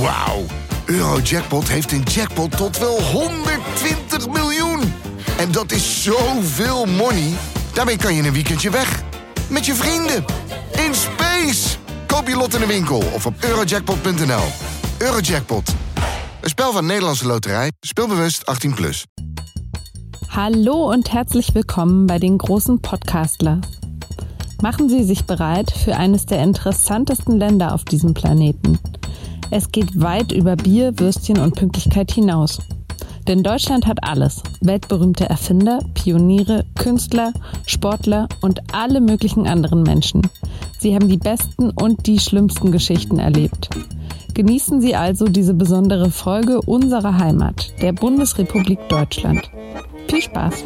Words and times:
Wauw. 0.00 0.44
Eurojackpot 0.84 1.68
heeft 1.68 1.92
een 1.92 2.02
jackpot 2.02 2.56
tot 2.56 2.78
wel 2.78 3.02
120 3.02 4.28
miljoen. 4.28 4.80
En 5.38 5.52
dat 5.52 5.72
is 5.72 6.02
zoveel 6.02 6.86
money. 6.86 7.32
Daarmee 7.74 7.96
kan 7.96 8.14
je 8.14 8.22
een 8.22 8.32
weekendje 8.32 8.70
weg. 8.70 9.02
Met 9.48 9.66
je 9.66 9.74
vrienden. 9.74 10.24
In 10.86 10.94
space. 10.94 11.76
Koop 12.06 12.28
je 12.28 12.36
lot 12.36 12.54
in 12.54 12.60
de 12.60 12.66
winkel 12.66 13.02
of 13.14 13.26
op 13.26 13.34
eurojackpot.nl. 13.40 14.44
Eurojackpot. 14.98 15.74
Een 16.40 16.48
spel 16.48 16.72
van 16.72 16.86
Nederlandse 16.86 17.26
Loterij. 17.26 17.72
Speelbewust 17.80 18.44
18+. 18.68 18.74
Plus. 18.74 19.04
Hallo 20.28 20.92
und 20.92 21.12
herzlich 21.12 21.54
willkommen 21.54 22.06
bei 22.06 22.18
den 22.18 22.38
großen 22.38 22.80
Podcastlers. 22.80 23.66
Machen 24.62 24.88
Sie 24.88 25.04
sich 25.04 25.24
bereit 25.24 25.72
für 25.84 25.96
eines 25.96 26.26
der 26.26 26.42
interessantesten 26.42 27.38
Länder 27.38 27.72
auf 27.72 27.84
diesem 27.84 28.12
Planeten. 28.12 28.78
Es 29.50 29.72
geht 29.72 30.00
weit 30.00 30.32
über 30.32 30.56
Bier, 30.56 30.98
Würstchen 30.98 31.38
und 31.38 31.54
Pünktlichkeit 31.54 32.10
hinaus. 32.10 32.58
Denn 33.26 33.42
Deutschland 33.42 33.86
hat 33.86 34.02
alles. 34.02 34.42
Weltberühmte 34.60 35.28
Erfinder, 35.28 35.80
Pioniere, 35.94 36.64
Künstler, 36.74 37.32
Sportler 37.66 38.28
und 38.40 38.60
alle 38.72 39.00
möglichen 39.00 39.46
anderen 39.46 39.82
Menschen. 39.82 40.22
Sie 40.78 40.94
haben 40.94 41.08
die 41.08 41.18
besten 41.18 41.70
und 41.70 42.06
die 42.06 42.18
schlimmsten 42.18 42.72
Geschichten 42.72 43.18
erlebt. 43.18 43.68
Genießen 44.34 44.80
Sie 44.80 44.94
also 44.94 45.26
diese 45.26 45.54
besondere 45.54 46.10
Folge 46.10 46.60
unserer 46.62 47.18
Heimat, 47.18 47.72
der 47.82 47.92
Bundesrepublik 47.92 48.78
Deutschland. 48.88 49.50
Viel 50.08 50.22
Spaß! 50.22 50.64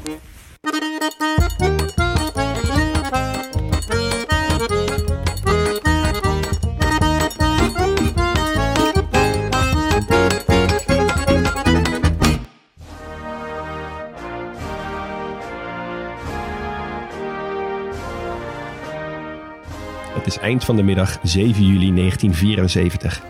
Het 20.23 20.34
is 20.34 20.40
eind 20.40 20.65
van 20.65 20.76
de 20.76 20.82
middag 20.82 21.18
7 21.23 21.66
juli 21.66 21.95
1974. 21.95 23.23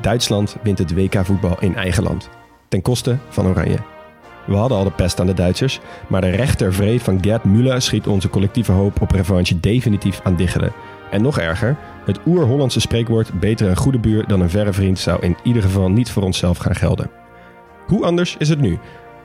Duitsland 0.00 0.56
wint 0.62 0.78
het 0.78 0.94
WK 0.94 1.24
voetbal 1.24 1.56
in 1.60 1.74
eigen 1.74 2.02
land. 2.02 2.28
Ten 2.68 2.82
koste 2.82 3.16
van 3.28 3.46
Oranje. 3.46 3.78
We 4.46 4.54
hadden 4.54 4.78
al 4.78 4.84
de 4.84 4.90
pest 4.90 5.20
aan 5.20 5.26
de 5.26 5.34
Duitsers, 5.34 5.80
maar 6.06 6.20
de 6.20 6.30
rechtervreed 6.30 7.02
van 7.02 7.18
Gerd 7.20 7.42
Müller 7.44 7.76
schiet 7.76 8.06
onze 8.06 8.28
collectieve 8.28 8.72
hoop 8.72 9.00
op 9.00 9.10
revanche 9.10 9.60
definitief 9.60 10.20
aan 10.22 10.36
diggelen. 10.36 10.72
En 11.10 11.22
nog 11.22 11.38
erger, 11.38 11.76
het 12.04 12.18
oer-Hollandse 12.26 12.80
spreekwoord 12.80 13.40
beter 13.40 13.68
een 13.68 13.76
goede 13.76 13.98
buur 13.98 14.26
dan 14.26 14.40
een 14.40 14.50
verre 14.50 14.72
vriend 14.72 14.98
zou 14.98 15.22
in 15.22 15.36
ieder 15.42 15.62
geval 15.62 15.90
niet 15.90 16.10
voor 16.10 16.22
onszelf 16.22 16.58
gaan 16.58 16.76
gelden. 16.76 17.10
Hoe 17.86 18.04
anders 18.04 18.36
is 18.38 18.48
het 18.48 18.60
nu? 18.60 18.78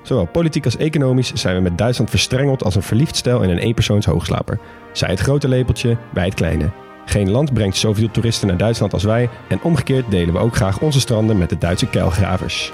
Zowel 0.04 0.26
politiek 0.26 0.66
als 0.66 0.78
economisch 0.78 1.34
zijn 1.34 1.56
we 1.56 1.62
met 1.62 1.78
Duitsland 1.78 2.10
verstrengeld 2.10 2.64
als 2.64 2.76
een 2.76 2.82
verliefd 2.82 3.16
stel 3.16 3.42
in 3.42 3.50
een 3.50 3.58
eenpersoons 3.58 4.06
hoogslaper. 4.06 4.60
Zij 4.94 5.10
het 5.10 5.20
grote 5.20 5.48
lepeltje, 5.48 5.98
wij 6.14 6.26
het 6.26 6.34
kleine. 6.34 6.70
Geen 7.10 7.32
land 7.32 7.54
brengt 7.54 7.78
zoveel 7.78 8.12
toeristen 8.12 8.48
naar 8.48 8.58
Duitsland 8.58 8.94
als 8.94 9.04
wij 9.04 9.30
en 9.48 9.62
omgekeerd 9.62 10.12
delen 10.12 10.34
we 10.34 10.40
ook 10.40 10.56
graag 10.56 10.80
onze 10.80 11.00
stranden 11.00 11.38
met 11.38 11.50
de 11.50 11.58
Duitse 11.58 11.86
keilgravers. 11.86 12.72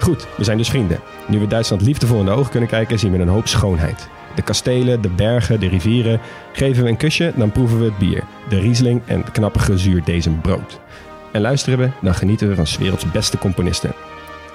Goed, 0.00 0.26
we 0.36 0.44
zijn 0.44 0.58
dus 0.58 0.68
vrienden. 0.68 1.00
Nu 1.26 1.38
we 1.38 1.46
Duitsland 1.46 1.82
liefdevol 1.82 2.18
in 2.18 2.24
de 2.24 2.30
ogen 2.30 2.50
kunnen 2.50 2.68
kijken, 2.68 2.98
zien 2.98 3.12
we 3.12 3.18
een 3.18 3.28
hoop 3.28 3.48
schoonheid. 3.48 4.08
De 4.34 4.42
kastelen, 4.42 5.00
de 5.00 5.08
bergen, 5.08 5.60
de 5.60 5.68
rivieren. 5.68 6.20
Geven 6.52 6.82
we 6.82 6.88
een 6.88 6.96
kusje, 6.96 7.32
dan 7.36 7.52
proeven 7.52 7.78
we 7.78 7.84
het 7.84 7.98
bier. 7.98 8.24
De 8.48 8.58
Riesling 8.58 9.02
en 9.06 9.20
het 9.20 9.30
knappige 9.30 9.78
zuurdesembrood. 9.78 10.80
En 11.32 11.40
luisteren 11.40 11.78
we, 11.78 11.90
dan 12.00 12.14
genieten 12.14 12.48
we 12.48 12.54
van 12.54 12.66
's 12.66 12.78
werelds 12.78 13.10
beste 13.10 13.38
componisten. 13.38 13.92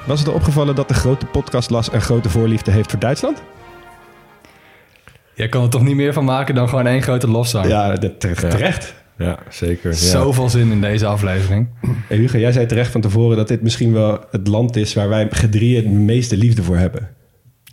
Was 0.05 0.19
het 0.19 0.27
er 0.27 0.33
opgevallen 0.33 0.75
dat 0.75 0.87
de 0.87 0.93
grote 0.93 1.25
podcastlas 1.25 1.93
een 1.93 2.01
grote 2.01 2.29
voorliefde 2.29 2.71
heeft 2.71 2.89
voor 2.89 2.99
Duitsland? 2.99 3.43
Jij 5.33 5.49
kan 5.49 5.63
er 5.63 5.69
toch 5.69 5.83
niet 5.83 5.95
meer 5.95 6.13
van 6.13 6.25
maken 6.25 6.55
dan 6.55 6.69
gewoon 6.69 6.87
één 6.87 7.01
grote 7.01 7.27
lofzang. 7.27 7.67
Ja, 7.67 7.97
terecht. 8.17 9.05
Ja, 9.17 9.39
zeker. 9.49 9.89
Ja. 9.89 9.95
Zoveel 9.95 10.49
zin 10.49 10.71
in 10.71 10.81
deze 10.81 11.05
aflevering. 11.05 11.67
Hey 12.07 12.17
Hugo, 12.17 12.37
jij 12.37 12.51
zei 12.51 12.65
terecht 12.65 12.91
van 12.91 13.01
tevoren 13.01 13.37
dat 13.37 13.47
dit 13.47 13.61
misschien 13.61 13.93
wel 13.93 14.19
het 14.31 14.47
land 14.47 14.75
is 14.75 14.93
waar 14.93 15.09
wij 15.09 15.27
gedrieën 15.29 15.83
de 15.83 15.89
meeste 15.89 16.37
liefde 16.37 16.63
voor 16.63 16.77
hebben. 16.77 17.09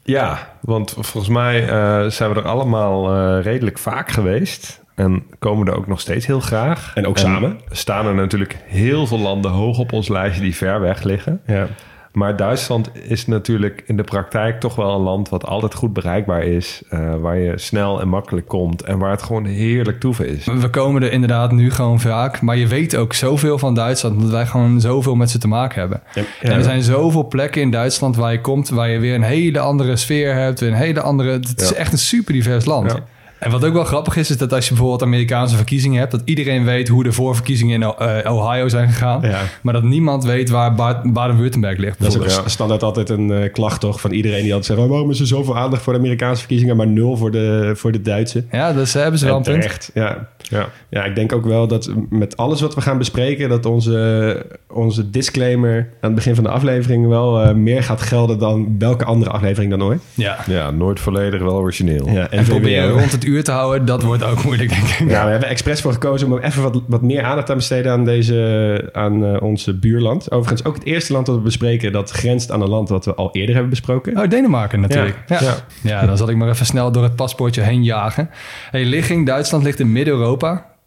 Ja, 0.02 0.56
want 0.60 0.90
volgens 0.90 1.28
mij 1.28 1.68
eh, 1.68 2.06
zijn 2.10 2.30
we 2.30 2.36
er 2.36 2.46
allemaal 2.46 3.14
eh, 3.14 3.44
redelijk 3.44 3.78
vaak 3.78 4.10
geweest. 4.10 4.82
En 4.94 5.22
komen 5.38 5.66
er 5.66 5.76
ook 5.76 5.86
nog 5.86 6.00
steeds 6.00 6.26
heel 6.26 6.40
graag. 6.40 6.92
En 6.94 7.06
ook 7.06 7.18
samen. 7.18 7.60
staan 7.70 8.06
er 8.06 8.14
natuurlijk 8.14 8.56
heel 8.66 9.06
veel 9.06 9.18
landen 9.18 9.50
hoog 9.50 9.78
op 9.78 9.92
ons 9.92 10.08
lijstje 10.08 10.42
die 10.42 10.54
ver 10.54 10.80
weg 10.80 11.02
liggen. 11.02 11.40
Ja. 11.46 11.66
Maar 12.14 12.36
Duitsland 12.36 12.90
is 13.08 13.26
natuurlijk 13.26 13.82
in 13.86 13.96
de 13.96 14.02
praktijk 14.04 14.60
toch 14.60 14.74
wel 14.74 14.94
een 14.94 15.00
land 15.00 15.28
wat 15.28 15.46
altijd 15.46 15.74
goed 15.74 15.92
bereikbaar 15.92 16.42
is. 16.42 16.82
eh, 16.88 17.14
waar 17.16 17.38
je 17.38 17.58
snel 17.58 18.00
en 18.00 18.08
makkelijk 18.08 18.48
komt. 18.48 18.82
En 18.82 18.98
waar 18.98 19.10
het 19.10 19.22
gewoon 19.22 19.44
heerlijk 19.44 20.00
toeven 20.00 20.28
is. 20.28 20.44
We 20.44 20.70
komen 20.70 21.02
er 21.02 21.12
inderdaad 21.12 21.52
nu 21.52 21.70
gewoon 21.70 22.00
vaak. 22.00 22.40
Maar 22.40 22.56
je 22.56 22.66
weet 22.66 22.96
ook 22.96 23.12
zoveel 23.12 23.58
van 23.58 23.74
Duitsland. 23.74 24.20
Dat 24.20 24.30
wij 24.30 24.46
gewoon 24.46 24.80
zoveel 24.80 25.14
met 25.14 25.30
ze 25.30 25.38
te 25.38 25.48
maken 25.48 25.80
hebben. 25.80 26.02
En 26.40 26.52
er 26.52 26.62
zijn 26.62 26.82
zoveel 26.82 27.26
plekken 27.28 27.62
in 27.62 27.70
Duitsland 27.70 28.16
waar 28.16 28.32
je 28.32 28.40
komt. 28.40 28.68
Waar 28.68 28.88
je 28.90 28.98
weer 28.98 29.14
een 29.14 29.22
hele 29.22 29.58
andere 29.60 29.96
sfeer 29.96 30.34
hebt. 30.34 30.60
Weer 30.60 30.68
een 30.70 30.74
hele 30.76 31.00
andere... 31.00 31.30
Het 31.30 31.60
is 31.60 31.68
Ja. 31.68 31.74
echt 31.74 31.92
een 31.92 31.98
super 31.98 32.32
divers 32.32 32.64
land. 32.64 32.94
En 33.44 33.50
wat 33.50 33.64
ook 33.64 33.72
wel 33.72 33.84
grappig 33.84 34.16
is, 34.16 34.30
is 34.30 34.36
dat 34.38 34.52
als 34.52 34.64
je 34.64 34.70
bijvoorbeeld 34.70 35.02
Amerikaanse 35.02 35.56
verkiezingen 35.56 35.98
hebt, 35.98 36.10
dat 36.10 36.22
iedereen 36.24 36.64
weet 36.64 36.88
hoe 36.88 37.02
de 37.04 37.12
voorverkiezingen 37.12 37.82
in 37.82 37.94
eh, 38.22 38.32
Ohio 38.32 38.68
zijn 38.68 38.88
gegaan. 38.88 39.20
Ja. 39.22 39.40
Maar 39.62 39.72
dat 39.74 39.82
niemand 39.82 40.24
weet 40.24 40.50
waar 40.50 40.74
Ba- 40.74 41.00
Baden-Württemberg 41.04 41.78
ligt. 41.78 42.02
Dat 42.02 42.14
is 42.26 42.38
ook 42.38 42.48
standaard 42.48 42.82
altijd 42.82 43.08
een 43.08 43.32
eh, 43.32 43.52
klacht 43.52 43.80
toch 43.80 44.00
van 44.00 44.10
iedereen 44.10 44.42
die 44.42 44.54
altijd 44.54 44.64
zegt... 44.64 44.78
Oh, 44.80 44.88
waarom 44.90 45.10
is 45.10 45.20
er 45.20 45.26
zoveel 45.26 45.56
aandacht 45.56 45.82
voor 45.82 45.92
de 45.92 45.98
Amerikaanse 45.98 46.38
verkiezingen... 46.38 46.76
maar 46.76 46.86
nul 46.86 47.16
voor 47.16 47.30
de, 47.30 47.72
voor 47.76 47.92
de 47.92 48.02
Duitse? 48.02 48.44
Ja, 48.50 48.72
dus 48.72 48.92
hebben 48.92 49.18
ze 49.18 49.26
wel 49.26 49.40
En 49.44 49.52
een 49.52 49.60
punt. 49.60 49.90
ja. 49.94 50.28
Ja. 50.50 50.68
Ja, 50.88 51.04
ik 51.04 51.14
denk 51.14 51.32
ook 51.32 51.44
wel 51.44 51.66
dat 51.66 51.90
met 52.10 52.36
alles 52.36 52.60
wat 52.60 52.74
we 52.74 52.80
gaan 52.80 52.98
bespreken... 52.98 53.48
dat 53.48 53.66
onze, 53.66 54.46
onze 54.70 55.10
disclaimer 55.10 55.76
aan 55.76 55.86
het 56.00 56.14
begin 56.14 56.34
van 56.34 56.44
de 56.44 56.50
aflevering... 56.50 57.08
wel 57.08 57.40
eh, 57.40 57.54
meer 57.54 57.82
gaat 57.82 58.02
gelden 58.02 58.38
dan 58.38 58.76
welke 58.78 59.04
andere 59.04 59.30
aflevering 59.30 59.70
dan 59.70 59.82
ooit. 59.82 60.02
Ja. 60.14 60.36
ja, 60.46 60.70
nooit 60.70 61.00
volledig 61.00 61.42
wel 61.42 61.56
origineel. 61.56 62.08
Ja, 62.08 62.30
En 62.30 62.44
proberen 62.44 62.90
rond 62.90 63.12
het 63.12 63.24
uur 63.24 63.44
te 63.44 63.50
houden, 63.50 63.84
dat 63.84 64.02
wordt 64.02 64.24
ook 64.24 64.44
moeilijk, 64.44 64.70
denk 64.70 64.82
ik. 64.82 65.10
Ja, 65.10 65.24
we 65.24 65.30
hebben 65.30 65.48
expres 65.48 65.80
voor 65.80 65.92
gekozen 65.92 66.32
om 66.32 66.38
even 66.38 66.62
wat, 66.62 66.82
wat 66.86 67.02
meer 67.02 67.22
aandacht 67.22 67.46
te 67.46 67.54
besteden 67.54 67.92
aan, 67.92 68.04
deze, 68.04 68.88
aan 68.92 69.24
eh, 69.24 69.42
onze 69.42 69.78
buurland. 69.78 70.30
Overigens 70.30 70.64
ook 70.64 70.74
het 70.74 70.84
eerste 70.84 71.12
land 71.12 71.26
dat 71.26 71.34
we 71.34 71.40
bespreken 71.40 71.92
dat 71.92 72.10
grenst 72.10 72.50
aan 72.50 72.62
een 72.62 72.68
land 72.68 72.88
wat 72.88 73.04
we 73.04 73.14
al 73.14 73.28
eerder 73.32 73.52
hebben 73.54 73.70
besproken. 73.70 74.18
Oh, 74.18 74.28
Denemarken 74.28 74.80
natuurlijk. 74.80 75.16
Ja. 75.26 75.38
Ja. 75.40 75.54
Ja. 75.80 76.06
dan 76.06 76.16
zal 76.16 76.28
ik 76.28 76.36
maar 76.36 76.48
even 76.48 76.66
snel 76.66 76.92
door 76.92 77.02
het 77.02 77.16
paspoortje 77.16 77.60
heen 77.60 77.82
jagen. 77.84 78.30
Hey, 78.70 78.84
ligging, 78.84 79.26
Duitsland 79.26 79.64
ligt 79.64 79.80
in 79.80 79.92
Midden-Europa. 79.92 80.33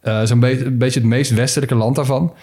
Eh, 0.02 0.22
Zo'n 0.24 0.40
be- 0.40 0.66
een 0.66 0.78
beetje 0.78 1.00
het 1.00 1.10
meest 1.10 1.32
westelijke 1.34 1.76
land 1.76 1.96
daarvan. 1.96 2.34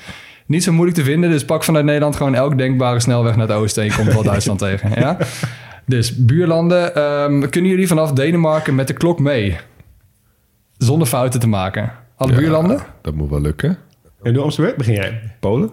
Niet 0.46 0.62
zo 0.62 0.72
moeilijk 0.72 0.96
te 0.98 1.04
vinden, 1.04 1.30
dus 1.30 1.44
pak 1.44 1.64
vanuit 1.64 1.84
Nederland 1.84 2.16
gewoon 2.16 2.34
elk 2.34 2.58
denkbare 2.58 3.00
snelweg 3.00 3.36
naar 3.36 3.48
het 3.48 3.56
oosten 3.56 3.82
en 3.82 3.88
je 3.88 3.94
komt 3.94 4.12
wel 4.12 4.22
Duitsland 4.32 4.58
tegen. 4.58 4.90
Ja? 5.00 5.16
Dus 5.86 6.16
buurlanden, 6.16 6.94
ehm, 6.94 7.48
kunnen 7.48 7.70
jullie 7.70 7.86
vanaf 7.86 8.12
Denemarken 8.12 8.74
met 8.74 8.86
de 8.86 8.92
klok 8.92 9.18
mee? 9.18 9.56
Zonder 10.78 11.06
fouten 11.08 11.40
te 11.40 11.48
maken. 11.48 11.92
Alle 12.16 12.32
Ja, 12.32 12.38
buurlanden? 12.38 12.80
Dat 13.02 13.14
moet 13.14 13.30
wel 13.30 13.40
lukken. 13.40 13.78
En 14.22 14.32
de 14.32 14.52
beurt. 14.56 14.76
Begin 14.76 14.94
jij. 14.94 15.20
Polen, 15.40 15.70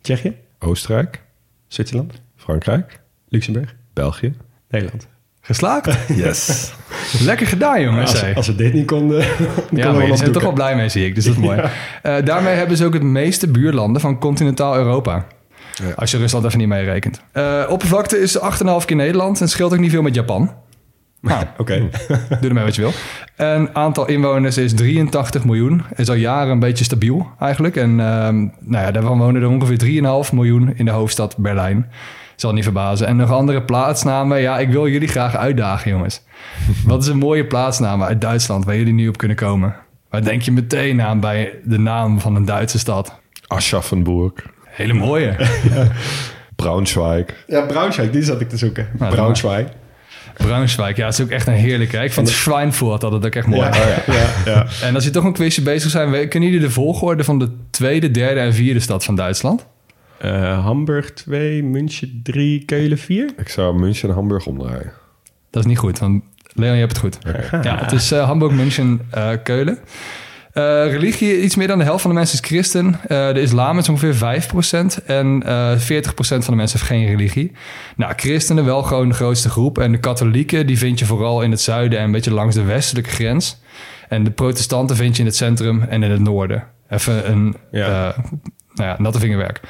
Tsjechië, 0.00 0.36
Oostenrijk, 0.58 1.22
Zwitserland, 1.66 2.20
Frankrijk, 2.36 3.00
Luxemburg, 3.28 3.74
België. 3.92 4.34
Nederland. 4.68 5.08
Geslaagd? 5.40 6.08
Yes. 6.08 6.72
Lekker 7.20 7.46
gedaan, 7.46 7.82
jongens. 7.82 8.10
Als, 8.10 8.34
als 8.34 8.46
we 8.46 8.54
dit 8.54 8.72
niet 8.72 8.86
konden, 8.86 9.18
Ja, 9.18 9.26
konden 9.70 9.92
we 9.92 9.98
maar 9.98 10.06
bent 10.06 10.20
er 10.20 10.32
toch 10.32 10.42
wel 10.42 10.52
blij 10.52 10.76
mee, 10.76 10.88
zie 10.88 11.06
ik. 11.06 11.14
Dus 11.14 11.24
dat 11.24 11.34
is 11.34 11.40
mooi. 11.40 11.60
Eh, 12.02 12.14
daarmee 12.24 12.54
hebben 12.54 12.76
ze 12.76 12.84
ook 12.84 12.92
het 12.92 13.02
meeste 13.02 13.48
buurlanden 13.48 14.00
van 14.00 14.18
continentaal 14.18 14.76
Europa. 14.76 15.26
Als 15.96 16.10
je 16.10 16.18
Rusland 16.18 16.44
even 16.44 16.58
niet 16.58 16.68
meerekent. 16.68 17.22
Eh 17.32 17.62
oppervlakte 17.68 18.20
is 18.20 18.38
8,5 18.38 18.84
keer 18.84 18.96
Nederland 18.96 19.40
en 19.40 19.48
scheelt 19.48 19.72
ook 19.72 19.78
niet 19.78 19.90
veel 19.90 20.02
met 20.02 20.14
Japan. 20.14 20.50
Nou, 21.20 21.44
Oké. 21.58 21.88
doe 22.40 22.48
ermee 22.48 22.64
wat 22.64 22.74
je 22.74 22.80
wil. 22.80 22.92
En 23.36 23.74
aantal 23.74 24.06
inwoners 24.08 24.56
is 24.56 24.74
83 24.74 25.44
miljoen. 25.44 25.82
Is 25.96 26.08
al 26.08 26.14
jaren 26.14 26.52
een 26.52 26.58
beetje 26.58 26.84
stabiel 26.84 27.26
eigenlijk. 27.40 27.76
En 27.76 28.00
ehm, 28.00 28.36
nou 28.60 28.84
ja, 28.84 28.90
daarvan 28.90 29.18
wonen 29.18 29.42
er 29.42 29.48
ongeveer 29.48 29.78
3,5 30.26 30.32
miljoen 30.32 30.72
in 30.76 30.84
de 30.84 30.90
hoofdstad 30.90 31.36
Berlijn. 31.36 31.90
Zal 32.36 32.52
niet 32.52 32.64
verbazen. 32.64 33.06
En 33.06 33.16
nog 33.16 33.30
andere 33.30 33.62
plaatsnamen. 33.62 34.40
Ja, 34.40 34.58
ik 34.58 34.68
wil 34.68 34.88
jullie 34.88 35.08
graag 35.08 35.36
uitdagen, 35.36 35.90
jongens. 35.90 36.22
Wat 36.86 37.02
is 37.02 37.08
een 37.08 37.18
mooie 37.18 37.46
plaatsnaam 37.46 38.02
uit 38.02 38.20
Duitsland 38.20 38.64
waar 38.64 38.76
jullie 38.76 38.92
nu 38.92 39.08
op 39.08 39.16
kunnen 39.16 39.36
komen? 39.36 39.76
Waar 40.10 40.24
denk 40.24 40.42
je 40.42 40.52
meteen 40.52 41.02
aan 41.02 41.20
bij 41.20 41.52
de 41.64 41.78
naam 41.78 42.20
van 42.20 42.36
een 42.36 42.44
Duitse 42.44 42.78
stad? 42.78 43.20
Aschaffenburg, 43.46 44.32
Hele 44.64 44.92
mooie. 44.92 45.36
Braunschweig. 46.56 47.26
Ja, 47.46 47.60
Braunschweig, 47.60 48.10
die 48.10 48.22
zat 48.22 48.40
ik 48.40 48.48
te 48.48 48.56
zoeken. 48.56 48.88
Nou, 48.98 49.14
Braunschweig. 49.14 49.68
Braunschweig, 50.36 50.96
ja, 50.96 51.04
het 51.04 51.14
is 51.14 51.24
ook 51.24 51.30
echt 51.30 51.46
een 51.46 51.52
heerlijke. 51.52 51.98
Ik 51.98 52.12
vind 52.12 52.28
Schweinfurt 52.28 53.04
altijd 53.04 53.26
ook 53.26 53.34
echt 53.34 53.46
mooi. 53.46 53.60
Ja, 53.60 53.76
ja, 54.06 54.26
ja. 54.44 54.66
En 54.82 54.94
als 54.94 55.04
je 55.04 55.10
toch 55.10 55.24
een 55.24 55.32
quizje 55.32 55.62
bezig 55.62 55.90
zijn, 55.90 56.28
kunnen 56.28 56.48
jullie 56.48 56.66
de 56.66 56.72
volgorde 56.72 57.24
van 57.24 57.38
de 57.38 57.50
tweede, 57.70 58.10
derde 58.10 58.40
en 58.40 58.54
vierde 58.54 58.80
stad 58.80 59.04
van 59.04 59.14
Duitsland? 59.14 59.66
Eh, 60.18 60.64
Hamburg 60.64 61.12
2, 61.12 61.62
München 61.62 62.20
3, 62.22 62.64
Keulen 62.64 62.98
4. 62.98 63.30
Ik 63.36 63.48
zou 63.48 63.78
München 63.78 64.08
en 64.08 64.14
Hamburg 64.14 64.46
omdraaien. 64.46 64.92
Dat 65.50 65.62
is 65.62 65.68
niet 65.68 65.78
goed, 65.78 65.98
want 65.98 66.22
Leon, 66.52 66.72
je 66.74 66.80
hebt 66.80 66.92
het 66.92 67.00
goed. 67.00 67.18
Ja, 67.62 67.78
het 67.78 67.92
is 67.92 68.12
eh, 68.12 68.24
Hamburg, 68.26 68.52
München, 68.52 69.00
eh, 69.10 69.30
Keulen. 69.42 69.78
Eh, 70.52 70.62
religie, 70.90 71.40
iets 71.42 71.56
meer 71.56 71.66
dan 71.68 71.78
de 71.78 71.84
helft 71.84 72.00
van 72.02 72.10
de 72.10 72.16
mensen 72.16 72.38
is 72.42 72.48
christen. 72.48 72.96
Eh, 73.08 73.32
de 73.32 73.40
islam 73.40 73.78
is 73.78 73.88
ongeveer 73.88 74.14
5% 74.14 75.04
en 75.06 75.42
eh 75.46 75.76
40% 75.78 76.44
van 76.44 76.54
de 76.54 76.60
mensen 76.60 76.78
heeft 76.78 76.90
geen 76.90 77.06
religie. 77.06 77.52
Nou, 77.96 78.12
christenen 78.16 78.64
wel 78.64 78.82
gewoon 78.82 79.08
de 79.08 79.14
grootste 79.14 79.48
groep. 79.50 79.78
En 79.78 79.92
de 79.92 79.98
katholieken, 79.98 80.66
die 80.66 80.78
vind 80.78 80.98
je 80.98 81.04
vooral 81.04 81.42
in 81.42 81.50
het 81.50 81.60
zuiden 81.60 81.98
en 81.98 82.04
een 82.04 82.12
beetje 82.12 82.32
langs 82.34 82.54
de 82.54 82.62
westelijke 82.64 83.10
grens. 83.10 83.60
En 84.08 84.24
de 84.24 84.30
protestanten 84.30 84.96
vind 84.96 85.14
je 85.16 85.20
in 85.22 85.28
het 85.28 85.36
centrum 85.36 85.82
en 85.82 86.02
in 86.02 86.10
het 86.10 86.20
noorden. 86.20 86.64
Even 86.88 87.30
een 87.30 87.56
Ja. 87.70 88.08
eh, 88.16 88.18
nou 88.74 88.88
ja, 88.90 88.96
natte 88.98 89.18
vingerwerk. 89.18 89.60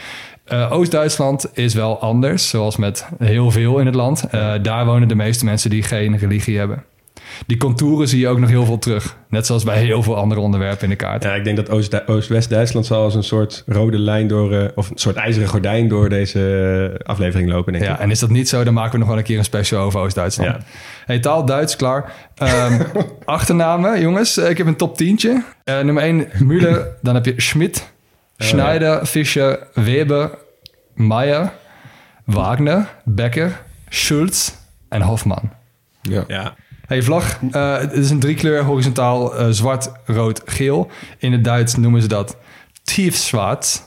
Eh, 0.45 0.73
Oost-Duitsland 0.73 1.51
is 1.53 1.75
wel 1.75 2.01
anders, 2.01 2.49
zoals 2.49 2.77
met 2.77 3.07
heel 3.19 3.51
veel 3.51 3.79
in 3.79 3.87
het 3.87 3.95
land. 3.95 4.25
Eh, 4.31 4.53
daar 4.63 4.85
wonen 4.87 5.09
de 5.09 5.15
meeste 5.15 5.45
mensen 5.45 5.71
die 5.71 5.83
geen 5.83 6.19
religie 6.19 6.59
hebben. 6.59 6.85
Die 7.47 7.57
contouren 7.57 8.09
zie 8.09 8.21
je 8.21 8.29
ook 8.29 8.39
nog 8.39 8.49
heel 8.49 8.65
veel 8.65 8.79
terug. 8.79 9.17
Net 9.29 9.47
zoals 9.47 9.65
bij 9.65 9.79
heel 9.79 10.03
veel 10.03 10.17
andere 10.17 10.41
onderwerpen 10.41 10.83
in 10.85 10.89
de 10.91 10.97
kaart. 10.97 11.23
Ja, 11.23 11.35
ik 11.35 11.45
denk 11.45 11.57
dat 11.57 11.71
Oost- 11.71 12.07
Oost-West-Duitsland 12.09 12.87
zal 12.87 13.03
als 13.03 13.15
een 13.15 13.23
soort 13.25 13.63
rode 13.67 13.99
lijn 13.99 14.27
door... 14.29 14.53
eh, 14.53 14.65
of 14.75 14.91
een 14.91 14.99
soort 14.99 15.17
ijzeren 15.17 15.49
gordijn 15.49 15.89
door 15.89 16.09
deze 16.09 17.01
aflevering 17.03 17.51
lopen, 17.51 17.73
denk 17.73 17.85
ik. 17.85 17.91
Ja, 17.91 17.99
en 18.01 18.11
is 18.11 18.19
dat 18.19 18.31
niet 18.31 18.49
zo, 18.49 18.65
dan 18.65 18.75
maken 18.75 18.93
we 18.93 18.99
nog 18.99 19.09
wel 19.09 19.17
een 19.17 19.23
keer 19.23 19.39
een 19.39 19.45
special 19.45 19.83
over 19.83 20.01
Oost-Duitsland. 20.01 20.51
Ja. 20.51 20.61
Hey, 21.07 21.19
taal 21.19 21.45
Duits, 21.45 21.77
klaar. 21.77 22.13
Ehm, 22.35 22.81
achternamen, 23.25 24.01
jongens. 24.01 24.39
Ik 24.39 24.59
heb 24.59 24.67
een 24.67 24.77
top 24.77 24.97
10. 24.97 25.45
nummer 25.65 26.03
1, 26.03 26.27
Müller. 26.45 27.01
Dan 27.03 27.15
heb 27.15 27.25
je 27.25 27.35
Schmidt, 27.37 27.94
Schneider, 28.39 29.07
Fischer, 29.07 29.67
Weber, 29.75 30.39
Meyer, 30.95 31.53
Wagner, 32.25 32.89
Becker, 33.05 33.65
Schulz 33.89 34.53
en 34.89 35.03
Hofman. 35.03 35.51
Ja. 36.03 36.25
Ja. 36.27 36.55
Hey, 36.87 37.03
vlag. 37.03 37.39
eh, 37.51 37.79
het 37.79 37.93
is 37.93 38.11
een 38.11 38.21
driekleur, 38.21 38.63
horizontaal 38.63 39.37
eh, 39.37 39.47
zwart, 39.51 39.93
rood, 40.05 40.43
geel. 40.45 40.91
In 41.19 41.33
het 41.33 41.45
Duits 41.45 41.75
noemen 41.77 42.03
ze 42.03 42.09
dat 42.09 42.37
tiefschwarz, 42.83 43.81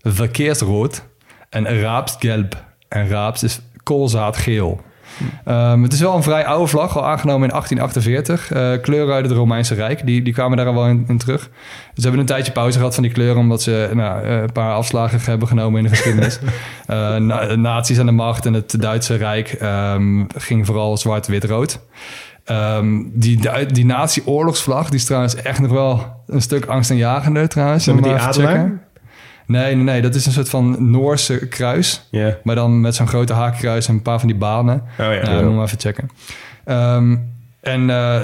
verkeersrood 0.00 1.02
en 1.50 1.80
raapsgelb. 1.80 2.64
En 2.88 3.08
raaps 3.08 3.42
is 3.42 3.60
koolzaadgeel. 3.82 4.80
Ehm, 5.44 5.82
het 5.82 5.92
is 5.92 6.00
wel 6.00 6.14
een 6.16 6.22
vrij 6.22 6.46
oude 6.46 6.66
vlag, 6.66 6.96
al 6.96 7.06
aangenomen 7.06 7.48
in 7.48 7.54
1848. 7.54 8.52
Eh, 8.52 8.82
kleuren 8.82 9.14
uit 9.14 9.24
het 9.24 9.34
Romeinse 9.34 9.74
Rijk, 9.74 10.06
die, 10.06 10.22
die 10.22 10.32
kwamen 10.32 10.56
daar 10.56 10.66
al 10.66 10.74
wel 10.74 10.86
in, 10.86 11.04
in 11.08 11.18
terug. 11.18 11.50
Ze 11.94 12.02
hebben 12.02 12.20
een 12.20 12.26
tijdje 12.26 12.52
pauze 12.52 12.78
gehad 12.78 12.94
van 12.94 13.02
die 13.02 13.12
kleuren... 13.12 13.40
omdat 13.40 13.62
ze 13.62 13.90
nou, 13.94 14.24
eh, 14.24 14.40
een 14.40 14.52
paar 14.52 14.72
afslagen 14.72 15.20
hebben 15.24 15.48
genomen 15.48 15.78
in 15.78 15.84
de 15.84 15.90
geschiedenis. 15.90 16.38
Eh 16.86 17.16
na, 17.16 17.54
nazi's 17.54 17.98
aan 17.98 18.06
de 18.06 18.12
macht 18.12 18.46
en 18.46 18.52
het 18.52 18.80
Duitse 18.80 19.14
Rijk 19.14 19.48
ehm, 19.48 20.24
ging 20.36 20.66
vooral 20.66 20.96
zwart, 20.96 21.26
wit, 21.26 21.44
rood. 21.44 21.80
Ehm, 22.44 23.02
die, 23.12 23.40
die, 23.40 23.66
die 23.66 23.84
nazi-oorlogsvlag, 23.84 24.86
die 24.86 24.98
is 24.98 25.04
trouwens 25.04 25.34
echt 25.34 25.60
nog 25.60 25.70
wel 25.70 26.22
een 26.26 26.42
stuk 26.42 26.66
angstaanjagender 26.66 27.48
trouwens. 27.48 27.84
Die 27.84 27.94
maar 27.94 28.02
te 28.02 28.18
adelaar? 28.18 28.90
Nee, 29.46 29.74
nee, 29.74 29.84
nee, 29.84 30.02
dat 30.02 30.14
is 30.14 30.26
een 30.26 30.32
soort 30.32 30.48
van 30.48 30.90
Noorse 30.90 31.48
kruis. 31.48 32.08
Maar 32.42 32.54
dan 32.54 32.80
met 32.80 32.94
zo'n 32.94 33.08
grote 33.08 33.32
haakkruis 33.32 33.88
en 33.88 33.94
een 33.94 34.02
paar 34.02 34.18
van 34.18 34.28
die 34.28 34.36
banen. 34.38 34.74
Oh 34.74 34.96
ja. 34.96 35.08
Nou, 35.22 35.36
Ja. 35.36 35.42
moet 35.42 35.54
maar 35.54 35.64
even 35.64 35.80
checken. 35.80 36.10
Ehm, 36.64 37.16
en 37.60 37.90
eh, 37.90 38.20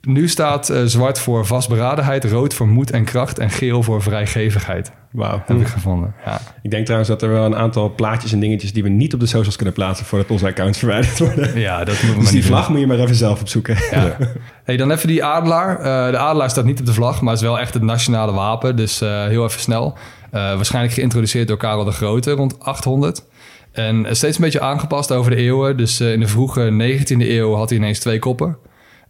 nu 0.00 0.28
staat 0.28 0.68
eh, 0.68 0.82
zwart 0.84 1.18
voor 1.18 1.46
vastberadenheid, 1.46 2.24
rood 2.24 2.54
voor 2.54 2.68
moed 2.68 2.90
en 2.90 3.04
kracht 3.04 3.38
en 3.38 3.50
geel 3.50 3.82
voor 3.82 4.02
vrijgevigheid. 4.02 4.92
Wauw. 5.10 5.42
Heb 5.46 5.60
ik 5.60 5.66
gevonden. 5.66 6.14
Ja. 6.24 6.40
Ik 6.62 6.70
denk 6.70 6.82
trouwens 6.84 7.10
dat 7.10 7.22
er 7.22 7.28
wel 7.28 7.44
een 7.44 7.56
aantal 7.56 7.94
plaatjes 7.94 8.32
en 8.32 8.40
dingetjes... 8.40 8.72
die 8.72 8.82
we 8.82 8.88
niet 8.88 9.14
op 9.14 9.20
de 9.20 9.26
socials 9.26 9.56
kunnen 9.56 9.74
plaatsen... 9.74 10.06
voordat 10.06 10.30
onze 10.30 10.46
accounts 10.46 10.78
verwijderd 10.78 11.18
worden. 11.18 11.60
ja, 11.60 11.78
dat 11.78 11.94
moeten 11.94 12.14
we 12.14 12.20
Dus 12.20 12.30
die 12.30 12.44
vlag 12.44 12.68
moet 12.68 12.80
je 12.80 12.86
maar 12.86 12.98
even 12.98 13.14
zelf 13.14 13.40
opzoeken. 13.40 13.76
Ja. 13.90 14.16
Hey, 14.64 14.76
dan 14.76 14.90
even 14.90 15.08
die 15.08 15.24
adelaar. 15.24 15.78
Eh, 15.78 16.10
de 16.10 16.18
adelaar 16.18 16.50
staat 16.50 16.64
niet 16.64 16.80
op 16.80 16.86
de 16.86 16.92
vlag, 16.92 17.20
maar 17.20 17.34
is 17.34 17.40
wel 17.40 17.58
echt 17.58 17.74
het 17.74 17.82
nationale 17.82 18.32
wapen. 18.32 18.76
Dus 18.76 19.00
heel 19.00 19.44
even 19.44 19.60
snel. 19.60 19.98
Eh, 20.30 20.40
waarschijnlijk 20.54 20.94
geïntroduceerd 20.94 21.48
door 21.48 21.56
Karel 21.56 21.84
de 21.84 21.90
Grote 21.90 22.30
rond 22.30 22.60
800. 22.60 23.24
En 23.72 24.16
steeds 24.16 24.36
een 24.36 24.44
beetje 24.44 24.60
aangepast 24.60 25.12
over 25.12 25.30
de 25.30 25.36
eeuwen. 25.36 25.76
Dus 25.76 26.00
eh, 26.00 26.12
in 26.12 26.20
de 26.20 26.28
vroege 26.28 26.70
19e 26.70 27.28
eeuw 27.28 27.54
had 27.54 27.68
hij 27.68 27.78
ineens 27.78 27.98
twee 27.98 28.18
koppen. 28.18 28.56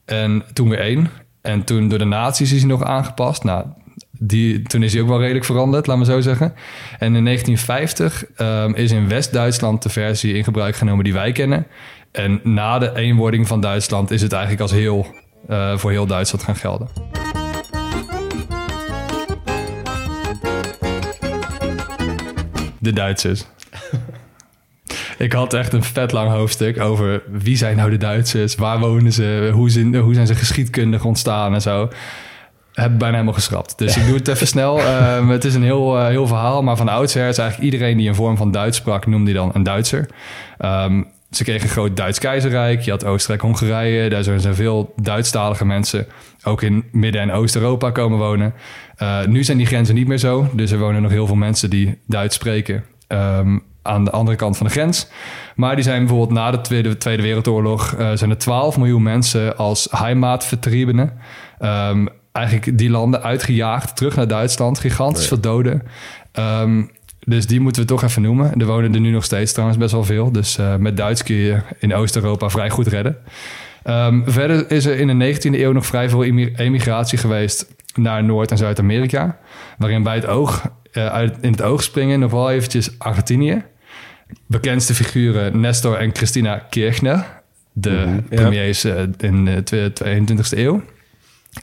En 0.05 0.45
toen 0.53 0.69
weer 0.69 0.81
één. 0.81 1.11
En 1.43 1.65
toen 1.65 1.89
door 1.89 1.99
de 1.99 2.05
nazi's 2.05 2.53
is 2.53 2.61
hij 2.61 2.69
nog 2.69 2.85
aangepast. 2.85 3.45
Nou, 3.45 3.65
die, 4.19 4.63
toen 4.63 4.83
is 4.83 4.93
hij 4.93 5.03
ook 5.03 5.09
wel 5.09 5.21
redelijk 5.21 5.45
veranderd, 5.45 5.87
laat 5.87 5.97
maar 5.97 6.07
zo 6.07 6.21
zeggen. 6.21 6.55
En 6.99 7.15
in 7.15 7.25
1950 7.25 8.25
ehm, 8.35 8.73
is 8.75 8.93
in 8.93 9.09
West-Duitsland 9.09 9.83
de 9.83 9.89
versie 9.89 10.35
in 10.35 10.45
gebruik 10.45 10.77
genomen 10.77 11.05
die 11.05 11.13
wij 11.13 11.33
kennen. 11.33 11.67
En 12.13 12.41
na 12.43 12.79
de 12.79 12.97
eenwording 12.97 13.47
van 13.47 13.61
Duitsland 13.61 14.11
is 14.11 14.23
het 14.23 14.33
eigenlijk 14.33 14.63
als 14.63 14.73
heel, 14.73 15.07
eh, 15.49 15.77
voor 15.77 15.91
heel 15.91 16.07
Duitsland 16.07 16.45
gaan 16.45 16.57
gelden. 16.57 16.89
De 22.79 22.93
Duitsers. 22.93 23.45
Ik 25.19 25.33
had 25.33 25.55
echt 25.55 25.73
een 25.73 25.83
vet 25.83 26.13
lang 26.13 26.31
hoofdstuk 26.31 26.81
over 26.81 27.23
wie 27.31 27.57
zijn 27.57 27.77
nou 27.77 27.91
de 27.91 27.97
Duitsers, 27.97 28.55
waar 28.55 28.79
wonen 28.79 29.13
ze, 29.13 29.51
hoe 29.53 29.71
zijn, 29.71 29.97
hoe 29.97 30.15
zijn 30.15 30.27
ze 30.27 30.35
geschiedkundig 30.35 31.05
ontstaan 31.05 31.55
en 31.55 31.61
zo. 31.61 31.89
Heb 32.73 32.93
ik 32.93 32.99
bijna 32.99 33.15
helemaal 33.15 33.35
geschrapt. 33.35 33.79
Dus 33.79 33.97
ik 33.97 34.07
doe 34.07 34.17
het 34.17 34.29
even 34.29 34.47
snel. 34.47 34.81
Ehm, 34.83 35.29
het 35.29 35.45
is 35.45 35.55
een 35.55 35.63
heel, 35.63 35.99
eh, 35.99 36.07
heel 36.07 36.27
verhaal, 36.27 36.63
maar 36.63 36.77
van 36.77 36.89
oudsher 36.89 37.29
is 37.29 37.39
eigenlijk 37.39 37.73
iedereen 37.73 37.97
die 37.97 38.09
een 38.09 38.15
vorm 38.15 38.37
van 38.37 38.51
Duits 38.51 38.77
sprak, 38.77 39.07
noemde 39.07 39.31
hij 39.31 39.41
dan 39.41 39.51
een 39.55 39.63
Duitser. 39.63 40.09
Ehm, 40.59 41.03
ze 41.31 41.45
kregen 41.45 41.63
een 41.63 41.69
groot 41.69 41.97
Duits 41.97 42.19
keizerrijk. 42.19 42.81
Je 42.81 42.91
had 42.91 43.05
Oostenrijk-Hongarije. 43.05 44.09
Daar 44.09 44.23
zijn 44.23 44.55
veel 44.55 44.93
Duitsstalige 44.97 45.65
mensen 45.65 46.07
ook 46.45 46.63
in 46.63 46.85
Midden- 46.93 47.21
en 47.23 47.33
Oost-Europa 47.33 47.91
komen 47.91 48.19
wonen. 48.19 48.55
Eh, 48.99 49.25
nu 49.27 49.45
zijn 49.45 49.57
die 49.57 49.67
grenzen 49.67 49.95
niet 49.95 50.07
meer 50.07 50.19
zo. 50.19 50.49
Dus 50.53 50.71
er 50.71 50.79
wonen 50.79 51.03
nog 51.03 51.11
heel 51.11 51.27
veel 51.27 51.37
mensen 51.37 51.71
die 51.71 51.99
Duits 52.07 52.35
spreken 52.35 52.85
ehm, 53.07 53.59
aan 53.83 54.05
de 54.05 54.11
andere 54.11 54.37
kant 54.37 54.57
van 54.57 54.67
de 54.67 54.73
grens. 54.73 55.09
Maar 55.55 55.75
die 55.75 55.85
zijn 55.85 55.99
bijvoorbeeld 55.99 56.31
na 56.39 56.51
de 56.51 56.61
Tweede, 56.61 56.97
Tweede 56.97 57.23
Wereldoorlog... 57.23 57.95
eh, 57.95 58.11
zijn 58.15 58.31
er 58.31 58.39
12 58.39 58.77
miljoen 58.77 59.03
mensen 59.03 59.57
als 59.57 59.89
heimatvertriebenen... 59.91 61.13
Ehm, 61.59 62.07
eigenlijk 62.33 62.79
die 62.79 62.91
landen 62.91 63.23
uitgejaagd, 63.23 63.97
terug 63.97 64.17
naar 64.17 64.29
Duitsland. 64.29 64.79
Gigantisch 64.79 65.27
veel 65.29 65.41
doden. 65.41 65.83
Ehm, 66.33 66.83
dus 67.21 67.47
die 67.47 67.61
moeten 67.61 67.83
we 67.83 67.89
toch 67.89 68.03
even 68.03 68.23
noemen. 68.23 68.61
Er 68.61 68.67
wonen 68.67 68.95
er 68.95 69.01
nu 69.01 69.11
nog 69.11 69.25
steeds 69.25 69.53
trouwens 69.53 69.79
best 69.79 69.93
wel 69.93 70.05
veel. 70.05 70.33
Dus 70.33 70.59
eh, 70.59 70.77
met 70.77 70.97
Duits 70.97 71.23
kun 71.23 71.37
je 71.37 71.59
in 71.79 71.95
Oost-Europa 71.95 72.49
vrij 72.49 72.71
goed 72.71 72.87
redden. 72.87 73.17
Verder 74.25 74.71
is 74.71 74.87
er 74.87 74.99
in 74.99 75.19
de 75.19 75.35
19e 75.35 75.41
eeuw 75.61 75.73
nog 75.73 75.87
vrij 75.87 76.09
veel 76.09 76.25
emi- 76.25 76.53
emigratie 76.57 77.19
geweest 77.19 77.67
naar 77.99 78.25
Noord- 78.25 78.51
en 78.51 78.57
Zuid-Amerika. 78.59 79.39
Waarin 79.79 80.03
bij 80.03 80.15
het 80.15 80.27
oog, 80.27 80.71
eh, 80.93 81.07
uit, 81.07 81.37
in 81.41 81.51
het 81.51 81.63
oog 81.63 81.83
springen 81.83 82.21
nog 82.21 82.31
wel 82.31 82.51
eventjes 82.51 82.99
Argentinië. 82.99 83.63
Bekendste 84.47 84.95
figuren 84.95 85.61
Nestor 85.61 85.97
en 85.97 86.15
Christina 86.15 86.59
Kirchner. 86.71 87.25
De 87.73 87.91
ja. 87.91 88.37
premiers 88.37 88.85
eh, 88.85 89.03
in 89.19 89.45
de 89.45 89.63
twe- 89.63 89.93
22e 89.93 90.59
eeuw. 90.59 90.83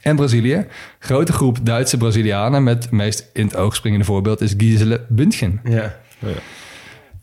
En 0.02 0.16
Brazilië. 0.16 0.66
Grote 0.98 1.32
groep 1.32 1.58
Duitse 1.62 1.96
Brazilianen 1.96 2.62
met 2.62 2.82
het 2.82 2.92
meest 2.92 3.30
in 3.32 3.46
het 3.46 3.56
oog 3.56 3.74
springende 3.76 4.04
voorbeeld 4.04 4.40
is 4.40 4.54
Gisele 4.56 5.04
Bündchen. 5.08 5.60
Ja. 5.64 5.96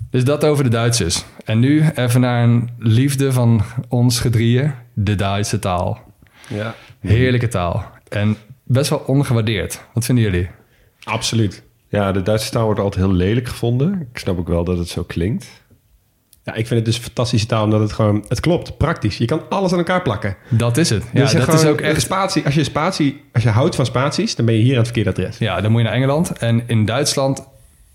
Dus 0.10 0.24
dat 0.24 0.44
over 0.46 0.64
de 0.64 0.70
Duitsers. 0.70 1.26
En 1.46 1.60
nu 1.60 1.84
even 1.96 2.22
naar 2.22 2.44
een 2.44 2.70
liefde 2.80 3.32
van 3.32 3.62
ons 3.90 4.20
gedrieën, 4.20 4.74
de 4.94 5.16
Duitse 5.16 5.60
taal. 5.60 6.14
ja. 6.48 6.76
Heerlijke 7.00 7.48
taal. 7.48 7.92
En 8.10 8.38
best 8.64 8.90
wel 8.90 9.04
ongewaardeerd. 9.06 9.82
Wat 9.94 10.06
vinden 10.06 10.24
jullie? 10.24 10.50
Absoluut. 11.04 11.64
Ja, 11.88 12.12
de 12.12 12.22
Duitse 12.22 12.52
taal 12.52 12.66
wordt 12.66 12.80
altijd 12.80 13.06
heel 13.06 13.14
lelijk 13.14 13.48
gevonden. 13.48 14.08
Ik 14.12 14.18
snap 14.18 14.40
ook 14.40 14.48
wel 14.48 14.64
dat 14.64 14.78
het 14.78 14.88
zo 14.88 15.04
klinkt. 15.04 15.48
Ja, 16.44 16.54
ik 16.54 16.68
vind 16.68 16.70
het 16.70 16.86
dus 16.86 16.98
een 16.98 17.04
fantastische 17.04 17.48
taal, 17.48 17.64
omdat 17.64 17.80
het 17.80 17.94
gewoon... 17.94 18.26
Het 18.28 18.40
klopt, 18.40 18.78
praktisch. 18.78 19.18
Je 19.18 19.26
kan 19.26 19.42
alles 19.50 19.72
aan 19.72 19.78
elkaar 19.78 20.02
plakken. 20.02 20.36
Dat 20.50 20.78
is 20.78 20.90
het. 20.90 21.04
Ja, 21.14 21.22
Dus 21.22 21.32
dat 21.32 21.54
is 21.54 21.66
ook 21.66 21.82
echt... 21.82 22.02
Spatie, 22.02 22.46
als, 22.46 22.56
je 22.56 22.64
spatie, 22.64 23.24
als 23.34 23.44
je 23.44 23.50
houdt 23.50 23.76
van 23.76 23.86
spaties, 23.86 24.36
dan 24.36 24.46
ben 24.46 24.56
je 24.56 24.62
hier 24.62 24.72
aan 24.72 24.84
het 24.84 24.86
verkeerde 24.86 25.10
adres. 25.10 25.38
Ja, 25.38 25.62
dan 25.62 25.72
moet 25.72 25.82
je 25.82 25.88
naar 25.88 25.96
Engeland. 25.96 26.32
En 26.32 26.64
in 26.68 26.86
Duitsland, 26.86 27.48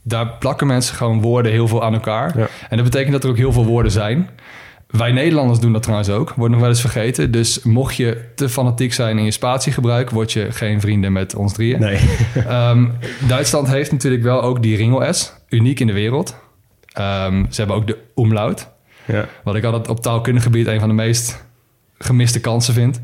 daar 0.02 0.28
plakken 0.38 0.66
mensen 0.66 0.96
gewoon 0.96 1.20
woorden 1.20 1.52
heel 1.52 1.68
veel 1.68 1.84
aan 1.84 1.94
elkaar. 1.94 2.38
Ja. 2.38 2.48
En 2.68 2.76
dat 2.76 2.84
betekent 2.84 3.12
dat 3.12 3.24
er 3.24 3.30
ook 3.30 3.36
heel 3.36 3.52
veel 3.52 3.64
woorden 3.64 3.92
zijn. 3.92 4.28
Wij 4.88 5.12
Nederlanders 5.12 5.60
doen 5.60 5.72
dat 5.72 5.82
trouwens 5.82 6.10
ook. 6.10 6.32
Wordt 6.36 6.52
nog 6.52 6.60
wel 6.60 6.70
eens 6.70 6.80
vergeten. 6.80 7.30
Dus 7.30 7.62
mocht 7.62 7.96
je 7.96 8.24
te 8.34 8.48
fanatiek 8.48 8.92
zijn 8.92 9.18
in 9.18 9.24
je 9.24 9.30
spatiegebruik... 9.30 10.10
word 10.10 10.32
je 10.32 10.52
geen 10.52 10.80
vrienden 10.80 11.12
met 11.12 11.34
ons 11.34 11.52
drieën. 11.52 11.80
Nee. 11.80 11.98
Ehm, 12.48 12.86
Duitsland 13.28 13.68
heeft 13.68 13.92
natuurlijk 13.92 14.22
wel 14.22 14.42
ook 14.42 14.62
die 14.62 14.76
ringel-S. 14.76 15.32
Uniek 15.48 15.80
in 15.80 15.86
de 15.86 15.92
wereld. 15.92 16.36
Ehm, 16.92 17.44
ze 17.50 17.60
hebben 17.60 17.76
ook 17.76 17.86
de 17.86 17.98
umlaut. 18.16 18.68
Ja. 19.04 19.26
Wat 19.44 19.54
ik 19.54 19.64
altijd 19.64 19.88
op 19.88 20.00
taalkundig 20.00 20.42
gebied... 20.42 20.66
een 20.66 20.80
van 20.80 20.88
de 20.88 20.94
meest 20.94 21.44
gemiste 21.98 22.40
kansen 22.40 22.74
vind. 22.74 23.00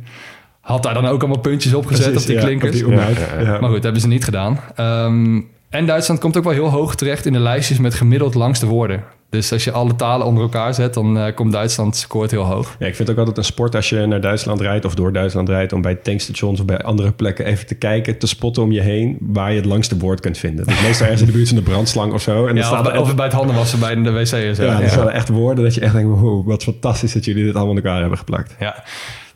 Had 0.61 0.83
daar 0.83 0.95
dan 0.95 1.07
ook 1.07 1.21
allemaal 1.21 1.41
puntjes 1.41 1.75
op 1.75 1.87
gezet 1.87 2.05
Precies, 2.11 2.21
op 2.21 2.27
die 2.27 2.37
ja, 2.37 2.43
klinkers. 2.43 2.83
op 2.83 2.89
die. 2.89 3.45
Ja. 3.45 3.59
Maar 3.61 3.71
goed, 3.71 3.83
hebben 3.83 4.01
ze 4.01 4.09
niet 4.09 4.25
gedaan. 4.25 4.61
Ehm, 4.75 5.41
En 5.71 5.87
Duitsland 5.87 6.21
komt 6.21 6.37
ook 6.37 6.45
wel 6.45 6.53
heel 6.53 6.71
hoog 6.71 6.95
terecht 6.95 7.27
in 7.27 7.33
de 7.33 7.39
lijstjes 7.39 7.79
met 7.79 7.95
gemiddeld 7.95 8.35
langste 8.35 8.67
woorden. 8.67 9.05
Dus 9.35 9.53
als 9.53 9.65
je 9.65 9.73
alle 9.73 9.97
talen 9.97 10.27
onder 10.27 10.43
elkaar 10.43 10.75
zet, 10.75 10.95
dan 10.95 11.19
eh, 11.19 11.35
komt 11.35 11.53
Duitsland 11.53 11.97
scoort 11.97 12.31
heel 12.31 12.43
hoog. 12.43 12.77
Ja, 12.79 12.87
ik 12.87 12.95
vind 12.95 13.09
het 13.09 13.11
ook 13.11 13.19
altijd 13.19 13.37
een 13.37 13.53
sport 13.53 13.75
als 13.75 13.89
je 13.89 14.07
naar 14.07 14.21
Duitsland 14.21 14.61
rijdt 14.61 14.85
of 14.85 14.95
door 14.95 15.13
Duitsland 15.13 15.49
rijdt... 15.49 15.73
om 15.73 15.83
bij 15.83 15.95
tankstations 15.95 16.61
of 16.61 16.67
bij 16.67 16.79
andere 16.79 17.13
plekken 17.13 17.45
even 17.45 17.67
te 17.67 17.75
kijken, 17.75 18.19
te 18.19 18.27
spotten 18.27 18.63
om 18.63 18.73
je 18.73 18.81
heen... 18.81 19.19
waar 19.21 19.51
je 19.51 19.57
het 19.57 19.65
langste 19.65 19.99
woord 19.99 20.21
kunt 20.21 20.39
vinden. 20.39 20.67
Dus 20.67 20.83
meestal 20.83 21.03
ergens 21.07 21.21
in 21.21 21.27
de 21.27 21.33
buurt 21.33 21.49
van 21.49 21.57
de 21.57 21.63
brandslang 21.63 22.13
of 22.13 22.23
zo. 22.23 22.41
En 22.41 22.47
dan 22.47 22.57
Ja, 22.57 22.63
staat 22.63 22.81
of, 22.81 22.87
er 22.87 22.93
bij, 22.93 23.01
of 23.01 23.15
bij 23.15 23.25
het 23.25 23.35
handenwassen 23.35 23.81
bij 23.81 23.95
de 23.95 24.11
wc 24.11 24.27
zo. 24.27 24.37
ja, 24.37 24.53
Ja, 24.53 24.79
dan 24.79 24.89
staan 24.89 25.07
er 25.07 25.15
echt 25.15 25.29
woorden 25.29 25.65
dat 25.65 25.75
je 25.75 25.81
echt 25.81 25.93
denkt... 25.93 26.21
wow, 26.21 26.47
wat 26.47 26.63
fantastisch 26.63 27.13
dat 27.13 27.25
jullie 27.25 27.45
dit 27.45 27.55
allemaal 27.55 27.77
in 27.77 27.83
elkaar 27.83 28.01
hebben 28.01 28.19
geplakt. 28.19 28.55
Ja. 28.59 28.85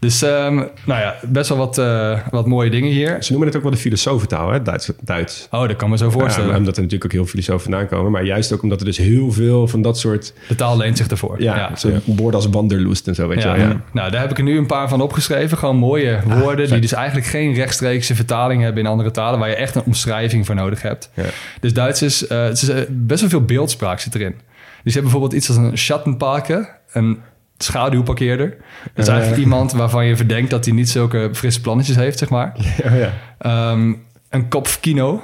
Dus 0.01 0.23
ehm, 0.23 0.55
nou 0.85 1.01
ja, 1.01 1.15
best 1.23 1.49
wel 1.49 1.59
wat, 1.59 1.79
eh, 1.79 2.19
wat 2.31 2.47
mooie 2.47 2.71
dingen 2.71 2.91
hier. 2.91 3.17
Ze 3.23 3.31
noemen 3.31 3.49
het 3.49 3.57
ook 3.57 3.63
wel 3.63 3.73
de 3.73 3.79
filosofentaal, 3.79 4.51
hè? 4.51 4.63
Duits. 4.63 4.93
Duits. 5.01 5.49
Oh, 5.51 5.69
dat 5.69 5.77
kan 5.77 5.91
me 5.91 5.97
zo 5.97 6.11
voorstellen. 6.11 6.51
Ja, 6.51 6.57
omdat 6.57 6.77
er 6.77 6.83
natuurlijk 6.83 7.05
ook 7.05 7.13
heel 7.13 7.27
veel 7.27 7.41
filosofen 7.41 7.71
vandaan 7.71 7.89
komen. 7.89 8.13
Maar 8.13 8.25
juist 8.25 8.53
ook 8.53 8.63
omdat 8.63 8.81
er 8.81 8.87
dus 8.87 8.97
heel 8.97 9.33
veel 9.33 9.69
van 9.69 9.83
dat 9.83 9.99
soort... 9.99 10.33
de 10.49 10.55
taal 10.55 10.77
leent 10.77 10.97
zich 10.97 11.07
ervoor. 11.07 11.43
Ja, 11.43 11.71
zo'n 11.77 12.01
woorden 12.05 12.41
als 12.41 12.47
wanderlust 12.51 13.09
en 13.09 13.15
zo, 13.15 13.29
weet 13.29 13.43
Ja, 13.43 13.55
je 13.55 13.61
wel. 13.61 13.69
Ja. 13.69 13.81
Nou, 13.93 14.11
daar 14.11 14.21
heb 14.21 14.31
ik 14.31 14.39
er 14.39 14.45
nu 14.45 14.59
een 14.59 14.67
paar 14.67 14.89
van 14.89 15.01
opgeschreven. 15.01 15.59
Gewoon 15.59 15.77
mooie 15.77 16.19
woorden 16.27 16.69
die 16.69 16.81
dus 16.81 16.93
eigenlijk 16.93 17.27
geen 17.27 17.55
rechtstreekse 17.55 18.15
vertaling 18.15 18.63
hebben 18.63 18.83
in 18.85 18.91
andere 18.91 19.11
talen, 19.11 19.39
waar 19.39 19.49
je 19.49 19.55
echt 19.55 19.75
een 19.75 19.83
omschrijving 19.85 20.47
voor 20.47 20.55
nodig 20.55 20.83
hebt. 20.83 21.11
Ja. 21.15 21.25
Dus 21.61 21.73
Duits 21.73 22.03
is, 22.03 22.27
eh, 22.27 22.43
het 22.43 22.63
is 22.63 22.69
eh, 22.69 22.83
best 22.89 23.21
wel 23.21 23.31
veel 23.31 23.45
beeldspraak 23.45 24.01
zit 24.01 24.15
erin. 24.15 24.35
Dus 24.83 24.93
je 24.95 25.01
hebt 25.01 25.03
bijvoorbeeld 25.03 25.33
iets 25.33 25.49
als 25.49 25.57
een 25.57 25.79
Schattenparker, 25.79 26.77
een 26.93 27.19
schaduwparkeerder. 27.59 28.57
Dat 28.95 29.05
is 29.07 29.11
eigenlijk 29.13 29.41
iemand 29.43 29.73
waarvan 29.73 30.07
je 30.07 30.17
verdenkt 30.17 30.51
dat 30.51 30.65
hij 30.65 30.75
niet 30.75 30.89
zulke 30.91 31.29
frisse 31.33 31.61
plannetjes 31.61 31.97
heeft, 31.97 32.19
zeg 32.19 32.29
maar. 32.29 32.53
Ja, 32.85 32.95
ja. 32.95 33.13
Ehm, 33.39 33.93
een 34.31 34.49
kopfkino. 34.49 35.23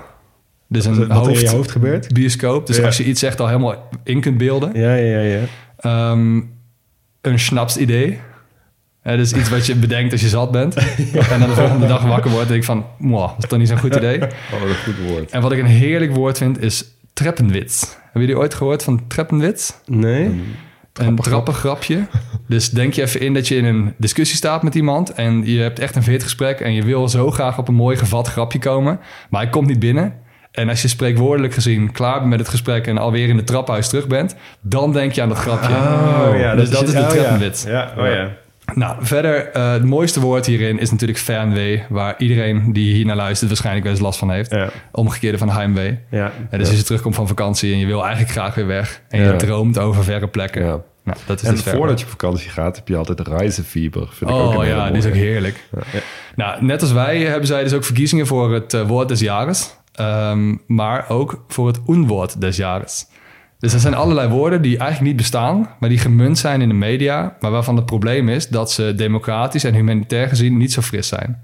Dus 0.69 0.87
Wat 0.87 0.97
een 0.97 1.03
er 1.03 1.09
in 1.11 1.15
je 1.15 1.29
hoofd, 1.29 1.47
hoofd 1.47 1.71
gebeurt. 1.71 2.13
bioscoop. 2.13 2.67
Dus 2.67 2.77
Ja. 2.77 2.85
als 2.85 2.97
je 2.97 3.05
iets 3.05 3.21
zegt 3.21 3.41
al 3.41 3.47
helemaal 3.47 3.89
in 4.05 4.21
kunt 4.21 4.39
beelden. 4.39 4.71
Ja, 4.81 4.95
ja, 4.95 5.19
ja. 5.21 5.39
ja. 5.39 5.41
Ehm, 5.77 6.41
een 7.21 7.39
schnapsidee. 7.39 8.21
Hè, 9.03 9.17
dus 9.17 9.33
iets 9.33 9.49
wat 9.49 9.67
je 9.67 9.75
bedenkt 9.75 10.13
als 10.13 10.21
je 10.21 10.29
zat 10.29 10.51
bent. 10.51 10.75
En 11.31 11.41
dan 11.41 11.49
de 11.49 11.55
volgende 11.55 11.87
dag 11.87 12.03
wakker 12.03 12.31
wordt 12.31 12.47
en 12.47 12.49
denk 12.53 12.61
ik 12.61 12.65
van... 12.69 12.87
"Mwah, 12.99 13.29
dat 13.35 13.43
is 13.43 13.49
toch 13.49 13.59
niet 13.59 13.69
zo'n 13.69 13.79
goed 13.79 13.97
idee. 13.97 14.19
Oh, 14.53 14.61
wat 14.61 14.69
een 14.69 14.75
goed 14.85 15.09
woord. 15.09 15.31
En 15.31 15.43
wat 15.43 15.53
ik 15.53 15.59
een 15.59 15.67
heerlijk 15.67 16.15
woord 16.15 16.39
vind 16.39 16.63
is 16.63 16.85
treppenwits. 17.13 17.97
Hebben 18.03 18.21
jullie 18.23 18.39
ooit 18.39 18.55
gehoord 18.55 18.83
van 18.83 19.07
treppenwits? 19.07 19.75
Nee? 19.87 20.43
Een 21.01 21.17
trappengrapje. 21.17 22.07
Dus 22.49 22.71
denk 22.71 22.93
je 22.93 23.03
even 23.03 23.21
in 23.21 23.35
dat 23.35 23.49
je 23.49 23.57
in 23.57 23.65
een 23.65 23.95
discussie 23.97 24.37
staat 24.37 24.63
met 24.63 24.75
iemand... 24.75 25.13
en 25.13 25.47
je 25.47 25.61
hebt 25.61 25.79
echt 25.79 25.97
een 25.97 26.03
veert 26.03 26.23
gesprek... 26.23 26.61
en 26.61 26.73
je 26.73 26.83
wil 26.83 27.09
zo 27.09 27.31
graag 27.31 27.59
op 27.59 27.69
een 27.69 27.75
mooi 27.75 27.97
gevat 27.97 28.29
grapje 28.29 28.59
komen... 28.59 29.01
maar 29.31 29.41
hij 29.41 29.51
komt 29.51 29.67
niet 29.67 29.79
binnen... 29.79 30.23
En 30.55 30.69
als 30.69 30.83
je 30.83 30.89
spreekwoordelijk 30.89 31.55
gezien 31.55 31.93
klaar 31.93 32.19
bent 32.19 32.31
met 32.31 32.39
het 32.39 32.49
gesprek 32.49 32.87
en 32.87 32.99
alweer 32.99 33.29
in 33.29 33.37
het 33.37 33.47
trappenhuis 33.47 33.89
terug 33.89 34.07
bent, 34.07 34.37
dan 34.61 34.93
denk 34.93 35.13
je 35.13 35.23
aan 35.23 35.29
dat 35.29 35.39
grapje. 35.39 36.57
dus 36.57 36.71
dat 36.71 36.89
is 36.89 36.95
de 36.95 37.01
oh, 37.01 37.09
treppenwits. 37.09 37.63
Ja. 37.63 37.93
ja, 37.97 38.03
oh 38.03 38.07
ja. 38.07 38.31
Nou, 38.75 38.97
verder, 39.01 39.47
eh, 39.51 39.73
het 39.73 39.85
mooiste 39.85 40.21
woord 40.21 40.47
hierin 40.47 40.79
is 40.79 40.91
natuurlijk 40.91 41.19
fernweh, 41.19 41.81
waar 41.89 42.15
iedereen 42.19 42.73
die 42.73 42.95
hier 42.95 43.07
naar 43.07 43.17
luistert 43.17 43.49
waarschijnlijk 43.49 43.85
wel 43.85 43.95
eens 43.95 44.03
last 44.05 44.19
van 44.19 44.31
heeft. 44.31 44.51
Ja, 44.51 44.69
Omgekeerde 44.93 45.39
van 45.39 45.51
heimwee. 45.51 45.99
ja. 46.11 46.33
Ja, 46.51 46.59
dus 46.59 46.69
als 46.69 46.77
je 46.79 46.83
terugkomt 46.85 47.15
van 47.15 47.27
vakantie 47.29 47.73
en 47.73 47.79
je 47.79 47.87
wil 47.87 48.03
eigenlijk 48.03 48.33
graag 48.33 48.55
weer 48.55 48.67
weg 48.67 49.03
en 49.09 49.21
je 49.23 49.37
droomt 49.37 49.79
over 49.79 50.05
verre 50.05 50.29
plekken. 50.29 50.65
Ja. 50.65 50.81
Nou, 51.05 51.19
dat 51.27 51.41
is 51.43 51.49
En 51.49 51.53
het 51.55 51.63
verre. 51.63 51.77
voordat 51.79 51.99
je 51.99 52.05
op 52.05 52.11
vakantie 52.11 52.51
gaat, 52.51 52.77
heb 52.77 52.89
je 52.89 52.97
altijd 52.97 53.21
reizefieber. 53.21 54.09
Vind 54.13 54.31
ik 54.31 54.37
ook 54.37 54.53
een 54.53 54.57
Oh 54.59 54.67
ja, 54.67 54.89
die 54.89 54.97
is 54.97 55.07
ook 55.07 55.13
heerlijk. 55.15 55.65
Nou, 56.37 56.65
net 56.65 56.81
als 56.83 56.93
wij 56.93 57.21
hebben 57.21 57.47
zij 57.47 57.63
dus 57.63 57.73
ook 57.73 57.85
verkiezingen 57.85 58.27
voor 58.27 58.53
het 58.55 58.75
eh, 58.75 58.87
woord 58.87 59.09
des 59.09 59.21
jaren. 59.21 59.55
Ehm, 59.93 60.55
maar 60.67 61.09
ook 61.09 61.45
voor 61.49 61.67
het 61.67 61.81
onwoord 61.87 62.41
des 62.41 62.57
jaren. 62.57 62.87
Dus 63.65 63.73
er 63.73 63.81
zijn 63.81 63.95
allerlei 63.95 64.29
woorden 64.29 64.63
die 64.63 64.79
eigenlijk 64.79 65.09
niet 65.11 65.17
bestaan, 65.17 65.69
maar 65.79 65.89
die 65.89 65.99
gemunt 65.99 66.39
zijn 66.39 66.61
in 66.61 66.69
de 66.69 66.75
media. 66.75 67.37
Maar 67.41 67.51
waarvan 67.51 67.77
het 67.77 67.87
probleem 67.87 68.29
is 68.29 68.49
dat 68.49 68.73
ze 68.73 68.93
democratisch 68.97 69.65
en 69.65 69.75
humanitair 69.75 70.29
gezien 70.29 70.57
niet 70.57 70.73
zo 70.73 70.81
fris 70.81 71.09
zijn. 71.09 71.43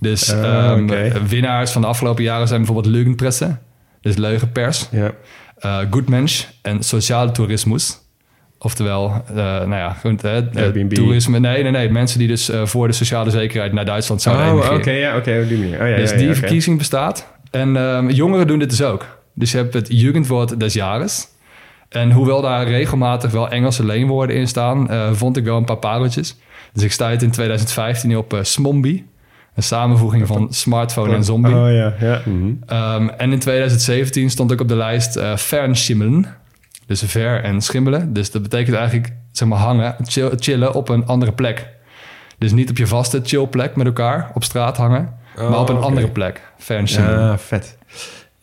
Dus 0.00 0.32
Ah, 0.32 0.70
ehm, 0.70 1.26
winnaars 1.28 1.70
van 1.70 1.82
de 1.82 1.86
afgelopen 1.88 2.22
jaren 2.22 2.48
zijn 2.48 2.60
bijvoorbeeld 2.64 2.94
leugenpresse, 2.94 3.56
dus 4.00 4.16
leugenpers, 4.16 4.88
eh 5.58 5.78
goedmensch 5.90 6.44
en 6.62 6.82
sociaal 6.82 7.32
toerismus. 7.32 7.98
Oftewel, 8.58 9.22
eh, 9.28 9.34
nou 9.36 9.74
ja, 9.74 9.90
gewoon, 9.92 10.18
eh, 10.20 10.36
eh, 10.36 10.44
Airbnb. 10.54 10.92
toerisme. 10.92 11.38
Nee, 11.38 11.62
nee, 11.62 11.72
nee. 11.72 11.90
Mensen 11.90 12.18
die 12.18 12.28
dus 12.28 12.48
eh, 12.50 12.66
voor 12.66 12.86
de 12.86 12.92
sociale 12.92 13.30
zekerheid 13.30 13.72
naar 13.72 13.84
Duitsland 13.84 14.22
zouden 14.22 14.46
Oh, 14.52 14.74
oké, 14.74 14.90
ja, 14.90 15.16
oké, 15.16 15.40
op 15.42 15.48
die 15.48 15.58
manier. 15.58 15.80
Oh, 15.82 15.88
ja, 15.88 15.96
dus 15.96 16.10
ja, 16.10 16.16
die 16.16 16.28
ja, 16.28 16.34
verkiezing 16.34 16.78
bestaat. 16.78 17.26
En 17.50 17.76
ehm, 17.76 18.08
jongeren 18.08 18.46
doen 18.46 18.58
dit 18.58 18.70
dus 18.70 18.82
ook. 18.82 19.06
Dus 19.34 19.50
je 19.50 19.56
hebt 19.56 19.74
het 19.74 19.86
Jugendwoord 19.90 20.60
des 20.60 20.74
Jahres. 20.74 21.32
En 21.94 22.10
hoewel 22.12 22.42
daar 22.42 22.66
regelmatig 22.68 23.30
wel 23.30 23.48
Engelse 23.48 23.84
leenwoorden 23.84 24.36
in 24.36 24.48
staan, 24.48 24.90
eh, 24.90 25.12
vond 25.12 25.36
ik 25.36 25.44
wel 25.44 25.56
een 25.56 25.64
paar 25.64 25.76
pareltjes. 25.76 26.36
Dus 26.72 26.82
ik 26.82 26.92
sta 26.92 27.10
het 27.10 27.22
in 27.22 27.30
2015 27.30 28.16
op 28.16 28.32
eh 28.32 28.38
Smombie. 28.42 29.06
Een 29.54 29.62
samenvoeging 29.62 30.26
van 30.26 30.46
smartphone 30.62 31.14
en 31.14 31.24
zombie. 31.24 31.54
Oh 31.54 31.72
ja, 31.72 31.94
ja. 32.00 32.20
Ehm, 32.66 33.08
en 33.08 33.32
in 33.32 33.38
2017 33.38 34.30
stond 34.30 34.52
ook 34.52 34.60
op 34.60 34.68
de 34.68 34.76
lijst 34.76 35.16
eh 35.16 35.36
fernschimmelen. 35.36 36.26
Dus 36.86 37.02
ver 37.06 37.42
en 37.42 37.60
schimmelen. 37.60 38.12
Dus 38.12 38.30
dat 38.30 38.42
betekent 38.42 38.76
eigenlijk, 38.76 39.12
zeg 39.32 39.48
maar, 39.48 39.58
hangen, 39.58 39.96
chill- 40.02 40.32
chillen 40.36 40.74
op 40.74 40.88
een 40.88 41.06
andere 41.06 41.32
plek. 41.32 41.68
Dus 42.38 42.52
niet 42.52 42.70
op 42.70 42.76
je 42.76 42.86
vaste 42.86 43.20
chillplek 43.24 43.76
met 43.76 43.86
elkaar 43.86 44.30
op 44.34 44.44
straat 44.44 44.76
hangen, 44.76 45.14
maar 45.36 45.58
op 45.58 45.68
een 45.68 45.76
oké. 45.76 45.84
andere 45.84 46.08
plek. 46.08 46.40
Fernschimmelen. 46.58 47.20
Ja. 47.20 47.26
Ja, 47.26 47.38
vet. 47.38 47.78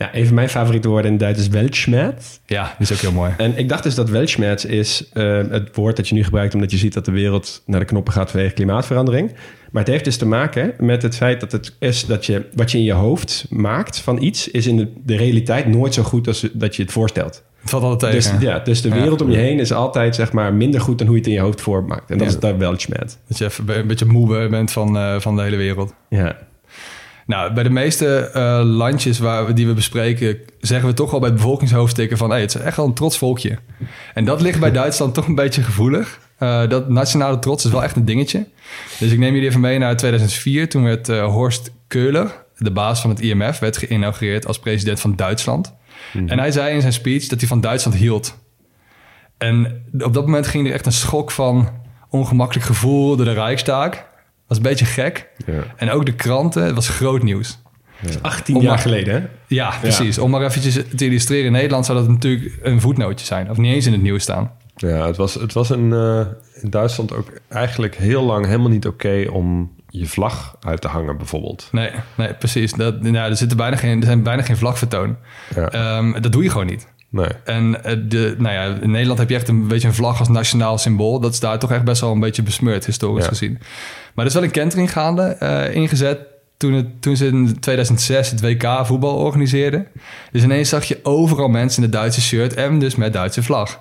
Ja, 0.02 0.10
een 0.16 0.26
van 0.26 0.36
mijn 0.36 0.50
favoriete 0.50 0.88
woorden 0.88 1.12
in 1.12 1.18
Duits 1.18 1.40
is 1.40 1.48
Weltschmerz. 1.48 2.38
die 2.46 2.58
is 2.80 2.92
ook 2.92 2.98
heel 2.98 3.12
mooi. 3.12 3.32
En 3.38 3.58
ik 3.58 3.70
dacht 3.70 3.84
dus 3.84 3.96
dat 3.96 4.10
Weltschmerz 4.10 4.64
is 4.64 5.10
eh, 5.14 5.38
het 5.50 5.76
woord 5.76 5.96
dat 5.96 6.08
je 6.08 6.16
nu 6.16 6.24
gebruikt... 6.24 6.54
omdat 6.54 6.72
je 6.72 6.78
ziet 6.78 6.94
dat 6.94 7.06
de 7.06 7.12
wereld 7.12 7.62
naar 7.66 7.80
de 7.80 7.86
knoppen 7.86 8.14
gaat 8.14 8.32
vanwege 8.32 8.54
klimaatverandering. 8.54 9.32
Maar 9.72 9.82
het 9.84 9.92
heeft 9.92 10.04
dus 10.04 10.18
te 10.18 10.26
maken 10.26 10.74
met 10.80 11.02
het 11.02 11.16
feit 11.16 11.40
dat 11.40 11.52
het 11.52 11.76
is 11.80 12.06
dat 12.06 12.26
je... 12.26 12.46
wat 12.54 12.72
je 12.72 12.78
in 12.78 12.84
je 12.84 12.94
hoofd 12.94 13.46
maakt 13.50 14.00
van 14.00 14.22
iets... 14.22 14.48
is 14.48 14.68
in 14.68 14.78
de, 14.78 14.92
de 15.06 15.16
realiteit 15.16 15.66
nooit 15.68 15.94
zo 15.94 16.04
goed 16.04 16.28
als 16.28 16.48
dat 16.54 16.76
je 16.76 16.82
het 16.84 16.92
voorstelt. 16.92 17.44
Het 17.62 17.70
valt 17.70 17.84
altijd 17.84 18.14
Dus, 18.14 18.26
tegen. 18.26 18.42
ja, 18.42 18.60
dus 18.60 18.82
de 18.82 18.90
Ja. 18.90 18.96
wereld 18.96 19.22
om 19.22 19.32
je 19.32 19.38
heen 19.38 19.60
is 19.60 19.72
altijd 19.74 20.16
zeg 20.16 20.32
maar, 20.32 20.54
minder 20.54 20.82
goed... 20.82 20.98
dan 20.98 21.08
hoe 21.08 21.16
je 21.16 21.22
het 21.22 21.32
in 21.32 21.38
je 21.38 21.44
hoofd 21.44 21.62
voormaakt. 21.62 22.12
En 22.12 22.18
dat 22.18 22.28
Ja. 22.28 22.34
is 22.34 22.40
daar 22.40 22.58
Weltschmerz. 22.58 23.16
Dat 23.28 23.38
je 23.38 23.46
even 23.46 23.78
een 23.80 23.88
beetje 23.88 24.06
moe 24.06 24.48
bent 24.50 24.72
van, 24.72 24.98
eh, 24.98 25.20
van 25.20 25.36
de 25.36 25.42
hele 25.42 25.58
wereld. 25.58 25.94
Ja. 26.10 26.38
Nou, 27.32 27.54
bij 27.54 27.64
de 27.64 27.70
meeste 27.70 28.30
eh, 28.34 28.62
landjes 28.64 29.20
waar 29.20 29.46
we, 29.46 29.54
die 29.54 29.68
we 29.68 29.74
bespreken, 29.74 30.38
zeggen 30.60 30.90
we 30.90 30.96
toch 30.96 31.12
wel 31.12 31.20
bij 31.20 31.30
het 31.30 31.38
bevolkingshoofdstukken 31.38 32.18
van 32.18 32.30
hey, 32.30 32.42
het 32.42 32.56
is 32.56 32.62
echt 32.62 32.78
wel 32.78 32.86
een 32.86 32.94
trots 32.94 33.18
volkje. 33.18 33.58
En 34.14 34.26
dat 34.26 34.42
ligt 34.42 34.60
bij 34.60 34.72
Duitsland 34.82 35.14
toch 35.14 35.28
een 35.28 35.36
beetje 35.36 35.62
gevoelig. 35.62 36.20
Eh, 36.38 36.70
dat 36.70 36.90
nationale 36.90 37.40
trots 37.40 37.66
is 37.66 37.72
wel 37.72 37.84
echt 37.84 37.96
een 37.96 38.06
dingetje. 38.06 38.48
Dus 39.00 39.12
ik 39.12 39.20
neem 39.20 39.34
jullie 39.34 39.48
even 39.48 39.60
mee 39.60 39.78
naar 39.78 39.98
2004. 39.98 40.70
Toen 40.70 40.84
werd 40.84 41.10
eh, 41.10 41.26
Horst 41.26 41.72
Köhler, 41.88 42.46
de 42.58 42.72
baas 42.72 43.02
van 43.02 43.10
het 43.10 43.20
IMF, 43.20 43.60
werd 43.60 43.78
geïnaugureerd 43.78 44.48
als 44.48 44.60
president 44.60 45.00
van 45.00 45.16
Duitsland. 45.16 45.74
En 46.26 46.40
hij 46.40 46.52
zei 46.52 46.74
in 46.74 46.82
zijn 46.82 46.94
speech 46.94 47.28
dat 47.28 47.40
hij 47.40 47.48
van 47.48 47.62
Duitsland 47.62 47.98
hield. 47.98 48.38
En 49.38 49.86
op 50.00 50.14
dat 50.14 50.26
moment 50.26 50.48
ging 50.48 50.68
er 50.68 50.74
echt 50.74 50.86
een 50.86 50.92
schok 50.92 51.32
van 51.32 51.70
ongemakkelijk 52.10 52.66
gevoel 52.66 53.16
door 53.16 53.26
de 53.26 53.34
Rijksdag. 53.34 54.10
Dat 54.52 54.60
was 54.60 54.70
een 54.70 54.76
beetje 54.78 55.02
gek. 55.02 55.28
Ja. 55.46 55.64
En 55.76 55.92
ook 55.92 56.06
de 56.06 56.14
kranten, 56.14 56.64
het 56.64 56.76
was 56.76 56.90
groot 56.90 57.24
nieuws. 57.24 57.60
18 58.22 58.56
Om 58.56 58.62
jaar 58.62 58.72
maar- 58.72 58.80
geleden, 58.82 59.14
hè? 59.22 59.28
Ja, 59.48 59.74
precies. 59.82 60.18
Om 60.18 60.30
maar 60.32 60.42
eventjes 60.42 60.74
te 60.96 61.06
illustreren. 61.06 61.46
In 61.46 61.52
Nederland 61.52 61.86
zou 61.86 61.98
dat 61.98 62.08
natuurlijk 62.08 62.60
een 62.62 62.82
voetnootje 62.82 63.26
zijn. 63.26 63.50
Of 63.50 63.58
niet 63.58 63.74
eens 63.74 63.86
in 63.86 63.92
het 63.92 64.02
nieuws 64.02 64.24
staan. 64.24 64.52
Ja, 64.76 65.08
het 65.08 65.18
was, 65.18 65.34
het 65.34 65.54
was 65.54 65.70
een, 65.70 65.94
eh, 65.94 66.22
in 66.64 66.70
Duitsland 66.70 67.14
ook 67.14 67.28
eigenlijk 67.50 67.96
heel 67.96 68.24
lang 68.24 68.46
helemaal 68.46 68.70
niet 68.70 68.88
oké 68.88 69.26
om 69.32 69.72
je 69.90 70.08
vlag 70.08 70.56
uit 70.60 70.82
te 70.82 70.88
hangen, 70.88 71.18
bijvoorbeeld. 71.18 71.68
Nee, 71.72 71.92
nee 72.16 72.34
precies. 72.34 72.74
Dat, 72.74 73.02
nou, 73.02 73.30
er, 73.30 73.38
zitten 73.38 73.58
bijna 73.58 73.76
geen, 73.76 74.00
er 74.00 74.06
zijn 74.06 74.24
bijna 74.24 74.42
geen 74.42 74.58
vlagvertoon. 74.58 75.18
Ja. 75.56 75.70
Ehm, 75.70 76.22
dat 76.22 76.32
doe 76.32 76.44
je 76.44 76.50
gewoon 76.50 76.66
niet. 76.68 76.88
Nee. 77.12 77.28
En 77.44 77.84
eh, 77.84 77.98
de, 78.08 78.36
nou 78.38 78.54
ja, 78.56 78.78
in 78.82 78.92
Nederland 78.92 79.20
heb 79.20 79.30
je 79.30 79.36
echt 79.36 79.48
een 79.48 79.68
beetje 79.68 79.88
een 79.88 79.94
vlag 79.94 80.20
als 80.20 80.30
nationaal 80.30 80.78
symbool. 80.78 81.20
Dat 81.20 81.34
is 81.34 81.40
daar 81.40 81.60
toch 81.60 81.72
echt 81.72 81.84
best 81.84 82.02
wel 82.02 82.12
een 82.12 82.20
beetje 82.20 82.44
besmeurd, 82.44 82.86
historisch 82.86 83.24
Ja. 83.24 83.30
gezien. 83.30 83.58
Maar 84.14 84.26
er 84.26 84.26
is 84.26 84.34
wel 84.34 84.44
een 84.44 84.52
kentering 84.52 84.92
gaande 84.92 85.22
eh, 85.24 85.76
ingezet 85.76 86.20
toen, 86.58 86.74
het, 86.74 87.02
toen 87.02 87.16
ze 87.16 87.28
in 87.28 87.60
2006 87.60 88.30
het 88.32 88.42
WK 88.42 88.86
voetbal 88.86 89.16
organiseerden. 89.16 89.88
Dus 90.32 90.44
ineens 90.44 90.70
zag 90.70 90.84
je 90.84 91.00
overal 91.04 91.48
mensen 91.50 91.84
in 91.84 91.90
het 91.90 91.98
Duitse 92.00 92.22
shirt 92.22 92.54
en 92.54 92.80
dus 92.80 92.96
met 92.96 93.14
Duitse 93.14 93.44
vlag. 93.44 93.80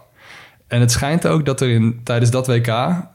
En 0.69 0.81
het 0.81 0.91
schijnt 0.91 1.27
ook 1.27 1.45
dat 1.47 1.61
er 1.61 1.69
in, 1.71 2.01
tijdens 2.05 2.31
dat 2.31 2.47
WK 2.47 2.73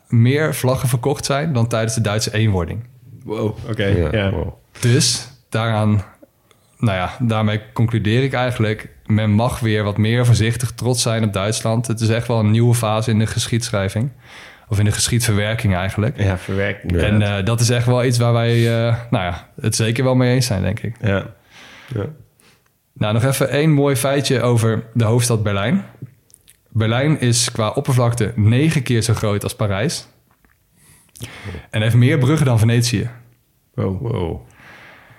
meer 0.08 0.56
vlaggen 0.56 0.90
verkocht 0.90 1.26
zijn 1.26 1.54
dan 1.54 1.68
tijdens 1.68 1.94
de 1.94 2.02
Duitse 2.02 2.34
eenwording. 2.34 2.84
Wow, 3.24 3.58
oké. 3.70 3.86
Ja, 4.12 4.32
wow. 4.32 4.54
Dus 4.80 5.28
daaraan, 5.50 6.04
nou 6.78 6.98
ja, 6.98 7.18
daarmee 7.20 7.62
concludeer 7.74 8.24
ik 8.24 8.34
eigenlijk... 8.34 8.90
men 9.06 9.32
mag 9.32 9.60
weer 9.60 9.84
wat 9.84 9.98
meer 9.98 10.26
voorzichtig 10.26 10.72
trots 10.72 11.02
zijn 11.02 11.24
op 11.24 11.34
Duitsland. 11.34 11.88
Het 11.88 12.02
is 12.02 12.10
echt 12.10 12.28
wel 12.28 12.40
een 12.40 12.52
nieuwe 12.52 12.76
fase 12.76 13.12
in 13.12 13.20
de 13.20 13.28
geschiedschrijving. 13.28 14.10
Of 14.68 14.80
in 14.80 14.86
de 14.86 14.92
geschiedverwerking 14.92 15.76
eigenlijk. 15.76 16.22
Ja, 16.22 16.38
verwerking. 16.38 16.98
En 16.98 17.22
eh, 17.22 17.46
dat 17.46 17.60
is 17.60 17.70
echt 17.70 17.86
wel 17.86 18.04
iets 18.04 18.18
waar 18.18 18.34
wij, 18.34 18.56
eh, 18.56 18.96
nou 19.10 19.24
ja, 19.24 19.50
het 19.62 19.76
zeker 19.76 20.04
wel 20.04 20.16
mee 20.16 20.34
eens 20.34 20.46
zijn, 20.46 20.62
denk 20.62 20.80
ik. 20.80 20.96
ja. 21.02 21.34
Ja. 21.94 22.06
Nou, 22.94 23.14
nog 23.14 23.24
even 23.24 23.50
één 23.50 23.72
mooi 23.72 23.96
feitje 23.96 24.42
over 24.42 24.84
de 24.94 25.04
hoofdstad 25.04 25.44
Berlijn. 25.44 25.86
Berlijn 26.70 27.20
is 27.20 27.52
qua 27.52 27.70
oppervlakte 27.70 28.32
negen 28.36 28.84
keer 28.84 29.02
zo 29.02 29.14
groot 29.14 29.44
als 29.44 29.56
Parijs. 29.56 30.08
En 31.70 31.82
heeft 31.82 31.96
meer 31.96 32.18
bruggen 32.18 32.46
dan 32.46 32.60
Venetië. 32.60 33.10
Wow. 33.74 34.02
wow. 34.02 34.48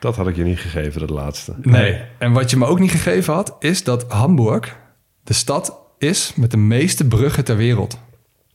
Dat 0.07 0.17
had 0.17 0.27
ik 0.27 0.37
je 0.37 0.43
niet 0.43 0.59
gegeven, 0.59 1.01
dat 1.01 1.11
laatste. 1.11 1.55
Nee. 1.63 2.01
En 2.19 2.33
wat 2.33 2.51
je 2.51 2.57
me 2.57 2.67
ook 2.67 2.79
niet 2.79 2.91
gegeven 2.91 3.35
had, 3.35 3.57
is 3.59 3.85
dat 3.85 4.05
Hamburg 4.09 4.77
de 5.25 5.33
stad 5.33 5.79
is 5.99 6.33
met 6.37 6.51
de 6.51 6.57
meeste 6.57 7.07
bruggen 7.07 7.45
ter 7.45 7.57
wereld. 7.57 7.99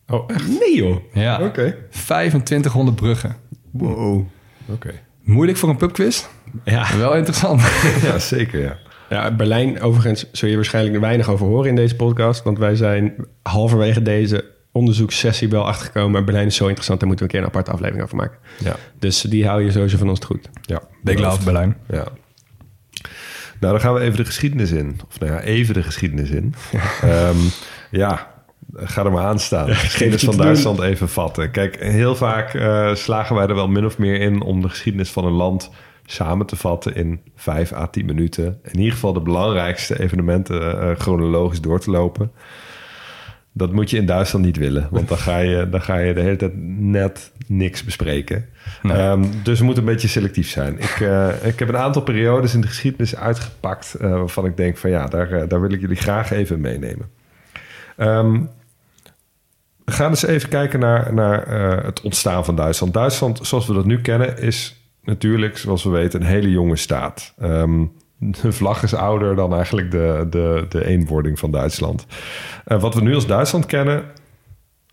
Oh, 0.08 0.24
echt? 0.28 0.48
Nee 0.60 0.76
joh. 0.76 0.98
Ja, 1.14 1.44
Oké. 1.44 1.76
2500 1.90 2.96
bruggen. 2.96 3.36
Wow. 3.72 4.26
Oké. 4.66 4.92
Moeilijk 5.24 5.58
voor 5.58 5.70
een 5.70 5.78
pubquiz? 5.78 6.26
Ja. 6.64 6.98
Wel 6.98 7.16
interessant. 7.16 7.62
Ja, 8.04 8.20
zeker, 8.20 8.62
ja. 8.62 8.78
ja, 9.10 9.36
Berlijn 9.36 9.82
overigens 9.82 10.32
zul 10.32 10.50
je 10.50 10.56
waarschijnlijk 10.56 11.00
weinig 11.00 11.30
over 11.30 11.46
horen 11.46 11.70
in 11.70 11.76
deze 11.76 11.96
podcast. 11.96 12.44
Want 12.44 12.58
wij 12.58 12.76
zijn 12.76 13.16
halverwege 13.42 14.02
deze 14.02 14.46
onderzoekssessie 14.72 15.50
wel 15.50 15.68
achtergekomen. 15.68 16.12
Maar 16.12 16.24
Berlijn 16.24 16.48
is 16.48 16.56
zo 16.56 16.66
interessant, 16.66 17.00
daar 17.00 17.08
moeten 17.08 17.28
we 17.28 17.34
een 17.34 17.40
keer 17.40 17.50
een 17.50 17.56
aparte 17.56 17.72
aflevering 17.72 18.04
over 18.04 18.18
maken. 18.18 18.38
Ja. 18.64 18.76
Dus 19.00 19.22
die 19.22 19.48
hou 19.48 19.64
je 19.64 19.72
sowieso 19.72 19.98
van 19.98 20.10
ons 20.10 20.20
te 20.20 20.26
goed. 20.26 20.50
ja. 20.62 20.82
Big 21.04 21.20
love 21.20 21.44
Berlijn. 21.44 21.78
Ja. 21.88 22.08
Nou, 23.60 23.74
dan 23.74 23.82
gaan 23.82 23.94
we 23.94 24.00
even 24.00 24.18
de 24.18 24.26
geschiedenis 24.26 24.72
in. 24.72 25.00
Of 25.08 25.20
nou 25.20 25.32
ja, 25.32 25.40
even 25.40 25.74
de 25.74 25.84
geschiedenis 25.84 26.30
in. 26.30 26.54
Ehm, 27.02 27.38
ja, 27.92 28.34
ga 28.74 29.06
er 29.06 29.12
maar 29.12 29.26
aan 29.26 29.40
staan. 29.40 29.66
De 29.66 29.76
geschiedenis 29.76 30.24
van 30.24 30.38
Duitsland 30.38 30.80
even 30.80 31.10
vatten. 31.10 31.52
Kijk, 31.52 31.84
heel 31.84 32.16
vaak 32.16 32.54
eh, 32.54 32.96
slagen 32.96 33.36
wij 33.36 33.48
er 33.48 33.56
wel 33.56 33.68
min 33.68 33.86
of 33.86 33.98
meer 33.98 34.20
in... 34.20 34.42
om 34.42 34.62
de 34.62 34.70
geschiedenis 34.70 35.12
van 35.12 35.26
een 35.26 35.32
land 35.32 35.70
samen 36.06 36.46
te 36.46 36.56
vatten 36.56 36.96
in 36.96 37.22
vijf 37.36 37.74
à 37.74 37.88
tien 37.88 38.06
minuten. 38.06 38.60
In 38.64 38.78
ieder 38.78 38.94
geval 38.94 39.14
de 39.14 39.22
belangrijkste 39.22 40.00
evenementen 40.00 40.82
eh, 40.82 40.96
chronologisch 41.00 41.62
door 41.62 41.80
te 41.80 41.92
lopen. 41.92 42.32
Dat 43.54 43.72
moet 43.72 43.90
je 43.90 43.98
in 43.98 44.06
Duitsland 44.06 44.46
niet 44.46 44.58
willen. 44.58 44.88
Want 44.92 45.08
dan 45.08 45.18
ga 45.18 45.38
je, 45.38 45.70
dan 45.70 45.82
ga 45.82 45.98
je 45.98 46.14
de 46.14 46.22
hele 46.22 46.36
tijd 46.36 46.52
net 46.80 47.32
niks 47.48 47.84
bespreken. 47.84 48.46
Ehm, 48.84 49.26
dus 49.44 49.60
we 49.60 49.66
moeten 49.66 49.84
een 49.84 49.90
beetje 49.90 50.08
selectief 50.08 50.50
zijn. 50.50 50.80
Ik, 50.80 51.00
eh, 51.00 51.46
ik 51.46 51.60
heb 51.60 51.68
een 51.68 51.78
aantal 51.78 52.02
periodes 52.02 52.54
in 52.54 52.62
de 52.62 52.68
geschiedenis 52.68 53.16
uitgepakt... 53.16 53.94
eh, 53.94 54.10
waarvan 54.10 54.46
ik 54.46 54.58
denk 54.58 54.78
van 54.78 54.90
ja, 54.90 55.06
daar, 55.06 55.32
eh, 55.32 55.50
daar 55.50 55.62
wil 55.62 55.72
ik 55.72 55.82
jullie 55.82 55.96
graag 55.96 56.32
even 56.32 56.62
meenemen. 56.62 57.10
Ehm, 57.98 58.42
we 59.86 59.92
gaan 59.92 60.10
eens 60.10 60.26
even 60.26 60.50
kijken 60.50 60.80
naar, 60.80 61.14
naar 61.14 61.48
het 61.86 62.02
ontstaan 62.02 62.46
van 62.46 62.56
Duitsland. 62.56 62.94
Duitsland, 62.94 63.40
zoals 63.42 63.68
we 63.68 63.74
dat 63.74 63.86
nu 63.86 64.02
kennen, 64.02 64.38
is 64.38 64.86
natuurlijk, 65.04 65.58
zoals 65.58 65.84
we 65.84 65.90
weten, 65.90 66.22
een 66.22 66.28
hele 66.28 66.52
jonge 66.52 66.76
staat. 66.76 67.34
Ehm, 67.40 67.86
de 68.22 68.52
vlag 68.52 68.84
is 68.84 68.94
ouder 68.94 69.36
dan 69.36 69.54
eigenlijk 69.54 69.92
de, 69.92 70.28
de, 70.30 70.66
de 70.70 70.86
eenwording 70.86 71.40
van 71.40 71.52
Duitsland. 71.52 72.06
Eh, 72.66 72.82
wat 72.82 72.96
we 72.96 73.02
nu 73.02 73.16
als 73.16 73.28
Duitsland 73.28 73.66
kennen, 73.66 74.04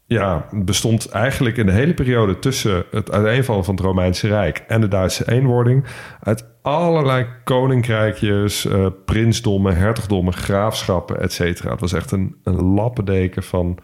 ja, 0.07 0.49
bestond 0.53 1.09
eigenlijk 1.09 1.57
in 1.57 1.67
de 1.67 1.73
hele 1.73 1.95
periode 1.95 2.39
tussen 2.39 2.85
het 2.91 3.11
uiteenvallen 3.11 3.65
van 3.65 3.75
het 3.75 3.85
Romeinse 3.85 4.29
Rijk 4.29 4.65
en 4.69 4.81
de 4.81 4.89
Duitse 4.89 5.31
eenwording 5.31 5.85
uit 6.21 6.45
allerlei 6.63 7.27
koninkrijkjes, 7.45 8.67
eh, 8.67 8.87
prinsdommen, 9.05 9.77
hertogdommen, 9.77 10.33
graafschappen, 10.33 11.21
et. 11.21 11.39
Het 11.39 11.81
was 11.81 11.93
echt 11.93 12.11
een, 12.11 12.37
een 12.45 12.63
lappendeken 12.63 13.43
van 13.43 13.79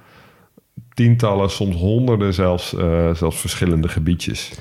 tientallen, 0.94 1.50
soms 1.50 1.76
honderden 1.76 2.34
zelfs, 2.34 2.74
eh, 2.74 3.14
zelfs 3.14 3.40
verschillende 3.40 3.88
gebiedjes. 3.88 4.52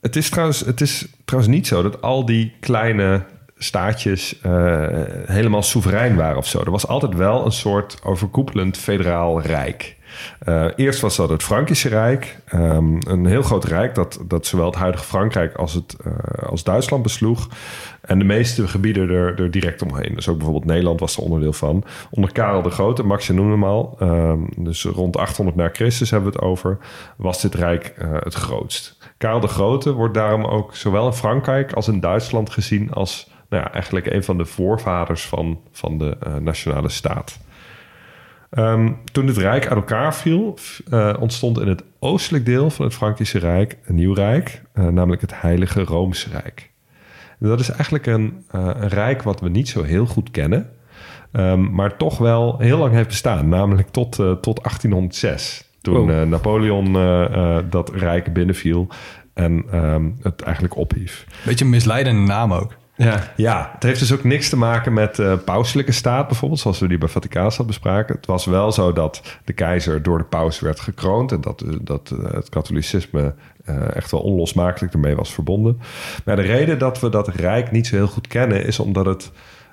Het 0.00 0.16
is, 0.16 0.30
trouwens, 0.30 0.60
het 0.60 0.80
is 0.80 1.06
trouwens 1.24 1.54
niet 1.54 1.66
zo 1.66 1.82
dat 1.82 2.02
al 2.02 2.24
die 2.24 2.52
kleine 2.60 3.24
staatjes 3.58 4.40
eh, 4.40 4.86
helemaal 5.26 5.62
soeverein 5.62 6.16
waren 6.16 6.36
of 6.36 6.46
zo. 6.46 6.60
Er 6.60 6.70
was 6.70 6.86
altijd 6.86 7.14
wel 7.14 7.44
een 7.44 7.52
soort 7.52 7.98
overkoepelend 8.04 8.76
federaal 8.76 9.40
rijk. 9.40 9.96
Eh, 10.38 10.66
eerst 10.76 11.00
was 11.00 11.16
dat 11.16 11.28
het 11.28 11.42
Frankische 11.42 11.88
Rijk. 11.88 12.38
ehm, 12.46 12.96
een 13.08 13.26
heel 13.26 13.42
groot 13.42 13.64
rijk 13.64 13.94
dat, 13.94 14.18
dat 14.28 14.46
zowel 14.46 14.66
het 14.66 14.74
huidige 14.74 15.04
Frankrijk 15.04 15.54
als, 15.56 15.74
het, 15.74 15.96
eh, 16.04 16.48
als 16.48 16.64
Duitsland 16.64 17.02
besloeg. 17.02 17.48
En 18.00 18.18
de 18.18 18.24
meeste 18.24 18.68
gebieden 18.68 19.10
er, 19.10 19.40
er 19.40 19.50
direct 19.50 19.82
omheen. 19.82 20.14
Dus 20.14 20.28
ook 20.28 20.36
bijvoorbeeld 20.36 20.66
Nederland 20.66 21.00
was 21.00 21.16
er 21.16 21.22
onderdeel 21.22 21.52
van. 21.52 21.84
Onder 22.10 22.32
Karel 22.32 22.62
de 22.62 22.70
Grote, 22.70 23.02
Max 23.02 23.26
je 23.26 23.32
noemde 23.32 23.52
hem 23.52 23.64
al. 23.64 23.96
ehm, 23.98 24.40
dus 24.56 24.84
rond 24.84 25.16
800 25.16 25.56
na 25.56 25.68
Christus 25.72 26.10
hebben 26.10 26.32
we 26.32 26.38
het 26.38 26.46
over. 26.46 26.78
Was 27.16 27.40
dit 27.40 27.54
rijk 27.54 27.94
het 27.98 28.34
grootst. 28.34 28.98
Karel 29.18 29.40
de 29.40 29.46
Grote 29.46 29.92
wordt 29.92 30.14
daarom 30.14 30.44
ook 30.44 30.74
zowel 30.74 31.06
in 31.06 31.12
Frankrijk 31.12 31.72
als 31.72 31.88
in 31.88 32.00
Duitsland 32.00 32.50
gezien 32.50 32.92
als 32.92 33.28
nou 33.48 33.62
ja, 33.62 33.72
eigenlijk 33.72 34.06
een 34.06 34.24
van 34.24 34.38
de 34.38 34.44
voorvaders 34.44 35.26
van, 35.26 35.60
van 35.72 35.98
de 35.98 36.16
eh, 36.20 36.34
nationale 36.34 36.88
staat. 36.88 37.38
Ehm, 38.50 38.92
toen 39.12 39.26
het 39.26 39.36
Rijk 39.36 39.66
uit 39.66 39.76
elkaar 39.76 40.14
viel, 40.14 40.58
eh, 40.90 41.14
ontstond 41.20 41.60
in 41.60 41.68
het 41.68 41.84
oostelijk 41.98 42.44
deel 42.44 42.70
van 42.70 42.84
het 42.84 42.94
Frankische 42.94 43.38
Rijk 43.38 43.78
een 43.84 43.94
nieuw 43.94 44.14
rijk, 44.14 44.62
eh, 44.72 44.86
namelijk 44.86 45.20
het 45.20 45.40
Heilige 45.40 45.82
Roomse 45.82 46.30
Rijk. 46.30 46.70
En 47.40 47.48
dat 47.48 47.60
is 47.60 47.68
eigenlijk 47.68 48.06
een, 48.06 48.44
een 48.50 48.88
rijk 48.88 49.22
wat 49.22 49.40
we 49.40 49.48
niet 49.48 49.68
zo 49.68 49.82
heel 49.82 50.06
goed 50.06 50.30
kennen, 50.30 50.70
ehm, 51.32 51.74
maar 51.74 51.96
toch 51.96 52.18
wel 52.18 52.58
heel 52.58 52.78
lang 52.78 52.92
heeft 52.92 53.08
bestaan, 53.08 53.48
namelijk 53.48 53.88
tot, 53.88 54.14
tot 54.40 54.62
1806. 54.62 55.70
Toen 55.80 55.94
Wow. 55.94 56.10
eh, 56.10 56.22
Napoleon 56.22 56.92
dat 57.70 57.90
rijk 57.94 58.32
binnenviel 58.32 58.88
en 59.34 59.64
ehm, 59.70 60.10
het 60.22 60.42
eigenlijk 60.42 60.76
ophief. 60.76 61.26
Beetje 61.44 61.64
een 61.64 61.70
misleidende 61.70 62.20
naam 62.20 62.52
ook. 62.52 62.76
Ja. 62.96 63.32
Ja, 63.36 63.70
het 63.74 63.82
heeft 63.82 63.98
dus 63.98 64.12
ook 64.12 64.24
niks 64.24 64.48
te 64.48 64.56
maken 64.56 64.92
met 64.92 65.18
eh 65.18 65.32
pauselijke 65.44 65.92
staat 65.92 66.26
bijvoorbeeld, 66.26 66.60
zoals 66.60 66.78
we 66.78 66.88
die 66.88 66.98
bij 66.98 67.08
Vaticaanstad 67.08 67.66
bespraken. 67.66 68.16
Het 68.16 68.26
was 68.26 68.44
wel 68.44 68.72
zo 68.72 68.92
dat 68.92 69.22
de 69.44 69.52
keizer 69.52 70.02
door 70.02 70.18
de 70.18 70.24
paus 70.24 70.60
werd 70.60 70.80
gekroond 70.80 71.32
en 71.32 71.40
dat, 71.40 71.64
dat 71.82 72.10
eh, 72.10 72.32
het 72.32 72.48
katholicisme 72.48 73.34
eh, 73.64 73.96
echt 73.96 74.10
wel 74.10 74.20
onlosmakelijk 74.20 74.92
ermee 74.92 75.16
was 75.16 75.34
verbonden. 75.34 75.80
Maar 76.24 76.36
de 76.36 76.42
reden 76.42 76.78
dat 76.78 77.00
we 77.00 77.08
dat 77.08 77.28
rijk 77.28 77.70
niet 77.70 77.86
zo 77.86 77.96
heel 77.96 78.06
goed 78.06 78.26
kennen 78.26 78.64
is 78.66 78.78
omdat 78.78 79.06
het 79.06 79.30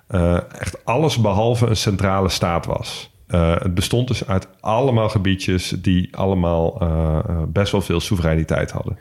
eh, 0.07 0.37
echt 0.59 0.85
alles 0.85 1.17
behalve 1.17 1.67
een 1.67 1.75
centrale 1.75 2.29
staat 2.29 2.65
was. 2.65 3.13
Eh, 3.33 3.55
het 3.59 3.73
bestond 3.73 4.07
dus 4.07 4.27
uit 4.27 4.47
allemaal 4.59 5.09
gebiedjes 5.09 5.69
die 5.69 6.15
allemaal 6.15 6.79
eh, 6.79 7.19
eh, 7.27 7.37
best 7.47 7.71
wel 7.71 7.81
veel 7.81 7.99
soevereiniteit 7.99 8.71
hadden. 8.71 8.97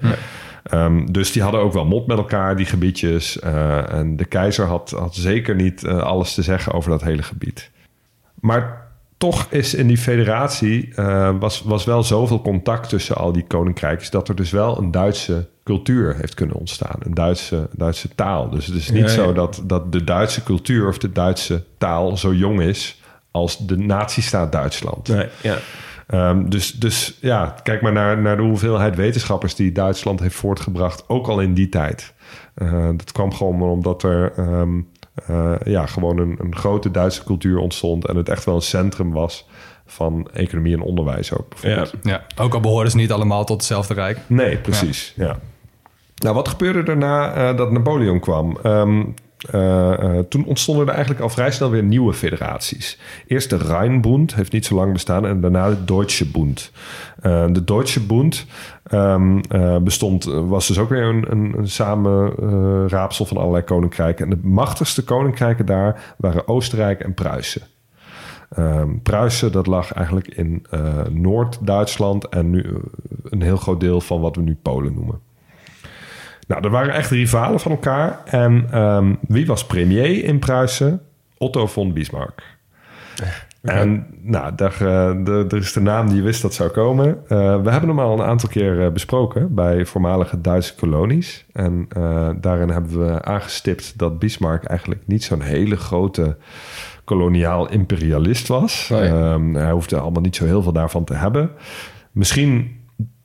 Ehm, 0.62 1.06
dus 1.06 1.32
die 1.32 1.42
hadden 1.42 1.60
ook 1.60 1.72
wel 1.72 1.84
mot 1.84 2.06
met 2.06 2.18
elkaar, 2.18 2.56
die 2.56 2.66
gebiedjes. 2.66 3.38
Eh, 3.38 3.92
en 3.92 4.16
de 4.16 4.24
keizer 4.24 4.66
had, 4.66 4.90
had 4.90 5.14
zeker 5.14 5.54
niet 5.54 5.84
eh, 5.84 5.98
alles 5.98 6.34
te 6.34 6.42
zeggen 6.42 6.72
over 6.72 6.90
dat 6.90 7.02
hele 7.02 7.22
gebied. 7.22 7.70
Maar 8.40 8.90
toch 9.16 9.46
is 9.50 9.74
in 9.74 9.86
die 9.86 9.98
federatie 9.98 10.94
eh, 10.94 11.30
was, 11.38 11.62
was 11.62 11.84
wel 11.84 12.02
zoveel 12.02 12.40
contact 12.40 12.88
tussen 12.88 13.16
al 13.16 13.32
die 13.32 13.44
koninkrijkjes 13.46 14.10
dat 14.10 14.28
er 14.28 14.34
dus 14.34 14.50
wel 14.50 14.78
een 14.78 14.90
Duitse 14.90 15.48
cultuur 15.64 16.16
heeft 16.16 16.34
kunnen 16.34 16.56
ontstaan. 16.56 16.96
Een 16.98 17.14
Duitse, 17.14 17.68
Duitse 17.72 18.08
taal. 18.14 18.50
Dus 18.50 18.66
het 18.66 18.76
is 18.76 18.90
niet 18.90 19.02
Ja, 19.02 19.08
ja. 19.08 19.14
zo 19.14 19.32
dat, 19.32 19.62
dat 19.64 19.92
de 19.92 20.04
Duitse 20.04 20.42
cultuur 20.42 20.88
of 20.88 20.98
de 20.98 21.12
Duitse 21.12 21.64
taal 21.78 22.16
zo 22.16 22.34
jong 22.34 22.60
is 22.60 23.00
als 23.30 23.66
de 23.66 23.76
nazistaat 23.76 24.52
Duitsland. 24.52 25.08
Nee, 25.08 25.28
ja. 25.42 25.56
Ehm, 26.12 26.48
dus, 26.48 26.72
dus 26.72 27.18
ja, 27.20 27.54
kijk 27.62 27.82
maar 27.82 27.92
naar, 27.92 28.18
naar 28.18 28.36
de 28.36 28.42
hoeveelheid 28.42 28.96
wetenschappers 28.96 29.54
die 29.54 29.72
Duitsland 29.72 30.20
heeft 30.20 30.34
voortgebracht, 30.34 31.08
ook 31.08 31.26
al 31.26 31.40
in 31.40 31.54
die 31.54 31.68
tijd. 31.68 32.14
Eh, 32.54 32.88
dat 32.96 33.12
kwam 33.12 33.34
gewoon 33.34 33.62
omdat 33.62 34.02
er 34.02 34.32
ehm, 34.36 34.80
eh, 35.26 35.54
ja, 35.64 35.86
gewoon 35.86 36.18
een, 36.18 36.36
een 36.38 36.56
grote 36.56 36.90
Duitse 36.90 37.24
cultuur 37.24 37.58
ontstond 37.58 38.06
en 38.06 38.16
het 38.16 38.28
echt 38.28 38.44
wel 38.44 38.54
een 38.54 38.62
centrum 38.62 39.12
was 39.12 39.48
van 39.86 40.28
economie 40.32 40.74
en 40.74 40.82
onderwijs 40.82 41.32
ook. 41.32 41.52
Ja. 41.62 41.86
Ja, 42.02 42.22
ook 42.36 42.54
al 42.54 42.60
behoren 42.60 42.90
ze 42.90 42.96
niet 42.96 43.12
allemaal 43.12 43.44
tot 43.44 43.56
hetzelfde 43.56 43.94
rijk. 43.94 44.18
Nee, 44.26 44.58
precies. 44.58 45.12
Ja. 45.16 45.38
Nou, 46.14 46.34
wat 46.34 46.48
gebeurde 46.48 46.90
er 46.90 46.96
na 46.96 47.34
eh, 47.34 47.56
dat 47.56 47.70
Napoleon 47.70 48.20
kwam? 48.20 48.58
Ehm, 48.62 49.04
eh, 49.50 49.92
eh, 49.92 50.24
toen 50.28 50.44
ontstonden 50.44 50.86
er 50.86 50.92
eigenlijk 50.92 51.22
al 51.22 51.28
vrij 51.28 51.50
snel 51.50 51.70
weer 51.70 51.82
nieuwe 51.82 52.12
federaties. 52.12 52.98
Eerst 53.26 53.50
de 53.50 53.56
Rheinbund, 53.56 54.34
heeft 54.34 54.52
niet 54.52 54.66
zo 54.66 54.74
lang 54.74 54.92
bestaan, 54.92 55.26
en 55.26 55.40
daarna 55.40 55.68
de 55.68 55.84
Deutsche 55.84 56.26
Bund. 56.30 56.70
Eh, 57.20 57.46
de 57.52 57.64
Deutsche 57.64 58.00
Bund 58.00 58.46
ehm, 58.84 59.38
eh, 59.38 59.76
bestond, 59.76 60.24
was 60.24 60.66
dus 60.66 60.78
ook 60.78 60.88
weer 60.88 61.02
een, 61.02 61.24
een, 61.30 61.54
een 61.58 61.68
samenraapsel 61.68 63.24
van 63.24 63.36
allerlei 63.36 63.64
koninkrijken. 63.64 64.24
En 64.24 64.30
de 64.30 64.48
machtigste 64.48 65.04
koninkrijken 65.04 65.66
daar 65.66 66.14
waren 66.16 66.48
Oostenrijk 66.48 67.00
en 67.00 67.14
Pruisen. 67.14 67.62
Ehm, 68.50 68.98
Pruisen, 69.02 69.52
dat 69.52 69.66
lag 69.66 69.92
eigenlijk 69.92 70.28
in 70.28 70.66
Noord-Duitsland 71.10 72.28
en 72.28 72.50
nu 72.50 72.76
een 73.24 73.42
heel 73.42 73.56
groot 73.56 73.80
deel 73.80 74.00
van 74.00 74.20
wat 74.20 74.36
we 74.36 74.42
nu 74.42 74.58
Polen 74.62 74.94
noemen. 74.94 75.31
Nou, 76.52 76.64
er 76.64 76.70
waren 76.70 76.94
echt 76.94 77.10
rivalen 77.10 77.60
van 77.60 77.70
elkaar. 77.70 78.20
En 78.24 78.66
ehm, 78.70 79.14
wie 79.28 79.46
was 79.46 79.66
premier 79.66 80.24
in 80.24 80.38
Pruisen? 80.38 81.00
Otto 81.38 81.66
von 81.66 81.92
Bismarck. 81.92 82.42
En 83.62 84.06
nou, 84.20 84.54
daar, 84.54 84.76
eh, 84.80 85.28
er 85.28 85.56
is 85.56 85.72
de 85.72 85.80
naam 85.80 86.06
die 86.06 86.16
je 86.16 86.22
wist 86.22 86.42
dat 86.42 86.54
zou 86.54 86.70
komen. 86.70 87.08
Eh, 87.28 87.62
we 87.62 87.70
hebben 87.70 87.88
hem 87.88 87.98
al 87.98 88.12
een 88.12 88.26
aantal 88.26 88.48
keer 88.48 88.84
eh, 88.84 88.90
besproken 88.90 89.54
bij 89.54 89.86
voormalige 89.86 90.40
Duitse 90.40 90.74
kolonies. 90.74 91.44
En 91.52 91.86
eh, 91.88 92.30
daarin 92.40 92.68
hebben 92.68 93.06
we 93.06 93.22
aangestipt 93.22 93.98
dat 93.98 94.18
Bismarck 94.18 94.64
eigenlijk 94.64 95.00
niet 95.04 95.24
zo'n 95.24 95.40
hele 95.40 95.76
grote 95.76 96.36
koloniaal 97.04 97.68
imperialist 97.68 98.48
was. 98.48 98.90
Oh. 98.92 99.04
Ehm, 99.04 99.54
hij 99.54 99.70
hoefde 99.70 99.98
allemaal 99.98 100.22
niet 100.22 100.36
zo 100.36 100.44
heel 100.44 100.62
veel 100.62 100.72
daarvan 100.72 101.04
te 101.04 101.14
hebben. 101.14 101.50
Misschien 102.10 102.81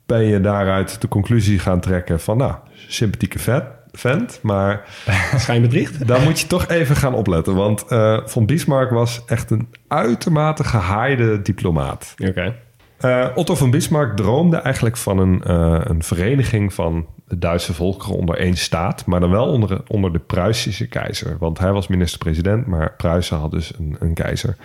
ben 0.08 0.24
je 0.24 0.40
daaruit 0.40 1.00
de 1.00 1.08
conclusie 1.08 1.58
gaan 1.58 1.80
trekken 1.80 2.20
van, 2.20 2.36
nou, 2.36 2.54
sympathieke 2.72 3.38
vet, 3.38 3.64
vent, 3.92 4.38
maar 4.42 4.84
Schijnbedriegt? 5.36 6.06
daar 6.06 6.20
moet 6.20 6.40
je 6.40 6.46
toch 6.46 6.68
even 6.68 6.96
gaan 6.96 7.14
opletten. 7.14 7.54
Want 7.54 7.86
eh, 7.86 8.18
von 8.24 8.46
Bismarck 8.46 8.90
was 8.90 9.22
echt 9.26 9.50
een 9.50 9.68
uitermate 9.88 10.64
gehaaide 10.64 11.42
diplomaat. 11.42 12.14
Oké. 12.28 12.54
Eh, 12.98 13.26
Otto 13.34 13.54
van 13.54 13.70
Bismarck 13.70 14.16
droomde 14.16 14.56
eigenlijk 14.56 14.96
van 14.96 15.18
een, 15.18 15.42
eh, 15.42 15.80
een 15.82 16.02
vereniging 16.02 16.74
van 16.74 17.06
de 17.26 17.38
Duitse 17.38 17.74
volkeren 17.74 18.16
onder 18.16 18.36
één 18.36 18.56
staat, 18.56 19.06
maar 19.06 19.20
dan 19.20 19.30
wel 19.30 19.46
onder, 19.46 19.80
onder 19.86 20.12
de 20.12 20.18
Pruisische 20.18 20.88
keizer. 20.88 21.36
Want 21.38 21.58
hij 21.58 21.72
was 21.72 21.86
minister-president, 21.88 22.66
maar 22.66 22.94
Pruisen 22.96 23.38
had 23.38 23.50
dus 23.50 23.72
een, 23.78 23.96
een 23.98 24.14
keizer. 24.14 24.56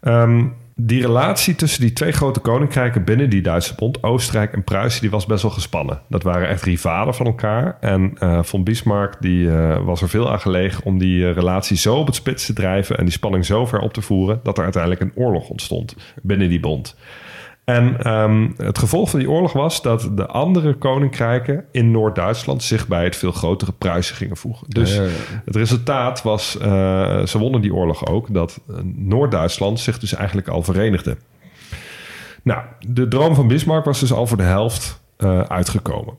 Ehm, 0.00 0.44
die 0.78 1.00
relatie 1.00 1.54
tussen 1.54 1.80
die 1.80 1.92
twee 1.92 2.12
grote 2.12 2.40
koninkrijken 2.40 3.04
binnen 3.04 3.30
die 3.30 3.42
Duitse 3.42 3.74
bond, 3.74 4.02
Oostenrijk 4.02 4.52
en 4.52 4.64
Pruisen, 4.64 5.00
die 5.00 5.10
was 5.10 5.26
best 5.26 5.42
wel 5.42 5.50
gespannen. 5.50 6.00
Dat 6.08 6.22
waren 6.22 6.48
echt 6.48 6.62
rivalen 6.62 7.14
van 7.14 7.26
elkaar. 7.26 7.76
En 7.80 8.12
eh, 8.18 8.42
von 8.42 8.64
Bismarck 8.64 9.16
die, 9.20 9.50
eh, 9.50 9.84
was 9.84 10.02
er 10.02 10.08
veel 10.08 10.30
aan 10.30 10.40
gelegen 10.40 10.84
om 10.84 10.98
die 10.98 11.28
eh, 11.28 11.34
relatie 11.34 11.76
zo 11.76 11.96
op 11.96 12.06
het 12.06 12.14
spits 12.14 12.46
te 12.46 12.52
drijven 12.52 12.98
en 12.98 13.04
die 13.04 13.12
spanning 13.12 13.44
zo 13.44 13.66
ver 13.66 13.80
op 13.80 13.92
te 13.92 14.02
voeren 14.02 14.40
dat 14.42 14.58
er 14.58 14.64
uiteindelijk 14.64 15.02
een 15.02 15.12
oorlog 15.14 15.48
ontstond 15.48 15.96
binnen 16.22 16.48
die 16.48 16.60
bond. 16.60 16.96
En 17.66 18.02
ehm, 18.02 18.48
het 18.56 18.78
gevolg 18.78 19.10
van 19.10 19.18
die 19.18 19.30
oorlog 19.30 19.52
was 19.52 19.82
dat 19.82 20.10
de 20.12 20.26
andere 20.26 20.74
koninkrijken 20.74 21.64
in 21.72 21.90
Noord-Duitsland 21.90 22.62
zich 22.62 22.88
bij 22.88 23.04
het 23.04 23.16
veel 23.16 23.32
grotere 23.32 23.72
Pruisen 23.72 24.16
gingen 24.16 24.36
voegen. 24.36 24.70
Dus 24.70 24.94
Ja, 24.94 25.02
ja, 25.02 25.08
ja. 25.08 25.42
het 25.44 25.56
resultaat 25.56 26.22
was, 26.22 26.58
eh, 26.58 27.24
ze 27.24 27.38
wonnen 27.38 27.60
die 27.60 27.74
oorlog 27.74 28.06
ook, 28.06 28.34
dat 28.34 28.60
Noord-Duitsland 28.94 29.80
zich 29.80 29.98
dus 29.98 30.14
eigenlijk 30.14 30.48
al 30.48 30.62
verenigde. 30.62 31.16
Nou, 32.42 32.62
de 32.88 33.08
droom 33.08 33.34
van 33.34 33.48
Bismarck 33.48 33.84
was 33.84 34.00
dus 34.00 34.12
al 34.12 34.26
voor 34.26 34.36
de 34.36 34.42
helft 34.42 35.00
eh, 35.16 35.40
uitgekomen. 35.40 36.14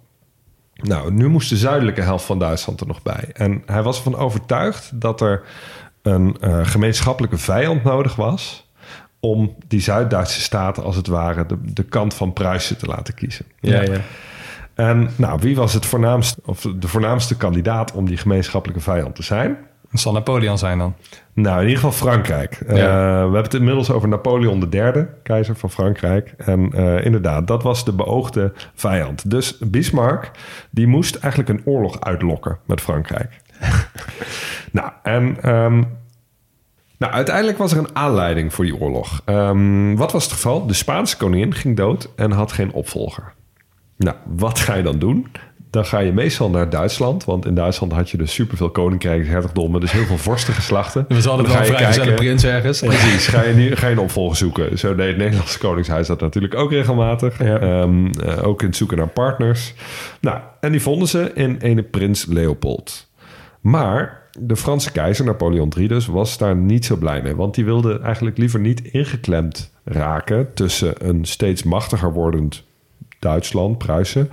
Nou, 0.74 1.12
nu 1.12 1.28
moest 1.28 1.50
de 1.50 1.58
zuidelijke 1.58 2.02
helft 2.02 2.26
van 2.26 2.40
Duitsland 2.40 2.82
er 2.82 2.88
nog 2.88 3.02
bij. 3.02 3.30
En 3.34 3.64
hij 3.66 3.84
was 3.84 3.98
ervan 3.98 4.16
overtuigd 4.16 5.02
dat 5.02 5.22
er 5.22 5.44
een 6.02 6.38
eh, 6.40 6.66
gemeenschappelijke 6.66 7.38
vijand 7.38 7.84
nodig 7.84 8.16
was 8.16 8.67
om 9.20 9.56
die 9.68 9.82
Zuid-Duitse 9.82 10.42
staten 10.42 10.84
als 10.84 10.96
het 10.96 11.08
ware 11.08 11.46
de, 11.46 11.58
de 11.74 11.84
kant 11.84 12.14
van 12.14 12.34
Pruisen 12.34 12.78
te 12.78 12.86
laten 12.86 13.14
kiezen. 13.14 13.46
Ja, 13.60 13.82
ja. 13.82 13.98
En 14.74 15.10
nou, 15.16 15.40
wie 15.42 15.56
was 15.56 15.74
het 15.74 15.86
voornaamste, 15.86 16.42
of 16.46 16.68
de 16.76 16.88
voornaamste 16.88 17.38
kandidaat 17.38 17.92
om 17.92 18.06
die 18.06 18.18
gemeenschappelijke 18.18 18.84
vijand 18.84 19.16
te 19.16 19.24
zijn? 19.24 19.58
Het 19.90 20.00
zal 20.00 20.14
Napoleon 20.14 20.58
zijn 20.58 20.78
dan. 20.78 20.96
Nou, 21.34 21.56
in 21.56 21.68
ieder 21.68 21.84
geval 21.84 21.92
Frankrijk. 22.08 22.54
Eh, 22.54 22.76
we 22.76 22.80
hebben 22.80 23.44
het 23.44 23.54
inmiddels 23.54 23.92
over 23.92 24.08
Napoleon 24.08 24.68
III, 24.72 25.08
keizer 25.24 25.56
van 25.56 25.72
Frankrijk. 25.72 26.34
En 26.38 26.72
eh, 26.74 27.06
inderdaad, 27.06 27.48
dat 27.48 27.64
was 27.64 27.86
de 27.86 27.94
beoogde 27.94 28.54
vijand. 28.74 29.30
Dus 29.30 29.58
Bismarck, 29.58 30.32
die 30.70 30.88
moest 30.88 31.16
eigenlijk 31.16 31.60
een 31.60 31.74
oorlog 31.74 32.02
uitlokken 32.02 32.58
met 32.66 32.82
Frankrijk. 32.82 33.42
nou, 34.72 34.92
en 35.04 35.38
ehm, 35.42 35.84
nou, 36.98 37.14
uiteindelijk 37.14 37.58
was 37.58 37.72
er 37.72 37.78
een 37.78 37.96
aanleiding 37.96 38.54
voor 38.54 38.66
die 38.66 38.80
oorlog. 38.80 39.22
Ehm, 39.26 39.96
wat 39.96 40.12
was 40.12 40.24
het 40.24 40.34
geval? 40.34 40.68
De 40.68 40.74
Spaanse 40.74 41.18
koningin 41.18 41.54
ging 41.54 41.78
dood 41.78 42.10
en 42.16 42.32
had 42.32 42.52
geen 42.52 42.72
opvolger. 42.72 43.34
Nou, 43.98 44.16
wat 44.26 44.60
ga 44.60 44.74
je 44.76 44.84
dan 44.84 45.00
doen? 45.00 45.28
Dan 45.70 45.86
ga 45.86 46.00
je 46.00 46.14
meestal 46.14 46.50
naar 46.50 46.70
Duitsland. 46.70 47.26
Want 47.26 47.46
in 47.46 47.56
Duitsland 47.56 47.94
had 47.94 48.10
je 48.10 48.18
dus 48.18 48.34
superveel 48.34 48.70
koninkrijken, 48.70 49.28
hertogdommen. 49.28 49.82
Dus 49.82 49.92
heel 49.92 50.06
veel 50.06 50.18
vorstengeslachten. 50.18 51.06
We 51.08 51.14
hadden 51.14 51.46
Dan 51.46 51.56
wel 51.56 51.66
vrijgezelle 51.66 52.14
prins 52.14 52.44
ergens. 52.44 52.80
Precies, 52.80 53.28
ga 53.28 53.42
je, 53.42 53.54
nu, 53.54 53.76
ga 53.76 53.88
je 53.88 53.94
een 53.94 54.00
opvolger 54.00 54.38
zoeken. 54.38 54.78
Zo 54.78 54.96
deed 54.96 55.08
het 55.08 55.18
Nederlandse 55.18 55.60
Koningshuis 55.60 56.08
dat 56.08 56.20
natuurlijk 56.20 56.56
ook 56.56 56.72
regelmatig. 56.72 57.44
Ja. 57.44 57.60
Ehm, 57.60 58.08
eh, 58.08 58.48
ook 58.48 58.62
in 58.62 58.68
het 58.68 58.76
zoeken 58.76 58.98
naar 58.98 59.08
partners. 59.08 59.74
Nou, 60.22 60.40
en 60.60 60.72
die 60.72 60.82
vonden 60.82 61.08
ze 61.08 61.32
in 61.34 61.58
ene 61.58 61.84
prins 61.84 62.26
Leopold. 62.26 63.10
Maar 63.62 64.27
de 64.40 64.56
Franse 64.56 64.92
keizer, 64.92 65.26
Napoleon 65.26 65.72
III 65.78 65.88
dus, 65.88 66.06
was 66.06 66.38
daar 66.38 66.56
niet 66.56 66.86
zo 66.86 66.96
blij 66.96 67.22
mee. 67.22 67.36
Want 67.36 67.56
die 67.56 67.66
wilde 67.66 68.00
eigenlijk 68.00 68.38
liever 68.38 68.60
niet 68.60 68.82
ingeklemd 68.82 69.72
raken... 69.84 70.54
tussen 70.54 71.08
een 71.08 71.26
steeds 71.26 71.64
machtiger 71.64 72.14
wordend 72.14 72.64
Duitsland, 73.20 73.78
Pruisen... 73.78 74.30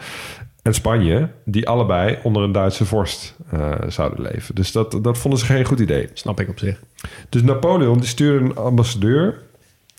en 0.62 0.74
Spanje, 0.74 1.28
die 1.44 1.68
allebei 1.68 2.18
onder 2.22 2.42
een 2.42 2.52
Duitse 2.52 2.84
vorst 2.84 3.36
eh, 3.50 3.72
zouden 3.88 4.20
leven. 4.22 4.54
Dus 4.54 4.72
dat, 4.72 4.98
dat 5.02 5.18
vonden 5.18 5.40
ze 5.40 5.46
geen 5.46 5.64
goed 5.64 5.80
idee. 5.80 6.08
Snap 6.12 6.40
ik 6.40 6.48
op 6.48 6.58
zich. 6.58 6.82
Dus 7.28 7.42
Napoleon 7.42 7.98
die 7.98 8.08
stuurde 8.08 8.44
een 8.44 8.56
ambassadeur 8.56 9.42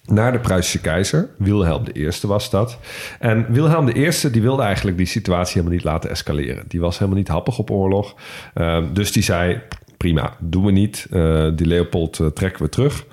naar 0.05 0.31
de 0.31 0.39
Pruisische 0.39 0.81
keizer. 0.81 1.29
Wilhelm 1.37 1.83
I 1.95 2.09
was 2.21 2.49
dat. 2.49 2.77
En 3.19 3.45
Wilhelm 3.49 3.87
I 3.87 4.11
die 4.31 4.41
wilde 4.41 4.63
eigenlijk 4.63 4.97
die 4.97 5.05
situatie 5.05 5.53
helemaal 5.53 5.73
niet 5.73 5.83
laten 5.83 6.09
escaleren. 6.09 6.63
Die 6.67 6.79
was 6.79 6.97
helemaal 6.97 7.19
niet 7.19 7.27
happig 7.27 7.59
op 7.59 7.71
oorlog. 7.71 8.15
Ehm, 8.53 8.93
dus 8.93 9.11
die 9.11 9.23
zei, 9.23 9.61
prima, 10.05 10.37
doen 10.39 10.65
we 10.65 10.71
niet. 10.71 11.07
Eh, 11.11 11.47
die 11.55 11.67
Leopold 11.67 12.19
eh, 12.19 12.27
trekken 12.27 12.63
we 12.63 12.69
terug. 12.69 13.05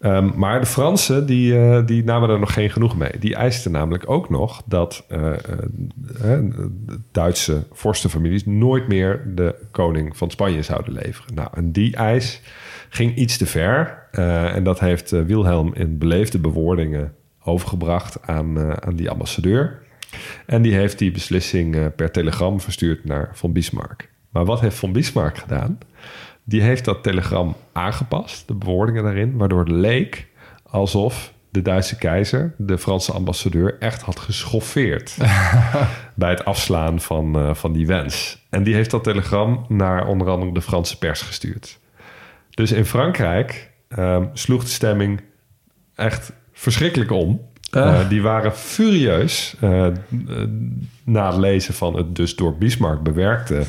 Ehm, 0.00 0.30
maar 0.34 0.60
de 0.60 0.66
Fransen 0.66 1.26
die, 1.26 1.58
eh, 1.58 1.86
die 1.86 2.04
namen 2.04 2.30
er 2.30 2.38
nog 2.38 2.52
geen 2.52 2.70
genoeg 2.70 2.96
mee. 2.96 3.10
Die 3.18 3.34
eisten 3.34 3.72
namelijk 3.72 4.10
ook 4.10 4.30
nog 4.30 4.62
dat 4.66 5.06
Duitse 7.12 7.62
vorstenfamilies 7.72 8.46
nooit 8.46 8.88
meer 8.88 9.22
de 9.34 9.54
koning 9.70 10.16
van 10.16 10.30
Spanje 10.30 10.62
zouden 10.62 10.92
leveren. 10.92 11.34
Nou, 11.34 11.48
en 11.54 11.72
die 11.72 11.96
eis 11.96 12.40
ging 12.88 13.16
iets 13.16 13.36
te 13.36 13.46
ver. 13.46 14.08
En 14.54 14.64
dat 14.64 14.80
heeft 14.80 15.10
Wilhelm 15.10 15.74
in 15.74 15.98
beleefde 15.98 16.38
bewoordingen 16.38 17.12
overgebracht 17.44 18.26
aan, 18.26 18.82
aan 18.84 18.96
die 18.96 19.10
ambassadeur. 19.10 19.82
En 20.46 20.62
die 20.62 20.74
heeft 20.74 20.98
die 20.98 21.10
beslissing 21.10 21.94
per 21.94 22.10
telegram 22.10 22.60
verstuurd 22.60 23.04
naar 23.04 23.30
von 23.32 23.52
Bismarck. 23.52 24.08
Maar 24.30 24.44
wat 24.44 24.60
heeft 24.60 24.76
von 24.76 24.92
Bismarck 24.92 25.38
gedaan? 25.38 25.78
Die 26.50 26.62
heeft 26.62 26.84
dat 26.84 27.02
telegram 27.02 27.56
aangepast, 27.72 28.48
de 28.48 28.54
bewoordingen 28.54 29.02
daarin, 29.02 29.36
waardoor 29.36 29.58
het 29.58 29.68
leek 29.68 30.28
alsof 30.62 31.32
de 31.50 31.62
Duitse 31.62 31.96
keizer, 31.96 32.54
de 32.58 32.78
Franse 32.78 33.12
ambassadeur, 33.12 33.76
echt 33.78 34.02
had 34.02 34.18
geschoffeerd 34.18 35.16
bij 36.14 36.30
het 36.30 36.44
afslaan 36.44 37.00
van, 37.00 37.36
eh, 37.36 37.54
van 37.54 37.72
die 37.72 37.86
wens. 37.86 38.46
En 38.48 38.62
die 38.62 38.74
heeft 38.74 38.90
dat 38.90 39.04
telegram 39.04 39.64
naar 39.68 40.06
onder 40.06 40.28
andere 40.28 40.52
de 40.52 40.62
Franse 40.62 40.98
pers 40.98 41.22
gestuurd. 41.22 41.78
Dus 42.50 42.72
in 42.72 42.84
Frankrijk 42.84 43.70
ehm, 43.88 44.26
sloeg 44.32 44.62
de 44.62 44.70
stemming 44.70 45.20
echt 45.94 46.32
verschrikkelijk 46.52 47.10
om. 47.10 47.48
Eh, 47.70 48.08
die 48.08 48.22
waren 48.22 48.52
furieus 48.52 49.54
eh, 49.60 49.86
eh, 49.86 49.92
na 51.04 51.26
het 51.26 51.36
lezen 51.38 51.74
van 51.74 51.96
het 51.96 52.16
dus 52.16 52.36
door 52.36 52.54
Bismarck 52.56 53.02
bewerkte 53.02 53.62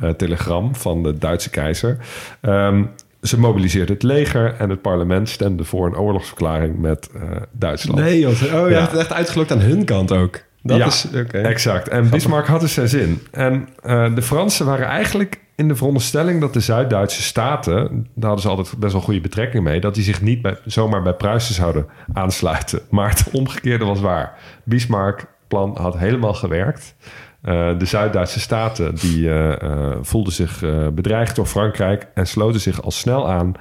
eh, 0.00 0.10
telegram 0.10 0.74
van 0.74 1.02
de 1.02 1.18
Duitse 1.18 1.50
keizer. 1.50 1.98
Ehm, 2.40 2.82
ze 3.22 3.38
mobiliseerden 3.40 3.94
het 3.94 4.02
leger 4.02 4.54
en 4.58 4.70
het 4.70 4.82
parlement 4.82 5.28
stemde 5.28 5.64
voor 5.64 5.86
een 5.86 5.96
oorlogsverklaring 5.96 6.78
met 6.78 7.10
eh, 7.14 7.22
Duitsland. 7.52 7.98
Nee, 8.00 8.18
joh. 8.18 8.30
Oh, 8.30 8.38
je 8.40 8.74
Ja. 8.74 8.78
hebt 8.80 8.90
het 8.90 9.00
echt 9.00 9.12
uitgelokt 9.12 9.52
aan 9.52 9.60
hun 9.60 9.84
kant 9.84 10.12
ook. 10.12 10.40
Dat 10.62 10.76
Ja, 10.78 10.86
is... 10.86 11.06
Exact. 11.32 11.88
En 11.88 12.10
Bismarck 12.10 12.46
had 12.46 12.60
dus 12.60 12.72
zijn 12.74 12.88
zin. 12.88 13.20
En 13.30 13.68
eh, 13.82 14.14
de 14.14 14.22
Fransen 14.22 14.66
waren 14.66 14.86
eigenlijk 14.86 15.40
in 15.56 15.68
de 15.68 15.76
veronderstelling 15.76 16.40
dat 16.40 16.52
de 16.52 16.60
Zuid-Duitse 16.60 17.22
staten, 17.22 18.06
daar 18.14 18.28
hadden 18.28 18.40
ze 18.40 18.48
altijd 18.48 18.78
best 18.78 18.92
wel 18.92 19.02
goede 19.02 19.20
betrekking 19.20 19.64
mee, 19.64 19.80
dat 19.80 19.94
die 19.94 20.04
zich 20.04 20.22
niet 20.22 20.42
bij, 20.42 20.58
zomaar 20.64 21.02
bij 21.02 21.14
Pruisen 21.14 21.54
zouden 21.54 21.86
aansluiten. 22.12 22.80
Maar 22.90 23.08
het 23.08 23.30
omgekeerde 23.32 23.84
was 23.84 24.00
waar. 24.00 24.38
Bismarck 24.64 25.26
plan 25.48 25.76
had 25.76 25.98
helemaal 25.98 26.34
gewerkt. 26.34 26.94
Eh, 27.42 27.78
de 27.78 27.84
Zuid-Duitse 27.84 28.40
staten 28.40 28.94
die 28.94 29.30
eh, 29.30 29.62
eh, 29.62 29.96
voelden 30.00 30.32
zich 30.32 30.60
bedreigd 30.94 31.36
door 31.36 31.46
Frankrijk 31.46 32.06
en 32.14 32.26
sloten 32.26 32.60
zich 32.60 32.82
al 32.82 32.90
snel 32.90 33.30
aan 33.30 33.54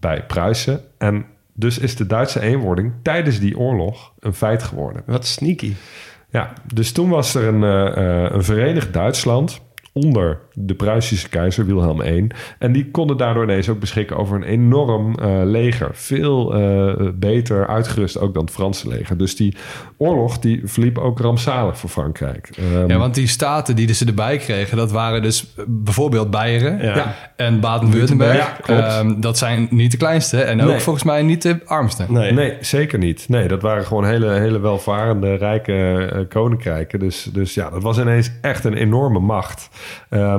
bij 0.00 0.24
Pruisen. 0.26 0.80
En 0.98 1.26
dus 1.54 1.78
is 1.78 1.96
de 1.96 2.06
Duitse 2.06 2.40
eenwording 2.40 2.92
tijdens 3.02 3.38
die 3.38 3.58
oorlog 3.58 4.12
een 4.20 4.34
feit 4.34 4.62
geworden. 4.62 5.02
Wat 5.06 5.26
sneaky. 5.26 5.74
Ja, 6.30 6.52
dus 6.74 6.92
toen 6.92 7.08
was 7.08 7.34
er 7.34 7.44
een, 7.44 7.62
een 8.34 8.44
verenigd 8.44 8.92
Duitsland 8.92 9.60
onder 9.94 10.38
de 10.54 10.74
Pruisische 10.74 11.28
keizer 11.28 11.66
Wilhelm 11.66 12.00
I. 12.02 12.26
En 12.58 12.72
die 12.72 12.90
konden 12.90 13.16
daardoor 13.16 13.42
ineens 13.42 13.68
ook 13.68 13.80
beschikken 13.80 14.16
over 14.16 14.36
een 14.36 14.42
enorm 14.42 15.14
eh, 15.18 15.40
leger. 15.44 15.88
Veel 15.92 16.54
eh, 16.54 17.08
beter 17.14 17.66
uitgerust 17.66 18.18
ook 18.18 18.34
dan 18.34 18.44
het 18.44 18.52
Franse 18.52 18.88
leger. 18.88 19.16
Dus 19.16 19.36
die 19.36 19.56
oorlog 19.96 20.38
die 20.38 20.60
verliep 20.64 20.98
ook 20.98 21.18
rampzalig 21.20 21.78
voor 21.78 21.90
Frankrijk. 21.90 22.50
Ehm, 22.56 22.90
Ja, 22.90 22.98
want 22.98 23.14
die 23.14 23.26
staten 23.26 23.76
die 23.76 23.92
ze 23.92 24.04
erbij 24.06 24.36
kregen, 24.36 24.76
dat 24.76 24.90
waren 24.92 25.22
dus 25.22 25.54
bijvoorbeeld 25.66 26.30
Beieren 26.30 26.78
Ja. 26.82 27.14
en 27.36 27.60
Baden-Württemberg. 27.60 28.60
Ja. 28.66 28.98
Ehm, 28.98 29.20
dat 29.20 29.38
zijn 29.38 29.66
niet 29.70 29.90
de 29.90 29.96
kleinste 29.96 30.42
en 30.42 30.60
ook 30.62 30.68
Nee. 30.68 30.78
volgens 30.80 31.04
mij 31.04 31.22
niet 31.22 31.42
de 31.42 31.58
armste. 31.64 32.04
Nee. 32.08 32.32
Nee, 32.32 32.56
zeker 32.60 32.98
niet. 32.98 33.28
Nee, 33.28 33.48
dat 33.48 33.62
waren 33.62 33.84
gewoon 33.84 34.04
hele, 34.06 34.30
hele 34.30 34.58
welvarende, 34.60 35.34
rijke 35.34 35.72
eh, 36.12 36.20
koninkrijken. 36.28 36.98
Dus, 36.98 37.28
dus 37.32 37.54
ja, 37.54 37.70
dat 37.70 37.82
was 37.82 37.98
ineens 37.98 38.30
echt 38.40 38.64
een 38.64 38.74
enorme 38.74 39.18
macht. 39.18 39.68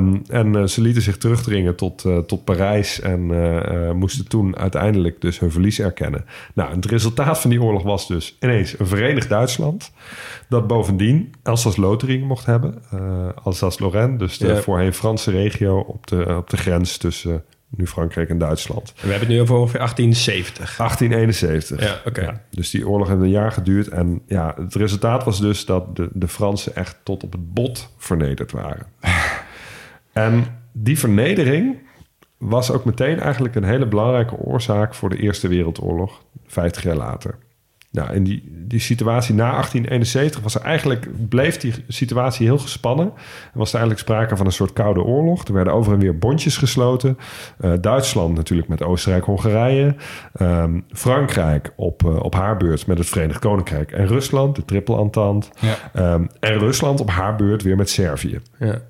Ehm, 0.06 0.18
en 0.28 0.56
eh, 0.56 0.64
ze 0.64 0.82
lieten 0.82 1.02
zich 1.02 1.18
terugdringen 1.18 1.76
tot, 1.76 2.06
eh, 2.06 2.18
tot 2.18 2.44
Parijs 2.44 3.00
en 3.00 3.32
eh, 3.32 3.92
moesten 3.92 4.28
toen 4.28 4.58
uiteindelijk 4.58 5.22
dus 5.22 5.40
hun 5.40 5.52
verlies 5.52 5.80
erkennen. 5.80 6.26
Nou, 6.54 6.76
het 6.76 6.86
resultaat 6.86 7.40
van 7.40 7.50
die 7.50 7.62
oorlog 7.62 7.84
was 7.84 8.08
dus 8.08 8.38
ineens 8.40 8.80
een 8.80 8.88
verenigd 8.88 9.30
Duitsland. 9.30 9.92
Dat 10.50 10.68
bovendien 10.68 11.34
Alsace-Lotharingen 11.44 12.28
mocht 12.28 12.46
hebben. 12.46 12.84
Alsace-Lorraine, 13.44 14.18
dus 14.18 14.38
de 14.38 14.48
Ja. 14.48 14.62
voorheen 14.62 14.94
Franse 14.94 15.32
regio 15.32 15.80
op 15.80 16.08
de, 16.08 16.36
op 16.38 16.50
de 16.50 16.58
grens 16.58 16.98
tussen 16.98 17.44
nu 17.70 17.88
Frankrijk 17.88 18.30
en 18.30 18.38
Duitsland. 18.38 18.94
We 18.96 19.02
hebben 19.02 19.20
het 19.20 19.28
nu 19.28 19.42
over 19.42 19.56
ongeveer 19.56 19.80
1870. 19.80 20.78
1871. 20.78 21.82
Ja, 21.84 22.02
oké. 22.06 22.42
dus 22.50 22.70
die 22.70 22.88
oorlog 22.88 23.08
heeft 23.08 23.22
een 23.22 23.30
jaar 23.30 23.52
geduurd. 23.52 23.88
En 23.88 24.22
ja, 24.28 24.56
het 24.58 24.76
resultaat 24.76 25.24
was 25.24 25.40
dus 25.40 25.66
dat 25.66 25.96
de, 25.96 26.10
de 26.14 26.28
Fransen 26.28 26.76
echt 26.76 26.98
tot 27.04 27.24
op 27.24 27.32
het 27.32 27.54
bot 27.54 27.94
vernederd 27.98 28.52
waren. 28.52 28.86
en 30.16 30.46
die 30.72 31.00
vernedering 31.00 31.78
was 32.38 32.72
ook 32.72 32.86
meteen 32.86 33.20
eigenlijk 33.20 33.56
een 33.56 33.64
hele 33.64 33.88
belangrijke 33.88 34.38
oorzaak 34.38 34.96
voor 34.96 35.10
de 35.10 35.18
Eerste 35.18 35.48
Wereldoorlog, 35.48 36.24
50 36.46 36.84
jaar 36.84 36.96
later. 36.96 37.38
Nou, 37.96 38.14
in 38.14 38.24
die, 38.24 38.44
die 38.68 38.80
situatie 38.80 39.36
na 39.36 39.50
1871 39.52 40.42
was 40.42 40.56
er 40.56 40.62
eigenlijk, 40.62 41.30
bleef 41.30 41.58
die 41.58 41.74
situatie 41.88 42.46
heel 42.46 42.58
gespannen. 42.58 43.06
Er 43.54 43.60
was 43.60 43.70
er 43.70 43.80
eigenlijk 43.80 44.08
sprake 44.08 44.38
van 44.38 44.46
een 44.46 44.52
soort 44.52 44.74
koude 44.74 45.04
oorlog. 45.04 45.44
Er 45.44 45.54
werden 45.54 45.74
over 45.74 45.94
en 45.94 46.00
weer 46.00 46.18
bondjes 46.18 46.58
gesloten. 46.58 47.18
Eh, 47.58 47.74
Duitsland 47.82 48.36
natuurlijk 48.36 48.68
met 48.68 48.84
Oostenrijk-Hongarije. 48.84 49.96
Ehm, 50.34 50.80
Frankrijk 50.90 51.74
op, 51.76 52.06
eh, 52.06 52.20
op 52.20 52.34
haar 52.34 52.58
beurt 52.58 52.88
met 52.88 52.98
het 52.98 53.08
Verenigd 53.08 53.40
Koninkrijk. 53.40 53.92
En 53.92 54.08
Rusland, 54.08 54.56
de 54.56 54.66
Triple 54.66 54.98
Entente. 54.98 55.48
Ja. 55.60 55.76
Ehm, 55.94 56.26
en 56.40 56.58
Rusland 56.58 57.00
op 57.00 57.10
haar 57.10 57.36
beurt 57.36 57.64
weer 57.64 57.76
met 57.76 57.90
Servië. 57.90 58.42
Ja. 58.60 58.82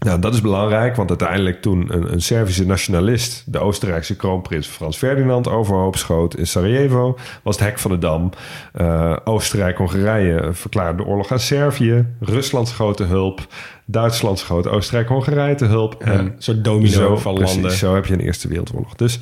Nou, 0.00 0.20
dat 0.20 0.34
is 0.34 0.40
belangrijk, 0.40 0.96
want 0.96 1.08
uiteindelijk 1.08 1.62
toen 1.62 1.94
een, 1.94 2.12
een 2.12 2.22
Servische 2.22 2.66
nationalist... 2.66 3.44
de 3.46 3.58
Oostenrijkse 3.58 4.16
kroonprins 4.16 4.66
Frans 4.66 4.96
Ferdinand 4.96 5.48
overhoop 5.48 5.96
schoot 5.96 6.36
in 6.36 6.46
Sarajevo... 6.46 7.18
was 7.42 7.58
het 7.58 7.64
hek 7.64 7.78
van 7.78 7.90
de 7.90 7.98
dam. 7.98 8.30
Eh, 8.72 9.16
Oostenrijk-Hongarije 9.24 10.48
verklaarde 10.52 11.02
de 11.02 11.08
oorlog 11.08 11.32
aan 11.32 11.40
Servië. 11.40 12.06
Rusland 12.20 12.68
schoot 12.68 12.98
de 12.98 13.04
hulp. 13.04 13.46
Duitsland 13.84 14.38
schoot 14.38 14.66
Oostenrijk-Hongarije 14.68 15.54
te 15.54 15.64
hulp. 15.64 16.02
Ja, 16.04 16.12
een 16.12 16.34
soort 16.38 16.64
domino 16.64 17.16
van 17.16 17.34
precies, 17.34 17.54
landen. 17.54 17.72
Zo 17.72 17.94
heb 17.94 18.06
je 18.06 18.14
een 18.14 18.20
Eerste 18.20 18.48
Wereldoorlog. 18.48 18.94
Dus 18.94 19.18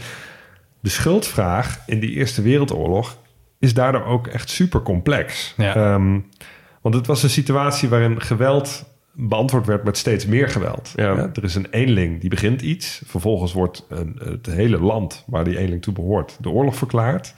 de 0.81 0.91
schuldvraag 0.91 1.79
in 1.87 2.01
die 2.01 2.11
Eerste 2.11 2.43
Wereldoorlog... 2.43 3.17
is 3.59 3.75
daardoor 3.75 4.05
ook 4.05 4.27
echt 4.27 4.51
super 4.51 4.83
complex. 4.83 5.55
Ja. 5.57 5.75
Ehm, 5.75 6.19
want 6.81 6.95
het 6.95 7.07
was 7.07 7.23
een 7.23 7.31
situatie 7.31 7.89
waarin 7.89 8.21
geweld 8.21 8.85
beantwoord 9.21 9.67
werd 9.67 9.85
met 9.85 9.97
steeds 9.97 10.27
meer 10.27 10.49
geweld. 10.49 10.93
Ja. 10.97 11.31
er 11.33 11.45
is 11.45 11.55
een 11.55 11.67
eenling 11.71 12.21
die 12.21 12.31
begint 12.31 12.63
iets. 12.63 13.03
Vervolgens 13.07 13.53
wordt 13.53 13.87
een, 13.89 14.21
het 14.25 14.47
hele 14.47 14.81
land 14.81 15.25
waar 15.27 15.45
die 15.45 15.59
eenling 15.59 15.83
toe 15.83 15.93
behoort... 15.93 16.37
de 16.41 16.51
oorlog 16.51 16.77
verklaard, 16.77 17.35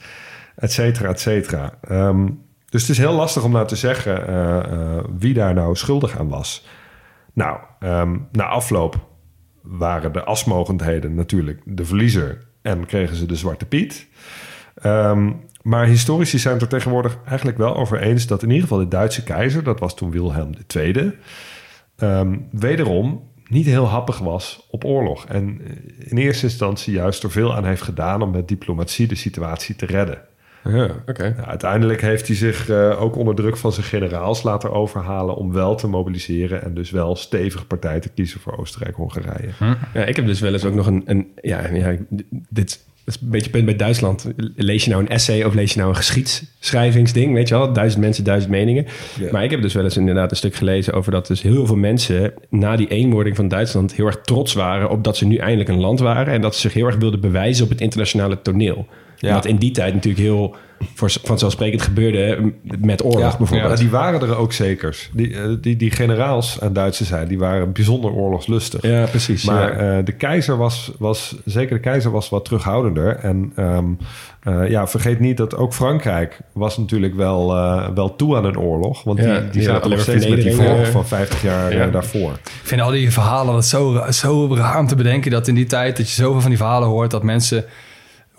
et 0.55 0.71
cetera, 0.71 1.09
et 1.09 1.19
cetera. 1.19 1.73
Ehm, 1.81 2.27
dus 2.69 2.81
het 2.81 2.89
is 2.89 2.97
heel 2.97 3.13
lastig 3.13 3.43
om 3.43 3.51
nou 3.51 3.67
te 3.67 3.75
zeggen 3.75 4.27
eh, 4.27 4.57
eh, 4.57 5.03
wie 5.17 5.33
daar 5.33 5.53
nou 5.53 5.75
schuldig 5.75 6.19
aan 6.19 6.29
was. 6.29 6.67
Nou, 7.33 7.59
ehm, 7.79 8.17
na 8.31 8.45
afloop 8.45 9.09
waren 9.61 10.13
de 10.13 10.23
asmogendheden 10.23 11.15
natuurlijk 11.15 11.61
de 11.65 11.85
verliezer 11.85 12.47
en 12.61 12.85
kregen 12.85 13.15
ze 13.15 13.25
de 13.25 13.35
Zwarte 13.35 13.65
Piet. 13.65 14.07
Ehm, 14.75 15.31
maar 15.61 15.85
historici 15.85 16.37
zijn 16.37 16.53
het 16.53 16.63
er 16.63 16.69
tegenwoordig 16.69 17.17
eigenlijk 17.25 17.57
wel 17.57 17.75
over 17.75 18.01
eens 18.01 18.27
dat 18.27 18.43
in 18.43 18.49
ieder 18.49 18.63
geval 18.63 18.77
de 18.77 18.87
Duitse 18.87 19.23
keizer, 19.23 19.63
dat 19.63 19.79
was 19.79 19.95
toen 19.95 20.11
Wilhelm 20.11 20.51
II, 20.75 21.13
ehm, 22.01 22.37
wederom 22.51 23.29
niet 23.47 23.65
heel 23.65 23.85
happig 23.85 24.19
was 24.19 24.67
op 24.69 24.85
oorlog. 24.85 25.25
En 25.25 25.61
in 25.97 26.17
eerste 26.17 26.45
instantie 26.45 26.93
juist 26.93 27.23
er 27.23 27.31
veel 27.31 27.55
aan 27.55 27.65
heeft 27.65 27.81
gedaan 27.81 28.21
om 28.21 28.31
met 28.31 28.47
diplomatie 28.47 29.07
de 29.07 29.15
situatie 29.15 29.75
te 29.75 29.85
redden. 29.85 30.21
Ja, 30.63 30.89
oké. 31.05 31.33
Nou, 31.37 31.47
uiteindelijk 31.47 32.01
heeft 32.01 32.27
hij 32.27 32.35
zich 32.35 32.69
eh, 32.69 33.01
ook 33.01 33.15
onder 33.15 33.35
druk 33.35 33.57
van 33.57 33.71
zijn 33.71 33.85
generaals 33.85 34.43
laten 34.43 34.71
overhalen 34.71 35.35
om 35.35 35.53
wel 35.53 35.75
te 35.75 35.87
mobiliseren 35.87 36.63
en 36.63 36.73
dus 36.73 36.91
wel 36.91 37.15
stevig 37.15 37.67
partij 37.67 37.99
te 37.99 38.09
kiezen 38.09 38.39
voor 38.39 38.57
Oostenrijk-Hongarije. 38.57 39.51
Ja, 39.93 40.05
ik 40.05 40.15
heb 40.15 40.25
dus 40.25 40.39
wel 40.39 40.53
eens 40.53 40.65
ook 40.65 40.73
nog 40.73 40.87
een... 40.87 41.01
een 41.05 41.31
ja, 41.41 41.67
ja, 41.67 41.95
dit 42.49 42.85
is 43.05 43.17
een 43.21 43.29
beetje 43.29 43.49
punt 43.49 43.65
bij 43.65 43.75
Duitsland. 43.75 44.27
Lees 44.55 44.83
je 44.83 44.89
nou 44.89 45.01
een 45.01 45.09
essay 45.09 45.43
of 45.43 45.53
lees 45.53 45.73
je 45.73 45.77
nou 45.77 45.89
een 45.89 45.95
geschiedschrijvingsding? 45.95 47.33
Weet 47.33 47.47
je 47.47 47.55
wel, 47.55 47.73
duizend 47.73 48.01
mensen, 48.01 48.23
duizend 48.23 48.51
meningen. 48.51 48.85
Ja. 49.19 49.31
Maar 49.31 49.43
ik 49.43 49.51
heb 49.51 49.61
dus 49.61 49.73
wel 49.73 49.83
eens 49.83 49.97
inderdaad 49.97 50.31
een 50.31 50.37
stuk 50.37 50.55
gelezen 50.55 50.93
over 50.93 51.11
dat 51.11 51.27
dus 51.27 51.41
heel 51.41 51.65
veel 51.65 51.75
mensen 51.75 52.33
na 52.49 52.75
die 52.75 52.87
eenwording 52.87 53.35
van 53.35 53.47
Duitsland 53.47 53.93
heel 53.93 54.05
erg 54.05 54.21
trots 54.21 54.53
waren 54.53 54.89
op 54.89 55.03
dat 55.03 55.17
ze 55.17 55.25
nu 55.25 55.35
eindelijk 55.35 55.69
een 55.69 55.79
land 55.79 55.99
waren 55.99 56.33
en 56.33 56.41
dat 56.41 56.55
ze 56.55 56.61
zich 56.61 56.73
heel 56.73 56.85
erg 56.85 56.95
wilden 56.95 57.19
bewijzen 57.19 57.63
op 57.63 57.69
het 57.69 57.81
internationale 57.81 58.41
toneel. 58.41 58.87
Ja. 59.17 59.33
Wat 59.33 59.45
in 59.45 59.55
die 59.55 59.71
tijd 59.71 59.93
natuurlijk 59.93 60.23
heel 60.23 60.55
voor- 60.93 61.11
vanzelfsprekend 61.23 61.81
gebeurde 61.81 62.51
met 62.79 63.03
oorlog 63.03 63.37
bijvoorbeeld. 63.37 63.71
Ja, 63.71 63.75
die 63.75 63.89
waren 63.89 64.21
er 64.21 64.35
ook 64.35 64.53
zekers. 64.53 65.09
Die, 65.13 65.35
eh, 65.37 65.43
die, 65.61 65.75
die 65.75 65.91
generaals 65.91 66.61
aan 66.61 66.73
Duitse 66.73 67.05
zijde, 67.05 67.27
die 67.27 67.39
waren 67.39 67.71
bijzonder 67.71 68.11
oorlogslustig. 68.11 68.81
Ja, 68.81 69.05
precies. 69.05 69.45
Maar 69.45 69.83
ja. 69.83 69.97
eh, 69.97 70.05
de 70.05 70.11
keizer 70.11 70.57
was, 70.57 70.91
was, 70.99 71.35
zeker 71.45 71.75
de 71.75 71.81
keizer 71.81 72.11
was 72.11 72.29
wat 72.29 72.45
terughoudender. 72.45 73.15
En 73.15 73.51
ehm, 73.55 73.85
eh, 74.41 74.69
ja, 74.69 74.87
vergeet 74.87 75.19
niet 75.19 75.37
dat 75.37 75.55
ook 75.55 75.73
Frankrijk 75.73 76.39
was 76.51 76.77
natuurlijk 76.77 77.15
wel, 77.15 77.55
eh, 77.55 77.87
wel 77.95 78.15
toe 78.15 78.35
aan 78.35 78.45
een 78.45 78.59
oorlog. 78.59 79.03
Want 79.03 79.19
Ja, 79.19 79.39
die, 79.39 79.49
die 79.49 79.61
zaten 79.61 79.89
nog 79.89 79.99
steeds 79.99 80.27
met 80.27 80.41
die 80.41 80.63
eh, 80.65 80.83
van 80.83 81.07
50 81.07 81.41
jaar 81.41 81.75
ja. 81.75 81.87
daarvoor. 81.87 82.31
Ik 82.31 82.61
vind 82.63 82.81
al 82.81 82.91
die 82.91 83.11
verhalen 83.11 83.53
dat 83.53 83.65
zo, 83.65 84.03
zo 84.09 84.55
raar 84.55 84.79
om 84.79 84.87
te 84.87 84.95
bedenken 84.95 85.31
dat 85.31 85.47
in 85.47 85.55
die 85.55 85.65
tijd 85.65 85.97
dat 85.97 86.09
je 86.09 86.15
zoveel 86.21 86.41
van 86.41 86.49
die 86.49 86.59
verhalen 86.59 86.87
hoort 86.87 87.11
dat 87.11 87.23
mensen, 87.23 87.65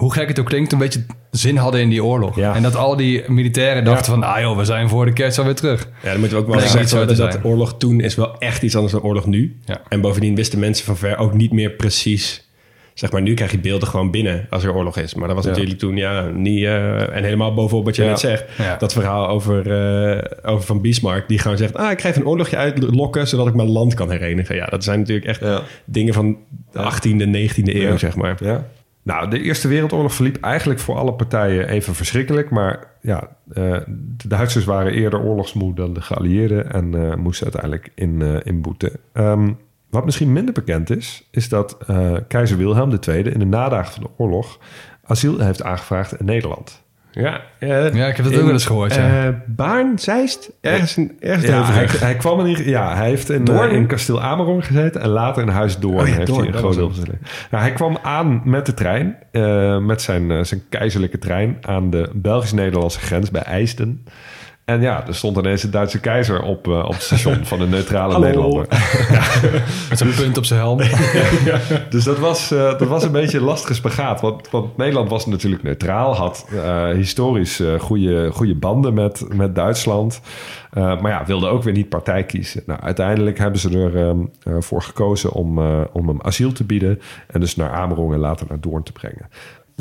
hoe 0.03 0.12
gek 0.12 0.29
het 0.29 0.38
ook 0.38 0.47
klinkt, 0.47 0.73
een 0.73 0.79
beetje 0.79 1.05
zin 1.31 1.57
hadden 1.57 1.81
in 1.81 1.88
die 1.88 2.05
oorlog. 2.05 2.37
Ja. 2.37 2.55
En 2.55 2.62
dat 2.62 2.77
al 2.77 2.97
die 2.97 3.23
militairen 3.31 3.85
dachten 3.85 4.12
van, 4.12 4.23
ah 4.23 4.41
joh, 4.41 4.57
we 4.57 4.65
zijn 4.65 4.88
voor 4.88 5.05
de 5.05 5.12
kerst 5.12 5.38
alweer 5.38 5.55
terug. 5.55 5.88
Ja, 6.03 6.11
dan 6.11 6.21
moeten 6.21 6.38
we 6.38 6.45
ook 6.45 6.51
wel 6.51 6.61
zeggen 6.69 7.07
dat 7.07 7.17
zijn. 7.17 7.45
oorlog 7.45 7.75
toen 7.79 8.01
is 8.01 8.15
wel 8.15 8.38
echt 8.38 8.62
iets 8.62 8.75
anders 8.75 8.93
dan 8.93 9.03
oorlog 9.03 9.27
nu. 9.27 9.57
Ja. 9.65 9.81
En 9.88 10.01
bovendien 10.01 10.35
wisten 10.35 10.59
mensen 10.59 10.85
van 10.85 10.97
ver 10.97 11.19
ook 11.19 11.35
niet 11.35 11.53
meer 11.53 11.71
precies... 11.71 12.51
Zeg 12.95 13.12
maar, 13.12 13.23
nu 13.23 13.35
krijg 13.35 13.51
je 13.51 13.59
beelden 13.59 13.88
gewoon 13.88 14.11
binnen 14.11 14.47
als 14.51 14.65
er 14.65 14.75
oorlog 14.75 14.97
is. 14.99 15.15
Maar 15.15 15.27
dat 15.27 15.37
was 15.37 15.45
Ja. 15.45 15.51
natuurlijk 15.51 15.79
toen 15.79 15.97
ja, 15.97 16.29
niet... 16.35 16.65
eh, 16.65 17.17
en 17.17 17.25
helemaal 17.25 17.55
bovenop 17.55 17.85
wat 17.85 17.97
je 17.97 18.03
Ja. 18.03 18.09
net 18.09 18.19
zegt. 18.21 18.45
Ja. 18.59 18.77
Dat 18.77 18.93
verhaal 18.93 19.29
over, 19.29 19.71
eh, 19.73 20.51
over 20.53 20.67
Van 20.67 20.81
Bismarck. 20.81 21.29
Die 21.29 21.38
gewoon 21.38 21.57
zegt, 21.57 21.77
ah, 21.77 21.91
ik 21.91 22.01
ga 22.01 22.09
even 22.09 22.21
een 22.21 22.27
oorlogje 22.29 22.57
uitlokken... 22.57 23.29
zodat 23.29 23.47
ik 23.47 23.55
mijn 23.55 23.69
land 23.69 23.95
kan 23.95 24.11
herenigen. 24.11 24.55
Ja, 24.55 24.67
dat 24.67 24.85
zijn 24.85 24.99
natuurlijk 24.99 25.27
echt 25.27 25.41
Ja. 25.41 25.62
dingen 25.85 26.15
van 26.15 26.37
de 26.73 26.79
18e, 26.79 27.25
19e 27.27 27.75
eeuw, 27.75 27.91
Ja. 27.91 27.97
zeg 27.97 28.17
maar. 28.17 28.37
Ja. 28.45 28.67
Nou, 29.03 29.31
de 29.31 29.41
Eerste 29.41 29.69
Wereldoorlog 29.69 30.15
verliep 30.15 30.37
eigenlijk 30.41 30.81
voor 30.81 30.97
alle 30.97 31.12
partijen 31.12 31.69
even 31.69 31.95
verschrikkelijk. 31.95 32.51
Maar 32.51 32.87
ja, 33.01 33.29
eh, 33.53 33.79
de 33.87 34.29
Duitsers 34.29 34.65
waren 34.65 34.93
eerder 34.93 35.21
oorlogsmoe 35.21 35.75
dan 35.75 35.93
de 35.93 36.01
geallieerden 36.01 36.73
en 36.73 36.95
eh, 36.95 37.17
moesten 37.17 37.45
uiteindelijk 37.45 37.93
in, 37.95 38.23
eh 38.23 38.37
in 38.43 38.61
boete. 38.61 38.93
Ehm, 39.12 39.53
wat 39.91 40.05
misschien 40.05 40.33
minder 40.33 40.55
bekend 40.55 40.91
is, 40.91 41.29
is 41.31 41.49
dat 41.49 41.77
keizer 42.29 42.57
Wilhelm 42.57 42.99
II 43.09 43.23
in 43.23 43.38
de 43.38 43.45
nadagen 43.45 43.93
van 43.93 44.03
de 44.03 44.23
oorlog 44.23 44.59
asiel 45.05 45.38
heeft 45.38 45.62
aangevraagd 45.62 46.21
in 46.21 46.25
Nederland. 46.25 46.82
Ja, 47.14 47.40
Ja, 47.61 48.07
ik 48.07 48.16
heb 48.16 48.25
dat 48.25 48.35
ook 48.37 48.42
wel 48.42 48.51
eens 48.53 48.66
gehoord, 48.66 48.94
ja. 48.94 49.27
Eh, 49.27 49.35
Baarn, 49.46 49.98
Zeist, 49.98 50.51
ergens, 50.61 50.96
in- 50.96 51.16
ergens 51.20 51.46
Ja, 51.46 51.64
hij, 51.98 52.16
kwam 52.16 52.46
in, 52.46 52.64
ja, 52.64 52.96
hij 52.96 53.09
heeft 53.09 53.31
in, 53.31 53.44
eh, 53.48 53.72
in 53.72 53.87
kasteel 53.87 54.22
Amerongen 54.22 54.62
gezeten 54.62 55.01
en 55.01 55.09
later 55.09 55.42
in 55.42 55.48
huis 55.48 55.79
Doorn 55.79 56.01
Oh 56.01 56.09
ja, 56.09 56.14
heeft 56.14 56.27
Doorn, 56.27 56.40
hij 56.40 56.48
een 56.53 56.59
groot 56.59 56.75
deel. 56.75 56.90
Nou, 57.51 57.62
hij 57.62 57.72
kwam 57.72 57.98
aan 58.03 58.40
met 58.44 58.66
de 58.66 58.75
trein, 58.75 59.16
eh, 59.33 59.79
met 59.79 60.03
zijn, 60.03 60.46
zijn 60.46 60.62
keizerlijke 60.68 61.18
trein 61.18 61.57
aan 61.61 61.90
de 61.90 62.11
Belgisch-Nederlandse 62.14 63.01
grens 63.01 63.31
bij 63.31 63.42
IJsden. 63.42 64.05
En 64.64 64.81
ja, 64.81 65.07
er 65.07 65.14
stond 65.14 65.37
ineens 65.37 65.62
de 65.62 65.70
Duitse 65.70 66.01
keizer 66.01 66.42
op, 66.42 66.68
eh, 66.68 66.85
op 66.85 66.92
het 66.92 67.03
station 67.03 67.44
van 67.44 67.59
de 67.59 67.66
neutrale. 67.66 68.18
Nederlander. 68.18 68.66
Met 69.88 69.98
zo'n 69.98 70.14
punt 70.14 70.38
op 70.38 70.44
zijn 70.44 70.61
helm. 70.61 70.79
Dus 71.90 72.05
dat 72.05 72.18
was, 72.18 72.51
eh, 72.51 72.79
dat 72.79 72.88
was 72.88 73.05
een 73.05 73.12
beetje 73.12 73.38
een 73.38 73.44
lastige 73.44 73.75
spagaat. 73.75 74.20
Want, 74.20 74.51
want 74.51 74.77
Nederland 74.77 75.11
was 75.11 75.27
natuurlijk 75.27 75.62
neutraal, 75.62 76.16
had 76.16 76.46
eh, 76.53 76.88
historisch 76.88 77.62
goede, 77.79 78.31
goede 78.31 78.55
banden 78.55 78.94
met, 78.94 79.25
met 79.35 79.55
Duitsland. 79.55 80.20
Maar 80.72 81.09
ja, 81.09 81.25
wilde 81.27 81.48
ook 81.48 81.62
weer 81.62 81.72
niet 81.72 81.88
partij 81.88 82.25
kiezen. 82.25 82.62
Nou, 82.66 82.81
uiteindelijk 82.81 83.38
hebben 83.38 83.61
ze 83.61 83.70
ervoor 83.70 84.62
voor 84.62 84.83
gekozen 84.83 85.33
om, 85.33 85.59
om 85.92 86.09
hem 86.09 86.20
asiel 86.22 86.53
te 86.53 86.64
bieden. 86.64 87.01
En 87.27 87.40
dus 87.40 87.57
naar 87.57 87.70
Amerongen 87.70 88.14
en 88.14 88.20
later 88.20 88.46
naar 88.48 88.61
Doorn 88.61 88.83
te 88.83 88.92
brengen. 88.92 89.29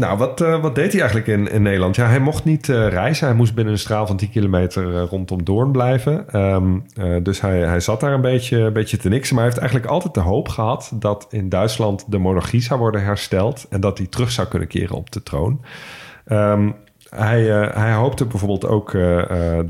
Nou, 0.01 0.17
wat, 0.17 0.41
eh, 0.41 0.61
wat 0.61 0.75
deed 0.75 0.91
hij 0.91 1.01
eigenlijk 1.01 1.29
in, 1.29 1.51
in 1.51 1.61
Nederland? 1.61 1.95
Ja, 1.95 2.07
hij 2.07 2.19
mocht 2.19 2.43
niet 2.43 2.69
eh, 2.69 2.87
reizen. 2.87 3.27
Hij 3.27 3.35
moest 3.35 3.55
binnen 3.55 3.73
een 3.73 3.79
straal 3.79 4.07
van 4.07 4.17
10 4.17 4.29
kilometer 4.29 4.95
eh, 4.95 5.03
rondom 5.09 5.43
Doorn 5.43 5.71
blijven. 5.71 6.29
Ehm, 6.29 6.79
eh, 6.95 7.15
dus 7.23 7.41
hij, 7.41 7.59
hij 7.59 7.79
zat 7.79 7.99
daar 7.99 8.13
een 8.13 8.21
beetje, 8.21 8.57
een 8.57 8.73
beetje 8.73 8.97
te 8.97 9.09
niksen. 9.09 9.35
Maar 9.35 9.43
hij 9.43 9.53
heeft 9.53 9.63
eigenlijk 9.63 9.93
altijd 9.93 10.13
de 10.13 10.29
hoop 10.29 10.49
gehad... 10.49 10.91
dat 10.95 11.27
in 11.29 11.49
Duitsland 11.49 12.11
de 12.11 12.17
monarchie 12.17 12.61
zou 12.61 12.79
worden 12.79 13.03
hersteld... 13.03 13.65
en 13.69 13.81
dat 13.81 13.97
hij 13.97 14.07
terug 14.07 14.31
zou 14.31 14.47
kunnen 14.47 14.67
keren 14.67 14.95
op 14.95 15.11
de 15.11 15.23
troon. 15.23 15.61
Ehm, 16.25 16.71
hij, 17.09 17.41
hij 17.73 17.93
hoopte 17.93 18.25
bijvoorbeeld 18.25 18.67
ook 18.67 18.97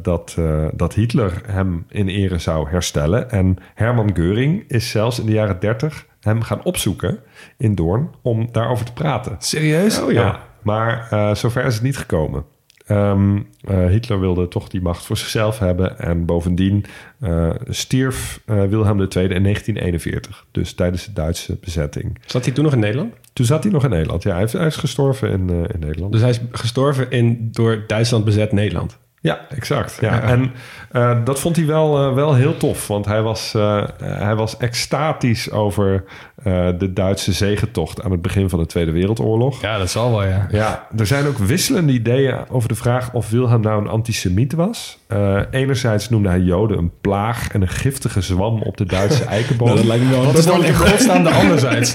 dat, 0.02 0.38
dat 0.74 0.94
Hitler 0.94 1.42
hem 1.46 1.86
in 1.90 2.08
ere 2.08 2.38
zou 2.38 2.70
herstellen. 2.70 3.32
En 3.32 3.58
Herman 3.76 4.16
Geuring 4.16 4.64
is 4.68 4.90
zelfs 4.90 5.20
in 5.20 5.26
de 5.26 5.32
jaren 5.32 5.60
30 5.60 6.06
hem 6.22 6.42
gaan 6.42 6.64
opzoeken 6.64 7.20
in 7.58 7.76
Doorn 7.76 8.10
om 8.22 8.50
daarover 8.52 8.86
te 8.86 8.94
praten. 8.94 9.36
Serieus? 9.40 10.02
Oh 10.02 10.12
ja. 10.12 10.50
Maar 10.62 11.08
eh, 11.10 11.36
zover 11.36 11.66
is 11.66 11.74
het 11.74 11.84
niet 11.84 11.98
gekomen. 11.98 12.46
Ehm, 12.86 13.40
eh, 13.62 13.86
Hitler 13.86 14.20
wilde 14.20 14.48
toch 14.48 14.70
die 14.70 14.82
macht 14.82 15.06
voor 15.06 15.18
zichzelf 15.18 15.60
hebben. 15.60 16.00
En 16.00 16.26
bovendien 16.26 16.86
eh, 17.20 17.50
stierf 17.68 18.42
Wilhelm 18.46 19.00
II 19.00 19.28
in 19.28 19.44
1941. 19.44 20.46
Dus 20.52 20.74
tijdens 20.74 21.06
de 21.06 21.14
Duitse 21.14 21.58
bezetting. 21.62 22.18
Zat 22.26 22.46
hij 22.46 22.54
toen 22.54 22.64
nog 22.64 22.74
in 22.74 22.80
Nederland? 22.80 23.14
Toen 23.34 23.46
zat 23.46 23.64
hij 23.64 23.72
nog 23.72 23.84
in 23.84 23.90
Nederland. 23.90 24.24
Ja, 24.24 24.36
hij, 24.36 24.66
is 24.66 24.76
gestorven 24.76 25.30
in, 25.30 25.50
in 25.50 25.80
Nederland. 25.80 26.12
Dus 26.12 26.22
hij 26.22 26.30
is 26.30 26.40
gestorven 26.52 27.12
in 27.12 27.50
door 27.52 27.84
Duitsland 27.88 28.26
bezet 28.26 28.52
Nederland. 28.52 28.98
Ja, 29.24 29.40
exact. 29.50 29.98
Ja. 30.00 30.22
En 30.22 30.52
eh, 30.92 31.18
dat 31.24 31.40
vond 31.40 31.56
hij 31.56 31.66
wel, 31.66 31.98
eh, 32.08 32.14
wel 32.14 32.34
heel 32.36 32.58
tof. 32.58 32.88
Want 32.88 33.06
hij 33.06 33.22
was, 33.22 33.54
eh, 33.56 33.84
hij 34.04 34.36
was 34.36 34.58
extatisch 34.58 35.52
over 35.52 36.04
eh, 36.44 36.68
de 36.78 36.94
Duitse 36.94 37.32
zegentocht 37.32 38.02
aan 38.04 38.12
het 38.12 38.22
begin 38.22 38.50
van 38.50 38.60
de 38.60 38.66
Tweede 38.66 38.92
Wereldoorlog. 38.92 39.62
Ja, 39.62 39.78
dat 39.78 39.90
zal 39.90 40.12
wel, 40.12 40.24
ja. 40.24 40.48
Ja, 40.52 40.88
er 40.98 41.08
zijn 41.08 41.28
ook 41.28 41.38
wisselende 41.38 41.94
ideeën 41.94 42.36
over 42.50 42.70
de 42.70 42.76
vraag 42.76 43.14
of 43.14 43.30
Wilhelm 43.30 43.62
nou 43.62 43.82
een 43.82 43.90
antisemiet 43.90 44.54
was. 44.54 44.98
Eh, 45.08 45.40
enerzijds 45.52 46.10
noemde 46.10 46.30
hij 46.30 46.40
Joden 46.40 46.78
een 46.78 46.92
plaag 47.02 47.48
en 47.52 47.62
een 47.62 47.68
giftige 47.68 48.22
zwam 48.22 48.62
op 48.62 48.78
de 48.78 48.86
Duitse 48.86 49.24
eikenboom. 49.38 49.74
lijkt 49.88 50.04
me 50.04 50.10
wel 50.10 50.26
Wat 50.26 50.38
is 50.38 50.46
dan 50.46 50.64
in 50.66 50.76
godsnaam 50.76 51.24
de 51.24 51.30
anderzijds? 51.42 51.92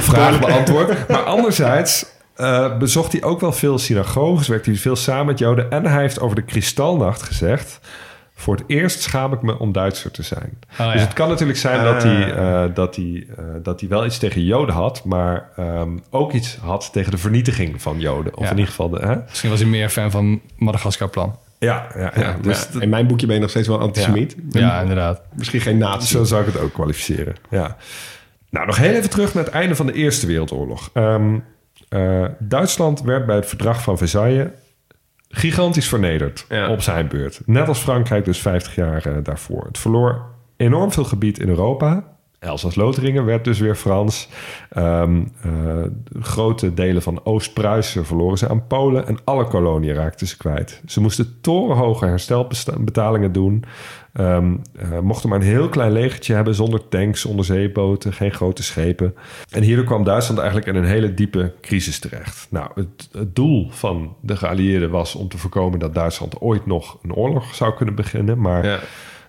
vraag 0.00 0.40
beantwoord. 0.40 1.08
Maar 1.08 1.22
anderzijds 1.22 2.06
eh, 2.36 2.78
bezocht 2.78 3.12
hij 3.12 3.22
ook 3.22 3.40
wel 3.40 3.52
veel 3.52 3.78
synagoges, 3.78 4.48
werkte 4.48 4.70
hij 4.70 4.78
veel 4.78 4.96
samen 4.96 5.26
met 5.26 5.38
Joden. 5.38 5.70
En 5.70 5.86
hij 5.86 6.00
heeft 6.00 6.20
over 6.20 6.36
de 6.36 6.42
Kristalnacht 6.42 7.22
gezegd... 7.22 7.80
Voor 8.36 8.54
het 8.54 8.64
eerst 8.66 9.00
schaam 9.02 9.32
ik 9.32 9.42
me 9.42 9.58
om 9.58 9.72
Duitser 9.72 10.10
te 10.10 10.22
zijn. 10.22 10.58
ja. 10.78 10.92
Dus 10.92 11.00
het 11.00 11.12
kan 11.12 11.28
natuurlijk 11.28 11.58
zijn 11.58 11.84
dat, 11.84 12.02
hij, 12.02 12.32
eh, 12.34 12.64
dat, 12.74 12.96
hij, 12.96 13.26
eh, 13.36 13.44
dat 13.62 13.80
hij 13.80 13.88
wel 13.88 14.04
iets 14.04 14.18
tegen 14.18 14.44
Joden 14.44 14.74
had, 14.74 15.04
maar 15.04 15.48
ehm, 15.56 15.98
ook 16.10 16.32
iets 16.32 16.56
had 16.56 16.88
tegen 16.92 17.10
de 17.10 17.18
vernietiging 17.18 17.82
van 17.82 18.00
Joden. 18.00 18.36
Of 18.36 18.44
Ja. 18.44 18.50
in 18.50 18.56
ieder 18.56 18.70
geval 18.70 18.88
de. 18.88 18.98
Hè? 19.06 19.16
Misschien 19.28 19.50
was 19.50 19.60
hij 19.60 19.68
meer 19.68 19.88
fan 19.88 20.10
van 20.10 20.40
Madagaskar-plan. 20.56 21.38
Ja, 21.58 21.86
ja, 21.96 22.12
ja. 22.16 22.36
dus 22.42 22.68
Ja, 22.72 22.80
in 22.80 22.88
mijn 22.88 23.06
boekje 23.06 23.26
ben 23.26 23.34
je 23.34 23.40
nog 23.40 23.50
steeds 23.50 23.68
wel 23.68 23.80
antisemiet. 23.80 24.36
Ja, 24.50 24.80
inderdaad. 24.80 25.20
Misschien 25.34 25.60
geen 25.60 25.78
nazi. 25.78 26.06
Zo 26.06 26.24
zou 26.24 26.46
ik 26.46 26.52
het 26.52 26.62
ook 26.62 26.72
kwalificeren. 26.72 27.34
Ja. 27.50 27.76
Nou, 28.50 28.66
nog 28.66 28.76
heel 28.76 28.94
even 28.94 29.10
terug 29.10 29.34
naar 29.34 29.44
het 29.44 29.52
einde 29.52 29.74
van 29.74 29.86
de 29.86 29.92
Eerste 29.92 30.26
Wereldoorlog. 30.26 30.90
Ehm, 30.92 31.38
eh, 31.88 32.24
Duitsland 32.38 33.02
werd 33.02 33.26
bij 33.26 33.36
het 33.36 33.46
verdrag 33.46 33.82
van 33.82 33.98
Versailles 33.98 34.48
gigantisch 35.28 35.88
vernederd 35.88 36.44
Ja. 36.48 36.68
op 36.70 36.80
zijn 36.80 37.08
beurt. 37.08 37.40
Net 37.46 37.68
als 37.68 37.78
Frankrijk 37.78 38.24
dus 38.24 38.38
50 38.38 38.74
jaar 38.74 39.06
eh, 39.06 39.12
daarvoor. 39.22 39.64
Het 39.66 39.78
verloor 39.78 40.22
enorm 40.56 40.92
veel 40.92 41.04
gebied 41.04 41.38
in 41.38 41.48
Europa. 41.48 42.12
Elsass-Lotharingen 42.38 43.24
werd 43.24 43.44
dus 43.44 43.58
weer 43.58 43.74
Frans. 43.74 44.28
Ehm, 44.70 45.22
eh, 45.42 45.50
grote 46.20 46.74
delen 46.74 47.02
van 47.02 47.20
Oost-Pruisen 47.24 48.06
verloren 48.06 48.38
ze 48.38 48.48
aan 48.48 48.66
Polen. 48.66 49.06
En 49.06 49.18
alle 49.24 49.44
koloniën 49.44 49.94
raakten 49.94 50.26
ze 50.26 50.36
kwijt. 50.36 50.82
Ze 50.86 51.00
moesten 51.00 51.38
torenhoge 51.40 52.06
herstelbetalingen 52.06 53.32
doen. 53.32 53.64
Ehm, 54.14 54.56
eh, 54.76 54.98
mochten 54.98 55.28
maar 55.28 55.38
een 55.38 55.44
heel 55.46 55.68
klein 55.68 55.92
legertje 55.92 56.34
hebben 56.34 56.54
zonder 56.54 56.88
tanks, 56.88 57.24
onderzeeboten, 57.24 58.12
geen 58.12 58.32
grote 58.32 58.62
schepen. 58.62 59.14
En 59.50 59.62
hierdoor 59.62 59.84
kwam 59.84 60.04
Duitsland 60.04 60.38
eigenlijk 60.40 60.68
in 60.68 60.74
een 60.76 60.84
hele 60.88 61.14
diepe 61.14 61.52
crisis 61.60 61.98
terecht. 61.98 62.46
Nou, 62.50 62.70
het, 62.74 63.08
het 63.12 63.34
doel 63.36 63.66
van 63.70 64.16
de 64.20 64.36
geallieerden 64.36 64.90
was 64.90 65.14
om 65.14 65.28
te 65.28 65.38
voorkomen 65.38 65.78
dat 65.78 65.94
Duitsland 65.94 66.40
ooit 66.40 66.66
nog 66.66 66.98
een 67.02 67.14
oorlog 67.14 67.54
zou 67.54 67.74
kunnen 67.74 67.94
beginnen. 67.94 68.40
Maar 68.40 68.64
Ja. 68.66 68.78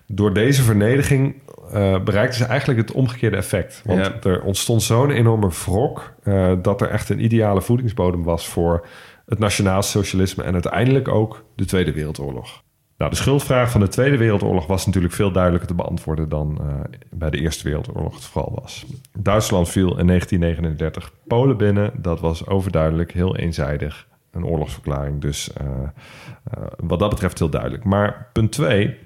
door 0.06 0.34
deze 0.34 0.62
vernedering 0.62 1.34
eh, 1.72 2.02
bereikten 2.02 2.38
ze 2.38 2.44
eigenlijk 2.44 2.78
het 2.80 2.92
omgekeerde 2.92 3.36
effect. 3.36 3.82
Want 3.84 3.98
Ja. 4.04 4.30
er 4.30 4.42
ontstond 4.42 4.82
zo'n 4.82 5.10
enorme 5.10 5.48
wrok 5.64 6.14
eh, 6.22 6.52
dat 6.62 6.80
er 6.80 6.88
echt 6.88 7.08
een 7.08 7.24
ideale 7.24 7.62
voedingsbodem 7.62 8.22
was 8.22 8.48
voor 8.48 8.86
het 9.26 9.38
nationaal 9.38 9.82
socialisme 9.82 10.42
en 10.42 10.52
uiteindelijk 10.52 11.08
ook 11.08 11.44
de 11.56 11.64
Tweede 11.64 11.92
Wereldoorlog. 11.92 12.62
Nou, 12.96 13.10
de 13.10 13.16
schuldvraag 13.16 13.70
van 13.70 13.80
de 13.80 13.88
Tweede 13.88 14.16
Wereldoorlog 14.16 14.66
was 14.66 14.86
natuurlijk 14.86 15.14
veel 15.14 15.32
duidelijker 15.32 15.68
te 15.68 15.74
beantwoorden 15.74 16.28
dan 16.28 16.58
eh, 16.60 16.98
bij 17.10 17.30
de 17.30 17.38
Eerste 17.38 17.64
Wereldoorlog 17.64 18.14
het 18.14 18.24
geval 18.24 18.58
was. 18.60 18.86
Duitsland 19.18 19.68
viel 19.68 19.98
in 19.98 20.06
1939 20.06 21.12
Polen 21.26 21.56
binnen. 21.56 21.92
Dat 21.96 22.20
was 22.20 22.46
overduidelijk 22.46 23.12
heel 23.12 23.36
eenzijdig 23.36 24.06
een 24.30 24.44
oorlogsverklaring. 24.44 25.20
Dus 25.20 25.52
eh, 25.52 25.66
eh, 25.66 26.62
wat 26.76 26.98
dat 26.98 27.10
betreft 27.10 27.38
heel 27.38 27.50
duidelijk. 27.50 27.84
Maar 27.84 28.28
punt 28.32 28.52
twee 28.52 28.96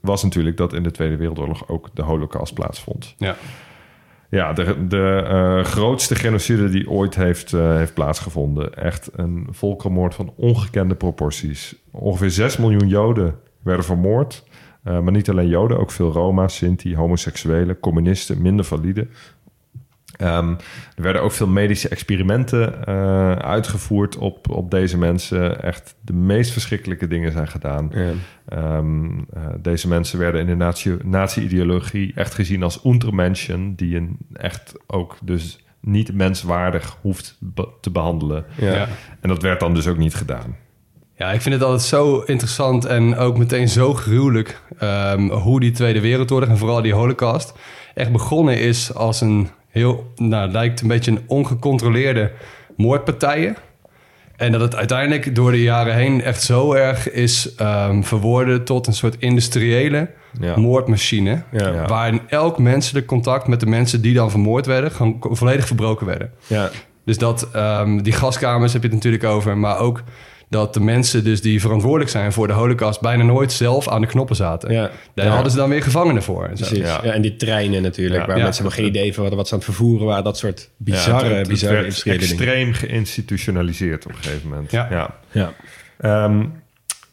was 0.00 0.22
natuurlijk 0.22 0.56
dat 0.56 0.72
in 0.72 0.82
de 0.82 0.90
Tweede 0.90 1.16
Wereldoorlog 1.16 1.68
ook 1.68 1.88
de 1.94 2.02
Holocaust 2.02 2.54
plaatsvond. 2.54 3.14
Ja. 3.18 3.36
Ja, 4.30 4.52
de, 4.52 4.86
de 4.86 5.24
eh, 5.28 5.64
grootste 5.64 6.14
genocide 6.14 6.68
die 6.68 6.90
ooit 6.90 7.14
heeft, 7.14 7.52
eh, 7.52 7.76
heeft 7.76 7.94
plaatsgevonden. 7.94 8.74
Echt 8.74 9.10
een 9.14 9.46
volkenmoord 9.50 10.14
van 10.14 10.32
ongekende 10.36 10.94
proporties. 10.94 11.74
Ongeveer 11.90 12.30
6 12.30 12.56
miljoen 12.56 12.88
Joden 12.88 13.34
werden 13.62 13.84
vermoord. 13.84 14.44
Eh, 14.82 15.00
maar 15.00 15.12
niet 15.12 15.30
alleen 15.30 15.48
Joden, 15.48 15.78
ook 15.78 15.90
veel 15.90 16.12
Roma, 16.12 16.48
Sinti, 16.48 16.96
homoseksuelen, 16.96 17.80
communisten, 17.80 18.42
minder 18.42 18.64
valide. 18.64 19.06
Ehm, 20.20 20.50
er 20.96 21.02
werden 21.02 21.22
ook 21.22 21.32
veel 21.32 21.46
medische 21.46 21.88
experimenten 21.88 22.86
eh, 22.86 23.32
uitgevoerd 23.32 24.16
op, 24.18 24.50
op 24.50 24.70
deze 24.70 24.98
mensen. 24.98 25.62
Echt 25.62 25.94
de 26.00 26.12
meest 26.12 26.52
verschrikkelijke 26.52 27.06
dingen 27.06 27.32
zijn 27.32 27.48
gedaan. 27.48 27.90
Ja. 27.94 28.10
Ehm, 28.48 29.04
eh, 29.32 29.42
deze 29.58 29.88
mensen 29.88 30.18
werden 30.18 30.40
in 30.40 30.46
de 30.46 30.54
nazi- 30.56 30.96
nazi-ideologie 31.04 32.12
echt 32.14 32.34
gezien 32.34 32.62
als 32.62 32.84
untermenschen... 32.84 33.74
die 33.74 33.96
een 33.96 34.16
echt 34.32 34.72
ook 34.86 35.16
dus 35.22 35.64
niet 35.80 36.14
menswaardig 36.14 36.96
hoeft 37.00 37.36
be- 37.40 37.68
te 37.80 37.90
behandelen. 37.90 38.44
Ja. 38.56 38.72
Ja. 38.74 38.88
En 39.20 39.28
dat 39.28 39.42
werd 39.42 39.60
dan 39.60 39.74
dus 39.74 39.86
ook 39.86 39.98
niet 39.98 40.14
gedaan. 40.14 40.56
Ja, 41.14 41.32
ik 41.32 41.40
vind 41.40 41.54
het 41.54 41.64
altijd 41.64 41.82
zo 41.82 42.20
interessant 42.20 42.84
en 42.84 43.16
ook 43.16 43.38
meteen 43.38 43.68
zo 43.68 43.94
gruwelijk 43.94 44.60
ehm, 44.78 45.28
hoe 45.28 45.60
die 45.60 45.70
Tweede 45.70 46.00
Wereldoorlog 46.00 46.48
en 46.48 46.58
vooral 46.58 46.82
die 46.82 46.94
Holocaust 46.94 47.52
echt 47.94 48.12
begonnen 48.12 48.58
is 48.60 48.94
als 48.94 49.20
een 49.20 49.48
heel, 49.70 50.12
nou, 50.16 50.42
het 50.42 50.52
lijkt 50.52 50.80
een 50.80 50.88
beetje 50.88 51.10
een 51.10 51.22
ongecontroleerde 51.26 52.30
moordpartijen. 52.76 53.56
En 54.36 54.52
dat 54.52 54.60
het 54.60 54.74
uiteindelijk 54.74 55.34
door 55.34 55.50
de 55.50 55.62
jaren 55.62 55.94
heen 55.94 56.22
echt 56.22 56.42
zo 56.42 56.72
erg 56.72 57.10
is 57.10 57.54
ehm, 57.54 58.02
verworden 58.02 58.64
tot 58.64 58.86
een 58.86 58.92
soort 58.92 59.16
industriële 59.18 60.10
Ja. 60.40 60.56
moordmachine. 60.56 61.42
Ja. 61.52 61.86
Waarin 61.86 62.20
elk 62.28 62.58
menselijk 62.58 63.06
contact 63.06 63.46
met 63.46 63.60
de 63.60 63.66
mensen 63.66 64.00
die 64.02 64.14
dan 64.14 64.30
vermoord 64.30 64.66
werden, 64.66 64.90
gewoon 64.90 65.16
volledig 65.20 65.66
verbroken 65.66 66.06
werden. 66.06 66.30
Ja. 66.46 66.70
Dus 67.04 67.18
dat 67.18 67.48
ehm, 67.52 67.98
die 68.02 68.12
gaskamers 68.12 68.72
heb 68.72 68.82
je 68.82 68.88
het 68.88 68.96
natuurlijk 68.96 69.24
over, 69.24 69.58
maar 69.58 69.78
ook 69.78 70.02
dat 70.50 70.74
de 70.74 70.80
mensen 70.80 71.24
dus 71.24 71.42
die 71.42 71.60
verantwoordelijk 71.60 72.10
zijn 72.10 72.32
voor 72.32 72.46
de 72.46 72.52
holocaust 72.52 73.00
bijna 73.00 73.22
nooit 73.24 73.52
zelf 73.52 73.88
aan 73.88 74.00
de 74.00 74.06
knoppen 74.06 74.36
zaten. 74.36 74.72
Ja. 74.72 74.90
Daar 75.14 75.26
Ja. 75.26 75.32
hadden 75.32 75.50
ze 75.52 75.56
dan 75.58 75.68
weer 75.68 75.82
gevangenen 75.82 76.22
voor. 76.22 76.44
En 76.44 76.56
zo. 76.56 76.74
Ja. 76.76 77.00
Ja. 77.02 77.12
en 77.12 77.22
die 77.22 77.36
treinen 77.36 77.82
natuurlijk, 77.82 78.20
Ja. 78.20 78.26
waar 78.26 78.36
Ja. 78.36 78.42
mensen 78.42 78.62
hebben 78.64 78.82
geen 78.82 78.90
idee 78.90 79.14
van 79.14 79.24
wat, 79.24 79.34
wat 79.34 79.46
ze 79.48 79.52
aan 79.52 79.58
het 79.60 79.68
vervoeren 79.68 80.06
waren. 80.06 80.24
Dat 80.24 80.38
soort 80.38 80.70
bizarre, 80.76 81.24
Ja, 81.24 81.28
het- 81.30 81.38
het 81.38 81.48
bizarre 81.48 81.88
dingen. 82.04 82.18
extreem 82.20 82.72
geïnstitutionaliseerd 82.72 84.04
op 84.06 84.10
een 84.10 84.16
gegeven 84.22 84.48
moment. 84.48 84.70
Ja. 84.70 84.86
ja. 84.90 85.14
Ja. 85.30 85.52
Ehm, 85.98 86.44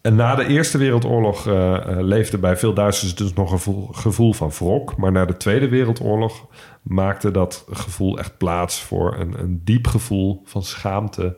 en 0.02 0.16
na 0.16 0.36
de 0.36 0.46
Eerste 0.48 0.78
Wereldoorlog 0.78 1.48
eh, 1.48 1.76
eh, 1.76 1.82
leefde 2.00 2.38
bij 2.38 2.58
veel 2.58 2.74
Duitsers 2.74 3.16
dus 3.16 3.34
nog 3.34 3.52
een 3.52 3.58
gevoel, 3.58 3.88
gevoel 3.92 4.34
van 4.34 4.52
wrok. 4.58 4.98
Maar 4.98 5.12
na 5.12 5.26
de 5.26 5.38
Tweede 5.38 5.68
Wereldoorlog 5.70 6.46
maakte 6.82 7.32
dat 7.32 7.66
gevoel 7.72 8.18
echt 8.20 8.38
plaats 8.38 8.82
voor 8.82 9.16
een, 9.20 9.34
een 9.40 9.62
diep 9.64 9.88
gevoel 9.88 10.42
van 10.46 10.64
schaamte 10.64 11.36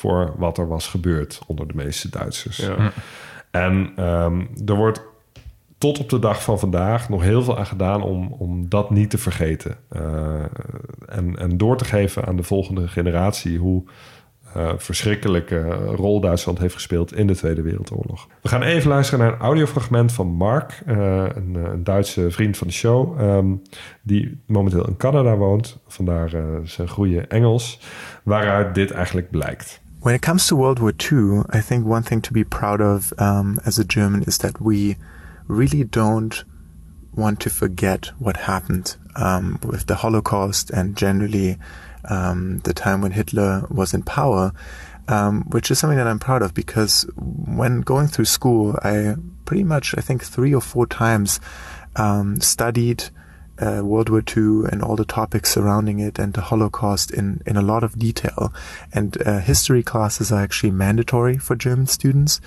voor 0.00 0.34
wat 0.36 0.58
er 0.58 0.68
was 0.68 0.88
gebeurd 0.88 1.40
onder 1.46 1.68
de 1.68 1.74
meeste 1.74 2.10
Duitsers. 2.10 2.56
Ja. 2.56 2.92
En 3.50 3.92
ehm, 3.96 4.40
er 4.66 4.74
wordt 4.74 5.02
tot 5.78 5.98
op 5.98 6.08
de 6.08 6.18
dag 6.18 6.42
van 6.42 6.58
vandaag 6.58 7.08
nog 7.08 7.22
heel 7.22 7.42
veel 7.42 7.58
aan 7.58 7.66
gedaan 7.66 8.02
om, 8.02 8.32
om 8.38 8.68
dat 8.68 8.90
niet 8.90 9.10
te 9.10 9.18
vergeten. 9.18 9.76
Uh, 9.92 10.02
en, 11.08 11.38
en 11.38 11.56
door 11.56 11.76
te 11.76 11.84
geven 11.84 12.26
aan 12.26 12.36
de 12.36 12.42
volgende 12.42 12.88
generatie 12.88 13.58
hoe 13.58 13.84
uh, 14.56 14.72
verschrikkelijke 14.76 15.62
rol 15.74 16.20
Duitsland 16.20 16.58
heeft 16.58 16.74
gespeeld 16.74 17.14
in 17.14 17.26
de 17.26 17.36
Tweede 17.36 17.62
Wereldoorlog. 17.62 18.26
We 18.42 18.48
gaan 18.48 18.62
even 18.62 18.88
luisteren 18.88 19.24
naar 19.24 19.32
een 19.32 19.40
audiofragment 19.40 20.12
van 20.12 20.26
Mark, 20.26 20.82
uh, 20.86 20.96
een, 21.34 21.54
een, 21.54 21.84
Duitse 21.84 22.30
vriend 22.30 22.56
van 22.56 22.66
de 22.66 22.72
show, 22.72 23.20
um, 23.20 23.62
die 24.02 24.40
momenteel 24.46 24.86
in 24.86 24.96
Canada 24.96 25.36
woont, 25.36 25.78
vandaar 25.86 26.30
zijn 26.64 26.88
goede 26.88 27.20
Engels, 27.20 27.80
waaruit 28.22 28.74
dit 28.74 28.90
eigenlijk 28.90 29.30
blijkt. 29.30 29.79
When 30.02 30.14
it 30.14 30.22
comes 30.22 30.46
to 30.46 30.56
World 30.56 30.78
War 30.78 30.94
II, 31.12 31.42
I 31.50 31.60
think 31.60 31.84
one 31.84 32.02
thing 32.02 32.22
to 32.22 32.32
be 32.32 32.42
proud 32.42 32.80
of 32.80 33.12
um, 33.18 33.60
as 33.66 33.78
a 33.78 33.84
German 33.84 34.22
is 34.22 34.38
that 34.38 34.58
we 34.58 34.96
really 35.46 35.84
don't 35.84 36.42
want 37.14 37.38
to 37.40 37.50
forget 37.50 38.06
what 38.18 38.38
happened 38.38 38.96
um, 39.16 39.58
with 39.62 39.88
the 39.88 39.96
Holocaust 39.96 40.70
and 40.70 40.96
generally 40.96 41.58
um, 42.08 42.60
the 42.60 42.72
time 42.72 43.02
when 43.02 43.12
Hitler 43.12 43.66
was 43.68 43.92
in 43.92 44.02
power, 44.02 44.52
um, 45.08 45.42
which 45.50 45.70
is 45.70 45.78
something 45.78 45.98
that 45.98 46.06
I'm 46.06 46.18
proud 46.18 46.40
of 46.40 46.54
because 46.54 47.04
when 47.16 47.82
going 47.82 48.06
through 48.06 48.24
school, 48.24 48.78
I 48.82 49.16
pretty 49.44 49.64
much, 49.64 49.94
I 49.98 50.00
think, 50.00 50.24
three 50.24 50.54
or 50.54 50.62
four 50.62 50.86
times 50.86 51.40
um, 51.96 52.40
studied 52.40 53.10
uh, 53.60 53.82
World 53.84 54.08
War 54.08 54.22
II 54.26 54.68
and 54.70 54.82
all 54.82 54.96
the 54.96 55.04
topics 55.04 55.50
surrounding 55.50 55.98
it 55.98 56.18
and 56.18 56.32
the 56.32 56.40
Holocaust 56.40 57.10
in, 57.10 57.42
in 57.46 57.56
a 57.56 57.62
lot 57.62 57.84
of 57.84 57.98
detail. 57.98 58.52
And 58.92 59.20
uh, 59.26 59.40
history 59.40 59.82
classes 59.82 60.32
are 60.32 60.42
actually 60.42 60.70
mandatory 60.70 61.38
for 61.38 61.56
German 61.56 61.86
students. 61.86 62.40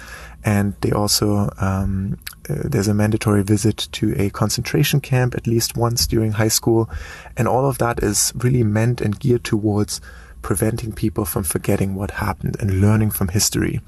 And 0.43 0.75
they 0.81 0.91
also, 0.91 1.53
um, 1.59 2.17
uh, 2.49 2.55
there's 2.65 2.87
a 2.87 2.93
mandatory 2.93 3.43
visit 3.43 3.87
to 3.93 4.13
a 4.17 4.29
concentration 4.29 4.99
camp 5.01 5.35
at 5.35 5.47
least 5.47 5.77
once 5.77 6.07
during 6.07 6.33
high 6.33 6.49
school. 6.49 6.89
And 7.37 7.47
all 7.47 7.67
of 7.67 7.77
that 7.77 8.01
is 8.01 8.33
really 8.35 8.63
meant 8.63 9.01
and 9.01 9.19
geared 9.19 9.43
towards 9.43 10.01
preventing 10.41 10.91
people 10.91 11.25
from 11.25 11.43
forgetting 11.43 11.95
what 11.95 12.11
happened 12.11 12.57
and 12.59 12.81
learning 12.81 13.11
from 13.11 13.29
history, 13.29 13.79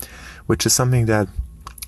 which 0.45 0.65
is 0.65 0.73
something 0.73 1.05
that 1.05 1.27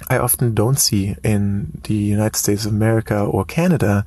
I 0.10 0.18
often 0.18 0.54
don't 0.54 0.80
see 0.80 1.16
in 1.22 1.68
the 1.82 1.94
United 1.94 2.36
States 2.36 2.66
of 2.66 2.72
America 2.72 3.24
or 3.24 3.46
Canada, 3.46 4.06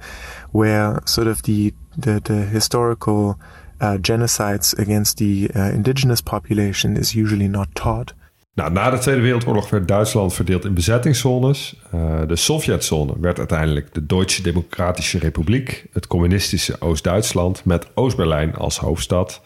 where 0.52 1.00
sort 1.04 1.26
of 1.26 1.42
the 1.42 1.72
the, 1.98 2.20
the 2.22 2.32
historical 2.32 3.38
uh, 3.80 3.96
genocides 4.00 4.78
against 4.78 5.16
the 5.16 5.50
uh, 5.54 5.72
indigenous 5.74 6.20
population 6.22 6.96
is 6.96 7.14
usually 7.14 7.48
not 7.48 7.68
taught. 7.74 8.14
Nou, 8.54 8.72
na 8.72 8.90
de 8.90 8.98
Tweede 8.98 9.20
Wereldoorlog 9.20 9.70
werd 9.70 9.88
Duitsland 9.88 10.34
verdeeld 10.34 10.64
in 10.64 10.74
bezettingszones. 10.74 11.76
Uh, 11.94 12.20
de 12.26 12.36
Sovjetzone 12.36 13.12
werd 13.20 13.38
uiteindelijk 13.38 13.94
de 13.94 14.06
Duitse 14.06 14.42
Democratische 14.42 15.18
Republiek, 15.18 15.86
het 15.92 16.06
communistische 16.06 16.76
Oost-Duitsland 16.80 17.64
met 17.64 17.86
Oost-Berlijn 17.94 18.54
als 18.54 18.78
hoofdstad. 18.78 19.40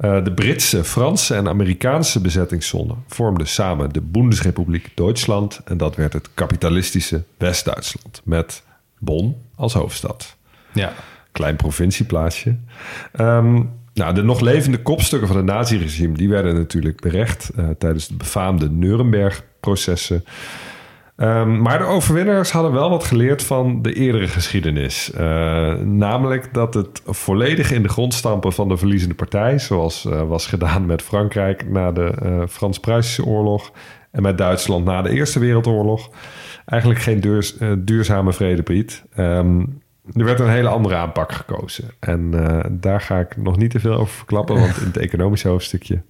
Uh, 0.00 0.24
de 0.24 0.32
Britse, 0.32 0.84
Franse 0.84 1.34
en 1.34 1.48
Amerikaanse 1.48 2.20
bezettingszone 2.20 2.94
vormden 3.06 3.46
samen 3.46 3.92
de 3.92 4.00
Bundesrepubliek 4.00 4.90
Duitsland 4.94 5.60
en 5.64 5.76
dat 5.76 5.96
werd 5.96 6.12
het 6.12 6.28
kapitalistische 6.34 7.22
West-Duitsland 7.38 8.20
met 8.24 8.62
Bonn 8.98 9.36
als 9.54 9.72
hoofdstad. 9.72 10.36
Ja. 10.72 10.92
Klein 11.32 11.56
provincieplaatsje. 11.56 12.56
Um, 13.20 13.70
nou, 13.94 14.14
de 14.14 14.22
nog 14.22 14.40
levende 14.40 14.82
kopstukken 14.82 15.28
van 15.28 15.36
het 15.36 15.46
naziregime 15.46 16.16
die 16.16 16.28
werden 16.28 16.54
natuurlijk 16.54 17.00
berecht 17.00 17.50
uh, 17.56 17.68
tijdens 17.78 18.08
de 18.08 18.14
befaamde 18.14 18.70
Nuremberg-processen. 18.70 20.24
Um, 21.20 21.62
maar 21.62 21.78
de 21.78 21.84
overwinnaars 21.84 22.50
hadden 22.50 22.72
wel 22.72 22.90
wat 22.90 23.04
geleerd 23.04 23.42
van 23.42 23.82
de 23.82 23.92
eerdere 23.92 24.28
geschiedenis. 24.28 25.10
Uh, 25.14 25.20
namelijk 25.74 26.54
dat 26.54 26.74
het 26.74 27.02
volledig 27.04 27.70
in 27.70 27.82
de 27.82 27.88
grond 27.88 28.14
stampen 28.14 28.52
van 28.52 28.68
de 28.68 28.76
verliezende 28.76 29.14
partij, 29.14 29.58
zoals 29.58 30.04
uh, 30.04 30.22
was 30.22 30.46
gedaan 30.46 30.86
met 30.86 31.02
Frankrijk 31.02 31.68
na 31.70 31.92
de 31.92 32.14
uh, 32.22 32.42
Frans-Pruisische 32.48 33.24
oorlog 33.24 33.72
en 34.10 34.22
met 34.22 34.38
Duitsland 34.38 34.84
na 34.84 35.02
de 35.02 35.10
Eerste 35.10 35.38
Wereldoorlog, 35.38 36.10
eigenlijk 36.64 37.00
geen 37.00 37.20
duurs, 37.20 37.56
duurzame 37.78 38.32
vrede 38.32 38.62
biedt. 38.62 39.04
Um, 39.16 39.82
er 40.14 40.24
werd 40.24 40.40
een 40.40 40.50
hele 40.50 40.68
andere 40.68 40.94
aanpak 40.94 41.32
gekozen. 41.32 41.84
En 42.00 42.30
daar 42.80 43.00
ga 43.00 43.18
ik 43.18 43.36
nog 43.36 43.56
niet 43.56 43.70
te 43.70 43.80
veel 43.80 43.94
over 43.94 44.14
verklappen, 44.14 44.54
want 44.54 44.76
in 44.76 44.86
het 44.86 44.96
economische 45.06 45.48
hoofdstukje 45.48 46.02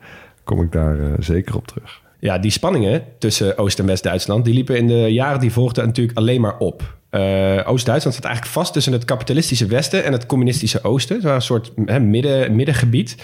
kom 0.44 0.62
ik 0.62 0.72
daar 0.72 0.96
zeker 1.18 1.56
op 1.56 1.66
terug. 1.66 2.00
Ja, 2.21 2.39
die 2.39 2.51
spanningen 2.51 3.03
tussen 3.19 3.59
Oost- 3.59 3.79
en 3.79 3.87
West-Duitsland... 3.87 4.45
die 4.45 4.55
liepen 4.55 4.77
in 4.77 4.87
de 4.87 5.12
jaren 5.12 5.41
die 5.41 5.53
volgden 5.53 5.87
natuurlijk 5.87 6.19
alleen 6.19 6.41
maar 6.41 6.59
op. 6.59 6.97
Uh, 7.11 7.61
Oost-Duitsland 7.64 8.16
zat 8.16 8.25
eigenlijk 8.25 8.55
vast 8.55 8.73
tussen 8.73 8.93
het 8.93 9.05
kapitalistische 9.05 9.66
Westen... 9.66 10.05
en 10.05 10.12
het 10.12 10.27
communistische 10.27 10.85
Oosten. 10.85 11.29
Een 11.29 11.43
soort 11.43 11.73
hè, 11.85 12.01
midden, 12.01 12.57
middengebied. 12.57 13.16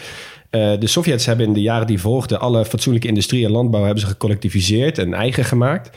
Uh, 0.50 0.80
de 0.80 0.86
Sovjets 0.86 1.26
hebben 1.26 1.46
in 1.46 1.52
de 1.52 1.62
jaren 1.62 1.86
die 1.86 2.00
volgden... 2.00 2.40
alle 2.40 2.64
fatsoenlijke 2.64 3.08
industrie 3.08 3.44
en 3.44 3.50
landbouw 3.50 3.82
hebben 3.82 4.00
ze 4.00 4.06
gecollectiviseerd 4.06 4.98
en 4.98 5.14
eigen 5.14 5.44
gemaakt... 5.44 5.96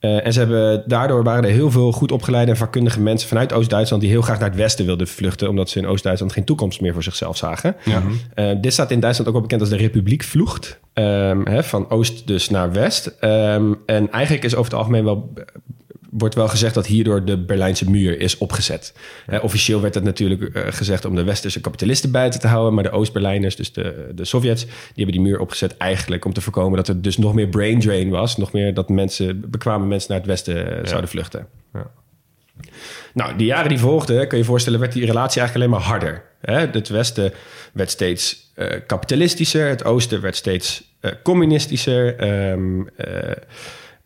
Uh, 0.00 0.26
en 0.26 0.32
ze 0.32 0.38
hebben, 0.38 0.82
daardoor 0.86 1.24
waren 1.24 1.44
er 1.44 1.50
heel 1.50 1.70
veel 1.70 1.92
goed 1.92 2.12
opgeleide 2.12 2.50
en 2.50 2.56
vakkundige 2.56 3.00
mensen 3.00 3.28
vanuit 3.28 3.52
Oost-Duitsland 3.52 4.02
die 4.02 4.10
heel 4.10 4.22
graag 4.22 4.38
naar 4.38 4.48
het 4.48 4.58
westen 4.58 4.84
wilden 4.86 5.08
vluchten, 5.08 5.48
omdat 5.48 5.70
ze 5.70 5.78
in 5.78 5.86
Oost-Duitsland 5.86 6.32
geen 6.32 6.44
toekomst 6.44 6.80
meer 6.80 6.92
voor 6.92 7.02
zichzelf 7.02 7.36
zagen. 7.36 7.76
Ja. 7.84 8.02
Uh, 8.34 8.60
dit 8.60 8.72
staat 8.72 8.90
in 8.90 9.00
Duitsland 9.00 9.28
ook 9.28 9.36
wel 9.36 9.46
bekend 9.46 9.60
als 9.60 9.70
de 9.70 9.76
Republiek 9.76 10.22
Vlucht. 10.22 10.80
Um, 10.94 11.46
hè, 11.46 11.64
van 11.64 11.90
oost 11.90 12.26
dus 12.26 12.50
naar 12.50 12.72
west. 12.72 13.06
Um, 13.20 13.76
en 13.86 14.10
eigenlijk 14.10 14.44
is 14.44 14.54
over 14.54 14.70
het 14.70 14.80
algemeen 14.80 15.04
wel 15.04 15.32
wordt 16.10 16.34
wel 16.34 16.48
gezegd 16.48 16.74
dat 16.74 16.86
hierdoor 16.86 17.24
de 17.24 17.38
Berlijnse 17.38 17.90
muur 17.90 18.20
is 18.20 18.38
opgezet. 18.38 18.92
Uh, 19.28 19.44
officieel 19.44 19.80
werd 19.80 19.94
het 19.94 20.04
natuurlijk 20.04 20.40
uh, 20.40 20.62
gezegd 20.68 21.04
om 21.04 21.14
de 21.14 21.24
westerse 21.24 21.60
kapitalisten 21.60 22.10
buiten 22.10 22.40
te 22.40 22.46
houden, 22.46 22.74
maar 22.74 22.82
de 22.82 22.90
Oost-Berlijners, 22.90 23.56
dus 23.56 23.72
de, 23.72 24.10
de 24.14 24.24
Sovjets, 24.24 24.64
die 24.64 24.72
hebben 24.94 25.14
die 25.14 25.20
muur 25.20 25.40
opgezet 25.40 25.76
eigenlijk 25.76 26.24
om 26.24 26.32
te 26.32 26.40
voorkomen 26.40 26.76
dat 26.76 26.88
er 26.88 27.02
dus 27.02 27.18
nog 27.18 27.34
meer 27.34 27.48
brain 27.48 27.80
drain 27.80 28.08
was, 28.10 28.36
nog 28.36 28.52
meer 28.52 28.74
dat 28.74 28.88
mensen, 28.88 29.50
bekwame 29.50 29.86
mensen 29.86 30.10
naar 30.10 30.18
het 30.18 30.28
westen 30.28 30.54
ja. 30.54 30.86
zouden 30.86 31.10
vluchten. 31.10 31.46
Ja. 31.72 31.90
Nou, 33.14 33.36
de 33.36 33.44
jaren 33.44 33.68
die 33.68 33.78
volgden, 33.78 34.28
kun 34.28 34.38
je 34.38 34.42
je 34.42 34.50
voorstellen, 34.50 34.80
werd 34.80 34.92
die 34.92 35.06
relatie 35.06 35.40
eigenlijk 35.40 35.70
alleen 35.70 35.80
maar 35.80 35.90
harder. 35.90 36.22
Hè? 36.40 36.58
Het 36.58 36.88
westen 36.88 37.32
werd 37.72 37.90
steeds 37.90 38.52
kapitalistischer, 38.86 39.68
het 39.68 39.84
oosten 39.84 40.20
werd 40.20 40.36
steeds 40.36 40.96
communistischer. 41.22 42.28
Um, 42.50 42.88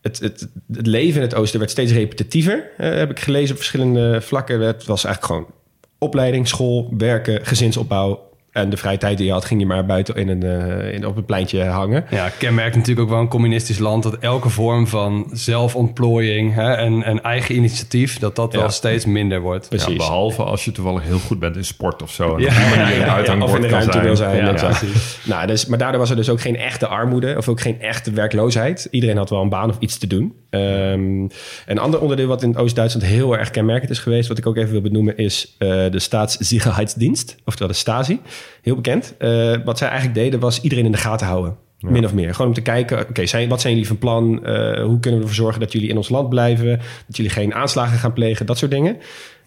het, 0.02 0.18
het, 0.18 0.48
leven 0.66 1.16
in 1.16 1.26
het 1.26 1.34
oosten 1.34 1.58
werd 1.58 1.70
steeds 1.70 1.92
repetitiever. 1.92 2.70
Uh, 2.78 2.94
heb 2.94 3.10
ik 3.10 3.20
gelezen 3.20 3.50
op 3.50 3.56
verschillende 3.56 4.20
vlakken. 4.20 4.60
Het 4.60 4.84
was 4.84 5.04
eigenlijk 5.04 5.34
gewoon 5.34 5.54
opleiding, 5.98 6.48
school, 6.48 6.94
werken, 6.96 7.46
gezinsopbouw. 7.46 8.30
En 8.52 8.70
de 8.70 8.76
vrije 8.76 8.98
tijd 8.98 9.16
die 9.16 9.26
je 9.26 9.32
had, 9.32 9.44
ging 9.44 9.60
je 9.60 9.66
maar 9.66 9.86
buiten 9.86 10.14
in 10.14 10.28
een, 10.28 10.44
uh, 10.44 10.94
in, 10.94 11.06
op 11.06 11.16
een 11.16 11.24
pleintje 11.24 11.64
hangen. 11.64 12.04
Ja, 12.10 12.28
kenmerkt 12.28 12.76
natuurlijk 12.76 13.06
ook 13.06 13.12
wel 13.12 13.20
een 13.20 13.28
communistisch 13.28 13.78
land... 13.78 14.02
dat 14.02 14.16
elke 14.18 14.48
vorm 14.48 14.86
van 14.86 15.30
zelfontplooiing 15.32 16.54
hè, 16.54 16.72
en, 16.72 17.02
en 17.02 17.22
eigen 17.22 17.54
initiatief... 17.54 18.18
dat 18.18 18.36
dat 18.36 18.52
ja. 18.52 18.58
wel 18.58 18.70
steeds 18.70 19.04
minder 19.04 19.40
wordt. 19.40 19.68
Precies. 19.68 19.88
Ja, 19.88 19.96
behalve 19.96 20.42
als 20.42 20.64
je 20.64 20.72
toevallig 20.72 21.02
heel 21.02 21.18
goed 21.18 21.38
bent 21.38 21.56
in 21.56 21.64
sport 21.64 22.02
of 22.02 22.10
zo. 22.10 22.36
En 22.36 22.42
ja, 22.42 22.52
ja, 22.52 22.74
ja, 22.74 22.88
ja, 22.88 23.18
ja 23.24 23.42
of 23.42 23.54
in 23.54 23.60
de 23.60 23.68
ruimte 23.68 24.00
wil 24.00 24.16
zijn. 24.16 24.36
Ja, 24.36 24.72
nou, 25.24 25.46
dus, 25.46 25.66
maar 25.66 25.78
daardoor 25.78 26.00
was 26.00 26.10
er 26.10 26.16
dus 26.16 26.28
ook 26.28 26.40
geen 26.40 26.56
echte 26.56 26.86
armoede... 26.86 27.34
of 27.36 27.48
ook 27.48 27.60
geen 27.60 27.80
echte 27.80 28.10
werkloosheid. 28.10 28.88
Iedereen 28.90 29.16
had 29.16 29.30
wel 29.30 29.42
een 29.42 29.48
baan 29.48 29.70
of 29.70 29.76
iets 29.78 29.98
te 29.98 30.06
doen. 30.06 30.34
Um, 30.50 31.28
een 31.66 31.78
ander 31.78 32.00
onderdeel 32.00 32.26
wat 32.26 32.42
in 32.42 32.56
Oost-Duitsland 32.56 33.06
heel 33.06 33.38
erg 33.38 33.50
kenmerkend 33.50 33.90
is 33.90 33.98
geweest... 33.98 34.28
wat 34.28 34.38
ik 34.38 34.46
ook 34.46 34.56
even 34.56 34.72
wil 34.72 34.80
benoemen, 34.80 35.16
is 35.16 35.56
uh, 35.58 35.68
de 35.68 35.98
Staatssicherheidsdienst. 35.98 37.36
Oftewel 37.44 37.68
de 37.68 37.74
Stasi 37.74 38.20
heel 38.62 38.74
bekend. 38.74 39.14
Uh, 39.18 39.56
wat 39.64 39.78
zij 39.78 39.88
eigenlijk 39.88 40.18
deden 40.18 40.40
was 40.40 40.60
iedereen 40.60 40.84
in 40.84 40.92
de 40.92 40.98
gaten 40.98 41.26
houden. 41.26 41.56
Ja. 41.78 41.90
Min 41.90 42.04
of 42.04 42.14
meer. 42.14 42.34
Gewoon 42.34 42.46
om 42.46 42.54
te 42.54 42.62
kijken, 42.62 42.98
oké, 43.00 43.22
okay, 43.22 43.48
wat 43.48 43.60
zijn 43.60 43.72
jullie 43.72 43.88
van 43.88 43.98
plan? 43.98 44.32
Uh, 44.32 44.84
hoe 44.84 45.00
kunnen 45.00 45.20
we 45.20 45.26
ervoor 45.26 45.34
zorgen 45.34 45.60
dat 45.60 45.72
jullie 45.72 45.88
in 45.88 45.96
ons 45.96 46.08
land 46.08 46.28
blijven? 46.28 46.80
Dat 47.06 47.16
jullie 47.16 47.32
geen 47.32 47.54
aanslagen 47.54 47.98
gaan 47.98 48.12
plegen, 48.12 48.46
dat 48.46 48.58
soort 48.58 48.70
dingen. 48.70 48.96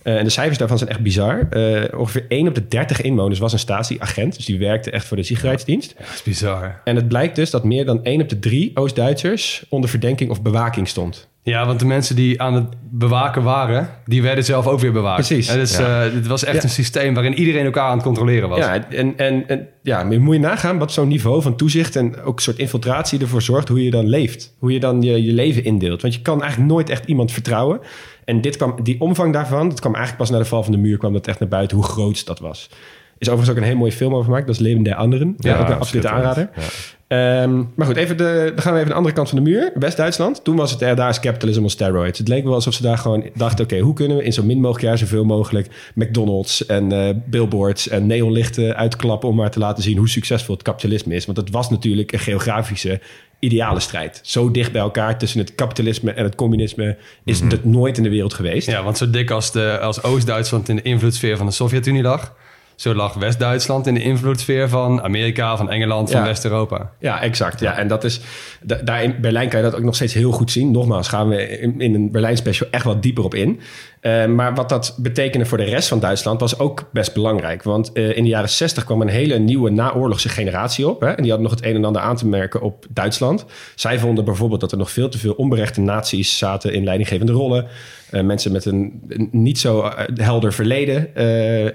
Uh, 0.03 0.17
en 0.17 0.23
de 0.23 0.29
cijfers 0.29 0.57
daarvan 0.57 0.77
zijn 0.77 0.89
echt 0.89 0.99
bizar. 0.99 1.47
Uh, 1.51 1.83
ongeveer 1.99 2.25
1 2.27 2.47
op 2.47 2.55
de 2.55 2.67
30 2.67 3.01
inwoners 3.01 3.39
was 3.39 3.53
een 3.53 3.59
statieagent. 3.59 4.35
Dus 4.35 4.45
die 4.45 4.59
werkte 4.59 4.91
echt 4.91 5.05
voor 5.05 5.17
de 5.17 5.23
Sicherheidsdienst. 5.23 5.93
Ja, 5.97 6.05
dat 6.05 6.13
is 6.13 6.23
bizar. 6.23 6.81
En 6.83 6.95
het 6.95 7.07
blijkt 7.07 7.35
dus 7.35 7.49
dat 7.49 7.63
meer 7.63 7.85
dan 7.85 8.03
1 8.03 8.21
op 8.21 8.29
de 8.29 8.39
3 8.39 8.71
Oost-Duitsers 8.73 9.65
onder 9.69 9.89
verdenking 9.89 10.29
of 10.29 10.41
bewaking 10.41 10.87
stond. 10.87 11.27
Ja, 11.45 11.65
want 11.65 11.79
de 11.79 11.85
mensen 11.85 12.15
die 12.15 12.41
aan 12.41 12.53
het 12.53 12.65
bewaken 12.81 13.43
waren, 13.43 13.89
die 14.05 14.21
werden 14.21 14.43
zelf 14.43 14.67
ook 14.67 14.79
weer 14.79 14.91
bewaakt. 14.91 15.27
Precies. 15.27 15.47
En 15.47 15.57
dus, 15.57 15.77
ja. 15.77 16.05
uh, 16.05 16.13
het 16.13 16.27
was 16.27 16.43
echt 16.43 16.55
ja. 16.55 16.63
een 16.63 16.69
systeem 16.69 17.13
waarin 17.13 17.33
iedereen 17.33 17.65
elkaar 17.65 17.89
aan 17.89 17.95
het 17.95 18.05
controleren 18.05 18.49
was. 18.49 18.59
Ja, 18.59 18.89
en, 18.89 19.17
en, 19.17 19.47
en 19.47 19.67
ja, 19.81 20.03
moet 20.03 20.35
je 20.35 20.41
nagaan 20.41 20.77
wat 20.77 20.91
zo'n 20.91 21.07
niveau 21.07 21.41
van 21.41 21.55
toezicht 21.55 21.95
en 21.95 22.21
ook 22.21 22.35
een 22.35 22.43
soort 22.43 22.57
infiltratie 22.57 23.19
ervoor 23.19 23.41
zorgt 23.41 23.67
hoe 23.67 23.83
je 23.83 23.91
dan 23.91 24.07
leeft. 24.07 24.55
Hoe 24.59 24.71
je 24.71 24.79
dan 24.79 25.01
je, 25.01 25.23
je 25.23 25.33
leven 25.33 25.63
indeelt. 25.63 26.01
Want 26.01 26.13
je 26.13 26.21
kan 26.21 26.41
eigenlijk 26.41 26.71
nooit 26.71 26.89
echt 26.89 27.05
iemand 27.05 27.31
vertrouwen. 27.31 27.79
En 28.23 28.41
dit 28.41 28.57
kwam, 28.57 28.75
die 28.83 29.01
omvang 29.01 29.33
daarvan, 29.33 29.69
dat 29.69 29.79
kwam 29.79 29.95
eigenlijk 29.95 30.23
pas 30.23 30.37
na 30.37 30.43
de 30.43 30.49
val 30.49 30.63
van 30.63 30.71
de 30.71 30.77
muur, 30.77 30.97
kwam 30.97 31.13
dat 31.13 31.27
echt 31.27 31.39
naar 31.39 31.49
buiten 31.49 31.77
hoe 31.77 31.85
groot 31.85 32.25
dat 32.25 32.39
was. 32.39 32.69
Is 33.17 33.27
overigens 33.27 33.49
ook 33.49 33.57
een 33.57 33.67
hele 33.67 33.79
mooie 33.79 33.91
film 33.91 34.13
over 34.13 34.25
gemaakt. 34.25 34.45
Dat 34.45 34.55
is 34.55 34.61
Leven 34.61 34.83
der 34.83 34.95
Anderen. 34.95 35.35
Ja, 35.37 35.59
ook 35.59 35.67
een 35.67 35.79
absolute 35.79 36.09
aanrader. 36.09 36.49
Ja. 36.55 36.61
Ehm, 37.07 37.63
maar 37.75 37.87
goed, 37.87 37.95
even 37.95 38.17
de, 38.17 38.51
dan 38.55 38.61
gaan 38.63 38.73
we 38.73 38.79
even 38.79 38.91
de 38.91 38.97
andere 38.97 39.15
kant 39.15 39.29
van 39.29 39.43
de 39.43 39.49
muur. 39.49 39.71
West-Duitsland. 39.75 40.43
Toen 40.43 40.55
was 40.55 40.71
het 40.71 40.81
er, 40.81 40.95
daar 40.95 41.09
is 41.09 41.19
capitalism 41.19 41.61
on 41.61 41.69
steroids. 41.69 42.19
Het 42.19 42.27
leek 42.27 42.43
wel 42.43 42.53
alsof 42.53 42.73
ze 42.73 42.81
daar 42.81 42.97
gewoon 42.97 43.29
dachten... 43.35 43.65
oké, 43.65 43.79
hoe 43.79 43.93
kunnen 43.93 44.17
we 44.17 44.23
in 44.23 44.33
zo 44.33 44.43
min 44.43 44.59
mogelijk 44.59 44.85
jaar 44.85 44.97
zoveel 44.97 45.25
mogelijk... 45.25 45.67
McDonald's 45.95 46.65
en 46.65 46.91
eh, 46.91 47.15
billboards 47.25 47.87
en 47.87 48.05
neonlichten 48.05 48.75
uitklappen... 48.75 49.29
om 49.29 49.35
maar 49.35 49.51
te 49.51 49.59
laten 49.59 49.83
zien 49.83 49.97
hoe 49.97 50.09
succesvol 50.09 50.53
het 50.53 50.63
kapitalisme 50.63 51.15
is. 51.15 51.25
Want 51.25 51.37
het 51.37 51.49
was 51.49 51.69
natuurlijk 51.69 52.11
een 52.11 52.19
geografische 52.19 52.99
ideale 53.39 53.79
strijd. 53.79 54.19
Zo 54.23 54.51
dicht 54.51 54.71
bij 54.71 54.81
elkaar 54.81 55.17
tussen 55.17 55.39
het 55.39 55.55
kapitalisme 55.55 56.11
en 56.11 56.23
het 56.23 56.35
communisme... 56.35 56.97
is 57.23 57.41
Mhm. 57.41 57.49
het 57.51 57.65
nooit 57.65 57.97
in 57.97 58.03
de 58.03 58.09
wereld 58.09 58.33
geweest. 58.33 58.67
Ja, 58.67 58.83
want 58.83 58.97
zo 58.97 59.09
dik 59.09 59.31
als, 59.31 59.51
de, 59.51 59.79
als 59.79 60.03
Oost-Duitsland 60.03 60.69
in 60.69 60.75
de 60.75 60.81
invloedssfeer 60.81 61.37
van 61.37 61.45
de 61.45 61.51
Sovjet-Unie 61.51 62.01
lag... 62.01 62.33
zo 62.75 62.93
lag 62.93 63.13
West-Duitsland 63.13 63.87
in 63.87 63.93
de 63.93 64.01
invloedssfeer 64.03 64.69
van 64.69 65.01
Amerika, 65.01 65.57
van 65.57 65.69
Engeland, 65.69 66.11
van 66.11 66.19
Ja. 66.19 66.25
West-Europa. 66.25 66.91
Ja, 66.99 67.21
exact. 67.21 67.59
Ja. 67.59 67.77
En 67.77 67.87
dat 67.87 68.03
is, 68.03 68.19
da- 68.61 68.81
daar 68.83 69.03
in 69.03 69.15
Berlijn 69.21 69.49
kan 69.49 69.59
je 69.59 69.65
dat 69.65 69.75
ook 69.75 69.83
nog 69.83 69.95
steeds 69.95 70.13
heel 70.13 70.31
goed 70.31 70.51
zien. 70.51 70.71
Nogmaals, 70.71 71.07
gaan 71.07 71.27
we 71.29 71.59
in, 71.59 71.81
in 71.81 71.93
een 71.93 72.11
Berlijn 72.11 72.37
special 72.37 72.67
echt 72.71 72.83
wat 72.85 73.01
dieper 73.03 73.23
op 73.23 73.33
in. 73.35 73.59
Eh, 74.01 74.25
maar 74.25 74.55
wat 74.55 74.69
dat 74.69 74.97
betekende 75.01 75.45
voor 75.45 75.57
de 75.57 75.63
rest 75.63 75.87
van 75.87 75.99
Duitsland 75.99 76.39
was 76.39 76.59
ook 76.59 76.89
best 76.93 77.13
belangrijk. 77.13 77.63
Want 77.63 77.91
eh, 77.91 78.17
in 78.17 78.23
de 78.23 78.29
jaren 78.29 78.49
60 78.49 78.83
kwam 78.83 79.01
een 79.01 79.07
hele 79.07 79.37
nieuwe 79.39 79.69
naoorlogse 79.69 80.29
generatie 80.29 80.87
op. 80.89 81.01
Hè? 81.01 81.07
En 81.07 81.21
die 81.21 81.31
hadden 81.31 81.49
nog 81.49 81.59
het 81.59 81.65
een 81.69 81.75
en 81.75 81.85
ander 81.85 82.01
aan 82.01 82.15
te 82.15 82.27
merken 82.27 82.61
op 82.61 82.85
Duitsland. 82.89 83.45
Zij 83.75 83.99
vonden 83.99 84.25
bijvoorbeeld 84.25 84.61
dat 84.61 84.71
er 84.71 84.77
nog 84.77 84.91
veel 84.91 85.09
te 85.09 85.17
veel 85.17 85.33
onberechte 85.33 85.81
naties 85.81 86.37
zaten 86.37 86.73
in 86.73 86.83
leidinggevende 86.83 87.31
rollen. 87.31 87.67
Eh, 88.09 88.21
mensen 88.23 88.51
met 88.51 88.65
een, 88.65 89.01
een 89.07 89.29
niet 89.31 89.59
zo 89.59 89.89
helder 90.15 90.53
verleden. 90.53 91.15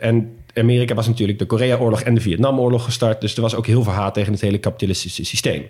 En 0.01 0.31
Amerika 0.55 0.95
was 0.95 1.07
natuurlijk 1.07 1.39
de 1.39 1.47
Koreaoorlog 1.47 2.01
en 2.01 2.15
de 2.15 2.21
Vietnamoorlog 2.21 2.85
gestart. 2.85 3.21
Dus 3.21 3.35
er 3.35 3.43
was 3.43 3.55
ook 3.55 3.67
heel 3.67 3.83
veel 3.83 3.93
haat 3.93 4.15
tegen 4.15 4.33
het 4.33 4.41
hele 4.41 4.59
kapitalistische 4.59 5.25
systeem. 5.25 5.67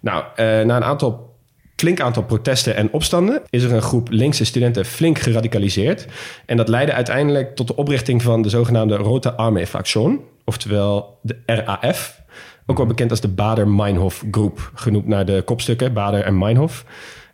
Nou, 0.00 0.24
eh, 0.36 0.46
na 0.46 0.76
een 0.76 0.84
aantal 0.84 1.32
flink 1.76 2.00
aantal 2.00 2.22
protesten 2.22 2.76
en 2.76 2.92
opstanden 2.92 3.42
is 3.50 3.62
er 3.62 3.72
een 3.72 3.82
groep 3.82 4.10
linkse 4.10 4.44
studenten 4.44 4.84
flink 4.84 5.18
geradicaliseerd. 5.18 6.06
En 6.46 6.56
dat 6.56 6.68
leidde 6.68 6.92
uiteindelijk 6.92 7.56
tot 7.56 7.66
de 7.66 7.76
oprichting 7.76 8.22
van 8.22 8.42
de 8.42 8.48
zogenaamde 8.48 8.96
Rote 8.96 9.32
Armee 9.32 9.66
Fraktion, 9.66 10.20
oftewel 10.44 11.18
de 11.22 11.36
RAF. 11.46 12.22
Ook 12.66 12.76
wel 12.76 12.86
bekend 12.86 13.10
als 13.10 13.20
de 13.20 13.28
Bader-Meinhof 13.28 14.24
Groep, 14.30 14.70
genoemd 14.74 15.06
naar 15.06 15.24
de 15.24 15.42
kopstukken 15.44 15.92
Bader 15.92 16.20
en 16.20 16.38
Meinhof. 16.38 16.84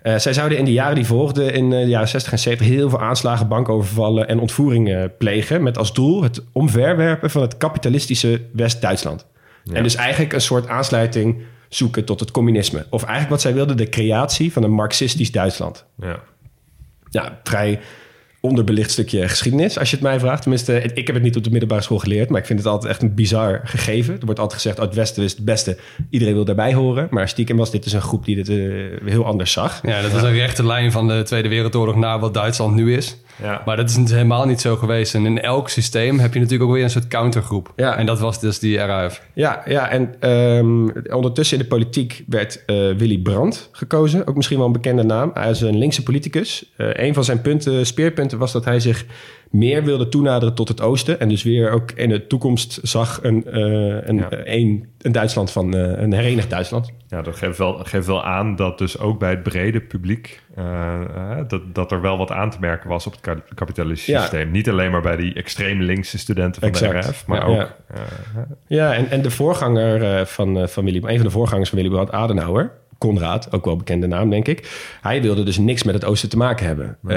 Eh, 0.03 0.16
zij 0.16 0.32
zouden 0.32 0.59
in 0.59 0.64
de 0.64 0.72
jaren 0.72 0.94
die 0.94 1.07
volgden, 1.07 1.53
in 1.53 1.72
eh, 1.72 1.80
de 1.80 1.88
jaren 1.88 2.09
60 2.09 2.32
en 2.32 2.38
70, 2.38 2.66
heel 2.66 2.88
veel 2.88 3.01
aanslagen, 3.01 3.48
bankovervallen 3.48 4.28
en 4.28 4.38
ontvoeringen 4.38 5.16
plegen. 5.16 5.62
Met 5.62 5.78
als 5.78 5.92
doel 5.92 6.22
het 6.22 6.42
omverwerpen 6.53 7.30
van 7.30 7.42
het 7.42 7.57
kapitalistische 7.57 8.40
West-Duitsland. 8.53 9.26
En 9.72 9.82
dus 9.82 9.94
eigenlijk 9.94 10.32
een 10.32 10.40
soort 10.40 10.68
aansluiting 10.68 11.42
zoeken 11.68 12.05
tot 12.05 12.20
het 12.20 12.30
communisme. 12.30 12.86
Of 12.90 13.01
eigenlijk 13.01 13.30
wat 13.30 13.40
zij 13.40 13.55
wilden, 13.55 13.76
de 13.76 13.88
creatie 13.88 14.53
van 14.53 14.62
een 14.62 14.70
marxistisch 14.70 15.32
Duitsland. 15.32 15.84
Ja. 15.98 16.18
Ja, 17.11 17.40
vrij 17.42 17.80
onderbelicht 18.41 18.91
stukje 18.91 19.28
geschiedenis, 19.28 19.78
als 19.78 19.91
je 19.91 19.97
het 19.97 20.05
mij 20.05 20.20
vraagt. 20.20 20.43
Tenminste, 20.43 20.82
ik 20.82 21.07
heb 21.07 21.16
het 21.16 21.24
niet 21.24 21.36
op 21.36 21.45
de 21.45 21.51
middelbare 21.51 21.82
school 21.82 21.99
geleerd, 21.99 22.30
maar 22.30 22.41
ik 22.41 22.47
vind 22.47 22.59
het 22.59 22.68
altijd 22.68 22.93
echt 22.93 23.03
een 23.03 23.14
bizar 23.14 23.61
gegeven. 23.64 24.14
Er 24.14 24.24
wordt 24.24 24.41
altijd 24.41 24.61
gezegd, 24.61 24.78
uit 24.78 24.88
het 24.88 24.99
Westen 24.99 25.22
is 25.22 25.32
het 25.32 25.45
beste. 25.45 25.76
Iedereen 26.11 26.34
wil 26.34 26.45
daarbij 26.45 26.74
horen. 26.74 27.07
Maar 27.11 27.28
stiekem 27.28 27.57
was 27.57 27.70
dit 27.70 27.82
dus 27.82 27.93
een 27.93 28.01
groep 28.01 28.24
die 28.24 28.36
dit 28.36 28.49
eh, 28.49 28.57
heel 29.05 29.24
anders 29.24 29.53
zag. 29.53 29.80
Ja, 29.82 30.03
dat 30.03 30.12
was 30.12 30.22
een 30.22 30.32
rechte 30.32 30.66
lijn 30.66 30.93
van 30.93 31.09
de 31.09 31.22
Tweede 31.22 31.49
Wereldoorlog 31.49 31.97
naar 31.97 32.20
wat 32.20 32.34
Duitsland 32.34 32.74
nu 32.74 32.97
is. 32.97 33.16
Ja. 33.43 33.62
Maar 33.64 33.76
dat 33.76 33.91
is 33.91 34.11
helemaal 34.11 34.47
niet 34.47 34.61
zo 34.61 34.76
geweest. 34.76 35.14
En 35.14 35.26
in 35.26 35.41
elk 35.41 35.68
systeem 35.68 36.18
heb 36.18 36.34
je 36.34 36.41
natuurlijk 36.41 36.68
ook 36.68 36.74
weer 36.74 36.84
een 36.84 36.91
soort 36.91 37.09
countergroep. 37.09 37.72
Ja. 37.76 37.97
En 37.97 38.07
dat 38.07 38.20
was 38.20 38.41
dus 38.41 38.59
die 38.59 38.78
RAF. 38.78 39.22
Ja, 39.32 39.62
ja 39.66 39.88
en 39.88 40.14
ehm, 40.20 40.88
ondertussen 41.14 41.57
in 41.57 41.62
de 41.62 41.68
politiek 41.68 42.24
werd 42.26 42.64
eh, 42.64 42.76
Willy 42.76 43.18
Brandt 43.18 43.68
gekozen. 43.72 44.26
Ook 44.26 44.36
misschien 44.36 44.57
wel 44.57 44.66
een 44.66 44.72
bekende 44.72 45.03
naam. 45.03 45.30
Hij 45.34 45.51
is 45.51 45.61
een 45.61 45.78
linkse 45.78 46.03
politicus. 46.03 46.72
Eh, 46.76 46.88
een 46.93 47.14
van 47.14 47.24
zijn 47.24 47.41
punten, 47.41 47.86
speerpunten 47.86 48.38
was 48.38 48.53
dat 48.53 48.64
hij 48.64 48.80
zich 48.80 49.05
meer 49.51 49.84
wilde 49.84 50.09
toenaderen 50.09 50.55
tot 50.55 50.68
het 50.68 50.80
oosten. 50.80 51.20
En 51.20 51.28
dus 51.28 51.42
weer 51.42 51.70
ook 51.70 51.90
in 51.90 52.09
de 52.09 52.26
toekomst 52.26 52.78
zag 52.82 53.18
een, 53.22 53.44
eh, 53.46 53.62
een, 54.09 54.16
Ja. 54.16 54.28
een, 54.30 54.88
een 54.98 55.12
Duitsland 55.12 55.51
van 55.51 55.74
eh, 55.74 56.03
een 56.03 56.12
herenigd 56.12 56.51
Duitsland. 56.51 56.92
Ja, 57.09 57.22
dat 57.22 57.36
geeft 57.36 57.59
wel, 57.59 57.72
geeft 57.84 58.07
wel 58.07 58.24
aan 58.24 58.57
dat 58.57 58.78
dus 58.78 58.98
ook 58.98 59.18
bij 59.18 59.30
het 59.30 59.42
brede 59.42 59.80
publiek... 59.80 60.42
eh, 60.55 60.92
eh, 61.14 61.48
dat, 61.48 61.74
dat 61.74 61.92
er 61.92 62.01
wel 62.01 62.18
wat 62.18 62.30
aan 62.30 62.51
te 62.51 62.57
merken 62.61 62.88
was 62.88 63.07
op 63.07 63.12
het 63.12 63.20
ka- 63.20 63.42
kapitalistische 63.55 64.12
Ja. 64.12 64.20
systeem. 64.20 64.51
Niet 64.51 64.68
alleen 64.68 64.90
maar 64.90 65.03
bij 65.03 65.16
die 65.16 65.34
extreem 65.34 65.80
linkse 65.80 66.18
studenten 66.18 66.61
van 66.61 66.70
Exact. 66.70 66.92
de 67.05 67.11
RF... 67.11 67.26
maar 67.26 67.38
Ja, 67.51 67.61
ook... 67.62 67.70
ja. 68.66 68.92
eh, 68.92 68.98
en, 68.98 69.11
en 69.11 69.22
de 69.22 69.30
voorganger 69.30 70.03
eh, 70.18 70.24
van, 70.24 70.59
eh, 70.61 70.66
van 70.66 70.84
Willy, 70.84 71.01
een 71.05 71.16
van 71.16 71.26
de 71.26 71.30
voorgangers 71.32 71.68
van 71.68 71.78
Willy 71.78 71.90
Brandt, 71.90 72.12
Adenauer, 72.12 72.72
Konrad, 73.01 73.53
ook 73.53 73.64
wel 73.64 73.76
bekende 73.76 74.07
naam, 74.07 74.30
denk 74.30 74.48
ik. 74.48 74.70
Hij 75.01 75.22
wilde 75.22 75.42
dus 75.42 75.59
niks 75.59 75.82
met 75.82 75.94
het 75.94 76.05
oosten 76.05 76.28
te 76.28 76.36
maken 76.36 76.66
hebben. 76.66 76.98
Eh, 77.07 77.16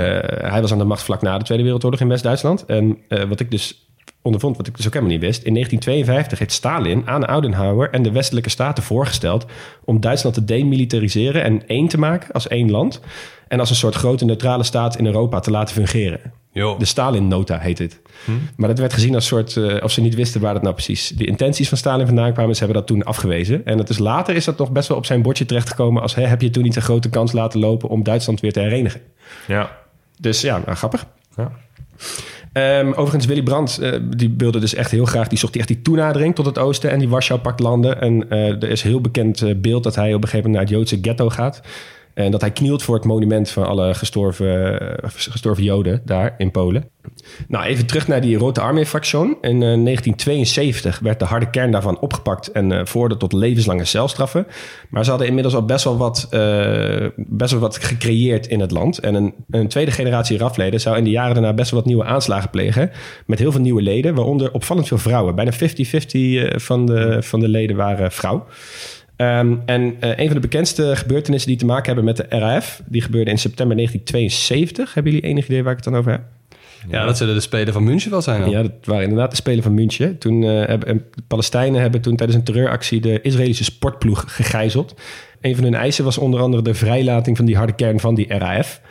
hij 0.52 0.62
was 0.62 0.72
aan 0.72 0.78
de 0.78 0.84
macht 0.84 1.04
vlak 1.04 1.22
na 1.22 1.38
de 1.38 1.44
Tweede 1.44 1.64
Wereldoorlog 1.64 2.00
in 2.00 2.08
West-Duitsland. 2.08 2.66
En 2.66 2.98
eh, 3.08 3.24
wat 3.24 3.40
ik 3.40 3.52
dus 3.52 3.88
ondervond, 4.22 4.58
wat 4.58 4.68
ik 4.68 4.76
dus 4.76 4.86
ook 4.88 4.94
helemaal 4.94 5.14
niet 5.14 5.24
wist. 5.24 5.44
In 5.44 5.54
1952 5.54 6.40
heeft 6.40 6.52
Stalin 6.52 7.08
aan 7.08 7.28
Adenauer 7.28 7.90
en 7.90 8.04
de 8.04 8.12
westelijke 8.12 8.50
staten 8.50 8.84
voorgesteld 8.84 9.46
om 9.86 10.00
Duitsland 10.00 10.36
te 10.36 10.46
demilitariseren 10.46 11.44
en 11.44 11.68
één 11.68 11.88
te 11.88 12.00
maken 12.00 12.34
als 12.34 12.48
één 12.48 12.72
land. 12.72 13.02
En 13.48 13.60
als 13.60 13.70
een 13.70 13.76
soort 13.76 13.96
grote 13.96 14.26
neutrale 14.26 14.64
staat 14.64 14.98
in 14.98 15.06
Europa 15.06 15.40
te 15.40 15.52
laten 15.52 15.76
fungeren. 15.76 16.34
Jo. 16.54 16.78
De 16.78 16.86
Stalin-nota 16.86 17.58
heet 17.58 17.80
het. 17.80 18.02
Maar 18.56 18.70
dat 18.70 18.80
werd 18.80 18.94
gezien 18.94 19.16
als 19.16 19.26
soort... 19.26 19.58
eh, 19.58 19.84
of 19.84 19.92
ze 19.92 20.02
niet 20.02 20.16
wisten 20.16 20.42
waar 20.42 20.54
dat 20.54 20.62
nou 20.62 20.74
precies 20.74 21.10
de 21.10 21.26
intenties 21.26 21.70
van 21.70 21.78
Stalin 21.78 22.06
vandaan 22.06 22.34
kwamen. 22.34 22.56
Ze 22.56 22.64
hebben 22.64 22.78
dat 22.78 22.88
toen 22.88 23.04
afgewezen. 23.04 23.66
En 23.66 23.78
het 23.78 23.90
is 23.90 23.98
later 23.98 24.36
is 24.36 24.46
dat 24.46 24.58
nog 24.58 24.72
best 24.72 24.88
wel 24.88 24.98
op 24.98 25.06
zijn 25.06 25.22
bordje 25.22 25.46
terechtgekomen... 25.46 26.02
als 26.02 26.16
hè, 26.16 26.26
heb 26.26 26.42
je 26.42 26.50
toen 26.50 26.64
niet 26.64 26.76
een 26.76 26.82
grote 26.82 27.10
kans 27.10 27.32
laten 27.32 27.60
lopen 27.60 27.90
om 27.90 28.04
Duitsland 28.04 28.40
weer 28.40 28.54
te 28.54 28.60
herenigen. 28.60 29.02
ja. 29.48 29.82
Dus 30.20 30.42
ja, 30.42 30.62
nou, 30.66 30.78
grappig. 30.78 31.06
Ja. 31.38 31.52
Ehm, 32.54 32.88
overigens, 32.88 33.26
Willy 33.26 33.44
Brandt, 33.44 33.78
eh, 33.80 34.00
die 34.04 34.34
wilde 34.38 34.60
dus 34.60 34.74
echt 34.74 34.92
heel 34.92 35.06
graag... 35.06 35.28
die 35.28 35.38
zocht 35.38 35.56
echt 35.56 35.68
die 35.68 35.82
toenadering 35.82 36.36
tot 36.36 36.46
het 36.46 36.58
oosten 36.58 36.92
en 36.92 37.00
die 37.00 37.10
Warschau-pactlanden. 37.10 38.02
En 38.02 38.30
eh, 38.30 38.48
er 38.48 38.70
is 38.70 38.82
heel 38.82 39.02
bekend 39.02 39.62
beeld 39.62 39.84
dat 39.84 39.96
hij 39.96 40.14
op 40.14 40.24
een 40.24 40.30
gegeven 40.30 40.50
moment 40.50 40.54
naar 40.54 40.80
het 40.80 40.90
Joodse 40.90 40.98
ghetto 41.02 41.30
gaat... 41.30 41.62
En 42.14 42.32
dat 42.32 42.42
hij 42.42 42.52
knielt 42.52 42.84
voor 42.84 42.96
het 42.96 43.06
monument 43.06 43.50
van 43.50 43.66
alle 43.66 43.94
gestorven, 43.94 44.80
eh, 44.80 45.10
gestorven 45.10 45.64
Joden 45.64 46.02
daar 46.06 46.36
in 46.38 46.52
Polen. 46.52 46.92
Nou, 47.48 47.66
even 47.66 47.86
terug 47.86 48.08
naar 48.08 48.22
die 48.22 48.38
Rote 48.38 48.62
Armee-fractie. 48.62 49.02
In 49.20 49.36
eh, 49.42 49.78
1972 49.78 51.00
werd 51.00 51.20
de 51.20 51.26
harde 51.26 51.50
kern 51.50 51.72
daarvan 51.72 52.00
opgepakt 52.00 52.52
en 52.52 52.72
eh 52.72 52.86
veroordeeld 52.86 53.20
tot 53.20 53.34
levenslange 53.34 53.86
celstraffen. 53.86 54.48
Maar 54.90 55.04
ze 55.04 55.10
hadden 55.10 55.28
inmiddels 55.28 55.56
al 55.56 55.66
best 55.66 55.84
wel 55.84 55.98
wat, 55.98 56.28
eh, 56.30 57.08
best 57.16 57.52
wel 57.52 57.60
wat 57.60 57.78
gecreëerd 57.78 58.48
in 58.48 58.60
het 58.60 58.72
land. 58.72 58.98
En 59.00 59.16
een, 59.16 59.34
een 59.50 59.68
tweede 59.68 59.92
generatie 59.92 60.38
RAF-leden 60.38 60.80
zou 60.80 60.98
in 60.98 61.04
de 61.04 61.10
jaren 61.10 61.34
daarna 61.34 61.54
best 61.54 61.72
wel 61.72 61.80
wat 61.80 61.90
nieuwe 61.90 62.04
aanslagen 62.04 62.50
plegen. 62.50 62.92
Met 63.26 63.40
heel 63.40 63.52
veel 63.52 63.62
nieuwe 63.62 63.82
leden, 63.82 64.16
waaronder 64.16 64.52
opvallend 64.52 64.88
veel 64.88 64.98
vrouwen. 64.98 65.36
Bijna 65.36 65.52
50-50 65.54 65.56
eh, 65.56 66.60
van, 66.60 66.86
de, 66.86 67.24
van 67.24 67.40
de 67.40 67.48
leden 67.48 67.76
waren 67.76 68.12
vrouw. 68.12 68.46
Ehm, 69.24 69.56
en 69.66 69.96
eh, 70.00 70.10
een 70.10 70.26
van 70.26 70.36
de 70.36 70.40
bekendste 70.40 70.96
gebeurtenissen 70.96 71.50
die 71.50 71.60
te 71.60 71.66
maken 71.66 71.86
hebben 71.86 72.04
met 72.04 72.18
de 72.18 72.26
RAF... 72.30 72.82
die 72.86 73.02
gebeurde 73.02 73.32
in 73.32 73.38
september 73.38 73.76
1972. 73.76 74.94
Hebben 74.94 75.14
jullie 75.14 75.28
enig 75.28 75.46
idee 75.46 75.64
waar 75.64 75.72
ik 75.72 75.84
het 75.84 75.94
dan 75.94 76.00
over 76.00 76.12
heb? 76.12 76.22
Ja, 76.90 77.06
dat 77.06 77.18
zullen 77.18 77.36
de 77.36 77.42
Spelen 77.42 77.74
van 77.74 77.84
München 77.84 78.12
wel 78.12 78.22
zijn. 78.22 78.42
dan. 78.42 78.50
Ja, 78.50 78.62
dat 78.62 78.72
waren 78.84 79.04
inderdaad 79.04 79.30
de 79.30 79.36
Spelen 79.36 79.64
van 79.64 79.74
München. 79.74 80.18
Toen 80.18 80.44
eh, 80.44 80.50
hebben 80.50 80.88
en 80.88 81.06
de 81.16 81.22
Palestijnen 81.28 81.82
hebben 81.82 82.02
toen 82.02 82.16
tijdens 82.16 82.38
een 82.38 82.46
terreuractie 82.46 83.02
de 83.02 83.22
Israëlische 83.22 83.64
sportploeg 83.64 84.24
gegijzeld. 84.28 84.96
Een 85.42 85.56
van 85.56 85.64
hun 85.64 85.76
eisen 85.76 86.04
was 86.04 86.18
onder 86.18 86.40
andere 86.40 86.64
de 86.64 86.74
vrijlating 86.74 87.38
van 87.38 87.46
die 87.46 87.58
harde 87.58 87.74
kern 87.74 88.00
van 88.00 88.16
die 88.16 88.38
RAF. 88.38 88.82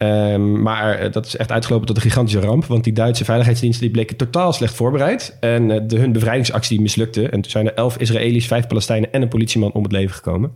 Ehm, 0.00 0.62
maar 0.62 0.94
eh, 0.94 1.12
dat 1.12 1.26
is 1.26 1.36
echt 1.36 1.52
uitgelopen 1.52 1.86
tot 1.86 1.96
een 1.96 2.02
gigantische 2.02 2.40
ramp. 2.40 2.66
Want 2.66 2.84
die 2.84 2.92
Duitse 2.92 3.24
veiligheidsdiensten 3.24 3.82
die 3.82 3.92
bleken 3.92 4.16
totaal 4.16 4.52
slecht 4.52 4.74
voorbereid. 4.74 5.36
En 5.40 5.70
eh, 5.70 5.80
de, 5.86 5.98
hun 5.98 6.12
bevrijdingsactie 6.12 6.80
mislukte. 6.80 7.22
En 7.22 7.40
toen 7.40 7.50
zijn 7.50 7.66
er 7.66 7.74
elf 7.74 7.96
Israëli's, 7.96 8.46
vijf 8.46 8.66
Palestijnen 8.66 9.12
en 9.12 9.22
een 9.22 9.28
politieman 9.28 9.72
om 9.72 9.82
het 9.82 9.92
leven 9.92 10.14
gekomen. 10.14 10.52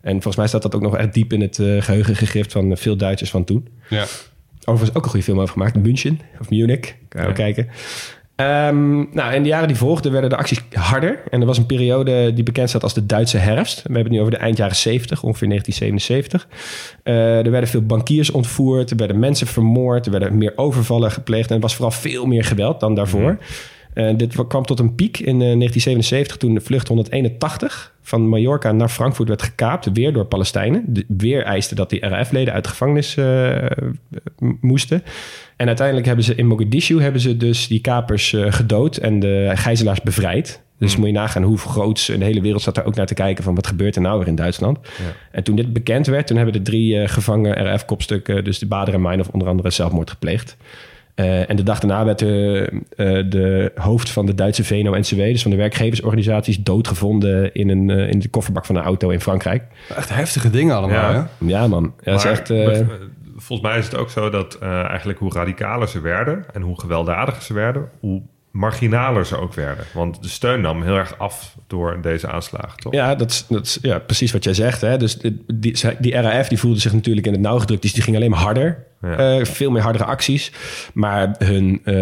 En 0.00 0.12
volgens 0.12 0.36
mij 0.36 0.46
staat 0.46 0.62
dat 0.62 0.74
ook 0.74 0.82
nog 0.82 0.96
echt 0.96 1.14
diep 1.14 1.32
in 1.32 1.40
het 1.40 1.58
eh, 1.58 1.82
geheugen 1.82 2.16
gegrift 2.16 2.52
van 2.52 2.76
veel 2.76 2.96
Duitsers 2.96 3.30
van 3.30 3.44
toen. 3.44 3.68
Ja. 3.88 4.04
Overigens 4.64 4.96
ook 4.96 5.04
een 5.04 5.10
goede 5.10 5.24
film 5.24 5.40
over 5.40 5.52
gemaakt. 5.52 5.76
München 5.76 6.20
of 6.40 6.50
Munich. 6.50 6.94
Kan 7.08 7.26
je 7.26 7.32
kijken. 7.32 7.68
Ehm, 8.36 8.96
nou, 8.96 9.34
in 9.34 9.42
de 9.42 9.48
jaren 9.48 9.68
die 9.68 9.76
volgden 9.76 10.12
werden 10.12 10.30
de 10.30 10.36
acties 10.36 10.60
harder. 10.72 11.22
En 11.30 11.40
er 11.40 11.46
was 11.46 11.58
een 11.58 11.66
periode 11.66 12.32
die 12.34 12.44
bekend 12.44 12.68
staat 12.68 12.82
als 12.82 12.94
de 12.94 13.06
Duitse 13.06 13.36
herfst. 13.36 13.76
We 13.76 13.82
hebben 13.82 14.02
het 14.02 14.12
nu 14.12 14.20
over 14.20 14.32
de 14.32 14.38
eind 14.38 14.56
jaren 14.56 14.76
70, 14.76 15.22
ongeveer 15.22 15.48
1977. 15.48 16.48
Eh, 17.02 17.44
er 17.44 17.50
werden 17.50 17.70
veel 17.70 17.86
bankiers 17.86 18.30
ontvoerd. 18.30 18.90
Er 18.90 18.96
werden 18.96 19.18
mensen 19.18 19.46
vermoord. 19.46 20.06
Er 20.06 20.12
werden 20.12 20.38
meer 20.38 20.52
overvallen 20.56 21.10
gepleegd. 21.10 21.48
En 21.48 21.54
er 21.54 21.60
was 21.60 21.74
vooral 21.74 21.90
veel 21.90 22.26
meer 22.26 22.44
geweld 22.44 22.80
dan 22.80 22.94
daarvoor. 22.94 23.30
Eh, 23.30 23.46
dit 24.16 24.46
kwam 24.48 24.64
tot 24.64 24.78
een 24.78 24.94
piek 24.94 25.18
in 25.18 25.26
eh, 25.26 25.38
1977 25.38 26.36
toen 26.36 26.54
de 26.54 26.60
vlucht 26.60 26.88
181 26.88 27.94
van 28.02 28.28
Mallorca 28.28 28.72
naar 28.72 28.88
Frankfurt 28.88 29.28
werd 29.28 29.42
gekaapt, 29.42 29.90
weer 29.92 30.12
door 30.12 30.24
Palestijnen. 30.24 30.84
De, 30.86 31.04
weer 31.08 31.42
eiste 31.42 31.74
dat 31.74 31.90
die 31.90 32.06
RAF-leden 32.06 32.54
uit 32.54 32.64
de 32.64 32.70
gevangenis 32.70 33.16
eh, 33.16 33.66
moesten. 34.60 35.02
En 35.56 35.66
uiteindelijk 35.66 36.06
hebben 36.06 36.24
ze 36.24 36.34
in 36.34 36.46
Mogadishu 36.46 37.00
hebben 37.00 37.20
ze 37.20 37.36
dus 37.36 37.66
die 37.66 37.80
kapers 37.80 38.32
eh, 38.32 38.52
gedood 38.52 38.96
en 38.96 39.20
de 39.20 39.52
gijzelaars 39.54 40.00
bevrijd. 40.00 40.64
Dus 40.78 40.96
moet 40.96 41.06
je 41.06 41.12
nagaan 41.12 41.42
hoe 41.42 41.58
groot 41.58 42.06
de 42.06 42.24
hele 42.24 42.40
wereld 42.40 42.60
staat 42.60 42.74
daar 42.74 42.86
ook 42.86 42.94
naar 42.94 43.06
te 43.06 43.14
kijken 43.14 43.44
van 43.44 43.54
wat 43.54 43.66
gebeurt 43.66 43.96
er 43.96 44.02
nou 44.02 44.18
weer 44.18 44.28
in 44.28 44.34
Duitsland. 44.34 44.78
En 45.32 45.42
toen 45.42 45.56
dit 45.56 45.72
bekend 45.72 46.06
werd, 46.06 46.26
toen 46.26 46.36
hebben 46.36 46.54
de 46.54 46.62
drie 46.62 47.00
eh, 47.00 47.08
gevangen 47.08 47.74
RF-kopstukken, 47.74 48.44
dus 48.44 48.58
de 48.58 48.66
Bader 48.66 48.94
en 48.94 49.02
Meinhof 49.02 49.28
onder 49.28 49.48
andere 49.48 49.70
zelfmoord 49.70 50.10
gepleegd. 50.10 50.56
Eh, 51.16 51.50
en 51.50 51.56
de 51.56 51.62
dag 51.62 51.78
daarna 51.78 52.04
werd 52.04 52.18
de, 52.18 52.68
eh, 52.96 53.06
de 53.30 53.72
hoofd 53.74 54.10
van 54.10 54.26
de 54.26 54.34
Duitse 54.34 54.64
VNO-NCW, 54.64 55.16
dus 55.16 55.42
van 55.42 55.50
de 55.50 55.56
werkgeversorganisaties, 55.56 56.62
doodgevonden 56.62 57.54
in, 57.54 57.68
een, 57.68 57.90
eh, 57.90 58.10
in 58.10 58.18
de 58.18 58.28
kofferbak 58.28 58.64
van 58.66 58.76
een 58.76 58.82
auto 58.82 59.08
in 59.10 59.20
Frankrijk. 59.20 59.62
Echt 59.96 60.08
heftige 60.08 60.50
dingen 60.50 60.76
allemaal, 60.76 61.12
Ja. 61.12 61.28
hè? 61.38 61.46
Ja 61.46 61.66
man, 61.66 61.94
ja, 62.02 62.14
is 62.14 62.24
echt... 62.24 62.50
eh, 62.50 62.78
volgens 63.36 63.68
mij 63.68 63.78
is 63.78 63.84
het 63.84 63.96
ook 63.96 64.10
zo 64.10 64.30
dat 64.30 64.54
eh, 64.54 64.84
eigenlijk 64.84 65.18
hoe 65.18 65.32
radicaler 65.32 65.88
ze 65.88 66.00
werden 66.00 66.44
en 66.52 66.62
hoe 66.62 66.80
gewelddadiger 66.80 67.42
ze 67.42 67.54
werden, 67.54 67.88
hoe 68.00 68.22
marginaler 68.56 69.26
ze 69.26 69.36
ook 69.36 69.54
werden. 69.54 69.84
Want 69.94 70.22
de 70.22 70.28
steun 70.28 70.60
nam 70.60 70.82
heel 70.82 70.96
erg 70.96 71.18
af 71.18 71.56
door 71.66 71.98
deze 72.02 72.28
aanslagen, 72.28 72.78
toch? 72.78 72.92
Ja, 72.92 73.14
dat 73.14 73.30
is, 73.30 73.46
dat 73.48 73.78
ja, 73.82 73.98
precies 73.98 74.32
wat 74.32 74.44
jij 74.44 74.54
zegt. 74.54 74.80
Hè? 74.80 74.96
Dus 74.96 75.18
die, 75.18 75.42
die, 75.54 75.76
die 75.98 76.14
RAF 76.20 76.48
die 76.48 76.58
voelde 76.58 76.80
zich 76.80 76.92
natuurlijk 76.92 77.26
in 77.26 77.32
het 77.32 77.40
nauw 77.40 77.58
gedrukt. 77.58 77.82
Dus 77.82 77.92
die 77.92 78.02
ging 78.02 78.16
alleen 78.16 78.30
maar 78.30 78.40
harder. 78.40 78.84
Ja. 79.02 79.38
Eh, 79.38 79.44
veel 79.44 79.70
meer 79.70 79.82
hardere 79.82 80.04
acties. 80.04 80.52
Maar 80.94 81.34
hun, 81.38 81.80
eh, 81.84 81.94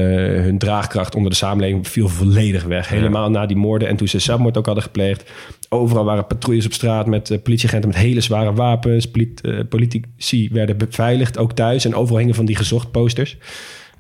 hun 0.43 0.59
draagkracht 0.59 1.15
onder 1.15 1.31
de 1.31 1.37
samenleving 1.37 1.89
viel 1.89 2.09
volledig 2.09 2.65
weg. 2.65 2.89
Helemaal 2.89 3.31
na 3.31 3.47
die 3.47 3.57
moorden. 3.57 3.89
En 3.89 3.97
toen 3.97 4.09
ze 4.09 4.19
zelfmoord 4.19 4.57
ook 4.57 4.67
hadden 4.67 4.85
gepleegd. 4.85 5.31
Overal 5.69 6.05
waren 6.05 6.27
patrouilles 6.27 6.67
op 6.67 6.73
straat 6.73 7.07
met 7.07 7.31
eh, 7.31 7.43
politieagenten 7.43 7.89
met 7.89 7.99
hele 7.99 8.21
zware 8.21 8.53
wapens. 8.53 9.11
Polit- 9.11 9.41
eh, 9.41 9.59
politici 9.69 10.49
werden 10.53 10.77
beveiligd, 10.77 11.39
ook 11.39 11.53
thuis. 11.53 11.85
En 11.85 11.95
overal 11.95 12.19
hingen 12.19 12.35
van 12.35 12.45
die 12.45 12.57
gezocht 12.57 12.91
posters. 12.91 13.37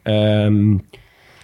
Ehm, 0.03 0.77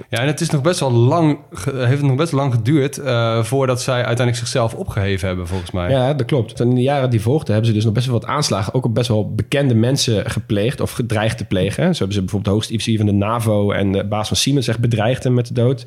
Ja, 0.09 0.19
en 0.19 0.27
het 0.27 0.41
is 0.41 0.51
nog 0.51 0.63
best 0.63 0.81
wel 0.81 0.93
lang, 0.93 1.39
heeft 1.65 1.91
het 1.91 2.03
nog 2.03 2.17
best 2.17 2.33
lang 2.33 2.55
geduurd 2.55 2.99
eh, 2.99 3.43
voordat 3.43 3.83
zij 3.83 3.95
uiteindelijk 3.95 4.37
zichzelf 4.37 4.75
opgeheven 4.75 5.29
hebben, 5.29 5.47
volgens 5.47 5.71
mij. 5.71 5.91
Ja, 5.91 6.15
dat 6.15 6.27
klopt. 6.27 6.61
En 6.61 6.69
in 6.69 6.75
de 6.75 6.83
jaren 6.83 7.11
die 7.11 7.21
volgden 7.21 7.53
hebben 7.53 7.67
ze 7.67 7.73
dus 7.73 7.85
nog 7.85 7.93
best 7.93 8.07
wel 8.07 8.19
wat 8.19 8.29
aanslagen... 8.29 8.75
ook 8.75 8.85
op 8.85 8.95
best 8.95 9.09
wel 9.09 9.35
bekende 9.35 9.75
mensen 9.75 10.31
gepleegd 10.31 10.81
of 10.81 10.91
gedreigd 10.91 11.39
te 11.39 11.45
plegen. 11.45 11.85
Zo 11.85 11.99
hebben 11.99 12.13
ze 12.13 12.21
bijvoorbeeld 12.21 12.45
de 12.45 12.51
hoogste 12.51 12.73
officier 12.73 12.97
van 12.97 13.07
de 13.07 13.13
NAVO... 13.13 13.71
en 13.71 13.93
de 13.93 14.05
baas 14.05 14.29
van 14.29 14.37
Siemens 14.37 14.69
echt 14.69 14.79
bedreigd 14.79 15.25
hem 15.25 15.35
met 15.35 15.47
de 15.47 15.55
dood. 15.55 15.81
Eh, 15.81 15.87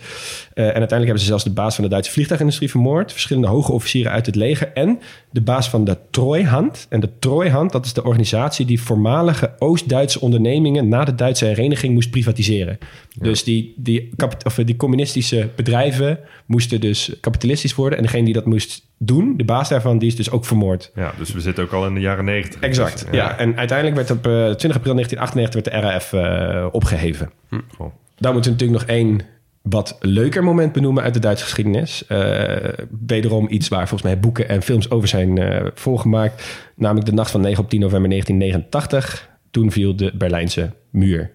en 0.63 0.63
uiteindelijk 0.63 1.03
hebben 1.03 1.19
ze 1.19 1.25
zelfs 1.25 1.43
de 1.43 1.51
baas 1.51 1.75
van 1.75 1.83
de 1.83 1.89
Duitse 1.89 2.11
vliegtuigindustrie 2.11 2.69
vermoord... 2.69 3.11
verschillende 3.11 3.47
hoge 3.47 3.71
officieren 3.71 4.11
uit 4.11 4.25
het 4.25 4.35
leger... 4.35 4.71
en 4.73 4.99
de 5.31 5.41
baas 5.41 5.69
van 5.69 5.83
de 5.83 5.97
Trooihand. 6.09 6.85
En 6.89 6.99
de 6.99 7.09
Trooihand, 7.19 7.71
dat 7.71 7.85
is 7.85 7.93
de 7.93 8.03
organisatie... 8.03 8.65
die 8.65 8.81
voormalige 8.81 9.51
Oost-Duitse 9.59 10.21
ondernemingen... 10.21 10.87
na 10.87 11.03
de 11.03 11.15
Duitse 11.15 11.45
hereniging 11.45 11.93
moest 11.93 12.09
privatiseren. 12.09 12.77
Dus 13.19 13.43
die, 13.43 13.73
die, 13.77 14.02
kapit- 14.15 14.45
of 14.45 14.55
die 14.55 14.75
communistische 14.75 15.49
bedrijven 15.55 16.19
moesten 16.45 16.81
dus 16.81 17.15
kapitalistisch 17.19 17.75
worden... 17.75 17.97
en 17.97 18.03
degene 18.03 18.25
die 18.25 18.33
dat 18.33 18.45
moest 18.45 18.87
doen, 18.97 19.37
de 19.37 19.45
baas 19.45 19.69
daarvan... 19.69 19.97
die 19.97 20.07
is 20.07 20.15
dus 20.15 20.31
ook 20.31 20.45
vermoord. 20.45 20.91
Ja, 20.95 21.13
dus 21.17 21.33
we 21.33 21.41
zitten 21.41 21.63
ook 21.63 21.71
al 21.71 21.87
in 21.87 21.93
de 21.93 21.99
jaren 21.99 22.25
negentig. 22.25 22.61
Exact, 22.61 23.07
ja. 23.11 23.37
En 23.37 23.57
uiteindelijk 23.57 23.97
werd 23.97 24.11
op 24.11 24.27
eh, 24.27 24.31
20 24.33 24.75
april 24.75 24.93
1998 24.93 25.53
werd 25.53 25.65
de 25.65 25.87
RAF 25.87 26.13
eh, 26.13 26.67
opgeheven. 26.71 27.31
Goh. 27.49 27.93
Daar 28.17 28.33
moeten 28.33 28.51
we 28.51 28.57
natuurlijk 28.57 28.87
nog 28.87 28.97
één 28.97 29.21
wat 29.63 29.97
leuker 29.99 30.43
moment 30.43 30.73
benoemen 30.73 31.03
uit 31.03 31.13
de 31.13 31.19
Duitse 31.19 31.43
geschiedenis. 31.43 32.05
Eh, 32.07 32.69
wederom 33.05 33.47
iets 33.49 33.67
waar 33.67 33.87
volgens 33.87 34.11
mij 34.11 34.19
boeken 34.19 34.49
en 34.49 34.61
films 34.61 34.89
over 34.89 35.07
zijn 35.07 35.37
eh, 35.37 35.67
volgemaakt. 35.73 36.43
Namelijk 36.75 37.05
de 37.05 37.13
nacht 37.13 37.31
van 37.31 37.41
9 37.41 37.63
op 37.63 37.69
10 37.69 37.79
november 37.79 38.09
1989. 38.09 39.29
Toen 39.51 39.71
viel 39.71 39.95
de 39.95 40.11
Berlijnse 40.15 40.73
muur. 40.89 41.31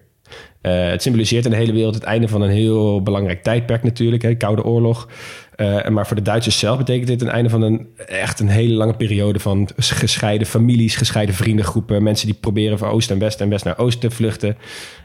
Eh, 0.61 0.89
het 0.89 1.01
symboliseert 1.01 1.45
in 1.45 1.51
de 1.51 1.57
hele 1.57 1.73
wereld 1.73 1.93
het 1.93 2.03
einde 2.03 2.27
van 2.27 2.41
een 2.41 2.49
heel 2.49 3.03
belangrijk 3.03 3.43
tijdperk 3.43 3.83
natuurlijk. 3.83 4.21
Hè, 4.21 4.35
Koude 4.35 4.63
Oorlog. 4.63 5.07
Eh, 5.55 5.87
maar 5.87 6.07
voor 6.07 6.15
de 6.15 6.21
Duitsers 6.21 6.59
zelf 6.59 6.77
betekent 6.77 7.07
dit 7.07 7.21
een 7.21 7.29
einde 7.29 7.49
van 7.49 7.61
een 7.61 7.87
echt 8.07 8.39
een 8.39 8.47
hele 8.47 8.73
lange 8.73 8.93
periode 8.93 9.39
van 9.39 9.69
gescheiden 9.75 10.47
families, 10.47 10.95
gescheiden 10.95 11.35
vriendengroepen, 11.35 12.03
mensen 12.03 12.27
die 12.27 12.35
proberen 12.35 12.77
van 12.77 12.89
oost 12.89 13.11
en 13.11 13.19
west 13.19 13.41
en 13.41 13.49
west 13.49 13.65
naar 13.65 13.77
oost 13.77 14.01
te 14.01 14.11
vluchten. 14.11 14.57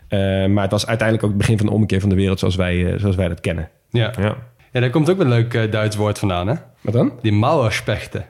Eh, 0.08 0.18
maar 0.46 0.62
het 0.62 0.70
was 0.70 0.86
uiteindelijk 0.86 1.26
ook 1.26 1.32
het 1.32 1.40
begin 1.40 1.56
van 1.56 1.66
de 1.66 1.72
ommekeer 1.72 2.00
van 2.00 2.08
de 2.08 2.14
wereld 2.14 2.38
zoals 2.38 2.56
wij, 2.56 2.98
zoals 2.98 3.16
wij 3.16 3.28
dat 3.28 3.40
kennen. 3.40 3.68
Ja. 3.90 4.12
Ja. 4.20 4.36
ja, 4.72 4.80
daar 4.80 4.90
komt 4.90 5.10
ook 5.10 5.20
een 5.20 5.28
leuk 5.28 5.72
Duits 5.72 5.96
woord 5.96 6.18
vandaan, 6.18 6.48
hè? 6.48 6.54
Wat 6.80 6.94
dan? 6.94 7.12
Die 7.22 7.32
Mauerspechten. 7.32 8.26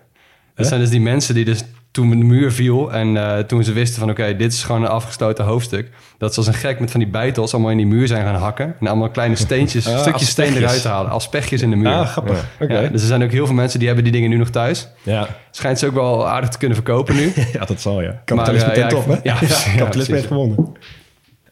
Dat 0.54 0.66
zijn 0.66 0.80
dus 0.80 0.90
die 0.90 1.00
mensen 1.00 1.34
die 1.34 1.44
dus 1.44 1.64
toen 1.94 2.10
de 2.10 2.16
muur 2.16 2.52
viel 2.52 2.92
en 2.92 3.16
eh, 3.16 3.38
toen 3.38 3.64
ze 3.64 3.72
wisten 3.72 4.00
van 4.00 4.10
oké, 4.10 4.36
dit 4.36 4.52
is 4.52 4.62
gewoon 4.62 4.82
een 4.82 4.88
afgesloten 4.88 5.44
hoofdstuk. 5.44 5.90
Dat 6.18 6.32
ze 6.32 6.38
als 6.38 6.48
een 6.48 6.54
gek 6.54 6.80
met 6.80 6.90
van 6.90 7.00
die 7.00 7.08
beitels 7.08 7.52
allemaal 7.52 7.70
in 7.70 7.76
die 7.76 7.86
muur 7.86 8.06
zijn 8.06 8.24
gaan 8.24 8.34
hakken. 8.34 8.76
En 8.80 8.86
allemaal 8.86 9.10
kleine 9.10 9.36
steentjes, 9.36 9.86
Ah, 9.88 10.00
stukjes 10.00 10.28
steen 10.28 10.56
eruit 10.56 10.84
halen. 10.84 11.10
Als 11.10 11.28
pechjes 11.28 11.62
in 11.62 11.70
de 11.70 11.76
muur. 11.76 11.92
Ah, 11.92 12.06
grappig. 12.06 12.46
Ja, 12.58 12.80
dus 12.80 13.00
er 13.00 13.06
zijn 13.06 13.22
ook 13.22 13.30
heel 13.30 13.46
veel 13.46 13.54
mensen 13.54 13.78
die 13.78 13.86
hebben 13.86 14.04
die 14.04 14.12
dingen 14.12 14.30
nu 14.30 14.36
nog 14.36 14.50
thuis. 14.50 14.88
Ja. 15.02 15.28
Schijnt 15.50 15.78
ze 15.78 15.86
ook 15.86 15.94
wel 15.94 16.28
aardig 16.28 16.48
te 16.48 16.58
kunnen 16.58 16.76
verkopen 16.76 17.16
nu. 17.16 17.32
ja, 17.52 17.64
dat 17.64 17.80
zal 17.80 18.02
ja. 18.02 18.22
Kapitalisme 18.24 18.66
Maar, 18.66 18.76
eh, 18.76 18.88
tent 18.88 18.92
ja, 18.92 18.98
op, 18.98 19.22
hè? 19.22 19.28
ja, 19.30 19.34
kapitalisme 19.76 20.14
heeft 20.14 20.26
gewonnen. 20.26 20.72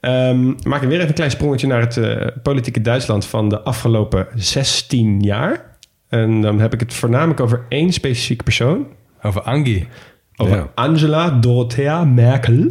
Ehm 0.01 0.53
maak 0.62 0.82
ik 0.82 0.88
weer 0.88 0.97
even 0.97 1.09
een 1.09 1.14
klein 1.14 1.30
sprongetje 1.30 1.66
naar 1.66 1.80
het 1.80 1.97
eh, 1.97 2.26
politieke 2.43 2.80
Duitsland 2.80 3.26
van 3.26 3.49
de 3.49 3.61
afgelopen 3.61 4.26
16 4.34 5.20
jaar. 5.20 5.76
En 6.09 6.40
dan 6.40 6.61
heb 6.61 6.72
ik 6.72 6.80
het 6.80 6.95
voornamelijk 6.95 7.40
over 7.40 7.64
één 7.68 7.93
specifieke 7.93 8.45
persoon. 8.45 8.86
Over 9.22 9.43
Angie. 9.43 9.88
Over 10.37 10.57
Ja. 10.57 10.68
Angela 10.74 11.30
Dorothea 11.30 12.05
Merkel. 12.05 12.66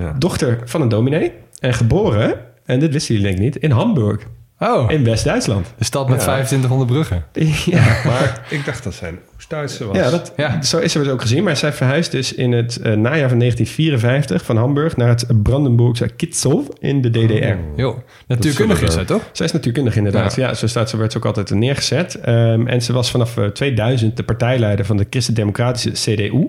Ja. 0.00 0.14
Dochter 0.18 0.58
van 0.64 0.80
een 0.80 0.88
dominee. 0.88 1.32
En 1.60 1.74
geboren, 1.74 2.34
en 2.64 2.78
dit 2.80 2.92
wisten 2.92 3.14
jullie 3.14 3.28
denk 3.30 3.38
ik 3.38 3.44
niet, 3.54 3.62
in 3.62 3.70
Hamburg. 3.70 4.20
Oh, 4.58 4.90
In 4.90 5.04
West-Duitsland. 5.04 5.66
de 5.78 5.84
stad 5.84 6.08
met 6.08 6.18
2500 6.18 6.90
bruggen. 6.90 7.24
ja, 7.76 8.00
Maar 8.04 8.42
ik 8.50 8.64
dacht 8.64 8.84
dat 8.84 8.94
zijn 8.94 9.18
Oost-Duitse 9.36 9.86
was. 9.86 9.96
Ja, 9.96 10.10
dat, 10.10 10.32
Ja. 10.36 10.62
zo 10.62 10.78
is 10.78 10.94
er 10.94 11.02
dus 11.04 11.12
ook 11.12 11.20
gezien. 11.20 11.44
Maar 11.44 11.56
zij 11.56 11.72
verhuisde 11.72 12.16
dus 12.16 12.34
in 12.34 12.52
het 12.52 12.76
eh, 12.76 12.82
najaar 12.92 13.28
van 13.28 13.38
1954 13.38 14.44
van 14.44 14.56
Hamburg 14.56 14.96
naar 14.96 15.08
het 15.08 15.42
Brandenburgse 15.42 16.08
Kitzel 16.08 16.74
in 16.78 17.00
de 17.00 17.10
DDR. 17.10 17.80
Jo, 17.80 18.02
natuurkundig 18.26 18.76
zullen 18.76 18.88
is 18.88 18.94
zij 18.94 19.04
toch? 19.04 19.28
Zij 19.32 19.46
is 19.46 19.52
natuurkundig 19.52 19.96
inderdaad. 19.96 20.34
Ja, 20.34 20.54
zo 20.54 20.66
staat 20.66 20.90
ze, 20.90 20.96
werd 20.96 21.12
ze 21.12 21.18
ook 21.18 21.24
altijd 21.26 21.50
neergezet. 21.50 22.14
Ehm, 22.20 22.66
en 22.66 22.82
ze 22.82 22.92
was 22.92 23.10
vanaf 23.10 23.36
eh, 23.36 23.44
2000 23.46 24.16
de 24.16 24.22
partijleider 24.22 24.84
van 24.84 24.96
de 24.96 25.06
Christen-Democratische 25.10 26.12
CDU. 26.14 26.48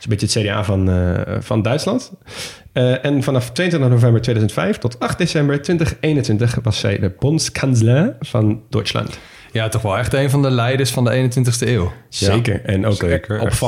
Is 0.00 0.06
een 0.06 0.18
beetje 0.18 0.40
het 0.40 0.48
CDA 0.48 0.64
van, 0.64 0.90
eh, 0.90 1.36
van 1.40 1.62
Duitsland. 1.62 2.12
Eh, 2.72 3.04
en 3.04 3.22
vanaf 3.22 3.50
22 3.50 3.90
november 3.90 4.20
2005 4.20 4.78
tot 4.78 4.98
8 4.98 5.18
december 5.18 5.62
2021 5.62 6.58
was 6.62 6.78
zij 6.78 6.98
de 6.98 7.12
bondskansler 7.18 8.16
van 8.20 8.62
Duitsland. 8.68 9.18
Ja, 9.52 9.68
toch 9.68 9.82
wel 9.82 9.98
echt 9.98 10.12
een 10.12 10.30
van 10.30 10.42
de 10.42 10.50
leiders 10.50 10.90
van 10.90 11.04
de 11.04 11.10
21ste 11.10 11.68
eeuw. 11.68 11.92
Zeker. 12.08 12.64
En 12.64 12.86
ook 12.86 12.94
Zeker, 12.94 13.40
echt. 13.40 13.60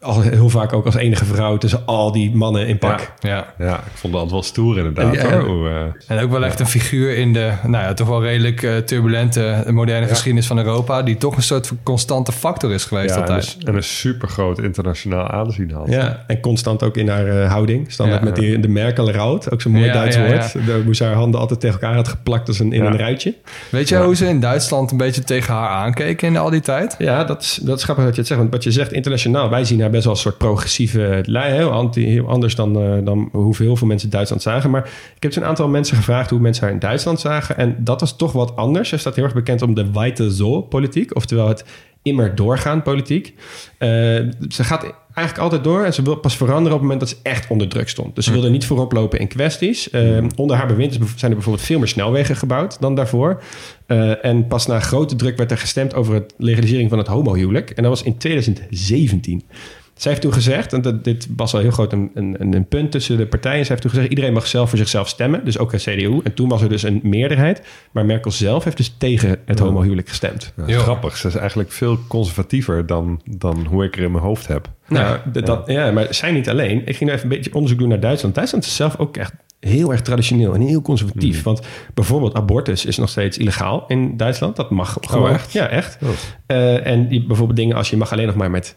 Al 0.00 0.20
heel 0.20 0.48
vaak 0.48 0.72
ook 0.72 0.84
als 0.86 0.94
enige 0.94 1.24
vrouw 1.24 1.56
tussen 1.58 1.82
al 1.86 2.12
die 2.12 2.34
mannen 2.34 2.66
in 2.66 2.78
pak. 2.78 3.12
Ja. 3.20 3.54
Ja, 3.58 3.74
ik 3.74 3.82
vond 3.94 4.02
het 4.02 4.22
altijd 4.22 4.30
wel 4.30 4.42
stoer 4.42 4.76
inderdaad. 4.76 5.14
Ja. 5.14 5.30
hoor. 5.30 5.40
Hoe, 5.48 5.68
eh, 5.68 6.16
En 6.16 6.24
ook 6.24 6.30
wel 6.30 6.44
echt 6.44 6.60
een 6.60 6.66
figuur 6.66 7.16
in 7.16 7.32
de, 7.32 7.52
nou 7.66 7.84
ja, 7.84 7.94
toch 7.94 8.08
wel 8.08 8.22
redelijk 8.22 8.62
eh, 8.62 8.76
turbulente 8.76 9.64
moderne 9.70 10.06
geschiedenis 10.06 10.46
van 10.46 10.58
Europa. 10.58 11.02
Die 11.02 11.16
toch 11.16 11.36
een 11.36 11.42
soort 11.42 11.66
van 11.66 11.78
constante 11.82 12.32
factor 12.32 12.72
is 12.72 12.84
geweest 12.84 13.08
ja, 13.08 13.14
en, 13.14 13.20
altijd. 13.20 13.56
een, 13.60 13.66
en 13.66 13.74
een 13.74 13.82
super 13.82 14.28
groot 14.28 14.58
internationaal 14.58 15.28
aanzien 15.28 15.70
had. 15.70 15.88
Ja, 15.88 16.24
en 16.26 16.40
constant 16.40 16.82
ook 16.82 16.96
in 16.96 17.08
haar 17.08 17.26
eh, 17.26 17.50
houding. 17.50 17.92
Standaard 17.92 18.20
Ja. 18.20 18.26
met 18.28 18.36
die, 18.36 18.60
de 18.60 18.68
Merkel-rout. 18.68 19.50
Ook 19.52 19.60
zo'n 19.60 19.72
mooi 19.72 19.84
Ja, 19.84 19.92
Duits 19.92 20.16
ja, 20.16 20.26
woord. 20.26 20.66
Daar 20.66 20.80
moest 20.84 21.00
haar 21.00 21.14
handen 21.14 21.40
altijd 21.40 21.60
tegen 21.60 21.80
elkaar 21.80 21.96
had 21.96 22.08
geplakt 22.08 22.48
als 22.48 22.58
een, 22.58 22.72
in 22.72 22.82
Ja. 22.82 22.90
een 22.90 22.98
ruitje. 22.98 23.34
Weet 23.70 23.88
je 23.88 23.96
hoe 23.96 24.16
ze 24.16 24.26
in 24.26 24.40
Duitsland 24.40 24.90
een 24.90 24.96
beetje 24.96 25.24
tegen 25.24 25.54
haar 25.54 25.68
aankeken 25.68 26.28
in 26.28 26.36
al 26.36 26.50
die 26.50 26.60
tijd? 26.60 26.94
Ja, 26.98 27.24
dat 27.24 27.42
is, 27.42 27.58
dat 27.62 27.78
is 27.78 27.84
grappig 27.84 28.04
dat 28.04 28.12
je 28.14 28.18
het 28.20 28.28
zegt. 28.28 28.40
Want 28.40 28.52
wat 28.52 28.64
je 28.64 28.70
zegt 28.70 28.92
internationaal, 28.92 29.50
wij 29.50 29.64
zien 29.64 29.80
haar 29.80 29.85
best 29.90 30.04
wel 30.04 30.12
een 30.12 30.18
soort 30.18 30.38
progressieve 30.38 31.22
lijn. 31.26 31.54
Heel, 31.54 31.70
anti, 31.70 32.06
heel 32.06 32.28
anders 32.28 32.54
dan, 32.54 32.80
eh, 32.80 33.04
dan 33.04 33.28
hoeveel 33.32 33.66
heel 33.66 33.76
veel 33.76 33.86
mensen 33.86 34.10
Duitsland 34.10 34.42
zagen. 34.42 34.70
Maar 34.70 34.90
ik 35.16 35.22
heb 35.22 35.36
een 35.36 35.44
aantal 35.44 35.68
mensen 35.68 35.96
gevraagd 35.96 36.30
hoe 36.30 36.40
mensen 36.40 36.64
haar 36.64 36.72
in 36.72 36.78
Duitsland 36.78 37.20
zagen. 37.20 37.56
En 37.56 37.76
dat 37.78 38.00
was 38.00 38.16
toch 38.16 38.32
wat 38.32 38.56
anders. 38.56 38.88
Ze 38.88 38.96
staat 38.96 39.14
heel 39.14 39.24
erg 39.24 39.34
bekend 39.34 39.62
om 39.62 39.74
de 39.74 39.92
weite 39.92 40.34
zo-politiek. 40.34 41.16
Oftewel 41.16 41.48
het 41.48 41.64
immer 42.02 42.34
doorgaan 42.34 42.82
politiek. 42.82 43.34
Eh, 43.78 43.88
ze 44.48 44.64
gaat 44.64 44.94
eigenlijk 45.16 45.38
altijd 45.38 45.64
door 45.64 45.84
en 45.84 45.94
ze 45.94 46.02
wil 46.02 46.16
pas 46.16 46.36
veranderen 46.36 46.72
op 46.72 46.80
het 46.80 46.88
moment 46.90 47.00
dat 47.00 47.08
ze 47.08 47.16
echt 47.22 47.50
onder 47.50 47.68
druk 47.68 47.88
stond. 47.88 48.14
Dus 48.14 48.24
ze 48.24 48.32
wilde 48.32 48.50
niet 48.50 48.66
voorop 48.66 48.92
lopen 48.92 49.18
in 49.18 49.28
kwesties. 49.28 49.90
Eh, 49.90 50.24
Onder 50.36 50.56
haar 50.56 50.66
bewind 50.66 50.92
zijn 50.92 51.30
er 51.30 51.36
bijvoorbeeld 51.36 51.66
veel 51.66 51.78
meer 51.78 51.88
snelwegen 51.88 52.36
gebouwd 52.36 52.80
dan 52.80 52.94
daarvoor. 52.94 53.42
Eh, 53.86 54.24
en 54.24 54.46
pas 54.46 54.66
na 54.66 54.80
grote 54.80 55.16
druk 55.16 55.36
werd 55.36 55.50
er 55.50 55.58
gestemd 55.58 55.94
over 55.94 56.14
het 56.14 56.34
legalisering 56.36 56.88
van 56.88 56.98
het 56.98 57.06
homohuwelijk. 57.06 57.70
En 57.70 57.82
dat 57.82 57.92
was 57.92 58.02
in 58.02 58.16
2017. 58.16 59.42
Zij 59.96 60.10
heeft 60.10 60.22
toen 60.22 60.32
gezegd, 60.32 60.72
en 60.72 60.82
dat, 60.82 61.04
dit 61.04 61.28
was 61.36 61.54
al 61.54 61.60
heel 61.60 61.70
groot 61.70 61.92
een, 61.92 62.10
een, 62.14 62.54
een 62.54 62.68
punt 62.68 62.90
tussen 62.90 63.16
de 63.16 63.26
partijen. 63.26 63.58
Zij 63.58 63.68
heeft 63.68 63.80
toen 63.80 63.90
gezegd, 63.90 64.08
iedereen 64.08 64.32
mag 64.32 64.46
zelf 64.46 64.68
voor 64.68 64.78
zichzelf 64.78 65.08
stemmen. 65.08 65.44
Dus 65.44 65.58
ook 65.58 65.72
een 65.72 65.78
CDU. 65.78 66.20
En 66.22 66.34
toen 66.34 66.48
was 66.48 66.62
er 66.62 66.68
dus 66.68 66.82
een 66.82 67.00
meerderheid. 67.02 67.62
Maar 67.90 68.04
Merkel 68.06 68.30
zelf 68.30 68.64
heeft 68.64 68.76
dus 68.76 68.94
tegen 68.98 69.38
het 69.44 69.58
homohuwelijk 69.58 70.08
gestemd. 70.08 70.52
Ja. 70.66 70.78
Grappig. 70.78 71.16
Ze 71.16 71.28
is 71.28 71.34
eigenlijk 71.34 71.72
veel 71.72 71.98
conservatiever 72.08 72.86
dan, 72.86 73.20
dan 73.24 73.66
hoe 73.66 73.84
ik 73.84 73.96
er 73.96 74.02
in 74.02 74.10
mijn 74.10 74.24
hoofd 74.24 74.46
heb. 74.46 74.70
Nou, 74.88 75.18
d- 75.32 75.46
dat, 75.46 75.66
ja. 75.66 75.90
maar 75.90 76.14
zij 76.14 76.30
niet 76.32 76.48
alleen. 76.48 76.82
Ik 76.86 76.96
ging 76.96 77.10
even 77.10 77.22
een 77.22 77.28
beetje 77.28 77.54
onderzoek 77.54 77.78
doen 77.78 77.88
naar 77.88 78.00
Duitsland. 78.00 78.34
Duitsland 78.34 78.64
is 78.64 78.76
zelf 78.76 78.98
ook 78.98 79.16
echt 79.16 79.32
heel 79.60 79.90
erg 79.92 80.02
traditioneel 80.02 80.54
en 80.54 80.60
heel 80.60 80.82
conservatief. 80.82 81.42
Want 81.42 81.60
bijvoorbeeld 81.94 82.34
abortus 82.34 82.84
is 82.84 82.96
nog 82.96 83.08
steeds 83.08 83.38
illegaal 83.38 83.84
in 83.88 84.16
Duitsland. 84.16 84.56
Dat 84.56 84.70
mag 84.70 84.96
gewoon. 85.00 85.30
echt? 85.30 85.52
Ja, 85.52 85.68
echt. 85.68 85.98
Oh. 86.02 86.08
Eh, 86.46 86.86
en 86.86 87.08
die, 87.08 87.26
bijvoorbeeld 87.26 87.58
dingen 87.58 87.76
als 87.76 87.90
je 87.90 87.96
mag 87.96 88.12
alleen 88.12 88.26
nog 88.26 88.34
maar 88.34 88.50
met 88.50 88.76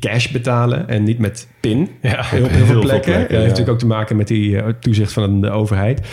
cash 0.00 0.28
betalen 0.28 0.88
en 0.88 1.02
niet 1.04 1.18
met 1.18 1.48
pin. 1.60 1.90
Ja, 2.02 2.22
heel, 2.22 2.38
heel, 2.44 2.48
heel 2.48 2.56
veel 2.56 2.66
veel 2.66 2.80
plekken. 2.80 3.12
Dat 3.12 3.20
heeft 3.20 3.30
ja. 3.32 3.38
natuurlijk 3.38 3.68
ook 3.70 3.78
te 3.78 3.86
maken 3.86 4.16
met 4.16 4.28
die 4.28 4.58
eh, 4.60 4.68
toezicht 4.80 5.12
van 5.12 5.40
de 5.40 5.50
overheid 5.50 6.06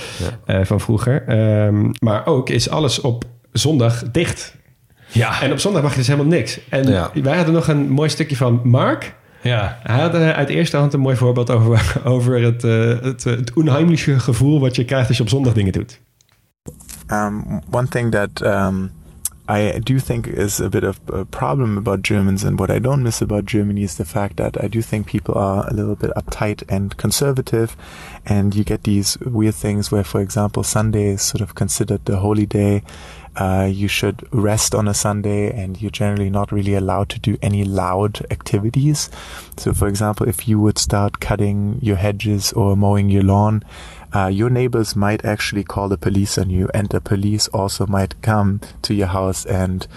eh, 0.46 0.60
van 0.64 0.80
vroeger. 0.80 1.24
Ehm, 1.28 1.90
maar 2.00 2.26
ook 2.26 2.50
is 2.50 2.70
alles 2.70 3.02
op 3.02 3.24
zondag 3.52 4.04
dicht. 4.12 4.60
Ja, 5.08 5.42
En 5.42 5.52
op 5.52 5.60
zondag 5.60 5.82
mag 5.82 5.92
je 5.92 5.98
dus 5.98 6.08
helemaal 6.08 6.32
niks. 6.32 6.60
En 6.70 6.88
Ja. 6.88 7.12
wij 7.14 7.36
hadden 7.36 7.54
nog 7.54 7.68
een 7.68 7.90
mooi 7.90 8.10
stukje 8.10 8.36
van 8.36 8.62
Mark. 8.64 9.16
ja. 9.42 9.80
Hij 9.84 10.02
had 10.02 10.14
eh, 10.14 10.30
uit 10.30 10.50
eerste 10.50 10.78
hand 10.78 10.94
een 10.94 11.00
mooi 11.00 11.16
voorbeeld 11.16 11.50
over, 11.50 11.92
over 12.04 12.42
het, 12.42 12.64
eh, 12.64 13.02
het, 13.02 13.26
eh, 13.26 13.36
het 13.36 13.54
onheimliche 13.54 14.20
gevoel 14.20 14.60
wat 14.60 14.76
je 14.76 14.86
krijgt 14.86 15.08
als 15.08 15.18
je 15.18 15.24
op 15.24 15.30
zondag 15.30 15.54
dingen 15.54 15.72
doet. 15.74 16.00
Um, 17.08 17.62
one 17.72 17.88
thing 17.88 18.12
that 18.12 18.42
um, 18.42 18.92
I 19.48 19.80
do 19.80 20.00
think 20.00 20.28
is 20.28 20.60
a 20.60 20.70
bit 20.70 20.84
of 20.84 21.00
a 21.10 21.26
problem 21.26 21.78
about 21.78 22.04
Germans, 22.04 22.44
and 22.44 22.60
what 22.60 22.72
I 22.72 22.80
don't 22.80 23.04
miss 23.04 23.22
about 23.22 23.46
Germany 23.46 23.84
is 23.84 23.98
the 23.98 24.06
fact 24.06 24.38
that 24.38 24.64
I 24.64 24.68
do 24.68 24.82
think 24.82 25.08
people 25.08 25.38
are 25.38 25.68
a 25.68 25.74
little 25.74 25.96
bit 25.96 26.12
uptight 26.12 26.64
and 26.70 26.96
conservative, 26.96 27.76
and 28.26 28.56
you 28.56 28.64
get 28.64 28.84
these 28.84 29.18
weird 29.20 29.56
things 29.56 29.92
where, 29.92 30.04
for 30.04 30.22
example, 30.22 30.64
Sunday 30.64 31.08
is 31.08 31.22
sort 31.22 31.42
of 31.42 31.56
considered 31.56 32.06
the 32.06 32.18
holy 32.18 32.46
day. 32.46 32.84
Uh, 33.36 33.70
you 33.72 33.88
should 33.88 34.28
rest 34.34 34.76
on 34.76 34.88
a 34.88 34.94
Sunday, 34.94 35.52
and 35.52 35.82
you're 35.82 35.92
generally 35.92 36.30
not 36.30 36.52
really 36.52 36.76
allowed 36.76 37.10
to 37.10 37.20
do 37.20 37.38
any 37.42 37.64
loud 37.64 38.26
activities. 38.30 39.10
So, 39.58 39.74
for 39.74 39.88
example, 39.88 40.28
if 40.30 40.48
you 40.48 40.60
would 40.60 40.78
start 40.78 41.20
cutting 41.20 41.80
your 41.82 41.96
hedges 41.96 42.54
or 42.54 42.76
mowing 42.78 43.10
your 43.10 43.24
lawn, 43.24 43.64
uh, 44.14 44.28
your 44.28 44.50
neighbors 44.50 44.96
might 44.96 45.26
actually 45.26 45.64
call 45.64 45.90
the 45.90 45.98
police 45.98 46.38
on 46.38 46.50
you, 46.50 46.70
and 46.74 46.90
the 46.90 47.02
police 47.02 47.48
also 47.50 47.86
might 47.86 48.22
come 48.22 48.60
to 48.82 48.94
your 48.94 49.08
house 49.08 49.46
and 49.46 49.88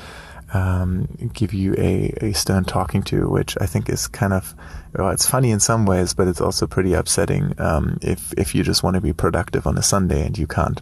um, 0.52 1.08
give 1.32 1.52
you 1.52 1.74
a, 1.76 2.14
a 2.20 2.32
stern 2.32 2.64
talking 2.64 3.02
to, 3.02 3.28
which 3.28 3.56
I 3.60 3.66
think 3.66 3.88
is 3.88 4.06
kind 4.06 4.32
of 4.32 4.54
well, 4.96 5.10
it's 5.10 5.26
funny 5.26 5.50
in 5.50 5.60
some 5.60 5.86
ways, 5.86 6.14
but 6.14 6.28
it's 6.28 6.40
also 6.40 6.66
pretty 6.66 6.94
upsetting 6.94 7.54
um, 7.58 7.98
if 8.00 8.32
if 8.36 8.54
you 8.54 8.62
just 8.62 8.82
want 8.82 8.94
to 8.94 9.00
be 9.00 9.12
productive 9.12 9.66
on 9.66 9.78
a 9.78 9.82
Sunday 9.82 10.24
and 10.26 10.38
you 10.38 10.46
can't. 10.46 10.80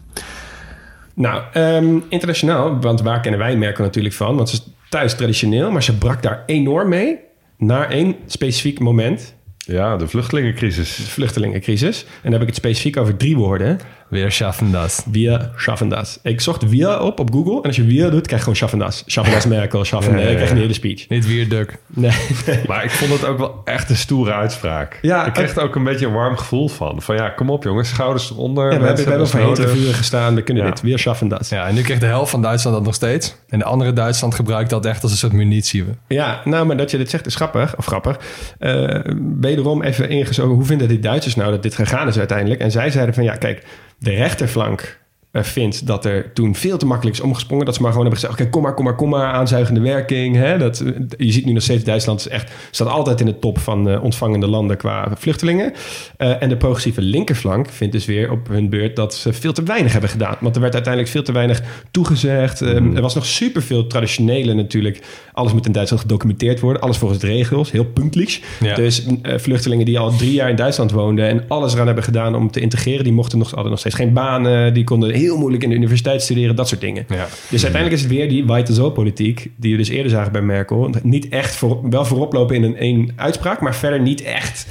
Nou, 1.15 1.43
ehm, 1.53 1.99
internationaal, 2.09 2.79
want 2.79 3.01
waar 3.01 3.19
kennen 3.19 3.39
wij 3.39 3.57
merken 3.57 3.83
natuurlijk 3.83 4.15
van? 4.15 4.35
Want 4.35 4.49
ze 4.49 4.55
is 4.55 4.73
thuis 4.89 5.15
traditioneel, 5.15 5.71
maar 5.71 5.83
ze 5.83 5.97
brak 5.97 6.21
daar 6.21 6.43
enorm 6.45 6.89
mee 6.89 7.19
naar 7.57 7.89
één 7.89 8.15
specifiek 8.25 8.79
moment. 8.79 9.35
Ja, 9.65 9.97
de 9.97 10.07
vluchtelingencrisis. 10.07 10.95
De 10.95 11.03
vluchtelingencrisis. 11.03 12.03
En 12.03 12.21
dan 12.21 12.31
heb 12.31 12.41
ik 12.41 12.47
het 12.47 12.55
specifiek 12.55 12.97
over 12.97 13.17
drie 13.17 13.35
woorden. 13.35 13.79
Weer 14.13 14.31
schaffen 14.31 14.71
das. 14.71 15.03
Wir 15.11 15.51
schaffen 15.55 15.89
das. 15.89 16.19
Ik 16.23 16.41
zocht 16.41 16.69
wir 16.69 17.01
op 17.01 17.19
op 17.19 17.31
Google. 17.31 17.55
En 17.55 17.61
als 17.67 17.75
je 17.75 17.85
wir 17.85 18.11
doet, 18.11 18.27
krijg 18.27 18.29
je 18.31 18.37
gewoon 18.39 18.55
schaffen 18.55 18.79
das. 18.79 19.03
Schaffen 19.05 19.33
das 19.33 19.45
Merkel, 19.45 19.85
schaffen... 19.85 20.13
Ja, 20.17 20.19
ja, 20.23 20.29
Ik 20.29 20.35
krijg 20.35 20.51
een 20.51 20.57
hele 20.57 20.73
speech. 20.73 21.07
Niet 21.09 21.27
weer 21.27 21.49
duk. 21.49 21.77
Nee, 21.87 22.11
nee. 22.45 22.59
Maar 22.67 22.83
ik 22.83 22.89
vond 22.91 23.11
het 23.11 23.25
ook 23.25 23.37
wel 23.37 23.61
echt 23.63 23.89
een 23.89 23.95
stoere 23.95 24.33
uitspraak. 24.33 24.99
Ja, 25.01 25.25
ik 25.25 25.33
kreeg 25.33 25.55
er 25.55 25.63
ook 25.63 25.75
een 25.75 25.83
beetje 25.83 26.05
een 26.05 26.13
warm 26.13 26.37
gevoel 26.37 26.67
van. 26.69 27.01
Van 27.01 27.15
ja, 27.15 27.29
kom 27.29 27.49
op 27.49 27.63
jongens, 27.63 27.89
schouders 27.89 28.31
eronder. 28.31 28.71
Ja, 28.71 28.79
we 28.79 28.85
hebben, 28.85 29.03
we 29.03 29.09
hebben 29.09 29.27
voor 29.27 29.39
nodig. 29.39 29.69
vuren 29.69 29.93
gestaan. 29.93 30.35
We 30.35 30.41
kunnen 30.43 30.63
Ja. 30.63 30.69
dit. 30.69 30.81
Wir 30.81 30.99
schaffen 30.99 31.27
das. 31.27 31.49
Ja, 31.49 31.67
en 31.67 31.75
nu 31.75 31.81
krijgt 31.81 32.01
de 32.01 32.07
helft 32.07 32.31
van 32.31 32.41
Duitsland 32.41 32.75
dat 32.75 32.85
nog 32.85 32.95
steeds. 32.95 33.35
En 33.49 33.59
de 33.59 33.65
andere 33.65 33.93
Duitsland 33.93 34.35
gebruikt 34.35 34.69
dat 34.69 34.85
echt 34.85 35.03
als 35.03 35.11
een 35.11 35.17
soort 35.17 35.33
munitie. 35.33 35.85
Ja, 36.07 36.41
nou, 36.45 36.65
maar 36.65 36.77
dat 36.77 36.91
je 36.91 36.97
dit 36.97 37.09
zegt 37.09 37.25
is 37.25 37.35
grappig. 37.35 37.77
Of 37.77 37.85
grappig. 37.85 38.19
Eh, 38.59 38.99
wederom 39.39 39.81
even 39.83 40.09
ingezogen. 40.09 40.55
Hoe 40.55 40.65
vinden 40.65 40.87
die 40.87 40.99
Duitsers 40.99 41.35
nou 41.35 41.51
dat 41.51 41.63
dit 41.63 41.75
gegaan 41.75 42.07
is 42.07 42.17
uiteindelijk? 42.17 42.61
En 42.61 42.71
zij 42.71 42.89
zeiden 42.91 43.13
van 43.15 43.23
ja, 43.23 43.35
kijk, 43.35 43.63
de 44.03 44.15
rechterflank 44.15 44.99
vindt 45.33 45.87
dat 45.87 46.05
er 46.05 46.33
toen 46.33 46.55
veel 46.55 46.77
te 46.77 46.85
makkelijk 46.85 47.17
is 47.17 47.23
omgesprongen. 47.23 47.65
Dat 47.65 47.75
ze 47.75 47.81
maar 47.81 47.91
gewoon 47.91 48.05
hebben 48.05 48.23
gezegd, 48.23 48.41
oké, 48.41 48.51
kom 48.51 48.61
maar, 48.61 48.73
kom 48.73 48.83
maar, 48.85 48.95
kom 48.95 49.09
maar, 49.09 49.33
aanzuigende 49.33 49.79
werking. 49.81 50.35
Hè? 50.35 50.57
Dat, 50.57 50.79
eh, 50.79 50.91
je 51.17 51.31
ziet 51.31 51.45
nu 51.45 51.51
nog 51.53 51.63
steeds, 51.63 51.83
Duitsland 51.83 52.19
is 52.19 52.27
echt, 52.27 52.51
staat 52.71 52.87
altijd 52.87 53.19
in 53.19 53.25
de 53.25 53.39
top 53.39 53.59
van 53.59 53.89
eh, 53.89 54.03
ontvangende 54.03 54.47
landen 54.47 54.77
qua 54.77 55.11
vluchtelingen. 55.17 55.73
Eh, 56.17 56.41
en 56.41 56.49
de 56.49 56.57
progressieve 56.57 57.01
linkerflank 57.01 57.69
vindt 57.69 57.93
dus 57.93 58.05
weer 58.05 58.31
op 58.31 58.47
hun 58.47 58.69
beurt 58.69 58.95
dat 58.95 59.15
ze 59.15 59.33
veel 59.33 59.53
te 59.53 59.63
weinig 59.63 59.91
hebben 59.91 60.09
gedaan. 60.09 60.35
Want 60.39 60.55
er 60.55 60.61
werd 60.61 60.73
uiteindelijk 60.73 61.13
veel 61.13 61.23
te 61.23 61.31
weinig 61.31 61.61
toegezegd. 61.91 62.61
Eh, 62.61 62.75
Er 62.75 63.01
was 63.01 63.15
nog 63.15 63.25
superveel 63.25 63.87
traditionele 63.87 64.53
natuurlijk. 64.53 64.99
Alles 65.33 65.53
moet 65.53 65.65
in 65.65 65.71
Duitsland 65.71 66.01
gedocumenteerd 66.01 66.59
worden. 66.59 66.81
Alles 66.81 66.97
volgens 66.97 67.19
de 67.19 67.27
regels. 67.27 67.71
Heel 67.71 67.85
puntlich. 67.85 68.41
Ja. 68.59 68.75
Dus 68.75 69.05
eh, 69.21 69.37
vluchtelingen 69.37 69.85
die 69.85 69.99
al 69.99 70.15
drie 70.15 70.33
jaar 70.33 70.49
in 70.49 70.55
Duitsland 70.55 70.91
woonden... 70.91 71.27
en 71.27 71.43
alles 71.47 71.73
eraan 71.73 71.85
hebben 71.85 72.03
gedaan 72.03 72.35
om 72.35 72.51
te 72.51 72.59
integreren... 72.59 73.03
die 73.03 73.13
mochten 73.13 73.37
nog, 73.37 73.51
hadden 73.51 73.69
nog 73.69 73.79
steeds 73.79 73.95
geen 73.95 74.13
banen. 74.13 74.73
Die 74.73 74.83
konden 74.83 75.11
heel 75.23 75.37
moeilijk 75.37 75.63
in 75.63 75.69
de 75.69 75.75
universiteit 75.75 76.21
studeren. 76.21 76.55
Dat 76.55 76.67
soort 76.67 76.81
dingen. 76.81 77.05
Ja. 77.09 77.27
Dus 77.49 77.63
uiteindelijk 77.63 77.93
is 77.93 78.01
het 78.01 78.11
weer 78.11 78.29
die 78.29 78.45
white 78.45 78.73
zo 78.73 78.89
politiek 78.89 79.51
die 79.55 79.71
we 79.71 79.77
dus 79.77 79.89
eerder 79.89 80.11
zagen 80.11 80.31
bij 80.31 80.41
Merkel. 80.41 80.89
Niet 81.03 81.29
echt 81.29 81.55
voor, 81.55 81.89
wel 81.89 82.05
voorop 82.05 82.33
lopen 82.33 82.55
in 82.55 82.63
een 82.63 82.77
één 82.77 83.11
uitspraak... 83.15 83.61
maar 83.61 83.75
verder 83.75 83.99
niet 84.01 84.21
echt 84.21 84.65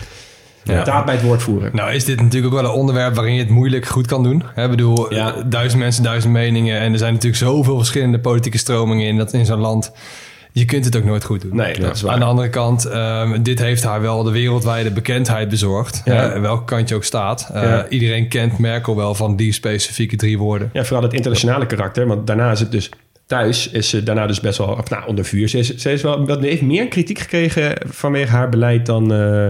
Ja. 0.64 0.84
daad 0.84 1.04
bij 1.04 1.14
het 1.14 1.22
woord 1.24 1.42
voeren. 1.42 1.70
Nou 1.74 1.92
is 1.92 2.04
dit 2.04 2.20
natuurlijk 2.20 2.54
ook 2.54 2.60
wel 2.60 2.70
een 2.70 2.76
onderwerp 2.78 3.14
waarin 3.14 3.34
je 3.34 3.40
het 3.40 3.48
moeilijk 3.50 3.86
goed 3.86 4.06
kan 4.06 4.22
doen. 4.22 4.42
Ik 4.56 4.70
bedoel, 4.70 5.14
Ja. 5.14 5.42
duizend 5.42 5.82
mensen, 5.82 6.02
duizend 6.02 6.32
meningen. 6.32 6.80
En 6.80 6.92
er 6.92 6.98
zijn 6.98 7.12
natuurlijk 7.12 7.42
zoveel 7.42 7.76
verschillende 7.76 8.18
politieke 8.18 8.58
stromingen 8.58 9.06
in, 9.06 9.16
dat, 9.16 9.32
in 9.32 9.46
zo'n 9.46 9.60
land. 9.60 9.92
Je 10.52 10.64
kunt 10.64 10.84
het 10.84 10.96
ook 10.96 11.04
nooit 11.04 11.24
goed 11.24 11.40
doen. 11.40 11.56
Nee, 11.56 11.78
dat 11.78 11.94
is 11.96 12.02
waar. 12.02 12.12
Aan 12.12 12.18
de 12.18 12.24
andere 12.24 12.48
kant, 12.48 12.84
ehm, 12.84 13.42
dit 13.42 13.58
heeft 13.58 13.82
haar 13.84 14.00
wel 14.00 14.22
de 14.22 14.30
wereldwijde 14.30 14.90
bekendheid 14.90 15.48
bezorgd. 15.48 16.02
Ja. 16.04 16.32
Eh, 16.32 16.40
welke 16.40 16.64
kant 16.64 16.88
je 16.88 16.94
ook 16.94 17.04
staat. 17.04 17.50
Eh, 17.52 17.62
Ja. 17.62 17.88
Iedereen 17.88 18.28
kent 18.28 18.58
Merkel 18.58 18.96
wel 18.96 19.14
van 19.14 19.36
die 19.36 19.52
specifieke 19.52 20.16
drie 20.16 20.38
woorden. 20.38 20.70
Ja, 20.72 20.84
vooral 20.84 21.02
het 21.02 21.12
internationale 21.14 21.66
karakter. 21.66 22.06
Want 22.06 22.26
daarna 22.26 22.50
is 22.50 22.60
het 22.60 22.70
dus... 22.72 22.90
Thuis 23.26 23.68
is 23.68 23.88
ze 23.88 24.02
daarna 24.02 24.26
dus 24.26 24.40
best 24.40 24.58
wel 24.58 24.66
of, 24.66 24.90
nou, 24.90 25.06
onder 25.06 25.24
vuur. 25.24 25.48
Ze, 25.48 25.58
is, 25.58 25.76
ze 25.76 25.92
is 25.92 26.02
wel, 26.02 26.38
heeft 26.40 26.62
meer 26.62 26.88
kritiek 26.88 27.18
gekregen 27.18 27.74
vanwege 27.86 28.30
haar 28.30 28.48
beleid 28.48 28.86
dan, 28.86 29.12
eh, 29.12 29.46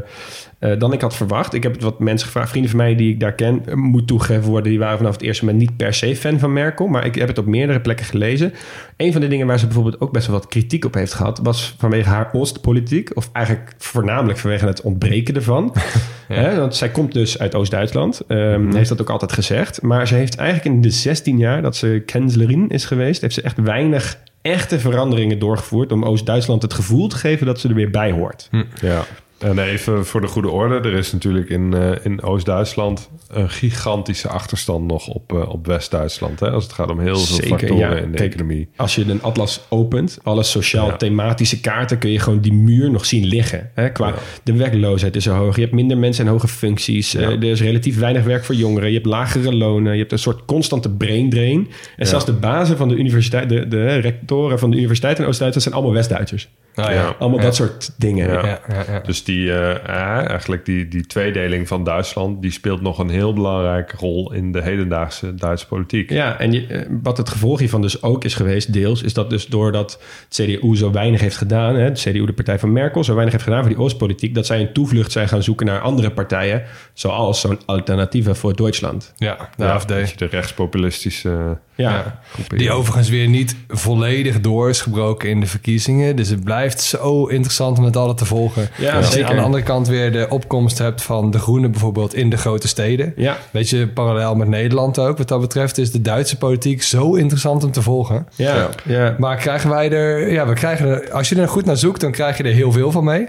eh, 0.62 0.78
dan 0.78 0.92
ik 0.92 1.00
had 1.00 1.16
verwacht. 1.16 1.54
Ik 1.54 1.62
heb 1.62 1.72
het 1.72 1.82
wat 1.82 1.98
mensen 1.98 2.26
gevraagd, 2.26 2.50
vrienden 2.50 2.70
van 2.70 2.80
mij 2.80 2.94
die 2.94 3.10
ik 3.12 3.20
daar 3.20 3.32
ken, 3.32 3.62
eh, 3.66 3.74
moet 3.74 4.06
toegegeven 4.06 4.50
worden, 4.50 4.70
die 4.70 4.78
waren 4.78 4.96
vanaf 4.96 5.12
het 5.12 5.22
eerste 5.22 5.44
moment 5.44 5.62
niet 5.62 5.76
per 5.76 5.94
se 5.94 6.16
fan 6.16 6.38
van 6.38 6.52
Merkel. 6.52 6.86
Maar 6.86 7.06
ik 7.06 7.14
heb 7.14 7.28
het 7.28 7.38
op 7.38 7.46
meerdere 7.46 7.80
plekken 7.80 8.06
gelezen. 8.06 8.52
Een 8.96 9.12
van 9.12 9.20
de 9.20 9.28
dingen 9.28 9.46
waar 9.46 9.58
ze 9.58 9.64
bijvoorbeeld 9.66 10.00
ook 10.00 10.12
best 10.12 10.26
wel 10.26 10.36
wat 10.36 10.46
kritiek 10.46 10.84
op 10.84 10.94
heeft 10.94 11.14
gehad, 11.14 11.40
was 11.42 11.74
vanwege 11.78 12.08
haar 12.08 12.28
Oostpolitiek. 12.32 13.16
Of 13.16 13.30
eigenlijk 13.32 13.74
voornamelijk 13.78 14.38
vanwege 14.38 14.66
het 14.66 14.80
ontbreken 14.80 15.34
ervan. 15.34 15.74
Hè, 16.28 16.58
want 16.58 16.76
zij 16.76 16.90
komt 16.90 17.12
dus 17.12 17.38
uit 17.38 17.54
Oost-Duitsland. 17.54 18.20
ehm, 18.26 18.74
Heeft 18.74 18.88
dat 18.88 19.00
ook 19.00 19.10
altijd 19.10 19.32
gezegd. 19.32 19.82
Maar 19.82 20.06
ze 20.06 20.14
heeft 20.14 20.36
eigenlijk 20.36 20.74
in 20.74 20.80
de 20.80 20.90
16 20.90 21.38
jaar 21.38 21.62
dat 21.62 21.76
ze 21.76 22.02
kanslerin 22.06 22.68
is 22.68 22.84
geweest, 22.84 23.20
heeft 23.20 23.34
ze 23.34 23.42
echt 23.42 23.58
weinig 23.58 24.18
echte 24.42 24.78
veranderingen 24.78 25.38
doorgevoerd 25.38 25.92
om 25.92 26.04
Oost-Duitsland 26.04 26.62
het 26.62 26.74
gevoel 26.74 27.08
te 27.08 27.16
geven 27.16 27.46
dat 27.46 27.60
ze 27.60 27.68
er 27.68 27.74
weer 27.74 27.90
bij 27.90 28.10
hoort. 28.10 28.48
Ja. 28.80 29.04
En 29.42 29.58
even 29.58 30.06
voor 30.06 30.20
de 30.20 30.26
goede 30.26 30.48
orde. 30.50 30.74
Er 30.88 30.92
is 30.92 31.12
natuurlijk 31.12 31.48
in, 31.48 31.74
eh, 31.74 31.90
in 32.02 32.22
Oost-Duitsland 32.22 33.10
een 33.28 33.50
gigantische 33.50 34.28
achterstand 34.28 34.86
nog 34.86 35.08
op, 35.08 35.32
eh, 35.32 35.48
op 35.48 35.66
West-Duitsland. 35.66 36.40
Hè? 36.40 36.50
Als 36.50 36.64
het 36.64 36.72
gaat 36.72 36.90
om 36.90 37.00
heel 37.00 37.16
veel 37.16 37.34
Zeker, 37.34 37.48
factoren 37.48 37.78
ja. 37.78 37.96
in 37.96 38.10
de 38.10 38.16
Kijk, 38.16 38.32
economie. 38.32 38.68
Als 38.76 38.94
je 38.94 39.04
een 39.10 39.22
atlas 39.22 39.60
opent, 39.68 40.18
alle 40.22 40.36
Ja. 40.36 40.42
sociaal-thematische 40.42 41.60
kaarten, 41.60 41.98
kun 41.98 42.10
je 42.10 42.18
gewoon 42.18 42.40
die 42.40 42.52
muur 42.52 42.90
nog 42.90 43.04
zien 43.06 43.24
liggen. 43.24 43.70
Hè? 43.74 43.88
Qua 43.92 44.06
Ja. 44.08 44.14
de 44.42 44.52
werkloosheid 44.56 45.16
is 45.16 45.26
er 45.26 45.34
hoog. 45.34 45.54
Je 45.54 45.60
hebt 45.62 45.74
minder 45.74 45.98
mensen 45.98 46.24
in 46.24 46.30
hoge 46.30 46.48
functies. 46.48 47.14
Eh, 47.14 47.26
er 47.28 47.44
is 47.44 47.60
relatief 47.60 47.98
weinig 47.98 48.24
werk 48.24 48.44
voor 48.44 48.54
jongeren. 48.54 48.88
Je 48.88 48.94
hebt 48.94 49.06
lagere 49.06 49.54
lonen. 49.54 49.92
Je 49.92 49.98
hebt 49.98 50.12
een 50.12 50.18
soort 50.18 50.44
constante 50.44 50.90
brain 50.90 51.30
drain. 51.30 51.68
En 51.96 52.06
zelfs 52.06 52.24
de 52.24 52.32
bazen 52.32 52.76
van 52.76 52.88
de 52.88 52.94
universiteit, 52.94 53.48
de, 53.48 53.68
de 53.68 53.96
rectoren 53.96 54.58
van 54.58 54.70
de 54.70 54.76
universiteit 54.76 55.18
in 55.18 55.24
Oost-Duitsland 55.26 55.62
zijn 55.62 55.74
allemaal 55.74 55.92
West-Duitsers. 55.94 56.48
Nou 56.74 56.92
Ja. 56.92 57.16
Allemaal 57.18 57.38
Ja. 57.38 57.44
dat 57.44 57.54
soort 57.54 57.90
dingen. 57.96 58.28
Ja. 58.28 58.46
Ja, 58.46 58.60
ja, 58.68 58.84
ja. 58.88 59.00
Dus 59.00 59.24
die, 59.24 59.31
eh, 59.40 59.70
eh, 59.70 60.28
eigenlijk 60.28 60.64
die, 60.64 60.88
die 60.88 61.06
tweedeling 61.06 61.68
van 61.68 61.84
Duitsland... 61.84 62.42
die 62.42 62.50
speelt 62.50 62.80
nog 62.80 62.98
een 62.98 63.08
heel 63.10 63.32
belangrijke 63.32 63.96
rol... 63.96 64.32
in 64.32 64.52
de 64.52 64.62
hedendaagse 64.62 65.34
Duitse 65.34 65.66
politiek. 65.66 66.10
Ja, 66.10 66.38
en 66.38 66.52
je, 66.52 66.66
eh, 66.66 66.86
wat 67.02 67.16
het 67.16 67.28
gevolg 67.28 67.58
hiervan 67.58 67.82
dus 67.82 68.02
ook 68.02 68.24
is 68.24 68.34
geweest, 68.34 68.72
deels, 68.72 69.02
is 69.02 69.14
dat 69.14 69.30
dus 69.30 69.46
doordat 69.46 70.00
het 70.28 70.34
CDU 70.46 70.76
zo 70.76 70.90
weinig 70.90 71.20
heeft 71.20 71.36
gedaan, 71.36 71.74
hè, 71.74 71.92
de 71.92 72.00
CDU, 72.00 72.26
de 72.26 72.32
partij 72.32 72.58
van 72.58 72.72
Merkel, 72.72 73.04
zo 73.04 73.12
weinig 73.12 73.32
heeft 73.32 73.44
gedaan 73.46 73.60
voor 73.64 73.74
die 73.74 73.78
Oostpolitiek, 73.84 74.34
dat 74.34 74.46
zij 74.46 74.60
een 74.60 74.72
toevlucht 74.72 75.12
zijn 75.12 75.28
gaan 75.28 75.42
zoeken 75.42 75.66
naar 75.66 75.80
andere 75.80 76.10
partijen, 76.10 76.62
zoals 76.92 77.40
zo'n 77.40 77.58
alternatieve 77.66 78.34
voor 78.34 78.56
Duitsland. 78.56 79.12
Ja, 79.16 79.36
de 79.56 79.64
Ja, 79.64 79.72
AFD. 79.72 79.88
dat 79.88 80.10
je 80.10 80.16
de 80.16 80.26
rechtspopulistische 80.26 81.58
Ja, 81.74 81.90
Ja. 81.90 82.20
groepen, 82.32 82.58
Die 82.58 82.66
ja. 82.66 82.72
overigens 82.72 83.08
weer 83.08 83.28
niet 83.28 83.56
volledig 83.68 84.40
door 84.40 84.68
is 84.68 84.80
gebroken 84.80 85.28
in 85.28 85.40
de 85.40 85.46
verkiezingen. 85.46 86.16
Dus 86.16 86.28
het 86.28 86.44
blijft 86.44 86.80
zo 86.80 87.26
interessant 87.26 87.78
om 87.78 87.84
het 87.84 87.96
altijd 87.96 88.18
te 88.18 88.24
volgen. 88.24 88.68
Ja, 88.78 89.02
je 89.26 89.30
aan 89.30 89.38
de 89.38 89.42
andere 89.42 89.62
kant 89.62 89.88
weer 89.88 90.12
de 90.12 90.26
opkomst 90.28 90.78
hebt 90.78 91.02
van 91.02 91.30
de 91.30 91.38
Groenen 91.38 91.70
bijvoorbeeld 91.70 92.14
in 92.14 92.30
de 92.30 92.36
grote 92.36 92.68
steden. 92.68 93.12
Ja, 93.16 93.36
Beetje 93.50 93.88
parallel 93.88 94.34
met 94.34 94.48
Nederland 94.48 94.98
ook. 94.98 95.18
Wat 95.18 95.28
dat 95.28 95.40
betreft 95.40 95.78
is 95.78 95.90
de 95.90 96.00
Duitse 96.00 96.38
politiek 96.38 96.82
zo 96.82 97.14
interessant 97.14 97.64
om 97.64 97.70
te 97.72 97.82
volgen. 97.82 98.26
ja, 98.36 98.68
ja. 98.84 99.16
Maar 99.18 99.36
krijgen 99.36 99.70
wij 99.70 99.90
er... 99.90 100.32
Ja, 100.32 100.46
we 100.46 100.54
krijgen 100.54 100.88
er... 100.88 101.12
Als 101.12 101.28
je 101.28 101.36
er 101.36 101.48
goed 101.48 101.64
naar 101.64 101.76
zoekt, 101.76 102.00
dan 102.00 102.10
krijg 102.10 102.36
je 102.36 102.42
er 102.42 102.52
heel 102.52 102.72
veel 102.72 102.90
van 102.90 103.04
mee. 103.04 103.28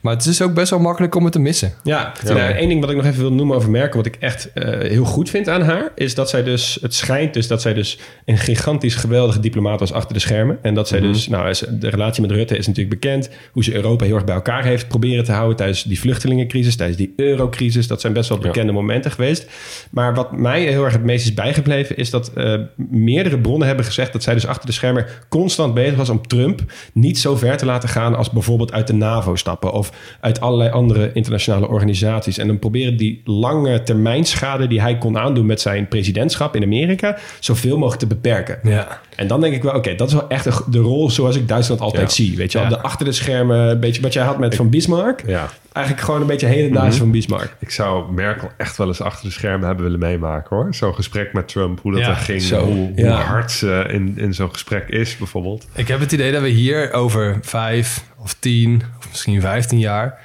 Maar 0.00 0.14
het 0.14 0.26
is 0.26 0.42
ook 0.42 0.54
best 0.54 0.70
wel 0.70 0.78
makkelijk 0.78 1.14
om 1.14 1.24
het 1.24 1.32
te 1.32 1.38
missen. 1.38 1.72
Ja, 1.82 2.12
ja. 2.26 2.50
één 2.50 2.68
ding 2.68 2.80
wat 2.80 2.90
ik 2.90 2.96
nog 2.96 3.04
even 3.04 3.20
wil 3.20 3.32
noemen 3.32 3.56
over 3.56 3.70
Merkel, 3.70 3.96
wat 3.96 4.06
ik 4.06 4.16
echt 4.20 4.52
eh, 4.52 4.90
heel 4.90 5.04
goed 5.04 5.30
vind 5.30 5.48
aan 5.48 5.62
haar, 5.62 5.92
is 5.94 6.14
dat 6.14 6.30
zij 6.30 6.42
dus, 6.42 6.78
het 6.80 6.94
schijnt 6.94 7.34
dus 7.34 7.46
dat 7.46 7.62
zij 7.62 7.74
dus 7.74 7.98
een 8.24 8.38
gigantisch 8.38 8.94
geweldige 8.94 9.40
diplomaat 9.40 9.80
was 9.80 9.92
achter 9.92 10.14
de 10.14 10.20
schermen. 10.20 10.58
En 10.62 10.74
dat 10.74 10.88
zij 10.88 11.00
Mhm. 11.00 11.12
dus, 11.12 11.28
nou, 11.28 11.54
de 11.70 11.88
relatie 11.88 12.22
met 12.22 12.30
Rutte 12.30 12.56
is 12.56 12.66
natuurlijk 12.66 13.00
bekend, 13.00 13.30
hoe 13.52 13.64
ze 13.64 13.74
Europa 13.74 14.04
heel 14.04 14.14
erg 14.14 14.24
bij 14.24 14.34
elkaar 14.34 14.64
heeft 14.64 14.88
proberen 14.88 15.24
te 15.24 15.32
houden 15.32 15.56
tijdens 15.56 15.82
die 15.82 16.00
vluchtelingencrisis, 16.00 16.76
tijdens 16.76 16.98
die 16.98 17.12
eurocrisis. 17.16 17.86
Dat 17.86 18.00
zijn 18.00 18.12
best 18.12 18.28
wel 18.28 18.38
bekende 18.38 18.72
momenten 18.72 19.10
geweest. 19.10 19.46
Maar 19.90 20.14
wat 20.14 20.32
mij 20.32 20.62
heel 20.62 20.84
erg 20.84 20.92
het 20.92 21.04
meest 21.04 21.24
is 21.24 21.34
bijgebleven, 21.34 21.96
is 21.96 22.10
dat 22.10 22.32
eh, 22.32 22.54
meerdere 22.90 23.38
bronnen 23.38 23.66
hebben 23.66 23.84
gezegd 23.84 24.12
dat 24.12 24.22
zij 24.22 24.34
dus 24.34 24.46
achter 24.46 24.66
de 24.66 24.72
schermen 24.72 25.06
constant 25.28 25.74
bezig 25.74 25.96
was 25.96 26.08
om 26.08 26.26
Trump 26.26 26.60
niet 26.92 27.18
zo 27.18 27.36
ver 27.36 27.56
te 27.56 27.64
laten 27.64 27.88
gaan 27.88 28.14
als 28.16 28.30
bijvoorbeeld 28.30 28.72
uit 28.72 28.86
de 28.86 28.92
NAVO 28.92 29.36
stappen 29.36 29.72
of 29.72 29.89
uit 30.20 30.40
allerlei 30.40 30.70
andere 30.70 31.10
internationale 31.12 31.68
organisaties. 31.68 32.38
En 32.38 32.46
dan 32.46 32.58
proberen 32.58 32.96
die 32.96 33.20
lange 33.24 33.82
termijn 33.82 34.24
schade 34.24 34.66
die 34.66 34.80
hij 34.80 34.98
kon 34.98 35.18
aandoen 35.18 35.46
met 35.46 35.60
zijn 35.60 35.88
presidentschap 35.88 36.56
in 36.56 36.62
Amerika 36.62 37.18
zoveel 37.40 37.74
mogelijk 37.78 37.98
te 38.00 38.06
beperken. 38.06 38.58
Ja. 38.62 39.00
En 39.16 39.26
dan 39.26 39.40
denk 39.40 39.54
ik 39.54 39.62
wel, 39.62 39.74
oké, 39.74 39.94
dat 39.94 40.08
is 40.08 40.14
wel 40.14 40.28
echt 40.28 40.72
de- 40.72 40.78
rol 40.78 41.10
zoals 41.10 41.36
ik 41.36 41.48
Duitsland 41.48 41.80
altijd 41.80 42.02
Ja. 42.16 42.24
zie. 42.24 42.36
Weet 42.36 42.52
je 42.52 42.58
Ja. 42.58 42.68
de 42.68 42.80
achter 42.80 43.04
de 43.04 43.12
schermen, 43.12 43.58
een 43.70 43.80
beetje 43.80 44.02
wat 44.02 44.12
jij 44.12 44.24
had 44.24 44.38
met 44.38 44.54
Van 44.54 44.70
Bismarck. 44.70 45.22
Ja. 45.26 45.48
Eigenlijk 45.72 46.04
gewoon 46.06 46.20
een 46.20 46.26
beetje 46.26 46.46
hedendaags 46.46 46.96
van 46.96 47.10
Bismarck. 47.10 47.56
Ik 47.58 47.70
zou 47.70 48.12
Merkel 48.12 48.48
echt 48.56 48.76
wel 48.76 48.86
eens 48.86 49.00
achter 49.00 49.24
de 49.26 49.32
schermen 49.32 49.66
hebben 49.66 49.84
willen 49.84 49.98
meemaken 49.98 50.56
hoor. 50.56 50.74
Zo'n 50.74 50.94
gesprek 50.94 51.32
met 51.32 51.48
Trump, 51.48 51.80
hoe 51.82 51.92
dat 51.92 52.00
Ja, 52.00 52.08
er 52.08 52.16
ging, 52.16 52.42
zo. 52.42 52.60
hoe, 52.64 52.74
hoe 52.74 52.92
Ja. 52.94 53.20
hard 53.20 53.50
ze 53.50 53.84
in, 53.88 54.12
in 54.16 54.34
zo'n 54.34 54.50
gesprek 54.52 54.88
is 54.88 55.16
bijvoorbeeld. 55.16 55.66
Ik 55.74 55.88
heb 55.88 56.00
het 56.00 56.12
idee 56.12 56.32
dat 56.32 56.42
we 56.42 56.48
hier 56.48 56.92
over 56.92 57.38
vijf 57.42 58.04
of 58.22 58.34
tien 58.34 58.82
of 58.98 59.08
misschien 59.08 59.40
vijftien 59.40 59.78
jaar 59.78 60.18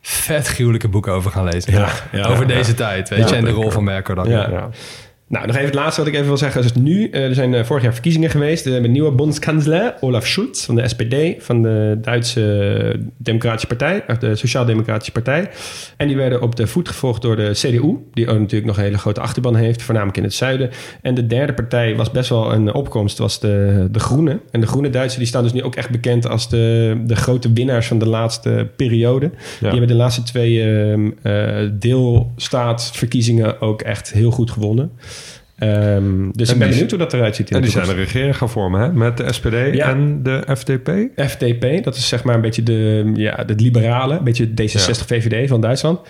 vet 0.00 0.48
gruwelijke 0.48 0.88
boeken 0.88 1.12
over 1.12 1.30
gaan 1.30 1.44
lezen. 1.44 1.72
Ja, 1.72 1.88
ja, 2.12 2.24
over 2.24 2.48
ja. 2.48 2.54
deze 2.54 2.74
tijd, 2.74 3.08
weet 3.08 3.28
je, 3.28 3.36
en 3.36 3.44
de 3.44 3.50
rol 3.50 3.70
van 3.70 3.84
Merkel 3.84 4.14
dan. 4.14 4.28
Ja. 4.28 4.68
Nou, 5.28 5.46
nog 5.46 5.54
even 5.54 5.66
het 5.66 5.74
laatste 5.74 6.00
wat 6.00 6.08
ik 6.10 6.14
even 6.14 6.26
wil 6.26 6.36
zeggen. 6.36 6.60
Is 6.60 6.66
het 6.66 6.82
nu, 6.82 7.08
eh, 7.08 7.24
er 7.24 7.34
zijn 7.34 7.54
eh, 7.54 7.64
vorig 7.64 7.82
jaar 7.82 7.92
verkiezingen 7.92 8.30
geweest 8.30 8.66
eh, 8.66 8.80
met 8.80 8.90
nieuwe 8.90 9.10
bondskanselier 9.10 9.94
Olaf 10.00 10.26
Schulz 10.26 10.64
van 10.64 10.74
de 10.74 10.88
SPD, 10.88 11.44
van 11.44 11.62
de 11.62 11.98
Duitse 12.00 13.00
Democratische 13.16 13.66
Partij, 13.66 14.04
de 14.18 14.36
Sociaal-Democratische 14.36 15.12
Partij. 15.12 15.50
En 15.96 16.06
die 16.06 16.16
werden 16.16 16.42
op 16.42 16.56
de 16.56 16.66
voet 16.66 16.88
gevolgd 16.88 17.22
door 17.22 17.36
de 17.36 17.50
CDU, 17.52 17.96
die 18.12 18.28
ook 18.28 18.38
natuurlijk 18.38 18.66
nog 18.66 18.76
een 18.76 18.82
hele 18.82 18.98
grote 18.98 19.20
achterban 19.20 19.54
heeft, 19.54 19.82
voornamelijk 19.82 20.18
in 20.18 20.22
het 20.22 20.34
zuiden. 20.34 20.70
En 21.02 21.14
de 21.14 21.26
derde 21.26 21.54
partij 21.54 21.96
was 21.96 22.10
best 22.10 22.28
wel 22.28 22.52
een 22.52 22.74
opkomst, 22.74 23.18
was 23.18 23.40
de, 23.40 23.88
de 23.90 24.00
Groenen. 24.00 24.40
En 24.50 24.60
de 24.60 24.66
Groene 24.66 24.90
Duitsers 24.90 25.18
die 25.18 25.26
staan 25.26 25.42
dus 25.42 25.52
nu 25.52 25.62
ook 25.62 25.74
echt 25.74 25.90
bekend 25.90 26.28
als 26.28 26.48
de, 26.48 26.96
de 27.06 27.16
grote 27.16 27.52
winnaars 27.52 27.86
van 27.86 27.98
de 27.98 28.08
laatste 28.08 28.68
periode. 28.76 29.30
Die 29.60 29.68
hebben 29.68 29.88
de 29.88 29.94
laatste 29.94 30.22
twee 30.22 30.62
ehm, 30.62 31.10
eh, 31.22 31.70
deelstaatverkiezingen 31.72 33.60
ook 33.60 33.82
echt 33.82 34.12
heel 34.12 34.30
goed 34.30 34.50
gewonnen. 34.50 34.92
Ehm, 35.58 36.30
dus 36.32 36.50
ik 36.52 36.58
ben 36.58 36.68
benieuwd 36.68 36.90
hoe 36.90 36.98
dat 36.98 37.12
eruit 37.12 37.36
ziet. 37.36 37.50
in 37.50 37.56
En 37.56 37.62
de 37.62 37.68
die 37.68 37.76
zijn 37.76 37.88
een 37.88 38.04
regering 38.04 38.36
gaan 38.36 38.50
vormen 38.50 38.80
hè? 38.80 38.92
met 38.92 39.16
de 39.16 39.32
SPD 39.32 39.52
Ja. 39.74 39.88
en 39.88 40.22
de 40.22 40.44
FDP. 40.56 40.90
FDP, 41.16 41.84
dat 41.84 41.96
is 41.96 42.08
zeg 42.08 42.24
maar 42.24 42.34
een 42.34 42.40
beetje 42.40 42.62
de, 42.62 43.10
ja, 43.14 43.44
de 43.44 43.54
liberale, 43.54 44.16
een 44.18 44.24
beetje 44.24 44.46
D66-VVD 44.48 45.48
van 45.48 45.60
Duitsland. 45.60 46.00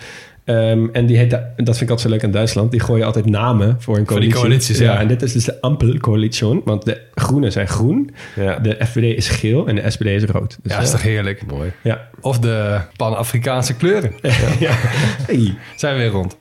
Ehm, 0.43 0.87
en 0.91 1.05
die 1.05 1.17
heet, 1.17 1.29
dat 1.29 1.41
vind 1.55 1.81
ik 1.81 1.89
altijd 1.89 1.99
zo 1.99 2.09
leuk 2.09 2.23
aan 2.23 2.31
Duitsland, 2.31 2.71
die 2.71 2.79
gooien 2.79 3.05
altijd 3.05 3.25
namen 3.25 3.67
voor 3.67 3.97
een 3.97 4.07
Voor 4.07 4.19
die 4.19 4.29
coalitie. 4.29 4.33
coalities, 4.41 4.77
ja. 4.77 4.99
En 4.99 5.07
dit 5.07 5.21
is 5.21 5.33
dus 5.33 5.43
de 5.43 5.61
Ampel-coalition, 5.61 6.61
want 6.65 6.85
de 6.85 7.01
groenen 7.15 7.51
zijn 7.51 7.67
groen, 7.67 8.09
Ja. 8.35 8.59
de 8.59 8.77
FVD 8.85 9.17
is 9.17 9.29
geel 9.29 9.67
en 9.67 9.75
de 9.75 9.89
SPD 9.89 10.05
is 10.05 10.23
rood. 10.23 10.57
Dus, 10.63 10.71
Ja, 10.73 10.79
is 10.79 10.85
eh, 10.85 10.91
toch 10.91 11.01
heerlijk. 11.01 11.45
Mooi. 11.45 11.71
ja. 11.83 12.07
Of 12.21 12.39
de 12.39 12.79
Pan-Afrikaanse 12.95 13.75
kleuren. 13.75 14.11
ja. 14.59 14.71
Hey. 15.27 15.55
Zijn 15.75 15.95
we 15.95 16.01
weer 16.01 16.11
rond. 16.11 16.37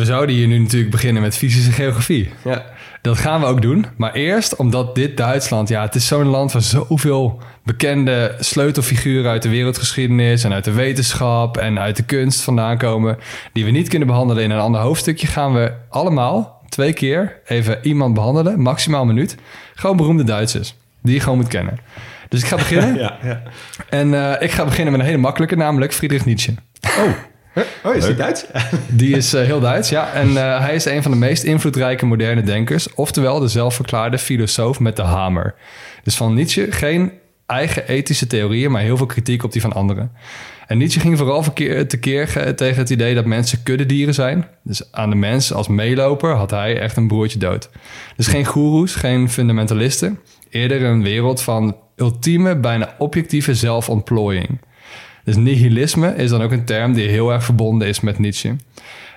We 0.00 0.06
zouden 0.06 0.34
hier 0.34 0.46
nu 0.46 0.58
natuurlijk 0.58 0.90
beginnen 0.90 1.22
met 1.22 1.36
fysische 1.36 1.72
geografie. 1.72 2.30
Ja. 2.44 2.64
Dat 3.02 3.18
gaan 3.18 3.40
we 3.40 3.46
ook 3.46 3.62
doen. 3.62 3.86
Maar 3.96 4.12
eerst 4.12 4.56
omdat 4.56 4.94
dit 4.94 5.16
Duitsland, 5.16 5.68
ja, 5.68 5.82
het 5.82 5.94
is 5.94 6.06
zo'n 6.06 6.26
land 6.26 6.52
waar 6.52 6.62
zoveel 6.62 7.42
bekende 7.64 8.34
sleutelfiguren 8.38 9.30
uit 9.30 9.42
de 9.42 9.48
wereldgeschiedenis 9.48 10.44
en 10.44 10.52
uit 10.52 10.64
de 10.64 10.72
wetenschap 10.72 11.56
en 11.56 11.78
uit 11.78 11.96
de 11.96 12.02
kunst 12.02 12.40
vandaan 12.40 12.78
komen, 12.78 13.18
die 13.52 13.64
we 13.64 13.70
niet 13.70 13.88
kunnen 13.88 14.08
behandelen 14.08 14.42
in 14.42 14.50
een 14.50 14.58
ander 14.58 14.80
hoofdstukje, 14.80 15.26
gaan 15.26 15.54
we 15.54 15.72
allemaal 15.88 16.62
twee 16.68 16.92
keer 16.92 17.40
even 17.46 17.78
iemand 17.82 18.14
behandelen, 18.14 18.60
maximaal 18.60 19.00
een 19.00 19.06
minuut. 19.06 19.36
Gewoon 19.74 19.96
beroemde 19.96 20.24
Duitsers, 20.24 20.74
die 21.02 21.14
je 21.14 21.20
gewoon 21.20 21.38
moet 21.38 21.48
kennen. 21.48 21.78
Dus 22.28 22.40
ik 22.40 22.46
ga 22.46 22.56
beginnen. 22.56 22.94
Ja, 23.00 23.18
ja. 23.22 23.42
En 23.88 24.14
eh, 24.14 24.42
ik 24.42 24.50
ga 24.50 24.64
beginnen 24.64 24.92
met 24.92 25.00
een 25.00 25.06
hele 25.06 25.18
makkelijke, 25.18 25.56
namelijk 25.56 25.92
Friedrich 25.92 26.24
Nietzsche. 26.24 26.54
Oh, 26.98 27.10
is 27.94 28.04
die 28.04 28.14
Duits? 28.14 28.46
Die 28.88 29.16
is 29.16 29.32
eh, 29.34 29.44
heel 29.44 29.60
Duits, 29.60 29.88
ja. 29.88 30.12
En 30.12 30.28
eh, 30.36 30.60
hij 30.60 30.74
is 30.74 30.84
een 30.84 31.02
van 31.02 31.10
de 31.10 31.16
meest 31.16 31.42
invloedrijke 31.42 32.06
moderne 32.06 32.42
denkers. 32.42 32.94
Oftewel 32.94 33.38
de 33.40 33.48
zelfverklaarde 33.48 34.18
filosoof 34.18 34.80
met 34.80 34.96
de 34.96 35.02
hamer. 35.02 35.54
Dus 36.02 36.16
van 36.16 36.34
Nietzsche 36.34 36.66
geen 36.72 37.12
eigen 37.46 37.88
ethische 37.88 38.26
theorieën, 38.26 38.70
maar 38.70 38.82
heel 38.82 38.96
veel 38.96 39.06
kritiek 39.06 39.42
op 39.44 39.52
die 39.52 39.60
van 39.60 39.72
anderen. 39.72 40.12
En 40.66 40.78
Nietzsche 40.78 41.00
ging 41.00 41.18
vooral 41.18 41.42
verkeer, 41.42 41.88
tekeer 41.88 42.28
ge- 42.28 42.54
tegen 42.54 42.78
het 42.78 42.90
idee 42.90 43.14
dat 43.14 43.24
mensen 43.24 43.62
kuddedieren 43.62 44.14
zijn. 44.14 44.46
Dus 44.62 44.92
aan 44.92 45.10
de 45.10 45.16
mens 45.16 45.52
als 45.52 45.68
meeloper 45.68 46.34
had 46.34 46.50
hij 46.50 46.80
echt 46.80 46.96
een 46.96 47.08
broertje 47.08 47.38
dood. 47.38 47.70
Dus 48.16 48.26
geen 48.26 48.44
goeroes, 48.44 48.94
geen 48.94 49.30
fundamentalisten. 49.30 50.18
Eerder 50.50 50.82
een 50.82 51.02
wereld 51.02 51.42
van 51.42 51.76
ultieme, 51.96 52.56
bijna 52.56 52.94
objectieve 52.98 53.54
zelfontplooiing. 53.54 54.60
Dus 55.24 55.36
nihilisme 55.36 56.14
is 56.14 56.30
dan 56.30 56.42
ook 56.42 56.52
een 56.52 56.64
term 56.64 56.92
die 56.92 57.08
heel 57.08 57.32
erg 57.32 57.44
verbonden 57.44 57.88
is 57.88 58.00
met 58.00 58.18
Nietzsche. 58.18 58.56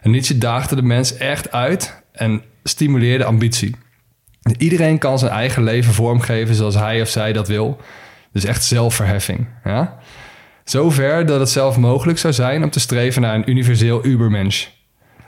En 0.02 0.12
Nietzsche 0.12 0.38
daagde 0.38 0.76
de 0.76 0.82
mens 0.82 1.18
echt 1.18 1.52
uit 1.52 2.04
en 2.12 2.42
stimuleerde 2.64 3.26
ambitie. 3.26 3.76
Iedereen 4.58 4.98
kan 4.98 5.20
zijn 5.20 5.32
eigen 5.32 5.64
leven 5.64 5.94
vormgeven 5.94 6.56
zoals 6.56 6.76
hij 6.76 7.02
of 7.02 7.08
zij 7.08 7.34
dat 7.34 7.48
wil. 7.48 7.78
Dus 8.32 8.46
echt 8.46 8.64
zelfverheffing. 8.64 9.48
Ja? 9.64 9.98
Zover 10.64 11.26
dat 11.26 11.40
het 11.40 11.50
zelf 11.50 11.78
mogelijk 11.78 12.18
zou 12.18 12.34
zijn 12.34 12.64
om 12.64 12.70
te 12.70 12.80
streven 12.80 13.22
naar 13.22 13.36
een 13.36 13.50
universeel 13.50 14.06
ubermensch. 14.06 14.68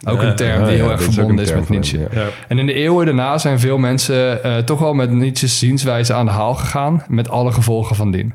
Ook 0.08 0.22
een 0.22 0.36
term 0.36 0.60
ja, 0.60 0.68
die 0.68 0.76
heel 0.76 0.86
ja, 0.86 0.92
erg 0.92 1.08
is 1.08 1.14
verbonden 1.14 1.46
is 1.46 1.54
met 1.54 1.70
Nietzsche. 1.70 1.98
hem, 1.98 2.08
ja. 2.12 2.28
En 2.48 2.60
in 2.60 2.66
de 2.66 2.74
eeuwen 2.74 3.06
daarna 3.06 3.38
zijn 3.38 3.60
veel 3.60 3.78
mensen 3.78 4.44
eh, 4.44 4.58
toch 4.58 4.80
wel 4.80 4.94
met 4.94 5.12
Nietzsche's 5.12 5.60
zienswijze 5.60 6.14
aan 6.14 6.26
de 6.26 6.32
haal 6.32 6.54
gegaan, 6.56 7.04
met 7.08 7.30
alle 7.30 7.52
gevolgen 7.52 7.96
van 7.96 8.12
dien. 8.12 8.34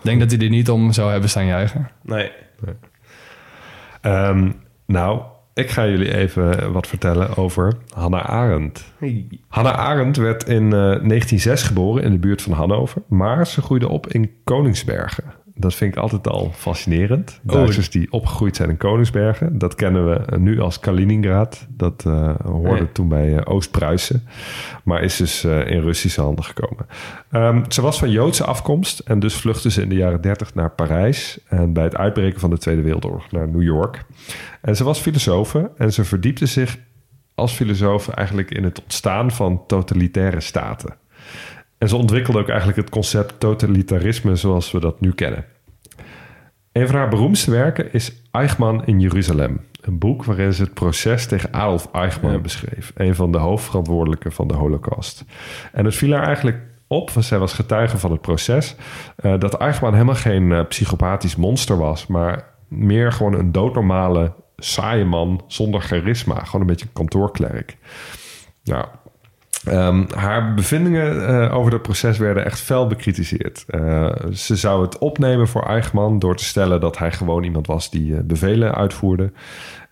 Ik 0.00 0.06
denk 0.06 0.20
dat 0.20 0.30
hij 0.30 0.40
er 0.40 0.48
niet 0.48 0.70
om 0.70 0.92
zou 0.92 1.10
hebben 1.10 1.30
staan 1.30 1.46
juichen. 1.46 1.90
Nee. 2.02 2.32
Ehm, 4.00 4.50
nou, 4.86 5.22
ik 5.54 5.70
ga 5.70 5.86
jullie 5.86 6.14
even 6.14 6.72
wat 6.72 6.86
vertellen 6.86 7.36
over 7.36 7.76
Hannah 7.94 8.24
Arendt. 8.24 8.92
Hannah 9.48 9.78
Arendt 9.78 10.16
werd 10.16 10.48
in 10.48 10.64
eh, 10.64 10.70
1906 10.70 11.62
geboren 11.62 12.02
in 12.02 12.12
de 12.12 12.18
buurt 12.18 12.42
van 12.42 12.52
Hannover, 12.52 13.02
maar 13.08 13.46
ze 13.46 13.62
groeide 13.62 13.88
op 13.88 14.06
in 14.06 14.30
Koningsbergen. 14.44 15.24
Dat 15.60 15.74
vind 15.74 15.94
ik 15.94 16.00
altijd 16.00 16.28
al 16.28 16.50
fascinerend. 16.54 17.40
Duitsers 17.42 17.90
die 17.90 18.12
opgegroeid 18.12 18.56
zijn 18.56 18.70
in 18.70 18.76
Koningsbergen, 18.76 19.58
dat 19.58 19.74
kennen 19.74 20.10
we 20.10 20.38
nu 20.38 20.60
als 20.60 20.78
Kaliningrad. 20.78 21.66
Dat 21.68 22.04
eh, 22.06 22.34
hoorde 22.44 22.92
toen 22.92 23.08
bij 23.08 23.36
eh, 23.36 23.54
Oost-Pruisen, 23.54 24.28
maar 24.84 25.02
is 25.02 25.16
dus 25.16 25.44
eh, 25.44 25.70
in 25.70 25.80
Russische 25.80 26.20
handen 26.20 26.44
gekomen. 26.44 26.86
Ehm, 27.30 27.64
ze 27.68 27.82
was 27.82 27.98
van 27.98 28.10
Joodse 28.10 28.44
afkomst 28.44 28.98
en 28.98 29.20
dus 29.20 29.34
vluchtte 29.34 29.70
ze 29.70 29.82
in 29.82 29.88
de 29.88 29.94
jaren 29.94 30.20
30 30.20 30.54
naar 30.54 30.70
Parijs 30.70 31.38
en 31.48 31.72
bij 31.72 31.84
het 31.84 31.96
uitbreken 31.96 32.40
van 32.40 32.50
de 32.50 32.58
Tweede 32.58 32.82
Wereldoorlog 32.82 33.30
naar 33.30 33.48
New 33.48 33.62
York. 33.62 34.04
En 34.60 34.76
ze 34.76 34.84
was 34.84 35.00
filosofe 35.00 35.70
en 35.76 35.92
ze 35.92 36.04
verdiepte 36.04 36.46
zich 36.46 36.78
als 37.34 37.52
filosoof 37.52 38.08
eigenlijk 38.08 38.50
in 38.50 38.64
het 38.64 38.82
ontstaan 38.82 39.30
van 39.30 39.66
totalitaire 39.66 40.40
staten. 40.40 40.99
En 41.80 41.88
ze 41.88 41.96
ontwikkelde 41.96 42.38
ook 42.38 42.48
eigenlijk 42.48 42.78
het 42.78 42.90
concept 42.90 43.40
totalitarisme 43.40 44.36
zoals 44.36 44.70
we 44.70 44.80
dat 44.80 45.00
nu 45.00 45.12
kennen. 45.12 45.44
Een 46.72 46.86
van 46.86 46.96
haar 46.96 47.08
beroemdste 47.08 47.50
werken 47.50 47.92
is 47.92 48.22
Eichmann 48.30 48.82
in 48.84 49.00
Jeruzalem. 49.00 49.60
Een 49.80 49.98
boek 49.98 50.24
waarin 50.24 50.52
ze 50.52 50.62
het 50.62 50.74
proces 50.74 51.26
tegen 51.26 51.52
Adolf 51.52 51.88
Eichmann 51.92 52.42
beschreef. 52.42 52.92
Een 52.94 53.14
van 53.14 53.32
de 53.32 53.38
hoofdverantwoordelijken 53.38 54.32
van 54.32 54.48
de 54.48 54.54
holocaust. 54.54 55.24
En 55.72 55.84
het 55.84 55.94
viel 55.94 56.12
haar 56.12 56.26
eigenlijk 56.26 56.60
op, 56.86 57.10
want 57.10 57.26
zij 57.26 57.38
was 57.38 57.52
getuige 57.52 57.98
van 57.98 58.10
het 58.10 58.20
proces... 58.20 58.76
eh, 59.16 59.38
dat 59.38 59.54
Eichmann 59.54 59.94
helemaal 59.94 60.14
geen 60.14 60.52
eh, 60.52 60.66
psychopathisch 60.66 61.36
monster 61.36 61.76
was... 61.78 62.06
maar 62.06 62.44
meer 62.68 63.12
gewoon 63.12 63.34
een 63.34 63.52
doodnormale, 63.52 64.32
saaie 64.56 65.04
man 65.04 65.44
zonder 65.46 65.80
charisma. 65.80 66.44
Gewoon 66.44 66.60
een 66.60 66.66
beetje 66.66 66.86
een 66.86 66.92
kantoorklerk. 66.92 67.76
Nou, 68.64 68.86
Ehm, 69.64 70.04
haar 70.14 70.54
bevindingen 70.54 71.26
eh, 71.26 71.56
over 71.56 71.72
het 71.72 71.82
proces 71.82 72.18
werden 72.18 72.44
echt 72.44 72.60
fel 72.60 72.86
bekritiseerd. 72.86 73.64
Eh, 73.66 74.10
ze 74.32 74.56
zou 74.56 74.82
het 74.82 74.98
opnemen 74.98 75.48
voor 75.48 75.66
Eichmann 75.66 76.18
door 76.18 76.36
te 76.36 76.44
stellen 76.44 76.80
dat 76.80 76.98
hij 76.98 77.12
gewoon 77.12 77.42
iemand 77.42 77.66
was 77.66 77.90
die 77.90 78.16
eh, 78.16 78.20
bevelen 78.22 78.74
uitvoerde. 78.74 79.32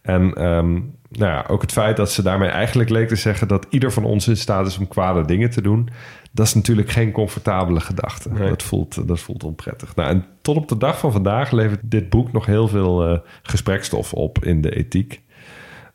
En 0.02 0.34
ehm, 0.34 0.72
nou 1.10 1.32
ja, 1.32 1.44
ook 1.48 1.62
het 1.62 1.72
feit 1.72 1.96
dat 1.96 2.10
ze 2.10 2.22
daarmee 2.22 2.48
eigenlijk 2.48 2.90
leek 2.90 3.08
te 3.08 3.16
zeggen 3.16 3.48
dat 3.48 3.66
ieder 3.70 3.92
van 3.92 4.04
ons 4.04 4.28
in 4.28 4.36
staat 4.36 4.66
is 4.66 4.78
om 4.78 4.88
kwade 4.88 5.24
dingen 5.24 5.50
te 5.50 5.62
doen. 5.62 5.88
Dat 6.32 6.46
is 6.46 6.54
natuurlijk 6.54 6.90
geen 6.90 7.12
comfortabele 7.12 7.80
gedachte. 7.80 8.30
Nee. 8.32 8.48
Dat, 8.48 8.62
voelt, 8.62 9.08
dat 9.08 9.20
voelt 9.20 9.44
onprettig. 9.44 9.94
Nou, 9.94 10.08
en 10.10 10.24
tot 10.42 10.56
op 10.56 10.68
de 10.68 10.76
dag 10.76 10.98
van 10.98 11.12
vandaag 11.12 11.50
levert 11.50 11.80
dit 11.82 12.08
boek 12.08 12.32
nog 12.32 12.46
heel 12.46 12.68
veel 12.68 13.22
gesprekstof 13.42 14.12
op 14.12 14.44
in 14.44 14.60
de 14.60 14.70
ethiek. 14.76 15.22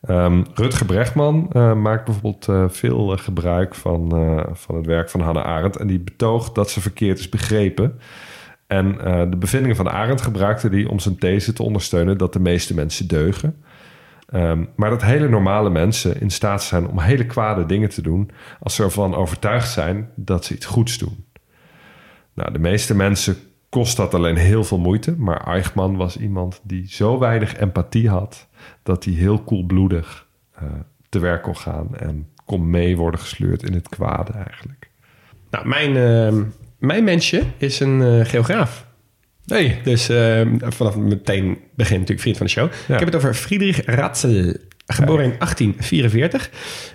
Ehm, 0.03 0.43
Rutger 0.53 0.85
Brechtman 0.85 1.49
eh, 1.51 1.73
maakt 1.73 2.05
bijvoorbeeld 2.05 2.47
eh, 2.47 2.65
veel 2.67 3.13
eh, 3.13 3.17
gebruik 3.17 3.75
van, 3.75 4.09
van 4.53 4.75
het 4.75 4.85
werk 4.85 5.09
van 5.09 5.19
Hannah 5.19 5.45
Arendt. 5.45 5.75
En 5.75 5.87
die 5.87 5.99
betoogt 5.99 6.55
dat 6.55 6.69
ze 6.69 6.81
verkeerd 6.81 7.19
is 7.19 7.29
begrepen. 7.29 7.99
En 8.67 8.97
de 9.29 9.37
bevindingen 9.37 9.75
van 9.75 9.91
Arendt 9.91 10.21
gebruikte 10.21 10.67
hij 10.67 10.85
om 10.85 10.99
zijn 10.99 11.17
these 11.17 11.53
te 11.53 11.63
ondersteunen 11.63 12.17
dat 12.17 12.33
de 12.33 12.39
meeste 12.39 12.73
mensen 12.73 13.07
deugen. 13.07 13.63
Ehm, 14.29 14.65
maar 14.75 14.89
dat 14.89 15.01
hele 15.01 15.29
normale 15.29 15.69
mensen 15.69 16.21
in 16.21 16.29
staat 16.29 16.63
zijn 16.63 16.87
om 16.87 16.99
hele 16.99 17.25
kwade 17.25 17.65
dingen 17.65 17.89
te 17.89 18.01
doen 18.01 18.29
als 18.59 18.75
ze 18.75 18.83
ervan 18.83 19.15
overtuigd 19.15 19.69
zijn 19.69 20.09
dat 20.15 20.45
ze 20.45 20.53
iets 20.53 20.65
goeds 20.65 20.97
doen. 20.97 21.25
Nou, 22.33 22.51
de 22.51 22.59
meeste 22.59 22.95
mensen 22.95 23.37
kost 23.69 23.97
dat 23.97 24.13
alleen 24.13 24.37
heel 24.37 24.63
veel 24.63 24.79
moeite, 24.79 25.15
maar 25.17 25.47
Eichmann 25.47 25.95
was 25.95 26.17
iemand 26.17 26.61
die 26.63 26.87
zo 26.87 27.19
weinig 27.19 27.57
empathie 27.57 28.09
had 28.09 28.47
dat 28.83 29.03
hij 29.03 29.13
heel 29.13 29.39
koelbloedig 29.39 30.27
eh, 30.55 30.63
te 31.09 31.19
werk 31.19 31.43
kon 31.43 31.57
gaan 31.57 31.95
en 31.97 32.27
kon 32.45 32.69
mee 32.69 32.97
worden 32.97 33.19
gesleurd 33.19 33.63
in 33.63 33.73
het 33.73 33.89
kwade 33.89 34.31
eigenlijk. 34.31 34.89
Nou, 35.49 35.67
mijn, 35.67 35.95
ehm, 35.97 36.43
mijn 36.77 37.03
mensje 37.03 37.43
is 37.57 37.79
een 37.79 38.01
eh, 38.01 38.25
geograaf. 38.25 38.85
Nee, 39.45 39.79
Dus 39.83 40.09
ehm, 40.09 40.57
vanaf 40.59 40.97
meteen 40.97 41.57
begin 41.75 41.93
natuurlijk 41.93 42.21
vriend 42.21 42.37
van 42.37 42.45
de 42.45 42.51
show. 42.51 42.65
Ik 42.65 42.99
heb 42.99 43.05
het 43.05 43.15
over 43.15 43.33
Friedrich 43.33 43.85
Ratzel. 43.85 44.53
Geboren 44.85 45.23
in 45.23 45.35
1844. 45.37 46.49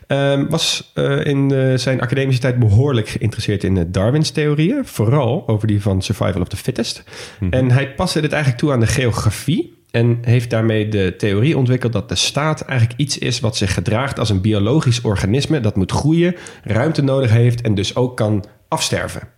Ehm, 0.07 0.47
was 0.49 0.91
eh, 0.95 1.25
in 1.25 1.79
zijn 1.79 2.01
academische 2.01 2.41
tijd 2.41 2.59
behoorlijk 2.59 3.09
geïnteresseerd 3.09 3.65
in 3.65 3.77
eh, 3.77 3.85
Darwins 3.87 4.31
theorieën. 4.31 4.87
Vooral 4.87 5.49
over 5.49 5.67
die 5.67 5.83
van 5.83 6.03
survival 6.03 6.41
of 6.41 6.49
the 6.49 6.57
fittest. 6.57 7.05
En 7.51 7.71
hij 7.71 7.95
paste 7.95 8.21
dit 8.21 8.33
eigenlijk 8.33 8.63
toe 8.63 8.73
aan 8.73 8.81
de 8.81 8.87
geografie. 8.87 9.78
En 9.91 10.19
heeft 10.23 10.51
daarmee 10.51 10.89
de 10.89 11.15
theorie 11.17 11.57
ontwikkeld 11.57 11.93
dat 11.93 12.09
de 12.09 12.15
staat 12.15 12.61
eigenlijk 12.61 13.01
iets 13.01 13.19
is 13.19 13.41
wat 13.41 13.57
zich 13.57 13.75
gedraagt 13.75 14.19
als 14.19 14.31
een 14.31 14.41
biologisch 14.41 15.01
organisme. 15.01 15.61
Dat 15.61 15.77
moet 15.77 15.93
groeien, 15.93 16.37
ruimte 16.65 17.03
nodig 17.03 17.31
heeft 17.31 17.61
en 17.61 17.75
dus 17.75 17.97
ook 17.97 18.17
kan 18.17 18.45
afsterven. 18.69 19.29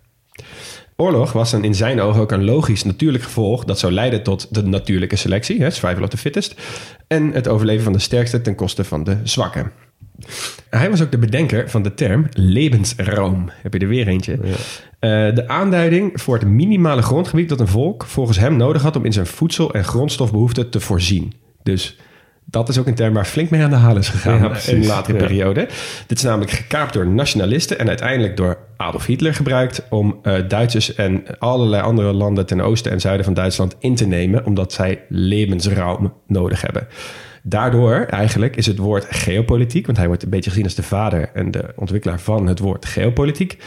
Oorlog 0.97 1.33
was 1.33 1.51
dan 1.51 1.65
in 1.65 1.75
zijn 1.75 2.01
ogen 2.01 2.21
ook 2.21 2.33
een 2.33 2.45
logisch 2.45 2.85
natuurlijk 2.85 3.25
gevolg 3.25 3.65
dat 3.65 3.79
zou 3.79 3.93
leiden 3.93 4.23
tot 4.23 4.55
de 4.55 4.63
natuurlijke 4.63 5.17
selectie, 5.17 5.61
hè, 5.61 5.71
survival 5.71 6.03
of 6.03 6.09
the 6.09 6.17
fittest, 6.17 6.55
en 7.07 7.33
het 7.33 7.49
overleven 7.49 7.85
van 7.85 7.93
de 7.93 7.99
sterkste 7.99 8.41
ten 8.41 8.55
koste 8.55 8.85
van 8.85 9.05
de 9.05 9.17
zwakke. 9.23 9.71
Hij 10.71 10.91
was 10.91 11.03
ook 11.03 11.11
de 11.11 11.19
bedenker 11.19 11.71
van 11.71 11.83
de 11.83 11.95
term 11.95 12.27
levensraum. 12.33 13.49
Heb 13.63 13.73
je 13.73 13.79
er 13.79 13.89
weer 13.89 14.09
eentje? 14.09 14.33
Eh, 14.99 15.11
de 15.35 15.49
aanduiding 15.49 16.21
voor 16.21 16.35
het 16.39 16.49
minimale 16.49 17.03
grondgebied 17.03 17.49
dat 17.49 17.61
een 17.61 17.69
volk 17.69 18.05
volgens 18.05 18.39
hem 18.39 18.57
nodig 18.57 18.83
had 18.83 18.97
om 18.97 19.05
in 19.05 19.13
zijn 19.13 19.27
voedsel- 19.27 19.75
en 19.75 19.85
grondstofbehoeften 19.85 20.71
te 20.71 20.81
voorzien. 20.81 21.33
Dus 21.63 21.97
dat 22.45 22.69
is 22.69 22.79
ook 22.79 22.87
een 22.87 22.95
term 22.95 23.15
waar 23.15 23.25
flink 23.25 23.51
mee 23.51 23.63
aan 23.63 23.71
de 23.71 23.77
haal 23.77 23.97
is 23.97 24.09
gegaan 24.09 24.39
Ja, 24.43 24.57
in 24.67 24.77
een 24.77 24.87
latere 24.87 25.19
Ja. 25.19 25.25
periode. 25.27 25.69
Dit 26.07 26.19
is 26.19 26.25
namelijk 26.25 26.51
gekaapt 26.51 26.93
door 26.93 27.07
nationalisten 27.07 27.79
en 27.79 27.89
uiteindelijk 27.89 28.37
door 28.37 28.59
Adolf 28.77 29.07
Hitler 29.07 29.35
gebruikt 29.35 29.83
om 29.91 30.19
eh, 30.23 30.35
Duitsers 30.49 30.95
en 30.95 31.23
allerlei 31.39 31.83
andere 31.83 32.13
landen 32.13 32.47
ten 32.47 32.61
oosten 32.61 32.93
en 32.93 33.01
zuiden 33.01 33.25
van 33.25 33.35
Duitsland 33.35 33.77
in 33.79 33.95
te 33.95 34.07
nemen, 34.07 34.45
omdat 34.47 34.73
zij 34.73 35.03
levensruim 35.09 36.13
nodig 36.27 36.61
hebben. 36.61 36.87
Daardoor 37.43 37.95
eigenlijk 37.95 38.57
is 38.57 38.67
het 38.67 38.79
woord 38.79 39.07
geopolitiek, 39.11 39.87
want 39.87 39.99
hij 39.99 40.07
wordt 40.07 40.23
een 40.23 40.31
beetje 40.31 40.51
gezien 40.51 40.65
als 40.65 40.75
de 40.75 40.83
vader 40.83 41.31
en 41.35 41.51
de 41.51 41.73
ontwikkelaar 41.77 42.21
van 42.21 42.47
het 42.47 42.59
woord 42.59 42.87
geopolitiek, 42.87 43.59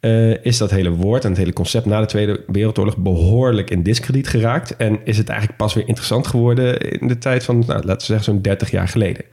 eh, 0.00 0.44
is 0.44 0.58
dat 0.58 0.70
hele 0.70 0.90
woord 0.90 1.24
en 1.24 1.30
het 1.30 1.38
hele 1.38 1.52
concept 1.52 1.86
na 1.86 2.00
de 2.00 2.06
Tweede 2.06 2.44
Wereldoorlog 2.46 2.96
behoorlijk 2.96 3.70
in 3.70 3.82
discrediet 3.82 4.28
geraakt. 4.28 4.76
En 4.76 4.98
is 5.04 5.18
het 5.18 5.28
eigenlijk 5.28 5.58
pas 5.58 5.74
weer 5.74 5.88
interessant 5.88 6.26
geworden 6.26 6.80
in 6.80 7.08
de 7.08 7.18
tijd 7.18 7.44
van, 7.44 7.58
nou, 7.58 7.72
laten 7.72 7.92
we 7.92 8.04
zeggen, 8.04 8.24
zo'n 8.24 8.42
30 8.42 8.70
jaar 8.70 8.88
geleden. 8.88 9.24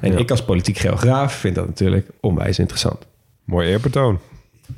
En 0.00 0.18
ik 0.18 0.30
als 0.30 0.44
politiek 0.44 0.78
geograaf 0.78 1.34
vind 1.34 1.54
dat 1.54 1.66
natuurlijk 1.66 2.08
onwijs 2.20 2.58
interessant. 2.58 3.06
Mooi 3.44 3.68
eerbetoon. 3.68 4.18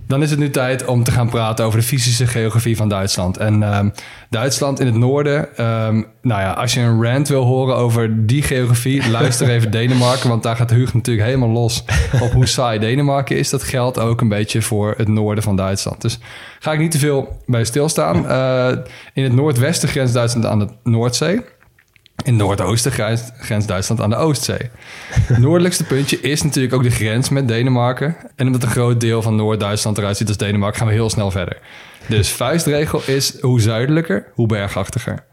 Dan 0.06 0.22
is 0.22 0.30
het 0.30 0.38
nu 0.38 0.50
tijd 0.50 0.84
om 0.84 1.04
te 1.04 1.10
gaan 1.10 1.28
praten 1.28 1.64
over 1.64 1.78
de 1.78 1.86
fysische 1.86 2.26
geografie 2.26 2.76
van 2.76 2.88
Duitsland. 2.88 3.36
En 3.36 3.62
ehm, 3.62 3.88
Duitsland 4.30 4.80
in 4.80 4.86
het 4.86 4.94
noorden, 4.94 5.56
ehm, 5.56 6.02
nou 6.22 6.40
ja, 6.40 6.52
als 6.52 6.74
je 6.74 6.80
een 6.80 7.02
rant 7.02 7.28
wil 7.28 7.44
horen 7.44 7.76
over 7.76 8.26
die 8.26 8.42
geografie, 8.42 9.10
luister 9.10 9.48
even 9.48 9.70
Denemarken, 9.70 10.28
want 10.28 10.42
daar 10.42 10.56
gaat 10.56 10.70
Huug 10.70 10.94
natuurlijk 10.94 11.26
helemaal 11.26 11.48
los 11.48 11.84
op 12.20 12.32
hoe 12.32 12.46
saai 12.46 12.78
Denemarken 12.78 13.38
is. 13.38 13.50
Dat 13.50 13.62
geldt 13.62 13.98
ook 13.98 14.20
een 14.20 14.28
beetje 14.28 14.62
voor 14.62 14.94
het 14.96 15.08
noorden 15.08 15.44
van 15.44 15.56
Duitsland. 15.56 16.00
Dus 16.00 16.18
ga 16.58 16.72
ik 16.72 16.78
niet 16.78 16.90
te 16.90 16.98
veel 16.98 17.42
bij 17.46 17.64
stilstaan. 17.64 18.28
Eh, 18.28 18.68
in 19.14 19.24
het 19.24 19.32
noordwesten 19.32 19.88
grenst 19.88 20.14
Duitsland 20.14 20.46
aan 20.46 20.58
de 20.58 20.68
Noordzee. 20.82 21.40
In 22.26 22.36
noordoosten 22.36 22.92
grenst, 22.92 23.32
grenst 23.38 23.68
Duitsland 23.68 24.00
aan 24.00 24.10
de 24.10 24.16
Oostzee. 24.16 24.70
Het 25.10 25.38
noordelijkste 25.46 25.84
puntje 25.84 26.20
is 26.20 26.42
natuurlijk 26.42 26.74
ook 26.74 26.82
de 26.82 26.90
grens 26.90 27.28
met 27.28 27.48
Denemarken. 27.48 28.16
En 28.36 28.46
omdat 28.46 28.62
een 28.62 28.68
groot 28.68 29.00
deel 29.00 29.22
van 29.22 29.36
Noord-Duitsland 29.36 29.98
eruit 29.98 30.16
ziet 30.16 30.28
als 30.28 30.36
Denemarken, 30.36 30.78
gaan 30.78 30.86
we 30.88 30.92
heel 30.92 31.10
snel 31.10 31.30
verder. 31.30 31.58
Dus 32.06 32.30
vuistregel 32.30 33.02
is 33.06 33.40
hoe 33.40 33.60
zuidelijker, 33.60 34.30
hoe 34.34 34.46
bergachtiger. 34.46 35.24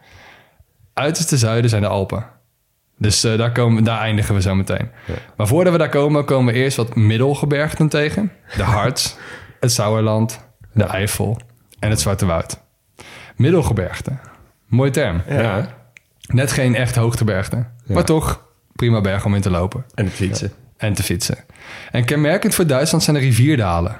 Uiterste 0.93 1.37
zuiden 1.37 1.69
zijn 1.69 1.81
de 1.81 1.87
Alpen. 1.87 2.25
Dus 2.97 3.23
eh, 3.23 3.37
daar, 3.37 3.51
komen, 3.51 3.83
daar 3.83 3.99
eindigen 3.99 4.35
we 4.35 4.41
zo 4.41 4.55
meteen. 4.55 4.89
Maar 5.37 5.47
voordat 5.47 5.71
we 5.73 5.79
daar 5.79 5.89
komen, 5.89 6.25
komen 6.25 6.53
we 6.53 6.59
eerst 6.59 6.77
wat 6.77 6.95
middelgebergten 6.95 7.89
tegen. 7.89 8.31
De 8.55 8.63
Harz, 8.73 9.13
het 9.59 9.71
Sauerland, 9.71 10.47
de 10.73 10.83
Eifel 10.83 11.39
en 11.79 11.89
het 11.89 11.99
Zwarte 11.99 12.25
Woud. 12.25 12.59
Middelgebergten. 13.35 14.19
Mooi 14.67 14.91
term. 14.91 15.21
Ja. 15.27 15.81
Net 16.31 16.51
geen 16.51 16.75
echt 16.75 16.95
hoogtebergte. 16.95 17.65
Maar 17.85 18.05
toch 18.05 18.47
prima 18.75 19.01
berg 19.01 19.25
om 19.25 19.35
in 19.35 19.41
te 19.41 19.49
lopen 19.49 19.85
En 19.93 20.05
het 20.05 20.13
fietsen. 20.13 20.51
en 20.77 20.93
te 20.93 21.03
fietsen. 21.03 21.37
En 21.91 22.05
kenmerkend 22.05 22.55
voor 22.55 22.67
Duitsland 22.67 23.03
zijn 23.03 23.15
de 23.15 23.21
rivierdalen. 23.21 23.97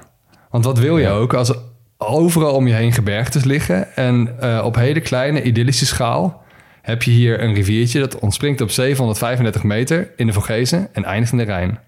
Want 0.50 0.64
wat 0.64 0.78
wil 0.78 0.98
je 0.98 1.08
ook 1.08 1.34
als 1.34 1.48
er 1.48 1.58
overal 1.98 2.54
om 2.54 2.66
je 2.66 2.74
heen 2.74 2.92
gebergtes 2.92 3.44
liggen... 3.44 3.96
en 3.96 4.40
eh, 4.40 4.62
op 4.64 4.74
hele 4.74 5.00
kleine 5.00 5.42
idyllische 5.42 5.86
schaal 5.86 6.42
heb 6.82 7.02
je 7.02 7.10
hier 7.10 7.42
een 7.42 7.54
riviertje... 7.54 8.00
dat 8.00 8.18
ontspringt 8.18 8.60
op 8.60 8.70
735 8.70 9.62
meter 9.62 10.10
in 10.16 10.26
de 10.26 10.32
Vogezen 10.32 10.88
en 10.92 11.04
eindigt 11.04 11.32
in 11.32 11.38
de 11.38 11.44
Rijn. 11.44 11.78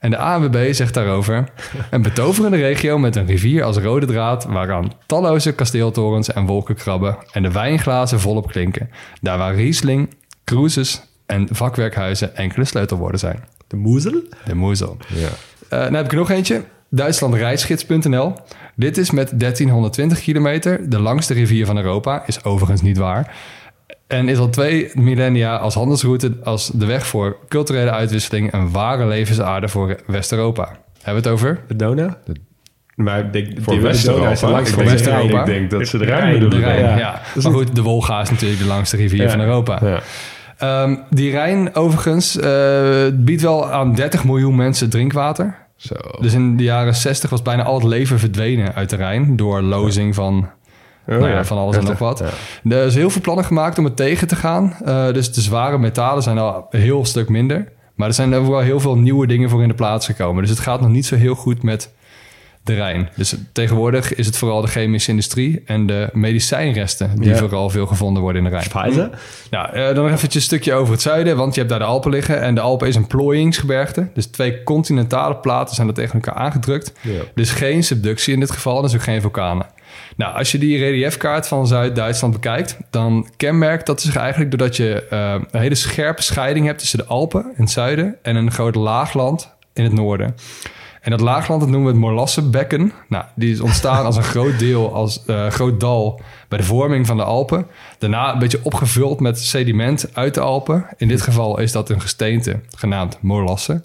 En 0.00 0.10
de 0.10 0.16
ANWB 0.16 0.72
zegt 0.72 0.94
daarover... 0.94 1.48
een 1.90 2.02
betoverende 2.02 2.56
regio 2.56 2.98
met 2.98 3.16
een 3.16 3.26
rivier 3.26 3.62
als 3.64 3.76
rode 3.76 4.06
draad... 4.06 4.44
waaraan 4.44 4.92
talloze 5.06 5.52
kasteeltorens 5.52 6.32
en 6.32 6.46
wolkenkrabben... 6.46 7.16
en 7.32 7.42
de 7.42 7.52
wijnglazen 7.52 8.20
volop 8.20 8.48
klinken. 8.48 8.90
Daar 9.20 9.38
waar 9.38 9.54
Riesling, 9.54 10.14
cruises 10.44 11.02
en 11.26 11.48
vakwerkhuizen 11.50 12.36
enkele 12.36 12.64
sleutelwoorden 12.64 13.20
zijn. 13.20 13.44
De 13.66 13.76
moezel? 13.76 14.22
De 14.44 14.54
Moezel. 14.54 14.96
Ja. 15.08 15.28
Eh, 15.68 15.84
dan 15.84 15.94
heb 15.94 16.04
ik 16.04 16.10
er 16.10 16.18
nog 16.18 16.30
eentje. 16.30 16.62
Duitslandreisgids.nl. 16.88 18.32
Dit 18.74 18.98
is 18.98 19.10
met 19.10 19.40
1320 19.40 20.20
kilometer 20.20 20.90
de 20.90 20.98
langste 20.98 21.34
rivier 21.34 21.66
van 21.66 21.76
Europa. 21.76 22.26
Is 22.26 22.44
overigens 22.44 22.82
niet 22.82 22.98
waar. 22.98 23.34
En 24.10 24.28
is 24.28 24.38
al 24.38 24.48
twee 24.48 24.90
millennia 24.94 25.56
als 25.56 25.74
handelsroute 25.74 26.32
als 26.44 26.66
de 26.74 26.86
weg 26.86 27.06
voor 27.06 27.36
culturele 27.48 27.90
uitwisseling... 27.90 28.52
een 28.52 28.70
ware 28.70 29.06
levensaarde 29.06 29.68
voor 29.68 29.96
West-Europa. 30.06 30.64
Hebben 31.02 31.22
we 31.22 31.28
het 31.28 31.38
over? 31.38 31.60
De 31.68 31.76
Donau? 31.76 32.10
Maar 32.94 33.18
ik 33.18 33.32
denk, 33.32 33.46
Voor 33.60 33.72
de 33.74 33.78
de 33.80 33.86
West-Europa. 33.86 34.30
Ik 34.58 34.64
denk- 34.64 34.88
West-Europa. 34.88 35.40
Ik 35.40 35.46
denk 35.46 35.70
dat 35.70 35.86
ze 35.88 35.98
de 35.98 36.04
Rijn 36.04 36.32
De 36.32 36.38
bedoelen. 36.38 36.68
Rijn, 36.68 36.80
Ja. 36.84 36.98
ja. 36.98 37.20
Maar 37.42 37.52
goed, 37.52 37.74
de 37.74 37.82
Wolga 37.82 38.20
is 38.20 38.30
natuurlijk 38.30 38.60
de 38.60 38.66
langste 38.66 38.96
rivier 38.96 39.22
Ja. 39.22 39.30
van 39.30 39.40
Europa. 39.40 39.78
Ja. 39.82 40.00
Ehm, 40.58 40.96
die 41.10 41.30
Rijn 41.30 41.74
overigens 41.74 42.38
eh, 42.38 43.06
biedt 43.14 43.42
wel 43.42 43.70
aan 43.70 43.94
30 43.94 44.24
miljoen 44.24 44.56
mensen 44.56 44.90
drinkwater. 44.90 45.56
Zo. 45.76 45.94
Dus 46.20 46.34
in 46.34 46.56
de 46.56 46.62
jaren 46.62 46.94
60 46.94 47.30
was 47.30 47.42
bijna 47.42 47.62
al 47.62 47.74
het 47.74 47.84
leven 47.84 48.18
verdwenen 48.18 48.74
uit 48.74 48.90
de 48.90 48.96
Rijn 48.96 49.36
door 49.36 49.62
lozing 49.62 50.14
van, 50.14 50.50
nou 51.18 51.30
ja, 51.30 51.36
ja. 51.36 51.44
van 51.44 51.58
alles 51.58 51.76
en 51.76 51.84
nog 51.84 51.98
wat. 51.98 52.20
Er 52.64 52.86
is 52.86 52.94
heel 52.94 53.10
veel 53.10 53.20
plannen 53.20 53.44
gemaakt 53.44 53.78
om 53.78 53.84
het 53.84 53.96
tegen 53.96 54.28
te 54.28 54.36
gaan. 54.36 54.76
Eh, 54.84 55.12
dus 55.12 55.32
de 55.32 55.40
zware 55.40 55.78
metalen 55.78 56.22
zijn 56.22 56.38
al 56.38 56.66
een 56.70 56.80
heel 56.80 57.04
stuk 57.04 57.28
minder. 57.28 57.68
Maar 57.94 58.08
er 58.08 58.14
zijn 58.14 58.34
overal 58.34 58.60
heel 58.60 58.80
veel 58.80 58.96
nieuwe 58.96 59.26
dingen 59.26 59.50
voor 59.50 59.62
in 59.62 59.68
de 59.68 59.74
plaats 59.74 60.06
gekomen. 60.06 60.42
Dus 60.42 60.50
het 60.50 60.60
gaat 60.60 60.80
nog 60.80 60.90
niet 60.90 61.06
zo 61.06 61.16
heel 61.16 61.34
goed 61.34 61.62
met 61.62 61.92
de 62.64 62.74
Rijn. 62.74 63.08
Dus 63.16 63.34
tegenwoordig 63.52 64.14
is 64.14 64.26
het 64.26 64.36
vooral 64.36 64.60
de 64.60 64.66
chemische 64.68 65.10
industrie 65.10 65.62
en 65.66 65.86
de 65.86 66.08
medicijnresten 66.12 67.10
die 67.16 67.28
Ja. 67.28 67.36
vooral 67.36 67.70
veel 67.70 67.86
gevonden 67.86 68.22
worden 68.22 68.44
in 68.44 68.50
de 68.50 68.56
Rijn. 68.56 68.68
Pfizer? 68.68 69.10
Nou, 69.50 69.72
eh, 69.72 69.84
dan 69.86 69.94
nog 70.04 70.06
eventjes 70.06 70.34
een 70.34 70.40
stukje 70.40 70.74
over 70.74 70.92
het 70.92 71.02
zuiden, 71.02 71.36
want 71.36 71.54
je 71.54 71.58
hebt 71.60 71.70
daar 71.72 71.80
de 71.80 71.86
Alpen 71.86 72.10
liggen. 72.10 72.40
En 72.40 72.54
de 72.54 72.60
Alpen 72.60 72.88
is 72.88 72.96
een 72.96 73.06
plooiingsgebergte. 73.06 74.08
Dus 74.14 74.26
twee 74.26 74.62
continentale 74.62 75.36
platen 75.36 75.74
zijn 75.74 75.88
er 75.88 75.94
tegen 75.94 76.14
elkaar 76.14 76.34
aangedrukt. 76.34 76.92
Ja. 77.00 77.20
Dus 77.34 77.50
geen 77.50 77.84
subductie 77.84 78.34
in 78.34 78.40
dit 78.40 78.50
geval, 78.50 78.82
dus 78.82 78.94
ook 78.94 79.02
geen 79.02 79.20
vulkanen. 79.20 79.66
Nou, 80.16 80.36
als 80.36 80.52
je 80.52 80.58
die 80.58 80.78
reliefkaart 80.78 81.48
van 81.48 81.66
Zuid-Duitsland 81.66 82.32
bekijkt, 82.32 82.76
dan 82.90 83.28
kenmerkt 83.36 83.86
dat 83.86 84.00
zich 84.00 84.16
eigenlijk 84.16 84.50
doordat 84.50 84.76
je 84.76 85.06
eh, 85.10 85.34
een 85.50 85.60
hele 85.60 85.74
scherpe 85.74 86.22
scheiding 86.22 86.66
hebt 86.66 86.78
tussen 86.78 86.98
de 86.98 87.04
Alpen 87.04 87.42
in 87.42 87.62
het 87.62 87.70
zuiden 87.70 88.16
en 88.22 88.36
een 88.36 88.50
groot 88.50 88.74
laagland 88.74 89.54
in 89.72 89.84
het 89.84 89.92
noorden. 89.92 90.34
En 91.00 91.10
dat 91.10 91.20
laagland, 91.20 91.60
dat 91.60 91.70
noemen 91.70 91.88
we 91.88 91.92
het 91.94 92.04
Morlassenbekken. 92.04 92.92
Nou, 93.08 93.24
die 93.34 93.52
is 93.52 93.60
ontstaan 93.60 94.04
als 94.04 94.16
een 94.16 94.22
groot 94.34 94.58
deel, 94.58 94.94
als 94.94 95.24
eh, 95.24 95.46
groot 95.46 95.80
dal 95.80 96.20
bij 96.48 96.58
de 96.58 96.64
vorming 96.64 97.06
van 97.06 97.16
de 97.16 97.22
Alpen. 97.22 97.66
Daarna 97.98 98.32
een 98.32 98.38
beetje 98.38 98.60
opgevuld 98.62 99.20
met 99.20 99.38
sediment 99.38 100.10
uit 100.12 100.34
de 100.34 100.40
Alpen. 100.40 100.86
In 100.96 101.08
dit 101.08 101.22
geval 101.22 101.58
is 101.58 101.72
dat 101.72 101.90
een 101.90 102.00
gesteente 102.00 102.60
genaamd 102.76 103.18
Morlassen. 103.20 103.84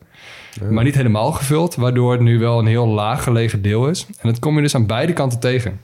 Maar 0.69 0.83
niet 0.83 0.95
helemaal 0.95 1.31
gevuld, 1.31 1.75
waardoor 1.75 2.11
het 2.11 2.21
nu 2.21 2.39
wel 2.39 2.59
een 2.59 2.65
heel 2.65 2.87
laag 2.87 3.23
gelegen 3.23 3.61
deel 3.61 3.87
is. 3.87 4.05
En 4.05 4.29
dat 4.29 4.39
kom 4.39 4.55
je 4.55 4.61
dus 4.61 4.75
aan 4.75 4.85
beide 4.85 5.13
kanten 5.13 5.39
tegen. 5.39 5.79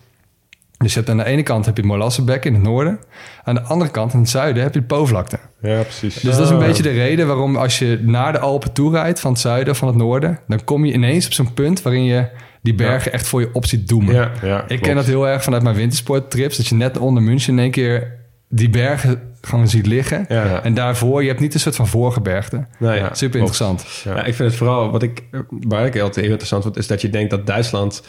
Dus 0.82 0.94
je 0.94 1.00
hebt 1.00 1.12
aan 1.12 1.18
de 1.18 1.26
ene 1.26 1.44
kant 1.44 1.66
heb 1.66 1.76
je 1.76 1.82
het 1.82 1.92
Morlassenbekken 1.92 2.50
in 2.50 2.56
het 2.56 2.66
noorden. 2.66 3.00
Aan 3.44 3.56
de 3.56 3.62
andere 3.62 3.92
kant, 3.92 4.14
in 4.14 4.20
het 4.20 4.30
zuiden, 4.30 4.64
heb 4.64 4.74
je 4.74 4.80
de 4.80 4.86
Po-vlakte. 4.86 5.40
Ja, 5.62 5.82
precies. 5.82 6.16
Dus 6.16 6.36
dat 6.36 6.46
is 6.46 6.50
een 6.50 6.58
beetje 6.60 6.84
de 6.84 6.90
reden 6.90 7.28
waarom 7.28 7.56
als 7.56 7.80
je 7.80 8.00
naar 8.02 8.32
de 8.32 8.40
Alpen 8.40 8.72
toe 8.72 8.92
rijdt... 8.92 9.20
van 9.20 9.32
het 9.32 9.40
zuiden 9.42 9.74
of 9.74 9.80
van 9.80 9.88
het 9.88 9.98
noorden... 9.98 10.40
dan 10.48 10.64
kom 10.64 10.86
je 10.86 10.94
ineens 10.94 11.26
op 11.26 11.34
zo'n 11.34 11.54
punt 11.54 11.82
waarin 11.82 12.04
je 12.04 12.28
die 12.62 12.76
bergen 12.76 13.14
echt 13.14 13.28
voor 13.28 13.42
je 13.42 13.50
op 13.54 13.66
ziet 13.66 13.88
doemen. 13.88 14.14
Ja, 14.16 14.32
ja, 14.42 14.62
Ik 14.62 14.68
klopt. 14.68 14.82
ken 14.82 14.96
dat 14.96 15.06
heel 15.06 15.28
erg 15.28 15.44
vanuit 15.44 15.64
mijn 15.64 15.76
wintersporttrips. 15.76 16.58
Dat 16.58 16.68
je 16.68 16.76
net 16.76 16.98
onder 16.98 17.24
München 17.24 17.54
in 17.54 17.60
één 17.60 17.72
keer 17.72 18.20
die 18.50 18.70
bergen 18.70 19.22
gewoon 19.42 19.68
ziet 19.68 19.86
liggen. 19.86 20.26
Ja. 20.30 20.64
En 20.64 20.74
daarvoor, 20.74 21.22
je 21.22 21.28
hebt 21.28 21.40
niet 21.40 21.54
een 21.54 21.60
soort 21.60 21.76
van 21.76 21.88
voorgebergte. 21.88 22.66
Nou 22.80 22.96
ja, 22.96 23.14
Super 23.14 23.18
klopt. 23.18 23.36
interessant. 23.36 23.86
Ja. 24.04 24.24
ik 24.26 24.36
vind 24.36 24.50
het 24.50 24.58
vooral, 24.58 24.92
wat 24.92 25.04
ik, 25.04 25.24
waar 25.50 25.86
ik 25.86 25.94
altijd 26.00 26.16
heel 26.16 26.30
interessant 26.30 26.64
vind, 26.64 26.78
is 26.78 26.88
dat 26.88 27.02
je 27.02 27.10
denkt 27.10 27.30
dat 27.30 27.48
Duitsland, 27.48 28.04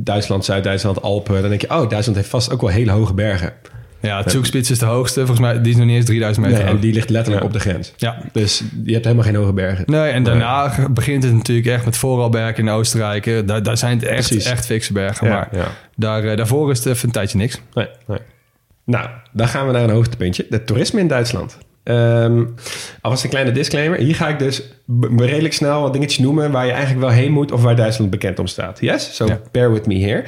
Duitsland, 0.00 0.44
Zuid-Duitsland, 0.44 1.02
Alpen, 1.02 1.40
dan 1.40 1.48
denk 1.48 1.60
je, 1.60 1.70
oh, 1.70 1.88
Duitsland 1.88 2.16
heeft 2.16 2.28
vast 2.28 2.52
ook 2.52 2.60
wel 2.60 2.70
hele 2.70 2.90
hoge 2.90 3.14
bergen. 3.14 3.52
Ja, 4.00 4.18
het 4.22 4.30
Zugspitz 4.30 4.70
is 4.70 4.78
de 4.78 4.84
hoogste. 4.84 5.18
Volgens 5.20 5.40
mij, 5.40 5.60
die 5.62 5.70
is 5.72 5.76
nog 5.78 5.86
niet 5.86 5.96
eens 5.96 6.04
3000 6.04 6.46
meter 6.46 6.64
Nee, 6.64 6.72
en 6.72 6.80
die 6.80 6.92
ligt 6.92 7.10
letterlijk 7.10 7.42
Ja. 7.42 7.48
op 7.48 7.54
de 7.54 7.60
grens. 7.60 7.92
Ja. 7.96 8.18
Dus 8.32 8.62
je 8.84 8.92
hebt 8.92 9.04
helemaal 9.04 9.26
geen 9.26 9.34
hoge 9.34 9.52
bergen. 9.52 9.84
Nee, 9.86 10.10
en 10.10 10.22
daarna 10.22 10.72
begint 10.90 11.22
het 11.22 11.32
natuurlijk 11.32 11.66
echt 11.66 11.84
met 11.84 11.96
Vorarlberg 11.96 12.56
in 12.56 12.68
Oostenrijk. 12.68 13.26
Eh, 13.26 13.38
Daar, 13.46 13.62
daar 13.62 13.76
zijn 13.76 13.98
het 13.98 14.06
echt, 14.08 14.28
Precies. 14.28 14.50
echt 14.50 14.66
fikse 14.66 14.92
bergen. 14.92 15.26
Ja, 15.26 15.32
maar 15.34 15.48
ja. 15.52 15.66
Daar, 15.96 16.24
eh, 16.24 16.36
daarvoor 16.36 16.70
is 16.70 16.78
het 16.78 16.86
even 16.86 17.06
een 17.06 17.12
tijdje 17.12 17.38
niks. 17.38 17.60
Nee, 17.74 17.88
nee. 18.06 18.18
Nou, 18.84 19.08
dan 19.32 19.48
gaan 19.48 19.66
we 19.66 19.72
naar 19.72 19.82
een 19.82 19.90
hoogtepuntje. 19.90 20.46
Het 20.50 20.66
toerisme 20.66 21.00
in 21.00 21.08
Duitsland. 21.08 21.58
Ehm 21.88 22.44
alvast 23.00 23.24
een 23.24 23.30
kleine 23.30 23.52
disclaimer. 23.52 23.98
Hier 23.98 24.14
ga 24.14 24.28
ik 24.28 24.38
dus 24.38 24.62
redelijk 25.16 25.54
snel 25.54 25.82
wat 25.82 25.92
dingetjes 25.92 26.18
noemen... 26.18 26.50
waar 26.50 26.64
je 26.66 26.72
eigenlijk 26.72 27.00
wel 27.00 27.10
heen 27.10 27.32
moet 27.32 27.52
of 27.52 27.62
waar 27.62 27.76
Duitsland 27.76 28.10
bekend 28.10 28.38
om 28.38 28.46
staat. 28.46 28.80
Yes? 28.80 29.14
So 29.16 29.26
Ja. 29.26 29.40
bear 29.52 29.72
with 29.72 29.86
me 29.86 29.94
here. 29.98 30.24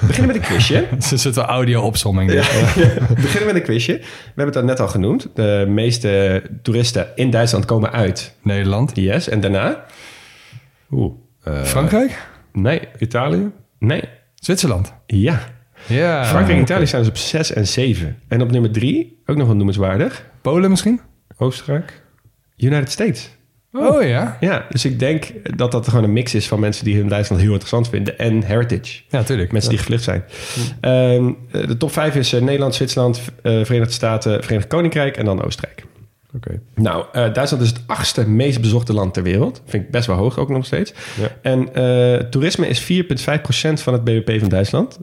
We 0.00 0.06
beginnen 0.06 0.32
met 0.32 0.42
een 0.42 0.48
quizje. 0.48 0.74
Het 0.90 1.04
is 1.04 1.10
een 1.10 1.18
soort 1.18 1.34
van 1.34 1.44
audio-opsomming. 1.44 2.32
Ja. 2.32 2.42
We 3.08 3.14
beginnen 3.14 3.46
met 3.46 3.54
een 3.56 3.62
quizje. 3.62 3.92
We 3.98 4.02
hebben 4.26 4.46
het 4.46 4.56
al 4.56 4.64
net 4.64 4.80
al 4.80 4.88
genoemd. 4.88 5.28
De 5.34 5.64
meeste 5.68 6.42
toeristen 6.62 7.06
in 7.14 7.30
Duitsland 7.30 7.64
komen 7.64 7.92
uit. 7.92 8.34
Nederland. 8.42 8.90
Yes. 8.94 9.28
En 9.28 9.40
daarna? 9.40 9.84
Oeh. 10.90 11.12
eh, 11.44 11.62
Frankrijk? 11.62 12.26
Nee. 12.52 12.80
Italië? 12.98 13.50
Nee. 13.78 14.02
Zwitserland. 14.34 14.94
Ja. 15.06 15.40
Ja. 15.86 16.24
Frankrijk 16.24 16.56
en 16.58 16.62
Italië 16.64 16.86
staan 16.86 17.00
dus 17.00 17.08
op 17.08 17.16
6 17.16 17.52
en 17.52 17.66
7. 17.66 18.18
En 18.28 18.42
op 18.42 18.50
nummer 18.50 18.70
3, 18.70 19.22
ook 19.26 19.36
nog 19.36 19.46
wel 19.46 19.56
noemenswaardig, 19.56 20.24
Polen 20.42 20.70
misschien? 20.70 21.00
Oostenrijk? 21.36 22.02
United 22.56 22.90
States. 22.90 23.30
Oh, 23.72 24.02
ja. 24.02 24.36
Ja, 24.40 24.66
dus 24.70 24.84
ik 24.84 24.98
denk 24.98 25.32
dat 25.56 25.72
dat 25.72 25.88
gewoon 25.88 26.04
een 26.04 26.12
mix 26.12 26.34
is 26.34 26.48
van 26.48 26.60
mensen 26.60 26.84
die 26.84 26.96
hun 26.96 27.08
Duitsland 27.08 27.42
heel 27.42 27.50
interessant 27.50 27.88
vinden 27.88 28.18
en 28.18 28.42
heritage. 28.42 29.02
Ja, 29.08 29.18
natuurlijk. 29.18 29.52
Mensen 29.52 29.70
die 29.70 29.78
gevlucht 29.78 30.02
zijn. 30.02 30.24
Ehm, 30.80 31.32
eh, 31.50 31.66
de 31.66 31.76
top 31.76 31.92
5 31.92 32.14
is 32.14 32.32
eh, 32.32 32.40
Nederland, 32.40 32.74
Zwitserland, 32.74 33.22
eh, 33.42 33.64
Verenigde 33.64 33.92
Staten, 33.92 34.42
Verenigd 34.42 34.68
Koninkrijk 34.68 35.16
en 35.16 35.24
dan 35.24 35.44
Oostenrijk. 35.44 35.84
Oké. 36.36 36.60
Nou, 36.74 37.06
Duitsland 37.12 37.62
is 37.62 37.68
het 37.68 37.82
achtste 37.86 38.28
meest 38.28 38.60
bezochte 38.60 38.92
land 38.92 39.14
ter 39.14 39.22
wereld. 39.22 39.62
Vind 39.66 39.84
ik 39.84 39.90
best 39.90 40.06
wel 40.06 40.16
hoog 40.16 40.38
ook 40.38 40.48
nog 40.48 40.66
steeds. 40.66 40.92
Ja. 41.20 41.28
En 41.42 41.68
toerisme 42.30 42.66
is 42.68 42.80
4,5% 42.80 43.82
van 43.82 43.92
het 43.92 44.04
bbp 44.04 44.40
van 44.40 44.48
Duitsland. 44.48 44.98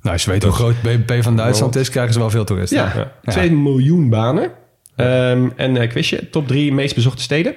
Nou, 0.00 0.12
als 0.12 0.24
je 0.24 0.30
weet 0.30 0.42
hoe 0.42 0.52
groot 0.52 0.82
BBP 0.82 1.22
van 1.22 1.36
Duitsland 1.36 1.76
is, 1.76 1.90
krijgen 1.90 2.12
ze 2.12 2.18
wel 2.18 2.30
veel 2.30 2.44
toeristen. 2.44 2.78
Ja, 2.78 3.12
2 3.22 3.52
miljoen 3.52 4.08
banen. 4.08 4.50
Ehm, 4.96 5.48
en 5.56 5.76
uh, 5.76 5.88
quizje, 5.88 6.30
top 6.30 6.48
3 6.48 6.72
meest 6.72 6.94
bezochte 6.94 7.22
steden. 7.22 7.54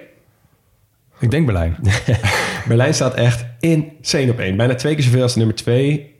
Ik 1.19 1.31
denk 1.31 1.45
Berlijn. 1.45 1.75
Berlijn 2.67 2.93
staat 2.93 3.13
echt 3.13 3.45
insane 3.59 4.31
op 4.31 4.39
één. 4.39 4.57
Bijna 4.57 4.75
twee 4.75 4.95
keer 4.95 5.03
zoveel 5.03 5.21
als 5.21 5.35
nummer 5.35 5.55
2, 5.55 6.15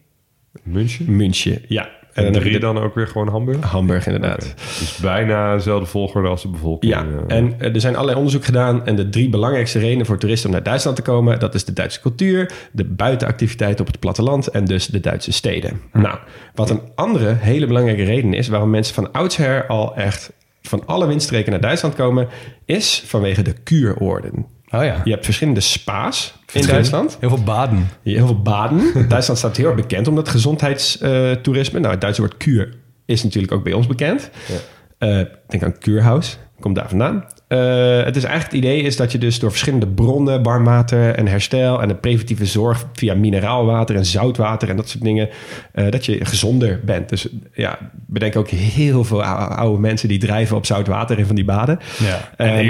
München? 0.63 1.15
München. 1.15 1.61
Ja. 1.67 1.89
En 2.13 2.23
dan 2.23 2.41
drie 2.41 2.53
de- 2.53 2.59
dan 2.59 2.77
ook 2.77 2.95
weer 2.95 3.07
gewoon 3.07 3.27
Hamburg? 3.27 3.59
Hamburg, 3.61 4.05
inderdaad. 4.05 4.53
Dus 4.79 4.97
bijna 5.01 5.55
dezelfde 5.55 5.85
volgorde 5.85 6.27
als 6.27 6.41
de 6.41 6.47
bevolking. 6.47 6.93
Ja, 6.93 7.05
eh. 7.27 7.37
en 7.37 7.53
eh, 7.59 7.73
er 7.73 7.81
zijn 7.81 7.93
allerlei 7.93 8.17
onderzoek 8.17 8.45
gedaan. 8.45 8.85
En 8.85 8.95
de 8.95 9.09
drie 9.09 9.29
belangrijkste 9.29 9.79
redenen 9.79 10.05
voor 10.05 10.17
toeristen 10.17 10.49
om 10.49 10.55
naar 10.55 10.63
Duitsland 10.63 10.95
te 10.95 11.01
komen... 11.01 11.39
dat 11.39 11.55
is 11.55 11.65
de 11.65 11.73
Duitse 11.73 12.01
cultuur, 12.01 12.51
de 12.71 12.85
buitenactiviteit 12.85 13.79
op 13.79 13.87
het 13.87 13.99
platteland... 13.99 14.47
en 14.47 14.65
dus 14.65 14.85
de 14.85 14.99
Duitse 14.99 15.31
steden. 15.31 15.81
Nou, 15.93 16.17
wat 16.55 16.69
een 16.69 16.81
andere 16.95 17.35
hele 17.39 17.67
belangrijke 17.67 18.03
reden 18.03 18.33
is... 18.33 18.47
waarom 18.47 18.69
mensen 18.69 18.95
van 18.95 19.11
oudsher 19.11 19.67
al 19.67 19.95
echt 19.95 20.31
van 20.61 20.85
alle 20.85 21.07
windstreken 21.07 21.51
naar 21.51 21.61
Duitsland 21.61 21.95
komen... 21.95 22.27
is 22.65 23.03
vanwege 23.05 23.41
de 23.41 23.53
kuuroorden. 23.53 24.45
Oh 24.71 24.83
ja. 24.83 25.01
Je 25.03 25.11
hebt 25.11 25.25
verschillende 25.25 25.59
spa's 25.59 26.33
in 26.51 26.65
Duitsland. 26.65 27.17
Heel 27.19 27.29
veel 27.29 27.43
baden. 27.43 27.89
Heel 28.03 28.25
veel 28.25 28.41
baden. 28.41 28.79
Duitsland 29.09 29.39
staat 29.39 29.57
heel 29.57 29.65
erg 29.65 29.75
bekend 29.75 30.07
om 30.07 30.15
dat 30.15 30.29
gezondheidstoerisme. 30.29 31.79
nou, 31.79 31.91
het 31.91 32.01
Duitse 32.01 32.21
woord 32.21 32.37
kuur 32.37 32.75
is 33.05 33.23
natuurlijk 33.23 33.53
ook 33.53 33.63
bij 33.63 33.73
ons 33.73 33.87
bekend. 33.87 34.29
Eh, 34.97 35.21
denk 35.47 35.63
aan 35.63 35.77
kuurhuis, 35.77 36.37
komt 36.59 36.75
daar 36.75 36.89
vandaan. 36.89 37.25
Eh, 37.49 38.03
het 38.03 38.15
is 38.15 38.23
eigenlijk 38.23 38.55
het 38.55 38.63
idee 38.63 38.81
is 38.81 38.97
dat 38.97 39.11
je 39.11 39.17
dus 39.17 39.39
door 39.39 39.49
verschillende 39.49 39.87
bronnen, 39.87 40.43
warm 40.43 40.63
water 40.63 41.15
en 41.15 41.27
herstel 41.27 41.81
en 41.81 41.87
de 41.87 41.95
preventieve 41.95 42.45
zorg 42.45 42.85
via 42.93 43.13
mineraalwater 43.15 43.95
en 43.95 44.05
zoutwater 44.05 44.69
en 44.69 44.75
dat 44.75 44.89
soort 44.89 45.03
dingen, 45.03 45.29
eh, 45.71 45.91
dat 45.91 46.05
je 46.05 46.25
gezonder 46.25 46.79
bent. 46.85 47.09
Dus 47.09 47.27
ja, 47.53 47.77
bedenk 48.07 48.35
ook 48.35 48.49
heel 48.49 49.03
veel 49.03 49.23
ou- 49.23 49.53
oude 49.53 49.79
mensen 49.79 50.07
die 50.07 50.19
drijven 50.19 50.57
op 50.57 50.65
zout 50.65 50.87
water 50.87 51.19
in 51.19 51.25
van 51.25 51.35
die 51.35 51.45
baden. 51.45 51.79
Ja. 51.99 52.29
En 52.37 52.47
En- 52.49 52.65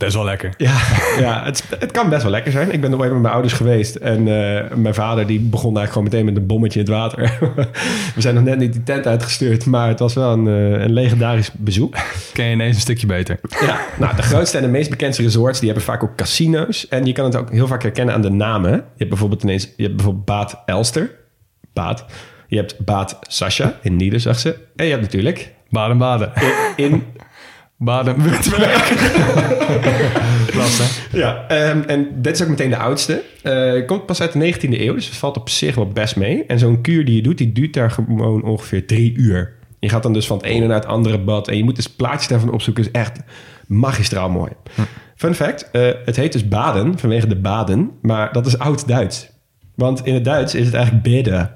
eerlijk, 0.00 0.14
best 0.14 0.14
wel 0.14 0.24
lekker. 0.24 0.54
Ja, 0.56 0.80
ja 1.26 1.44
het, 1.44 1.64
het 1.78 1.90
kan 1.90 2.08
best 2.08 2.22
wel 2.22 2.30
lekker 2.30 2.52
zijn. 2.52 2.72
Ik 2.72 2.80
ben 2.80 2.90
nog 2.90 3.00
even 3.00 3.12
met 3.12 3.22
mijn 3.22 3.34
ouders 3.34 3.54
geweest. 3.54 3.94
En 3.96 4.18
eh, 4.18 4.76
mijn 4.76 4.94
vader 4.94 5.26
die 5.26 5.40
begon 5.40 5.76
eigenlijk 5.76 5.92
gewoon 5.92 6.04
meteen 6.04 6.24
met 6.24 6.36
een 6.36 6.46
bommetje 6.46 6.80
in 6.80 6.86
het 6.86 6.94
water. 6.94 7.38
We 8.14 8.20
zijn 8.20 8.34
nog 8.34 8.44
net 8.44 8.58
niet 8.58 8.72
die 8.72 8.82
tent 8.82 9.06
uitgestuurd. 9.06 9.66
Maar 9.66 9.88
het 9.88 9.98
was 9.98 10.14
wel 10.14 10.32
een, 10.32 10.46
eh, 10.46 10.82
een 10.82 10.92
legendarisch 10.92 11.50
bezoek. 11.52 11.96
Ken 12.32 12.44
je 12.44 12.52
ineens 12.52 12.74
een 12.74 12.80
stukje 12.80 13.06
beter. 13.06 13.40
Ja, 13.60 13.80
nou, 13.98 14.16
de 14.16 14.22
grootste 14.22 14.56
en 14.56 14.62
de 14.62 14.68
meest 14.68 14.90
bekendste 14.90 15.22
resorts... 15.22 15.58
die 15.58 15.68
hebben 15.68 15.86
vaak 15.86 16.02
ook 16.02 16.16
casino's. 16.16 16.88
En 16.88 17.04
je 17.04 17.12
kan 17.12 17.24
het 17.24 17.36
ook 17.36 17.50
heel 17.50 17.66
vaak 17.66 17.82
herkennen 17.82 18.14
aan 18.14 18.22
de 18.22 18.30
namen. 18.30 18.70
Je 18.72 18.80
hebt 18.96 19.08
bijvoorbeeld 19.08 19.42
ineens... 19.42 19.68
Je 19.76 19.82
hebt 19.82 19.96
bijvoorbeeld 19.96 20.24
Baat 20.24 20.62
Elster. 20.66 21.10
Baat. 21.72 22.04
Je 22.46 22.56
hebt 22.56 22.84
Baat 22.84 23.18
Sascha 23.20 23.78
in 23.82 23.96
Niedersachse. 23.96 24.56
En 24.76 24.84
je 24.84 24.90
hebt 24.90 25.02
natuurlijk... 25.02 25.52
Baden-baden. 25.70 26.32
In 26.76 27.04
Baden-Württemberg. 27.82 28.88
Klas, 30.52 30.78
hè? 30.78 31.18
Ja, 31.18 31.44
ehm, 31.48 31.80
en 31.86 32.08
dit 32.22 32.34
is 32.34 32.42
ook 32.42 32.48
meteen 32.48 32.70
de 32.70 32.76
oudste. 32.76 33.22
Eh, 33.42 33.86
komt 33.86 34.06
pas 34.06 34.20
uit 34.20 34.32
de 34.32 34.38
19e 34.54 34.80
eeuw, 34.80 34.94
dus 34.94 35.06
het 35.06 35.16
valt 35.16 35.36
op 35.36 35.48
zich 35.48 35.74
wel 35.74 35.88
best 35.88 36.16
mee. 36.16 36.44
En 36.46 36.58
zo'n 36.58 36.80
kuur 36.80 37.04
die 37.04 37.14
je 37.16 37.22
doet, 37.22 37.38
die 37.38 37.52
duurt 37.52 37.74
daar 37.74 37.90
gewoon 37.90 38.42
ongeveer 38.42 38.86
drie 38.86 39.14
uur. 39.16 39.52
Je 39.78 39.88
gaat 39.88 40.02
dan 40.02 40.12
dus 40.12 40.26
van 40.26 40.36
het 40.36 40.46
ene 40.46 40.66
naar 40.66 40.76
het 40.76 40.86
andere 40.86 41.18
bad 41.18 41.48
en 41.48 41.56
je 41.56 41.64
moet 41.64 41.76
dus 41.76 41.86
plaatjes 41.88 42.28
daarvan 42.28 42.52
opzoeken. 42.52 42.84
is 42.84 42.90
echt 42.90 43.18
magistraal 43.66 44.30
mooi. 44.30 44.50
Fun 45.16 45.34
fact, 45.34 45.70
eh, 45.70 45.88
het 46.04 46.16
heet 46.16 46.32
dus 46.32 46.48
baden 46.48 46.98
vanwege 46.98 47.26
de 47.26 47.36
baden, 47.36 47.90
maar 48.02 48.32
dat 48.32 48.46
is 48.46 48.58
oud-Duits. 48.58 49.30
Want 49.74 50.06
in 50.06 50.14
het 50.14 50.24
Duits 50.24 50.54
is 50.54 50.64
het 50.66 50.74
eigenlijk 50.74 51.04
bidden. 51.04 51.50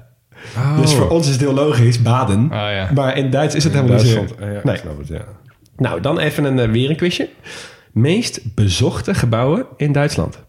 Dus 0.81 0.93
voor 0.93 1.09
ons 1.09 1.25
is 1.25 1.31
het 1.31 1.41
heel 1.41 1.53
logisch, 1.53 2.01
baden. 2.01 2.43
Oh 2.43 2.49
ja. 2.51 2.89
Maar 2.93 3.17
in 3.17 3.23
het 3.23 3.31
Duits 3.31 3.55
is 3.55 3.63
het 3.63 3.73
helemaal 3.73 3.97
niet 3.97 4.07
zo. 4.07 4.25
Ja, 4.39 4.45
Nee. 4.63 4.73
ik 4.75 4.81
snap 4.81 4.97
het, 4.97 5.07
ja. 5.07 5.25
Nou, 5.77 6.01
dan 6.01 6.19
even 6.19 6.43
een, 6.43 6.59
eh, 6.59 6.69
weer 6.69 6.89
een 6.89 6.95
quizje. 6.95 7.29
Meest 7.91 8.55
bezochte 8.55 9.13
gebouwen 9.13 9.65
in 9.77 9.91
Duitsland. 9.91 10.43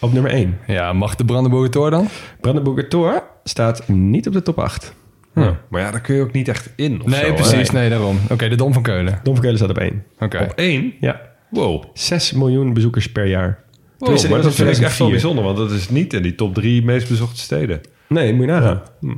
Op 0.00 0.12
nummer 0.12 0.32
1. 0.32 0.58
Ja, 0.66 0.92
mag 0.92 1.14
de 1.14 1.24
Brandenburger 1.24 1.70
Tor 1.70 1.90
dan? 1.90 2.08
Brandenburger 2.40 2.88
Tor 2.88 3.22
staat 3.44 3.88
niet 3.88 4.26
op 4.26 4.32
de 4.32 4.42
top 4.42 4.58
8. 4.58 4.94
Ja. 5.34 5.60
Maar 5.68 5.80
ja, 5.80 5.90
daar 5.90 6.00
kun 6.00 6.14
je 6.14 6.22
ook 6.22 6.32
niet 6.32 6.48
echt 6.48 6.70
in. 6.76 7.02
Nee, 7.04 7.20
zo, 7.20 7.26
hè? 7.26 7.32
precies. 7.32 7.70
Nee, 7.70 7.90
daarom. 7.90 8.18
Oké, 8.30 8.48
de 8.48 8.56
Dom 8.56 8.72
van 8.72 8.82
Keulen. 8.82 9.20
Dom 9.22 9.32
van 9.34 9.42
Keulen 9.42 9.58
staat 9.58 9.70
op 9.70 9.78
1. 9.78 10.04
Oké. 10.18 10.38
Op 10.38 10.52
één? 10.56 10.92
Ja. 11.00 11.20
Wow. 11.50 11.84
6 11.92 12.32
miljoen 12.32 12.72
bezoekers 12.72 13.12
per 13.12 13.26
jaar. 13.26 13.64
Wow, 13.98 14.08
maar 14.08 14.42
dat 14.42 14.54
vind 14.54 14.68
ik 14.78 14.84
echt 14.84 14.98
wel 14.98 15.08
2004. 15.08 15.10
bijzonder, 15.10 15.44
want 15.44 15.56
dat 15.56 15.70
is 15.70 15.88
niet 15.88 16.12
in 16.12 16.22
die 16.22 16.34
top 16.34 16.54
drie 16.54 16.84
meest 16.84 17.08
bezochte 17.08 17.40
steden. 17.40 17.80
Nee, 18.08 18.32
moet 18.34 18.46
je 18.46 18.52
nagaan. 18.52 18.82
Hm. 19.00 19.14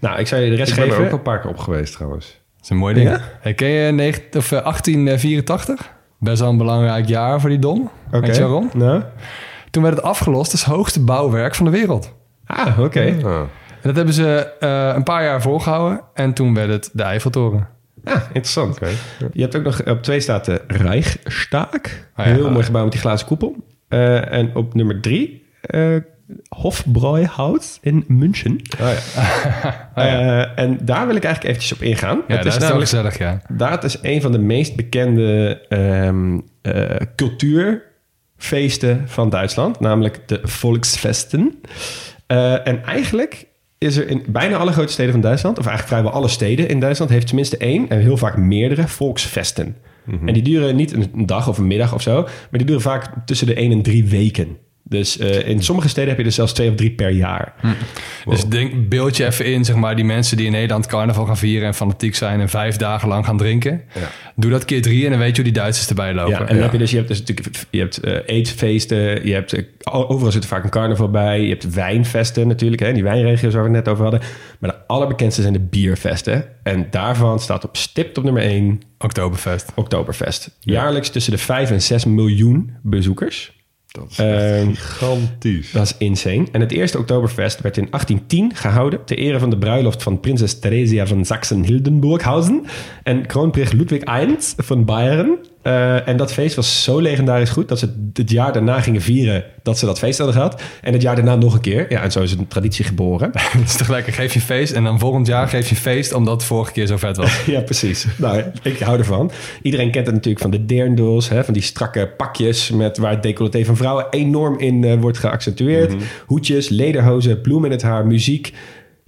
Nou, 0.00 0.18
ik 0.18 0.26
zou 0.26 0.42
je 0.42 0.50
de 0.50 0.56
rest 0.56 0.70
Ik 0.70 0.76
ben 0.76 0.84
er 0.84 0.90
geven. 0.90 1.04
ook 1.04 1.10
al 1.12 1.16
een 1.16 1.22
paar 1.24 1.40
keer 1.40 1.50
op 1.50 1.58
geweest 1.58 1.92
trouwens. 1.92 2.40
Dat 2.66 2.76
is 2.76 2.82
een 2.82 2.86
mooi 2.86 2.94
ding. 2.94 3.08
Ja? 3.08 3.20
Hey, 3.40 3.54
ken 3.54 3.68
je 3.68 3.92
19, 3.92 4.40
of, 4.40 4.52
eh, 4.52 4.64
1884? 4.64 5.92
Best 6.18 6.40
wel 6.40 6.50
een 6.50 6.56
belangrijk 6.56 7.06
jaar 7.06 7.40
voor 7.40 7.50
die 7.50 7.58
Dom. 7.58 7.90
Oké. 8.06 8.20
Weet 8.20 8.36
je 8.36 8.42
waarom? 8.42 8.70
Nou. 8.74 9.02
Toen 9.70 9.82
werd 9.82 9.96
het 9.96 10.04
afgelost 10.04 10.52
als 10.52 10.64
hoogste 10.64 11.04
bouwwerk 11.04 11.54
van 11.54 11.64
de 11.64 11.70
wereld. 11.70 12.14
Ah, 12.46 12.78
oké. 12.78 13.16
Ah. 13.24 13.34
En 13.34 13.48
dat 13.82 13.96
hebben 13.96 14.14
ze 14.14 14.52
eh, 14.60 14.92
een 14.94 15.02
paar 15.02 15.24
jaar 15.24 15.42
volgehouden. 15.42 16.00
En 16.14 16.32
toen 16.32 16.54
werd 16.54 16.70
het 16.70 16.90
de 16.92 17.02
Eiffeltoren. 17.02 17.68
Ah, 18.04 18.22
interessant. 18.26 18.74
Oké. 18.74 18.88
Je 19.32 19.42
hebt 19.42 19.56
ook 19.56 19.62
nog 19.62 19.84
op 19.84 20.02
twee 20.02 20.20
staat 20.20 20.44
de 20.44 20.62
Reichstag. 20.66 21.70
Ah, 22.14 22.26
ja. 22.26 22.32
Heel 22.32 22.50
mooi 22.50 22.64
gebouw 22.64 22.82
met 22.82 22.92
die 22.92 23.00
glazen 23.00 23.26
koepel. 23.26 23.56
Eh, 23.88 24.32
en 24.32 24.54
op 24.54 24.74
nummer 24.74 25.00
drie, 25.00 25.46
eh 25.60 25.96
Hofbräuhaus 26.48 27.78
in 27.82 28.04
München. 28.08 28.60
Oh 29.98 30.04
ja. 30.04 30.44
Eh, 30.54 30.64
en 30.64 30.78
daar 30.82 31.06
wil 31.06 31.16
ik 31.16 31.24
eigenlijk 31.24 31.54
eventjes 31.54 31.72
op 31.72 31.82
ingaan. 31.82 32.22
Ja, 32.28 32.34
het 32.34 32.44
dat 32.44 32.52
is 32.52 32.58
namelijk, 32.58 32.88
gezellig, 32.88 33.18
ja. 33.18 33.40
dat 33.48 33.84
is 33.84 33.98
een 34.02 34.20
van 34.20 34.32
de 34.32 34.38
meest 34.38 34.76
bekende 34.76 35.60
ehm, 35.68 36.40
eh, 36.62 36.96
cultuurfeesten 37.16 39.02
van 39.06 39.30
Duitsland, 39.30 39.80
namelijk 39.80 40.28
de 40.28 40.40
Volksfesten. 40.42 41.60
Eh, 42.26 42.66
en 42.66 42.84
eigenlijk 42.84 43.46
is 43.78 43.96
er 43.96 44.08
in 44.08 44.24
bijna 44.28 44.56
alle 44.56 44.72
grote 44.72 44.92
steden 44.92 45.12
van 45.12 45.20
Duitsland, 45.20 45.58
of 45.58 45.66
eigenlijk 45.66 45.94
vrijwel 45.94 46.20
alle 46.20 46.28
steden 46.28 46.68
in 46.68 46.80
Duitsland, 46.80 47.10
heeft 47.10 47.26
tenminste 47.26 47.56
één 47.56 47.88
en 47.88 47.98
heel 47.98 48.16
vaak 48.16 48.36
meerdere 48.36 48.88
volksfesten. 48.88 49.76
En 50.26 50.32
die 50.32 50.42
duren 50.42 50.76
niet 50.76 50.92
een 50.92 51.26
dag 51.26 51.48
of 51.48 51.58
een 51.58 51.66
middag 51.66 51.94
of 51.94 52.02
zo, 52.02 52.22
maar 52.22 52.48
die 52.50 52.64
duren 52.64 52.82
vaak 52.82 53.12
tussen 53.24 53.46
de 53.46 53.54
één 53.54 53.72
en 53.72 53.82
drie 53.82 54.04
weken. 54.04 54.58
Dus 54.88 55.18
eh, 55.18 55.48
in 55.48 55.62
sommige 55.62 55.88
steden 55.88 56.08
heb 56.08 56.18
je 56.18 56.24
er 56.24 56.32
zelfs 56.32 56.52
twee 56.52 56.70
of 56.70 56.74
drie 56.74 56.90
per 56.90 57.10
jaar. 57.10 57.54
Dus 58.24 58.44
denk, 58.44 58.88
beeld 58.88 59.16
je 59.16 59.26
even 59.26 59.44
in, 59.44 59.64
zeg 59.64 59.76
maar, 59.76 59.96
die 59.96 60.04
mensen 60.04 60.36
die 60.36 60.46
in 60.46 60.52
Nederland 60.52 60.86
carnaval 60.86 61.26
gaan 61.26 61.36
vieren 61.36 61.66
en 61.66 61.74
fanatiek 61.74 62.14
zijn 62.14 62.40
en 62.40 62.48
vijf 62.48 62.76
dagen 62.76 63.08
lang 63.08 63.24
gaan 63.24 63.36
drinken. 63.36 63.82
Doe 64.36 64.50
dat 64.50 64.64
keer 64.64 64.82
drie 64.82 65.04
en 65.04 65.10
dan 65.10 65.18
weet 65.18 65.36
je 65.36 65.42
hoe 65.42 65.52
die 65.52 65.60
Duitsers 65.60 65.88
erbij 65.88 66.14
lopen. 66.14 66.32
Ja, 66.32 66.40
en 66.40 66.54
dan 66.54 66.62
heb 66.62 66.72
je 66.72 66.78
dus, 66.78 66.90
je 66.90 66.96
hebt 66.96 67.08
dus 67.08 67.18
natuurlijk, 67.18 67.48
je 67.70 67.78
hebt 67.78 68.00
eh, 68.00 68.36
eetfeesten, 68.36 69.26
je 69.26 69.32
hebt, 69.32 69.52
eh, 69.52 69.64
overal 70.10 70.32
zit 70.32 70.42
er 70.42 70.48
vaak 70.48 70.64
een 70.64 70.70
carnaval 70.70 71.10
bij, 71.10 71.40
je 71.40 71.48
hebt 71.48 71.74
wijnfesten 71.74 72.48
natuurlijk, 72.48 72.82
hè, 72.82 72.92
die 72.92 73.02
wijnregio's 73.02 73.54
waar 73.54 73.62
we 73.62 73.68
het 73.68 73.84
net 73.84 73.88
over 73.88 74.02
hadden. 74.02 74.22
Maar 74.58 74.70
de 74.70 74.86
allerbekendste 74.86 75.40
zijn 75.42 75.52
de 75.52 75.60
bierfesten. 75.60 76.44
En 76.62 76.86
daarvan 76.90 77.40
staat 77.40 77.64
op 77.64 77.76
stipt 77.76 78.18
op 78.18 78.24
nummer 78.24 78.42
1 78.42 78.82
Oktoberfest. 78.98 79.72
Oktoberfest. 79.74 80.56
Jaarlijks 80.60 81.08
tussen 81.08 81.32
de 81.32 81.38
5 81.38 81.70
en 81.70 81.82
6 81.82 82.04
miljoen 82.04 82.76
bezoekers. 82.82 83.55
Dat 83.96 84.10
is 84.10 84.18
Ehm, 84.18 84.66
gigantisch. 84.66 85.70
Dat 85.70 85.84
is 85.84 85.94
insane. 85.98 86.46
En 86.52 86.60
het 86.60 86.72
eerste 86.72 86.98
Oktoberfest 86.98 87.60
werd 87.60 87.76
in 87.76 87.86
1810 87.90 88.54
gehouden... 88.54 89.04
ter 89.04 89.18
ere 89.18 89.38
van 89.38 89.50
de 89.50 89.58
bruiloft 89.58 90.02
van 90.02 90.20
prinses 90.20 90.58
Theresia 90.58 91.06
van 91.06 91.24
Sachsen-Hildenburghausen... 91.24 92.64
en 93.02 93.26
kroonprins 93.26 93.72
Ludwig 93.72 94.02
I 94.02 94.36
van 94.56 94.84
Bayern. 94.84 95.38
Eh, 95.66 96.08
en 96.08 96.16
dat 96.16 96.32
feest 96.32 96.54
was 96.54 96.82
zo 96.82 97.00
legendarisch 97.00 97.50
goed... 97.50 97.68
dat 97.68 97.78
ze 97.78 98.08
het 98.12 98.30
jaar 98.30 98.52
daarna 98.52 98.80
gingen 98.80 99.00
vieren 99.00 99.44
dat 99.66 99.78
ze 99.78 99.86
dat 99.86 99.98
feest 99.98 100.18
hadden 100.18 100.36
gehad. 100.36 100.62
En 100.80 100.92
het 100.92 101.02
jaar 101.02 101.16
daarna 101.16 101.36
nog 101.36 101.54
een 101.54 101.60
keer. 101.60 101.86
Ja, 101.88 102.02
en 102.02 102.12
zo 102.12 102.22
is 102.22 102.32
een 102.32 102.48
traditie 102.48 102.84
geboren. 102.84 103.32
Toch 103.78 103.88
lekker, 103.88 104.12
geef 104.12 104.34
je 104.34 104.40
feest 104.40 104.72
en 104.72 104.84
dan 104.84 104.98
volgend 104.98 105.26
jaar 105.26 105.48
geef 105.48 105.68
je 105.68 105.74
feest 105.74 106.12
omdat 106.12 106.34
het 106.34 106.44
vorige 106.44 106.72
keer 106.72 106.86
zo 106.86 106.96
vet 106.96 107.16
was. 107.16 107.44
Ja, 107.46 107.60
precies. 107.60 108.06
Nou, 108.16 108.42
ik 108.62 108.78
hou 108.78 108.98
ervan. 108.98 109.30
Iedereen 109.62 109.90
kent 109.90 110.06
het 110.06 110.14
natuurlijk 110.14 110.42
van 110.42 110.50
de 110.50 110.66
dirndls, 110.66 111.28
hè, 111.28 111.44
van 111.44 111.54
die 111.54 111.62
strakke 111.62 112.08
pakjes 112.16 112.70
met 112.70 112.98
waar 112.98 113.10
het 113.10 113.22
decolleté 113.22 113.64
van 113.64 113.76
vrouwen 113.76 114.06
enorm 114.10 114.58
in 114.58 114.84
eh, 114.84 115.00
wordt 115.00 115.18
geaccentueerd. 115.18 115.94
Hoedjes, 116.26 116.68
lederhozen, 116.68 117.40
bloemen 117.40 117.70
in 117.70 117.76
het 117.76 117.84
haar, 117.84 118.06
muziek. 118.06 118.52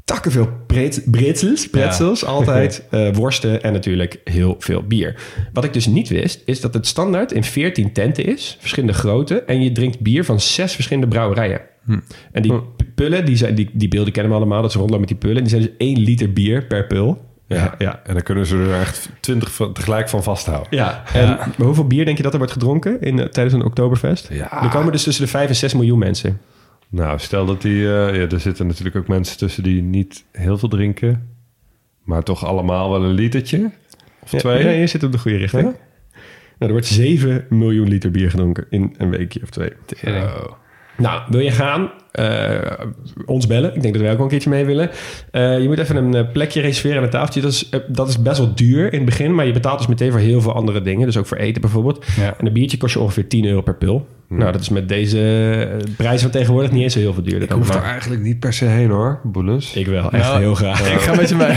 Takken 0.09 0.31
veel 0.33 0.49
pret- 0.67 1.03
bretzels, 1.11 1.69
pretzels, 1.71 2.25
altijd. 2.25 2.83
eh, 2.91 3.15
worsten 3.15 3.63
en 3.63 3.73
natuurlijk 3.73 4.21
heel 4.25 4.57
veel 4.59 4.83
bier. 4.83 5.15
Wat 5.53 5.65
ik 5.65 5.73
dus 5.73 5.87
niet 5.87 6.09
wist, 6.09 6.43
is 6.45 6.61
dat 6.61 6.75
het 6.75 6.87
standaard 6.87 7.33
in 7.33 7.45
14 7.45 7.93
tenten 7.93 8.25
is. 8.25 8.57
Verschillende 8.61 8.95
grootte. 8.95 9.43
En 9.43 9.63
je 9.63 9.73
drinkt 9.73 10.01
bier 10.01 10.25
van 10.25 10.41
zes 10.41 10.75
verschillende 10.75 11.09
brouwerijen. 11.09 11.61
En 12.33 12.43
die 12.43 12.53
p- 12.55 12.65
pullen, 12.95 13.25
die, 13.25 13.37
zijn, 13.37 13.55
die, 13.55 13.71
die 13.73 13.89
beelden 13.89 14.13
kennen 14.13 14.33
we 14.33 14.39
allemaal. 14.39 14.63
Dat 14.63 14.73
ze 14.73 14.79
rondlopen 14.79 15.07
met 15.09 15.21
die 15.21 15.29
pullen. 15.29 15.43
Die 15.43 15.51
zijn 15.51 15.63
dus 15.63 15.71
1 15.79 15.99
liter 15.99 16.33
bier 16.33 16.65
per 16.67 16.87
pul. 16.87 17.27
Ja, 17.47 17.75
ja. 17.79 18.01
En 18.05 18.15
dan 18.15 18.23
kunnen 18.23 18.47
ze 18.47 18.57
er 18.57 18.81
echt 18.81 19.09
twintig 19.21 19.53
van, 19.53 19.73
tegelijk 19.73 20.09
van 20.09 20.23
vasthouden. 20.23 20.69
Ja, 20.71 21.03
en 21.13 21.39
hoeveel 21.57 21.87
bier 21.87 22.05
denk 22.05 22.17
je 22.17 22.23
dat 22.23 22.33
er 22.33 22.39
wordt 22.39 22.53
gedronken 22.53 23.01
in, 23.01 23.19
eh, 23.19 23.27
tijdens 23.27 23.55
een 23.55 23.65
Oktoberfest? 23.65 24.29
Ja. 24.33 24.63
Er 24.63 24.69
komen 24.69 24.93
dus 24.93 25.03
tussen 25.03 25.25
de 25.25 25.31
5 25.31 25.49
en 25.49 25.57
6 25.57 25.75
miljoen 25.75 25.99
mensen. 25.99 26.41
Nou, 26.89 27.19
stel 27.19 27.47
dat 27.47 27.63
die... 27.63 27.83
eh, 27.83 28.15
ja, 28.17 28.29
er 28.29 28.41
zitten 28.41 28.67
natuurlijk 28.67 28.97
ook 28.97 29.09
mensen 29.09 29.39
tussen 29.39 29.63
die 29.63 29.83
niet 29.83 30.25
heel 30.33 30.59
veel 30.59 30.69
drinken. 30.69 31.29
Maar 32.03 32.23
toch 32.23 32.45
allemaal 32.45 32.91
wel 32.91 33.05
een 33.05 33.15
litertje. 33.15 33.71
Of 34.23 34.31
twee. 34.31 34.65
Ja, 34.65 34.71
je 34.71 34.87
zit 34.87 35.03
op 35.03 35.13
de 35.13 35.19
goede 35.19 35.37
richting. 35.37 35.63
Ja? 35.63 35.69
Nou, 36.59 36.71
er 36.71 36.73
wordt 36.73 36.87
7 36.87 37.47
miljoen 37.49 37.89
liter 37.89 38.11
bier 38.11 38.31
gedronken 38.31 38.67
in 38.71 38.95
een 38.99 39.11
weekje 39.11 39.41
of 39.43 39.51
twee. 39.51 39.73
Nou, 40.97 41.23
wil 41.29 41.41
je 41.41 41.51
gaan? 41.51 41.91
Eh, 42.13 42.71
ons 43.27 43.47
bellen. 43.47 43.75
Ik 43.75 43.83
denk 43.83 43.95
dat 43.95 44.03
wij 44.03 44.11
ook 44.11 44.17
wel 44.17 44.27
een 44.27 44.33
keertje 44.33 44.51
mee 44.51 44.65
willen. 44.65 44.91
Eh, 45.31 45.61
je 45.61 45.69
moet 45.69 45.79
even 45.79 46.15
een 46.15 46.31
plekje 46.33 46.61
reserveren 46.61 46.97
aan 46.97 47.03
een 47.03 47.11
tafeltje. 47.11 47.41
Dat 47.41 47.53
is, 47.53 47.71
dat 47.89 48.09
is 48.09 48.23
best 48.23 48.39
wel 48.39 48.55
duur 48.55 48.93
in 48.93 48.97
het 48.97 49.05
begin. 49.05 49.35
Maar 49.35 49.47
je 49.47 49.53
betaalt 49.53 49.79
dus 49.79 49.87
meteen 49.87 50.11
voor 50.11 50.21
heel 50.21 50.41
veel 50.41 50.55
andere 50.55 50.83
dingen. 50.83 51.07
Dus 51.07 51.17
ook 51.17 51.27
voor 51.27 51.37
eten 51.37 51.61
bijvoorbeeld. 51.61 52.07
Ja. 52.17 52.35
En 52.39 52.47
een 52.47 52.53
biertje 52.53 52.77
kost 52.77 52.95
je 52.95 53.01
ongeveer 53.01 53.29
10 53.29 53.45
euro 53.45 53.61
per 53.61 53.77
pil. 53.77 54.07
Nou, 54.29 54.53
dat 54.53 54.61
is 54.61 54.69
met 54.69 54.89
deze 54.89 55.19
eh, 55.87 55.95
prijs 55.97 56.23
van 56.23 56.31
tegenwoordig 56.31 56.71
niet 56.71 56.83
eens 56.83 56.93
zo 56.93 56.99
heel 56.99 57.15
veel 57.15 57.23
duurder. 57.23 57.43
Ik 57.43 57.49
dan. 57.49 57.59
hoef 57.59 57.69
er 57.69 57.75
Maar 57.81 57.91
eigenlijk 57.91 58.23
niet 58.23 58.39
per 58.39 58.53
se 58.53 58.65
heen 58.65 58.91
hoor, 58.91 59.21
Boelens. 59.25 59.75
ik 59.75 59.87
wel, 59.87 60.11
echt 60.13 60.25
Nou, 60.25 60.39
heel 60.39 60.55
graag. 60.55 60.93
Ik 60.93 61.01
ga 61.01 61.15
met 61.15 61.29
je 61.29 61.35
mee. 61.35 61.57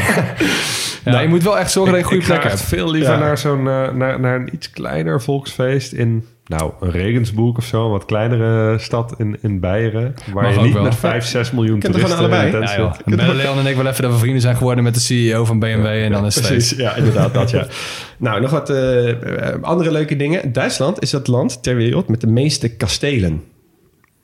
ja, 1.13 1.19
je 1.19 1.27
moet 1.27 1.43
wel 1.43 1.59
echt 1.59 1.71
zorgen 1.71 1.93
dat 1.93 2.01
je 2.01 2.15
een 2.15 2.21
goede 2.21 2.33
ik 2.33 2.39
ga 2.39 2.39
plek 2.39 2.57
hebt. 2.57 2.67
veel 2.67 2.91
liever 2.91 3.13
Ja. 3.13 3.19
naar, 3.19 3.37
zo'n, 3.37 3.67
eh, 3.69 3.91
naar, 3.91 4.19
naar 4.19 4.35
een 4.35 4.49
iets 4.53 4.69
kleiner 4.69 5.21
volksfeest 5.21 5.91
in... 5.91 6.25
Nou, 6.57 6.71
een 6.79 6.91
Regensburg 6.91 7.57
of 7.57 7.65
zo, 7.65 7.85
een 7.85 7.91
wat 7.91 8.05
kleinere 8.05 8.79
stad 8.79 9.13
in, 9.17 9.37
in 9.41 9.59
Beieren. 9.59 10.13
Waar 10.33 10.43
Mag 10.43 10.55
je 10.55 10.61
niet 10.61 10.73
wel. 10.73 10.83
met 10.83 10.95
5, 10.95 11.25
6 11.25 11.51
miljoen 11.51 11.81
er 11.81 11.91
toeristen 11.91 12.17
gewoon 12.17 12.31
allebei. 12.31 12.63
Ja, 12.63 12.77
joh. 12.77 12.93
En 13.05 13.15
Belle 13.15 13.33
Leon 13.33 13.57
en 13.57 13.65
ik 13.65 13.75
wel 13.75 13.85
even 13.85 14.01
dat 14.01 14.11
we 14.11 14.17
vrienden 14.17 14.41
zijn 14.41 14.55
geworden 14.55 14.83
met 14.83 14.93
de 14.93 14.99
CEO 14.99 15.45
van 15.45 15.59
BMW 15.59 15.85
en 15.85 16.11
dan 16.11 16.25
is 16.25 16.35
het 16.35 16.47
Precies, 16.47 16.77
ja, 16.77 16.95
inderdaad, 16.95 17.33
dat 17.33 17.49
ja. 17.49 17.67
nou, 18.17 18.41
nog 18.41 18.51
wat 18.51 18.69
eh, 18.69 19.09
eh, 19.09 19.61
andere 19.61 19.91
leuke 19.91 20.15
dingen. 20.15 20.51
Duitsland 20.51 21.01
is 21.01 21.11
het 21.11 21.27
land 21.27 21.63
ter 21.63 21.75
wereld 21.75 22.07
met 22.07 22.21
de 22.21 22.27
meeste 22.27 22.75
kastelen. 22.75 23.43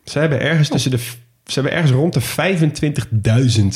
Ze 0.03 0.19
hebben 0.19 0.41
ergens 0.41 0.69
tussen 0.69 0.91
de... 0.91 0.99
Ze 1.47 1.53
hebben 1.53 1.71
ergens 1.71 1.91
rond 1.91 2.13
de 2.13 2.21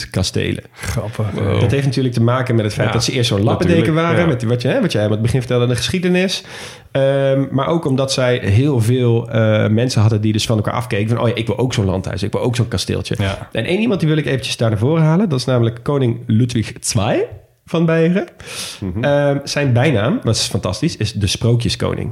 25.000 0.06 0.10
kastelen. 0.10 0.64
Grappig. 0.72 1.26
Dat 1.60 1.72
heeft 1.72 1.86
natuurlijk 1.86 2.14
te 2.14 2.22
maken 2.22 2.56
met 2.56 2.66
het 2.66 2.74
feit 2.74 2.88
Ja, 2.88 2.94
dat 2.94 3.04
ze 3.04 3.12
eerst 3.12 3.30
zo'n 3.30 3.44
lappendeken 3.44 3.94
waren. 3.94 4.20
ja. 4.20 4.26
Met 4.26 4.44
wat, 4.44 4.62
je, 4.62 4.68
hè, 4.68 4.82
wat 4.82 4.92
jij 4.92 5.04
aan 5.04 5.12
het 5.12 5.22
begin 5.22 5.40
vertelde, 5.40 5.68
de 5.68 5.76
geschiedenis. 5.76 6.44
Ehm, 6.92 7.46
maar 7.52 7.68
ook 7.68 7.86
omdat 7.86 8.12
zij 8.12 8.38
heel 8.44 8.80
veel 8.82 9.30
eh, 9.30 9.68
mensen 9.68 10.02
hadden 10.02 10.22
die 10.22 10.34
dus 10.34 10.46
van 10.46 10.56
elkaar 10.58 10.74
afkeken. 10.74 11.10
Van, 11.10 11.20
oh 11.20 11.28
ja, 11.28 11.36
ik 11.36 11.48
wil 11.48 11.58
ook 11.58 11.74
zo'n 11.74 11.86
landhuis. 11.86 12.24
Ik 12.24 12.32
wil 12.32 12.42
ook 12.42 12.56
zo'n 12.56 12.68
kasteeltje. 12.68 13.16
Ja. 13.18 13.50
En 13.52 13.66
één 13.66 13.80
iemand 13.80 14.00
die 14.00 14.10
wil 14.10 14.18
ik 14.18 14.26
eventjes 14.26 14.58
daar 14.58 14.70
naar 14.70 14.80
voren 14.80 15.04
halen. 15.04 15.30
Dat 15.30 15.40
is 15.40 15.46
namelijk 15.46 15.80
koning 15.84 16.20
Ludwig 16.28 16.74
II 16.96 17.24
van 17.66 17.86
Beieren. 17.86 18.28
Ehm, 19.02 19.38
zijn 19.44 19.74
bijnaam, 19.74 20.20
dat 20.24 20.36
is 20.36 20.48
fantastisch, 20.48 20.98
is 20.98 21.14
de 21.14 21.28
Sprookjeskoning. 21.28 22.12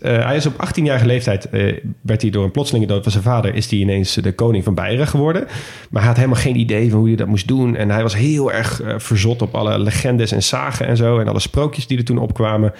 Eh, 0.00 0.24
hij 0.24 0.36
is 0.36 0.46
op 0.46 0.66
18-jarige 0.66 1.06
leeftijd, 1.06 1.48
eh, 1.48 1.76
werd 2.00 2.22
hij 2.22 2.30
door 2.30 2.44
een 2.44 2.50
plotselinge 2.50 2.86
dood 2.86 3.02
van 3.02 3.12
zijn 3.12 3.24
vader, 3.24 3.54
is 3.54 3.70
hij 3.70 3.78
ineens 3.78 4.14
de 4.14 4.32
koning 4.32 4.64
van 4.64 4.74
Beieren 4.74 5.06
geworden. 5.06 5.44
Maar 5.90 6.00
hij 6.00 6.10
had 6.10 6.16
helemaal 6.16 6.40
geen 6.40 6.56
idee 6.56 6.90
van 6.90 6.98
hoe 6.98 7.08
hij 7.08 7.16
dat 7.16 7.26
moest 7.26 7.48
doen. 7.48 7.76
En 7.76 7.90
hij 7.90 8.02
was 8.02 8.16
heel 8.16 8.52
erg 8.52 8.82
eh, 8.82 8.94
verzot 8.98 9.42
op 9.42 9.54
alle 9.54 9.78
legendes 9.78 10.32
en 10.32 10.42
zagen 10.42 10.86
en 10.86 10.96
zo. 10.96 11.18
En 11.18 11.28
alle 11.28 11.40
sprookjes 11.40 11.86
die 11.86 11.98
er 11.98 12.04
toen 12.04 12.18
opkwamen. 12.18 12.72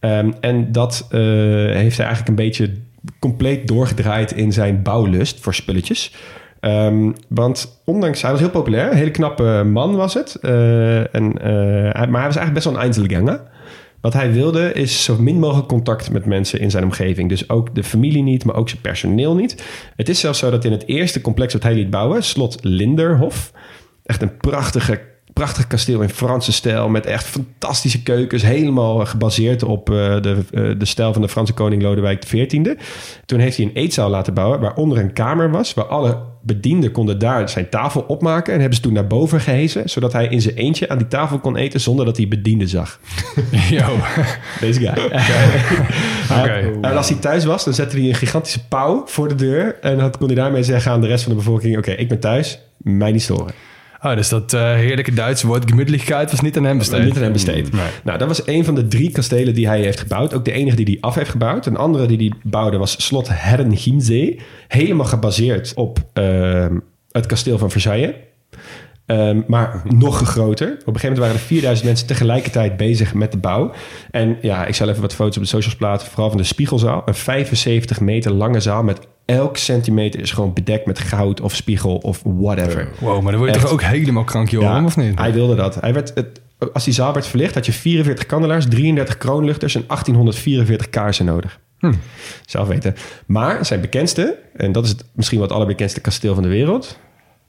Ehm, 0.00 0.30
en 0.40 0.72
dat 0.72 1.06
heeft 1.10 1.96
hij 1.96 2.06
eigenlijk 2.06 2.28
een 2.28 2.34
beetje 2.34 2.70
compleet 3.18 3.68
doorgedraaid 3.68 4.32
in 4.32 4.52
zijn 4.52 4.82
bouwlust 4.82 5.40
voor 5.40 5.54
spulletjes. 5.54 6.14
Ehm, 6.60 7.10
want 7.28 7.82
ondanks, 7.84 8.22
hij 8.22 8.30
was 8.30 8.40
heel 8.40 8.50
populair, 8.50 8.90
een 8.90 8.96
hele 8.96 9.10
knappe 9.10 9.62
man 9.66 9.96
was 9.96 10.14
het. 10.14 10.34
En, 11.12 11.32
maar 11.92 11.92
hij 11.92 12.08
was 12.10 12.36
eigenlijk 12.36 12.52
best 12.52 12.64
wel 12.64 12.74
een 12.74 12.80
Einzelganger. 12.80 13.40
Wat 14.02 14.12
hij 14.12 14.32
wilde 14.32 14.72
is 14.72 15.04
zo 15.04 15.16
min 15.18 15.38
mogelijk 15.38 15.68
contact 15.68 16.10
met 16.10 16.26
mensen 16.26 16.60
in 16.60 16.70
zijn 16.70 16.84
omgeving. 16.84 17.28
Dus 17.28 17.48
ook 17.48 17.74
de 17.74 17.84
familie 17.84 18.22
niet, 18.22 18.44
maar 18.44 18.54
ook 18.54 18.68
zijn 18.68 18.80
personeel 18.80 19.34
niet. 19.34 19.64
Het 19.96 20.08
is 20.08 20.20
zelfs 20.20 20.38
zo 20.38 20.50
dat 20.50 20.64
in 20.64 20.72
het 20.72 20.86
eerste 20.86 21.20
complex 21.20 21.52
wat 21.52 21.62
hij 21.62 21.74
liet 21.74 21.90
bouwen, 21.90 22.24
slot 22.24 22.58
Linderhof, 22.60 23.52
echt 24.04 24.22
een 24.22 24.36
prachtige, 24.36 25.00
prachtig 25.32 25.66
kasteel 25.66 26.00
in 26.00 26.08
Franse 26.08 26.52
stijl 26.52 26.88
met 26.88 27.06
echt 27.06 27.24
fantastische 27.24 28.02
keukens, 28.02 28.42
helemaal 28.42 29.06
gebaseerd 29.06 29.62
op 29.62 29.90
eh, 29.90 29.96
de, 29.96 30.44
eh, 30.50 30.62
de 30.78 30.84
stijl 30.84 31.12
van 31.12 31.22
de 31.22 31.28
Franse 31.28 31.52
koning 31.52 31.82
Lodewijk 31.82 32.20
XIV. 32.20 32.74
Toen 33.26 33.38
heeft 33.38 33.56
hij 33.56 33.66
een 33.66 33.74
eetzaal 33.74 34.10
laten 34.10 34.34
bouwen 34.34 34.60
waaronder 34.60 34.98
een 34.98 35.12
kamer 35.12 35.50
was, 35.50 35.74
waar 35.74 35.84
alle 35.84 36.30
bedienden 36.42 36.90
konden 36.92 37.18
daar 37.18 37.48
zijn 37.48 37.68
tafel 37.68 38.00
opmaken 38.00 38.52
en 38.52 38.58
hebben 38.58 38.76
ze 38.76 38.82
toen 38.82 38.92
naar 38.92 39.06
boven 39.06 39.40
gehezen, 39.40 39.88
zodat 39.88 40.12
hij 40.12 40.26
in 40.26 40.40
zijn 40.40 40.54
eentje 40.54 40.88
aan 40.88 40.98
die 40.98 41.08
tafel 41.08 41.38
kon 41.38 41.56
eten 41.56 41.80
zonder 41.80 42.04
dat 42.04 42.16
hij 42.16 42.28
bedienden 42.28 42.68
zag. 42.68 43.00
Yo. 43.70 43.96
Deze 44.60 44.80
guy. 44.80 45.10
En 46.80 46.96
als 46.96 47.08
hij 47.08 47.18
thuis 47.18 47.44
was, 47.44 47.64
dan 47.64 47.74
zette 47.74 47.96
hij 47.96 48.08
een 48.08 48.14
gigantische 48.14 48.66
pauw 48.66 49.02
voor 49.06 49.28
de 49.28 49.34
deur. 49.34 49.78
En 49.80 49.98
dan 49.98 50.10
kon 50.10 50.26
hij 50.26 50.36
daarmee 50.36 50.62
zeggen 50.62 50.92
aan 50.92 51.00
de 51.00 51.06
rest 51.06 51.22
van 51.24 51.32
de 51.32 51.38
bevolking... 51.38 51.78
oké, 51.78 51.90
ik 51.90 52.08
ben 52.08 52.20
thuis, 52.20 52.58
mij 52.76 53.12
niet 53.12 53.22
storen. 53.22 53.54
Oh, 54.02 54.16
dus 54.16 54.28
dat 54.28 54.52
eh, 54.52 54.74
heerlijke 54.74 55.14
Duitse 55.14 55.46
woord 55.46 55.70
gemütlichkeit 55.70 56.30
was 56.30 56.40
niet 56.40 56.56
aan 56.56 56.64
hem 56.64 56.78
besteed. 56.78 57.04
Niet 57.04 57.16
aan 57.16 57.22
hem 57.22 57.32
besteed. 57.32 57.72
Nee. 57.72 57.86
Nou, 58.04 58.18
dat 58.18 58.28
was 58.28 58.46
een 58.46 58.64
van 58.64 58.74
de 58.74 58.88
drie 58.88 59.10
kastelen 59.10 59.54
die 59.54 59.66
hij 59.66 59.80
heeft 59.80 60.00
gebouwd. 60.00 60.34
Ook 60.34 60.44
de 60.44 60.52
enige 60.52 60.76
die 60.76 60.84
hij 60.84 60.98
af 61.00 61.14
heeft 61.14 61.30
gebouwd. 61.30 61.66
Een 61.66 61.76
andere 61.76 62.06
die 62.06 62.18
hij 62.18 62.32
bouwde 62.42 62.76
was 62.76 63.04
slot 63.04 63.28
Herrenchiemsee. 63.30 64.40
Helemaal 64.68 65.06
gebaseerd 65.06 65.72
op 65.74 65.98
ehm, 66.12 66.78
het 67.10 67.26
kasteel 67.26 67.58
van 67.58 67.70
Versailles. 67.70 68.14
Ehm, 69.06 69.40
maar 69.46 69.82
nog 69.84 70.18
groter. 70.18 70.68
Op 70.68 70.72
een 70.72 70.84
gegeven 70.84 71.08
moment 71.08 71.18
waren 71.18 71.34
er 71.34 71.46
4000 71.46 71.88
mensen 71.88 72.06
tegelijkertijd 72.06 72.76
bezig 72.76 73.14
met 73.14 73.32
de 73.32 73.38
bouw. 73.38 73.72
En 74.10 74.36
ja, 74.40 74.66
ik 74.66 74.74
zal 74.74 74.88
even 74.88 75.00
wat 75.00 75.14
foto's 75.14 75.36
op 75.36 75.42
de 75.42 75.48
socials 75.48 75.76
plaatsen. 75.76 76.10
Vooral 76.10 76.28
van 76.28 76.38
de 76.38 76.44
Spiegelzaal. 76.44 77.02
Een 77.04 77.14
75 77.14 78.00
meter 78.00 78.32
lange 78.32 78.60
zaal 78.60 78.82
met 78.82 79.00
elk 79.24 79.56
centimeter 79.56 80.20
is 80.20 80.30
gewoon 80.30 80.52
bedekt 80.52 80.86
met 80.86 80.98
goud 80.98 81.40
of 81.40 81.54
spiegel 81.54 81.96
of 81.96 82.20
whatever. 82.24 82.88
Wow, 82.98 83.22
maar 83.22 83.32
dan 83.32 83.40
word 83.40 83.50
je 83.50 83.56
Echt. 83.56 83.64
toch 83.64 83.72
ook 83.72 83.82
helemaal 83.82 84.24
krank, 84.24 84.48
Joram, 84.48 84.84
of 84.84 84.96
niet? 84.96 85.18
Hij 85.18 85.32
wilde 85.32 85.54
dat. 85.54 85.74
Hij 85.74 85.92
werd, 85.92 86.12
het, 86.14 86.40
als 86.72 86.84
die 86.84 86.94
zaal 86.94 87.12
werd 87.12 87.26
verlicht, 87.26 87.54
had 87.54 87.66
je 87.66 87.72
44 87.72 88.26
kandelaars, 88.26 88.66
33 88.68 89.16
kroonluchters 89.18 89.74
en 89.74 89.84
1844 89.86 90.90
kaarsen 90.90 91.24
nodig. 91.24 91.60
Hm. 91.78 91.92
Zelf 92.46 92.68
weten. 92.68 92.94
Maar 93.26 93.66
zijn 93.66 93.80
bekendste, 93.80 94.38
en 94.56 94.72
dat 94.72 94.84
is 94.84 94.90
het, 94.90 95.04
misschien 95.14 95.38
wel 95.38 95.46
het 95.46 95.56
allerbekendste 95.56 96.00
kasteel 96.00 96.34
van 96.34 96.42
de 96.42 96.48
wereld, 96.48 96.98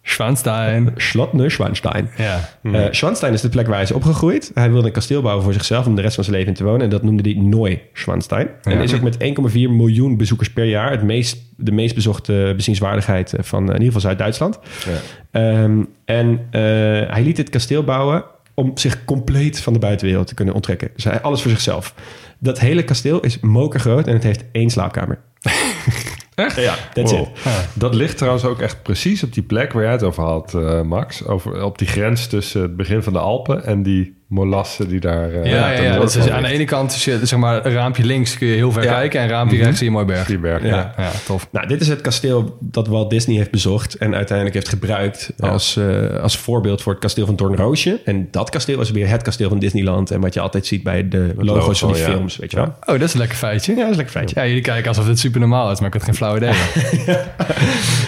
Schwanstein. 0.06 0.94
Slot 0.96 1.34
Neuschwanstein. 1.34 2.10
Ja. 2.18 2.50
Eh, 2.64 2.86
Schwanstein 2.92 3.34
is 3.34 3.42
de 3.42 3.50
plek 3.50 3.66
waar 3.66 3.76
hij 3.76 3.84
is 3.84 3.92
opgegroeid. 3.92 4.52
Hij 4.54 4.72
wilde 4.72 4.88
een 4.88 4.94
kasteel 4.94 5.22
bouwen 5.22 5.44
voor 5.44 5.54
zichzelf 5.54 5.86
om 5.86 5.96
de 5.96 6.02
rest 6.02 6.16
van 6.16 6.24
zijn 6.24 6.36
leven 6.36 6.52
in 6.52 6.58
te 6.58 6.64
wonen. 6.64 6.82
En 6.82 6.90
dat 6.90 7.04
noemde 7.04 7.30
hij 7.30 7.42
Neu-Schwanstein. 7.42 8.48
En 8.64 8.82
is 8.82 8.94
ook 8.94 9.02
met 9.02 9.18
1,4 9.18 9.54
miljoen 9.54 10.18
bezoekers 10.18 10.54
per 10.54 10.66
jaar 10.66 10.92
het 10.92 11.04
meest, 11.04 11.38
de 11.58 11.72
meest 11.72 11.96
bezochte 11.96 12.54
bezienswaardigheid 12.56 13.34
van 13.40 13.62
eh, 13.62 13.68
in 13.68 13.82
ieder 13.82 13.86
geval 13.86 14.02
Zuid-Duitsland. 14.02 14.60
Ehm, 15.32 15.84
en 16.06 16.48
eh, 16.52 16.62
hij 17.14 17.22
liet 17.24 17.36
dit 17.36 17.50
kasteel 17.50 17.84
bouwen 17.84 18.24
om 18.54 18.72
zich 18.78 19.06
compleet 19.06 19.60
van 19.60 19.74
de 19.74 19.80
buitenwereld 19.80 20.28
te 20.28 20.34
kunnen 20.34 20.54
onttrekken. 20.54 20.90
Dus 20.96 21.04
hij 21.04 21.22
alles 21.22 21.42
voor 21.42 21.52
zichzelf. 21.52 21.94
Dat 22.40 22.60
hele 22.60 22.84
kasteel 22.84 23.20
is 23.20 23.40
mokergroot 23.40 24.08
en 24.08 24.14
het 24.14 24.24
heeft 24.24 24.44
één 24.52 24.70
slaapkamer. 24.70 25.20
Echt? 26.36 26.56
Ja, 26.56 26.76
that's 26.94 27.12
Wow. 27.12 27.22
it. 27.22 27.28
Dat 27.74 27.96
ligt 27.96 28.18
trouwens 28.18 28.46
ook 28.46 28.60
echt 28.62 28.84
precies 28.84 29.24
op 29.24 29.34
die 29.34 29.44
plek 29.44 29.74
waar 29.74 29.84
jij 29.84 29.92
het 29.92 30.04
over 30.04 30.24
had, 30.24 30.54
eh, 30.54 30.82
Max. 30.82 31.26
Over, 31.26 31.64
op 31.64 31.78
die 31.78 31.88
grens 31.88 32.28
tussen 32.28 32.62
het 32.62 32.76
begin 32.76 33.04
van 33.04 33.14
de 33.14 33.20
Alpen 33.20 33.66
en 33.66 33.84
die 33.84 34.16
molassen 34.34 34.88
die 34.90 35.00
daar... 35.00 35.32
eh, 35.32 35.52
Ja, 35.52 35.70
ja, 35.72 35.96
Dat 35.98 36.16
is, 36.16 36.30
aan 36.30 36.42
de 36.44 36.48
ene 36.50 36.64
kant, 36.66 36.92
is 36.94 37.06
je, 37.06 37.20
zeg 37.24 37.40
maar, 37.40 37.66
een 37.66 37.72
raampje 37.72 38.04
links 38.06 38.38
kun 38.38 38.48
je 38.48 38.56
heel 38.56 38.72
ver 38.72 38.84
Ja. 38.84 38.92
kijken... 38.94 39.20
en 39.20 39.26
een 39.26 39.32
raampje 39.32 39.58
rechts 39.58 39.78
zie 39.78 39.90
je 39.90 39.98
een 39.98 40.06
mooi 40.06 40.06
berg. 40.16 40.28
Die 40.28 40.38
berg, 40.40 40.64
Ja. 40.64 40.70
ja. 40.70 40.94
Ja, 40.98 41.12
tof. 41.26 41.48
Nou, 41.52 41.68
dit 41.68 41.82
is 41.82 41.88
het 41.88 42.02
kasteel 42.02 42.58
dat 42.60 42.88
Walt 42.88 43.10
Disney 43.10 43.38
heeft 43.38 43.52
bezocht 43.52 43.96
en 43.96 44.16
uiteindelijk 44.16 44.56
heeft 44.56 44.70
gebruikt 44.70 45.32
als, 45.40 45.78
eh, 45.78 46.20
als 46.22 46.38
voorbeeld 46.38 46.82
voor 46.82 46.92
het 46.92 47.02
kasteel 47.02 47.26
van 47.26 47.36
Doornroosje. 47.36 48.00
En 48.06 48.28
dat 48.32 48.50
kasteel 48.50 48.82
is 48.82 48.92
weer 48.92 49.08
het 49.10 49.22
kasteel 49.22 49.50
van 49.50 49.60
Disneyland 49.60 50.12
en 50.12 50.22
wat 50.22 50.34
je 50.34 50.40
altijd 50.40 50.66
ziet 50.66 50.84
bij 50.84 51.08
de 51.08 51.34
logo's 51.38 51.80
van 51.80 51.94
die 51.94 52.04
films, 52.04 52.38
weet 52.38 52.52
je 52.52 52.58
wel. 52.58 52.66
Oh, 52.66 52.76
dat 52.86 53.02
is 53.02 53.14
een 53.14 53.20
lekker 53.20 53.38
feitje. 53.38 53.72
Ja, 53.76 53.80
dat 53.82 53.90
is 53.90 53.96
lekker 53.96 54.14
feitje. 54.16 54.40
Ja, 54.40 54.48
jullie 54.48 54.62
kijken 54.62 54.88
alsof 54.88 55.08
het 55.08 55.20
super 55.20 55.40
normaal 55.40 55.72
is, 55.72 55.78
maar 55.80 55.88
ik 55.88 55.94
had 55.94 56.04
geen 56.04 56.16
flauw 56.16 56.36
idee. 56.36 56.52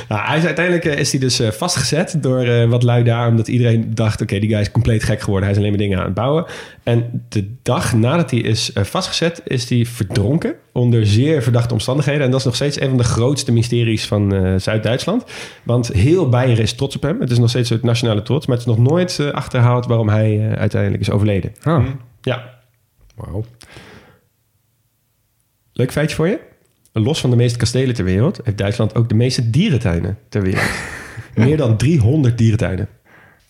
Nou, 0.09 0.21
hij 0.27 0.37
is 0.37 0.45
uiteindelijk 0.45 0.85
eh, 0.85 0.99
is 0.99 1.11
hij 1.11 1.19
dus 1.19 1.39
eh, 1.39 1.49
vastgezet 1.51 2.15
door 2.21 2.43
eh, 2.43 2.69
wat 2.69 2.83
lui 2.83 3.03
daar, 3.03 3.27
omdat 3.27 3.47
iedereen 3.47 3.91
dacht, 3.93 4.21
oké, 4.21 4.39
die 4.39 4.49
guy 4.49 4.59
is 4.59 4.71
compleet 4.71 5.03
gek 5.03 5.19
geworden. 5.21 5.43
Hij 5.43 5.51
is 5.51 5.57
alleen 5.57 5.69
maar 5.71 5.79
dingen 5.81 5.99
aan 5.99 6.05
het 6.05 6.13
bouwen. 6.15 6.45
En 6.83 7.25
de 7.29 7.55
dag 7.61 7.93
nadat 7.93 8.31
hij 8.31 8.39
is 8.39 8.73
eh, 8.73 8.83
vastgezet, 8.83 9.41
is 9.45 9.69
hij 9.69 9.85
verdronken 9.85 10.55
onder 10.71 11.07
zeer 11.07 11.43
verdachte 11.43 11.73
omstandigheden. 11.73 12.21
En 12.21 12.31
dat 12.31 12.39
is 12.39 12.45
nog 12.45 12.55
steeds 12.55 12.81
een 12.81 12.87
van 12.87 12.97
de 12.97 13.03
grootste 13.03 13.51
mysteries 13.51 14.07
van 14.07 14.33
eh, 14.33 14.55
Zuid-Duitsland. 14.57 15.23
Want 15.63 15.87
heel 15.87 16.29
Beieren 16.29 16.63
is 16.63 16.73
trots 16.73 16.95
op 16.95 17.01
hem. 17.01 17.19
Het 17.19 17.31
is 17.31 17.39
nog 17.39 17.49
steeds 17.49 17.69
het 17.69 17.83
nationale 17.83 18.21
trots, 18.21 18.45
maar 18.45 18.57
het 18.57 18.67
is 18.67 18.75
nog 18.75 18.87
nooit 18.87 19.19
eh, 19.19 19.31
achterhaald 19.31 19.85
waarom 19.85 20.09
hij 20.09 20.55
uiteindelijk 20.57 21.01
is 21.01 21.09
overleden. 21.09 21.51
Oh. 21.63 21.85
Ja, 22.21 22.53
Wauw. 23.15 23.45
leuk 25.73 25.91
feitje 25.91 26.15
voor 26.15 26.27
je. 26.27 26.39
Los 26.91 27.19
van 27.19 27.29
de 27.29 27.35
meeste 27.35 27.57
kastelen 27.57 27.95
ter 27.95 28.05
wereld 28.05 28.39
heeft 28.43 28.57
Duitsland 28.57 28.95
ook 28.95 29.09
de 29.09 29.15
meeste 29.15 29.49
dierentuinen 29.49 30.17
ter 30.29 30.41
wereld. 30.41 30.69
Meer 31.35 31.57
dan 31.57 31.77
300 31.77 32.37
dierentuinen. 32.37 32.87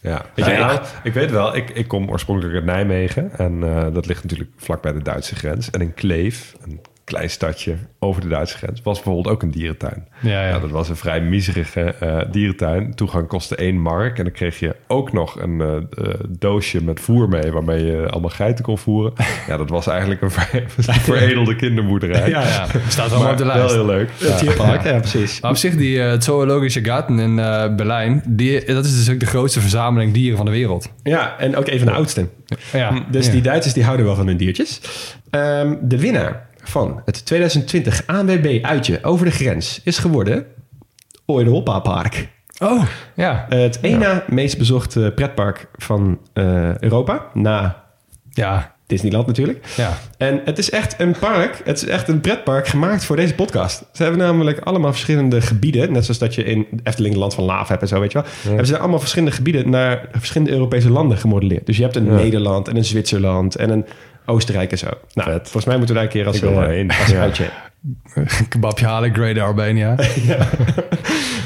Ja, 0.06 0.26
Weet 0.36 0.46
je, 0.46 0.52
Ja, 0.52 0.66
nou, 0.66 0.80
ik 1.04 1.14
weet 1.14 1.32
wel, 1.32 1.56
ik, 1.56 1.70
ik 1.70 1.88
kom 1.88 2.10
oorspronkelijk 2.10 2.56
uit 2.56 2.66
Nijmegen. 2.66 3.32
En 3.38 3.64
eh, 3.64 3.94
dat 3.94 4.06
ligt 4.06 4.24
natuurlijk 4.24 4.50
vlak 4.58 4.82
bij 4.82 4.94
de 4.94 5.02
Duitse 5.02 5.36
grens. 5.36 5.70
En 5.70 5.82
in 5.82 5.94
Kleef, 5.94 6.56
een 6.62 6.82
klein 7.06 7.30
stadje 7.30 7.76
over 8.00 8.22
de 8.22 8.28
Duitse 8.28 8.58
grens, 8.58 8.82
was 8.84 8.96
bijvoorbeeld 8.96 9.28
ook 9.36 9.42
een 9.42 9.52
dierentuin. 9.52 10.08
Ja, 10.22 10.48
ja. 10.48 10.60
dat 10.60 10.70
was 10.70 10.90
een 10.90 10.96
vrij 10.96 11.22
miserige 11.22 11.82
eh, 11.82 12.22
dierentuin. 12.32 12.96
Toegang 12.96 13.28
kostte 13.28 13.56
één 13.56 13.78
mark. 13.78 14.18
En 14.18 14.24
dan 14.24 14.34
kreeg 14.34 14.60
je 14.60 14.76
ook 14.88 15.14
nog 15.14 15.40
een 15.40 15.62
eh, 15.62 15.76
eh, 15.76 16.14
doosje 16.30 16.84
met 16.84 17.00
voer 17.00 17.30
mee... 17.30 17.52
waarmee 17.52 17.86
je 17.86 18.10
allemaal 18.10 18.30
geiten 18.30 18.64
kon 18.64 18.78
voeren. 18.78 19.14
Ja, 19.48 19.58
dat 19.58 19.70
was 19.70 19.88
eigenlijk 19.88 20.22
een 20.22 20.32
vrij 20.32 20.64
veredelde 21.10 21.56
kinderboerderij. 21.56 22.30
Ja, 22.30 22.42
Ja, 22.42 22.68
staat 22.88 23.12
allemaal 23.12 23.32
op 23.32 23.38
de 23.38 23.46
wel 23.46 23.56
lijst. 23.56 23.74
heel 23.74 23.86
leuk. 23.86 24.10
Het 24.18 24.40
dierpark, 24.40 24.84
ja, 24.84 25.00
precies. 25.00 25.40
Maar 25.40 25.52
op 25.52 25.58
zich, 25.58 25.76
die 25.76 25.98
uh, 25.98 26.14
Zoologische 26.20 26.84
Garten 26.84 27.20
in 27.20 27.40
eh, 27.40 27.76
Berlijn... 27.76 28.24
Die, 28.28 28.66
dat 28.66 28.86
is 28.86 28.96
dus 28.96 29.14
ook 29.14 29.20
de 29.20 29.26
grootste 29.26 29.60
verzameling 29.60 30.14
dieren 30.14 30.38
van 30.38 30.46
de 30.46 30.52
wereld. 30.52 30.92
Ja, 31.04 31.38
en 31.38 31.56
ook 31.56 31.68
een 31.68 31.78
van 31.78 31.88
de 31.88 31.94
oudsten. 31.94 32.30
Ja, 32.72 33.06
Dus 33.12 33.26
ja. 33.26 33.32
die 33.32 33.42
Duitsers 33.42 33.74
die 33.74 33.84
houden 33.84 34.06
wel 34.06 34.16
van 34.16 34.28
hun 34.28 34.38
diertjes. 34.38 34.82
Ehm, 35.30 35.76
de 35.82 36.00
winnaar 36.00 36.45
van 36.70 37.02
het 37.06 37.26
2020 37.26 38.04
ANWB 38.06 38.60
uitje 38.62 39.04
over 39.04 39.26
de 39.26 39.32
grens 39.32 39.82
is 39.84 39.98
geworden 39.98 40.46
Europa 41.26 41.80
Park. 41.80 42.28
Oh, 42.60 42.84
ja. 43.16 43.46
Het 43.50 43.82
na 43.82 44.24
meest 44.28 44.58
bezochte 44.58 45.12
pretpark 45.16 45.68
van 45.76 46.20
eh, 46.34 46.78
Europa, 46.78 47.26
na 47.34 47.84
Ja, 48.30 48.76
Disneyland 48.88 49.28
natuurlijk. 49.28 49.66
ja. 49.76 49.98
En 50.18 50.42
het 50.46 50.58
is 50.58 50.70
echt 50.70 51.00
een 51.00 51.16
park, 51.20 51.62
het 51.64 51.78
is 51.78 51.88
echt 51.88 52.08
een 52.08 52.22
pretpark 52.22 52.68
gemaakt 52.68 53.06
voor 53.06 53.16
deze 53.16 53.36
podcast. 53.36 53.84
Ze 53.92 54.04
hebben 54.04 54.22
namelijk 54.22 54.60
allemaal 54.60 54.92
verschillende 54.92 55.42
gebieden, 55.42 55.92
net 55.92 56.04
zoals 56.04 56.20
dat 56.20 56.36
je 56.36 56.44
in 56.44 56.68
Efteling 56.84 57.16
Land 57.16 57.34
van 57.34 57.44
Laaf 57.44 57.68
hebt 57.68 57.82
en 57.82 57.88
zo, 57.88 58.00
weet 58.00 58.12
je 58.12 58.22
wel. 58.22 58.32
Hebben 58.48 58.66
ze 58.66 58.78
allemaal 58.78 59.00
verschillende 59.00 59.36
gebieden 59.36 59.70
naar 59.70 60.08
verschillende 60.12 60.54
Europese 60.54 60.90
landen 60.90 61.18
gemodelleerd. 61.18 61.66
Dus 61.66 61.78
je 61.78 61.84
hebt 61.84 61.96
een 61.96 62.16
Nederland 62.16 62.68
en 62.68 62.76
een 62.78 62.86
Zwitserland 62.86 63.56
en 63.56 63.70
een 63.70 63.86
Oostenrijk 64.26 64.72
en 64.72 64.78
zo. 64.78 64.88
Nou, 65.14 65.32
volgens 65.32 65.66
mij 65.66 65.78
moeten 65.78 65.96
we 65.96 66.02
daar 66.02 66.10
een 66.12 66.16
keer 66.18 66.28
als, 66.28 66.36
Ik 66.36 66.42
wil 66.42 66.62
eh, 66.62 66.68
heen. 66.68 66.90
als 67.00 67.08
Ja. 67.10 67.20
uitje. 67.22 67.46
Kebabje 68.50 68.86
halen, 68.86 69.14
Great 69.14 69.38
Albania. 69.40 69.96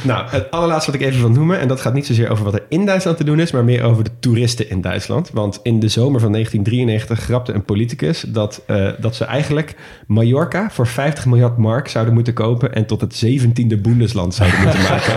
Nou, 0.03 0.29
het 0.29 0.51
allerlaatste 0.51 0.91
wat 0.91 1.01
ik 1.01 1.07
even 1.07 1.19
wil 1.19 1.29
noemen, 1.29 1.59
en 1.59 1.67
dat 1.67 1.81
gaat 1.81 1.93
niet 1.93 2.05
zozeer 2.05 2.29
over 2.29 2.43
wat 2.43 2.53
er 2.53 2.63
in 2.69 2.85
Duitsland 2.85 3.17
te 3.17 3.23
doen 3.23 3.39
is, 3.39 3.51
maar 3.51 3.63
meer 3.63 3.83
over 3.83 4.03
de 4.03 4.09
toeristen 4.19 4.69
in 4.69 4.81
Duitsland. 4.81 5.29
Want 5.33 5.59
in 5.63 5.79
de 5.79 5.87
zomer 5.87 6.19
van 6.19 6.31
1993 6.31 7.19
grapte 7.25 7.53
een 7.53 7.65
politicus 7.65 8.21
dat, 8.27 8.61
eh, 8.67 8.87
dat 8.99 9.15
ze 9.15 9.25
eigenlijk 9.25 9.75
Mallorca 10.07 10.69
voor 10.69 10.87
50 10.87 11.25
miljard 11.25 11.57
mark 11.57 11.87
zouden 11.87 12.13
moeten 12.13 12.33
kopen 12.33 12.73
en 12.73 12.85
tot 12.85 13.01
het 13.01 13.15
17e 13.25 13.77
Bundesland 13.77 14.33
zouden 14.33 14.59
moeten 14.61 14.81
maken. 14.89 15.15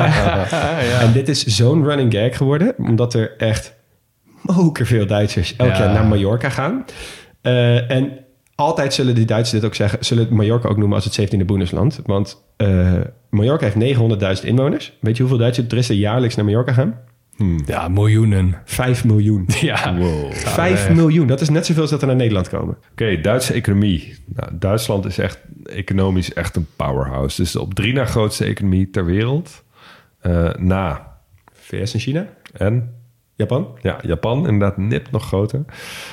En 1.01 1.13
dit 1.13 1.29
is 1.29 1.45
zo'n 1.47 1.85
running 1.85 2.13
gag 2.13 2.37
geworden, 2.37 2.75
omdat 2.79 3.15
er 3.15 3.35
echt 3.39 3.75
moker 4.43 4.87
veel 4.87 5.07
Duitsers 5.07 5.57
elk 5.57 5.69
Ja. 5.73 5.79
jaar 5.79 5.93
naar 5.93 6.05
Mallorca 6.07 6.49
gaan. 6.49 6.85
Eh, 7.43 7.91
en 7.91 8.13
altijd 8.55 8.95
zullen 8.95 9.15
die 9.15 9.25
Duitsers 9.25 9.61
dit 9.61 9.71
ook 9.71 9.75
zeggen, 9.77 10.05
zullen 10.05 10.25
het 10.25 10.33
Mallorca 10.33 10.69
ook 10.69 10.77
noemen 10.77 10.97
als 11.03 11.05
het 11.05 11.35
17e 11.35 11.45
Bundesland. 11.45 12.01
Want 12.05 12.43
eh, 12.57 13.01
Mallorca 13.31 13.71
heeft 13.71 13.99
900.000 14.43 14.49
inwoners. 14.49 14.93
Weet 15.01 15.17
je 15.17 15.23
hoeveel 15.23 15.41
Duitse 15.41 15.67
toeristen 15.67 15.97
jaarlijks 15.97 16.35
naar 16.35 16.45
Mallorca 16.45 16.73
gaan? 16.73 16.99
Ja, 17.67 17.89
miljoenen. 17.89 18.57
5 18.65 19.05
miljoen. 19.05 19.49
Ja. 19.61 19.97
Wow. 19.97 20.33
5 20.33 20.91
miljoen, 20.91 21.27
dat 21.27 21.41
is 21.41 21.49
net 21.49 21.67
zoveel 21.67 21.83
als 21.83 21.91
dat 21.91 22.01
er 22.01 22.07
naar 22.07 22.17
Nederland 22.17 22.49
komen. 22.49 22.77
Oké, 22.91 23.21
Duitse 23.21 23.53
economie. 23.53 24.15
Nou, 24.27 24.51
Duitsland 24.59 25.05
is 25.05 25.19
echt 25.19 25.39
economisch 25.65 26.33
echt 26.33 26.57
een 26.57 26.67
powerhouse. 26.77 27.43
Dus 27.43 27.53
de 27.53 27.61
op 27.61 27.75
drie 27.75 27.93
na 27.93 28.05
grootste 28.05 28.45
economie 28.45 28.91
ter 28.91 29.05
wereld. 29.05 29.65
Eh, 30.21 30.55
na 30.55 31.17
VS 31.53 31.95
en 31.95 32.01
China? 32.01 32.27
en 32.53 33.02
Japan? 33.35 33.69
ja, 33.81 33.99
Japan 34.03 34.37
inderdaad 34.49 34.77
nipt 34.77 35.11
nog 35.11 35.27
groter. 35.27 35.65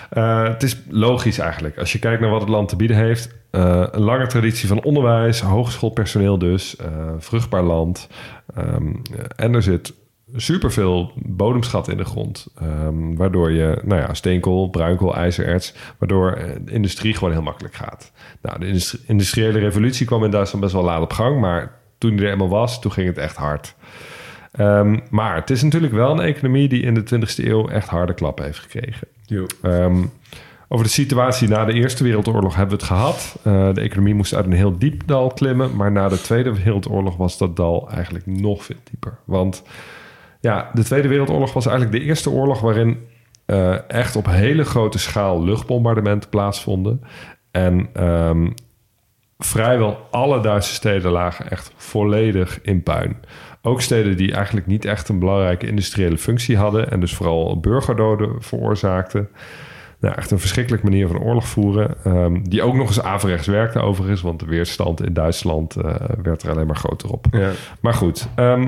Eh, 0.10 0.44
het 0.44 0.64
is 0.64 0.78
logisch 0.90 1.38
eigenlijk. 1.40 1.78
Als 1.78 1.92
je 1.92 2.00
kijkt 2.00 2.22
naar 2.22 2.30
wat 2.30 2.42
het 2.42 2.50
land 2.50 2.70
te 2.70 2.76
bieden 2.76 2.98
heeft. 2.98 3.38
eh, 3.52 3.84
een 3.92 4.02
lange 4.02 4.28
traditie 4.28 4.68
van 4.68 4.84
onderwijs, 4.84 5.42
hogeschoolpersoneel 5.42 6.38
dus. 6.38 6.76
eh, 6.76 6.88
vruchtbaar 7.18 7.64
land. 7.64 8.10
Ehm, 8.56 8.94
en 9.36 9.54
er 9.54 9.62
zit 9.64 9.94
superveel 10.36 11.12
bodemschat 11.16 11.88
in 11.88 11.98
de 11.98 12.06
grond. 12.06 12.48
ehm, 12.62 13.16
waardoor 13.16 13.52
je, 13.52 13.82
nou 13.84 14.02
ja, 14.02 14.14
steenkool, 14.14 14.70
bruinkool, 14.70 15.16
ijzererts... 15.16 15.74
waardoor 15.98 16.40
de 16.66 16.72
industrie 16.72 17.14
gewoon 17.14 17.34
heel 17.34 17.42
makkelijk 17.42 17.74
gaat. 17.76 18.12
Nou, 18.42 18.60
de 18.60 18.68
industri- 18.68 19.00
industriële 19.08 19.60
revolutie 19.60 20.06
kwam 20.06 20.24
in 20.24 20.32
Duitsland 20.32 20.64
best 20.64 20.76
wel 20.76 20.84
laat 20.84 21.02
op 21.02 21.14
gang... 21.14 21.40
maar 21.40 21.72
toen 21.98 22.16
die 22.16 22.26
er 22.26 22.32
eenmaal 22.32 22.50
was, 22.50 22.82
toen 22.82 22.92
ging 22.92 23.08
het 23.08 23.18
echt 23.18 23.36
hard. 23.36 23.76
Ehm, 24.52 25.00
maar 25.10 25.36
het 25.36 25.50
is 25.50 25.64
natuurlijk 25.64 25.94
wel 25.94 26.12
een 26.12 26.20
economie 26.20 26.68
die 26.68 26.82
in 26.82 26.94
de 26.94 27.04
20e 27.04 27.48
eeuw 27.48 27.68
echt 27.68 27.88
harde 27.88 28.14
klappen 28.14 28.46
heeft 28.46 28.60
gekregen. 28.60 29.08
Ehm, 29.62 30.04
over 30.68 30.86
de 30.86 30.92
situatie 30.92 31.48
na 31.48 31.66
de 31.66 31.74
Eerste 31.74 32.04
Wereldoorlog 32.04 32.56
hebben 32.56 32.78
we 32.78 32.84
het 32.84 32.92
gehad. 32.92 33.40
Eh, 33.44 33.74
de 33.74 33.82
economie 33.82 34.14
moest 34.14 34.34
uit 34.34 34.46
een 34.46 34.52
heel 34.52 34.78
diep 34.78 35.02
dal 35.06 35.28
klimmen. 35.28 35.76
Maar 35.76 35.92
na 35.92 36.10
de 36.10 36.22
Tweede 36.22 36.54
Wereldoorlog 36.64 37.18
was 37.18 37.38
dat 37.38 37.56
dal 37.56 37.90
eigenlijk 37.90 38.26
nog 38.26 38.64
veel 38.64 38.76
dieper. 38.84 39.18
Want 39.26 39.64
ja, 40.40 40.70
de 40.74 40.84
Tweede 40.84 41.08
Wereldoorlog 41.08 41.54
was 41.54 41.66
eigenlijk 41.66 41.98
de 41.98 42.04
eerste 42.08 42.30
oorlog 42.30 42.62
waarin 42.62 42.98
eh, 43.46 43.90
echt 43.90 44.16
op 44.16 44.26
hele 44.26 44.64
grote 44.64 45.00
schaal 45.00 45.44
luchtbombardementen 45.44 46.30
plaatsvonden. 46.30 47.02
En 47.52 47.90
ehm, 47.94 48.50
vrijwel 49.38 50.08
alle 50.12 50.42
Duitse 50.42 50.74
steden 50.74 51.12
lagen 51.12 51.50
echt 51.50 51.72
volledig 51.76 52.62
in 52.62 52.84
puin. 52.84 53.18
Ook 53.62 53.82
steden 53.82 54.18
die 54.18 54.34
eigenlijk 54.34 54.68
niet 54.68 54.86
echt 54.86 55.10
een 55.10 55.20
belangrijke 55.20 55.68
industriële 55.68 56.18
functie 56.18 56.58
hadden... 56.58 56.92
en 56.92 57.00
dus 57.00 57.16
vooral 57.16 57.60
burgerdoden 57.60 58.42
veroorzaakten. 58.42 59.30
Nou, 60.00 60.16
echt 60.16 60.32
een 60.32 60.40
verschrikkelijke 60.40 60.86
manier 60.86 61.08
van 61.08 61.20
oorlog 61.20 61.48
voeren. 61.48 61.96
ehm, 62.04 62.42
die 62.44 62.62
ook 62.62 62.74
nog 62.74 62.88
eens 62.88 63.02
averechts 63.02 63.48
werkte 63.48 63.80
overigens... 63.80 64.22
want 64.22 64.40
de 64.40 64.46
weerstand 64.46 65.06
in 65.06 65.14
Duitsland 65.14 65.76
eh, 65.76 65.96
werd 66.24 66.44
er 66.44 66.52
alleen 66.52 66.68
maar 66.68 66.76
groter 66.76 67.10
op. 67.10 67.26
Ja. 67.32 67.52
Maar 67.80 67.94
goed, 67.94 68.28
ehm, 68.36 68.68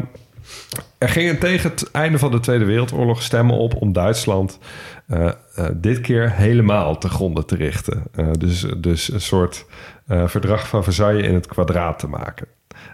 er 0.98 1.10
gingen 1.10 1.40
tegen 1.40 1.70
het 1.70 1.92
einde 1.92 2.20
van 2.20 2.32
de 2.32 2.40
Tweede 2.40 2.66
Wereldoorlog 2.66 3.22
stemmen 3.22 3.56
op 3.56 3.76
om 3.76 3.94
Duitsland 3.94 4.60
eh, 5.08 5.28
eh, 5.56 5.66
dit 5.74 6.02
keer 6.02 6.32
helemaal 6.32 6.98
te 6.98 7.10
gronden 7.10 7.46
te 7.46 7.56
richten. 7.56 8.04
Dus, 8.38 8.66
dus 8.78 9.12
een 9.12 9.22
soort 9.22 9.66
verdrag 10.08 10.68
van 10.68 10.84
Versailles 10.84 11.28
in 11.28 11.34
het 11.34 11.48
kwadraat 11.48 12.00
te 12.00 12.08
maken. 12.08 12.48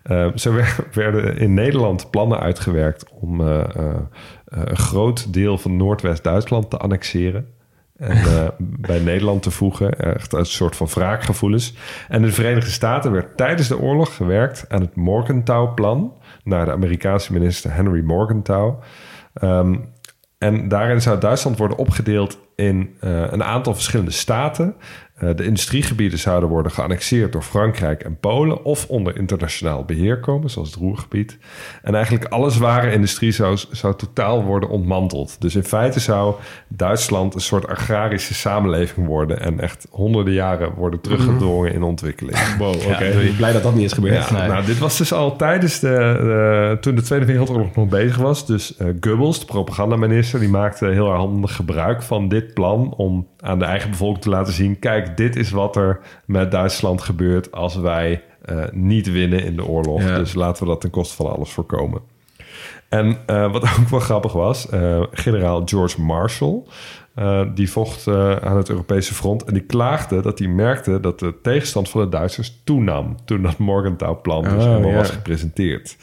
Eh, 0.03 0.27
zo 0.35 0.53
wer- 0.53 0.87
werden 0.93 1.37
in 1.37 1.53
Nederland 1.53 2.09
plannen 2.09 2.39
uitgewerkt 2.39 3.09
om 3.09 3.41
eh, 3.41 3.59
eh, 3.59 3.85
eh, 3.85 3.95
een 4.45 4.77
groot 4.77 5.33
deel 5.33 5.57
van 5.57 5.77
Noordwest-Duitsland 5.77 6.69
te 6.69 6.77
annexeren. 6.77 7.47
En 7.97 8.17
bij 8.59 8.99
Nederland 8.99 9.43
te 9.43 9.51
voegen. 9.51 9.99
Echt 9.99 10.33
uit 10.33 10.45
een 10.45 10.51
soort 10.51 10.75
van 10.75 10.87
wraakgevoelens. 10.87 11.73
En 12.07 12.15
in 12.15 12.21
de 12.27 12.31
Verenigde 12.31 12.69
Staten 12.71 13.11
werd 13.11 13.37
tijdens 13.37 13.67
de 13.67 13.79
oorlog 13.79 14.15
gewerkt 14.15 14.65
aan 14.69 14.81
het 14.81 14.95
Morgenthau-plan. 14.95 16.13
Naar 16.43 16.65
de 16.65 16.71
Amerikaanse 16.71 17.33
minister 17.33 17.73
Henry 17.73 18.01
Morgenthau. 18.03 18.73
Ehm, 19.33 19.75
en 20.37 20.67
daarin 20.67 21.01
zou 21.01 21.19
Duitsland 21.19 21.57
worden 21.57 21.77
opgedeeld 21.77 22.39
in 22.55 22.95
een 22.99 23.43
aantal 23.43 23.73
verschillende 23.73 24.11
staten. 24.11 24.75
Eh, 25.17 25.29
de 25.35 25.43
industriegebieden 25.45 26.19
zouden 26.19 26.49
worden 26.49 26.71
geannexeerd 26.71 27.31
door 27.31 27.41
Frankrijk 27.41 28.03
en 28.03 28.17
Polen 28.19 28.63
of 28.63 28.85
onder 28.87 29.17
internationaal 29.17 29.85
beheer 29.85 30.19
komen, 30.19 30.49
zoals 30.49 30.69
het 30.69 30.79
Roergebied. 30.79 31.37
En 31.81 31.95
eigenlijk 31.95 32.25
alle 32.25 32.49
zware 32.49 32.91
industrie 32.91 33.31
zou, 33.31 33.57
zou 33.71 33.95
totaal 33.95 34.43
worden 34.43 34.69
ontmanteld. 34.69 35.41
Dus 35.41 35.55
in 35.55 35.63
feite 35.63 35.99
zou 35.99 36.35
Duitsland 36.67 37.33
een 37.35 37.41
soort 37.41 37.67
agrarische 37.67 38.33
samenleving 38.33 39.07
worden 39.07 39.39
en 39.41 39.59
echt 39.59 39.87
honderden 39.91 40.33
jaren 40.33 40.73
worden 40.73 41.01
teruggedrongen 41.01 41.73
in 41.73 41.83
ontwikkeling. 41.83 42.37
Wow, 42.57 42.75
oké. 42.75 43.13
Blij 43.37 43.51
dat 43.53 43.63
dat 43.63 43.75
niet 43.75 43.85
is 43.85 43.93
gebeurd. 43.93 44.29
Ja, 44.29 44.47
nou, 44.47 44.65
dit 44.65 44.77
was 44.77 44.97
dus 44.97 45.13
al 45.13 45.35
tijdens 45.35 45.79
de, 45.79 45.87
de- 45.87 46.77
toen 46.81 46.95
de 46.95 47.01
Tweede 47.01 47.25
Wereldoorlog 47.25 47.75
nog 47.75 47.87
bezig 47.89 48.17
was. 48.17 48.45
Dus 48.45 48.77
eh 48.77 48.87
Goebbels, 48.99 49.39
de 49.39 49.45
propagandaminister, 49.45 50.39
die 50.39 50.49
maakte 50.49 50.85
heel 50.87 51.11
handig 51.11 51.55
gebruik 51.55 52.01
van 52.03 52.27
dit 52.27 52.53
plan 52.53 52.93
om 52.97 53.27
aan 53.39 53.59
de 53.59 53.65
eigen 53.65 53.89
bevolking 53.89 54.21
te 54.23 54.29
laten 54.29 54.53
zien: 54.53 54.79
kijk, 54.79 55.06
dit 55.15 55.35
is 55.35 55.51
wat 55.51 55.75
er 55.75 55.99
met 56.25 56.51
Duitsland 56.51 57.01
gebeurt 57.01 57.51
als 57.51 57.75
wij 57.75 58.23
eh, 58.41 58.63
niet 58.71 59.11
winnen 59.11 59.43
in 59.43 59.55
de 59.55 59.65
oorlog. 59.65 60.01
Ja. 60.01 60.17
Dus 60.17 60.33
laten 60.33 60.63
we 60.63 60.69
dat 60.69 60.81
ten 60.81 60.89
koste 60.89 61.15
van 61.15 61.31
alles 61.31 61.49
voorkomen. 61.49 62.01
En 62.89 63.17
eh, 63.25 63.51
wat 63.51 63.63
ook 63.79 63.89
wel 63.89 63.99
grappig 63.99 64.33
was, 64.33 64.69
eh, 64.69 65.03
generaal 65.11 65.61
George 65.65 66.01
Marshall, 66.01 66.63
die 67.53 67.71
vocht 67.71 68.07
aan 68.41 68.57
het 68.57 68.69
Europese 68.69 69.13
front 69.13 69.43
en 69.43 69.53
die 69.53 69.63
klaagde 69.63 70.21
dat 70.21 70.39
hij 70.39 70.47
merkte 70.47 70.99
dat 70.99 71.19
de 71.19 71.33
tegenstand 71.41 71.89
van 71.89 72.01
de 72.01 72.09
Duitsers 72.09 72.61
toenam 72.63 73.15
toen 73.25 73.41
dat 73.41 73.57
Morgenthau-plan 73.57 74.43
dus 74.43 74.53
Oh, 74.53 74.59
helemaal 74.59 74.89
ja. 74.89 74.97
was 74.97 75.09
gepresenteerd. 75.09 75.97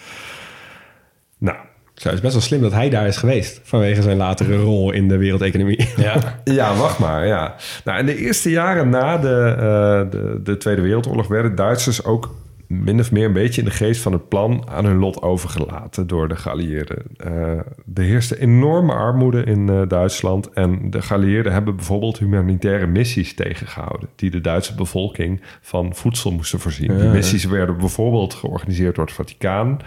Zo, 1.95 2.09
het 2.09 2.17
is 2.17 2.21
best 2.23 2.33
wel 2.33 2.43
slim 2.43 2.61
dat 2.61 2.73
hij 2.73 2.91
daar 2.91 3.07
is 3.07 3.17
geweest. 3.17 3.61
Vanwege 3.63 4.03
zijn 4.03 4.17
latere 4.17 4.57
rol 4.57 4.93
in 4.93 5.09
de 5.09 5.17
wereldeconomie. 5.17 5.89
Ja. 5.97 6.17
Ja, 6.45 6.77
wacht 6.77 6.99
maar. 6.99 7.27
Ja. 7.27 7.55
Nou, 7.85 7.99
in 7.99 8.07
de 8.07 8.17
eerste 8.17 8.51
jaren 8.51 8.89
na 8.89 9.19
de, 9.19 9.55
eh, 9.59 10.11
de, 10.11 10.41
de 10.43 10.57
Tweede 10.57 10.83
Wereldoorlog 10.83 11.27
werden 11.27 11.55
Duitsers 11.55 12.05
ook 12.05 12.35
min 12.83 13.01
of 13.01 13.13
meer 13.13 13.27
een 13.27 13.33
beetje 13.33 13.61
in 13.61 13.67
de 13.67 13.75
geest 13.75 14.01
van 14.01 14.13
het 14.13 14.29
plan 14.29 14.69
aan 14.69 14.85
hun 14.85 14.99
lot 14.99 15.23
overgelaten 15.23 16.07
door 16.07 16.29
de 16.29 16.37
geallieerden. 16.37 17.03
Eh 17.17 17.59
er 17.95 18.03
heerste 18.03 18.41
enorme 18.41 18.93
armoede 18.93 19.45
in 19.45 19.69
eh, 19.69 19.83
Duitsland 19.89 20.51
en 20.53 20.91
de 20.91 21.03
geallieerden 21.03 21.53
hebben 21.53 21.77
bijvoorbeeld 21.77 22.19
humanitaire 22.19 22.87
missies 22.87 23.35
tegengehouden 23.35 24.09
die 24.17 24.31
de 24.31 24.41
Duitse 24.41 24.75
bevolking 24.75 25.41
van 25.61 25.95
voedsel 25.95 26.33
moesten 26.33 26.61
voorzien. 26.61 26.99
Die 26.99 27.09
missies 27.09 27.45
werden 27.45 27.77
bijvoorbeeld 27.79 28.35
georganiseerd 28.35 28.95
door 28.95 29.05
het 29.05 29.15
Vaticaan, 29.15 29.81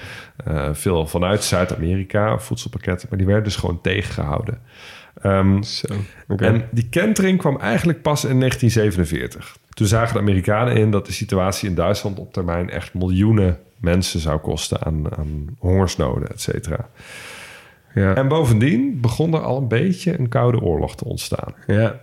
eh, 0.46 0.70
veel 0.74 1.08
vanuit 1.08 1.44
Zuid-Amerika, 1.44 2.40
voedselpakketten, 2.40 3.08
maar 3.10 3.18
die 3.18 3.28
werden 3.28 3.44
dus 3.44 3.56
gewoon 3.56 3.82
tegengehouden. 3.82 4.60
Ehm, 5.22 5.62
Zo, 5.62 5.88
en 6.38 6.68
die 6.72 6.88
kentering 6.90 7.38
kwam 7.40 7.58
eigenlijk 7.60 8.02
pas 8.02 8.26
in 8.26 8.38
1947. 8.40 9.58
Toen 9.70 9.88
zagen 9.88 10.14
de 10.14 10.20
Amerikanen 10.20 10.76
in 10.76 10.92
dat 10.92 11.06
de 11.06 11.12
situatie 11.12 11.70
in 11.70 11.76
Duitsland 11.76 12.20
op 12.20 12.34
termijn 12.34 12.70
echt 12.70 12.94
miljoenen 12.94 13.58
mensen 13.78 14.20
zou 14.20 14.38
kosten 14.40 14.82
aan, 14.84 15.18
aan 15.18 15.56
hongersnoden, 15.60 16.30
et 16.30 16.42
cetera. 16.42 16.90
ja. 17.94 18.16
En 18.16 18.28
bovendien 18.28 19.02
begon 19.02 19.34
er 19.34 19.40
al 19.42 19.58
een 19.58 19.68
beetje 19.68 20.20
een 20.20 20.30
koude 20.30 20.60
oorlog 20.62 20.96
te 20.96 21.06
ontstaan. 21.06 21.54
ja. 21.68 22.00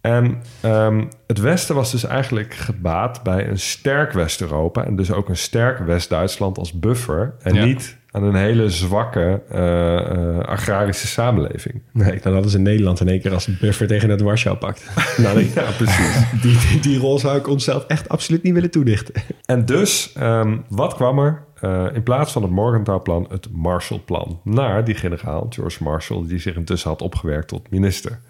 En 0.00 0.42
ehm, 0.60 1.04
het 1.26 1.38
Westen 1.40 1.74
was 1.74 1.90
dus 1.90 2.04
eigenlijk 2.04 2.54
gebaat 2.54 3.22
bij 3.22 3.48
een 3.48 3.58
sterk 3.58 4.12
West-Europa 4.12 4.84
en 4.84 4.96
dus 4.96 5.12
ook 5.12 5.28
een 5.28 5.36
sterk 5.36 5.78
West-Duitsland 5.78 6.58
als 6.58 6.72
buffer. 6.72 7.34
En 7.42 7.54
Ja. 7.54 7.64
niet 7.64 7.96
aan 8.12 8.22
een 8.22 8.34
hele 8.34 8.70
zwakke 8.70 9.42
eh, 9.48 9.98
eh, 9.98 10.38
agrarische 10.38 11.06
samenleving. 11.06 11.82
Nee, 11.92 12.20
dan 12.20 12.32
hadden 12.32 12.50
ze 12.50 12.58
Nederland 12.58 13.00
in 13.00 13.08
één 13.08 13.20
keer 13.20 13.32
als 13.32 13.58
buffer 13.58 13.86
tegen 13.86 14.10
het 14.10 14.20
Warschau-pact. 14.20 14.90
nou, 15.16 15.38
die, 15.38 15.50
Ja, 15.54 15.70
precies. 15.70 16.30
die, 16.42 16.58
die, 16.68 16.80
die 16.80 16.98
rol 16.98 17.18
zou 17.18 17.38
ik 17.38 17.48
onszelf 17.48 17.84
echt 17.86 18.08
absoluut 18.08 18.42
niet 18.42 18.54
willen 18.54 18.70
toedichten. 18.70 19.14
En 19.44 19.64
dus, 19.64 20.12
ehm, 20.12 20.56
wat 20.68 20.94
kwam 20.94 21.18
er? 21.18 21.44
Eh, 21.62 21.86
in 21.92 22.02
plaats 22.02 22.32
van 22.32 22.42
het 22.42 22.50
Morgenthau-plan, 22.50 23.26
het 23.30 23.48
Marshall-plan. 23.52 24.40
Naar 24.44 24.84
die 24.84 24.94
generaal 24.94 25.46
George 25.50 25.82
Marshall, 25.82 26.26
die 26.26 26.38
zich 26.38 26.56
intussen 26.56 26.90
had 26.90 27.02
opgewerkt 27.02 27.48
tot 27.48 27.70
minister. 27.70 28.20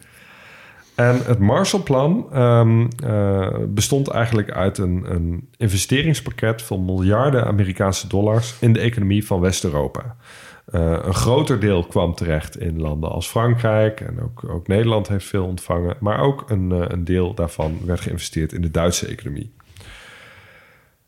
En 0.95 1.25
het 1.25 1.39
Marshallplan 1.39 2.27
ehm, 2.33 2.87
eh, 3.05 3.49
bestond 3.69 4.09
eigenlijk 4.09 4.51
uit 4.51 4.79
een, 4.79 5.05
een 5.09 5.49
investeringspakket 5.57 6.63
van 6.63 6.85
miljarden 6.85 7.45
Amerikaanse 7.45 8.09
dollars 8.09 8.55
in 8.61 8.73
de 8.73 8.81
economie 8.81 9.27
van 9.27 9.41
West-Europa. 9.41 10.17
Eh, 10.65 10.99
een 11.03 11.15
groter 11.15 11.61
deel 11.61 11.85
kwam 11.85 12.15
terecht 12.15 12.59
in 12.59 12.81
landen 12.81 13.11
als 13.11 13.29
Frankrijk 13.29 14.01
en 14.01 14.21
ook, 14.23 14.45
ook 14.49 14.67
Nederland 14.67 15.09
heeft 15.09 15.27
veel 15.27 15.45
ontvangen. 15.45 15.97
Maar 16.01 16.21
ook 16.21 16.51
een, 16.51 16.73
eh, 16.73 16.85
een 16.89 17.05
deel 17.05 17.35
daarvan 17.35 17.79
werd 17.85 18.01
geïnvesteerd 18.01 18.53
in 18.53 18.63
de 18.63 18.71
Duitse 18.71 19.07
economie. 19.07 19.55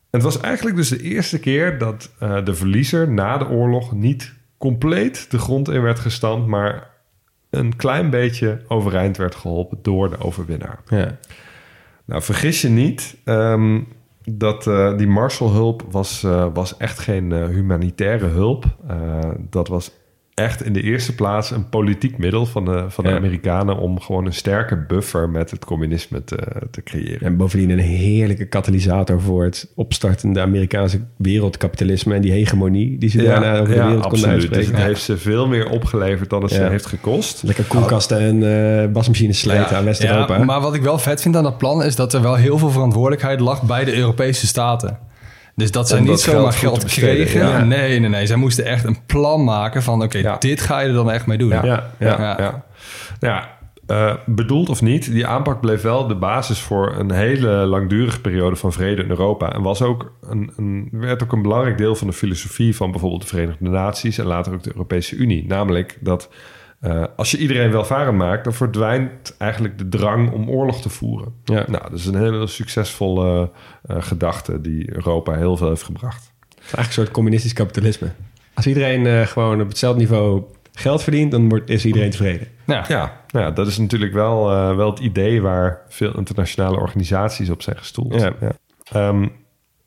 Het 0.09 0.23
was 0.23 0.39
eigenlijk 0.39 0.75
dus 0.75 0.89
de 0.89 1.01
eerste 1.01 1.39
keer 1.39 1.77
dat 1.77 2.11
de 2.19 2.53
verliezer 2.53 3.11
na 3.11 3.37
de 3.37 3.47
oorlog 3.47 3.91
niet 3.91 4.33
compleet 4.57 5.31
de 5.31 5.39
grond 5.39 5.69
in 5.69 5.81
werd 5.81 5.99
gestampt, 5.99 6.47
maar 6.47 6.94
een 7.55 7.75
klein 7.75 8.09
beetje 8.09 8.61
overeind 8.67 9.17
werd 9.17 9.35
geholpen 9.35 9.77
door 9.81 10.09
de 10.09 10.19
overwinnaar. 10.19 10.79
Ja. 10.87 11.17
Nou, 12.05 12.21
vergis 12.21 12.61
je 12.61 12.69
niet, 12.69 13.17
ehm, 13.23 13.79
dat 14.23 14.67
eh, 14.67 14.97
die 14.97 15.07
Marshallhulp 15.07 15.83
was, 15.91 16.23
eh, 16.23 16.47
was 16.53 16.77
echt 16.77 16.99
geen 16.99 17.31
eh, 17.31 17.45
humanitaire 17.45 18.25
hulp. 18.25 18.65
Dat 19.49 19.67
was 19.67 19.91
echt 20.35 20.63
in 20.65 20.73
de 20.73 20.81
eerste 20.81 21.15
plaats 21.15 21.51
een 21.51 21.69
politiek 21.69 22.17
middel 22.17 22.45
van 22.45 22.65
de, 22.65 22.85
van 22.87 23.03
de 23.03 23.09
Ja. 23.09 23.15
Amerikanen 23.15 23.77
om 23.77 23.99
gewoon 24.01 24.25
een 24.25 24.33
sterke 24.33 24.77
buffer 24.87 25.29
met 25.29 25.51
het 25.51 25.65
communisme 25.65 26.23
te, 26.23 26.37
te 26.71 26.83
creëren. 26.83 27.21
En 27.21 27.37
bovendien 27.37 27.69
een 27.69 27.79
heerlijke 27.79 28.45
katalysator 28.45 29.21
voor 29.21 29.43
het 29.43 29.71
opstartende 29.75 30.41
Amerikaanse 30.41 30.99
wereldkapitalisme 31.17 32.15
en 32.15 32.21
die 32.21 32.31
hegemonie 32.31 32.97
die 32.97 33.09
ze 33.09 33.23
daarna 33.23 33.51
over 33.59 33.73
de 33.73 33.83
wereld 33.83 33.91
konden 33.91 34.03
absoluut. 34.03 34.33
Dus 34.33 34.43
uitspreken. 34.49 34.75
het 34.75 34.83
heeft 34.83 35.01
ze 35.01 35.17
veel 35.17 35.47
meer 35.47 35.69
opgeleverd 35.69 36.29
dan 36.29 36.41
het 36.43 36.51
ze 36.51 36.61
heeft 36.63 36.85
gekost. 36.85 37.43
Lekker 37.43 37.63
koelkasten 37.63 38.19
en 38.19 38.43
eh 38.83 38.89
wasmachines 38.93 39.39
slijten 39.39 39.71
Ja. 39.71 39.77
aan 39.77 39.83
West-Europa. 39.85 40.37
Ja, 40.37 40.43
maar 40.43 40.61
wat 40.61 40.73
ik 40.75 40.81
wel 40.81 40.97
vet 40.97 41.21
vind 41.21 41.35
aan 41.35 41.43
dat 41.43 41.57
plan 41.57 41.83
is 41.83 41.95
dat 41.95 42.13
er 42.13 42.21
wel 42.21 42.35
heel 42.35 42.57
veel 42.57 42.69
verantwoordelijkheid 42.71 43.39
lag 43.39 43.63
bij 43.63 43.83
de 43.85 43.95
Europese 43.97 44.47
staten. 44.47 44.97
Dus 45.55 45.71
dat 45.71 45.87
zij 45.87 45.99
Om 45.99 46.05
niet 46.05 46.19
zomaar 46.19 46.51
geld 46.53 46.79
geld, 46.79 46.93
kregen. 46.93 47.39
ja. 47.47 47.63
Nee, 47.63 47.99
nee, 47.99 48.09
nee. 48.09 48.25
Zij 48.25 48.35
moesten 48.35 48.65
echt 48.65 48.83
een 48.83 48.97
plan 49.05 49.43
maken 49.43 49.83
van... 49.83 50.03
oké, 50.03 50.17
Ja. 50.17 50.37
dit 50.37 50.61
ga 50.61 50.79
je 50.79 50.87
er 50.87 50.93
dan 50.93 51.11
echt 51.11 51.25
mee 51.25 51.37
doen. 51.37 51.49
Ja, 51.49 51.65
ja, 51.65 51.91
ja. 51.99 52.17
Ja. 52.19 52.35
ja. 52.39 52.65
ja. 53.19 53.57
eh, 53.87 54.15
bedoeld 54.25 54.69
of 54.69 54.81
niet, 54.81 55.11
die 55.11 55.27
aanpak 55.27 55.61
bleef 55.61 55.81
wel 55.81 56.07
de 56.07 56.15
basis 56.15 56.59
voor 56.59 56.95
een 56.99 57.11
hele 57.11 57.49
langdurige 57.49 58.21
periode 58.21 58.55
van 58.55 58.73
vrede 58.73 59.03
in 59.03 59.09
Europa. 59.09 59.53
En 59.53 59.61
was 59.61 59.81
ook 59.81 60.11
een, 60.29 60.51
een, 60.57 60.89
werd 60.91 61.23
ook 61.23 61.31
een 61.31 61.41
belangrijk 61.41 61.77
deel 61.77 61.95
van 61.95 62.07
de 62.07 62.13
filosofie 62.13 62.75
van 62.75 62.91
bijvoorbeeld 62.91 63.21
de 63.21 63.27
Verenigde 63.27 63.69
Naties 63.69 64.17
en 64.17 64.25
later 64.25 64.53
ook 64.53 64.63
de 64.63 64.71
Europese 64.73 65.15
Unie. 65.15 65.45
Namelijk 65.47 65.97
dat 66.01 66.29
eh, 66.85 67.03
als 67.15 67.31
je 67.31 67.37
iedereen 67.37 67.71
welvarend 67.71 68.17
maakt, 68.17 68.43
dan 68.43 68.53
verdwijnt 68.53 69.35
eigenlijk 69.37 69.77
de 69.77 69.89
drang 69.89 70.31
om 70.31 70.49
oorlog 70.49 70.81
te 70.81 70.89
voeren. 70.89 71.33
Ja. 71.43 71.63
Nou, 71.67 71.83
dat 71.89 71.99
is 71.99 72.05
een 72.05 72.17
hele 72.17 72.47
succesvolle 72.47 73.51
eh, 73.83 73.97
gedachte 73.99 74.61
die 74.61 74.93
Europa 74.93 75.35
heel 75.35 75.57
veel 75.57 75.67
heeft 75.67 75.83
gebracht. 75.83 76.33
Het 76.39 76.57
is 76.57 76.61
eigenlijk 76.61 76.87
een 76.87 76.93
soort 76.93 77.11
communistisch 77.11 77.53
kapitalisme. 77.53 78.11
Als 78.53 78.67
iedereen 78.67 79.05
eh, 79.05 79.21
gewoon 79.21 79.61
op 79.61 79.67
hetzelfde 79.67 79.99
niveau 79.99 80.43
geld 80.73 81.03
verdient, 81.03 81.31
dan 81.31 81.49
wordt, 81.49 81.69
is 81.69 81.85
iedereen 81.85 82.09
tevreden. 82.09 82.47
Ja. 82.65 82.85
Ja, 82.87 83.21
nou 83.27 83.45
ja, 83.45 83.51
dat 83.51 83.67
is 83.67 83.77
natuurlijk 83.77 84.13
wel, 84.13 84.51
eh, 84.51 84.75
wel 84.75 84.89
het 84.89 84.99
idee 84.99 85.41
waar 85.41 85.81
veel 85.87 86.17
internationale 86.17 86.77
organisaties 86.77 87.49
op 87.49 87.61
zijn 87.61 87.77
gestoeld. 87.77 88.21
Ja. 88.21 88.33
Ehm, 88.91 89.27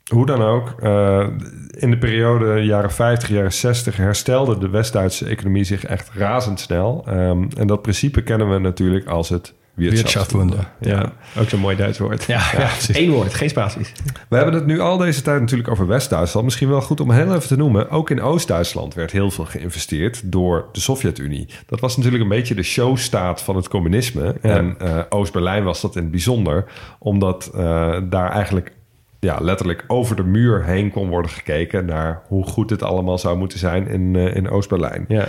hoe 0.09 0.26
dan 0.26 0.43
ook, 0.43 0.74
eh, 0.80 1.26
in 1.70 1.90
de 1.90 1.98
periode 1.98 2.64
jaren 2.64 2.93
50, 2.93 3.28
jaren 3.28 3.52
60 3.52 3.97
herstelde 3.97 4.59
de 4.59 4.68
West-Duitse 4.68 5.26
economie 5.26 5.64
zich 5.64 5.85
echt 5.85 6.10
razendsnel. 6.14 7.05
Ehm, 7.06 7.44
en 7.56 7.66
dat 7.66 7.82
principe 7.82 8.22
kennen 8.22 8.51
we 8.52 8.59
natuurlijk 8.59 9.06
als 9.06 9.28
het 9.28 9.55
Wirtschaftswunder. 9.78 10.68
Ja, 10.80 11.12
ook 11.39 11.48
zo'n 11.48 11.60
mooi 11.60 11.76
Duits 11.76 11.98
woord. 11.98 12.24
Ja, 12.24 12.43
ja. 12.56 12.70
Eén 12.93 13.10
woord, 13.10 13.35
geen 13.35 13.48
spaties. 13.48 13.93
We 14.28 14.36
hebben 14.36 14.55
het 14.55 14.66
nu 14.66 14.80
al 14.80 14.97
deze 14.97 15.22
tijd 15.22 15.40
natuurlijk 15.40 15.68
over 15.68 15.86
West-Duitsland. 15.86 16.44
Misschien 16.44 16.68
wel 16.68 16.80
goed 16.80 17.01
om 17.01 17.10
heel 17.10 17.35
even 17.35 17.48
te 17.48 17.56
noemen. 17.56 17.90
Ook 17.90 18.10
in 18.10 18.22
Oost-Duitsland 18.22 18.94
werd 18.94 19.10
heel 19.10 19.30
veel 19.30 19.44
geïnvesteerd 19.44 20.32
door 20.32 20.68
de 20.72 20.80
Sovjet-Unie. 20.80 21.48
Dat 21.66 21.80
was 21.80 21.97
natuurlijk 21.97 22.22
een 22.22 22.28
beetje 22.28 22.55
de 22.55 22.62
showstaat 22.62 23.43
van 23.43 23.56
het 23.56 23.68
communisme. 23.68 24.35
En 24.40 24.76
eh, 24.78 25.01
Oost-Berlijn 25.09 25.64
was 25.64 25.80
dat 25.80 25.97
in 25.97 26.02
het 26.02 26.10
bijzonder. 26.10 26.64
Omdat 26.98 27.51
eh, 27.55 27.97
daar 28.09 28.30
eigenlijk 28.30 28.72
ja, 29.20 29.39
letterlijk 29.40 29.85
over 29.86 30.16
de 30.16 30.24
muur 30.24 30.65
heen 30.65 30.90
kon 30.90 31.09
worden 31.09 31.31
gekeken... 31.31 31.85
naar 31.85 32.23
hoe 32.27 32.45
goed 32.45 32.70
het 32.70 32.82
allemaal 32.82 33.19
zou 33.19 33.39
moeten 33.39 33.59
zijn 33.59 33.86
in, 33.86 34.16
eh, 34.16 34.35
in 34.35 34.51
Oost-Berlijn. 34.51 35.05
Ja. 35.09 35.28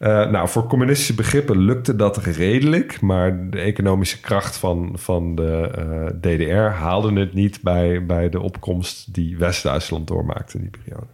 Uh, 0.00 0.30
nou, 0.30 0.48
voor 0.48 0.66
communistische 0.66 1.14
begrippen 1.14 1.58
lukte 1.58 1.96
dat 1.96 2.16
redelijk, 2.16 3.00
maar 3.00 3.50
de 3.50 3.58
economische 3.58 4.20
kracht 4.20 4.56
van, 4.56 4.92
van 4.94 5.34
de 5.34 5.70
uh, 5.78 6.06
DDR 6.20 6.76
haalde 6.76 7.20
het 7.20 7.34
niet 7.34 7.62
bij, 7.62 8.06
bij 8.06 8.28
de 8.28 8.40
opkomst 8.40 9.14
die 9.14 9.38
West-Duitsland 9.38 10.06
doormaakte 10.06 10.56
in 10.56 10.62
die 10.62 10.80
periode. 10.82 11.06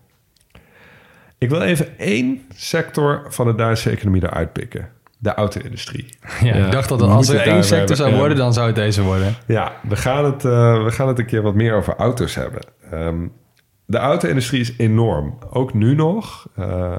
Ik 1.39 1.49
wil 1.49 1.61
even 1.61 1.99
één 1.99 2.41
sector 2.55 3.27
van 3.29 3.47
de 3.47 3.55
Duitse 3.55 3.91
economie 3.91 4.23
eruit 4.23 4.53
pikken. 4.53 4.89
De 5.23 5.35
auto-industrie. 5.35 6.07
Ja, 6.41 6.57
Ja, 6.57 6.67
ik 6.67 6.73
dacht 6.73 6.89
dat 6.89 7.03
als 7.03 7.29
er 7.29 7.41
één 7.41 7.65
sector 7.65 7.97
zou 7.97 8.15
worden, 8.15 8.37
dan 8.37 8.53
zou 8.53 8.67
het 8.67 8.75
deze 8.77 9.03
worden. 9.03 9.35
Ja, 9.47 9.73
we 9.89 9.97
gaan 9.97 10.25
het, 10.25 10.45
eh, 10.45 10.85
we 10.85 10.91
gaan 10.91 11.09
het 11.09 11.19
een 11.19 11.27
keer 11.27 11.43
wat 11.43 11.55
meer 11.55 11.75
over 11.75 11.97
auto's 11.97 12.35
hebben. 12.35 12.61
Ehm, 12.91 13.27
de 13.87 13.99
auto-industrie 13.99 14.61
is 14.61 14.73
enorm. 14.77 15.39
Ook 15.51 15.75
nu 15.75 15.95
nog. 15.95 16.49
eh, 16.57 16.99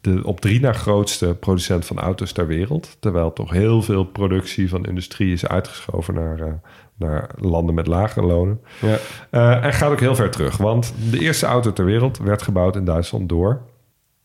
de 0.00 0.20
op 0.24 0.40
drie 0.40 0.60
na 0.60 0.72
grootste 0.72 1.36
producent 1.40 1.86
van 1.86 1.98
auto's 1.98 2.32
ter 2.32 2.46
wereld. 2.46 2.96
Terwijl 3.00 3.32
toch 3.32 3.50
heel 3.50 3.82
veel 3.82 4.04
productie 4.04 4.68
van 4.68 4.84
industrie 4.84 5.32
is 5.32 5.46
uitgeschoven 5.46 6.14
naar, 6.14 6.40
eh, 6.40 6.52
naar 6.96 7.30
landen 7.38 7.74
met 7.74 7.86
lagere 7.86 8.26
lonen. 8.26 8.60
Ja. 8.80 8.96
Eh, 9.30 9.64
en 9.64 9.72
gaat 9.72 9.90
ook 9.90 10.00
heel 10.00 10.14
ver 10.14 10.30
terug. 10.30 10.56
Want 10.56 10.94
de 11.10 11.18
eerste 11.18 11.46
auto 11.46 11.72
ter 11.72 11.84
wereld 11.84 12.18
werd 12.18 12.42
gebouwd 12.42 12.76
in 12.76 12.84
Duitsland 12.84 13.28
door... 13.28 13.60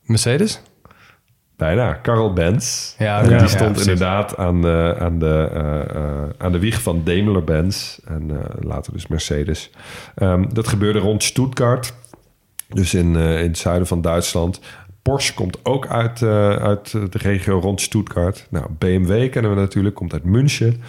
Mercedes? 0.01 0.61
Bijna, 1.57 1.93
Karl 1.93 2.33
Benz. 2.33 2.93
Ja, 2.97 3.21
die 3.21 3.31
Ja, 3.31 3.47
stond 3.47 3.79
inderdaad 3.79 4.37
aan 4.37 4.61
de, 4.61 4.95
aan, 4.99 5.19
de, 5.19 5.49
eh, 5.53 5.95
eh, 5.95 6.29
aan 6.37 6.51
de 6.51 6.59
wieg 6.59 6.81
van 6.81 7.01
Daimler-Benz. 7.03 7.97
En 8.05 8.31
eh, 8.31 8.55
later 8.59 8.93
dus 8.93 9.07
Mercedes. 9.07 9.71
Ehm, 10.15 10.45
dat 10.53 10.67
gebeurde 10.67 10.99
rond 10.99 11.23
Stuttgart. 11.23 11.93
Dus 12.67 12.93
in, 12.93 13.15
in 13.15 13.47
het 13.47 13.57
zuiden 13.57 13.87
van 13.87 14.01
Duitsland. 14.01 14.59
Porsche 15.01 15.33
komt 15.33 15.65
ook 15.65 15.87
uit, 15.87 16.21
uit 16.61 16.91
de 16.91 17.17
regio 17.17 17.59
rond 17.59 17.81
Stuttgart. 17.81 18.47
Nou, 18.49 18.65
BMW 18.77 19.29
kennen 19.29 19.55
we 19.55 19.59
natuurlijk, 19.59 19.95
komt 19.95 20.13
uit 20.13 20.23
München. 20.23 20.81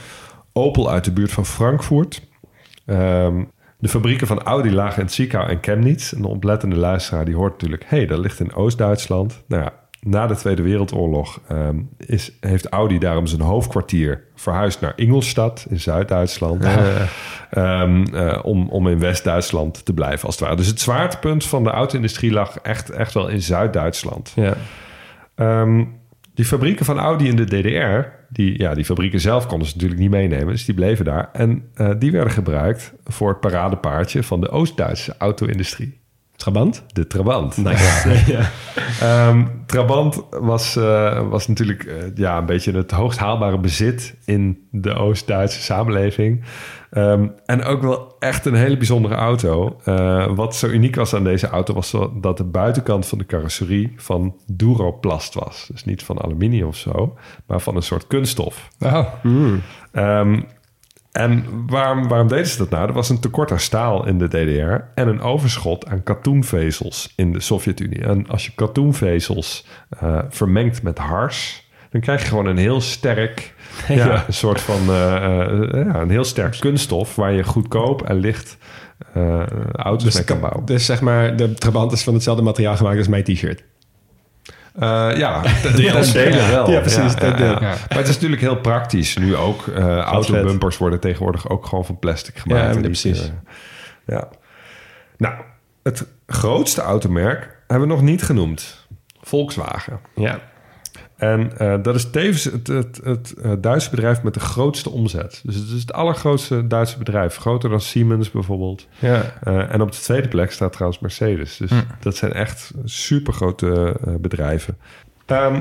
Opel 0.53 0.91
uit 0.91 1.05
de 1.05 1.13
buurt 1.13 1.33
van 1.33 1.47
Frankfurt. 1.47 2.23
Ehm, 2.87 3.45
de 3.79 3.89
fabrieken 3.89 4.27
van 4.27 4.43
Audi 4.43 4.73
lagen 4.73 5.03
in 5.03 5.09
Zwickau 5.09 5.49
en 5.49 5.59
Chemnitz. 5.61 6.13
Een 6.13 6.25
oplettende 6.25 6.77
luisteraar 6.77 7.25
die 7.25 7.37
hoort 7.37 7.53
natuurlijk... 7.53 7.85
hé, 7.87 7.97
hey, 7.97 8.07
dat 8.07 8.19
ligt 8.19 8.41
in 8.41 8.55
Oost-Duitsland. 8.55 9.43
Nou 9.47 9.63
ja, 9.63 9.73
na 10.01 10.27
de 10.27 10.37
Tweede 10.37 10.63
Wereldoorlog 10.63 11.41
ehm, 11.49 11.77
is, 11.97 12.33
heeft 12.41 12.67
Audi 12.67 12.99
daarom 12.99 13.27
zijn 13.27 13.41
hoofdkwartier... 13.41 14.25
verhuisd 14.35 14.81
naar 14.81 14.93
Ingolstadt 14.97 15.67
in 15.71 15.81
Zuid-Duitsland. 15.81 16.67
Ehm, 17.51 18.05
eh, 18.15 18.39
om, 18.43 18.69
om 18.69 18.89
in 18.89 18.99
West-Duitsland 18.99 19.85
te 19.85 19.95
blijven, 19.95 20.27
als 20.27 20.35
het 20.35 20.45
ware. 20.45 20.57
Dus 20.57 20.67
het 20.67 20.81
zwaartepunt 20.81 21.45
van 21.45 21.65
de 21.65 21.71
auto-industrie 21.71 22.33
lag 22.33 22.59
echt, 22.59 22.91
echt 22.91 23.15
wel 23.15 23.29
in 23.29 23.43
Zuid-Duitsland. 23.43 24.33
Ja. 24.37 24.55
Ehm, 25.35 25.85
die 26.35 26.45
fabrieken 26.45 26.85
van 26.85 26.99
Audi 26.99 27.29
in 27.29 27.37
de 27.37 27.45
DDR, 27.45 28.09
die, 28.29 28.59
ja, 28.59 28.75
die 28.75 28.85
fabrieken 28.85 29.21
zelf 29.21 29.47
konden 29.47 29.69
ze 29.69 29.75
natuurlijk 29.75 30.01
niet 30.01 30.11
meenemen, 30.11 30.47
dus 30.47 30.65
die 30.65 30.75
bleven 30.75 31.05
daar. 31.05 31.29
En 31.33 31.69
eh, 31.75 31.91
die 31.99 32.13
werden 32.13 32.33
gebruikt 32.33 32.93
voor 33.05 33.29
het 33.29 33.41
paradepaardje 33.41 34.23
van 34.23 34.41
de 34.41 34.49
Oost-Duitse 34.49 35.15
auto-industrie. 35.19 36.01
Trabant? 36.39 36.85
De 36.93 37.07
Trabant. 37.07 37.57
Nice. 37.57 38.23
ja. 38.33 38.51
Ehm, 39.01 39.45
Trabant 39.67 40.23
was, 40.31 40.77
eh, 40.77 41.29
was 41.29 41.49
natuurlijk 41.49 41.85
eh, 41.85 41.95
ja, 42.15 42.39
een 42.39 42.47
beetje 42.47 42.73
het 42.73 42.91
hoogst 42.91 43.19
haalbare 43.19 43.59
bezit 43.59 44.17
in 44.25 44.67
de 44.71 44.95
Oost-Duitse 44.95 45.63
samenleving. 45.63 46.45
Ehm, 46.91 47.27
en 47.47 47.65
ook 47.65 47.83
wel 47.83 48.17
echt 48.19 48.47
een 48.47 48.55
hele 48.55 48.77
bijzondere 48.77 49.15
auto. 49.15 49.81
Eh, 49.85 50.35
wat 50.35 50.57
zo 50.57 50.67
uniek 50.67 50.95
was 50.95 51.15
aan 51.15 51.25
deze 51.25 51.49
auto 51.49 51.75
was 51.75 51.95
dat 52.21 52.37
de 52.37 52.45
buitenkant 52.45 53.07
van 53.07 53.19
de 53.19 53.27
carrosserie 53.27 53.93
van 53.97 54.37
Duroplast 54.47 55.35
was. 55.35 55.69
Dus 55.73 55.85
niet 55.85 56.03
van 56.03 56.23
aluminium 56.23 56.67
of 56.67 56.77
zo, 56.77 57.17
maar 57.47 57.61
van 57.61 57.77
een 57.77 57.83
soort 57.83 58.07
kunststof. 58.07 58.69
Oh, 58.79 59.07
Ehm, 59.93 60.41
en 61.19 61.45
waarom, 61.67 62.09
waarom 62.09 62.29
deden 62.29 62.47
ze 62.47 62.59
dat 62.59 62.71
nou? 62.71 62.89
Er 62.89 62.93
was 62.93 63.09
een 63.09 63.21
tekort 63.21 63.53
aan 63.53 63.61
staal 63.61 64.07
in 64.07 64.19
de 64.19 64.29
DDR 64.29 65.01
en 65.01 65.09
een 65.09 65.21
overschot 65.21 65.87
aan 65.87 66.03
katoenvezels 66.03 67.13
in 67.17 67.33
de 67.33 67.41
Sovjet-Unie. 67.41 68.03
En 68.03 68.29
als 68.29 68.47
je 68.47 68.53
katoenvezels 68.55 69.67
eh, 70.01 70.19
vermengt 70.29 70.83
met 70.83 70.99
hars, 70.99 71.69
dan 71.91 72.01
krijg 72.01 72.23
je 72.23 72.29
gewoon 72.29 72.47
een 72.47 72.57
heel 72.57 72.81
sterk, 72.81 73.55
ja, 73.89 74.25
een 74.27 74.33
soort 74.33 74.61
van 74.61 74.81
eh, 74.89 75.17
eh, 75.17 75.71
ja, 75.73 76.01
een 76.01 76.11
heel 76.11 76.25
sterk 76.25 76.57
kunststof 76.61 77.15
waar 77.15 77.33
je 77.33 77.45
goedkoop 77.45 78.03
en 78.03 78.17
licht 78.17 78.59
auto's 79.73 80.05
Dus, 80.05 80.15
mee 80.15 80.25
kan 80.25 80.41
bouwen. 80.41 80.65
dus 80.65 80.85
zeg 80.85 81.01
maar, 81.01 81.37
de 81.37 81.55
Trabant 81.55 81.93
is 81.93 82.03
van 82.03 82.15
hetzelfde 82.15 82.43
materiaal 82.43 82.77
gemaakt 82.77 82.99
als 82.99 83.09
mijn 83.09 83.25
t-shirt. 83.25 83.65
Eh, 84.79 85.11
ja, 85.17 85.43
ten 85.63 85.77
dele 85.77 86.47
wel. 86.51 86.71
Ja, 86.71 86.81
precies. 86.81 87.15
Maar 87.15 87.79
het 87.89 88.09
is 88.09 88.15
natuurlijk 88.15 88.41
heel 88.41 88.61
praktisch. 88.61 89.17
Nu 89.17 89.37
ook 89.37 89.67
uh, 89.67 89.97
autobumpers 89.99 90.79
worden 90.79 91.01
tegenwoordig 91.01 91.49
ook 91.49 91.67
gewoon 91.67 91.85
van 91.85 91.99
plastic 91.99 92.39
gemaakt. 92.39 92.65
Ja, 92.65 92.73
niet, 92.73 92.83
precies. 92.83 93.21
eh, 93.21 93.31
ja. 94.07 94.29
Nou, 95.17 95.35
het 95.83 96.07
grootste 96.27 96.81
automerk 96.81 97.57
hebben 97.67 97.89
we 97.89 97.95
nog 97.95 98.03
niet 98.03 98.23
genoemd. 98.23 98.87
Volkswagen. 99.21 100.01
Ja. 100.15 100.41
En 101.19 101.59
eh, 101.59 101.75
dat 101.83 101.95
is 101.95 102.11
tevens 102.11 102.45
het, 102.45 102.67
het, 102.67 103.01
het 103.05 103.35
eh, 103.35 103.53
Duitse 103.61 103.91
bedrijf 103.91 104.23
met 104.23 104.35
de 104.35 104.41
grootste 104.41 104.91
omzet. 104.91 105.41
Dus 105.45 105.55
het 105.55 105.69
is 105.69 105.81
het 105.81 105.93
allergrootste 105.93 106.67
Duitse 106.67 106.99
bedrijf. 106.99 107.37
Groter 107.37 107.71
dan 107.71 107.81
Siemens 107.81 108.31
bijvoorbeeld. 108.31 108.87
Ja. 108.99 109.23
Eh, 109.43 109.75
en 109.75 109.81
op 109.81 109.93
de 109.93 109.99
tweede 109.99 110.29
plek 110.29 110.53
staat 110.53 110.73
trouwens 110.73 111.01
Mercedes. 111.01 111.57
Dus 111.57 111.71
dat 112.01 112.17
zijn 112.17 112.33
echt 112.33 112.73
supergrote 112.85 113.97
bedrijven. 114.21 114.77
Ehm, 115.27 115.61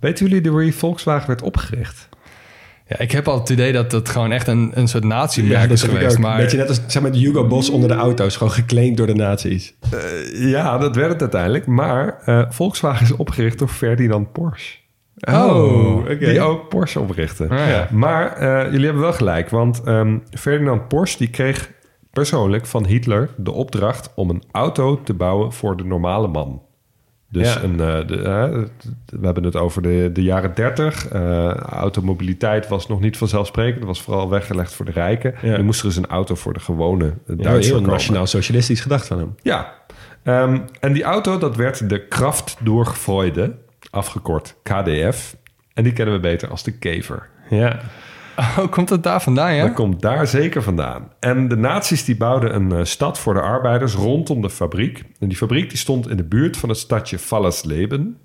weten 0.00 0.28
jullie 0.28 0.50
hoe 0.50 0.72
Volkswagen 0.72 1.26
werd 1.26 1.42
opgericht? 1.42 2.08
Ja, 2.88 2.98
ik 2.98 3.12
heb 3.12 3.28
al 3.28 3.38
het 3.38 3.48
idee 3.48 3.72
dat 3.72 3.92
het 3.92 4.08
gewoon 4.08 4.32
echt 4.32 4.46
een, 4.46 4.70
een 4.74 4.88
soort 4.88 5.04
natiemerk 5.04 5.62
dat 5.62 5.70
is 5.70 5.82
geweest. 5.82 6.16
ook. 6.16 6.22
Maar 6.22 6.36
Beetje 6.36 6.56
net 6.56 6.68
als 6.68 6.80
zeg 6.86 7.02
maar, 7.02 7.12
de 7.12 7.18
Hugo 7.18 7.46
Boss 7.46 7.70
onder 7.70 7.88
de 7.88 7.94
auto's. 7.94 8.36
Gewoon 8.36 8.52
geclaimd 8.52 8.96
door 8.96 9.06
de 9.06 9.14
nazi's. 9.14 9.74
Ja, 10.32 10.78
dat 10.78 10.96
werd 10.96 11.10
het 11.12 11.20
uiteindelijk. 11.20 11.66
Maar 11.66 12.18
eh, 12.24 12.44
Volkswagen 12.48 13.04
is 13.04 13.12
opgericht 13.12 13.58
door 13.58 13.68
Ferdinand 13.68 14.32
Porsche. 14.32 14.76
Oh, 15.20 15.96
oké. 15.96 16.16
Die 16.16 16.40
ook 16.40 16.68
Porsche 16.68 17.00
oprichtte. 17.00 17.46
Ah, 17.48 17.68
ja. 17.68 17.88
Maar 17.90 18.32
eh, 18.32 18.70
jullie 18.70 18.84
hebben 18.84 19.02
wel 19.02 19.12
gelijk. 19.12 19.48
Want 19.48 19.82
ehm, 19.84 20.18
Ferdinand 20.30 20.88
Porsche 20.88 21.18
die 21.18 21.30
kreeg 21.30 21.70
persoonlijk 22.10 22.66
van 22.66 22.86
Hitler 22.86 23.30
de 23.36 23.52
opdracht... 23.52 24.12
om 24.14 24.30
een 24.30 24.42
auto 24.50 25.02
te 25.02 25.14
bouwen 25.14 25.52
voor 25.52 25.76
de 25.76 25.84
normale 25.84 26.28
man. 26.28 26.62
Dus 27.30 27.54
Ja. 27.54 27.62
een, 27.62 27.80
eh, 27.80 28.06
de, 28.06 28.22
eh, 28.22 28.48
we 29.18 29.24
hebben 29.24 29.44
het 29.44 29.56
over 29.56 29.82
de, 29.82 30.10
de 30.12 30.22
jaren 30.22 30.54
30. 30.54 31.08
Eh, 31.08 31.50
automobiliteit 31.54 32.68
was 32.68 32.86
nog 32.88 33.00
niet 33.00 33.16
vanzelfsprekend. 33.16 33.76
Het 33.76 33.86
was 33.86 34.02
vooral 34.02 34.28
weggelegd 34.28 34.72
voor 34.72 34.84
de 34.84 34.90
rijken. 34.92 35.34
Ja. 35.42 35.52
Er 35.52 35.64
moest 35.64 35.80
er 35.80 35.86
dus 35.86 35.96
een 35.96 36.06
auto 36.06 36.34
voor 36.34 36.52
de 36.52 36.60
gewone 36.60 37.14
eh, 37.26 37.34
Ja, 37.38 37.56
heel 37.56 37.80
nationaal-socialistisch 37.80 38.80
gedacht 38.80 39.06
van 39.06 39.18
hem. 39.18 39.34
Ja, 39.42 39.76
Ehm, 40.22 40.58
en 40.80 40.92
die 40.92 41.02
auto 41.02 41.38
dat 41.38 41.56
werd 41.56 41.88
de 41.88 42.06
Kraft 42.06 42.56
Freude, 42.84 43.54
afgekort 43.90 44.54
KDF. 44.62 45.36
En 45.74 45.84
die 45.84 45.92
kennen 45.92 46.14
we 46.14 46.20
beter 46.20 46.48
als 46.50 46.62
de 46.62 46.72
Kever. 46.72 47.28
Ja. 47.50 47.80
Oh, 48.38 48.70
komt 48.70 48.88
het 48.88 49.02
daar 49.02 49.22
vandaan, 49.22 49.54
ja? 49.54 49.62
Dat 49.66 49.74
komt 49.74 50.00
daar 50.00 50.26
zeker 50.26 50.62
vandaan. 50.62 51.12
En 51.20 51.48
de 51.48 51.56
nazi's 51.56 52.04
die 52.04 52.16
bouwden 52.16 52.54
een 52.54 52.72
eh, 52.72 52.84
stad 52.84 53.18
voor 53.18 53.34
de 53.34 53.40
arbeiders 53.40 53.94
rondom 53.94 54.42
de 54.42 54.50
fabriek. 54.50 55.04
En 55.20 55.28
die 55.28 55.36
fabriek 55.36 55.68
die 55.68 55.78
stond 55.78 56.08
in 56.08 56.16
de 56.16 56.24
buurt 56.24 56.56
van 56.56 56.68
het 56.68 56.78
stadje 56.78 57.18
Fallersleben. 57.18 58.18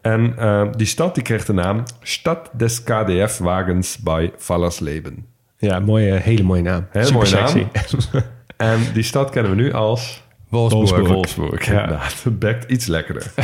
En 0.00 0.38
eh, 0.38 0.66
die 0.76 0.86
stad 0.86 1.14
die 1.14 1.22
kreeg 1.22 1.44
de 1.44 1.52
naam 1.52 1.82
Stad 2.02 2.50
des 2.52 2.82
KDF-wagens 2.82 3.98
bij 3.98 4.32
Fallersleben. 4.38 5.26
Ja, 5.58 5.80
mooie, 5.80 6.12
hele 6.12 6.42
mooie 6.42 6.62
naam. 6.62 6.86
Hele 6.90 7.06
Super 7.06 7.20
mooie 7.20 7.34
naam. 7.34 7.48
sexy. 7.48 8.18
En 8.56 8.80
die 8.92 9.02
stad 9.02 9.30
kennen 9.30 9.56
we 9.56 9.62
nu 9.62 9.72
als 9.72 10.22
Wolfsburg. 10.48 11.08
Wolfsburg. 11.08 11.66
Ja. 11.66 11.82
inderdaad. 11.82 12.22
Het 12.22 12.38
bekt 12.38 12.70
iets 12.70 12.86
lekkerder. 12.86 13.32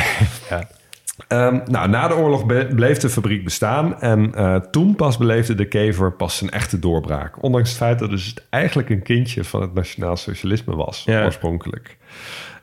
Ja. 0.50 0.68
Ehm, 1.28 1.58
nou, 1.64 1.88
na 1.88 2.08
de 2.08 2.14
oorlog 2.16 2.46
be- 2.46 2.68
bleef 2.74 2.98
de 2.98 3.08
fabriek 3.10 3.44
bestaan 3.44 4.00
en 4.00 4.34
eh, 4.34 4.54
toen 4.56 4.94
pas 4.94 5.16
beleefde 5.16 5.54
de 5.54 5.68
kever 5.68 6.12
pas 6.12 6.36
zijn 6.36 6.50
echte 6.50 6.78
doorbraak. 6.78 7.42
Ondanks 7.42 7.68
het 7.68 7.78
feit 7.78 7.98
dat 7.98 8.10
dus 8.10 8.26
het 8.26 8.46
eigenlijk 8.50 8.90
een 8.90 9.02
kindje 9.02 9.44
van 9.44 9.60
het 9.60 9.74
nationaal 9.74 10.16
socialisme 10.16 10.76
was, 10.76 11.02
Ja. 11.06 11.24
oorspronkelijk. 11.24 11.96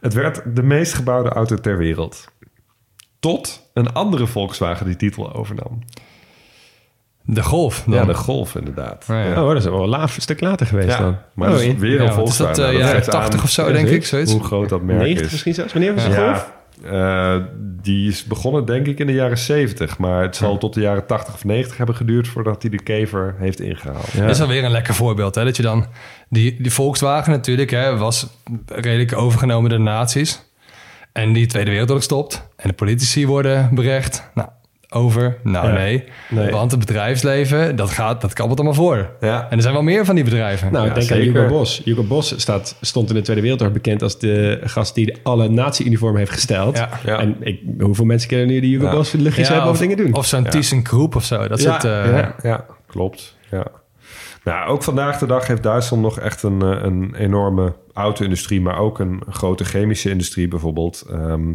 Het 0.01 0.13
werd 0.13 0.41
de 0.55 0.63
meest 0.63 0.93
gebouwde 0.93 1.29
auto 1.29 1.55
ter 1.55 1.77
wereld. 1.77 2.27
Tot 3.19 3.69
een 3.73 3.93
andere 3.93 4.27
Volkswagen 4.27 4.85
die 4.85 4.95
titel 4.95 5.33
overnam. 5.33 5.79
De 7.27 7.43
Golf. 7.43 7.83
Dan. 7.85 7.93
Ja, 7.95 8.05
de 8.05 8.13
Golf 8.13 8.55
inderdaad. 8.55 9.05
Oh, 9.09 9.15
ja. 9.15 9.41
Oh, 9.43 9.47
dat 9.47 9.57
is 9.57 9.63
wel 9.65 9.83
een 9.83 9.89
laaf, 9.89 10.17
stuk 10.19 10.41
later 10.41 10.65
geweest 10.67 10.87
Ja, 10.89 10.99
dan. 10.99 11.17
maar 11.33 11.49
oh, 11.49 11.53
dat 11.55 11.63
weer 11.63 11.73
een 11.73 11.89
Ja, 11.91 11.97
wat 11.99 12.07
is 12.09 12.15
Volkswagen. 12.15 12.55
dat, 12.55 12.65
eh, 12.71 12.77
jaren 12.77 12.95
geeft 12.95 13.13
aan 13.13 13.21
80 13.21 13.43
of 13.43 13.49
zo, 13.49 13.71
denk 13.71 13.87
ik. 13.87 14.05
zoiets. 14.05 14.31
Hoe 14.31 14.43
groot 14.43 14.69
dat 14.69 14.81
merk 14.81 14.99
90 14.99 15.25
is. 15.25 15.31
misschien 15.31 15.53
zelfs. 15.53 15.73
Wanneer 15.73 15.93
was 15.93 16.03
de 16.03 16.09
Ja, 16.09 16.15
golf? 16.27 16.53
Eh, 16.83 17.37
die 17.57 18.09
is 18.09 18.23
begonnen 18.23 18.65
denk 18.65 18.87
ik 18.87 18.99
in 18.99 19.07
de 19.07 19.13
jaren 19.13 19.37
70. 19.37 19.97
Maar 19.97 20.21
het 20.21 20.35
zal 20.35 20.57
tot 20.57 20.73
de 20.73 20.81
jaren 20.81 21.05
80 21.05 21.33
of 21.33 21.43
90 21.43 21.77
hebben 21.77 21.95
geduurd... 21.95 22.27
voordat 22.27 22.61
hij 22.61 22.71
de 22.71 22.83
kever 22.83 23.35
heeft 23.37 23.59
ingehaald. 23.59 24.11
Ja. 24.11 24.21
Dat 24.21 24.35
is 24.35 24.41
alweer 24.41 24.63
een 24.63 24.71
lekker 24.71 24.93
voorbeeld. 24.93 25.35
Hè? 25.35 25.43
Dat 25.43 25.57
je 25.57 25.63
dan... 25.63 25.85
Die, 26.29 26.61
die 26.61 26.73
Volkswagen 26.73 27.31
natuurlijk 27.31 27.69
hè, 27.69 27.97
was 27.97 28.27
redelijk 28.65 29.17
overgenomen 29.17 29.69
door 29.69 29.79
de 29.79 29.85
nazi's. 29.85 30.43
En 31.11 31.33
die 31.33 31.45
Tweede 31.45 31.69
Wereldoorlog 31.69 32.03
stopt. 32.03 32.47
En 32.55 32.69
de 32.69 32.75
politici 32.75 33.27
worden 33.27 33.69
berecht. 33.75 34.29
Nou, 34.33 34.49
over? 34.95 35.37
Nou, 35.43 35.67
Ja. 35.67 35.73
nee. 35.73 36.03
Nee. 36.29 36.51
Want 36.51 36.71
het 36.71 36.79
bedrijfsleven, 36.79 37.75
dat, 37.75 37.89
gaat, 37.89 38.21
dat 38.21 38.33
kabbelt 38.33 38.59
allemaal 38.59 38.77
voor. 38.77 39.09
Ja. 39.19 39.47
En 39.49 39.55
er 39.57 39.61
zijn 39.61 39.73
wel 39.73 39.83
meer 39.83 40.05
van 40.05 40.15
die 40.15 40.23
bedrijven. 40.23 40.71
Nou, 40.71 40.87
Ja, 40.87 40.93
denk 40.93 41.05
zeker. 41.07 41.27
aan 41.37 41.43
Hugo 41.43 41.57
Boss. 41.57 41.81
Hugo 41.83 42.03
Boss 42.03 42.33
staat, 42.37 42.75
stond 42.81 43.09
in 43.09 43.15
de 43.15 43.21
Tweede 43.21 43.41
Wereldoorlog 43.41 43.75
bekend 43.75 44.01
als 44.01 44.19
de 44.19 44.59
gast 44.63 44.95
die 44.95 45.05
de 45.05 45.15
alle 45.23 45.49
nazi-uniform 45.49 46.15
heeft 46.17 46.31
gesteld. 46.31 46.77
Ja. 46.77 46.89
Ja. 47.05 47.19
En 47.19 47.35
ik, 47.39 47.59
hoeveel 47.79 48.05
mensen 48.05 48.29
kennen 48.29 48.47
nu 48.47 48.59
die 48.59 48.73
Hugo 48.75 48.85
Ja. 48.85 48.91
Boss 48.91 49.09
voor 49.09 49.19
de 49.19 49.25
luchtjes 49.25 49.47
hebben 49.47 49.65
of, 49.67 49.71
of, 49.73 49.79
dingen 49.79 49.97
doen? 49.97 50.13
Of 50.13 50.25
zo'n 50.25 50.43
ThyssenKrupp 50.43 51.15
of 51.15 51.23
zo. 51.23 51.47
Dat 51.47 51.61
Ja, 51.61 51.71
soort... 51.71 51.83
eh, 51.83 52.17
ja. 52.17 52.35
Ja, 52.41 52.65
klopt. 52.87 53.37
Ja. 53.51 53.65
Nou, 54.43 54.69
ook 54.69 54.83
vandaag 54.83 55.17
de 55.17 55.25
dag 55.25 55.47
heeft 55.47 55.63
Duitsland 55.63 56.03
nog 56.03 56.19
echt 56.19 56.43
een, 56.43 56.61
eh, 56.61 56.77
een 56.83 57.15
enorme 57.17 57.73
auto-industrie, 57.93 58.61
maar 58.61 58.77
ook 58.77 58.99
een 58.99 59.21
grote 59.29 59.63
chemische 59.65 60.09
industrie 60.09 60.47
bijvoorbeeld. 60.47 61.05
Ehm, 61.11 61.53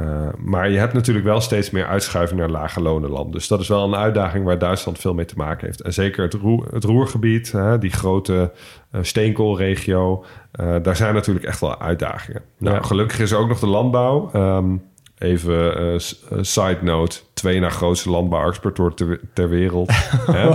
eh, 0.00 0.06
maar 0.38 0.70
je 0.70 0.78
hebt 0.78 0.92
natuurlijk 0.92 1.26
wel 1.26 1.40
steeds 1.40 1.70
meer 1.70 1.86
uitschuiving 1.86 2.40
naar 2.40 2.48
lage 2.50 2.80
lonenland. 2.82 3.32
Dus 3.32 3.48
dat 3.48 3.60
is 3.60 3.68
wel 3.68 3.84
een 3.84 3.94
uitdaging 3.96 4.44
waar 4.44 4.58
Duitsland 4.58 4.98
veel 4.98 5.14
mee 5.14 5.24
te 5.24 5.34
maken 5.36 5.66
heeft. 5.66 5.80
En 5.80 5.92
zeker 5.92 6.24
het, 6.24 6.34
roer, 6.34 6.66
het 6.72 6.84
Roergebied, 6.84 7.52
hè, 7.52 7.78
die 7.78 7.90
grote 7.90 8.52
eh, 8.90 9.00
steenkoolregio, 9.02 10.24
eh, 10.52 10.74
daar 10.82 10.96
zijn 10.96 11.14
natuurlijk 11.14 11.46
echt 11.46 11.60
wel 11.60 11.80
uitdagingen. 11.80 12.42
Nou, 12.58 12.76
Ja. 12.76 12.82
gelukkig 12.82 13.18
is 13.18 13.30
er 13.30 13.38
ook 13.38 13.48
nog 13.48 13.58
de 13.60 13.66
landbouw. 13.66 14.30
Ehm, 14.32 14.76
Even 15.18 16.00
side 16.40 16.78
note. 16.82 17.18
Twee 17.34 17.60
na 17.60 17.68
grootste 17.68 18.10
landbouwexporteur 18.10 18.94
ter, 18.94 19.20
ter 19.34 19.48
wereld. 19.48 19.90
Hè? 20.32 20.48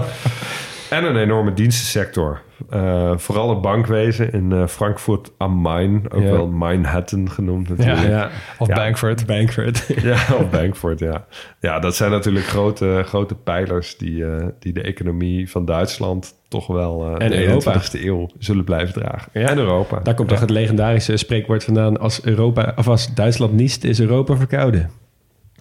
En 0.95 1.03
een 1.03 1.17
enorme 1.17 1.53
dienstensector. 1.53 2.41
Eh, 2.69 3.11
vooral 3.17 3.49
het 3.49 3.61
bankwezen 3.61 4.31
in 4.31 4.51
eh, 4.51 4.67
Frankfurt 4.67 5.31
am 5.38 5.51
Main. 5.51 6.05
Ook 6.11 6.22
Ja. 6.23 6.31
wel 6.31 6.47
Manhattan 6.47 7.31
genoemd 7.31 7.69
natuurlijk. 7.69 8.01
Ja, 8.01 8.07
ja. 8.09 8.30
Of 8.57 8.67
Ja. 8.67 8.76
Bankford. 8.76 9.26
Bankford. 9.26 9.85
of 10.39 10.49
Bankfurt, 10.49 10.99
ja. 10.99 11.26
Ja, 11.59 11.80
dat 11.80 11.95
zijn 11.95 12.11
natuurlijk 12.11 12.45
grote, 12.45 13.01
grote 13.05 13.35
pijlers... 13.35 13.97
Die, 13.97 14.26
eh, 14.26 14.45
die 14.59 14.73
de 14.73 14.81
economie 14.81 15.49
van 15.49 15.65
Duitsland 15.65 16.34
toch 16.47 16.67
wel 16.67 17.05
eh 17.05 17.26
En 17.26 17.31
de 17.31 17.45
Europa. 17.47 17.73
21ste 17.81 18.03
eeuw 18.05 18.30
zullen 18.38 18.63
blijven 18.63 19.01
dragen. 19.01 19.30
Ja. 19.34 19.47
En 19.49 19.57
Europa. 19.57 19.99
Daar 19.99 20.13
komt 20.15 20.30
toch 20.30 20.39
het 20.39 20.49
legendarische 20.49 21.17
spreekwoord 21.17 21.63
vandaan. 21.63 21.99
Als, 21.99 22.23
Europa, 22.23 22.73
of 22.76 22.88
als 22.88 23.13
Duitsland 23.13 23.53
niest, 23.53 23.84
is 23.84 23.99
Europa 23.99 24.35
verkouden. 24.35 24.89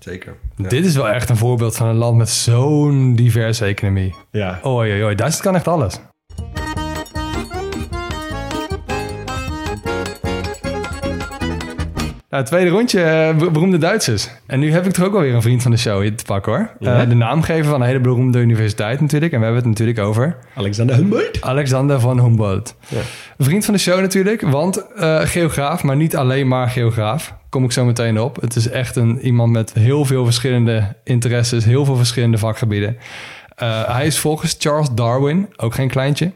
Zeker. 0.05 0.37
Dit 0.57 0.85
is 0.85 0.97
wel 0.97 1.09
echt 1.09 1.29
een 1.29 1.37
voorbeeld 1.37 1.77
van 1.77 1.87
een 1.87 1.97
land 1.97 2.17
met 2.17 2.29
zo'n 2.29 3.15
diverse 3.15 3.65
economie. 3.65 4.15
Ja. 4.31 4.61
Oei, 4.65 4.93
oei, 4.93 5.05
oei. 5.05 5.15
Duitsland 5.15 5.43
kan 5.43 5.55
echt 5.55 5.69
alles. 5.69 6.01
Nou, 12.35 12.47
het 12.47 12.55
tweede 12.55 12.71
rondje, 12.77 13.03
eh, 13.03 13.37
be- 13.37 13.51
beroemde 13.51 13.79
Duitsers. 13.79 14.29
En 14.47 14.61
nu 14.61 14.73
heb 14.73 14.87
ik 14.87 14.93
toch 14.93 15.05
ook 15.05 15.13
wel 15.13 15.21
weer 15.21 15.35
een 15.35 15.43
vriend 15.43 15.63
van 15.63 15.71
de 15.71 15.77
show 15.77 16.07
te 16.15 16.25
pakken 16.25 16.53
hoor. 16.53 16.71
Ja? 16.79 17.01
Eh, 17.03 17.09
de 17.09 17.15
naamgever 17.15 17.65
van 17.71 17.81
een 17.81 17.87
hele 17.87 18.01
beroemde 18.01 18.39
universiteit 18.39 19.01
natuurlijk. 19.01 19.33
En 19.33 19.39
we 19.39 19.45
hebben 19.45 19.63
het 19.63 19.71
natuurlijk 19.71 19.99
over 19.99 20.37
Alexander 20.55 20.97
Humboldt. 20.97 21.43
Alexander 21.43 22.01
van 22.01 22.21
Humboldt. 22.21 22.77
Ja. 22.89 22.99
Vriend 23.39 23.65
van 23.65 23.75
de 23.75 23.81
show 23.81 24.01
natuurlijk, 24.01 24.41
want 24.41 24.87
eh, 24.95 25.21
geograaf, 25.21 25.83
maar 25.83 25.97
niet 25.97 26.17
alleen 26.17 26.49
maar 26.49 26.69
geograaf. 26.69 27.35
Kom 27.49 27.65
ik 27.65 27.73
zo 27.73 27.85
meteen 27.85 28.21
op. 28.21 28.41
Het 28.41 28.57
is 28.57 28.69
echt 28.69 28.97
een, 28.97 29.21
iemand 29.21 29.53
met 29.53 29.73
heel 29.73 30.05
veel 30.05 30.25
verschillende 30.25 30.97
interesses, 31.05 31.65
heel 31.65 31.85
veel 31.85 31.97
verschillende 31.97 32.39
vakgebieden. 32.39 32.97
Eh, 33.55 33.95
hij 33.95 34.07
is 34.07 34.19
volgens 34.19 34.57
Charles 34.59 34.89
Darwin, 34.91 35.49
ook 35.57 35.75
geen 35.75 35.89
kleintje, 35.89 36.33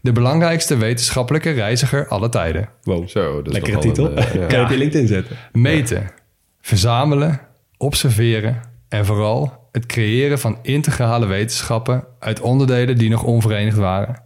de 0.00 0.12
belangrijkste 0.12 0.76
wetenschappelijke 0.76 1.50
reiziger 1.50 2.08
aller 2.08 2.30
tijden. 2.30 2.68
Wow. 2.82 3.08
Zo, 3.08 3.36
dat 3.36 3.46
is 3.46 3.52
Lekkere 3.52 3.78
titel. 3.78 4.04
een, 4.06 4.16
eh, 4.16 4.34
ja. 4.40 4.46
Kan 4.46 4.58
je 4.58 4.64
het 4.64 4.72
in 4.72 4.78
LinkedIn 4.78 5.06
zetten? 5.06 5.36
Meten, 5.52 6.10
verzamelen, 6.60 7.40
observeren 7.76 8.60
en 8.88 9.06
vooral 9.06 9.68
het 9.72 9.86
creëren 9.86 10.38
van 10.38 10.58
integrale 10.62 11.26
wetenschappen 11.26 12.04
uit 12.18 12.40
onderdelen 12.40 12.98
die 12.98 13.10
nog 13.10 13.22
onverenigd 13.22 13.76
waren. 13.76 14.22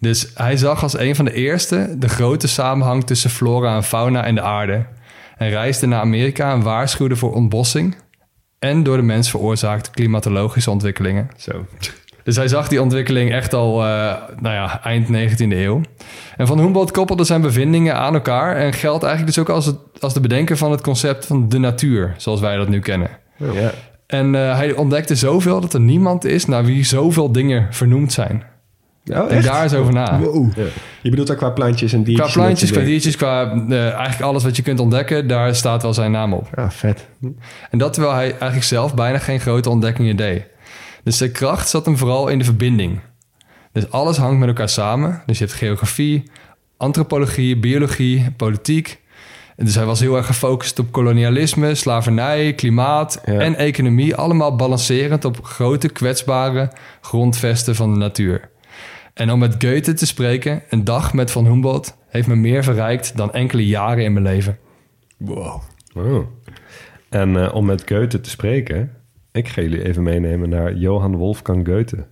Dus 0.00 0.30
hij 0.34 0.56
zag 0.56 0.82
als 0.82 0.98
een 0.98 1.16
van 1.16 1.24
de 1.24 1.32
eerste 1.32 1.94
de 1.98 2.08
grote 2.08 2.48
samenhang 2.48 3.04
tussen 3.04 3.30
flora 3.30 3.76
en 3.76 3.84
fauna 3.84 4.24
en 4.24 4.34
de 4.34 4.40
aarde. 4.42 4.86
En 5.36 5.48
reisde 5.48 5.86
naar 5.86 6.00
Amerika 6.00 6.52
en 6.52 6.62
waarschuwde 6.62 7.16
voor 7.16 7.34
ontbossing 7.34 7.96
en 8.58 8.82
door 8.82 8.96
de 8.96 9.02
mens 9.02 9.30
veroorzaakte 9.30 9.90
klimatologische 9.90 10.70
ontwikkelingen. 10.70 11.30
Zo. 11.36 11.52
Dus 12.26 12.36
hij 12.36 12.48
zag 12.48 12.68
die 12.68 12.82
ontwikkeling 12.82 13.32
echt 13.32 13.54
al 13.54 13.84
eh, 13.84 13.86
nou 14.40 14.54
ja, 14.54 14.82
eind 14.82 15.06
19e 15.08 15.48
eeuw. 15.48 15.80
En 16.36 16.46
Van 16.46 16.58
Humboldt 16.58 16.90
koppelde 16.90 17.24
zijn 17.24 17.40
bevindingen 17.40 17.94
aan 17.94 18.14
elkaar... 18.14 18.56
en 18.56 18.72
geldt 18.72 19.04
eigenlijk 19.04 19.34
dus 19.34 19.44
ook 19.44 19.54
als, 19.56 19.66
het, 19.66 19.76
als 20.00 20.14
de 20.14 20.20
bedenker 20.20 20.56
van 20.56 20.70
het 20.70 20.80
concept 20.80 21.26
van 21.26 21.48
de 21.48 21.58
natuur... 21.58 22.14
zoals 22.16 22.40
wij 22.40 22.56
dat 22.56 22.68
nu 22.68 22.80
kennen. 22.80 23.10
Ja. 23.36 23.72
En 24.06 24.34
eh, 24.34 24.56
hij 24.56 24.72
ontdekte 24.72 25.14
zoveel 25.14 25.60
dat 25.60 25.74
er 25.74 25.80
niemand 25.80 26.24
is... 26.24 26.46
naar 26.46 26.64
wie 26.64 26.84
zoveel 26.84 27.32
dingen 27.32 27.66
vernoemd 27.70 28.12
zijn. 28.12 28.44
Oh, 29.12 29.28
Denk 29.28 29.42
daar 29.44 29.62
eens 29.62 29.74
over 29.74 29.92
na. 29.92 30.18
Wow. 30.18 30.52
Je 31.02 31.10
bedoelt 31.10 31.30
ook 31.30 31.36
qua 31.36 31.50
plantjes 31.50 31.92
en 31.92 32.02
Qua 32.02 32.12
diertjes? 32.12 32.32
plantjes, 32.32 32.70
qua 32.70 32.80
en 32.80 32.84
dat 32.86 32.92
soort 32.92 33.02
diertjes, 33.02 33.16
qua 33.16 33.52
eh, 33.68 33.92
eigenlijk 33.94 34.22
alles 34.22 34.42
wat 34.44 34.56
je 34.56 34.62
kunt 34.62 34.80
ontdekken... 34.80 35.26
daar 35.28 35.54
staat 35.54 35.82
wel 35.82 35.94
zijn 35.94 36.10
naam 36.10 36.32
op. 36.32 36.48
dingen. 36.54 36.68
Ah, 36.68 36.70
vet. 36.74 37.06
En 37.70 37.78
dat 37.78 37.92
terwijl 37.92 38.14
hij 38.14 38.30
eigenlijk 38.30 38.62
zelf 38.64 38.94
bijna 38.94 39.18
geen 39.18 39.40
grote 39.40 39.70
ontdekkingen 39.70 40.16
deed. 40.16 40.44
Dus 41.04 41.16
zijn 41.16 41.32
kracht 41.32 41.68
zat 41.68 41.84
hem 41.86 41.96
vooral 41.96 42.28
in 42.28 42.38
de 42.38 42.44
verbinding. 42.44 43.00
Dus 43.72 43.90
alles 43.90 44.16
hangt 44.16 44.38
met 44.38 44.48
elkaar 44.48 44.68
samen. 44.68 45.22
Dus 45.26 45.38
je 45.38 45.44
hebt 45.44 45.56
geografie, 45.56 46.30
antropologie, 46.76 47.58
biologie, 47.58 48.30
politiek. 48.36 49.04
En 49.56 49.64
Dus 49.64 49.74
hij 49.74 49.84
was 49.84 50.00
heel 50.00 50.16
erg 50.16 50.26
gefocust 50.26 50.78
op 50.78 50.92
kolonialisme, 50.92 51.74
slavernij, 51.74 52.52
klimaat 52.52 53.20
Ja. 53.24 53.32
en 53.32 53.56
economie. 53.56 54.14
Allemaal 54.14 54.56
balancerend 54.56 55.24
op 55.24 55.44
grote, 55.44 55.88
kwetsbare 55.88 56.70
grondvesten 57.00 57.74
van 57.74 57.92
de 57.92 57.98
natuur. 57.98 58.48
En 59.16 59.30
om 59.30 59.38
met 59.38 59.54
Goethe 59.58 59.92
te 59.92 60.06
spreken, 60.06 60.62
een 60.68 60.84
dag 60.84 61.14
met 61.14 61.30
Van 61.30 61.46
Humboldt... 61.46 61.96
heeft 62.08 62.26
me 62.26 62.34
meer 62.34 62.64
verrijkt 62.64 63.16
dan 63.16 63.32
enkele 63.32 63.66
jaren 63.66 64.04
in 64.04 64.12
mijn 64.12 64.24
leven. 64.24 64.58
Wow. 65.16 65.62
Oh. 65.94 66.26
En 67.08 67.36
eh, 67.36 67.54
om 67.54 67.64
met 67.64 67.82
Goethe 67.86 68.20
te 68.20 68.30
spreken, 68.30 68.92
ik 69.32 69.48
ga 69.48 69.62
jullie 69.62 69.84
even 69.84 70.02
meenemen 70.02 70.48
naar 70.48 70.74
Johann 70.74 71.16
Wolfgang 71.16 71.66
Goethe. 71.66 72.06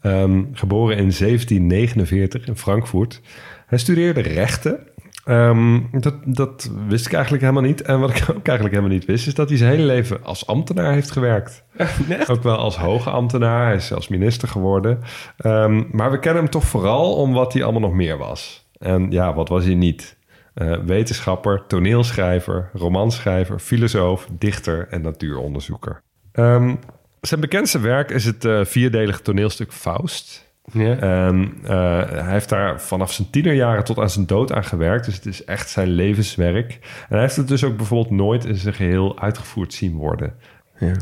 Ehm, 0.00 0.42
geboren 0.52 0.96
in 0.96 1.12
1749 1.18 2.46
in 2.46 2.56
Frankfurt. 2.56 3.20
Hij 3.66 3.78
studeerde 3.78 4.20
rechten. 4.20 4.86
Ehm, 5.24 5.80
dat, 5.92 6.14
dat 6.24 6.70
wist 6.88 7.06
ik 7.06 7.12
eigenlijk 7.12 7.42
helemaal 7.42 7.68
niet. 7.68 7.82
En 7.82 8.00
wat 8.00 8.10
ik 8.10 8.16
ook 8.36 8.46
eigenlijk 8.46 8.76
helemaal 8.76 8.96
niet 8.96 9.04
wist, 9.04 9.26
is 9.26 9.34
dat 9.34 9.48
hij 9.48 9.58
zijn 9.58 9.70
hele 9.70 9.86
leven 9.86 10.24
als 10.24 10.46
ambtenaar 10.46 10.92
heeft 10.92 11.10
gewerkt. 11.10 11.64
Ook 12.30 12.42
wel 12.42 12.56
als 12.56 12.76
hoge 12.76 13.10
ambtenaar. 13.10 13.66
Hij 13.66 13.74
is 13.74 13.86
zelfs 13.86 14.08
minister 14.08 14.48
geworden. 14.48 15.00
Ehm, 15.36 15.82
maar 15.90 16.10
we 16.10 16.18
kennen 16.18 16.42
hem 16.42 16.50
toch 16.50 16.64
vooral 16.64 17.14
om 17.14 17.32
wat 17.32 17.52
hij 17.52 17.62
allemaal 17.62 17.80
nog 17.80 17.92
meer 17.92 18.18
was. 18.18 18.68
En 18.78 19.10
ja, 19.10 19.34
wat 19.34 19.48
was 19.48 19.64
hij 19.64 19.74
niet? 19.74 20.16
Eh, 20.54 20.78
wetenschapper, 20.78 21.64
toneelschrijver, 21.66 22.70
romanschrijver, 22.72 23.58
filosoof, 23.58 24.28
dichter 24.38 24.88
en 24.88 25.02
natuuronderzoeker. 25.02 26.02
Ehm, 26.32 26.74
zijn 27.20 27.40
bekendste 27.40 27.80
werk 27.80 28.10
is 28.10 28.24
het 28.24 28.44
eh, 28.44 28.64
vierdelige 28.64 29.22
toneelstuk 29.22 29.72
Faust. 29.72 30.52
Ja. 30.72 30.96
En 30.98 31.54
eh, 31.62 32.10
hij 32.10 32.30
heeft 32.32 32.48
daar 32.48 32.80
vanaf 32.80 33.12
zijn 33.12 33.30
tienerjaren 33.30 33.84
tot 33.84 33.98
aan 33.98 34.10
zijn 34.10 34.26
dood 34.26 34.52
aan 34.52 34.64
gewerkt. 34.64 35.04
Dus 35.04 35.14
het 35.14 35.26
is 35.26 35.44
echt 35.44 35.68
zijn 35.68 35.88
levenswerk. 35.88 36.78
En 36.82 37.08
hij 37.08 37.20
heeft 37.20 37.36
het 37.36 37.48
dus 37.48 37.64
ook 37.64 37.76
bijvoorbeeld 37.76 38.10
nooit 38.10 38.44
in 38.44 38.56
zijn 38.56 38.74
geheel 38.74 39.20
uitgevoerd 39.20 39.74
zien 39.74 39.94
worden. 39.94 40.34
ja. 40.78 40.94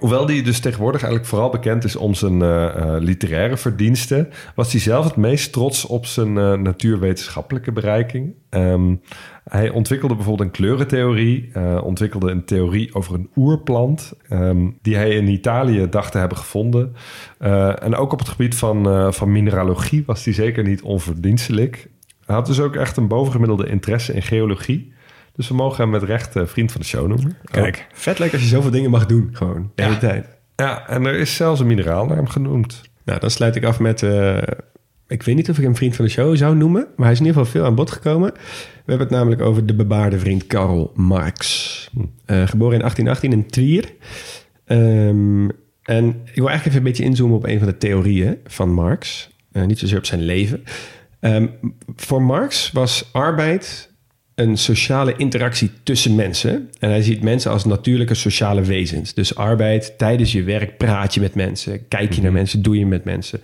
Hoewel 0.00 0.26
die 0.26 0.42
dus 0.42 0.60
tegenwoordig 0.60 1.00
eigenlijk 1.00 1.30
vooral 1.30 1.50
bekend 1.50 1.84
is 1.84 1.96
om 1.96 2.14
zijn 2.14 2.42
eh, 2.42 2.66
eh, 2.66 3.02
literaire 3.02 3.56
verdiensten, 3.56 4.28
was 4.54 4.72
hij 4.72 4.80
zelf 4.80 5.04
het 5.04 5.16
meest 5.16 5.52
trots 5.52 5.84
op 5.86 6.06
zijn 6.06 6.38
eh, 6.38 6.52
natuurwetenschappelijke 6.52 7.72
bereiking. 7.72 8.34
Ehm, 8.50 8.94
hij 9.44 9.70
ontwikkelde 9.70 10.14
bijvoorbeeld 10.14 10.48
een 10.48 10.54
kleurentheorie, 10.54 11.52
ontwikkelde 11.82 12.30
een 12.30 12.44
theorie 12.44 12.94
over 12.94 13.14
een 13.14 13.30
oerplant, 13.36 14.12
ehm, 14.28 14.70
die 14.82 14.96
hij 14.96 15.10
in 15.10 15.28
Italië 15.28 15.88
dacht 15.88 16.12
te 16.12 16.18
hebben 16.18 16.38
gevonden. 16.38 16.94
En 17.78 17.94
ook 17.96 18.12
op 18.12 18.18
het 18.18 18.28
gebied 18.28 18.54
van, 18.54 19.12
van 19.14 19.32
mineralogie 19.32 20.02
was 20.06 20.24
hij 20.24 20.34
zeker 20.34 20.64
niet 20.64 20.82
onverdienstelijk. 20.82 21.88
Hij 22.26 22.34
had 22.34 22.46
dus 22.46 22.60
ook 22.60 22.76
echt 22.76 22.96
een 22.96 23.08
bovengemiddelde 23.08 23.66
interesse 23.66 24.14
in 24.14 24.22
geologie. 24.22 24.93
Dus 25.36 25.48
we 25.48 25.54
mogen 25.54 25.82
hem 25.82 25.90
met 25.90 26.02
recht 26.02 26.36
eh, 26.36 26.46
vriend 26.46 26.72
van 26.72 26.80
de 26.80 26.86
show 26.86 27.08
noemen. 27.08 27.36
Kijk, 27.44 27.86
vet 27.92 28.18
leuk 28.18 28.32
als 28.32 28.42
je 28.42 28.48
zoveel 28.48 28.70
dingen 28.70 28.90
mag 28.90 29.06
doen. 29.06 29.28
Gewoon, 29.32 29.70
de 29.74 29.82
hele 29.82 29.98
tijd. 29.98 30.26
Ja, 30.56 30.88
en 30.88 31.04
er 31.06 31.14
is 31.14 31.34
zelfs 31.36 31.60
een 31.60 31.66
mineraal 31.66 32.06
naar 32.06 32.16
hem 32.16 32.26
genoemd. 32.28 32.82
Nou, 33.04 33.20
dan 33.20 33.30
sluit 33.30 33.56
ik 33.56 33.64
af 33.64 33.80
met... 33.80 34.02
eh, 34.02 34.36
ik 35.08 35.22
weet 35.22 35.34
niet 35.34 35.50
of 35.50 35.56
ik 35.58 35.64
hem 35.64 35.76
vriend 35.76 35.96
van 35.96 36.04
de 36.04 36.10
show 36.10 36.36
zou 36.36 36.56
noemen... 36.56 36.86
maar 36.96 37.04
hij 37.04 37.12
is 37.12 37.20
in 37.20 37.26
ieder 37.26 37.38
geval 37.40 37.60
veel 37.60 37.68
aan 37.68 37.74
bod 37.74 37.90
gekomen. 37.90 38.32
We 38.32 38.40
hebben 38.92 39.06
het 39.06 39.16
namelijk 39.16 39.40
over 39.42 39.66
de 39.66 39.74
bebaarde 39.74 40.18
vriend 40.18 40.46
Karl 40.46 40.92
Marx. 40.94 41.90
Eh, 42.24 42.46
geboren 42.46 42.74
in 42.74 42.80
1818 42.80 43.32
in 43.32 43.46
Trier. 43.46 43.92
Ehm, 44.64 45.48
en 45.82 46.06
ik 46.24 46.34
wil 46.34 46.48
eigenlijk 46.48 46.64
even 46.66 46.76
een 46.76 46.82
beetje 46.82 47.04
inzoomen 47.04 47.36
op 47.36 47.44
een 47.44 47.58
van 47.58 47.68
de 47.68 47.76
theorieën 47.76 48.38
van 48.46 48.72
Marx. 48.72 49.30
Eh, 49.52 49.64
niet 49.64 49.78
zozeer 49.78 49.98
op 49.98 50.04
zijn 50.06 50.22
leven. 50.22 50.62
Ehm, 51.20 51.46
voor 51.96 52.22
Marx 52.22 52.72
was 52.72 53.08
arbeid 53.12 53.92
een 54.34 54.56
sociale 54.56 55.14
interactie 55.16 55.70
tussen 55.82 56.14
mensen. 56.14 56.70
En 56.78 56.90
hij 56.90 57.02
ziet 57.02 57.22
mensen 57.22 57.50
als 57.50 57.64
natuurlijke 57.64 58.14
sociale 58.14 58.62
wezens. 58.62 59.14
Dus 59.14 59.34
arbeid, 59.34 59.94
tijdens 59.98 60.32
je 60.32 60.42
werk 60.42 60.76
praat 60.76 61.14
je 61.14 61.20
met 61.20 61.34
mensen. 61.34 61.88
Kijk 61.88 62.12
je 62.12 62.22
naar 62.22 62.32
mensen, 62.32 62.62
doe 62.62 62.78
je 62.78 62.86
met 62.86 63.04
mensen. 63.04 63.40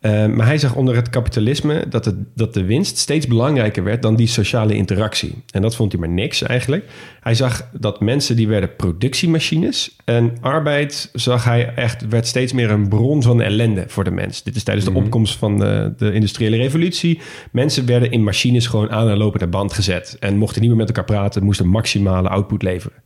Uh, 0.00 0.26
maar 0.26 0.46
hij 0.46 0.58
zag 0.58 0.74
onder 0.74 0.96
het 0.96 1.10
kapitalisme 1.10 1.84
dat, 1.88 2.04
het, 2.04 2.14
dat 2.34 2.54
de 2.54 2.64
winst 2.64 2.98
steeds 2.98 3.26
belangrijker 3.26 3.84
werd 3.84 4.02
dan 4.02 4.16
die 4.16 4.26
sociale 4.26 4.74
interactie. 4.74 5.42
En 5.50 5.62
dat 5.62 5.76
vond 5.76 5.92
hij 5.92 6.00
maar 6.00 6.10
niks 6.10 6.42
eigenlijk. 6.42 6.84
Hij 7.20 7.34
zag 7.34 7.68
dat 7.72 8.00
mensen 8.00 8.36
die 8.36 8.48
werden 8.48 8.76
productiemachines. 8.76 9.96
En 10.04 10.32
arbeid 10.40 11.10
zag 11.12 11.44
hij 11.44 11.74
echt, 11.74 12.08
werd 12.08 12.26
steeds 12.26 12.52
meer 12.52 12.70
een 12.70 12.88
bron 12.88 13.22
van 13.22 13.42
ellende 13.42 13.84
voor 13.86 14.04
de 14.04 14.10
mens. 14.10 14.42
Dit 14.42 14.56
is 14.56 14.62
tijdens 14.62 14.86
de 14.86 14.94
opkomst 14.94 15.36
van 15.36 15.58
de, 15.58 15.92
de 15.96 16.12
industriële 16.12 16.56
revolutie. 16.56 17.20
Mensen 17.52 17.86
werden 17.86 18.10
in 18.10 18.22
machines 18.22 18.66
gewoon 18.66 18.90
aan 18.90 19.08
een 19.08 19.18
lopende 19.18 19.46
band 19.46 19.72
gezet. 19.72 20.16
En 20.20 20.36
mochten 20.36 20.60
niet 20.60 20.70
meer 20.70 20.78
met 20.78 20.88
elkaar 20.88 21.04
praten, 21.04 21.44
moesten 21.44 21.68
maximale 21.68 22.28
output 22.28 22.62
leveren. 22.62 23.02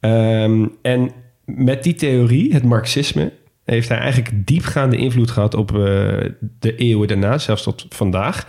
Um, 0.00 0.72
en 0.82 1.10
met 1.44 1.82
die 1.82 1.94
theorie, 1.94 2.52
het 2.52 2.64
marxisme, 2.64 3.32
heeft 3.64 3.88
hij 3.88 3.98
eigenlijk 3.98 4.46
diepgaande 4.46 4.96
invloed 4.96 5.30
gehad 5.30 5.54
op 5.54 5.72
uh, 5.72 5.78
de 6.58 6.76
eeuwen 6.76 7.08
daarna, 7.08 7.38
zelfs 7.38 7.62
tot 7.62 7.86
vandaag. 7.88 8.46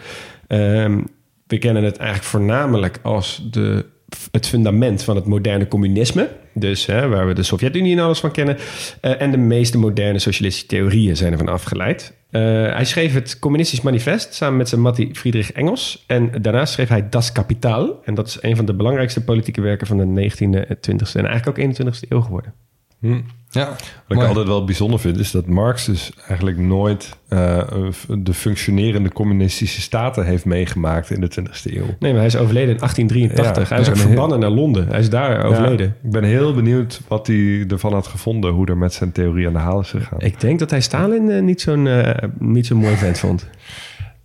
Um, 0.48 1.06
we 1.48 1.58
kennen 1.58 1.84
het 1.84 1.98
eigenlijk 1.98 2.30
voornamelijk 2.30 3.00
als 3.02 3.48
de, 3.52 3.86
het 4.32 4.48
fundament 4.48 5.04
van 5.04 5.16
het 5.16 5.26
moderne 5.26 5.68
communisme. 5.68 6.30
Dus 6.54 6.86
hè, 6.86 7.08
waar 7.08 7.28
we 7.28 7.34
de 7.34 7.44
Sovjet-Unie 7.44 7.98
en 7.98 8.04
alles 8.04 8.20
van 8.20 8.32
kennen. 8.32 8.58
Uh, 9.02 9.22
en 9.22 9.32
de 9.32 9.38
meeste 9.38 9.78
moderne 9.78 10.20
socialistische 10.20 10.68
theorieën 10.68 11.18
zijn 11.18 11.32
ervan 11.32 11.48
afgeleid. 11.48 12.14
Uh, 12.32 12.42
hij 12.74 12.86
schreef 12.86 13.14
het 13.14 13.40
Communistisch 13.40 13.82
Manifest 13.82 14.34
samen 14.34 14.58
met 14.58 14.70
zijn 14.70 14.82
mattie 14.82 15.16
Friedrich 15.16 15.52
Engels. 15.52 16.04
En 16.08 16.32
daarna 16.42 16.66
schreef 16.66 16.90
hij 16.90 17.10
Das 17.10 17.32
Kapitaal. 17.32 18.02
En 18.04 18.14
dat 18.14 18.28
is 18.28 18.38
een 18.42 18.56
van 18.56 18.66
de 18.66 18.74
belangrijkste 18.74 19.24
politieke 19.24 19.62
werken 19.62 19.88
van 19.88 19.98
de 19.98 20.32
19e, 20.32 20.76
20e 20.90 21.12
en 21.14 21.26
eigenlijk 21.26 21.48
ook 21.48 21.60
21e 21.60 22.10
eeuw 22.10 22.22
geworden. 22.22 22.54
Hm. 23.00 23.20
Ja, 23.56 23.76
Wat 24.08 24.18
ik 24.18 24.24
altijd 24.24 24.48
wel 24.48 24.66
bijzonder 24.66 25.00
vind, 25.00 25.20
is 25.20 25.32
dat 25.32 25.46
Marx 25.48 25.86
dus 25.86 26.12
eigenlijk 26.28 26.58
nooit 26.58 27.16
uh, 27.30 27.62
de 28.18 28.34
functionerende 28.34 29.12
communistische 29.12 29.82
staten 29.82 30.26
heeft 30.26 30.46
meegemaakt 30.46 31.12
in 31.12 31.22
de 31.22 31.32
20e 31.40 31.74
eeuw. 31.74 31.86
Nee, 32.00 32.12
maar 32.12 32.20
hij 32.20 32.26
is 32.26 32.36
overleden 32.36 32.70
in 32.70 32.78
1883. 32.78 33.70
Ja, 33.70 33.76
hij 33.76 33.84
is 33.84 33.90
ook 33.90 33.98
verbannen 33.98 34.40
heel... 34.40 34.50
naar 34.50 34.58
Londen. 34.58 34.88
Hij 34.88 35.00
is 35.00 35.10
daar 35.10 35.44
overleden. 35.44 35.86
Ja, 35.86 35.94
ik 36.04 36.12
ben 36.12 36.24
heel 36.24 36.54
benieuwd 36.54 37.02
wat 37.08 37.28
hij 37.28 37.66
ervan 37.68 37.94
had 37.94 38.08
gevonden, 38.08 38.52
hoe 38.52 38.66
er 38.66 38.78
met 38.78 38.94
zijn 38.94 39.12
theorie 39.12 39.48
aan 39.48 39.54
de 39.54 39.60
haal 39.60 39.80
is 39.80 39.90
gegaan. 39.90 40.20
Ik 40.20 40.40
denk 40.40 40.60
dat 40.60 40.70
hij 40.70 40.82
Stalin 40.82 41.30
uh, 41.30 41.42
niet 41.42 41.62
zo'n 41.62 41.86
uh, 41.86 42.10
niet 42.40 42.66
zo'n 42.66 42.78
mooi 42.78 42.96
vent 42.96 43.20
vond. 43.20 43.50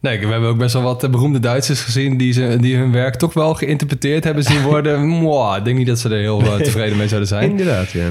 Nee, 0.00 0.18
we 0.18 0.26
hebben 0.26 0.48
ook 0.48 0.58
best 0.58 0.72
wel 0.72 0.82
wat 0.82 1.10
beroemde 1.10 1.38
Duitsers 1.38 1.80
gezien 1.80 2.16
die, 2.16 2.32
ze, 2.32 2.56
die 2.60 2.76
hun 2.76 2.92
werk 2.92 3.14
toch 3.14 3.34
wel 3.34 3.54
geïnterpreteerd 3.54 4.24
hebben 4.24 4.44
zien 4.44 4.62
worden. 4.72 5.06
Mwah, 5.06 5.56
ik 5.56 5.64
denk 5.64 5.76
niet 5.78 5.86
dat 5.86 5.98
ze 5.98 6.08
er 6.08 6.18
heel 6.18 6.38
tevreden 6.62 6.96
mee 6.96 7.08
zouden 7.08 7.28
zijn. 7.28 7.50
Inderdaad, 7.50 7.90
ja. 7.90 8.08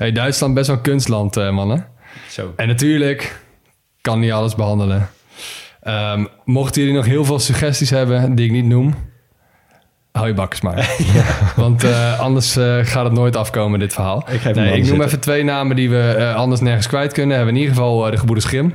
Hey, 0.00 0.12
Duitsland 0.12 0.54
best 0.54 0.66
wel 0.66 0.78
kunstland, 0.78 1.36
uh, 1.36 1.50
mannen. 1.50 1.86
Zo. 2.28 2.52
En 2.56 2.68
natuurlijk 2.68 3.42
kan 4.00 4.20
niet 4.20 4.32
alles 4.32 4.54
behandelen. 4.54 5.10
Um, 5.82 6.28
mochten 6.44 6.80
jullie 6.80 6.96
nog 6.96 7.06
heel 7.06 7.24
veel 7.24 7.38
suggesties 7.38 7.90
hebben 7.90 8.34
die 8.34 8.46
ik 8.46 8.52
niet 8.52 8.64
noem, 8.64 8.94
hou 10.12 10.26
je 10.26 10.34
bakkers 10.34 10.60
maar. 10.60 10.76
ja. 11.14 11.24
Want 11.56 11.84
uh, 11.84 12.20
anders 12.20 12.56
uh, 12.56 12.78
gaat 12.82 13.04
het 13.04 13.12
nooit 13.12 13.36
afkomen, 13.36 13.78
dit 13.78 13.92
verhaal. 13.92 14.24
Ik, 14.30 14.54
nee, 14.54 14.66
ik 14.66 14.76
noem 14.76 14.84
zitten. 14.84 15.04
even 15.04 15.20
twee 15.20 15.44
namen 15.44 15.76
die 15.76 15.90
we 15.90 16.14
uh, 16.18 16.34
anders 16.34 16.60
nergens 16.60 16.86
kwijt 16.86 17.12
kunnen. 17.12 17.36
Hebben 17.36 17.54
in 17.54 17.60
ieder 17.60 17.76
geval 17.76 18.10
de 18.10 18.16
gebroeders 18.16 18.46
Grimm. 18.46 18.74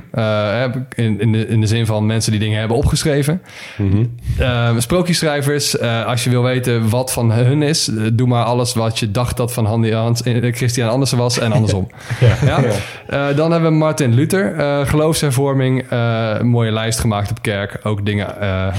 in, 0.94 1.20
in, 1.20 1.32
de, 1.32 1.48
in 1.48 1.60
de 1.60 1.66
zin 1.66 1.86
van 1.86 2.06
mensen 2.06 2.30
die 2.30 2.40
dingen 2.40 2.58
hebben 2.58 2.76
opgeschreven. 2.76 3.42
Mm 3.76 3.90
-hmm. 4.38 4.80
sprookjesschrijvers, 4.80 5.80
als 5.80 6.24
je 6.24 6.30
wil 6.30 6.42
weten 6.42 6.88
wat 6.88 7.12
van 7.12 7.32
hun 7.32 7.62
is... 7.62 7.90
doe 8.12 8.28
maar 8.28 8.44
alles 8.44 8.74
wat 8.74 8.98
je 8.98 9.10
dacht 9.10 9.36
dat 9.36 9.52
van 9.52 9.66
Hans, 9.66 10.22
Christian 10.50 10.90
Andersen 10.90 11.18
was 11.18 11.38
en 11.38 11.52
andersom. 11.52 11.88
ja. 12.46 12.60
ja? 13.08 13.32
dan 13.32 13.52
hebben 13.52 13.70
we 13.70 13.76
Martin 13.76 14.14
Luther. 14.14 14.54
geloofshervorming, 14.86 15.86
een 15.90 16.48
mooie 16.48 16.72
lijst 16.72 17.00
gemaakt 17.00 17.30
op 17.30 17.42
kerk. 17.42 17.78
Ook 17.82 18.06
dingen 18.06 18.34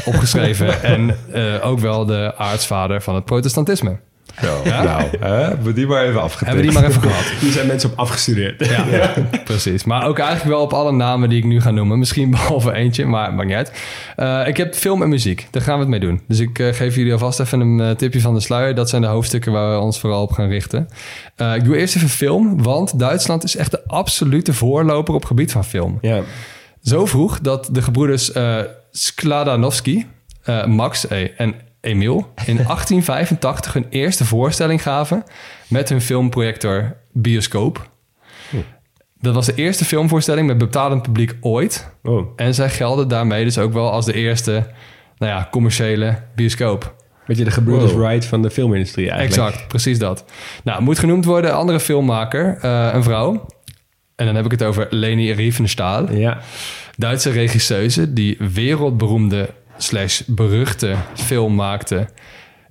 opgeschreven. 0.05 0.83
en 0.93 1.15
ook 1.61 1.79
wel 1.79 2.05
de 2.05 2.33
aartsvader 2.57 3.01
van 3.01 3.15
het 3.15 3.25
protestantisme. 3.25 3.99
Zo, 4.41 4.61
ja? 4.63 4.83
nou, 4.83 5.03
hè, 5.19 5.27
hebben 5.27 5.65
we 5.65 5.73
die 5.73 5.87
maar 5.87 6.05
even 6.05 6.21
afgetikt. 6.21 6.45
Hebben 6.45 6.65
we 6.65 6.71
die 6.71 6.79
maar 6.79 6.89
even 6.89 7.01
gehad. 7.01 7.23
Hier 7.41 7.51
zijn 7.51 7.67
mensen 7.67 7.91
op 7.91 7.99
afgestudeerd. 7.99 8.65
Ja, 8.65 8.85
ja, 8.91 9.13
precies. 9.43 9.83
Maar 9.83 10.07
ook 10.07 10.19
eigenlijk 10.19 10.49
wel 10.49 10.61
op 10.61 10.73
alle 10.73 10.91
namen 10.91 11.29
die 11.29 11.37
ik 11.37 11.43
nu 11.43 11.61
ga 11.61 11.71
noemen. 11.71 11.99
Misschien 11.99 12.31
behalve 12.31 12.73
eentje, 12.73 13.05
maar 13.05 13.33
maakt 13.33 13.47
niet 13.47 13.57
uit. 13.57 13.71
Uh, 14.17 14.47
ik 14.47 14.57
heb 14.57 14.75
film 14.75 15.01
en 15.01 15.09
muziek. 15.09 15.47
Daar 15.51 15.61
gaan 15.61 15.73
we 15.73 15.79
het 15.79 15.89
mee 15.89 15.99
doen. 15.99 16.21
Dus 16.27 16.39
ik 16.39 16.59
uh, 16.59 16.73
geef 16.73 16.95
jullie 16.95 17.11
alvast 17.11 17.39
even 17.39 17.59
een 17.59 17.79
uh, 17.79 17.89
tipje 17.89 18.21
van 18.21 18.33
de 18.33 18.39
sluier. 18.39 18.75
Dat 18.75 18.89
zijn 18.89 19.01
de 19.01 19.07
hoofdstukken 19.07 19.51
waar 19.51 19.71
we 19.71 19.79
ons 19.79 19.99
vooral 19.99 20.21
op 20.21 20.31
gaan 20.31 20.49
richten. 20.49 20.87
Uh, 21.37 21.55
ik 21.55 21.63
doe 21.63 21.77
eerst 21.77 21.95
even 21.95 22.09
film, 22.09 22.63
want 22.63 22.99
Duitsland 22.99 23.43
is 23.43 23.55
echt 23.55 23.71
de 23.71 23.87
absolute 23.87 24.53
voorloper 24.53 25.13
op 25.13 25.25
gebied 25.25 25.51
van 25.51 25.65
film. 25.65 25.97
Ja. 26.01 26.21
Zo 26.81 27.05
vroeg 27.05 27.39
dat 27.39 27.69
de 27.71 27.81
gebroeders 27.81 28.31
Skladanowski, 28.91 30.05
Max 30.65 31.05
hey, 31.09 31.33
en 31.37 31.55
Emiel 31.81 32.33
in 32.45 32.55
1885 32.67 33.73
hun 33.73 33.85
eerste 33.89 34.25
voorstelling 34.25 34.81
gaven 34.81 35.23
met 35.67 35.89
hun 35.89 36.01
filmprojector 36.01 36.97
Bioscoop. 37.11 37.89
Hm. 38.49 38.57
Dat 39.19 39.33
was 39.33 39.45
de 39.45 39.55
eerste 39.55 39.85
filmvoorstelling 39.85 40.47
met 40.47 40.57
betalend 40.57 41.01
publiek 41.01 41.35
ooit. 41.41 41.91
Oh. 42.03 42.27
En 42.35 42.53
zij 42.53 42.69
gelden 42.69 43.07
daarmee 43.07 43.43
dus 43.43 43.57
ook 43.57 43.73
wel 43.73 43.91
als 43.91 44.05
de 44.05 44.13
eerste 44.13 44.67
nou 45.17 45.31
ja, 45.31 45.47
commerciële 45.51 46.17
bioscoop. 46.35 46.95
Beetje 47.25 47.43
de 47.43 47.51
gebroeders 47.51 47.91
wow. 47.91 48.01
Wright 48.01 48.25
van 48.25 48.41
de 48.41 48.49
filmindustrie 48.49 49.09
eigenlijk. 49.09 49.47
Exact, 49.47 49.67
precies 49.67 49.99
dat. 49.99 50.25
Nou, 50.63 50.81
moet 50.81 50.99
genoemd 50.99 51.25
worden, 51.25 51.53
andere 51.53 51.79
filmmaker, 51.79 52.59
uh, 52.63 52.89
een 52.93 53.03
vrouw. 53.03 53.45
En 54.15 54.25
dan 54.25 54.35
heb 54.35 54.45
ik 54.45 54.51
het 54.51 54.63
over 54.63 54.87
Leni 54.89 55.31
Riefenstahl. 55.31 56.11
Ja. 56.11 56.37
Duitse 56.95 57.29
regisseuse 57.29 58.13
die 58.13 58.37
wereldberoemde 58.53 59.49
slash 59.77 60.21
beruchte 60.25 60.95
film 61.13 61.55
maakte 61.55 62.07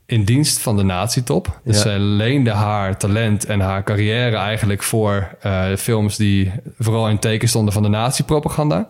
in 0.07 0.25
dienst 0.25 0.59
van 0.59 0.77
de 0.77 0.83
nazi-top. 0.83 1.61
Dus 1.65 1.77
Ja. 1.77 1.83
zij 1.83 1.99
leende 1.99 2.51
haar 2.51 2.97
talent 2.99 3.45
en 3.47 3.61
haar 3.61 3.83
carrière 3.83 4.37
eigenlijk 4.37 4.83
voor 4.83 5.37
eh, 5.41 5.65
films 5.79 6.17
die 6.17 6.53
vooral 6.79 7.09
in 7.09 7.19
teken 7.19 7.49
stonden 7.49 7.73
van 7.73 7.83
de 7.83 7.89
nazi-propaganda. 7.89 8.89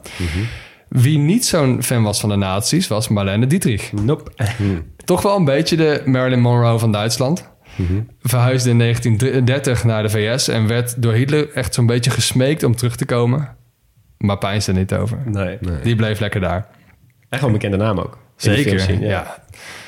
Wie 0.88 1.18
niet 1.18 1.46
zo'n 1.46 1.82
fan 1.82 2.02
was 2.02 2.20
van 2.20 2.28
de 2.28 2.36
nazi's 2.36 2.88
was 2.88 3.08
Marlene 3.08 3.46
Dietrich. 3.46 3.92
Nope. 3.92 4.30
Toch 5.04 5.22
wel 5.22 5.36
een 5.36 5.44
beetje 5.44 5.76
de 5.76 6.02
Marilyn 6.04 6.40
Monroe 6.40 6.78
van 6.78 6.92
Duitsland. 6.92 7.48
Verhuisde 8.22 8.70
in 8.70 8.78
1930 8.78 9.84
naar 9.84 10.02
de 10.02 10.08
VS 10.10 10.48
en 10.48 10.66
werd 10.66 11.02
door 11.02 11.12
Hitler 11.12 11.50
echt 11.52 11.74
zo'n 11.74 11.86
beetje 11.86 12.10
gesmeekt 12.10 12.62
om 12.62 12.76
terug 12.76 12.96
te 12.96 13.04
komen. 13.04 13.48
Maar 14.18 14.38
pijnste 14.38 14.70
er 14.72 14.78
niet 14.78 14.94
over. 14.94 15.18
Nee. 15.24 15.58
Die 15.82 15.96
bleef 15.96 16.20
lekker 16.20 16.40
daar. 16.40 16.66
Echt 17.28 17.40
wel 17.40 17.50
een 17.50 17.56
bekende 17.56 17.76
naam 17.76 17.98
ook. 17.98 18.18
Zeker, 18.36 19.02
ja. 19.02 19.44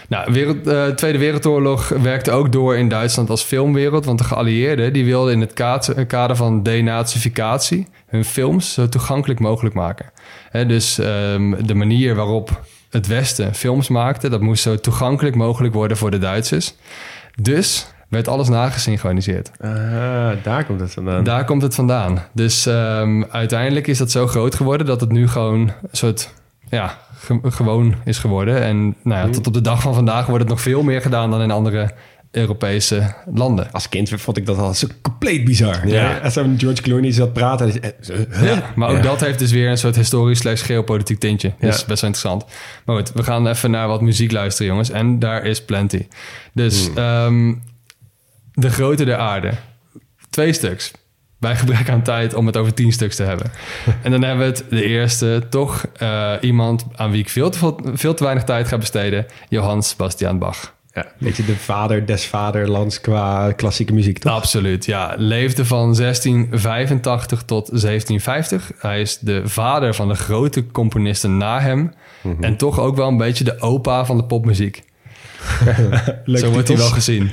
Nou, 0.08 0.32
wereld, 0.32 0.66
uh, 0.66 0.86
Tweede 0.86 1.18
Wereldoorlog 1.18 1.88
werkte 1.88 2.30
ook 2.30 2.52
door 2.52 2.76
in 2.76 2.88
Duitsland 2.88 3.30
als 3.30 3.42
filmwereld. 3.42 4.04
Want 4.04 4.18
de 4.18 4.24
geallieerden 4.24 4.92
die 4.92 5.04
wilden 5.04 5.32
in 5.32 5.40
het 5.40 5.52
kader, 5.52 6.06
kader 6.06 6.36
van 6.36 6.62
denazificatie 6.62 7.86
hun 8.06 8.24
films 8.24 8.72
zo 8.72 8.88
toegankelijk 8.88 9.40
mogelijk 9.40 9.74
maken. 9.74 10.10
Hè, 10.50 10.66
dus 10.66 10.98
um, 10.98 11.66
de 11.66 11.74
manier 11.74 12.14
waarop 12.14 12.60
het 12.90 13.06
Westen 13.06 13.54
films 13.54 13.88
maakte, 13.88 14.28
dat 14.28 14.40
moest 14.40 14.62
zo 14.62 14.76
toegankelijk 14.76 15.36
mogelijk 15.36 15.74
worden 15.74 15.96
voor 15.96 16.10
de 16.10 16.18
Duitsers. 16.18 16.74
Dus 17.40 17.92
werd 18.08 18.28
alles 18.28 18.48
nagesynchroniseerd. 18.48 19.50
Ah, 19.60 19.70
daar 20.42 20.64
komt 20.64 20.80
het 20.80 20.92
vandaan. 20.92 21.24
Daar 21.24 21.44
komt 21.44 21.62
het 21.62 21.74
vandaan. 21.74 22.22
Dus 22.32 22.66
ehm, 22.66 23.22
uiteindelijk 23.30 23.86
is 23.86 23.98
dat 23.98 24.10
zo 24.10 24.26
groot 24.26 24.54
geworden 24.54 24.86
dat 24.86 25.00
het 25.00 25.12
nu 25.12 25.28
gewoon 25.28 25.60
een 25.60 25.72
soort 25.92 26.34
ja, 26.70 26.98
ge- 27.18 27.40
gewoon 27.42 27.94
is 28.04 28.18
geworden. 28.18 28.62
En 28.62 28.94
nou 29.02 29.26
ja, 29.26 29.32
tot 29.32 29.46
op 29.46 29.52
de 29.52 29.60
dag 29.60 29.82
van 29.82 29.94
vandaag 29.94 30.26
wordt 30.26 30.40
het 30.42 30.48
nog 30.52 30.60
veel 30.60 30.82
meer 30.82 31.00
gedaan 31.00 31.30
dan 31.30 31.42
in 31.42 31.50
andere 31.50 31.90
Europese 32.30 33.14
landen. 33.34 33.72
Als 33.72 33.88
kind 33.88 34.08
vond 34.16 34.36
ik 34.36 34.46
dat 34.46 34.58
al 34.58 34.74
zo 34.74 34.86
compleet 35.02 35.44
bizar. 35.44 35.88
Ja. 35.88 36.10
Ja. 36.10 36.18
Als 36.18 36.32
zo'n 36.32 36.54
George 36.58 36.82
Clooney 36.82 37.12
zat 37.12 37.32
praten... 37.32 37.66
is- 37.68 38.08
eh, 38.10 38.18
huh? 38.30 38.42
Ja, 38.54 38.62
maar 38.74 38.88
ook 38.90 38.96
Ja. 38.96 39.02
dat 39.02 39.20
heeft 39.20 39.38
dus 39.38 39.50
weer 39.50 39.70
een 39.70 39.78
soort 39.78 39.96
historisch 39.96 40.38
slash 40.38 40.64
geopolitiek 40.64 41.18
tintje. 41.18 41.48
Dus 41.60 41.80
Ja. 41.80 41.86
best 41.86 42.00
wel 42.00 42.10
interessant. 42.10 42.44
Maar 42.84 42.96
goed, 42.96 43.12
we 43.12 43.22
gaan 43.22 43.46
even 43.46 43.70
naar 43.70 43.88
wat 43.88 44.00
muziek 44.00 44.32
luisteren, 44.32 44.70
jongens. 44.70 44.90
En 44.90 45.18
daar 45.18 45.44
is 45.44 45.64
plenty. 45.64 46.06
Dus 46.52 46.90
ehm, 46.94 47.54
de 48.52 48.70
grootte 48.70 49.04
der 49.04 49.16
aarde. 49.16 49.50
Twee 50.30 50.52
stuks. 50.52 50.90
Bij 51.38 51.56
gebrek 51.56 51.90
aan 51.90 52.02
tijd 52.02 52.34
om 52.34 52.46
het 52.46 52.56
over 52.56 52.74
tien 52.74 52.92
stuks 52.92 53.16
te 53.16 53.22
hebben. 53.22 53.50
en 54.02 54.10
dan 54.10 54.22
hebben 54.22 54.46
we 54.46 54.52
het 54.52 54.64
de 54.70 54.84
eerste, 54.84 55.46
toch 55.50 55.86
eh, 55.96 56.32
iemand 56.40 56.86
aan 56.96 57.10
wie 57.10 57.20
ik 57.20 57.28
veel 57.28 57.50
te, 57.50 57.74
veel, 57.94 58.14
te 58.14 58.24
weinig 58.24 58.44
tijd 58.44 58.68
ga 58.68 58.78
besteden. 58.78 59.26
Johann 59.48 59.82
Sebastian 59.82 60.38
Bach. 60.38 60.76
Ja, 60.92 61.06
beetje 61.18 61.44
de 61.44 61.56
vader 61.56 62.06
des 62.06 62.26
vaderlands 62.26 63.00
qua 63.00 63.52
klassieke 63.52 63.92
muziek, 63.92 64.18
toch? 64.18 64.32
Absoluut, 64.32 64.84
ja. 64.84 65.14
Leefde 65.16 65.64
van 65.64 65.94
1685 65.94 67.42
tot 67.42 67.66
1750. 67.66 68.72
Hij 68.78 69.00
is 69.00 69.18
de 69.18 69.42
vader 69.44 69.94
van 69.94 70.08
de 70.08 70.14
grote 70.14 70.66
componisten 70.66 71.36
na 71.36 71.60
hem. 71.60 71.92
En 72.40 72.56
toch 72.56 72.80
ook 72.80 72.96
wel 72.96 73.08
een 73.08 73.16
beetje 73.16 73.44
de 73.44 73.60
opa 73.60 74.04
van 74.04 74.16
de 74.16 74.24
popmuziek. 74.24 74.82
Zo 76.24 76.50
wordt 76.50 76.68
hij 76.68 76.76
wel 76.76 76.88
gezien. 76.88 77.30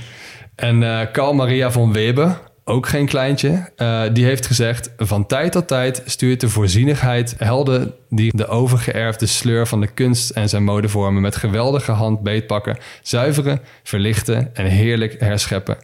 En 0.56 0.84
eh 0.84 1.12
Carl 1.12 1.34
Maria 1.34 1.72
von 1.72 1.94
Weber, 1.94 2.40
ook 2.68 2.88
geen 2.88 3.06
kleintje, 3.06 3.70
eh, 3.76 4.04
die 4.14 4.26
heeft 4.26 4.46
gezegd... 4.46 4.94
van 4.98 5.26
tijd 5.26 5.52
tot 5.52 5.68
tijd 5.68 6.02
stuurt 6.06 6.40
de 6.40 6.50
voorzienigheid 6.50 7.36
helden... 7.38 7.94
die 8.10 8.38
de 8.38 8.48
overgeërfde 8.48 9.26
sleur 9.26 9.68
van 9.68 9.82
de 9.82 9.88
kunst 9.88 10.30
en 10.30 10.50
zijn 10.50 10.64
modevormen... 10.64 11.22
met 11.22 11.36
geweldige 11.36 11.92
hand 11.92 12.22
beetpakken, 12.22 12.78
zuiveren, 13.02 13.62
verlichten 13.84 14.56
en 14.56 14.66
heerlijk 14.66 15.16
herscheppen. 15.20 15.78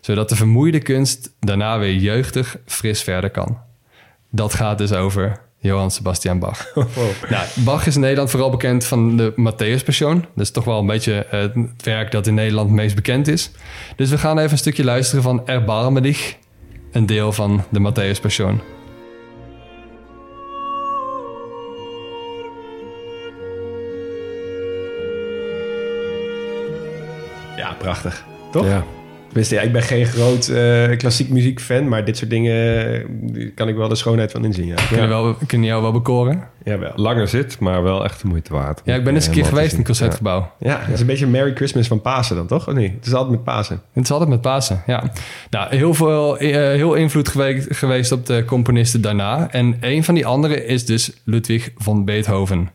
Zodat 0.00 0.28
de 0.28 0.36
vermoeide 0.36 0.80
kunst 0.80 1.34
daarna 1.40 1.78
weer 1.78 1.94
jeugdig 1.94 2.56
fris 2.66 3.02
verder 3.02 3.30
kan. 3.30 3.58
Dat 4.30 4.54
gaat 4.54 4.78
dus 4.78 4.92
over 4.92 5.40
Johann 5.60 5.90
Sebastian 5.90 6.38
Bach. 6.38 6.66
Nou, 7.30 7.46
Bach 7.54 7.86
is 7.86 7.94
in 7.94 8.00
Nederland 8.00 8.30
vooral 8.30 8.50
bekend 8.50 8.84
van 8.84 9.16
de 9.16 9.32
Matthäus 9.32 9.84
Passion. 9.84 10.20
Dat 10.20 10.44
is 10.44 10.50
toch 10.50 10.64
wel 10.64 10.78
een 10.78 10.86
beetje 10.86 11.24
eh, 11.24 11.40
het 11.40 11.84
werk 11.84 12.10
dat 12.10 12.26
in 12.26 12.34
Nederland 12.34 12.68
het 12.68 12.76
meest 12.76 12.94
bekend 12.94 13.28
is. 13.28 13.50
Dus 13.96 14.10
we 14.10 14.18
gaan 14.18 14.38
even 14.38 14.52
een 14.52 14.58
stukje 14.58 14.84
luisteren 14.84 15.22
van 15.22 15.46
Erbarme 15.46 16.00
dich, 16.00 16.36
een 16.92 17.06
deel 17.06 17.32
van 17.32 17.64
de 17.68 17.92
Matthäus 17.92 18.20
Passion. 18.20 18.60
Ja, 27.56 27.72
prachtig. 27.78 28.24
Toch? 28.50 28.66
Ja. 28.66 28.84
Tenminste, 29.30 29.54
ja, 29.54 29.60
ik 29.60 29.72
ben 29.72 29.82
geen 29.82 30.06
groot 30.06 30.48
eh, 30.48 30.96
klassiek 30.96 31.28
muziekfan, 31.28 31.88
maar 31.88 32.04
dit 32.04 32.16
soort 32.16 32.30
dingen 32.30 32.92
eh, 33.34 33.50
kan 33.54 33.68
ik 33.68 33.76
wel 33.76 33.88
de 33.88 33.94
schoonheid 33.94 34.30
van 34.30 34.44
inzien. 34.44 34.66
Ja, 34.66 34.74
Kunnen, 34.88 35.08
ja. 35.08 35.22
wel, 35.22 35.36
kunnen 35.46 35.66
jou 35.66 35.82
wel 35.82 35.92
bekoren? 35.92 36.42
Jawel. 36.64 36.92
Langer 36.96 37.28
zit, 37.28 37.58
maar 37.58 37.82
wel 37.82 38.04
echt 38.04 38.22
de 38.22 38.28
moeite 38.28 38.52
waard. 38.52 38.80
Ja, 38.84 38.94
ik 38.94 39.04
ben 39.04 39.14
eens 39.14 39.26
een 39.26 39.32
keer 39.32 39.42
Helemaal 39.42 39.62
geweest 39.64 39.72
in 39.72 39.78
het. 39.78 39.86
Concertgebouw. 39.98 40.52
Ja, 40.58 40.78
het 40.80 40.94
is 40.94 41.00
een 41.00 41.06
beetje 41.06 41.26
Merry 41.26 41.54
Christmas 41.54 41.86
van 41.86 42.00
Pasen 42.00 42.36
dan, 42.36 42.46
toch? 42.46 42.68
Of 42.68 42.74
niet? 42.74 42.92
Het 42.94 43.06
is 43.06 43.12
altijd 43.12 43.30
met 43.30 43.44
Pasen. 43.44 43.80
Het 43.92 44.04
is 44.04 44.10
altijd 44.10 44.30
met 44.30 44.40
Pasen, 44.40 44.82
ja. 44.86 45.12
Nou, 45.50 45.76
heel 45.76 45.94
veel 45.94 46.38
eh, 46.38 46.50
heel 46.52 46.94
invloed 46.94 47.28
gewe- 47.28 47.66
geweest 47.68 48.12
op 48.12 48.26
de 48.26 48.44
componisten 48.44 49.00
daarna. 49.00 49.50
En 49.50 49.76
een 49.80 50.04
van 50.04 50.14
die 50.14 50.26
anderen 50.26 50.66
is 50.66 50.86
dus 50.86 51.12
Ludwig 51.24 51.70
van 51.76 52.04
Beethoven. 52.04 52.70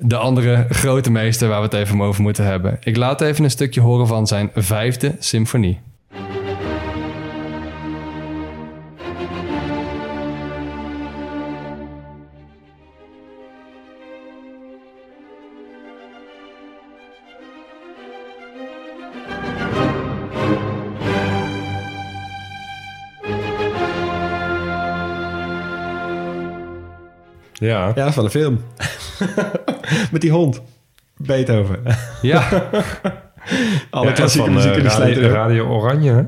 De 0.00 0.16
andere 0.16 0.66
grote 0.68 1.10
meester 1.10 1.48
waar 1.48 1.58
we 1.58 1.64
het 1.64 1.74
even 1.74 2.00
over 2.00 2.22
moeten 2.22 2.44
hebben. 2.44 2.76
Ik 2.80 2.96
laat 2.96 3.20
even 3.20 3.44
een 3.44 3.50
stukje 3.50 3.80
horen 3.80 4.06
van 4.06 4.26
zijn 4.26 4.50
vijfde 4.54 5.16
symfonie. 5.18 5.80
Ja. 27.58 27.92
Ja, 27.94 28.12
van 28.12 28.24
een 28.24 28.30
film. 28.30 28.60
met 30.12 30.20
die 30.20 30.30
hond. 30.30 30.60
Beethoven. 31.16 31.80
Ja, 32.22 32.48
Alle 33.90 34.06
Ja, 34.06 34.12
klassieke 34.12 34.46
van, 34.46 34.54
muziek 34.54 34.70
eh, 34.70 34.76
in 34.76 34.82
de 34.82 34.88
Radio, 34.88 35.04
slijter. 35.04 35.30
Radio 35.30 35.66
Oranje, 35.66 36.12
hè? 36.12 36.22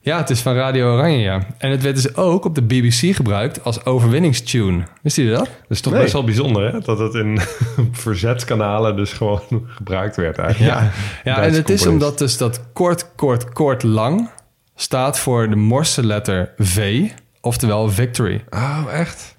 ja, 0.00 0.16
het 0.18 0.30
is 0.30 0.40
van 0.40 0.54
Radio 0.54 0.92
Oranje, 0.92 1.18
ja. 1.18 1.40
En 1.58 1.70
het 1.70 1.82
werd 1.82 1.94
dus 1.94 2.16
ook 2.16 2.44
op 2.44 2.54
de 2.54 2.62
BBC 2.62 3.14
gebruikt 3.16 3.64
als 3.64 3.84
overwinningstune. 3.84 4.82
Wist 5.02 5.16
je 5.16 5.30
dat? 5.30 5.38
Dat 5.38 5.48
is 5.68 5.80
toch 5.80 5.92
Nee. 5.92 6.02
best 6.02 6.12
wel 6.12 6.24
bijzonder, 6.24 6.72
hè? 6.72 6.80
Dat 6.80 6.98
het 6.98 7.14
in 7.14 7.40
verzetskanalen 7.92 8.96
dus 8.96 9.12
gewoon 9.12 9.40
gebruikt 9.66 10.16
werd 10.16 10.38
eigenlijk. 10.38 10.74
Ja, 10.74 10.90
ja 11.24 11.42
en 11.42 11.52
het 11.52 11.70
is 11.70 11.86
omdat 11.86 12.18
dus 12.18 12.36
dat 12.36 12.60
kort, 12.72 13.14
kort, 13.16 13.52
kort 13.52 13.82
lang 13.82 14.30
staat 14.74 15.18
voor 15.18 15.50
de 15.50 15.56
Morse 15.56 16.06
letter 16.06 16.52
V, 16.58 17.08
oftewel 17.40 17.88
victory. 17.90 18.44
Oh, 18.50 18.78
echt? 18.92 19.31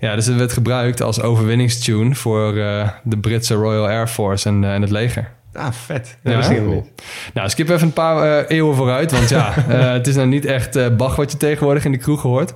Ja, 0.00 0.14
dus 0.14 0.26
het 0.26 0.36
werd 0.36 0.52
gebruikt 0.52 1.02
als 1.02 1.20
overwinningstune 1.20 2.14
voor 2.14 2.56
eh, 2.56 2.88
de 3.02 3.18
Britse 3.18 3.54
Royal 3.54 3.88
Air 3.88 4.08
Force 4.08 4.48
en, 4.48 4.64
eh, 4.64 4.74
en 4.74 4.80
het 4.80 4.90
leger. 4.90 5.34
Ah, 5.56 5.72
vet. 5.72 6.16
Ja, 6.22 6.30
Ja, 6.30 6.40
dat 6.40 6.50
is 6.50 6.58
cool. 6.58 6.90
Nou, 7.34 7.48
skip 7.48 7.68
even 7.68 7.86
een 7.86 7.92
paar 7.92 8.44
eh, 8.46 8.56
eeuwen 8.56 8.76
vooruit, 8.76 9.12
want 9.12 9.28
ja, 9.28 9.54
eh, 9.68 9.92
het 9.92 10.06
is 10.06 10.14
nou 10.14 10.28
niet 10.28 10.44
echt 10.44 10.96
Bach 10.96 11.16
wat 11.16 11.32
je 11.32 11.36
tegenwoordig 11.36 11.84
in 11.84 11.92
de 11.92 11.98
kroeg 11.98 12.22
hoort. 12.22 12.54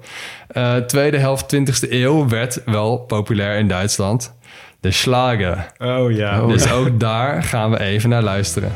Eh, 0.49 0.77
tweede 0.77 1.19
helft 1.19 1.57
20e 1.57 1.91
eeuw 1.91 2.29
werd 2.29 2.63
wel 2.65 2.99
populair 2.99 3.59
in 3.59 3.69
Duitsland. 3.69 4.35
De 4.81 4.91
Schlager. 4.91 5.73
Oh 5.79 6.13
ja. 6.13 6.47
dus 6.47 6.73
ook 6.73 7.01
daar 7.01 7.43
gaan 7.43 7.71
we 7.71 7.81
even 7.81 8.09
naar 8.09 8.23
luisteren. 8.23 8.73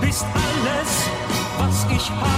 bist 0.00 0.22
alles, 0.22 1.08
was 1.58 1.96
ich 1.96 2.08
habe. 2.08 2.37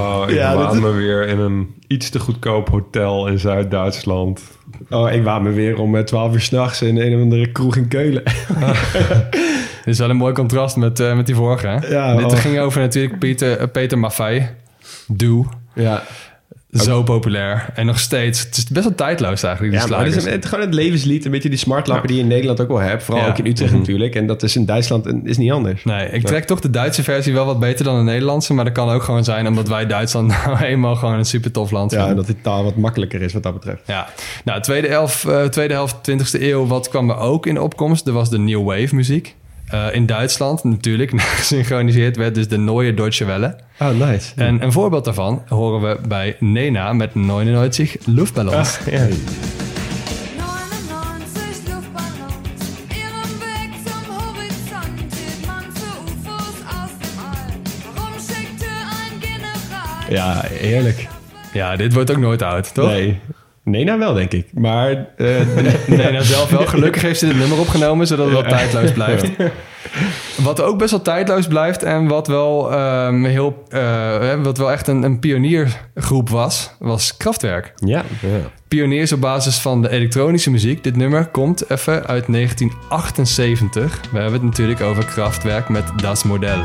Oh, 0.00 0.22
ik 0.28 0.34
Ja, 0.34 0.56
dat- 0.56 0.80
me 0.80 0.90
weer 0.90 1.26
in 1.28 1.38
een 1.38 1.74
iets 1.86 2.10
te 2.10 2.18
goedkoop 2.18 2.68
hotel 2.68 3.26
in 3.26 3.38
Zuid-Duitsland. 3.38 4.42
Oh, 4.90 5.12
ik 5.12 5.22
waam 5.22 5.42
me 5.42 5.50
weer 5.50 5.78
om 5.78 5.96
eh, 5.96 6.02
12 6.02 6.32
uur 6.34 6.40
s'nachts 6.40 6.82
in 6.82 6.96
een 7.00 7.14
of 7.16 7.20
andere 7.22 7.52
kroeg 7.52 7.76
in 7.76 7.88
Keulen. 7.88 8.22
Dit 9.84 9.94
is 9.94 9.98
wel 9.98 10.10
een 10.10 10.16
mooi 10.16 10.32
contrast 10.34 10.76
met, 10.76 11.00
eh, 11.00 11.16
met 11.16 11.26
die 11.26 11.34
vorige. 11.34 11.66
Hè? 11.66 11.86
Ja, 11.88 12.16
Dit 12.16 12.32
oh. 12.32 12.38
ging 12.38 12.58
over 12.58 12.80
natuurlijk 12.80 13.18
Peter, 13.18 13.58
eh, 13.58 13.66
Peter 13.72 13.98
Maffei. 13.98 14.48
Doe. 15.06 15.46
ja. 15.74 16.02
Zo 16.72 17.02
populair. 17.02 17.66
En 17.74 17.86
nog 17.86 17.98
steeds. 17.98 18.40
Het 18.40 18.56
is 18.56 18.64
best 18.64 18.84
wel 18.86 18.94
tijdloos 18.94 19.42
eigenlijk, 19.42 19.74
die 19.74 19.82
Ja, 19.82 19.96
maar 19.96 20.06
het 20.06 20.16
is 20.16 20.24
een- 20.24 20.30
het, 20.32 20.46
gewoon 20.46 20.64
het 20.64 20.74
levenslied. 20.74 21.24
Een 21.24 21.30
beetje 21.30 21.48
die 21.48 21.58
smartlappen 21.58 22.06
die 22.06 22.16
je 22.16 22.22
in 22.22 22.28
Nederland 22.28 22.60
ook 22.60 22.68
wel 22.68 22.78
hebt. 22.78 23.02
Vooral 23.02 23.24
Ja. 23.24 23.30
ook 23.30 23.38
in 23.38 23.46
Utrecht 23.46 23.72
natuurlijk. 23.72 24.14
En 24.14 24.26
dat 24.26 24.42
is 24.42 24.56
in 24.56 24.64
Duitsland 24.64 25.06
is 25.24 25.36
niet 25.38 25.50
anders. 25.52 25.84
Nee, 25.84 26.08
ik 26.08 26.26
trek 26.26 26.44
toch 26.44 26.60
de 26.60 26.70
Duitse 26.70 27.02
versie 27.02 27.32
wel 27.32 27.44
wat 27.46 27.60
beter 27.60 27.84
dan 27.84 27.96
de 27.96 28.02
Nederlandse. 28.02 28.54
Maar 28.54 28.64
dat 28.64 28.74
kan 28.74 28.88
ook 28.90 29.02
gewoon 29.02 29.24
zijn 29.24 29.46
omdat 29.46 29.68
wij 29.68 29.86
Duitsland 29.86 30.28
nou 30.46 30.58
eenmaal 30.58 30.96
gewoon 30.96 31.14
een 31.14 31.24
super 31.24 31.50
tof 31.52 31.70
land 31.70 31.90
Ja, 31.90 31.96
vinden. 31.98 32.16
dat 32.16 32.26
die 32.26 32.40
taal 32.40 32.64
wat 32.64 32.76
makkelijker 32.76 33.22
is 33.22 33.32
wat 33.32 33.42
dat 33.42 33.52
betreft. 33.54 33.82
Ja, 33.86 34.08
nou, 34.44 34.60
tweede, 34.60 34.88
elf, 34.88 35.24
eh, 35.24 35.44
tweede 35.44 35.74
helft 35.74 35.96
20e 36.02 36.50
eeuw, 36.50 36.66
wat 36.66 36.88
kwam 36.88 37.10
er 37.10 37.16
ook 37.16 37.46
in 37.46 37.60
opkomst? 37.60 38.06
Er 38.06 38.12
was 38.12 38.30
de 38.30 38.38
New 38.38 38.64
Wave 38.64 38.94
muziek. 38.94 39.34
Eh, 39.70 39.86
in 39.94 40.06
Duitsland 40.06 40.64
natuurlijk, 40.64 41.20
gesynchroniseerd 41.38 42.16
werd 42.16 42.34
dus 42.34 42.48
de 42.48 42.58
Neue 42.58 42.94
Deutsche 42.94 43.24
Welle. 43.24 43.56
Oh, 43.80 43.90
nice. 43.90 44.32
En 44.36 44.62
een 44.62 44.72
voorbeeld 44.72 45.04
daarvan 45.04 45.42
horen 45.48 45.88
we 45.88 46.08
bij 46.08 46.36
Nena 46.38 46.92
met 46.92 47.14
99 47.14 47.96
Luftballons. 48.06 48.78
Ja. 48.90 48.98
99 48.98 49.18
Luftballons, 51.66 52.62
ihrem 52.88 53.32
Weg 53.38 53.70
zum 53.84 54.04
Horizont 54.16 55.12
sieht 55.14 55.46
man 55.46 55.64
zu 55.74 55.88
UFOs 56.06 56.56
aus 56.66 56.90
dem 56.98 57.18
All. 57.24 57.52
Warum 57.94 58.18
schickte 58.20 58.66
ein 58.66 59.20
General? 59.20 60.12
ja, 60.12 60.40
heerlijk. 60.48 61.08
Ja, 61.52 61.76
dit 61.76 61.92
wordt 61.94 62.10
ook 62.10 62.16
nooit 62.18 62.42
oud, 62.42 62.74
toch? 62.74 62.86
Nee. 62.88 63.20
Nena 63.64 63.98
wel, 63.98 64.14
denk 64.14 64.32
ik. 64.32 64.46
Maar 64.52 65.08
eh, 65.16 65.26
Nena 65.86 66.22
zelf 66.22 66.50
wel. 66.50 66.66
Gelukkig 66.66 67.02
heeft 67.02 67.18
ze 67.18 67.26
dit 67.26 67.36
nummer 67.36 67.58
opgenomen, 67.58 68.06
zodat 68.06 68.24
het 68.24 68.34
wel 68.34 68.50
tijdloos 68.50 68.92
blijft. 68.92 69.30
Wat 70.42 70.60
ook 70.62 70.78
best 70.78 70.90
wel 70.90 71.02
tijdloos 71.02 71.46
blijft 71.46 71.82
en 71.82 72.06
wat 72.06 72.26
wel, 72.26 72.72
ehm, 72.72 73.24
heel, 73.24 73.64
eh, 73.68 73.80
hè, 74.18 74.42
wat 74.42 74.58
wel 74.58 74.72
echt 74.72 74.86
een, 74.86 75.02
een 75.02 75.18
pioniergroep 75.18 76.28
was, 76.28 76.74
was 76.78 77.16
Kraftwerk. 77.16 77.72
Ja. 77.76 78.04
Pioniers 78.68 79.12
op 79.12 79.20
basis 79.20 79.58
van 79.58 79.82
de 79.82 79.90
elektronische 79.90 80.50
muziek. 80.50 80.84
Dit 80.84 80.96
nummer 80.96 81.26
komt 81.26 81.70
even 81.70 82.06
uit 82.06 82.26
1978. 82.26 84.00
We 84.12 84.18
hebben 84.18 84.32
het 84.32 84.42
natuurlijk 84.42 84.80
over 84.80 85.04
Kraftwerk 85.04 85.68
met 85.68 85.84
Das 85.96 86.22
Modell. 86.22 86.62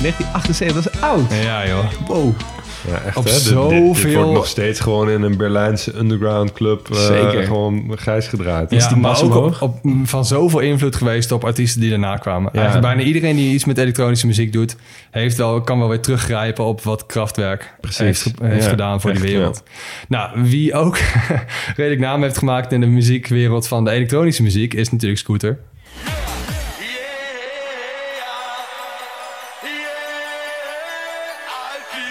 1978, 0.00 0.82
dat 0.82 0.94
is 0.94 1.00
oud. 1.00 1.32
Ja 1.44 1.66
joh. 1.68 1.84
Wow. 2.06 2.32
Ja, 2.88 3.00
echt 3.06 3.16
Op 3.16 3.24
hè? 3.24 3.30
Dit- 3.30 3.40
zoveel- 3.40 3.92
Dit, 3.92 4.02
dit 4.02 4.14
wordt 4.14 4.32
nog 4.32 4.46
steeds 4.46 4.80
gewoon 4.80 5.10
in 5.10 5.22
een 5.22 5.36
Berlijnse 5.36 5.96
underground 5.98 6.52
club 6.52 6.88
eh, 6.90 6.96
Zeker. 7.06 7.42
gewoon 7.42 7.92
grijs 7.96 8.26
gedraaid. 8.28 8.72
Is 8.72 8.88
die 8.88 8.96
maar 8.96 9.16
ook 9.22 9.34
omhoog? 9.34 9.62
op, 9.62 9.78
op- 9.84 9.90
van 10.04 10.24
zoveel 10.24 10.58
invloed 10.60 10.96
geweest 10.96 11.32
op 11.32 11.44
artiesten 11.44 11.80
die 11.80 11.90
daarna 11.90 12.16
kwamen. 12.16 12.50
Ja. 12.52 12.58
Eigenlijk 12.58 12.86
bijna 12.94 13.02
iedereen 13.08 13.36
die 13.36 13.54
iets 13.54 13.64
met 13.64 13.78
elektronische 13.78 14.26
muziek 14.26 14.52
doet, 14.52 14.76
heeft 15.10 15.36
wel, 15.36 15.60
kan 15.60 15.78
wel 15.78 15.88
weer 15.88 16.00
teruggrijpen 16.00 16.64
op 16.64 16.82
wat 16.82 17.06
Kraftwerk 17.06 17.74
Precies. 17.80 17.98
heeft, 18.00 18.22
ge- 18.22 18.30
heeft 18.42 18.64
Ja, 18.64 18.70
gedaan 18.70 19.00
voor 19.00 19.10
echt, 19.10 19.20
die 19.22 19.32
wereld. 19.32 19.62
Nou, 20.08 20.30
wie 20.42 20.74
ook 20.74 20.98
redelijk 21.76 22.00
naam 22.00 22.22
heeft 22.22 22.38
gemaakt 22.38 22.72
in 22.72 22.80
de 22.80 22.86
muziekwereld 22.86 23.66
van 23.68 23.84
de 23.84 23.90
elektronische 23.90 24.42
muziek, 24.42 24.74
is 24.74 24.90
natuurlijk 24.90 25.20
Scooter. 25.20 25.58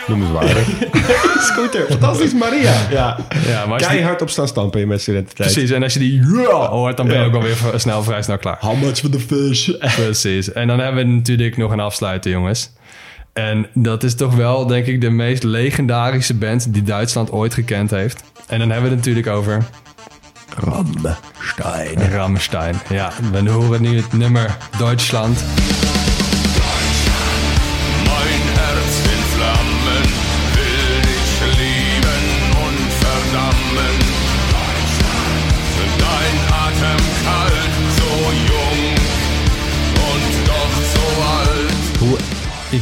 Noemenswaardig. 0.10 0.68
Scooter, 1.52 1.86
fantastisch 1.90 2.34
Maria. 2.34 2.73
Ja. 2.90 3.18
Ja, 3.48 3.65
maar 3.65 3.73
als 3.73 3.81
die- 3.81 3.88
Keihard 3.91 4.22
op 4.22 4.30
staan 4.30 4.48
stampen 4.48 4.81
in 4.81 4.88
mijn 4.88 4.99
studententijd. 4.99 5.52
Precies, 5.52 5.72
en 5.72 5.84
als 5.84 5.94
je 5.94 5.99
die 5.99 6.22
ja 6.22 6.68
hoort, 6.69 6.98
dan 6.98 7.06
ben 7.07 7.15
je 7.15 7.22
Ja. 7.22 7.27
ook 7.27 7.34
alweer 7.36 7.56
snel, 7.76 8.03
vrij 8.03 8.22
snel 8.22 8.38
klaar. 8.38 8.57
How 8.60 8.81
much 8.81 8.98
for 8.98 9.10
the 9.10 9.19
fish? 9.19 9.69
Precies. 9.95 10.52
En 10.53 10.68
dan 10.68 10.80
hebben 10.80 11.06
we 11.07 11.11
natuurlijk 11.14 11.57
nog 11.57 11.72
een 11.72 11.80
afsluiter, 11.80 12.31
jongens. 12.31 12.72
En 13.34 13.68
dat 13.73 14.03
is 14.03 14.15
toch 14.15 14.36
wel, 14.36 14.68
denk 14.68 14.86
ik, 14.86 15.02
de 15.02 15.10
meest 15.10 15.44
legendarische 15.44 16.34
band 16.34 16.73
die 16.73 16.84
Duitsland 16.84 17.31
ooit 17.31 17.53
gekend 17.53 17.90
heeft. 17.91 18.23
En 18.48 18.60
dan 18.60 18.69
hebben 18.69 18.90
we 18.90 18.95
het 18.95 19.06
natuurlijk 19.06 19.36
over 19.36 19.65
Ramstein. 20.57 22.11
Rammstein. 22.11 22.76
Ja, 22.90 23.11
we 23.31 23.49
horen 23.49 23.81
nu 23.81 23.95
het 23.98 24.14
nummer 24.14 24.57
Duitsland. 24.77 25.44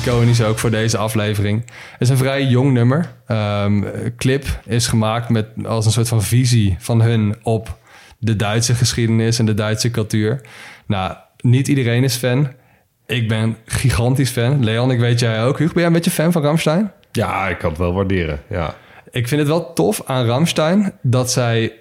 Iconisch 0.07 0.43
ook 0.43 0.59
voor 0.59 0.71
deze 0.71 0.97
aflevering. 0.97 1.63
Het 1.91 2.01
is 2.01 2.09
een 2.09 2.17
vrij 2.17 2.43
jong 2.43 2.73
nummer. 2.73 3.13
Ehm, 3.25 3.83
clip 4.17 4.45
is 4.65 4.87
gemaakt 4.87 5.29
met 5.29 5.47
als 5.65 5.85
een 5.85 5.91
soort 5.91 6.07
van 6.07 6.23
visie 6.23 6.75
van 6.79 7.01
hun 7.01 7.35
op 7.43 7.77
de 8.19 8.35
Duitse 8.35 8.75
geschiedenis 8.75 9.39
en 9.39 9.45
de 9.45 9.53
Duitse 9.53 9.91
cultuur. 9.91 10.41
Nou, 10.85 11.13
niet 11.37 11.67
iedereen 11.67 12.03
is 12.03 12.15
fan. 12.15 12.51
Ik 13.05 13.27
ben 13.27 13.57
gigantisch 13.65 14.29
fan. 14.29 14.63
Leon, 14.63 14.91
ik 14.91 14.99
weet 14.99 15.19
jij 15.19 15.43
ook. 15.43 15.57
Hugo, 15.57 15.73
ben 15.73 15.81
jij 15.81 15.85
een 15.85 15.93
beetje 15.93 16.11
fan 16.11 16.31
van 16.31 16.41
Ramstein? 16.41 16.91
Ja, 17.11 17.47
ik 17.47 17.57
kan 17.57 17.69
het 17.69 17.79
wel 17.79 17.93
waarderen. 17.93 18.41
Ja. 18.49 18.75
Ik 19.11 19.27
vind 19.27 19.41
het 19.41 19.49
wel 19.49 19.73
tof 19.73 20.01
aan 20.05 20.25
Ramstein 20.25 20.93
dat 21.01 21.31
zij. 21.31 21.71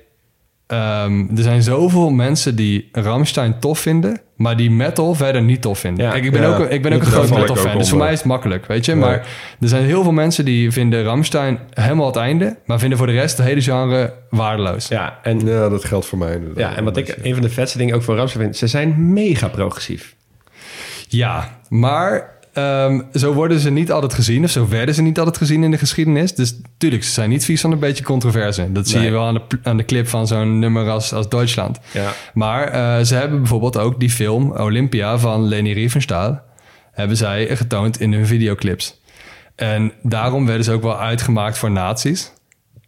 Ehm, 0.66 1.20
er 1.36 1.43
zijn 1.43 1.62
zoveel 1.62 2.10
mensen 2.10 2.56
die 2.56 2.88
Ramstein 2.93 3.59
tof 3.59 3.78
vinden, 3.78 4.20
maar 4.36 4.56
die 4.56 4.70
metal 4.70 5.14
verder 5.14 5.43
niet 5.43 5.62
tof 5.62 5.78
vinden. 5.78 6.05
Ja, 6.05 6.10
Kijk, 6.10 6.24
ik 6.24 6.30
ben 6.32 6.40
ja. 6.40 6.48
ook, 6.48 6.59
een- 6.59 6.70
ik 6.70 6.82
ben 6.82 6.93
ook 6.93 7.01
een 7.01 7.06
groot 7.06 7.30
metal 7.30 7.56
fan, 7.56 7.78
dus 7.78 7.88
voor 7.88 7.98
mij 7.98 8.12
is 8.12 8.18
het 8.18 8.26
makkelijk, 8.26 8.66
weet 8.66 8.84
je. 8.84 8.93
Ja. 8.93 8.98
Maar 8.98 9.26
er 9.60 9.68
zijn 9.68 9.84
heel 9.84 10.02
veel 10.02 10.12
mensen 10.12 10.44
die 10.44 10.70
vinden 10.70 11.05
Ramstein 11.05 11.59
helemaal 11.70 12.06
het 12.06 12.16
einde, 12.16 12.56
maar 12.66 12.78
vinden 12.78 12.98
voor 12.98 13.06
de 13.06 13.12
rest 13.12 13.36
het 13.38 13.47
hele 13.47 13.60
genre 13.62 14.12
waardeloos. 14.30 14.88
Ja, 14.88 15.18
en, 15.22 15.47
ja, 15.47 15.68
dat 15.68 15.84
geldt 15.84 16.06
voor 16.06 16.18
mij 16.18 16.34
inderdaad. 16.34 16.59
ja, 16.70 16.76
en 16.76 16.84
wat 16.84 16.97
ik 16.97 17.16
een 17.22 17.32
van 17.32 17.43
de 17.43 17.51
vetste 17.51 17.78
dingen 17.78 17.94
ook 17.94 18.02
voor 18.02 18.16
Ramstein 18.16 18.43
vind, 18.44 18.56
ze 18.56 18.66
zijn 18.66 19.12
mega 19.12 19.48
progressief. 19.48 20.14
Ja, 21.09 21.59
maar 21.68 22.34
ehm, 22.57 23.01
zo 23.12 23.33
worden 23.33 23.61
ze 23.61 23.70
niet 23.70 23.93
altijd 23.93 24.15
gezien, 24.15 24.45
of 24.45 24.51
zo 24.51 24.69
werden 24.69 24.95
ze 24.95 25.03
niet 25.03 25.19
altijd 25.19 25.37
gezien 25.37 25.62
in 25.62 25.70
de 25.70 25.78
geschiedenis. 25.78 26.35
Dus 26.35 26.55
tuurlijk, 26.78 27.05
ze 27.05 27.11
zijn 27.11 27.28
niet 27.31 27.45
vies 27.45 27.61
van 27.61 27.73
een 27.73 27.78
beetje 27.78 28.05
controverse. 28.05 28.73
Dat 28.73 28.89
zie 28.89 28.97
Nee. 28.97 29.07
je 29.07 29.12
wel 29.12 29.24
aan 29.27 29.35
de, 29.35 29.41
aan 29.62 29.77
de 29.77 29.85
clip 29.85 30.09
van 30.09 30.27
zo'n 30.27 30.59
nummer 30.59 30.89
als, 30.91 31.12
als 31.12 31.28
Duitsland. 31.28 31.78
Ja. 31.93 32.12
Maar 32.35 32.69
eh, 32.69 33.05
ze 33.05 33.15
hebben 33.15 33.39
bijvoorbeeld 33.39 33.78
ook 33.78 34.01
die 34.01 34.11
film 34.11 34.51
Olympia 34.53 35.19
van 35.19 35.43
Leni 35.45 35.73
Riefenstahl... 35.73 36.41
hebben 36.93 37.16
zij 37.16 37.57
getoond 37.57 38.01
in 38.01 38.12
hun 38.12 38.27
videoclips. 38.27 39.01
En 39.57 39.93
daarom 40.03 40.47
werden 40.47 40.65
ze 40.65 40.73
ook 40.73 40.83
wel 40.83 41.01
uitgemaakt 41.01 41.59
voor 41.59 41.70
nazi's. 41.70 42.33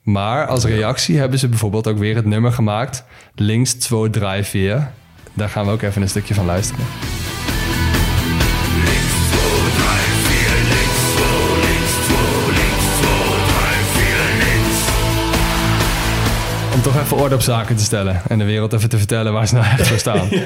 Maar 0.02 0.46
als 0.46 0.64
reactie 0.64 1.18
hebben 1.18 1.38
ze 1.38 1.48
bijvoorbeeld 1.48 1.86
ook 1.86 1.98
weer 1.98 2.14
het 2.16 2.24
nummer 2.26 2.52
gemaakt... 2.52 3.04
Links 3.34 3.72
2, 3.74 4.10
3, 4.10 4.42
4. 4.42 4.90
Daar 5.34 5.48
gaan 5.48 5.66
we 5.66 5.72
ook 5.72 5.82
even 5.82 6.02
een 6.02 6.08
stukje 6.08 6.34
van 6.34 6.44
luisteren. 6.46 6.84
Om 16.78 16.84
toch 16.84 17.00
even 17.02 17.16
orde 17.16 17.34
op 17.34 17.40
zaken 17.40 17.76
te 17.76 17.82
stellen 17.84 18.20
en 18.28 18.38
de 18.38 18.44
wereld 18.44 18.72
even 18.72 18.88
te 18.88 18.98
vertellen 18.98 19.32
waar 19.32 19.46
ze 19.48 19.54
nou 19.54 19.66
echt 19.66 19.86
voor 19.86 19.98
staan. 19.98 20.28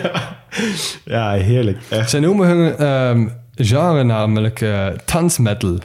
Ja, 1.04 1.32
heerlijk. 1.32 1.78
Echt. 1.88 2.10
Ze 2.10 2.18
noemen 2.18 2.46
hun 2.48 2.76
ehm, 2.76 3.28
genre 3.54 4.02
namelijk 4.02 4.60
eh 4.60 4.86
dansmetal. 5.12 5.78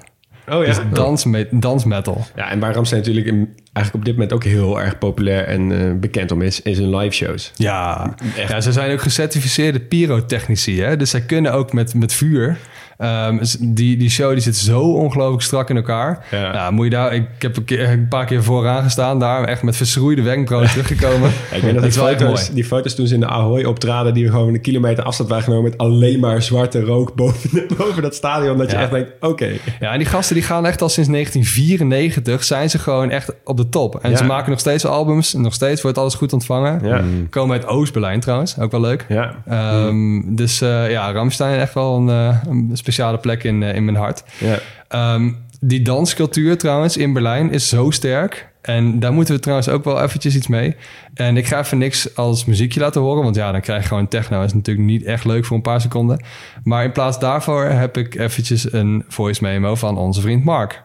Oh 0.49 0.65
ja. 0.65 0.65
Dus 0.65 0.77
dansme- 0.93 1.47
dansmetal. 1.51 2.25
Ja, 2.35 2.49
en 2.49 2.59
waar 2.59 2.73
Ramstein 2.73 3.01
natuurlijk 3.01 3.27
in, 3.27 3.35
eigenlijk 3.73 3.93
op 3.93 4.05
dit 4.05 4.13
moment 4.13 4.33
ook 4.33 4.43
heel 4.43 4.81
erg 4.81 4.97
populair 4.97 5.45
en 5.45 5.71
eh, 5.71 5.99
bekend 5.99 6.31
om 6.31 6.41
is, 6.41 6.61
is 6.61 6.77
hun 6.77 6.95
live 6.95 7.15
shows. 7.15 7.51
Ja. 7.55 8.13
ja, 8.47 8.61
ze 8.61 8.71
zijn 8.71 8.91
ook 8.91 9.01
gecertificeerde 9.01 9.79
pyrotechnici. 9.79 10.81
Hè? 10.81 10.97
Dus 10.97 11.09
zij 11.09 11.21
kunnen 11.21 11.53
ook 11.53 11.73
met, 11.73 11.93
met 11.93 12.13
vuur. 12.13 12.57
Ehm, 12.97 13.43
s- 13.43 13.57
die, 13.59 13.97
die 13.97 14.09
show 14.09 14.31
die 14.31 14.39
zit 14.41 14.55
zo 14.55 14.79
ongelooflijk 14.81 15.41
strak 15.43 15.69
in 15.69 15.75
elkaar. 15.75 16.25
Ja. 16.31 16.51
Nou, 16.51 16.73
moet 16.73 16.83
je 16.85 16.91
daar, 16.91 17.13
ik 17.13 17.27
heb 17.39 17.57
een, 17.57 17.63
keer, 17.63 17.89
een 17.89 18.07
paar 18.07 18.25
keer 18.25 18.43
vooraan 18.43 18.83
gestaan 18.83 19.19
daar. 19.19 19.43
Echt 19.43 19.63
met 19.63 19.75
verschroeide 19.75 20.21
wenkbrauwen 20.21 20.69
teruggekomen. 20.69 21.29
Ja, 21.49 21.55
ik 21.57 21.61
weet 21.61 21.73
dat 21.73 21.83
Dat 21.83 21.91
die 21.93 22.01
foto's, 22.01 22.41
mooi. 22.41 22.53
die 22.53 22.65
foto's 22.65 22.95
toen 22.95 23.07
ze 23.07 23.13
in 23.13 23.19
de 23.19 23.27
Ahoy 23.27 23.63
optraden, 23.63 24.13
die 24.13 24.29
gewoon 24.29 24.53
een 24.53 24.61
kilometer 24.61 25.03
afstand 25.03 25.29
waren 25.29 25.43
genomen 25.43 25.63
met 25.69 25.77
alleen 25.77 26.19
maar 26.19 26.41
zwarte 26.41 26.81
rook 26.83 27.15
boven, 27.15 27.65
boven 27.77 28.01
dat 28.01 28.15
stadion. 28.15 28.57
Dat 28.57 28.71
je 28.71 28.77
echt 28.77 28.91
denkt, 28.91 29.11
oké. 29.21 29.49
Ja, 29.79 29.91
en 29.91 29.97
die 29.97 30.07
gasten 30.07 30.35
die 30.35 30.43
gaan 30.43 30.65
echt 30.65 30.81
al 30.81 30.89
sinds 30.89 31.09
1994 31.09 32.43
zijn 32.43 32.69
ze 32.69 32.79
gewoon 32.79 33.09
echt 33.09 33.31
op 33.43 33.57
de 33.57 33.69
top. 33.69 33.95
En 34.01 34.09
Ja. 34.11 34.17
ze 34.17 34.23
maken 34.23 34.49
nog 34.49 34.59
steeds 34.59 34.85
albums. 34.85 35.33
Nog 35.33 35.53
steeds 35.53 35.81
wordt 35.81 35.97
alles 35.97 36.13
goed 36.15 36.33
ontvangen. 36.33 36.79
Ja. 36.83 37.01
Komen 37.29 37.55
uit 37.57 37.67
Oost-Berlijn 37.67 38.19
trouwens. 38.19 38.59
Ook 38.59 38.71
wel 38.71 38.81
leuk. 38.81 39.05
Ja. 39.09 39.35
Ehm, 39.47 40.35
Dus 40.35 40.61
eh, 40.61 40.91
ja, 40.91 41.11
Ramstein 41.11 41.59
echt 41.59 41.73
wel 41.73 41.95
een, 41.95 42.09
eh, 42.09 42.35
een 42.49 42.77
speciale 42.91 43.17
plek 43.17 43.43
in, 43.43 43.63
eh, 43.63 43.75
in 43.75 43.85
mijn 43.85 43.97
hart. 43.97 44.23
Ja. 44.37 44.59
Ehm, 44.87 45.31
die 45.59 45.81
danscultuur 45.81 46.57
trouwens 46.57 46.97
in 46.97 47.13
Berlijn 47.13 47.51
is 47.51 47.69
zo 47.69 47.91
sterk. 47.91 48.49
En 48.61 48.99
daar 48.99 49.13
moeten 49.13 49.35
we 49.35 49.41
trouwens 49.41 49.69
ook 49.69 49.83
wel 49.83 50.01
eventjes 50.01 50.35
iets 50.35 50.47
mee. 50.47 50.75
En 51.13 51.37
ik 51.37 51.47
ga 51.47 51.59
even 51.59 51.77
niks 51.77 52.15
als 52.15 52.45
muziekje 52.45 52.79
laten 52.79 53.01
horen. 53.01 53.23
Want 53.23 53.35
ja, 53.35 53.51
dan 53.51 53.61
krijg 53.61 53.81
je 53.81 53.87
gewoon 53.87 54.07
techno. 54.07 54.37
Dat 54.37 54.47
is 54.47 54.53
natuurlijk 54.53 54.87
niet 54.87 55.03
echt 55.03 55.25
leuk 55.25 55.45
voor 55.45 55.55
een 55.55 55.61
paar 55.61 55.81
seconden. 55.81 56.23
Maar 56.63 56.83
in 56.83 56.91
plaats 56.91 57.19
daarvoor 57.19 57.63
heb 57.63 57.97
ik 57.97 58.15
eventjes 58.15 58.73
een 58.73 59.05
voice 59.07 59.43
memo 59.43 59.75
van 59.75 59.97
onze 59.97 60.21
vriend 60.21 60.43
Mark. 60.43 60.83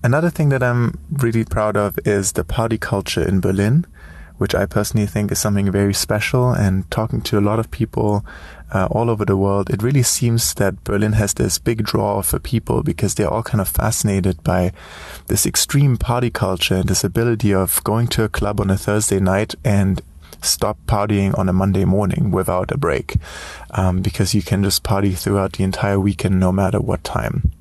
Another 0.00 0.32
thing 0.32 0.50
that 0.50 0.62
I'm 0.62 0.92
really 1.16 1.44
proud 1.44 1.76
of 1.76 1.98
is 1.98 2.32
the 2.32 2.44
party 2.44 2.78
culture 2.78 3.26
in 3.26 3.40
Berlin, 3.40 3.84
which 4.42 4.56
I 4.56 4.66
personally 4.66 5.06
think 5.06 5.30
is 5.30 5.38
something 5.38 5.70
very 5.70 5.94
special. 5.94 6.50
And 6.50 6.90
talking 6.90 7.20
to 7.22 7.38
a 7.38 7.46
lot 7.48 7.60
of 7.60 7.70
people 7.70 8.26
uh, 8.72 8.88
all 8.90 9.08
over 9.08 9.24
the 9.24 9.36
world, 9.36 9.70
it 9.70 9.84
really 9.84 10.02
seems 10.02 10.54
that 10.54 10.82
Berlin 10.82 11.12
has 11.12 11.34
this 11.34 11.58
big 11.58 11.84
draw 11.84 12.22
for 12.22 12.40
people 12.40 12.82
because 12.82 13.14
they're 13.14 13.30
all 13.30 13.44
kind 13.44 13.60
of 13.60 13.68
fascinated 13.68 14.42
by 14.42 14.72
this 15.28 15.46
extreme 15.46 15.96
party 15.96 16.28
culture 16.28 16.74
and 16.74 16.88
this 16.88 17.04
ability 17.04 17.54
of 17.54 17.84
going 17.84 18.08
to 18.08 18.24
a 18.24 18.28
club 18.28 18.60
on 18.60 18.68
a 18.68 18.76
Thursday 18.76 19.20
night 19.20 19.54
and 19.64 20.02
stop 20.40 20.76
partying 20.86 21.38
on 21.38 21.48
a 21.48 21.52
Monday 21.52 21.84
morning 21.84 22.32
without 22.32 22.72
a 22.72 22.76
break, 22.76 23.14
um, 23.70 24.02
because 24.02 24.34
you 24.34 24.42
can 24.42 24.64
just 24.64 24.82
party 24.82 25.12
throughout 25.12 25.52
the 25.52 25.62
entire 25.62 26.00
weekend 26.00 26.40
no 26.40 26.50
matter 26.50 26.80
what 26.80 27.04
time. 27.04 27.52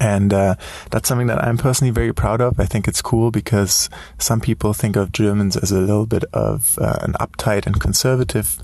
And 0.00 0.32
uh, 0.32 0.56
that's 0.90 1.08
something 1.08 1.26
that 1.28 1.42
I'm 1.42 1.58
personally 1.58 1.90
very 1.90 2.12
proud 2.12 2.40
of. 2.40 2.58
I 2.58 2.66
think 2.66 2.88
it's 2.88 3.02
cool 3.02 3.30
because 3.30 3.88
some 4.18 4.40
people 4.40 4.72
think 4.72 4.96
of 4.96 5.12
Germans 5.12 5.56
as 5.56 5.72
a 5.72 5.80
little 5.80 6.06
bit 6.06 6.24
of 6.32 6.78
uh, 6.80 6.98
an 7.00 7.14
uptight 7.14 7.66
and 7.66 7.80
conservative 7.80 8.58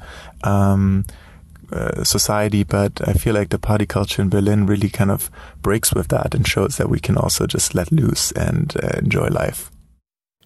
um, 0.45 1.05
uh, 1.71 2.03
society, 2.03 2.65
but 2.65 3.07
I 3.07 3.13
feel 3.13 3.35
like 3.35 3.51
the 3.51 3.59
party 3.59 3.87
culture 3.87 4.23
in 4.23 4.31
Berlin 4.31 4.67
really 4.67 4.89
kind 4.89 5.11
of 5.11 5.31
breaks 5.61 5.93
with 5.93 6.09
that 6.09 6.35
and 6.35 6.47
shows 6.47 6.77
that 6.79 6.89
we 6.89 6.99
can 6.99 7.17
also 7.17 7.47
just 7.47 7.75
let 7.75 7.93
loose 7.93 8.33
and 8.33 8.75
uh, 8.83 8.99
enjoy 8.99 9.29
life. 9.29 9.71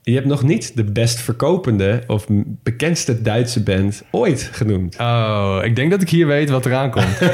Je 0.05 0.15
hebt 0.15 0.27
nog 0.27 0.43
niet 0.43 0.77
de 0.77 0.85
best 0.85 1.21
verkopende 1.21 2.03
of 2.07 2.27
bekendste 2.63 3.23
Duitse 3.23 3.63
band 3.63 4.03
ooit 4.11 4.51
genoemd. 4.53 4.97
Oh, 5.01 5.59
ik 5.63 5.77
denk 5.77 5.91
dat 5.91 6.03
ik 6.03 6.09
hier 6.09 6.27
weet 6.27 6.51
wat 6.51 6.67
eraan 6.67 6.91
komt. 6.91 7.19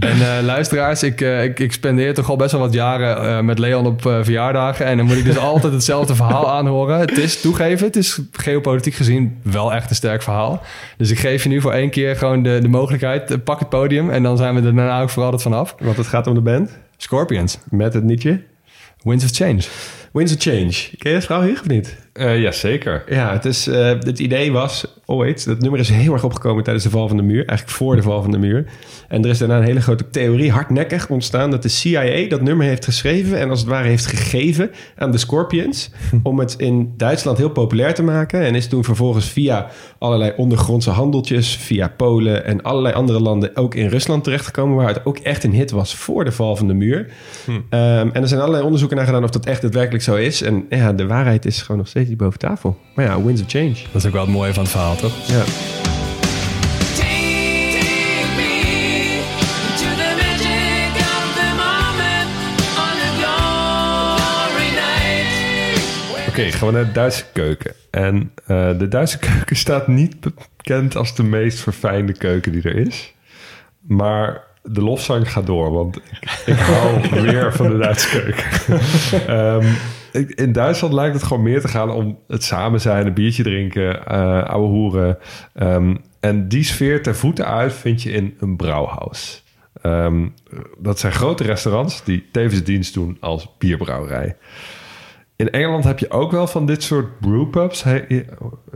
En 0.00 0.36
eh, 0.36 0.44
luisteraars, 0.44 1.02
ik, 1.02 1.20
eh, 1.20 1.44
ik, 1.44 1.58
ik 1.58 1.72
spendeer 1.72 2.14
toch 2.14 2.30
al 2.30 2.36
best 2.36 2.52
wel 2.52 2.60
wat 2.60 2.72
jaren 2.72 3.22
eh, 3.22 3.40
met 3.40 3.58
Leon 3.58 3.86
op 3.86 4.02
verjaardagen. 4.02 4.86
En 4.86 4.96
dan 4.96 5.06
moet 5.06 5.16
ik 5.16 5.24
dus 5.24 5.38
altijd 5.52 5.72
hetzelfde 5.72 6.14
verhaal 6.14 6.50
aanhoren. 6.50 6.98
Het 6.98 7.18
is 7.18 7.40
toegeven, 7.40 7.86
het 7.86 7.96
is 7.96 8.20
geopolitiek 8.32 8.94
gezien 8.94 9.38
wel 9.42 9.74
echt 9.74 9.90
een 9.90 9.96
sterk 9.96 10.22
verhaal. 10.22 10.62
Dus 10.96 11.10
ik 11.10 11.18
geef 11.18 11.42
je 11.42 11.48
nu 11.48 11.60
voor 11.60 11.72
één 11.72 11.90
keer 11.90 12.16
gewoon 12.16 12.42
de, 12.42 12.58
de 12.62 12.68
mogelijkheid. 12.68 13.44
Pak 13.44 13.58
het 13.58 13.68
podium 13.68 14.10
en 14.10 14.22
dan 14.22 14.36
zijn 14.36 14.54
we 14.54 14.60
er 14.60 14.74
daarna 14.74 15.02
ook 15.02 15.10
vooral 15.10 15.38
vanaf. 15.38 15.74
Want 15.80 15.96
het 15.96 16.06
gaat 16.06 16.26
om 16.26 16.34
de 16.34 16.40
band 16.40 16.78
Scorpions, 16.96 17.58
met 17.70 17.94
het 17.94 18.04
nietje. 18.04 18.42
Winds 19.02 19.24
of 19.24 19.30
Change. 19.30 19.62
Winds 20.12 20.34
of 20.34 20.40
Change. 20.40 20.96
Ken 20.98 21.10
je 21.10 21.16
het 21.16 21.24
verhaal 21.24 21.42
hier 21.42 21.60
of 21.60 21.66
niet? 21.66 22.05
Eh 22.16 22.40
Jazeker. 22.40 23.04
Ja, 23.08 23.32
het, 23.32 23.44
is, 23.44 23.66
eh, 23.66 23.86
het 23.86 24.18
idee 24.18 24.52
was 24.52 24.86
ooit... 25.04 25.44
Dat 25.44 25.60
nummer 25.60 25.80
is 25.80 25.88
heel 25.88 26.12
erg 26.12 26.24
opgekomen 26.24 26.64
tijdens 26.64 26.84
de 26.84 26.90
val 26.90 27.08
van 27.08 27.16
de 27.16 27.22
muur. 27.22 27.46
Eigenlijk 27.46 27.78
voor 27.78 27.96
de 27.96 28.02
val 28.02 28.22
van 28.22 28.30
de 28.30 28.38
muur. 28.38 28.64
En 29.08 29.24
er 29.24 29.30
is 29.30 29.38
daarna 29.38 29.56
een 29.56 29.64
hele 29.64 29.80
grote 29.80 30.10
theorie, 30.10 30.50
hardnekkig 30.50 31.08
ontstaan... 31.08 31.50
dat 31.50 31.62
de 31.62 31.68
CIA 31.68 32.28
dat 32.28 32.40
nummer 32.40 32.66
heeft 32.66 32.84
geschreven... 32.84 33.38
en 33.38 33.50
als 33.50 33.60
het 33.60 33.68
ware 33.68 33.88
heeft 33.88 34.06
gegeven 34.06 34.70
aan 34.96 35.10
de 35.10 35.18
Scorpions... 35.18 35.90
om 36.22 36.38
het 36.38 36.54
in 36.58 36.92
Duitsland 36.96 37.38
heel 37.38 37.50
populair 37.50 37.94
te 37.94 38.02
maken. 38.02 38.40
En 38.40 38.54
is 38.54 38.68
toen 38.68 38.84
vervolgens 38.84 39.28
via 39.28 39.70
allerlei 39.98 40.32
ondergrondse 40.36 40.90
handeltjes... 40.90 41.56
via 41.56 41.92
Polen 41.96 42.44
en 42.44 42.62
allerlei 42.62 42.94
andere 42.94 43.20
landen... 43.20 43.56
ook 43.56 43.74
in 43.74 43.88
Rusland 43.88 44.24
terechtgekomen... 44.24 44.76
waar 44.76 44.88
het 44.88 45.06
ook 45.06 45.18
echt 45.18 45.44
een 45.44 45.52
hit 45.52 45.70
was 45.70 45.94
voor 45.94 46.24
de 46.24 46.32
val 46.32 46.56
van 46.56 46.66
de 46.66 46.74
muur. 46.74 47.06
Ehm, 47.46 48.08
en 48.12 48.22
er 48.22 48.28
zijn 48.28 48.40
allerlei 48.40 48.64
onderzoeken 48.64 48.96
naar 48.96 49.06
gedaan... 49.06 49.24
of 49.24 49.30
dat 49.30 49.46
echt 49.46 49.62
daadwerkelijk 49.62 50.04
zo 50.04 50.14
is. 50.14 50.42
En 50.42 50.66
ja, 50.68 50.92
de 50.92 51.06
waarheid 51.06 51.44
is 51.44 51.62
gewoon 51.62 51.76
nog 51.76 51.88
steeds 51.88 52.05
niet 52.08 52.16
boven 52.18 52.38
tafel. 52.38 52.78
Maar 52.94 53.04
ja, 53.04 53.22
winds 53.22 53.42
of 53.42 53.48
change. 53.50 53.74
Dat 53.92 53.94
is 54.02 54.06
ook 54.06 54.12
wel 54.12 54.22
het 54.22 54.30
mooie 54.30 54.54
van 54.54 54.62
het 54.62 54.72
verhaal, 54.72 54.96
toch? 54.96 55.26
Ja. 55.26 55.42
Oké, 66.28 66.50
gaan 66.52 66.68
we 66.68 66.74
naar 66.74 66.84
de 66.86 66.92
Duitse 66.92 67.24
keuken. 67.32 67.72
En 67.90 68.32
eh, 68.46 68.78
de 68.78 68.88
Duitse 68.88 69.18
keuken 69.28 69.56
staat 69.56 69.86
niet 69.88 70.16
bekend 70.20 70.96
als 70.96 71.14
de 71.14 71.22
meest 71.22 71.58
verfijnde 71.60 72.12
keuken 72.12 72.52
die 72.52 72.62
er 72.62 72.76
is. 72.76 73.14
Maar 73.80 74.42
de 74.62 74.80
lofzang 74.82 75.32
gaat 75.32 75.46
door, 75.46 75.70
want 75.72 75.96
ik, 75.96 76.02
ik 76.46 76.58
hou 76.58 77.00
weer 77.22 77.52
van 77.52 77.68
de 77.70 77.76
Duitse 77.78 78.08
keuken. 78.08 78.44
Ehm, 79.36 79.66
ik- 79.66 79.78
in 80.24 80.52
Duitsland 80.52 80.94
lijkt 80.94 81.14
het 81.14 81.22
gewoon 81.22 81.42
meer 81.42 81.60
te 81.60 81.68
gaan 81.68 81.90
om 81.90 82.18
het 82.28 82.44
samen 82.44 82.80
zijn, 82.80 83.06
een 83.06 83.14
biertje 83.14 83.42
drinken, 83.42 84.06
eh 84.06 84.42
ouwe 84.44 84.68
hoeren. 84.68 85.18
Ehm, 85.54 85.96
en 86.20 86.48
die 86.48 86.64
sfeer 86.64 87.02
ter 87.02 87.16
voeten 87.16 87.46
uit 87.46 87.72
vind 87.72 88.02
je 88.02 88.10
in 88.10 88.34
een 88.38 88.56
brouwhaus. 88.56 89.44
Ehm, 89.82 90.26
dat 90.78 90.98
zijn 90.98 91.12
grote 91.12 91.42
restaurants 91.42 92.04
die 92.04 92.28
tevens 92.32 92.62
dienst 92.62 92.94
doen 92.94 93.16
als 93.20 93.54
bierbrouwerij. 93.58 94.36
In 95.36 95.50
Engeland 95.50 95.84
heb 95.84 95.98
je 95.98 96.10
ook 96.10 96.30
wel 96.30 96.46
van 96.46 96.66
dit 96.66 96.82
soort 96.82 97.20
brewpubs, 97.20 97.82
he, 97.82 98.00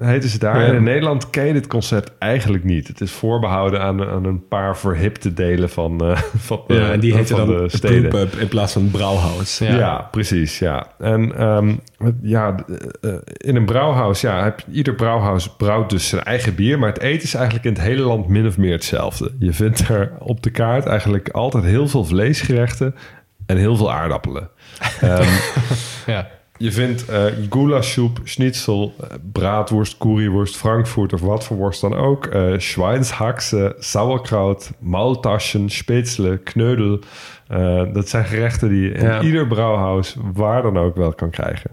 heten 0.00 0.28
ze 0.28 0.38
daar. 0.38 0.60
Ja. 0.60 0.66
En 0.66 0.74
in 0.74 0.82
Nederland 0.82 1.30
ken 1.30 1.46
je 1.46 1.52
dit 1.52 1.66
concept 1.66 2.12
eigenlijk 2.18 2.64
niet. 2.64 2.88
Het 2.88 3.00
is 3.00 3.10
voorbehouden 3.12 3.80
aan, 3.80 4.04
aan 4.08 4.24
een 4.24 4.48
paar 4.48 4.76
verhipte 4.76 5.32
delen 5.34 5.70
van, 5.70 6.00
eh, 6.00 6.16
van, 6.48 6.60
de, 6.66 6.74
Ja, 6.74 6.90
en 6.92 7.00
die 7.00 7.14
heette 7.14 7.36
van 7.36 7.46
dan 7.46 7.56
de 7.56 7.62
de 7.62 7.76
steden. 7.76 8.08
brewpub 8.08 8.40
in 8.40 8.48
plaats 8.48 8.72
van 8.72 8.90
brouwhouse. 8.90 9.64
Ja. 9.64 10.08
precies. 10.10 10.58
Ja. 10.58 10.86
En 10.98 11.36
ehm, 11.36 11.74
ja, 12.22 12.54
eh, 13.00 13.14
in 13.36 13.56
een 13.56 13.64
brouwhuis, 13.64 14.20
ja, 14.20 14.42
heb 14.42 14.60
je, 14.60 14.72
ieder 14.72 14.94
brouwhuis 14.94 15.48
brouwt 15.56 15.90
dus 15.90 16.08
zijn 16.08 16.22
eigen 16.22 16.54
bier. 16.54 16.78
Maar 16.78 16.88
het 16.92 17.00
eten 17.00 17.22
is 17.22 17.34
eigenlijk 17.34 17.64
in 17.64 17.72
het 17.72 17.82
hele 17.82 18.02
land 18.02 18.28
min 18.28 18.46
of 18.46 18.58
meer 18.58 18.72
hetzelfde. 18.72 19.32
Je 19.38 19.52
vindt 19.52 19.88
er 19.88 20.12
op 20.18 20.42
de 20.42 20.50
kaart 20.50 20.86
eigenlijk 20.86 21.28
altijd 21.28 21.64
heel 21.64 21.88
veel 21.88 22.04
vleesgerechten 22.04 22.94
en 23.46 23.56
heel 23.56 23.76
veel 23.76 23.92
aardappelen. 23.92 24.48
Ehm, 25.00 25.28
Ja. 26.06 26.28
Je 26.60 26.72
vindt 26.72 27.04
goulaschsoep, 27.50 28.20
schnitzel, 28.24 28.94
eh, 29.00 29.08
braadworst, 29.32 29.98
curryworst, 29.98 30.56
Frankfurt 30.56 31.12
of 31.12 31.20
wat 31.20 31.44
voor 31.44 31.56
worst 31.56 31.80
dan 31.80 31.94
ook. 31.94 32.26
eh 32.26 32.52
Schweinshaxe, 32.56 33.76
sauerkraut, 33.78 34.70
maultaschen, 34.78 35.70
spätzle, 35.70 36.38
kneudel. 36.38 36.98
Eh, 37.48 37.82
dat 37.92 38.08
zijn 38.08 38.24
gerechten 38.24 38.68
die 38.68 38.80
je 38.80 38.92
in 38.92 39.22
ieder 39.22 39.46
brouwhuis 39.46 40.16
waar 40.32 40.62
dan 40.62 40.78
ook 40.78 40.96
wel 40.96 41.12
kan 41.12 41.30
krijgen. 41.30 41.70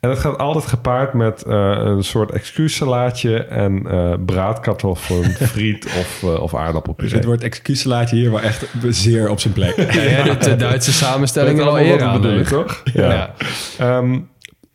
En 0.00 0.10
het 0.10 0.18
gaat 0.18 0.38
altijd 0.38 0.66
gepaard 0.66 1.12
met 1.14 1.42
eh, 1.42 1.72
een 1.78 2.04
soort 2.04 2.30
excuussalaatje 2.30 3.44
en 3.44 3.86
eh 3.90 4.12
braadkartoffelen, 4.26 5.30
friet 5.52 5.84
of, 5.84 6.22
eh 6.22 6.42
of 6.42 6.54
aardappelpuree. 6.54 7.08
Dus 7.10 7.18
het 7.18 7.28
woord 7.28 7.42
excuussalaatje 7.42 8.16
hier 8.16 8.30
wel 8.30 8.40
echt 8.40 8.66
zeer 8.88 9.30
op 9.30 9.40
zijn 9.40 9.54
plek. 9.54 9.92
Ja, 9.92 10.22
doet 10.22 10.44
de 10.44 10.56
Duitse 10.56 10.92
samenstelling 10.92 11.60
al 11.60 11.68
allemaal 11.68 11.84
eer 11.84 11.90
wat 11.90 12.00
we 12.00 12.04
aan. 12.06 12.20
bedoelen, 12.20 12.46
toch? 12.46 12.82
Ja. 12.92 13.34
Ehm, 13.78 14.18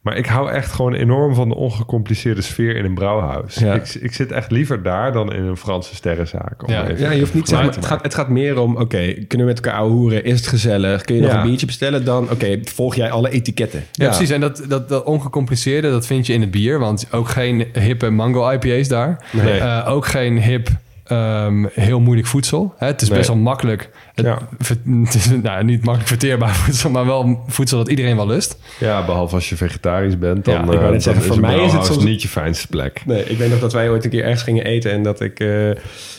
maar 0.05 0.17
ik 0.17 0.25
hou 0.25 0.51
echt 0.51 0.71
gewoon 0.71 0.93
enorm 0.93 1.35
van 1.35 1.49
de 1.49 1.55
ongecompliceerde 1.55 2.41
sfeer 2.41 2.75
in 2.75 2.85
een 2.85 2.93
brouwhuis. 2.93 3.55
Ja. 3.55 3.73
Ik, 3.73 3.93
ik 3.93 4.13
zit 4.13 4.31
echt 4.31 4.51
liever 4.51 4.83
daar 4.83 5.13
dan 5.13 5.33
in 5.33 5.43
een 5.43 5.57
Franse 5.57 5.95
sterrenzaak. 5.95 6.63
om 6.63 6.71
Ja. 6.73 6.87
even 6.87 7.03
Ja, 7.05 7.11
je 7.11 7.19
hoeft 7.19 7.33
niet 7.33 7.47
zeg 7.47 7.63
maar, 7.63 7.73
het, 7.75 7.85
gaat, 7.85 8.03
het 8.03 8.13
gaat 8.13 8.29
meer 8.29 8.59
om, 8.59 8.77
oké, 8.77 9.13
kunnen 9.13 9.47
we 9.47 9.53
met 9.53 9.55
elkaar 9.65 9.79
ouwe 9.79 9.91
hoeren? 9.93 10.23
Is 10.23 10.37
het 10.39 10.47
gezellig? 10.47 11.01
Kun 11.01 11.15
je 11.15 11.21
nog 11.21 11.33
een 11.33 11.41
biertje 11.43 11.65
bestellen? 11.65 12.05
Dan, 12.05 12.31
oké, 12.31 12.59
volg 12.63 12.95
jij 12.95 13.11
alle 13.11 13.29
etiketten. 13.29 13.83
Ja, 13.91 14.03
Ja. 14.05 14.09
precies. 14.09 14.29
En 14.29 14.41
dat, 14.41 14.63
dat, 14.67 14.89
dat 14.89 15.03
ongecompliceerde, 15.03 15.89
dat 15.89 16.05
vind 16.05 16.27
je 16.27 16.33
in 16.33 16.41
het 16.41 16.51
bier. 16.51 16.79
Want 16.79 17.07
ook 17.11 17.29
geen 17.29 17.67
hippe 17.73 18.09
mango 18.09 18.49
IPA's 18.49 18.87
daar. 18.87 19.25
Nee. 19.31 19.59
Eh, 19.59 19.85
ook 19.89 20.05
geen 20.05 20.41
hip, 20.41 20.69
ehm, 21.05 21.65
heel 21.71 21.99
moeilijk 21.99 22.27
voedsel. 22.27 22.73
Hè, 22.77 22.87
het 22.87 23.01
is 23.01 23.07
Nee. 23.09 23.17
best 23.17 23.29
wel 23.29 23.39
makkelijk. 23.39 23.89
Het, 24.15 24.25
Ja. 24.25 24.39
ver- 24.59 24.77
het 25.03 25.13
is 25.13 25.29
nou, 25.29 25.63
niet 25.63 25.79
makkelijk 25.83 26.07
verteerbaar 26.09 26.55
voedsel, 26.65 26.89
maar 26.89 27.05
wel 27.05 27.43
voedsel 27.47 27.77
dat 27.77 27.89
iedereen 27.89 28.15
wel 28.15 28.27
lust. 28.27 28.57
Ja, 28.79 29.05
behalve 29.05 29.35
als 29.35 29.49
je 29.49 29.55
vegetarisch 29.55 30.17
bent, 30.19 30.45
dan, 30.45 30.53
Ja, 30.53 30.71
ik 30.73 30.79
dan 30.79 31.01
zeggen, 31.01 31.23
voor 31.23 31.39
mij 31.39 31.57
is 31.59 31.73
het 31.73 31.85
soms- 31.85 32.03
niet 32.03 32.21
je 32.21 32.27
fijnste 32.27 32.67
plek. 32.67 33.01
Nee, 33.05 33.23
ik 33.23 33.37
weet 33.37 33.49
nog 33.49 33.59
dat 33.59 33.73
wij 33.73 33.89
ooit 33.89 34.03
een 34.03 34.09
keer 34.09 34.23
ergens 34.23 34.43
gingen 34.43 34.65
eten 34.65 34.91
en 34.91 35.03
dat 35.03 35.21
ik, 35.21 35.39
eh, 35.39 35.69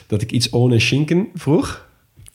dat 0.06 0.22
ik 0.22 0.30
iets 0.30 0.48
ohne 0.50 0.78
schinken 0.80 1.28
vroeg. 1.34 1.84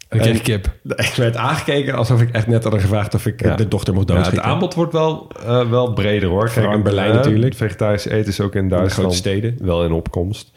Kreeg 0.10 0.26
En- 0.26 0.41
kip. 0.41 0.72
Ik 0.95 1.14
werd 1.26 1.36
aangekeken 1.36 1.94
alsof 1.95 2.22
ik 2.22 2.32
echt 2.32 2.48
net 2.48 2.64
had 2.64 2.82
gevraagd 2.82 3.14
of 3.14 3.26
ik 3.26 3.44
Ja. 3.44 3.56
de 3.56 3.68
dochter 3.68 3.94
mocht 3.94 4.07
Ja, 4.07 4.14
het 4.15 4.23
doodschieten. 4.23 4.52
aanbod 4.53 4.73
wordt 4.73 4.94
wel, 4.94 5.32
eh, 5.45 5.69
wel 5.69 5.94
breder 5.94 6.30
hoor. 6.30 6.49
Vooral 6.52 6.73
in 6.73 6.84
Berlijn 6.84 7.14
natuurlijk. 7.15 7.56
Vegetarisch 7.56 8.06
eten 8.06 8.28
is 8.32 8.40
ook 8.41 8.56
in 8.56 8.68
Duitsland 8.69 8.94
grote 8.99 9.15
steden. 9.15 9.57
wel 9.61 9.84
in 9.86 9.91
opkomst. 9.91 10.52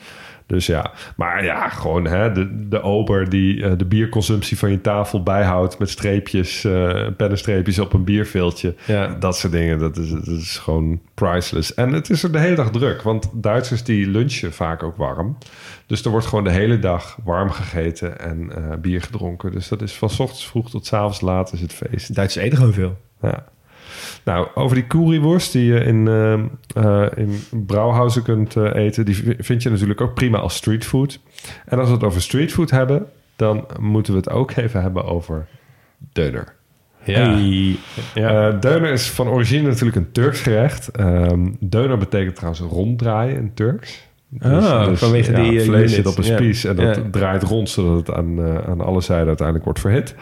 Dus 0.46 0.66
ja, 0.66 0.90
maar 1.16 1.44
ja, 1.44 1.68
gewoon 1.68 2.04
hè, 2.04 2.32
de, 2.32 2.68
de 2.68 2.82
ober 2.82 3.28
die 3.28 3.64
eh, 3.64 3.72
de 3.76 3.84
bierconsumptie 3.84 4.58
van 4.58 4.70
je 4.70 4.80
tafel 4.80 5.22
bijhoudt 5.22 5.78
met 5.78 5.90
streepjes, 5.90 6.64
eh 6.64 7.06
pennenstreepjes 7.16 7.78
op 7.78 7.92
een 7.92 8.04
bierveeltje. 8.04 8.74
Ja. 8.86 9.06
Dat 9.06 9.36
soort 9.36 9.52
dingen, 9.52 9.78
dat 9.78 9.96
is, 9.96 10.10
dat 10.10 10.26
is 10.26 10.58
gewoon 10.58 11.00
priceless. 11.14 11.74
En 11.74 11.92
het 11.92 12.10
is 12.10 12.22
er 12.22 12.32
de 12.32 12.38
hele 12.38 12.54
dag 12.54 12.70
druk, 12.70 13.02
want 13.02 13.30
Duitsers 13.32 13.84
die 13.84 14.06
lunchen 14.06 14.52
vaak 14.52 14.82
ook 14.82 14.96
warm. 14.96 15.36
Dus 15.86 16.04
er 16.04 16.10
wordt 16.10 16.26
gewoon 16.26 16.44
de 16.44 16.50
hele 16.50 16.78
dag 16.78 17.18
warm 17.24 17.50
gegeten 17.50 18.20
en 18.20 18.52
eh, 18.56 18.76
bier 18.78 19.02
gedronken. 19.02 19.52
Dus 19.52 19.68
dat 19.68 19.82
is 19.82 19.92
van 19.92 20.10
's 20.10 20.18
ochtends 20.18 20.46
vroeg 20.46 20.70
tot 20.70 20.86
's 20.86 20.92
avonds 20.92 21.20
laat 21.20 21.52
is 21.52 21.60
het 21.60 21.72
feest. 21.72 22.14
Duitsers 22.14 22.44
eten 22.44 22.58
gewoon 22.58 22.72
veel. 22.72 22.98
Ja. 23.20 23.44
Nou, 24.24 24.48
over 24.54 24.76
die 24.76 24.86
curryworst 24.86 25.52
die 25.52 25.64
je 25.64 25.80
in, 25.80 26.08
eh, 26.74 27.06
in 27.14 27.42
brouwhuizen 27.66 28.22
kunt 28.22 28.56
eh, 28.56 28.74
eten... 28.74 29.04
die 29.04 29.36
vind 29.38 29.62
je 29.62 29.70
natuurlijk 29.70 30.00
ook 30.00 30.14
prima 30.14 30.38
als 30.38 30.54
streetfood. 30.54 31.20
En 31.64 31.78
als 31.78 31.88
we 31.88 31.94
het 31.94 32.04
over 32.04 32.22
streetfood 32.22 32.70
hebben... 32.70 33.06
dan 33.36 33.66
moeten 33.80 34.12
we 34.12 34.18
het 34.18 34.30
ook 34.30 34.50
even 34.50 34.82
hebben 34.82 35.04
over 35.04 35.46
deuner. 36.12 36.54
Ja. 37.04 37.38
Ja. 38.14 38.50
Deuner 38.50 38.90
is 38.90 39.10
van 39.10 39.28
origine 39.28 39.68
natuurlijk 39.68 39.96
een 39.96 40.12
Turks 40.12 40.40
gerecht. 40.40 40.88
Ehm 40.88 41.52
deuner 41.60 41.98
betekent 41.98 42.34
trouwens 42.34 42.62
ronddraaien 42.62 43.36
in 43.36 43.54
Turks. 43.54 44.08
Ah, 44.40 44.92
vanwege 44.92 45.32
die, 45.32 45.60
vlees 45.60 45.94
zit 45.94 46.06
op 46.06 46.18
een 46.18 46.24
spies 46.24 46.64
en 46.64 46.76
dat 46.76 47.12
draait 47.12 47.42
rond... 47.42 47.70
zodat 47.70 48.06
het 48.06 48.16
aan, 48.16 48.40
aan 48.66 48.80
alle 48.80 49.00
zijden 49.00 49.26
uiteindelijk 49.26 49.64
wordt 49.64 49.80
verhit. 49.80 50.14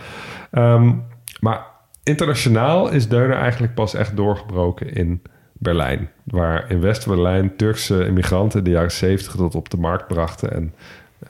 Ehm, 0.50 0.92
maar 1.40 1.71
internationaal 2.02 2.88
is 2.88 3.08
deuner 3.08 3.36
eigenlijk 3.36 3.74
pas 3.74 3.94
echt 3.94 4.16
doorgebroken 4.16 4.92
in 4.92 5.22
Berlijn. 5.52 6.10
Waar 6.24 6.70
in 6.70 6.80
West-Berlijn 6.80 7.56
Turkse 7.56 8.06
immigranten 8.06 8.58
in 8.58 8.64
de 8.64 8.70
jaren 8.70 8.92
70 8.92 9.36
dat 9.36 9.54
op 9.54 9.70
de 9.70 9.76
markt 9.76 10.06
brachten. 10.06 10.52
En 10.52 10.74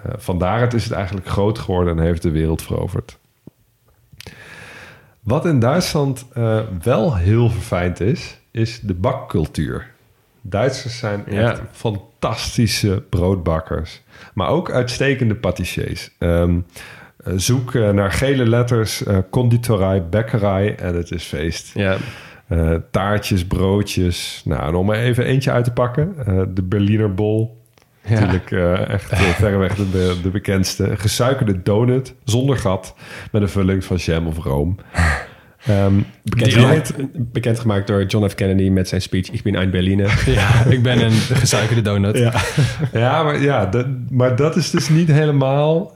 eh 0.03 0.13
van 0.17 0.39
daaruit 0.39 0.75
is 0.75 0.85
het 0.85 0.93
eigenlijk 0.93 1.27
groot 1.29 1.59
geworden 1.59 1.99
en 1.99 2.05
heeft 2.05 2.23
de 2.23 2.31
wereld 2.31 2.63
veroverd. 2.63 3.19
Wat 5.21 5.45
in 5.47 5.59
Duitsland 5.59 6.25
eh, 6.33 6.61
wel 6.83 7.17
heel 7.17 7.51
verfijnd 7.51 8.01
is, 8.01 8.39
is 8.51 8.81
de 8.81 8.95
bakcultuur. 8.95 9.91
Duitsers 10.41 10.99
zijn 10.99 11.27
echt 11.27 11.57
Ja. 11.57 11.67
fantastische 11.73 13.03
broodbakkers. 13.09 14.03
Maar 14.35 14.49
ook 14.49 14.71
uitstekende 14.71 15.35
patissiers. 15.35 16.11
Eh, 16.19 16.55
zoek 17.37 17.75
eh, 17.75 17.91
naar 17.91 18.13
gele 18.13 18.47
letters, 18.49 19.05
eh, 19.05 19.19
conditorij, 19.31 20.09
bekkerij 20.09 20.75
en 20.77 20.95
het 20.95 21.11
is 21.11 21.25
feest. 21.25 21.71
Ja. 21.75 21.97
Eh, 22.49 22.75
taartjes, 22.91 23.45
broodjes. 23.47 24.43
Nou, 24.45 24.69
en 24.69 24.75
om 24.75 24.91
er 24.91 24.97
even 24.99 25.25
eentje 25.25 25.51
uit 25.51 25.65
te 25.65 25.73
pakken. 25.73 26.15
eh, 26.27 26.43
de 26.55 26.63
Berliner 26.63 27.15
Bol. 27.15 27.61
Natuurlijk 28.09 28.51
eh, 28.51 28.89
echt 28.89 29.11
eh, 29.11 29.19
verreweg 29.21 29.75
de, 29.75 29.91
de, 29.91 30.17
de 30.23 30.29
bekendste. 30.31 30.89
Een 30.91 30.99
gesuikerde 30.99 31.63
donut 31.63 32.15
zonder 32.25 32.57
gat. 32.57 32.95
Met 33.33 33.43
een 33.43 33.49
vulling 33.49 33.85
van 33.85 33.97
jam 33.97 34.27
of 34.27 34.39
room. 34.39 34.77
Ehm, 35.67 35.95
Bekendgemaakt, 36.23 36.93
bekendgemaakt 37.33 37.87
door 37.87 38.05
John 38.05 38.29
F. 38.29 38.35
Kennedy 38.35 38.69
met 38.69 38.89
zijn 38.89 39.03
speech 39.03 39.31
Ik 39.31 39.43
ben 39.43 39.55
ein 39.55 39.71
Berliner. 39.71 40.23
Ja, 40.35 40.65
ik 40.65 40.83
ben 40.83 41.05
een 41.05 41.11
gesuikerde 41.13 41.83
donut. 41.83 42.19
Ja. 42.19 42.33
Ja, 42.93 43.23
maar, 43.23 43.41
ja 43.43 43.71
maar 44.11 44.37
dat 44.37 44.57
is 44.57 44.71
dus 44.71 44.89
niet 44.89 45.09
helemaal... 45.09 45.93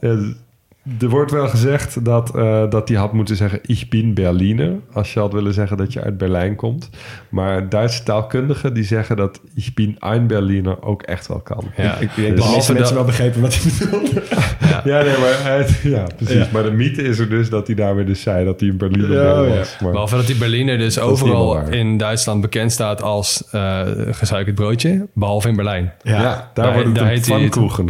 er 1.00 1.08
wordt 1.08 1.30
wel 1.30 1.48
gezegd 1.48 2.04
dat, 2.04 2.36
eh, 2.36 2.70
dat 2.70 2.88
hij 2.88 2.96
had 2.98 3.12
moeten 3.12 3.36
zeggen... 3.36 3.58
Ich 3.62 3.88
bin 3.88 4.14
Berliner. 4.14 4.72
Als 4.92 5.12
je 5.12 5.20
had 5.20 5.32
willen 5.32 5.54
zeggen 5.54 5.76
dat 5.76 5.92
je 5.92 6.02
uit 6.02 6.18
Berlijn 6.18 6.54
komt. 6.56 6.90
Maar 7.28 7.68
Duitse 7.68 8.02
taalkundigen 8.02 8.74
die 8.74 8.84
zeggen 8.84 9.16
dat 9.16 9.40
Ich 9.54 9.74
bin 9.74 9.96
ein 9.98 10.26
Berliner 10.26 10.82
ook 10.82 11.02
echt 11.02 11.26
wel 11.26 11.40
kan. 11.40 11.64
Ja. 11.76 11.96
Ik 11.98 12.10
denk 12.16 12.36
dat 12.36 12.46
de 12.46 12.72
mensen 12.72 12.94
wel 12.94 13.04
begrepen 13.04 13.40
wat 13.40 13.54
hij 13.54 13.72
bedoelde. 13.80 14.22
Ja, 14.84 15.02
nee, 15.02 15.18
maar, 15.18 15.66
ja, 15.82 16.04
precies. 16.16 16.50
Maar 16.50 16.62
de 16.62 16.70
mythe 16.70 17.02
is 17.02 17.18
er 17.18 17.28
dus 17.28 17.50
dat 17.50 17.66
hij 17.66 17.76
daarmee 17.76 18.04
dus 18.04 18.20
zei 18.22 18.44
dat 18.44 18.60
hij 18.60 18.68
een 18.68 18.76
Berliner 18.76 19.12
Ja, 19.12 19.40
ja. 19.42 19.56
was. 19.56 19.76
Maar, 19.80 19.90
Behalve 19.90 20.16
dat 20.16 20.26
die 20.26 20.36
Berliner 20.36 20.78
dus 20.78 20.98
overal 20.98 21.58
in 21.70 21.96
Duitsland 21.98 22.40
bekend 22.40 22.72
staat 22.72 23.02
als 23.02 23.44
eh 23.50 23.80
gesuikerd 24.10 24.54
broodje. 24.54 25.06
Behalve 25.14 25.48
in 25.48 25.56
Berlijn. 25.56 25.92
ja, 26.02 26.12
Ja, 26.12 26.20
daar, 26.22 26.50
daar- 26.54 26.64
wordt 26.72 26.86
het 26.88 26.96
daar 26.96 27.06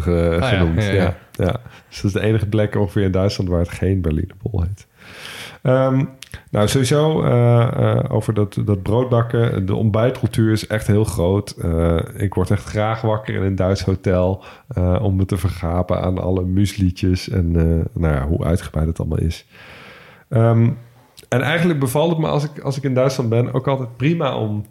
ge- 0.00 0.38
Ah, 0.40 0.50
ja, 0.50 0.58
genoemd. 0.58 0.82
ja, 0.84 1.16
Ja. 1.36 1.60
Dus 1.88 2.00
dat 2.00 2.04
is 2.04 2.12
de 2.12 2.20
enige 2.20 2.46
plek 2.46 2.74
ongeveer 2.74 3.02
in 3.02 3.10
Duitsland 3.10 3.50
waar 3.50 3.60
het 3.60 3.68
geen 3.68 4.00
Berliner 4.00 4.36
Bol 4.42 4.62
heet. 4.62 4.86
Ehm, 5.62 6.04
nou, 6.50 6.68
sowieso 6.68 7.22
eh, 7.22 7.62
eh, 7.62 8.04
over 8.08 8.34
dat, 8.34 8.58
dat 8.64 8.82
broodbakken. 8.82 9.66
De 9.66 9.74
ontbijtcultuur 9.74 10.52
is 10.52 10.66
echt 10.66 10.86
heel 10.86 11.04
groot. 11.04 11.50
Eh, 11.50 11.98
ik 12.14 12.34
word 12.34 12.50
echt 12.50 12.64
graag 12.64 13.00
wakker 13.00 13.34
in 13.34 13.42
een 13.42 13.54
Duits 13.54 13.84
hotel... 13.84 14.44
om 15.00 15.16
me 15.16 15.24
te 15.24 15.36
vergapen 15.36 16.02
aan 16.02 16.18
alle 16.18 16.44
mueslietjes... 16.44 17.28
en 17.28 17.52
nou 17.92 18.14
ja, 18.14 18.26
hoe 18.26 18.44
uitgebreid 18.44 18.86
het 18.86 18.98
allemaal 18.98 19.18
is. 19.18 19.46
Ehm, 20.28 20.70
en 21.28 21.40
eigenlijk 21.40 21.80
bevalt 21.80 22.10
het 22.10 22.18
me 22.18 22.26
als 22.26 22.44
ik, 22.44 22.58
als 22.58 22.76
ik 22.76 22.82
in 22.82 22.94
Duitsland 22.94 23.28
ben... 23.30 23.52
ook 23.52 23.68
altijd 23.68 23.96
prima 23.96 24.36
om 24.36 24.64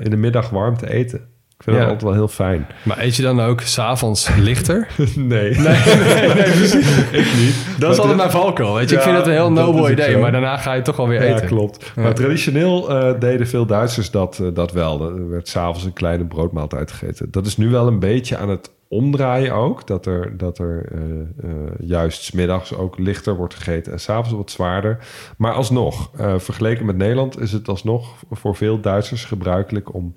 in 0.00 0.10
de 0.10 0.16
middag 0.16 0.50
warm 0.50 0.76
te 0.76 0.90
eten. 0.90 1.28
Ik 1.58 1.64
vind 1.64 1.76
Ja. 1.76 1.82
dat 1.82 1.92
altijd 1.92 2.10
wel 2.10 2.20
heel 2.20 2.28
fijn. 2.34 2.66
Maar 2.82 2.98
eet 2.98 3.16
je 3.16 3.22
dan 3.22 3.40
ook 3.40 3.60
s'avonds 3.60 4.28
lichter? 4.36 4.88
Nee. 5.16 5.50
Nee, 5.50 5.54
nee, 5.54 6.32
precies. 6.42 6.86
ik 7.10 7.34
niet. 7.36 7.54
Dat 7.78 7.92
is 7.92 7.98
altijd 7.98 8.16
mijn 8.16 8.30
valkuil, 8.30 8.74
weet 8.74 8.90
je. 8.90 8.96
ik 8.96 9.02
vind 9.02 9.16
het 9.16 9.26
een 9.26 9.32
heel 9.32 9.54
dat 9.54 9.66
nobel 9.66 9.90
idee, 9.90 10.16
maar 10.16 10.32
daarna 10.32 10.56
ga 10.56 10.72
je 10.72 10.82
toch 10.82 10.96
wel 10.96 11.08
weer 11.08 11.24
Ja, 11.28 11.34
eten. 11.34 11.46
klopt. 11.46 11.92
Maar 11.96 12.14
traditioneel 12.14 12.90
eh, 12.90 13.20
deden 13.20 13.46
veel 13.46 13.66
Duitsers 13.66 14.10
dat, 14.10 14.38
eh, 14.38 14.46
dat 14.54 14.72
wel. 14.72 15.06
Er 15.08 15.28
werd 15.30 15.48
s'avonds 15.48 15.84
een 15.84 15.92
kleine 15.92 16.24
broodmaaltijd 16.24 16.90
gegeten. 16.92 17.30
Dat 17.30 17.46
is 17.46 17.56
nu 17.56 17.68
wel 17.70 17.86
een 17.86 17.98
beetje 17.98 18.36
aan 18.36 18.48
het 18.48 18.70
omdraaien 18.88 19.52
ook. 19.54 19.86
Dat 19.86 20.06
er, 20.06 20.36
dat 20.36 20.58
er 20.58 20.84
eh, 20.92 21.50
juist 21.78 22.22
's 22.22 22.32
middags 22.32 22.74
ook 22.74 22.98
lichter 22.98 23.36
wordt 23.36 23.54
gegeten 23.54 23.92
en 23.92 24.00
s'avonds 24.00 24.32
wat 24.32 24.50
zwaarder. 24.50 24.98
Maar 25.36 25.52
alsnog, 25.52 26.10
vergeleken 26.36 26.86
met 26.86 26.96
Nederland 26.96 27.40
is 27.40 27.52
het 27.52 27.68
alsnog 27.68 28.14
voor 28.30 28.56
veel 28.56 28.80
Duitsers 28.80 29.24
gebruikelijk 29.24 29.94
om... 29.94 30.12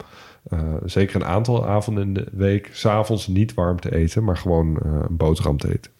eh, 0.49 0.59
zeker 0.85 1.15
een 1.15 1.27
aantal 1.27 1.67
avonden 1.67 2.03
in 2.03 2.13
de 2.13 2.27
week 2.31 2.69
s'avonds 2.71 3.27
niet 3.27 3.53
warm 3.53 3.79
te 3.79 3.95
eten, 3.95 4.23
maar 4.23 4.37
gewoon 4.37 4.79
eh, 4.79 4.91
een 4.91 5.17
boterham 5.17 5.57
te 5.57 5.73
eten. 5.73 5.91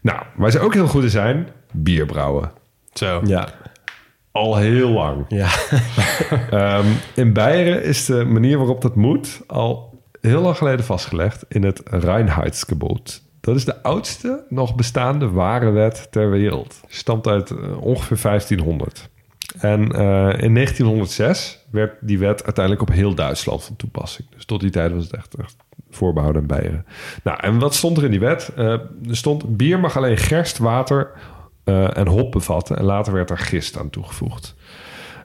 Nou, 0.00 0.22
waar 0.36 0.50
ze 0.50 0.60
ook 0.60 0.74
heel 0.74 0.86
goed 0.86 1.02
in 1.02 1.10
zijn, 1.10 1.48
bier 1.72 2.06
brouwen. 2.06 2.52
Zo. 2.92 3.20
Ja. 3.24 3.48
Al 4.32 4.56
heel 4.56 4.90
lang. 4.90 5.24
Ja. 5.28 5.48
Ehm, 6.50 6.86
in 7.14 7.32
Beieren 7.32 7.82
is 7.82 8.04
de 8.04 8.24
manier 8.24 8.58
waarop 8.58 8.80
dat 8.80 8.96
moet 8.96 9.40
al 9.46 10.02
heel 10.20 10.40
lang 10.40 10.56
geleden 10.56 10.84
vastgelegd 10.84 11.44
in 11.48 11.64
het 11.64 11.82
Reinheitsgebot. 11.84 13.22
Dat 13.40 13.56
is 13.56 13.64
de 13.64 13.82
oudste 13.82 14.44
nog 14.48 14.74
bestaande 14.74 15.30
ware 15.30 15.70
wet 15.70 16.06
ter 16.10 16.30
wereld. 16.30 16.80
Stamt 16.86 17.26
uit 17.26 17.50
eh, 17.50 17.82
ongeveer 17.82 18.18
1500. 18.22 19.09
En 19.60 19.92
eh, 19.92 20.42
in 20.42 20.54
1906 20.54 21.66
werd 21.70 21.94
die 22.00 22.18
wet 22.18 22.44
uiteindelijk 22.44 22.88
op 22.88 22.94
heel 22.94 23.14
Duitsland 23.14 23.64
van 23.64 23.76
toepassing. 23.76 24.28
Dus 24.30 24.44
tot 24.44 24.60
die 24.60 24.70
tijd 24.70 24.92
was 24.92 25.04
het 25.04 25.12
echt, 25.12 25.34
echt 25.34 25.56
voorbehouden 25.90 26.42
aan 26.42 26.48
Beieren. 26.48 26.86
Nou, 27.24 27.38
en 27.40 27.58
wat 27.58 27.74
stond 27.74 27.96
er 27.96 28.04
in 28.04 28.10
die 28.10 28.20
wet? 28.20 28.52
Eh, 28.56 28.66
er 29.08 29.16
stond 29.16 29.56
bier 29.56 29.80
mag 29.80 29.96
alleen 29.96 30.16
gerst, 30.16 30.58
water 30.58 31.10
eh, 31.64 31.96
en 31.96 32.06
hop 32.06 32.32
bevatten. 32.32 32.76
En 32.76 32.84
later 32.84 33.12
werd 33.12 33.30
er 33.30 33.38
gist 33.38 33.78
aan 33.78 33.90
toegevoegd. 33.90 34.54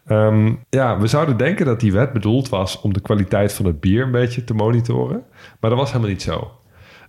Ehm, 0.05 0.53
ja, 0.69 0.99
we 0.99 1.07
zouden 1.07 1.37
denken 1.37 1.65
dat 1.65 1.79
die 1.79 1.91
wet 1.91 2.13
bedoeld 2.13 2.49
was 2.49 2.81
om 2.81 2.93
de 2.93 3.01
kwaliteit 3.01 3.53
van 3.53 3.65
het 3.65 3.79
bier 3.79 4.03
een 4.03 4.11
beetje 4.11 4.43
te 4.43 4.53
monitoren. 4.53 5.23
Maar 5.59 5.69
dat 5.69 5.79
was 5.79 5.87
helemaal 5.87 6.09
niet 6.09 6.21
zo. 6.21 6.51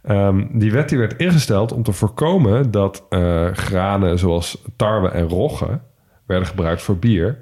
Ehm, 0.03 0.59
die 0.59 0.73
wet 0.73 0.89
die 0.89 0.99
werd 0.99 1.17
ingesteld 1.17 1.73
om 1.73 1.83
te 1.83 1.93
voorkomen 1.93 2.71
dat 2.71 3.05
granen 3.53 4.19
zoals 4.19 4.63
tarwe 4.77 5.09
en 5.09 5.29
rogge 5.29 5.81
werden 6.27 6.47
gebruikt 6.47 6.83
voor 6.83 6.97
bier. 6.97 7.39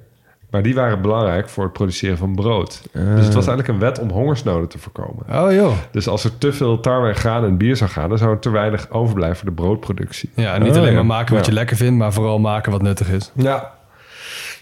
Maar 0.50 0.62
die 0.62 0.74
waren 0.74 1.00
belangrijk 1.00 1.48
voor 1.48 1.64
het 1.64 1.72
produceren 1.72 2.16
van 2.16 2.34
brood. 2.34 2.82
Dus 2.92 3.24
het 3.24 3.34
was 3.34 3.46
eigenlijk 3.46 3.68
een 3.68 3.78
wet 3.78 3.98
om 3.98 4.10
hongersnoden 4.10 4.68
te 4.68 4.78
voorkomen. 4.78 5.24
Oh 5.44 5.52
joh. 5.52 5.72
Dus 5.90 6.08
als 6.08 6.24
er 6.24 6.38
te 6.38 6.52
veel 6.52 6.80
tarwe 6.80 7.08
en 7.08 7.14
graan 7.14 7.44
in 7.44 7.56
bier 7.56 7.76
zou 7.76 7.90
gaan... 7.90 8.08
dan 8.08 8.18
zou 8.18 8.30
er 8.30 8.38
te 8.38 8.50
weinig 8.50 8.90
overblijven 8.90 9.36
voor 9.36 9.48
de 9.48 9.54
broodproductie. 9.62 10.30
Ja, 10.34 10.58
niet 10.58 10.70
Oh, 10.70 10.76
alleen 10.76 10.88
ja. 10.88 10.94
maar 10.94 11.06
maken 11.06 11.34
wat 11.34 11.44
Ja. 11.44 11.50
je 11.50 11.56
lekker 11.56 11.76
vindt, 11.76 11.98
maar 11.98 12.12
vooral 12.12 12.38
maken 12.38 12.72
wat 12.72 12.82
nuttig 12.82 13.08
is. 13.10 13.30
Ja. 13.34 13.72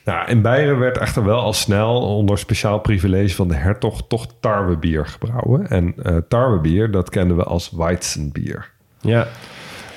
Nou, 0.05 0.29
in 0.29 0.43
Beieren 0.43 0.79
werd 0.79 0.99
echter 0.99 1.25
wel 1.25 1.41
al 1.41 1.53
snel 1.53 2.01
onder 2.17 2.39
speciaal 2.39 2.79
privilege 2.79 3.35
van 3.35 3.49
de 3.49 3.55
hertog 3.55 4.03
toch 4.09 4.27
tarwebier 4.41 5.07
gebrouwen. 5.07 5.69
En 5.69 5.95
eh 6.03 6.17
tarwebier, 6.29 6.91
dat 6.91 7.11
kennen 7.11 7.37
we 7.37 7.45
als 7.45 7.71
Weizenbier. 7.71 8.71
ja. 9.01 9.27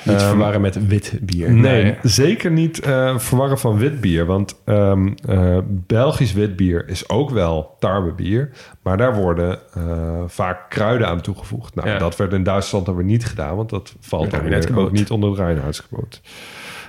Niet 0.06 0.20
te 0.20 0.26
verwarren 0.26 0.62
met 0.62 0.88
wit 0.88 1.14
bier. 1.22 1.52
Nee, 1.52 1.84
Nee. 1.84 1.96
zeker 2.02 2.52
niet 2.52 2.80
eh, 2.80 3.18
verwarren 3.18 3.60
van 3.60 3.78
wit 3.78 4.02
bier. 4.02 4.26
Want 4.26 4.62
ehm, 4.66 5.12
eh, 5.30 5.58
Belgisch 5.68 6.34
wit 6.34 6.56
bier 6.56 6.88
is 6.90 7.10
ook 7.10 7.30
wel 7.30 7.76
tarwebier. 7.80 8.50
Maar 8.82 8.98
daar 8.98 9.16
worden 9.16 9.60
eh, 9.74 10.24
vaak 10.28 10.70
kruiden 10.70 11.08
aan 11.08 11.22
toegevoegd. 11.22 11.76
Nou, 11.76 11.90
Ja. 11.90 11.98
dat 11.98 12.16
werd 12.16 12.34
in 12.34 12.44
Duitsland 12.44 12.86
dan 12.86 12.96
weer 12.96 13.06
niet 13.06 13.26
gedaan. 13.26 13.56
Want 13.56 13.70
dat 13.70 13.96
valt 14.00 14.32
dan 14.32 14.42
weer 14.44 14.78
ook 14.78 14.92
niet 14.92 15.10
onder 15.12 15.30
het 15.30 15.40
Reinheidsgebot. 15.40 16.22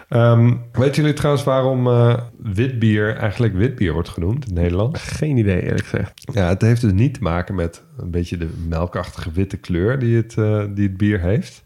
Ehm 0.09 0.52
weten 0.72 0.94
jullie 1.02 1.12
trouwens 1.12 1.44
waarom 1.44 1.86
eh 1.86 2.14
wit 2.43 2.78
bier 2.78 3.16
eigenlijk 3.16 3.55
wit 3.55 3.74
bier 3.74 3.93
wordt 3.93 4.09
genoemd 4.09 4.48
in 4.48 4.55
Nederland? 4.55 4.98
Geen 4.98 5.36
idee, 5.36 5.62
eerlijk 5.62 5.86
gezegd. 5.86 6.12
Ja, 6.32 6.48
het 6.48 6.62
heeft 6.62 6.80
dus 6.80 6.93
niet 6.93 7.14
te 7.14 7.22
maken 7.22 7.55
met 7.55 7.82
een 7.98 8.10
beetje 8.10 8.36
de 8.36 8.48
melkachtige 8.68 9.30
witte 9.32 9.56
kleur 9.56 9.98
die 9.98 10.16
het, 10.16 10.34
die 10.74 10.88
het 10.88 10.97
bier 10.97 11.20
heeft. 11.20 11.64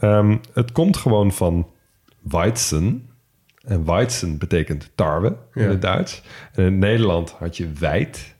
Ehm, 0.00 0.36
het 0.52 0.72
komt 0.72 0.96
gewoon 0.96 1.32
van 1.32 1.66
Weizen. 2.20 3.08
En 3.64 3.84
Weizen 3.84 4.38
betekent 4.38 4.90
tarwe 4.94 5.36
in 5.54 5.62
Ja. 5.62 5.68
het 5.68 5.82
Duits. 5.82 6.22
En 6.52 6.64
in 6.64 6.78
Nederland 6.78 7.30
had 7.30 7.56
je 7.56 7.68
wijd. 7.78 8.34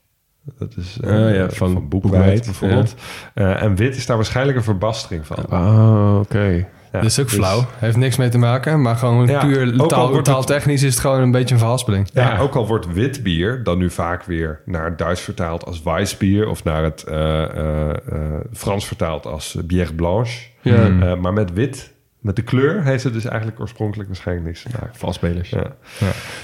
Dat 0.58 0.76
is 0.76 0.98
eh, 1.00 1.10
Ah, 1.10 1.34
ja, 1.34 1.50
van, 1.50 1.72
van 1.72 1.88
boekwijd 1.88 2.12
boekwijd, 2.12 2.44
bijvoorbeeld. 2.44 2.94
Eh, 3.34 3.62
en 3.62 3.74
wit 3.76 3.96
is 3.96 4.06
daar 4.06 4.16
waarschijnlijk 4.16 4.56
een 4.58 4.64
verbastering 4.64 5.26
van. 5.26 5.46
Oh, 5.50 6.18
oké. 6.20 6.68
Ja, 6.96 7.02
dat 7.02 7.10
is 7.10 7.20
ook 7.20 7.28
flauw. 7.30 7.64
Heeft 7.78 7.96
niks 7.96 8.16
mee 8.16 8.28
te 8.28 8.38
maken, 8.38 8.82
maar 8.82 8.96
gewoon 8.96 9.26
Ja, 9.26 9.44
puur 9.44 9.76
taal, 9.86 10.14
het- 10.14 10.24
taaltechnisch 10.24 10.82
is 10.82 10.90
het 10.92 11.00
gewoon 11.00 11.20
een 11.20 11.30
beetje 11.30 11.54
een 11.54 11.60
verhaspeling. 11.60 12.08
Ja, 12.12 12.38
ook 12.38 12.54
al 12.54 12.66
wordt 12.66 12.92
wit 12.92 13.22
bier 13.22 13.62
dan 13.62 13.78
nu 13.78 13.90
vaak 13.90 14.24
weer 14.24 14.60
naar 14.64 14.84
het 14.84 14.98
Duits 14.98 15.20
vertaald 15.20 15.64
als 15.64 15.82
Weissbier 15.82 16.48
of 16.48 16.64
naar 16.64 16.82
het 16.82 17.04
eh, 17.04 17.42
eh, 17.42 17.88
eh, 17.90 17.96
Frans 18.52 18.86
vertaald 18.86 19.26
als 19.26 19.56
bière 19.64 19.94
blanche. 19.94 20.40
Ja. 20.60 20.74
Eh, 20.74 21.14
maar 21.16 21.32
met 21.32 21.52
wit, 21.52 21.92
met 22.26 22.36
de 22.36 22.42
kleur, 22.42 22.82
heeft 22.82 23.04
het 23.04 23.12
dus 23.12 23.24
eigenlijk 23.24 23.60
oorspronkelijk 23.60 24.08
waarschijnlijk 24.08 24.46
niks 24.46 24.62
te 24.62 24.68
maken. 24.72 24.98
Valspelers. 24.98 25.50
Ja. 25.50 25.72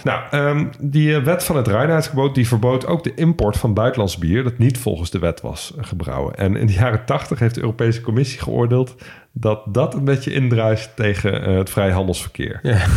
Nou, 0.05 0.23
ehm, 0.31 0.67
die 0.81 1.15
eh, 1.15 1.23
wet 1.23 1.45
van 1.45 1.57
het 1.57 1.69
Reinheidsgebod 1.69 2.35
die 2.35 2.49
verbood 2.49 2.87
ook 2.87 3.05
de 3.05 3.15
import 3.15 3.57
van 3.57 3.75
buitenlands 3.75 4.19
bier 4.19 4.43
dat 4.43 4.59
niet 4.59 4.79
volgens 4.79 5.11
de 5.11 5.19
wet 5.19 5.41
was 5.41 5.75
gebrouwen. 5.79 6.35
En 6.35 6.57
in 6.57 6.67
de 6.67 6.73
jaren 6.73 7.05
tachtig 7.05 7.39
heeft 7.39 7.55
de 7.55 7.61
Europese 7.61 8.01
Commissie 8.01 8.41
geoordeeld 8.41 8.95
dat 9.33 9.63
dat 9.75 9.95
een 9.95 10.05
beetje 10.05 10.33
indruist 10.33 10.97
tegen 10.97 11.45
eh, 11.45 11.57
het 11.57 11.71
vrijhandelsverkeer. 11.71 12.59
Ja. 12.63 12.87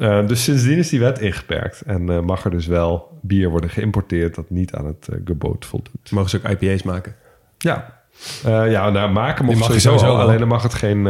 Eh, 0.00 0.26
dus 0.26 0.44
sindsdien 0.44 0.78
is 0.78 0.88
die 0.88 1.00
wet 1.00 1.18
ingeperkt 1.18 1.80
en 1.80 2.24
mag 2.24 2.44
er 2.44 2.50
dus 2.50 2.66
wel 2.66 3.18
bier 3.22 3.50
worden 3.50 3.70
geïmporteerd 3.70 4.34
dat 4.34 4.50
niet 4.50 4.74
aan 4.74 4.86
het 4.86 5.08
gebod 5.24 5.66
voldoet. 5.66 6.10
Mogen 6.10 6.30
ze 6.30 6.36
ook 6.36 6.48
IPA's 6.48 6.82
maken? 6.82 7.14
Ja, 7.58 8.00
Eh, 8.44 8.70
ja 8.70 8.90
nou, 8.90 9.10
maken 9.10 9.44
mocht 9.44 9.58
sowieso, 9.58 9.88
sowieso 9.88 10.06
al, 10.06 10.20
alleen 10.20 10.38
dan 10.38 10.48
mag 10.48 10.62
het 10.62 10.74
geen... 10.74 11.06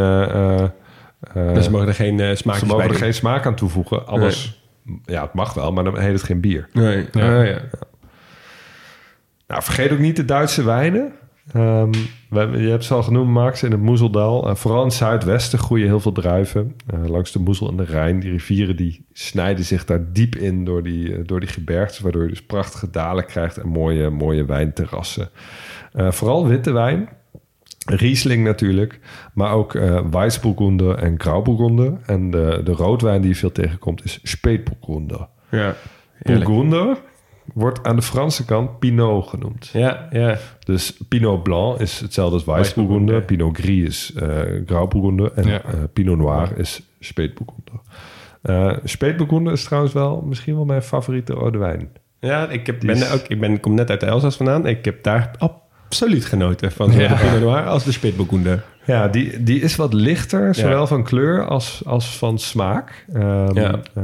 dus 1.35 1.65
ze 1.65 1.71
mogen 1.71 1.89
er 1.89 1.95
geen 1.95 2.21
eh 2.21 2.35
smaakjes 2.35 2.69
ze 2.69 2.75
mogen 2.75 2.91
er 2.91 2.97
geen 2.97 3.15
smaak 3.15 3.47
aan 3.47 3.55
toevoegen. 3.55 4.07
Anders, 4.07 4.63
ja, 5.05 5.23
het 5.23 5.35
mag 5.35 5.55
wel, 5.55 5.73
maar 5.73 5.85
dan 5.85 5.99
heet 5.99 6.13
het 6.13 6.23
geen 6.23 6.41
bier. 6.41 6.69
Nee. 6.73 7.07
Ja. 7.13 7.43
Ja. 7.43 7.61
Nou, 9.47 9.63
vergeet 9.63 9.93
ook 9.93 9.99
niet 9.99 10.17
de 10.17 10.25
Duitse 10.25 10.65
wijnen. 10.65 11.13
Ehm, 11.53 11.91
we 12.29 12.59
je 12.59 12.69
hebt 12.69 12.85
ze 12.85 12.95
al 12.95 13.03
genoemd, 13.03 13.31
Max, 13.31 13.63
in 13.63 13.71
het 13.71 13.81
Moezeldal. 13.81 14.49
Eh, 14.49 14.55
vooral 14.55 14.81
in 14.81 14.87
het 14.87 14.97
zuidwesten 14.97 15.59
groeien 15.59 15.87
heel 15.87 16.01
veel 16.01 16.13
druiven. 16.13 16.77
Eh, 16.87 17.09
langs 17.09 17.33
de 17.33 17.39
Moezel 17.39 17.69
en 17.69 17.77
de 17.77 17.85
Rijn. 17.85 18.21
Die 18.21 18.31
rivieren 18.31 18.77
die 18.77 19.07
snijden 19.13 19.65
zich 19.65 19.85
daar 19.85 20.13
diep 20.13 20.35
in 20.37 20.65
door 20.65 20.83
die, 20.83 21.15
eh, 21.15 21.21
door 21.25 21.41
die 21.41 21.49
gebergtes. 21.49 21.99
Waardoor 21.99 22.23
je 22.23 22.29
dus 22.29 22.43
prachtige 22.47 22.91
dalen 22.91 23.27
krijgt 23.27 23.57
en 23.59 23.69
mooie, 23.69 24.11
mooie 24.11 24.45
wijnterrassen. 24.45 25.31
Eh, 25.93 26.11
vooral 26.11 26.47
witte 26.47 26.73
wijn. 26.73 27.09
Riesling 27.95 28.45
natuurlijk. 28.45 29.01
Maar 29.35 29.53
ook 29.53 29.73
Weissburgunder 30.11 30.95
en 30.99 31.21
Grauburgunder. 31.21 31.93
En 32.07 32.31
de, 32.31 32.61
de 32.65 32.73
roodwijn 32.73 33.21
die 33.21 33.31
je 33.31 33.37
veel 33.37 33.53
tegenkomt 33.53 34.05
is 34.05 34.21
Spätburgunder. 34.23 35.29
Ja, 35.51 35.75
heerlijk. 36.23 36.47
Burgunder 36.49 36.97
wordt 37.55 37.83
aan 37.87 37.97
de 37.97 38.03
Franse 38.03 38.45
kant 38.45 38.79
Pinot 38.79 39.27
genoemd. 39.29 39.71
Ja, 39.73 40.09
ja. 40.11 40.37
Dus 40.65 41.01
Pinot 41.09 41.43
Blanc 41.43 41.79
is 41.81 42.01
hetzelfde 42.01 42.35
als 42.35 42.45
Weissburgunder. 42.45 43.23
Pinot 43.23 43.57
Gris 43.59 43.85
is 43.87 44.13
Grauburgunder. 44.67 45.33
En 45.35 45.47
Ja. 45.49 45.63
eh, 45.63 45.73
Pinot 45.93 46.19
Noir 46.19 46.59
is 46.59 46.83
Spätburgunder. 47.01 47.81
Spätburgunder 48.85 49.53
is 49.53 49.65
trouwens 49.65 49.93
wel 49.93 50.21
misschien 50.27 50.55
wel 50.55 50.65
mijn 50.65 50.83
favoriete 50.83 51.33
rode 51.33 51.59
wijn. 51.59 51.89
Ja, 52.21 52.49
ik, 52.49 52.67
heb, 52.67 52.81
ben 52.81 52.97
is- 52.97 53.13
ook, 53.13 53.21
ik 53.29 53.41
ben, 53.41 53.61
kom 53.61 53.75
net 53.75 53.91
uit 53.91 54.01
de 54.01 54.07
Elzas 54.07 54.37
vandaan. 54.37 54.67
Ik 54.67 54.85
heb 54.85 55.03
daar 55.03 55.35
absoluut 55.91 56.25
genoten 56.25 56.73
van 56.73 56.91
zowel 56.93 57.09
Ja. 57.09 57.15
de 57.15 57.21
Pinot 57.25 57.41
Noir 57.41 57.67
als 57.67 57.85
de 57.85 57.93
Spitburgunder. 57.93 58.65
Ja, 58.85 59.09
die, 59.09 59.43
die 59.43 59.61
is 59.61 59.77
wat 59.77 59.93
lichter, 59.93 60.55
zowel 60.55 60.79
Ja. 60.81 60.87
van 60.87 61.05
kleur 61.05 61.47
als, 61.47 61.83
als 61.87 62.19
van 62.19 62.39
smaak. 62.39 63.05
Ehm, 63.13 63.59
Ja. 63.59 63.81
eh, 63.95 64.03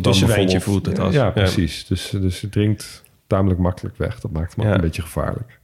tussenwijntje 0.00 0.22
bijvoorbeeld- 0.56 0.62
voelt 0.62 0.86
het 0.86 0.98
als. 0.98 1.14
Ja, 1.14 1.24
Ja. 1.24 1.30
precies. 1.30 1.86
Dus, 1.86 2.10
dus 2.10 2.40
het 2.40 2.52
drinkt 2.52 3.02
tamelijk 3.26 3.60
makkelijk 3.60 3.96
weg. 3.96 4.20
Dat 4.20 4.30
maakt 4.30 4.54
Ja. 4.56 4.74
een 4.74 4.80
beetje 4.80 5.02
gevaarlijk. 5.02 5.58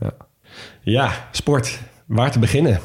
Ja. 0.00 0.12
Ja, 0.82 1.10
sport. 1.30 1.78
Waar 2.06 2.30
te 2.30 2.38
beginnen? 2.38 2.78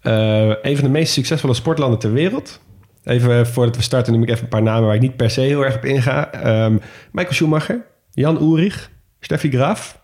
Eh, 0.00 0.48
een 0.62 0.74
van 0.76 0.84
de 0.84 0.90
meest 0.90 1.12
succesvolle 1.12 1.54
sportlanden 1.54 1.98
ter 1.98 2.12
wereld. 2.12 2.60
Even 3.04 3.46
voordat 3.46 3.76
we 3.76 3.82
starten 3.82 4.12
noem 4.12 4.22
ik 4.22 4.28
even 4.28 4.42
een 4.42 4.48
paar 4.48 4.62
namen 4.62 4.86
waar 4.86 4.94
ik 4.94 5.00
niet 5.00 5.16
per 5.16 5.30
se 5.30 5.40
heel 5.40 5.64
erg 5.64 5.76
op 5.76 5.84
inga. 5.84 6.32
Ehm, 6.32 6.76
Michael 7.12 7.34
Schumacher, 7.34 7.84
Jan 8.10 8.36
Ulrich, 8.42 8.90
Steffi 9.20 9.50
Graf, 9.50 10.00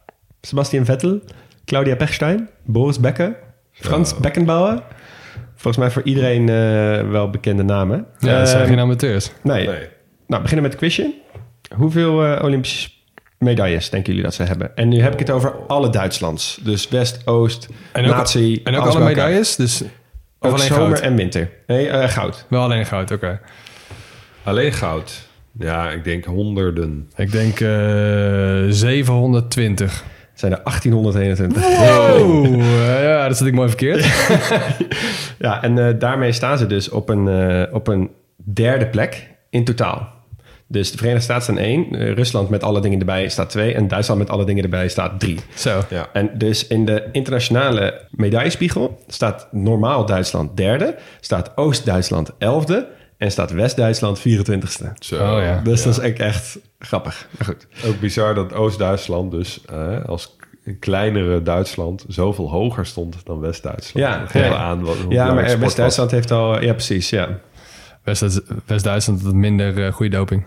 Sebastian 0.47 0.85
Vettel, 0.85 1.21
Claudia 1.65 1.97
Pechstein, 1.97 2.49
Boris 2.65 3.01
Becker, 3.01 3.37
Frans 3.73 4.16
Beckenbauer. 4.19 4.83
Volgens 5.55 5.77
mij 5.85 5.91
voor 5.91 6.03
iedereen 6.03 6.49
eh, 6.49 7.11
wel 7.11 7.31
bekende 7.31 7.62
namen. 7.62 8.07
Ja, 8.19 8.39
dat 8.39 8.49
zijn 8.49 8.61
Ehm, 8.61 8.71
geen 8.71 8.79
amateurs. 8.79 9.31
Nee. 9.43 9.66
Nee. 9.66 9.89
Nou, 10.27 10.43
beginnen 10.43 10.62
met 10.62 10.73
het 10.73 10.81
quizje. 10.81 11.15
Hoeveel 11.77 12.25
eh, 12.25 12.45
Olympische 12.45 12.89
medailles 13.39 13.91
denken 13.91 14.09
jullie 14.09 14.25
dat 14.25 14.35
ze 14.35 14.43
hebben? 14.43 14.77
En 14.77 14.89
nu 14.89 15.01
heb 15.01 15.12
ik 15.12 15.19
het 15.19 15.31
over 15.31 15.53
alle 15.66 15.91
Duitslands. 15.91 16.59
Dus 16.62 16.89
West, 16.89 17.27
Oost, 17.27 17.69
En 17.93 18.05
ook, 18.05 18.11
natie. 18.16 18.61
en 18.65 18.77
ook 18.77 18.87
alle 18.87 19.05
medailles? 19.05 19.57
Dus, 19.57 19.83
of 19.83 19.89
Ook 20.39 20.53
alleen 20.55 20.66
zomer 20.66 20.87
goud? 20.97 21.01
en 21.01 21.15
winter. 21.16 21.51
Nee, 21.66 21.89
eh, 21.89 22.09
goud. 22.09 22.47
Wel 22.49 22.62
alleen 22.62 22.87
goud, 22.87 23.11
oké. 23.11 23.41
Alleen 24.43 24.73
goud. 24.73 25.29
Ja, 25.59 25.91
ik 25.91 26.05
denk 26.05 26.25
honderden. 26.25 27.11
Ik 27.16 27.33
denk 27.33 27.61
eh 27.61 28.62
720. 28.69 30.05
Het 30.35 30.43
zijn 30.43 30.52
er 30.52 30.61
1821. 30.65 31.65
Oh, 31.65 32.44
eh, 32.44 33.02
ja, 33.02 33.28
dat 33.28 33.36
zit 33.36 33.47
ik 33.47 33.55
mooi 33.55 33.69
verkeerd. 33.69 34.06
Ja, 35.39 35.62
en 35.62 35.78
eh, 35.89 35.94
daarmee 35.98 36.32
staan 36.32 36.59
ze 36.59 36.66
dus 36.66 36.89
op 36.89 37.09
een, 37.09 37.28
eh, 37.28 37.74
op 37.74 37.89
een 37.89 38.11
derde 38.36 38.86
plek 38.86 39.28
in 39.51 39.65
totaal. 39.65 40.09
Dus 40.66 40.90
de 40.90 40.97
Verenigde 40.97 41.24
Staten 41.24 41.43
staan 41.43 41.59
één. 41.59 41.86
eh, 41.94 42.12
Rusland 42.12 42.48
met 42.48 42.62
alle 42.62 42.81
dingen 42.81 42.98
erbij 42.98 43.28
staat 43.28 43.51
twee. 43.51 43.74
En 43.74 43.89
Duitsland 43.89 44.20
met 44.20 44.31
alle 44.31 44.44
dingen 44.44 44.62
erbij 44.62 44.89
staat 44.89 45.20
drie. 45.20 45.39
Zo. 45.55 45.82
Ja. 45.90 46.09
En 46.12 46.31
dus 46.35 46.66
in 46.66 46.85
de 46.85 47.09
internationale 47.12 48.01
medaillespiegel 48.11 48.98
staat 49.06 49.48
normaal 49.51 50.06
Duitsland 50.06 50.56
derde, 50.56 50.94
staat 51.20 51.56
Oost-Duitsland 51.56 52.31
elfde 52.39 52.86
en 53.16 53.31
staat 53.31 53.51
West-Duitsland 53.51 54.19
24ste. 54.20 54.93
Zo. 54.99 55.15
Oh 55.36 55.43
ja. 55.43 55.61
Dus 55.65 55.82
dat 55.82 55.93
is 55.93 55.99
echt, 55.99 56.19
echt 56.19 56.59
grappig. 56.78 57.28
Maar 57.39 57.47
goed. 57.47 57.66
Ook 57.86 58.01
bizar 58.01 58.35
dat 58.35 58.53
Oost-Duitsland 58.53 59.31
dus 59.31 59.65
eh, 59.65 60.05
als 60.05 60.36
een 60.65 60.78
kleinere 60.78 61.43
Duitsland 61.43 62.05
zoveel 62.09 62.51
hoger 62.51 62.86
stond 62.86 63.16
dan 63.24 63.41
West-Duitsland. 63.41 64.07
Ja, 64.07 64.19
Dat 64.19 64.32
ja. 64.32 64.55
aan 64.57 64.82
wat, 64.85 64.97
Ja, 65.09 65.35
maar 65.35 65.45
eh, 65.45 65.55
West-Duitsland 65.59 66.11
heeft 66.11 66.31
al... 66.31 66.62
Ja, 66.62 66.73
precies, 66.73 67.11
ja. 67.11 67.39
West- 68.03 68.41
West-Duitsland 68.66 69.23
had 69.23 69.32
minder 69.35 69.85
eh, 69.86 69.93
goede 69.93 70.16
doping. 70.16 70.47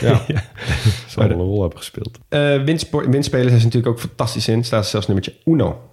Ja, 0.00 0.20
zal 1.08 1.28
wel 1.28 1.30
een 1.30 1.36
rol 1.44 1.60
hebben 1.60 1.78
gespeeld. 1.78 2.18
Eh 2.28 2.62
windsport, 2.62 3.06
windspelers 3.08 3.52
is 3.52 3.64
natuurlijk 3.64 3.92
ook 3.92 4.00
fantastisch 4.00 4.48
in. 4.48 4.64
Staat 4.64 4.86
zelfs 4.86 5.06
nummertje 5.06 5.34
uno. 5.44 5.90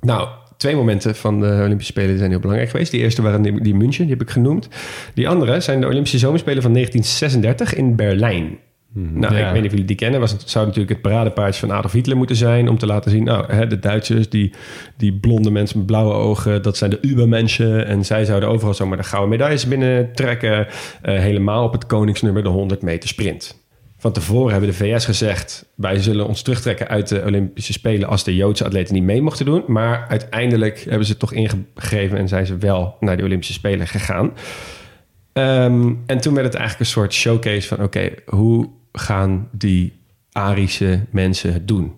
Nou, 0.00 0.28
twee 0.58 0.76
momenten 0.76 1.14
van 1.14 1.40
de 1.40 1.60
Olympische 1.64 1.92
Spelen 1.92 2.18
zijn 2.18 2.30
heel 2.30 2.40
belangrijk 2.40 2.70
geweest. 2.70 2.90
Die 2.90 3.00
eerste 3.00 3.22
waren 3.22 3.42
die, 3.42 3.60
die 3.62 3.74
München, 3.74 4.02
die 4.06 4.12
heb 4.12 4.22
ik 4.22 4.30
genoemd. 4.30 4.68
Die 5.14 5.28
andere 5.28 5.60
zijn 5.60 5.80
de 5.80 5.86
Olympische 5.86 6.18
Zomerspelen 6.18 6.62
van 6.62 6.72
1936 6.72 7.74
in 7.74 7.96
Berlijn. 7.96 8.58
Nou, 8.92 9.34
Ja. 9.36 9.46
ik 9.46 9.52
weet 9.52 9.54
niet 9.54 9.64
of 9.64 9.70
jullie 9.70 9.84
die 9.86 9.96
kennen. 9.96 10.20
Was, 10.20 10.30
het 10.32 10.50
zou 10.50 10.64
natuurlijk 10.66 10.92
het 10.92 11.02
paradepaardje 11.02 11.60
van 11.66 11.76
Adolf 11.76 11.92
Hitler 11.92 12.16
moeten 12.16 12.36
zijn... 12.36 12.68
om 12.68 12.78
te 12.78 12.86
laten 12.86 13.10
zien, 13.10 13.24
nou, 13.24 13.52
hè, 13.52 13.66
de 13.66 13.78
Duitsers, 13.78 14.28
die, 14.28 14.52
die 14.96 15.12
blonde 15.12 15.50
mensen 15.50 15.78
met 15.78 15.86
blauwe 15.86 16.12
ogen... 16.14 16.62
dat 16.62 16.76
zijn 16.76 16.90
de 16.90 16.98
Ubermenschen. 17.02 17.86
En 17.86 18.04
zij 18.04 18.24
zouden 18.24 18.48
overal 18.48 18.74
zomaar 18.74 18.96
de 18.96 19.02
gouden 19.02 19.30
medailles 19.30 19.66
binnentrekken. 19.68 20.66
eh 21.02 21.18
helemaal 21.18 21.64
op 21.64 21.72
het 21.72 21.86
koningsnummer, 21.86 22.42
de 22.42 22.48
100 22.48 22.82
meter 22.82 23.08
sprint. 23.08 23.57
Van 24.00 24.12
tevoren 24.12 24.50
hebben 24.50 24.70
de 24.70 24.76
VS 24.76 25.04
gezegd... 25.04 25.64
wij 25.74 25.98
zullen 25.98 26.26
ons 26.26 26.42
terugtrekken 26.42 26.88
uit 26.88 27.08
de 27.08 27.22
Olympische 27.24 27.72
Spelen... 27.72 28.08
als 28.08 28.24
de 28.24 28.36
Joodse 28.36 28.64
atleten 28.64 28.94
niet 28.94 29.02
mee 29.02 29.22
mochten 29.22 29.46
doen. 29.46 29.64
Maar 29.66 30.06
uiteindelijk 30.08 30.80
hebben 30.80 31.04
ze 31.04 31.10
het 31.10 31.20
toch 31.20 31.32
ingegeven... 31.32 32.18
en 32.18 32.28
zijn 32.28 32.46
ze 32.46 32.56
wel 32.56 32.96
naar 33.00 33.16
de 33.16 33.22
Olympische 33.22 33.52
Spelen 33.52 33.86
gegaan. 33.86 34.32
Ehm, 35.32 35.94
en 36.06 36.20
toen 36.20 36.34
werd 36.34 36.46
het 36.46 36.54
eigenlijk 36.54 36.80
een 36.80 36.86
soort 36.96 37.14
showcase 37.14 37.68
van... 37.68 37.82
oké, 37.82 38.10
hoe 38.26 38.70
gaan 38.92 39.48
die 39.52 40.00
Arische 40.32 41.00
mensen 41.10 41.52
het 41.52 41.68
doen? 41.68 41.96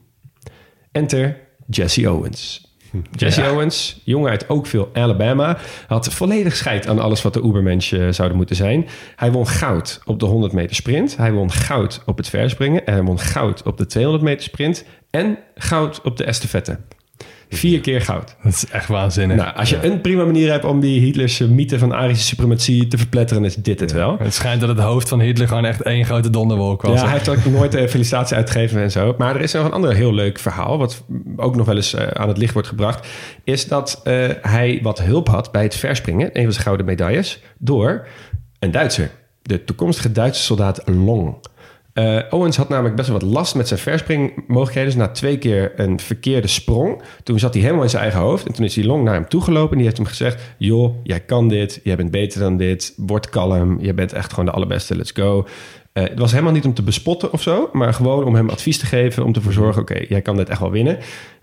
Enter 0.92 1.36
Jesse 1.66 2.10
Owens. 2.10 2.69
Jesse 3.10 3.50
Owens, 3.50 4.00
jongen 4.04 4.30
uit 4.30 4.48
Oakville, 4.48 4.88
Alabama... 4.92 5.58
had 5.86 6.12
volledig 6.12 6.56
scheid 6.56 6.86
aan 6.86 6.98
alles 6.98 7.22
wat 7.22 7.34
de 7.34 7.42
Ubermenschen 7.42 8.14
zouden 8.14 8.36
moeten 8.36 8.56
zijn. 8.56 8.88
Hij 9.16 9.32
won 9.32 9.46
goud 9.46 10.00
op 10.04 10.18
de 10.18 10.26
100 10.26 10.52
meter 10.52 10.76
sprint. 10.76 11.16
Hij 11.16 11.32
won 11.32 11.52
goud 11.52 12.02
op 12.06 12.16
het 12.16 12.28
verspringen. 12.28 12.86
En 12.86 12.92
hij 12.92 13.02
won 13.02 13.18
goud 13.18 13.62
op 13.62 13.78
de 13.78 13.86
200 13.86 14.24
meter 14.24 14.42
sprint. 14.42 14.84
En 15.10 15.38
goud 15.54 16.00
op 16.00 16.16
de 16.16 16.24
estafette. 16.24 16.78
Vier 17.52 17.80
keer 17.80 18.00
goud. 18.00 18.36
Dat 18.42 18.52
is 18.52 18.66
echt 18.66 18.88
waanzinnig. 18.88 19.36
Nou, 19.36 19.56
als 19.56 19.70
je 19.70 19.86
een 19.86 20.00
prima 20.00 20.24
manier 20.24 20.50
hebt 20.50 20.64
om 20.64 20.80
die 20.80 21.00
Hitlerse 21.00 21.48
mythe 21.48 21.78
van 21.78 21.94
Arische 21.94 22.24
suprematie 22.24 22.86
te 22.86 22.98
verpletteren, 22.98 23.44
is 23.44 23.54
dit 23.54 23.80
het 23.80 23.92
wel. 23.92 24.16
Het 24.18 24.34
schijnt 24.34 24.60
dat 24.60 24.68
het 24.68 24.78
hoofd 24.78 25.08
van 25.08 25.20
Hitler 25.20 25.48
gewoon 25.48 25.64
echt 25.64 25.82
één 25.82 26.04
grote 26.04 26.30
donderwolk 26.30 26.82
was. 26.82 27.00
Ja, 27.00 27.06
hij 27.06 27.12
heeft 27.12 27.28
ook 27.28 27.44
nooit 27.44 27.74
een 27.74 27.88
felicitatie 27.88 28.36
uitgegeven 28.36 28.82
en 28.82 28.90
zo. 28.90 29.14
Maar 29.18 29.34
er 29.34 29.40
is 29.40 29.52
nog 29.52 29.64
een 29.64 29.72
ander 29.72 29.94
heel 29.94 30.14
leuk 30.14 30.38
verhaal, 30.38 30.78
wat 30.78 31.04
ook 31.36 31.56
nog 31.56 31.66
wel 31.66 31.76
eens 31.76 31.94
eh, 31.94 32.06
aan 32.06 32.28
het 32.28 32.38
licht 32.38 32.52
wordt 32.52 32.68
gebracht. 32.68 33.08
Is 33.44 33.68
dat 33.68 34.00
eh, 34.04 34.28
hij 34.42 34.78
wat 34.82 35.02
hulp 35.02 35.28
had 35.28 35.52
bij 35.52 35.62
het 35.62 35.74
verspringen, 35.74 36.30
een 36.32 36.42
van 36.42 36.52
zijn 36.52 36.64
gouden 36.64 36.86
medailles, 36.86 37.42
door 37.58 38.06
een 38.58 38.70
Duitser. 38.70 39.10
De 39.42 39.64
toekomstige 39.64 40.12
Duitse 40.12 40.42
soldaat 40.42 40.82
Long. 40.84 41.34
Eh, 41.92 42.18
Owens 42.30 42.56
had 42.56 42.68
namelijk 42.68 42.96
best 42.96 43.08
wel 43.08 43.18
wat 43.18 43.28
last 43.28 43.54
met 43.54 43.68
zijn 43.68 43.80
verspringmogelijkheden. 43.80 44.84
Dus 44.84 44.98
na 44.98 45.08
twee 45.08 45.38
keer 45.38 45.72
een 45.76 46.00
verkeerde 46.00 46.48
sprong. 46.48 47.02
Toen 47.22 47.38
zat 47.38 47.52
hij 47.52 47.62
helemaal 47.62 47.82
in 47.82 47.90
zijn 47.90 48.02
eigen 48.02 48.20
hoofd. 48.20 48.46
En 48.46 48.52
toen 48.52 48.64
is 48.64 48.74
die 48.74 48.86
Long 48.86 49.04
naar 49.04 49.14
hem 49.14 49.28
toegelopen. 49.28 49.70
En 49.70 49.76
die 49.76 49.84
heeft 49.84 49.96
hem 49.96 50.06
gezegd... 50.06 50.54
joh, 50.58 50.94
jij 51.02 51.20
kan 51.20 51.48
dit. 51.48 51.80
Jij 51.84 51.96
bent 51.96 52.10
beter 52.10 52.40
dan 52.40 52.56
dit. 52.56 52.94
Word 52.96 53.28
kalm. 53.28 53.80
Je 53.80 53.94
bent 53.94 54.12
echt 54.12 54.30
gewoon 54.30 54.44
de 54.44 54.50
allerbeste. 54.50 54.96
Let's 54.96 55.12
go. 55.14 55.46
Eh, 55.92 56.02
het 56.02 56.18
was 56.18 56.32
helemaal 56.32 56.52
niet 56.52 56.64
om 56.64 56.74
te 56.74 56.82
bespotten 56.82 57.32
of 57.32 57.42
zo. 57.42 57.68
Maar 57.72 57.94
gewoon 57.94 58.24
om 58.24 58.34
hem 58.34 58.50
advies 58.50 58.78
te 58.78 58.86
geven. 58.86 59.24
Om 59.24 59.32
te 59.32 59.40
verzorgen, 59.40 59.82
oké, 59.82 60.04
jij 60.08 60.22
kan 60.22 60.36
dit 60.36 60.48
echt 60.48 60.60
wel 60.60 60.70
winnen. 60.70 60.98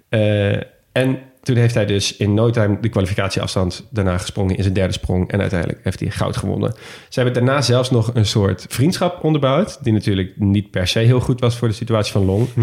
Eh, 0.09 0.55
en 0.91 1.19
toen 1.47 1.55
heeft 1.55 1.73
hij 1.73 1.85
dus 1.85 2.17
in 2.17 2.33
no 2.33 2.49
time 2.49 2.77
de 2.81 2.89
kwalificatieafstand 2.89 3.87
daarna 3.89 4.17
gesprongen 4.17 4.55
in 4.55 4.61
zijn 4.61 4.73
derde 4.73 4.93
sprong. 4.93 5.31
En 5.31 5.39
uiteindelijk 5.39 5.79
heeft 5.83 5.99
hij 5.99 6.09
goud 6.09 6.37
gewonnen. 6.37 6.73
Ze 7.09 7.19
hebben 7.21 7.33
daarna 7.33 7.61
zelfs 7.61 7.91
nog 7.91 8.11
een 8.13 8.25
soort 8.25 8.65
vriendschap 8.69 9.23
onderbouwd. 9.23 9.83
Die 9.83 9.93
natuurlijk 9.93 10.33
niet 10.35 10.71
per 10.71 10.87
se 10.87 10.99
heel 10.99 11.19
goed 11.19 11.39
was 11.39 11.57
voor 11.57 11.67
de 11.67 11.73
situatie 11.73 12.11
van 12.11 12.25
Long. 12.25 12.47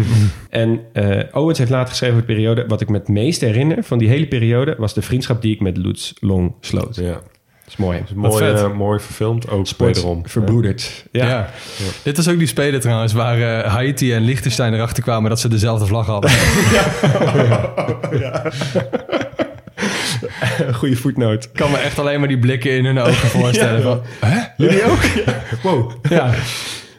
En 0.49 0.79
eh, 0.93 1.19
Owens 1.31 1.57
heeft 1.57 1.69
later 1.69 1.89
geschreven 1.89 2.15
over 2.15 2.27
de 2.27 2.33
periode. 2.33 2.65
Wat 2.67 2.81
ik 2.81 2.89
me 2.89 2.97
het 2.97 3.07
meest 3.07 3.41
herinner 3.41 3.83
van 3.83 3.97
die 3.97 4.07
hele 4.07 4.27
periode 4.27 4.75
was 4.77 4.93
de 4.93 5.01
vriendschap 5.01 5.41
die 5.41 5.53
ik 5.53 5.61
met 5.61 5.77
Lutz 5.77 6.13
Long 6.19 6.53
sloot. 6.59 6.95
Ja. 6.95 7.21
Dat 7.65 7.73
is 7.73 7.79
mooi. 7.79 8.03
Mooi, 8.15 8.37
vet. 8.45 8.61
eh, 8.61 8.71
mooi 8.71 8.99
verfilmd, 8.99 9.49
ook 9.49 9.67
Sport 9.67 9.95
wederom. 9.95 10.27
verbroederd. 10.27 11.05
Ja. 11.11 11.27
Ja. 11.27 11.49
Dit 12.03 12.17
was 12.17 12.27
ook 12.29 12.37
die 12.37 12.47
spelen 12.47 12.79
trouwens, 12.79 13.13
waar 13.13 13.41
eh, 13.63 13.71
Haiti 13.73 14.13
en 14.13 14.21
Liechtenstein 14.21 14.73
erachter 14.73 15.03
kwamen 15.03 15.29
dat 15.29 15.39
ze 15.39 15.47
dezelfde 15.47 15.85
vlag 15.85 16.05
hadden. 16.05 16.31
Goede 20.73 20.95
voetnoot. 20.95 21.43
Ik 21.43 21.49
kan 21.53 21.71
me 21.71 21.77
echt 21.77 21.99
alleen 21.99 22.19
maar 22.19 22.27
die 22.27 22.39
blikken 22.39 22.71
in 22.71 22.85
hun 22.85 22.99
ogen 22.99 23.29
voorstellen. 23.29 23.81
Van, 23.81 24.01
Hè? 24.19 24.39
Jullie 24.57 24.83
ook? 24.83 24.99
Wow. 25.63 25.91
Ja. 26.09 26.33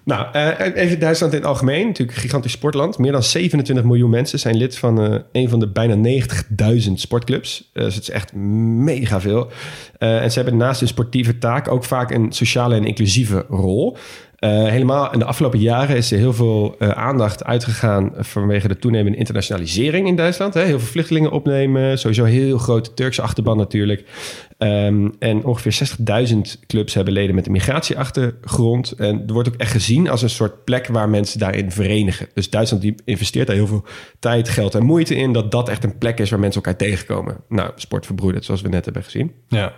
Nou, 0.07 0.27
eh, 0.33 0.83
even 0.83 0.99
Duitsland 0.99 1.33
in 1.33 1.39
het 1.39 1.49
algemeen. 1.49 1.87
Natuurlijk 1.87 2.17
een 2.17 2.23
gigantisch 2.23 2.53
sportland. 2.53 2.99
Meer 2.99 3.13
dan 3.13 3.23
27 3.23 3.85
miljoen 3.85 4.11
mensen 4.11 4.39
zijn 4.39 4.57
lid 4.57 4.79
van 4.79 5.03
eh, 5.03 5.19
een 5.33 5.49
van 5.49 5.61
de 5.61 5.69
bijna 5.69 5.95
90.000 5.95 6.93
sportclubs. 6.93 7.71
Eh, 7.73 7.83
dus 7.85 7.95
het 7.95 8.03
is 8.03 8.11
echt 8.11 8.35
mega 8.35 9.21
veel. 9.21 9.51
En 9.99 10.31
ze 10.31 10.39
hebben 10.39 10.57
naast 10.57 10.81
hun 10.81 10.89
sportieve 10.89 11.39
taak 11.39 11.69
ook 11.69 11.85
vaak 11.85 12.11
een 12.11 12.33
sociale 12.33 12.75
en 12.75 12.85
inclusieve 12.85 13.45
rol. 13.49 13.97
Helemaal 14.39 15.13
in 15.13 15.19
de 15.19 15.25
afgelopen 15.25 15.59
jaren 15.59 15.97
is 15.97 16.13
er 16.13 16.19
heel 16.19 16.33
veel 16.33 16.81
aandacht 16.81 17.45
uitgegaan 17.45 18.13
vanwege 18.17 18.69
de 18.69 18.79
toenemende 18.79 19.19
internationalisering 19.19 20.07
in 20.07 20.17
Duitsland. 20.17 20.55
Hè. 20.55 20.63
Heel 20.63 20.79
veel 20.79 20.89
vluchtelingen 20.89 21.31
opnemen, 21.31 21.99
sowieso 21.99 22.25
heel 22.25 22.59
grote 22.59 22.95
Turkse 22.95 23.23
achterban 23.23 23.57
natuurlijk. 23.57 24.05
Ehm, 24.59 25.09
en 25.19 25.45
ongeveer 25.45 25.73
60.000 25.73 26.61
clubs 26.67 26.95
hebben 26.95 27.13
leden 27.13 27.35
met 27.35 27.47
een 27.47 27.53
migratieachtergrond. 27.53 28.93
En 28.93 29.23
er 29.27 29.33
wordt 29.33 29.49
ook 29.49 29.55
echt 29.55 29.71
gezien 29.71 30.09
als 30.09 30.23
een 30.23 30.31
soort 30.31 30.65
plek 30.65 30.87
waar 30.87 31.09
mensen 31.09 31.39
daarin 31.39 31.71
verenigen. 31.71 32.29
Dus 32.35 32.51
Duitsland 32.51 32.83
die 32.83 32.95
investeert 33.05 33.47
daar 33.47 33.57
heel 33.57 33.67
veel 33.67 33.85
tijd, 34.19 34.49
geld 34.49 34.75
en 34.75 34.85
moeite 34.85 35.15
in... 35.15 35.33
dat 35.33 35.51
dat 35.51 35.69
echt 35.69 35.85
een 35.85 35.99
plek 35.99 36.19
is 36.19 36.31
waar 36.31 36.41
mensen 36.41 36.63
elkaar 36.63 36.79
tegenkomen. 36.79 37.37
Nou, 37.49 37.71
sport 37.75 38.07
verbroedert, 38.07 38.45
zoals 38.45 38.61
we 38.61 38.69
net 38.69 38.85
hebben 38.85 39.03
gezien. 39.05 39.33
Ja. 39.49 39.73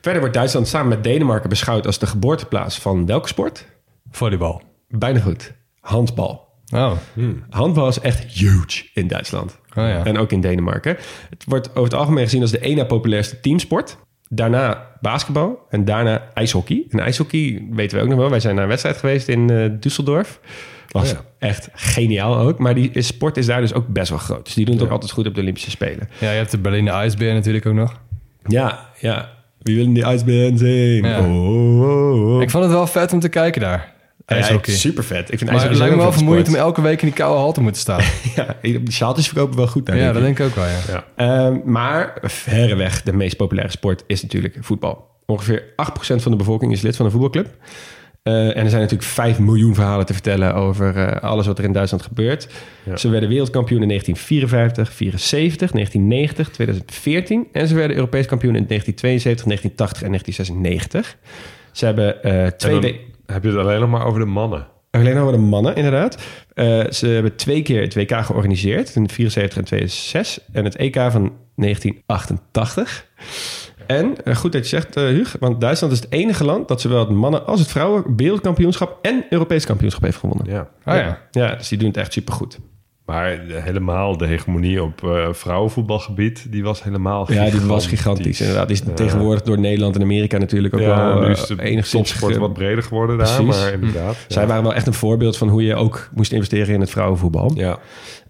Verder 0.00 0.20
wordt 0.20 0.34
Duitsland 0.34 0.68
samen 0.68 0.88
met 0.88 1.04
Denemarken 1.04 1.48
beschouwd 1.48 1.86
als 1.86 1.98
de 1.98 2.06
geboorteplaats 2.06 2.78
van 2.78 3.06
welke 3.06 3.28
sport? 3.28 3.66
Volleybal. 4.10 4.62
Bijna 4.88 5.20
goed. 5.20 5.52
Handbal. 5.80 6.53
Oh. 6.72 6.92
Handbal 7.50 7.88
is 7.88 8.00
echt 8.00 8.32
huge 8.32 8.84
in 8.94 9.08
Duitsland. 9.08 9.58
Oh 9.76 9.84
ja. 9.84 10.04
En 10.04 10.18
ook 10.18 10.32
in 10.32 10.40
Denemarken. 10.40 10.96
Het 11.30 11.44
wordt 11.46 11.70
over 11.70 11.82
het 11.82 11.94
algemeen 11.94 12.24
gezien 12.24 12.42
als 12.42 12.50
de 12.50 12.60
ene 12.60 12.86
populairste 12.86 13.40
teamsport. 13.40 13.98
Daarna 14.28 14.86
basketbal 15.00 15.66
en 15.70 15.84
daarna 15.84 16.30
ijshockey. 16.34 16.86
En 16.90 17.00
ijshockey 17.00 17.66
weten 17.70 17.96
we 17.98 18.02
ook 18.02 18.10
nog 18.10 18.18
wel. 18.18 18.30
Wij 18.30 18.40
zijn 18.40 18.54
naar 18.54 18.62
een 18.62 18.68
wedstrijd 18.68 18.96
geweest 18.96 19.28
in 19.28 19.50
eh, 19.50 19.70
Düsseldorf. 19.70 20.40
Was 20.88 21.12
Oh 21.12 21.18
echt 21.38 21.68
geniaal 21.72 22.38
ook. 22.38 22.58
Maar 22.58 22.74
die 22.74 23.02
sport 23.02 23.36
is 23.36 23.46
daar 23.46 23.60
dus 23.60 23.72
ook 23.72 23.88
best 23.88 24.08
wel 24.08 24.18
groot. 24.18 24.44
Dus 24.44 24.54
die 24.54 24.64
doen 24.64 24.74
het 24.74 24.84
ook 24.84 24.90
altijd 24.90 25.10
goed 25.10 25.26
op 25.26 25.34
de 25.34 25.40
Olympische 25.40 25.70
Spelen. 25.70 26.08
Ja, 26.18 26.30
je 26.30 26.36
hebt 26.36 26.50
de 26.50 26.58
Berliner 26.58 26.92
IJsbeer 26.92 27.34
natuurlijk 27.34 27.66
ook 27.66 27.74
nog. 27.74 28.00
Ja, 28.46 28.88
ja. 29.00 29.30
Wie 29.62 29.76
willen 29.76 29.92
die 29.92 30.04
ijsberen 30.04 30.58
zien? 30.58 31.04
Oh, 31.06 31.80
oh, 31.80 32.34
oh. 32.34 32.42
Ik 32.42 32.50
vond 32.50 32.64
het 32.64 32.72
wel 32.72 32.86
vet 32.86 33.12
om 33.12 33.20
te 33.20 33.28
kijken 33.28 33.60
daar. 33.60 33.93
Ja, 34.26 34.58
super 34.62 35.04
vet. 35.04 35.32
Ik 35.32 35.38
vind 35.38 35.50
maar 35.50 35.68
het 35.68 35.76
lijkt 35.76 35.94
me 35.94 36.00
wel 36.00 36.12
vermoeiend 36.12 36.48
om 36.48 36.54
elke 36.54 36.82
week 36.82 37.00
in 37.02 37.06
die 37.06 37.16
koude 37.16 37.38
hal 37.38 37.52
te 37.52 37.60
moeten 37.60 37.80
staan. 37.80 38.00
Ja, 38.36 38.56
de 38.62 38.92
sjaaltjes 38.92 39.26
verkopen 39.26 39.56
wel 39.56 39.66
goed 39.66 39.86
ja, 39.86 39.92
denk 39.92 40.06
dat 40.06 40.16
ik. 40.16 40.22
denk 40.22 40.38
ik 40.38 40.44
ook 40.46 40.54
wel, 40.54 40.64
ja. 40.64 40.78
Ja. 40.88 41.04
Ehm, 41.46 41.58
maar 41.64 42.18
verreweg 42.22 43.02
de 43.02 43.12
meest 43.12 43.36
populaire 43.36 43.70
sport 43.72 44.04
is 44.06 44.22
natuurlijk 44.22 44.56
voetbal. 44.60 45.08
Ongeveer 45.26 45.62
8% 45.76 46.22
van 46.22 46.30
de 46.30 46.36
bevolking 46.36 46.72
is 46.72 46.80
lid 46.80 46.96
van 46.96 47.04
een 47.06 47.10
voetbalclub. 47.12 47.48
Eh, 48.22 48.34
en 48.34 48.62
er 48.64 48.70
zijn 48.70 48.82
natuurlijk 48.82 49.02
5 49.10 49.38
miljoen 49.38 49.74
verhalen 49.74 50.06
te 50.06 50.12
vertellen 50.12 50.54
over 50.54 50.96
eh, 50.96 51.22
alles 51.22 51.46
wat 51.46 51.58
er 51.58 51.64
in 51.64 51.72
Duitsland 51.72 52.02
gebeurt. 52.04 52.48
Ja. 52.82 52.96
Ze 52.96 53.08
werden 53.08 53.28
wereldkampioen 53.28 53.82
in 53.82 53.88
1954, 53.88 54.92
74, 54.92 55.70
1990, 55.70 56.50
2014. 56.50 57.46
En 57.52 57.68
ze 57.68 57.74
werden 57.74 57.96
Europees 57.96 58.26
kampioen 58.26 58.56
in 58.56 58.66
1972, 58.66 59.44
1980 59.44 60.02
en 60.02 60.08
1996. 60.08 61.16
Ze 61.72 61.84
hebben 61.84 62.22
eh, 62.22 62.46
twee 62.46 62.74
En 62.74 62.80
dan 62.80 62.90
we- 62.90 63.12
heb 63.26 63.42
je 63.42 63.48
het 63.48 63.58
alleen 63.58 63.80
nog 63.80 63.90
maar 63.90 64.06
over 64.06 64.20
de 64.20 64.26
mannen. 64.26 64.66
Alleen 64.90 65.18
over 65.18 65.32
de 65.32 65.38
mannen, 65.38 65.76
inderdaad. 65.76 66.22
Eh, 66.54 66.90
ze 66.90 67.06
hebben 67.06 67.36
twee 67.36 67.62
keer 67.62 67.80
het 67.80 67.94
WK 67.94 68.24
georganiseerd. 68.24 68.94
In 68.94 69.08
74 69.08 69.58
en 69.58 69.64
2006. 69.64 70.40
En 70.52 70.64
het 70.64 70.76
EK 70.76 70.94
van 71.10 71.32
1988. 71.54 73.06
En, 73.86 74.24
eh, 74.24 74.36
goed 74.36 74.52
dat 74.52 74.62
je 74.62 74.68
zegt, 74.68 74.96
eh 74.96 75.04
Huug. 75.04 75.36
Want 75.40 75.60
Duitsland 75.60 75.92
is 75.92 76.00
het 76.00 76.12
enige 76.12 76.44
land 76.44 76.68
dat 76.68 76.80
zowel 76.80 76.98
het 76.98 77.10
mannen- 77.10 77.46
als 77.46 77.60
het 77.60 77.68
vrouwen 77.68 78.16
wereldkampioenschap 78.16 78.98
en 79.02 79.24
Europees 79.30 79.66
kampioenschap 79.66 80.02
heeft 80.02 80.16
gewonnen. 80.18 80.46
Ja. 80.46 80.60
Oh 80.84 80.94
ja. 80.94 81.18
Ja, 81.30 81.54
dus 81.54 81.68
die 81.68 81.78
doen 81.78 81.88
het 81.88 81.96
echt 81.96 82.12
supergoed. 82.12 82.58
Maar 83.06 83.46
de- 83.46 83.60
helemaal 83.60 84.16
de 84.16 84.26
hegemonie 84.26 84.82
op 84.82 85.04
eh, 85.04 85.32
vrouwenvoetbalgebied, 85.32 86.46
die 86.52 86.62
was 86.62 86.82
helemaal 86.82 87.32
Ja, 87.32 87.50
die 87.50 87.60
was 87.60 87.86
gigantisch. 87.86 88.40
Inderdaad, 88.40 88.68
die 88.68 88.76
is 88.76 88.82
tegenwoordig 88.94 89.42
door 89.42 89.58
Nederland 89.58 89.94
en 89.96 90.02
Amerika 90.02 90.38
natuurlijk 90.38 90.74
ook 90.74 90.80
Ja, 90.80 91.14
wel 91.18 91.28
is 91.28 91.46
de 91.46 91.62
enigszins... 91.62 92.08
topsport 92.08 92.36
wat 92.36 92.52
breder 92.52 92.82
geworden 92.82 93.18
daar, 93.18 93.34
Precies. 93.42 93.62
maar 93.62 93.72
inderdaad. 93.72 94.16
Zij 94.28 94.46
waren 94.46 94.62
wel 94.62 94.74
echt 94.74 94.86
een 94.86 94.94
voorbeeld 94.94 95.36
van 95.36 95.48
hoe 95.48 95.62
je 95.64 95.74
ook 95.74 96.08
moest 96.14 96.32
investeren 96.32 96.74
in 96.74 96.80
het 96.80 96.90
vrouwenvoetbal. 96.90 97.50
Ja. 97.54 97.78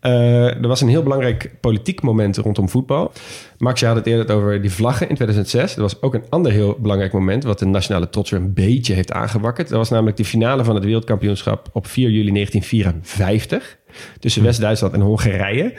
Eh, 0.01 0.55
er 0.63 0.69
was 0.69 0.81
een 0.81 0.89
heel 0.89 1.03
belangrijk 1.03 1.51
politiek 1.61 2.03
moment 2.03 2.37
rondom 2.37 2.69
voetbal. 2.69 3.13
Max, 3.59 3.81
je 3.81 3.87
had 3.87 3.97
het 3.97 4.07
eerder 4.07 4.37
over 4.37 4.61
die 4.61 4.73
vlaggen 4.73 5.09
in 5.09 5.15
2006. 5.15 5.77
Er 5.77 5.83
was 5.83 6.03
ook 6.03 6.15
een 6.15 6.25
ander 6.29 6.53
heel 6.53 6.77
belangrijk 6.81 7.13
moment... 7.13 7.45
wat 7.45 7.59
de 7.59 7.67
nationale 7.67 8.11
trots 8.11 8.31
weer 8.31 8.41
een 8.41 8.55
beetje 8.55 8.95
heeft 8.95 9.13
aangewakkerd. 9.13 9.69
Dat 9.69 9.79
was 9.79 9.91
namelijk 9.91 10.17
de 10.17 10.25
finale 10.25 10.65
van 10.65 10.75
het 10.75 10.85
wereldkampioenschap... 10.85 11.69
op 11.73 11.87
4 11.87 12.11
juli 12.11 12.31
1954 12.33 13.79
tussen 14.19 14.43
West-Duitsland 14.43 14.95
en 14.95 15.01
Hongarije. 15.01 15.73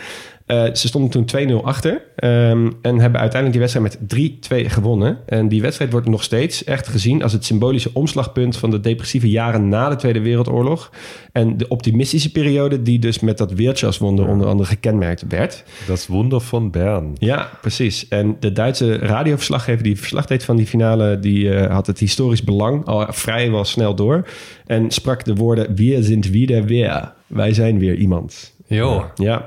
Eh, 0.46 0.64
ze 0.74 0.88
stonden 0.88 1.10
toen 1.10 1.26
2-0 1.26 1.64
achter 1.64 2.02
ehm, 2.16 2.72
en 2.82 3.00
hebben 3.00 3.20
uiteindelijk 3.20 3.52
die 3.52 3.60
wedstrijd 3.60 4.10
met 4.10 4.68
3-2 4.68 4.70
gewonnen. 4.70 5.18
En 5.26 5.48
die 5.48 5.62
wedstrijd 5.62 5.92
wordt 5.92 6.08
nog 6.08 6.24
steeds 6.24 6.64
echt 6.64 6.88
gezien 6.88 7.24
als 7.24 7.34
het 7.34 7.46
symbolische 7.46 7.90
omslagpunt 7.94 8.58
van 8.58 8.72
de 8.72 8.80
depressieve 8.80 9.30
jaren 9.30 9.70
na 9.70 9.90
de 9.90 9.96
Tweede 9.96 10.20
Wereldoorlog. 10.20 10.92
En 11.32 11.58
de 11.58 11.68
optimistische 11.68 12.32
periode 12.32 12.82
die 12.82 13.00
dus 13.00 13.20
met 13.20 13.38
dat 13.38 13.52
Wirtschaftswunder 13.52 14.28
onder 14.28 14.48
andere 14.48 14.70
gekenmerkt 14.70 15.24
werd. 15.28 15.64
Dat 15.88 15.98
is 15.98 16.08
Wunder 16.08 16.42
van 16.42 16.72
Bern. 16.72 17.16
Ja, 17.18 17.50
precies. 17.62 18.08
En 18.08 18.38
de 18.40 18.52
Duitse 18.52 18.98
radioverslaggever 18.98 19.84
die 19.84 19.98
verslag 19.98 20.26
deed 20.26 20.44
van 20.44 20.56
die 20.56 20.68
finale, 20.68 21.20
die 21.20 21.54
eh, 21.54 21.74
had 21.74 21.88
het 21.88 22.00
historisch 22.00 22.44
belang 22.44 22.86
al 22.86 23.06
vrijwel 23.10 23.66
snel 23.66 23.96
door. 23.96 24.28
En 24.66 24.92
sprak 24.92 25.24
de 25.24 25.36
woorden: 25.36 25.76
Wir 25.76 26.04
sind 26.04 26.30
wieder 26.30 26.66
wer. 26.66 27.15
Wij 27.28 27.54
zijn 27.54 27.80
weer 27.80 27.96
iemand. 27.96 28.54
Joh, 28.68 29.04
Ja, 29.16 29.46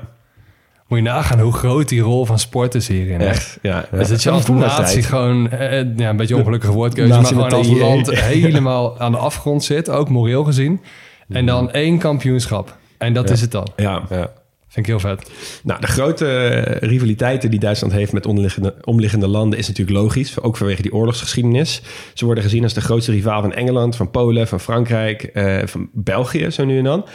moet 0.87 0.97
je 0.97 1.03
nagaan 1.03 1.39
hoe 1.39 1.53
groot 1.53 1.89
die 1.89 2.01
rol 2.01 2.25
van 2.25 2.39
sport 2.39 2.75
is 2.75 2.87
hierin. 2.87 3.21
echt. 3.21 3.57
Ja, 3.61 3.85
Dus 3.91 4.07
dat 4.07 4.23
je 4.23 4.29
als 4.29 4.47
natie 4.47 5.03
gewoon, 5.03 5.49
eh, 5.49 5.79
eh, 5.79 5.87
ja, 5.95 6.09
een 6.09 6.17
beetje 6.17 6.35
ongelukkige 6.35 6.73
woordkeuze, 6.73 7.13
maar 7.13 7.25
gewoon 7.25 7.51
als 7.53 7.67
land 7.67 8.11
helemaal 8.11 8.99
aan 8.99 9.11
de 9.11 9.17
afgrond 9.17 9.63
zit, 9.63 9.89
ook 9.89 10.09
moreel 10.09 10.43
gezien. 10.43 10.81
En 11.27 11.45
dan 11.45 11.71
één 11.71 11.97
kampioenschap. 11.97 12.77
En 12.97 13.13
dat 13.13 13.29
is 13.29 13.41
het 13.41 13.51
dan. 13.51 13.67
Ja. 13.75 14.01
Ja. 14.09 14.31
Vind 14.69 14.87
ik 14.87 14.93
heel 14.93 14.99
vet. 14.99 15.31
Nou, 15.63 15.81
de 15.81 15.87
grote 15.87 16.59
rivaliteiten 16.79 17.49
die 17.49 17.59
Duitsland 17.59 17.93
heeft 17.93 18.13
met 18.13 18.25
omliggende, 18.25 18.75
omliggende 18.83 19.27
landen 19.27 19.59
is 19.59 19.67
natuurlijk 19.67 19.97
logisch. 19.97 20.41
Ook 20.41 20.57
vanwege 20.57 20.81
die 20.81 20.93
oorlogsgeschiedenis. 20.93 21.81
Ze 22.13 22.25
worden 22.25 22.43
gezien 22.43 22.63
als 22.63 22.73
de 22.73 22.81
grootste 22.81 23.11
rivaal 23.11 23.41
van 23.41 23.53
Engeland, 23.53 23.95
van 23.95 24.11
Polen, 24.11 24.47
van 24.47 24.59
Frankrijk, 24.59 25.23
eh, 25.23 25.57
van 25.65 25.89
België 25.93 26.49
zo 26.51 26.65
nu 26.65 26.77
en 26.77 26.83
dan. 26.83 27.05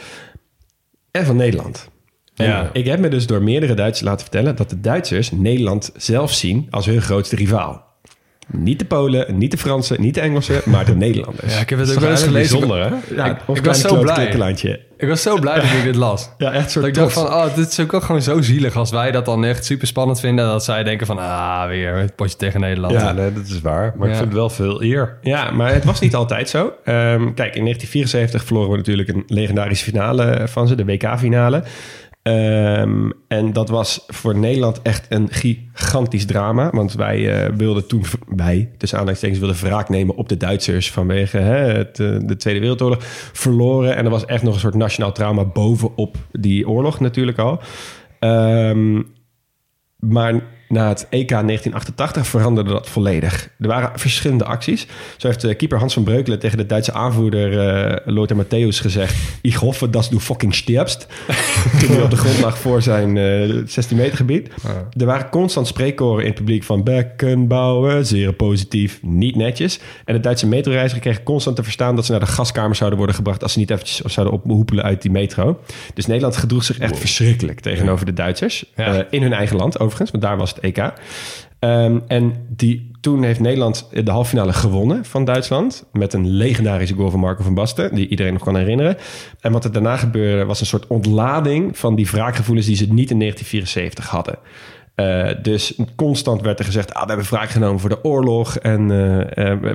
En 1.15 1.25
van 1.25 1.35
Nederland. 1.35 1.89
En 2.35 2.45
Ja. 2.45 2.69
Ik 2.73 2.85
heb 2.85 2.99
me 2.99 3.07
dus 3.07 3.27
door 3.27 3.43
meerdere 3.43 3.73
Duitsers 3.73 4.07
laten 4.07 4.21
vertellen 4.21 4.55
dat 4.55 4.69
de 4.69 4.79
Duitsers 4.81 5.31
Nederland 5.31 5.91
zelf 5.95 6.33
zien 6.33 6.67
als 6.69 6.85
hun 6.85 7.01
grootste 7.01 7.35
rivaal. 7.35 7.83
Niet 8.51 8.79
de 8.79 8.85
Polen, 8.85 9.37
niet 9.37 9.51
de 9.51 9.57
Fransen, 9.57 10.01
niet 10.01 10.13
de 10.13 10.21
Engelsen, 10.21 10.61
maar 10.65 10.85
de 10.85 10.95
Nederlanders. 11.05 11.53
Ja, 11.53 11.59
ik 11.59 11.69
heb 11.69 11.79
het 11.79 11.91
ook 11.93 11.99
wel 11.99 12.11
is 12.11 12.19
eens 12.19 12.27
gelezen. 12.27 12.59
bijzonder, 12.59 12.83
hè? 12.89 13.15
Ja, 13.15 13.25
ik- 13.25 13.57
ik 13.57 13.65
was 13.65 13.81
zo 13.81 13.99
blij. 13.99 14.15
Ik 15.05 15.11
was 15.11 15.21
zo 15.21 15.39
blij 15.39 15.55
dat 15.55 15.63
ik 15.63 15.83
dit 15.83 15.95
las. 15.95 16.29
Ja, 16.37 16.51
echt 16.51 16.71
soort 16.71 16.85
Dat 16.85 16.95
ik 16.95 17.01
dacht 17.01 17.13
van, 17.13 17.25
oh, 17.25 17.55
dit 17.55 17.71
is 17.71 17.79
ook 17.79 17.93
ook 17.93 18.03
gewoon 18.03 18.21
zo 18.21 18.41
zielig 18.41 18.75
als 18.75 18.91
wij 18.91 19.11
dat 19.11 19.25
dan 19.25 19.45
echt 19.45 19.65
super 19.65 19.87
spannend 19.87 20.19
vinden. 20.19 20.45
Dat 20.45 20.63
zij 20.63 20.83
denken 20.83 21.07
van, 21.07 21.17
ah, 21.19 21.67
weer 21.67 21.95
het 21.95 22.15
potje 22.15 22.37
tegen 22.37 22.59
Nederland. 22.59 22.93
Ja, 22.93 23.11
nee, 23.11 23.33
dat 23.33 23.45
is 23.45 23.61
waar. 23.61 23.93
Maar 23.97 24.07
ik 24.07 24.13
vind 24.13 24.25
het 24.25 24.35
wel 24.35 24.49
veel 24.49 24.83
eer. 24.83 25.17
Ja, 25.21 25.51
maar 25.51 25.73
het 25.73 25.83
was 25.83 25.99
niet 25.99 26.15
altijd 26.21 26.49
zo. 26.49 26.73
Ehm, 26.83 27.33
kijk, 27.33 27.55
in 27.55 27.63
1974 27.63 28.43
verloren 28.43 28.71
we 28.71 28.77
natuurlijk 28.77 29.09
een 29.09 29.23
legendarische 29.27 29.85
finale 29.85 30.41
van 30.45 30.67
ze, 30.67 30.75
de 30.75 30.85
WK-finale. 30.85 31.63
Ehm, 32.25 33.09
en 33.27 33.53
dat 33.53 33.69
was 33.69 34.03
voor 34.07 34.37
Nederland 34.37 34.81
echt 34.81 35.05
een 35.09 35.27
gigantisch 35.31 36.25
drama. 36.25 36.69
Want 36.69 36.93
wij 36.93 37.45
eh, 37.45 37.53
wilden 37.55 37.87
toen, 37.87 38.03
wij, 38.27 38.69
tussen 38.77 38.97
aanhalingstekens, 38.97 39.39
wilden 39.39 39.63
wraak 39.63 39.89
nemen 39.89 40.15
op 40.15 40.29
de 40.29 40.37
Duitsers 40.37 40.91
vanwege 40.91 41.37
hè, 41.37 41.55
het, 41.55 41.99
eh, 41.99 42.17
de 42.19 42.35
Tweede 42.35 42.59
Wereldoorlog 42.59 42.97
verloren. 43.33 43.95
En 43.95 44.05
er 44.05 44.11
was 44.11 44.25
echt 44.25 44.43
nog 44.43 44.53
een 44.53 44.59
soort 44.59 44.75
nationaal 44.75 45.11
trauma 45.11 45.43
bovenop 45.43 46.17
die 46.31 46.69
oorlog 46.69 46.99
natuurlijk 46.99 47.37
al. 47.37 47.59
Ehm, 48.19 49.01
maar 49.99 50.41
na 50.67 50.87
het 50.87 51.07
EK 51.09 51.29
1988 51.29 52.27
veranderde 52.27 52.71
dat 52.71 52.89
volledig. 52.89 53.49
Er 53.59 53.67
waren 53.67 53.99
verschillende 53.99 54.45
acties. 54.45 54.87
Zo 55.17 55.27
heeft 55.27 55.41
de 55.41 55.55
keeper 55.55 55.77
Hans 55.77 55.93
van 55.93 56.03
Breukelen 56.03 56.39
tegen 56.39 56.57
de 56.57 56.65
Duitse 56.65 56.93
aanvoerder 56.93 57.59
eh 57.59 58.13
Lothar 58.13 58.45
Matthäus 58.45 58.77
gezegd... 58.81 59.15
Ik 59.41 59.53
hoffe 59.53 59.89
dat 59.89 60.07
du 60.09 60.19
fucking 60.19 60.55
stirbst. 60.55 61.07
Toen 61.79 61.89
hij 61.89 62.01
op 62.01 62.09
de 62.09 62.15
grond 62.15 62.39
lag 62.39 62.57
voor 62.57 62.81
zijn 62.81 63.17
eh 63.17 63.63
16 63.65 63.97
meter 63.97 64.17
gebied. 64.17 64.49
Er 64.97 65.05
waren 65.05 65.29
constant 65.29 65.67
spreekkoren 65.67 66.21
in 66.21 66.29
het 66.29 66.35
publiek 66.37 66.63
van... 66.63 66.83
Bekkenbouwen, 66.83 68.05
zeer 68.05 68.33
positief, 68.33 68.99
niet 69.01 69.35
netjes. 69.35 69.79
En 70.05 70.13
de 70.13 70.19
Duitse 70.19 70.47
metroreiziger 70.47 71.01
kregen 71.01 71.23
constant 71.23 71.55
te 71.55 71.63
verstaan... 71.63 71.95
dat 71.95 72.05
ze 72.05 72.11
naar 72.11 72.19
de 72.19 72.25
gaskamer 72.25 72.75
zouden 72.75 72.97
worden 72.97 73.15
gebracht... 73.15 73.43
als 73.43 73.53
ze 73.53 73.59
niet 73.59 73.71
eventjes 73.71 73.99
zouden 73.99 74.35
ophoepelen 74.35 74.83
uit 74.83 75.01
die 75.01 75.11
metro. 75.11 75.59
Dus 75.93 76.05
Nederland 76.05 76.37
gedroeg 76.37 76.63
zich 76.63 76.77
echt 76.77 76.99
verschrikkelijk 76.99 77.59
tegenover 77.59 78.05
de 78.05 78.13
Duitsers. 78.13 78.65
Ja. 78.75 78.93
Eh, 78.93 79.03
in 79.09 79.21
hun 79.21 79.33
eigen 79.33 79.57
land 79.57 79.79
overigens, 79.79 80.11
want 80.11 80.23
daar 80.23 80.37
was 80.37 80.54
het 80.55 80.63
EK. 80.63 80.93
Ehm, 81.59 81.99
en 82.07 82.33
die, 82.49 82.91
toen 83.01 83.23
heeft 83.23 83.39
Nederland 83.39 83.89
de 83.91 84.11
halve 84.11 84.29
finale 84.29 84.53
gewonnen 84.53 85.05
van 85.05 85.25
Duitsland. 85.25 85.85
Met 85.91 86.13
een 86.13 86.29
legendarische 86.29 86.95
goal 86.95 87.09
van 87.09 87.19
Marco 87.19 87.43
van 87.43 87.53
Basten, 87.53 87.95
die 87.95 88.07
iedereen 88.07 88.33
nog 88.33 88.43
kan 88.43 88.55
herinneren. 88.55 88.97
En 89.39 89.51
wat 89.51 89.63
er 89.63 89.71
daarna 89.71 89.97
gebeurde 89.97 90.45
was 90.45 90.59
een 90.59 90.65
soort 90.65 90.87
ontlading 90.87 91.77
van 91.77 91.95
die 91.95 92.07
wraakgevoelens 92.07 92.67
die 92.67 92.75
ze 92.75 92.85
niet 92.85 93.11
in 93.11 93.19
1974 93.19 94.07
hadden. 94.09 94.37
Eh, 94.95 95.29
dus 95.41 95.79
constant 95.95 96.41
werd 96.41 96.59
er 96.59 96.65
gezegd, 96.65 96.93
ah, 96.93 97.01
we 97.01 97.07
hebben 97.07 97.25
wraak 97.25 97.49
genomen 97.49 97.79
voor 97.79 97.89
de 97.89 98.03
oorlog. 98.03 98.57
En 98.57 98.87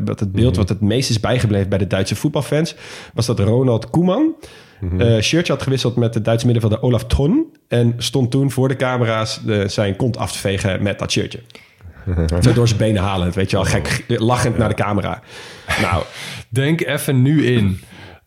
wat 0.05 0.21
het 0.21 0.33
beeld 0.33 0.57
wat 0.57 0.69
het 0.69 0.81
meest 0.81 1.11
is 1.11 1.21
bijgebleven 1.21 1.69
bij 1.69 1.79
de 1.79 1.87
Duitse 1.87 2.17
voetbalfans... 2.17 2.75
was 3.15 3.27
dat 3.27 3.39
Ronald 3.39 3.91
Koeman 3.91 4.35
eh 4.99 5.21
shirtje 5.21 5.53
had 5.53 5.63
gewisseld 5.63 5.97
met 5.97 6.13
de 6.13 6.23
Duitse 6.23 6.47
middenvelder 6.47 6.83
Olaf 6.83 7.05
Thon. 7.05 7.47
En 7.69 7.95
stond 7.99 8.31
toen 8.31 8.51
voor 8.51 8.69
de 8.69 8.77
camera's 8.77 9.41
de, 9.45 9.69
zijn 9.69 9.97
kont 9.97 10.17
af 10.17 10.33
te 10.33 10.39
vegen 10.39 10.83
met 10.83 10.99
dat 10.99 11.13
shirtje. 11.13 11.41
Zo 12.41 12.53
door 12.53 12.67
zijn 12.69 12.79
benen 12.79 13.03
halend, 13.03 13.35
weet 13.35 13.51
je 13.51 13.57
wel. 13.57 13.65
Gek, 13.65 14.05
lachend 14.09 14.59
naar 14.59 14.69
de 14.69 14.75
camera. 14.75 15.23
Nou, 15.81 16.03
Denk 16.49 16.81
even 16.81 17.23
nu 17.23 17.47
in 17.47 17.81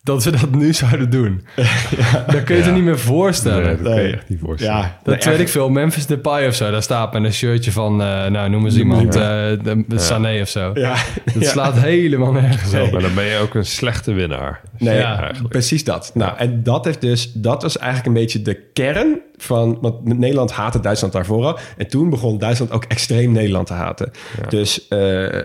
dat 0.03 0.23
ze 0.23 0.31
dat 0.31 0.51
nu 0.51 0.73
zouden 0.73 1.09
doen. 1.09 1.41
Dan 2.31 2.43
kun 2.43 2.55
je 2.55 2.61
het 2.61 2.73
niet 2.73 2.83
meer 2.83 2.99
voorstellen. 2.99 3.63
Nee, 3.63 3.75
dat 3.75 3.93
kan 3.93 4.01
je 4.03 4.13
echt 4.13 4.29
niet 4.29 4.39
voorstellen. 4.41 4.75
ja. 4.75 4.99
Dat 5.03 5.25
nee, 5.25 5.33
weet 5.33 5.39
ik 5.39 5.49
veel. 5.49 5.69
Memphis 5.69 6.05
Depay 6.05 6.47
of 6.47 6.55
zo. 6.55 6.71
Daar 6.71 6.83
staat 6.83 7.13
met 7.13 7.23
een 7.23 7.33
shirtje 7.33 7.71
van, 7.71 8.01
eh, 8.01 8.25
nou 8.25 8.49
noem 8.49 8.65
eens 8.65 8.75
iemand, 8.75 9.15
eh 9.15 9.21
de, 9.63 9.85
Sané 9.95 10.41
of 10.41 10.49
zo. 10.49 10.71
Ja, 10.73 10.95
Dat 11.33 11.43
ja. 11.43 11.49
slaat 11.49 11.79
helemaal 11.79 12.31
nergens 12.31 12.73
op. 12.73 12.91
Maar 12.91 13.01
dan 13.01 13.13
ben 13.13 13.25
je 13.25 13.37
ook 13.37 13.53
een 13.55 13.65
slechte 13.65 14.13
winnaar. 14.13 14.61
Nee, 14.77 14.97
Ja, 14.97 15.31
precies 15.49 15.83
dat. 15.83 16.11
Nou, 16.13 16.37
en 16.37 16.63
dat 16.63 16.85
heeft 16.85 17.01
dus, 17.01 17.31
dat 17.33 17.61
was 17.61 17.77
eigenlijk 17.77 18.07
een 18.07 18.21
beetje 18.21 18.41
de 18.41 18.59
kern 18.73 19.19
van, 19.43 19.77
want 19.81 20.17
Nederland 20.17 20.51
haatte 20.51 20.79
Duitsland 20.79 21.13
daarvoor 21.13 21.45
al. 21.45 21.57
En 21.77 21.87
toen 21.87 22.09
begon 22.09 22.37
Duitsland 22.37 22.71
ook 22.71 22.83
extreem 22.83 23.31
Nederland 23.31 23.67
te 23.67 23.73
haten. 23.73 24.11
Dus 24.49 24.87
eh, 24.87 24.99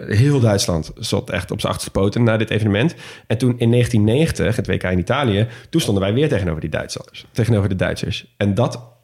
heel 0.06 0.40
Duitsland 0.40 0.92
zat 0.94 1.30
echt 1.30 1.50
op 1.50 1.60
zijn 1.60 1.72
achterste 1.72 2.00
poten 2.00 2.22
na 2.22 2.36
dit 2.36 2.50
evenement. 2.50 2.94
En 3.26 3.38
toen 3.38 3.54
in 3.58 3.70
1990, 3.70 4.56
het 4.56 4.66
WK 4.66 4.82
in 4.82 4.98
Italië, 4.98 5.46
toen 5.70 5.80
stonden 5.80 6.02
wij 6.02 6.12
weer 6.12 6.28
tegenover 6.28 6.60
die 6.60 6.70
Duitsers, 6.70 7.26
tegenover 7.32 7.68
de 7.68 7.76
Duitsers. 7.76 8.34
En 8.36 8.54
dat 8.54 8.96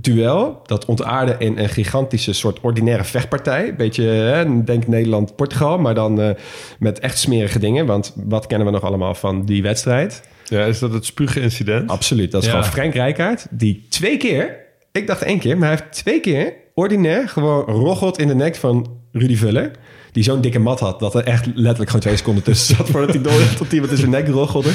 duel, 0.00 0.60
dat 0.66 0.84
ontaarde 0.84 1.34
in 1.38 1.58
een 1.58 1.68
gigantische 1.68 2.32
soort 2.32 2.60
ordinaire 2.60 3.04
vechtpartij. 3.04 3.74
Beetje, 3.74 4.02
hè, 4.02 4.64
denk 4.64 4.86
Nederland-Portugal, 4.86 5.78
maar 5.78 5.94
dan 5.94 6.20
eh, 6.20 6.30
met 6.78 6.98
echt 6.98 7.18
smerige 7.18 7.58
dingen. 7.58 7.86
Want 7.86 8.12
wat 8.16 8.46
kennen 8.46 8.66
we 8.66 8.72
nog 8.72 8.82
allemaal 8.82 9.14
van 9.14 9.44
die 9.44 9.62
wedstrijd? 9.62 10.22
Ja, 10.48 10.64
is 10.64 10.78
dat 10.78 10.92
het 10.92 11.04
spuugincident? 11.04 11.90
Absoluut. 11.90 12.30
Dat 12.30 12.42
is 12.42 12.48
Ja. 12.48 12.54
gewoon 12.54 12.70
Frank 12.72 12.94
Rijkaard. 12.94 13.46
Die 13.50 13.86
twee 13.88 14.16
keer, 14.16 14.56
ik 14.92 15.06
dacht 15.06 15.22
één 15.22 15.38
keer, 15.38 15.58
maar 15.58 15.68
hij 15.68 15.78
heeft 15.80 15.92
twee 15.96 16.20
keer 16.20 16.52
ordinair 16.74 17.28
gewoon 17.28 17.64
roggelt 17.64 18.18
in 18.18 18.28
de 18.28 18.34
nek 18.34 18.56
van 18.56 18.90
Rudy 19.12 19.36
Vuller. 19.36 19.70
Die 20.12 20.24
zo'n 20.24 20.40
dikke 20.40 20.58
mat 20.58 20.80
had 20.80 21.00
dat 21.00 21.14
er 21.14 21.24
echt 21.24 21.46
letterlijk 21.46 21.86
gewoon 21.86 22.00
twee 22.00 22.16
seconden 22.16 22.42
tussen 22.44 22.76
zat 22.76 22.88
voordat 22.90 23.10
hij 23.14 23.22
door 23.22 23.40
tot 23.58 23.72
iemand 23.72 23.90
in 23.92 23.98
zijn 23.98 24.10
nek 24.10 24.28
roggelde. 24.28 24.70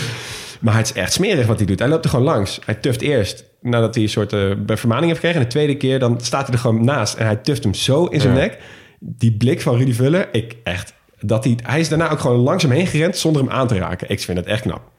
Maar 0.59 0.77
het 0.77 0.85
is 0.85 0.93
echt 0.93 1.13
smerig 1.13 1.45
wat 1.47 1.57
hij 1.57 1.65
doet. 1.65 1.79
Hij 1.79 1.87
loopt 1.87 2.03
er 2.03 2.09
gewoon 2.09 2.25
langs. 2.25 2.59
Hij 2.65 2.75
tuft 2.75 3.01
eerst 3.01 3.43
nadat 3.61 3.93
hij 3.95 4.03
een 4.03 4.09
soort 4.09 4.33
eh, 4.33 4.51
vermaning 4.67 5.07
heeft 5.07 5.19
gekregen. 5.19 5.37
En 5.39 5.43
de 5.45 5.51
tweede 5.51 5.77
keer 5.77 5.99
dan 5.99 6.19
staat 6.21 6.45
hij 6.45 6.53
er 6.55 6.59
gewoon 6.61 6.83
naast 6.85 7.13
en 7.13 7.25
hij 7.25 7.35
tuft 7.35 7.63
hem 7.63 7.73
zo 7.73 8.05
in 8.05 8.21
zijn 8.21 8.33
Ja. 8.33 8.39
nek. 8.39 8.57
Die 8.99 9.31
blik 9.37 9.61
van 9.61 9.77
Rudy 9.77 9.93
Vuller, 9.93 10.27
ik 10.31 10.55
echt. 10.63 10.93
Dat 11.19 11.43
hij, 11.43 11.57
hij 11.63 11.79
is 11.79 11.89
daarna 11.89 12.09
ook 12.11 12.19
gewoon 12.19 12.37
langzaam 12.39 12.71
heen 12.71 12.87
gerend 12.87 13.17
zonder 13.17 13.41
hem 13.41 13.51
aan 13.51 13.67
te 13.67 13.77
raken. 13.77 14.09
Ik 14.09 14.19
vind 14.19 14.37
het 14.37 14.47
echt 14.47 14.61
knap. 14.61 14.90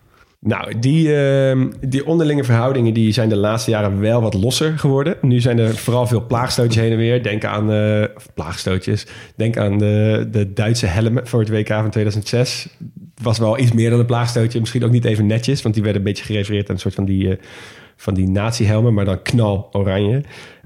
Nou, 0.45 0.79
die, 0.79 1.17
ehm, 1.17 1.71
die 1.81 2.07
onderlinge 2.07 2.45
verhoudingen 2.45 2.95
die 2.95 3.13
zijn 3.13 3.29
de 3.29 3.37
laatste 3.37 3.71
jaren 3.71 4.01
wel 4.01 4.23
wat 4.23 4.35
losser 4.35 4.79
geworden. 4.79 5.17
Nu 5.21 5.41
zijn 5.41 5.59
er 5.59 5.77
vooral 5.77 6.07
veel 6.07 6.27
plaagstootjes 6.27 6.83
heen 6.83 6.93
en 6.93 6.97
weer. 6.97 7.23
Denk 7.23 7.45
aan 7.45 7.73
eh, 7.73 8.05
plaagstootjes. 8.35 9.07
Denk 9.37 9.57
aan 9.57 9.79
de, 9.79 10.29
de 10.31 10.53
Duitse 10.53 10.87
helmen 10.87 11.27
voor 11.27 11.41
het 11.41 11.49
WK 11.49 11.69
van 11.69 11.91
2006. 11.91 12.69
Was 13.23 13.39
wel 13.39 13.59
iets 13.59 13.73
meer 13.73 13.91
dan 13.91 13.99
een 13.99 14.07
plaagstootje. 14.07 14.61
Misschien 14.61 14.85
ook 14.85 14.91
niet 14.91 15.05
even 15.05 15.27
netjes, 15.27 15.63
want 15.63 15.75
die 15.75 15.83
werden 15.83 16.03
een 16.03 16.09
beetje 16.09 16.25
gerefereerd 16.25 16.69
aan 16.69 16.75
een 16.75 16.81
soort 16.81 16.95
van 16.95 17.05
die, 17.05 17.31
eh, 17.31 17.45
van 17.97 18.15
die 18.15 18.29
nazi-helmen, 18.29 18.95
maar 18.95 19.05
dan 19.05 19.23
knal 19.23 19.69
oranje. 19.73 20.23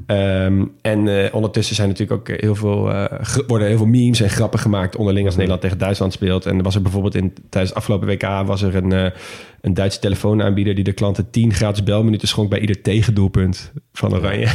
Ehm, 0.06 0.64
en 0.82 1.08
eh, 1.08 1.34
ondertussen 1.34 1.76
zijn 1.76 1.88
natuurlijk 1.88 2.20
ook 2.20 2.40
heel 2.40 2.54
veel, 2.54 2.92
eh, 2.92 3.18
worden 3.46 3.68
heel 3.68 3.76
veel 3.76 3.86
memes 3.86 4.20
en 4.20 4.30
grappen 4.30 4.58
gemaakt 4.58 4.96
onderling 4.96 5.26
als 5.26 5.34
Nederland 5.34 5.62
tegen 5.62 5.78
Duitsland 5.78 6.12
speelt. 6.12 6.46
En 6.46 6.56
er 6.56 6.62
was 6.62 6.74
er 6.74 6.82
bijvoorbeeld 6.82 7.14
in, 7.14 7.32
tijdens 7.48 7.74
het 7.74 7.74
afgelopen 7.74 8.08
WK 8.08 8.46
was 8.46 8.62
er 8.62 8.74
een, 8.74 8.92
eh, 8.92 9.10
een 9.66 9.74
Duitse 9.74 9.98
telefoonaanbieder 9.98 10.74
die 10.74 10.84
de 10.84 10.92
klanten 10.92 11.30
10 11.30 11.54
gratis 11.54 11.82
belminuten 11.82 12.28
schonk 12.28 12.50
bij 12.50 12.60
ieder 12.60 12.80
tegendoelpunt 12.80 13.72
van 13.92 14.14
Oranje. 14.14 14.48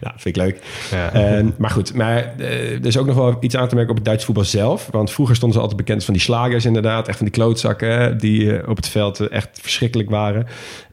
Ja, 0.00 0.14
vind 0.16 0.36
ik 0.36 0.42
leuk. 0.42 0.58
Ja. 0.90 1.12
Ehm, 1.12 1.50
maar 1.58 1.70
goed, 1.70 1.94
maar 1.94 2.34
eh, 2.38 2.72
er 2.72 2.86
is 2.86 2.96
ook 2.96 3.06
nog 3.06 3.16
wel 3.16 3.36
iets 3.40 3.56
aan 3.56 3.68
te 3.68 3.74
merken 3.74 3.90
op 3.90 3.96
het 3.96 4.06
Duitse 4.06 4.26
voetbal 4.26 4.44
zelf. 4.44 4.88
Want 4.90 5.10
vroeger 5.10 5.36
stonden 5.36 5.56
ze 5.58 5.62
altijd 5.62 5.84
bekend 5.86 6.04
van 6.04 6.14
die 6.14 6.22
slagers 6.22 6.64
inderdaad. 6.64 7.08
Echt 7.08 7.16
van 7.16 7.26
die 7.26 7.34
klootzakken 7.34 8.18
die 8.18 8.56
eh, 8.56 8.68
op 8.68 8.76
het 8.76 8.88
veld 8.88 9.20
eh, 9.20 9.26
echt 9.30 9.58
verschrikkelijk 9.62 10.10
waren. 10.10 10.46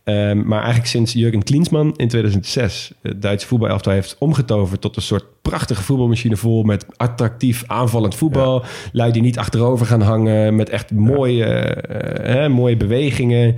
Ehm, 0.04 0.42
maar 0.46 0.60
eigenlijk 0.60 0.90
sinds 0.90 1.14
Jurgen 1.14 1.44
Klinsmann 1.44 1.94
in 1.96 2.08
2006 2.08 2.92
het 3.02 3.22
Duitse 3.22 3.48
voetbalelftal 3.62 3.94
heeft 3.94 4.16
omgetoverd 4.20 4.82
tot 4.82 4.96
een 4.96 5.02
soort 5.02 5.26
prachtige 5.42 5.84
voetbalmachine 5.84 6.38
vol 6.38 6.64
met 6.64 6.86
attractief 6.98 7.64
aanvallend 7.68 8.16
voetbal. 8.16 8.64
Lui 8.92 9.12
die 9.12 9.22
niet 9.22 9.38
achterover 9.38 9.86
gaan 9.86 10.02
hangen 10.02 10.56
met 10.56 10.70
echt 10.70 10.92
mooie, 10.92 11.46
eh, 11.46 12.34
hè, 12.34 12.50
mooie 12.50 12.78
bewegingen. 12.78 13.56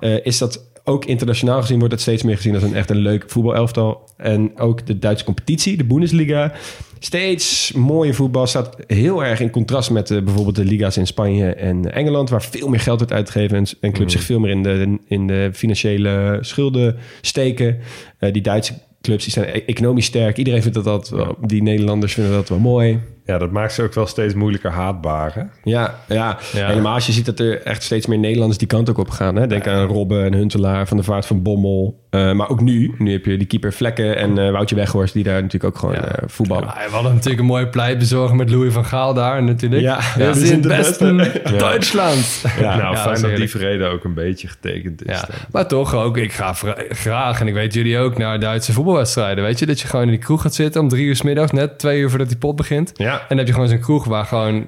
Eh, 0.00 0.26
is 0.26 0.38
dat 0.38 0.70
ook 0.84 1.04
internationaal 1.04 1.60
gezien 1.60 1.78
wordt 1.78 1.92
het 1.92 2.02
steeds 2.02 2.22
meer 2.22 2.36
gezien 2.36 2.54
als 2.54 2.62
een 2.62 2.74
echt 2.74 2.90
een 2.90 2.96
leuk 2.96 3.24
voetbalelftal. 3.26 4.08
En 4.16 4.58
ook 4.58 4.86
de 4.86 4.98
Duitse 4.98 5.24
competitie, 5.24 5.76
de 5.76 5.84
Bundesliga. 5.84 6.52
Steeds 6.98 7.72
mooie 7.72 8.14
voetbal 8.14 8.46
staat 8.46 8.76
heel 8.86 9.24
erg 9.24 9.40
in 9.40 9.50
contrast 9.50 9.90
met 9.90 10.10
eh, 10.10 10.22
bijvoorbeeld 10.22 10.56
de 10.56 10.64
liga's 10.64 10.96
in 10.96 11.06
Spanje 11.06 11.54
en 11.54 11.92
Engeland, 11.92 12.30
waar 12.30 12.42
veel 12.42 12.68
meer 12.68 12.80
geld 12.80 12.98
wordt 12.98 13.12
uitgegeven 13.12 13.56
en, 13.56 13.66
en 13.80 13.92
clubs 13.92 14.12
zich 14.12 14.22
veel 14.22 14.38
meer 14.38 14.50
in 14.50 14.62
de, 14.62 14.98
in 15.08 15.26
de 15.26 15.50
financiële 15.52 16.38
schulden 16.40 16.96
steken. 17.20 17.78
Die 18.18 18.42
Duitse 18.42 18.74
clubs 19.02 19.24
die 19.24 19.32
zijn 19.32 19.48
e- 19.48 19.62
economisch 19.66 20.04
sterk. 20.06 20.36
Iedereen 20.36 20.62
vindt 20.62 20.74
dat, 20.76 20.84
dat 20.84 21.08
wel- 21.08 21.36
die 21.46 21.62
Nederlanders 21.62 22.12
vinden 22.14 22.32
dat 22.32 22.48
wel 22.48 22.58
mooi. 22.58 22.98
Ja, 23.24 23.38
dat 23.38 23.50
maakt 23.50 23.72
ze 23.72 23.82
ook 23.82 23.94
wel 23.94 24.06
steeds 24.06 24.34
moeilijker 24.34 24.70
haatbaar. 24.70 25.32
Hè? 25.34 25.42
Ja, 25.70 25.94
ja. 26.08 26.38
Ja. 26.52 26.66
helemaal 26.66 26.94
als 26.94 27.06
je 27.06 27.12
ziet 27.12 27.26
dat 27.26 27.38
er 27.40 27.62
echt 27.62 27.82
steeds 27.82 28.06
meer 28.06 28.18
Nederlanders 28.18 28.58
die 28.58 28.68
kant 28.68 28.90
ook 28.90 28.98
op 28.98 29.10
gaan. 29.10 29.36
Hè? 29.36 29.46
Denk 29.46 29.66
aan 29.66 29.86
Robben 29.86 30.24
en 30.24 30.34
Huntelaar, 30.34 30.86
Van 30.88 30.96
de 30.96 31.02
Vaart 31.02 31.26
van 31.26 31.42
Bommel. 31.42 32.00
Eh, 32.10 32.32
maar 32.32 32.48
ook 32.48 32.60
nu. 32.60 32.94
Nu 32.98 33.12
heb 33.12 33.24
je 33.24 33.36
die 33.36 33.46
keeper 33.46 33.72
Vlekken 33.72 34.16
en 34.16 34.38
eh, 34.38 34.50
Woutje 34.50 34.74
Weghorst... 34.74 35.14
die 35.14 35.22
daar 35.24 35.42
natuurlijk 35.42 35.74
ook 35.74 35.78
gewoon 35.78 35.94
Ja. 35.94 36.00
eh, 36.08 36.24
voetballen. 36.26 36.64
Ja, 36.66 36.84
we 36.86 36.94
hadden 36.94 37.12
natuurlijk 37.12 37.40
een 37.40 37.46
mooie 37.46 37.68
pleitbezorger 37.68 38.36
met 38.36 38.50
Louis 38.50 38.72
van 38.72 38.84
Gaal 38.84 39.14
daar 39.14 39.42
natuurlijk. 39.42 39.82
Ja, 39.82 40.00
zijn 40.16 40.34
zijn 40.34 40.60
de 40.60 40.72
het 40.74 40.76
beste. 40.86 41.40
Duitsland. 41.58 42.42
Ja. 42.60 42.76
nou, 42.76 42.94
Ja, 42.94 42.96
fijn 42.96 43.20
dat 43.20 43.36
die 43.36 43.50
vrede 43.50 43.84
ook 43.84 44.04
een 44.04 44.14
beetje 44.14 44.48
getekend 44.48 45.06
is. 45.08 45.22
Maar 45.50 45.66
toch 45.68 45.94
ook, 45.94 46.16
ik 46.16 46.32
ga 46.32 46.52
graag, 46.88 47.40
en 47.40 47.46
ik 47.48 47.54
weet 47.54 47.74
jullie 47.74 47.98
ook, 47.98 48.18
naar 48.18 48.40
Duitse 48.40 48.72
voetbalwedstrijden. 48.72 49.44
Weet 49.44 49.58
je, 49.58 49.66
dat 49.66 49.80
je 49.80 49.86
gewoon 49.88 50.04
in 50.04 50.10
die 50.10 50.18
kroeg 50.20 50.42
gaat 50.42 50.54
zitten 50.54 50.80
om 50.80 50.88
drie 50.88 51.04
uur 51.06 51.16
's 51.16 51.22
middags, 51.22 51.50
net 51.52 51.78
twee 51.78 52.00
uur 52.00 52.08
voordat 52.08 52.28
die 52.28 52.38
pot 52.38 52.56
begint. 52.56 52.90
Ja. 52.94 53.11
En 53.18 53.24
dan 53.28 53.38
heb 53.38 53.46
je 53.46 53.52
gewoon 53.52 53.68
zo'n 53.68 53.78
kroeg 53.78 54.04
waar 54.04 54.24
gewoon 54.24 54.66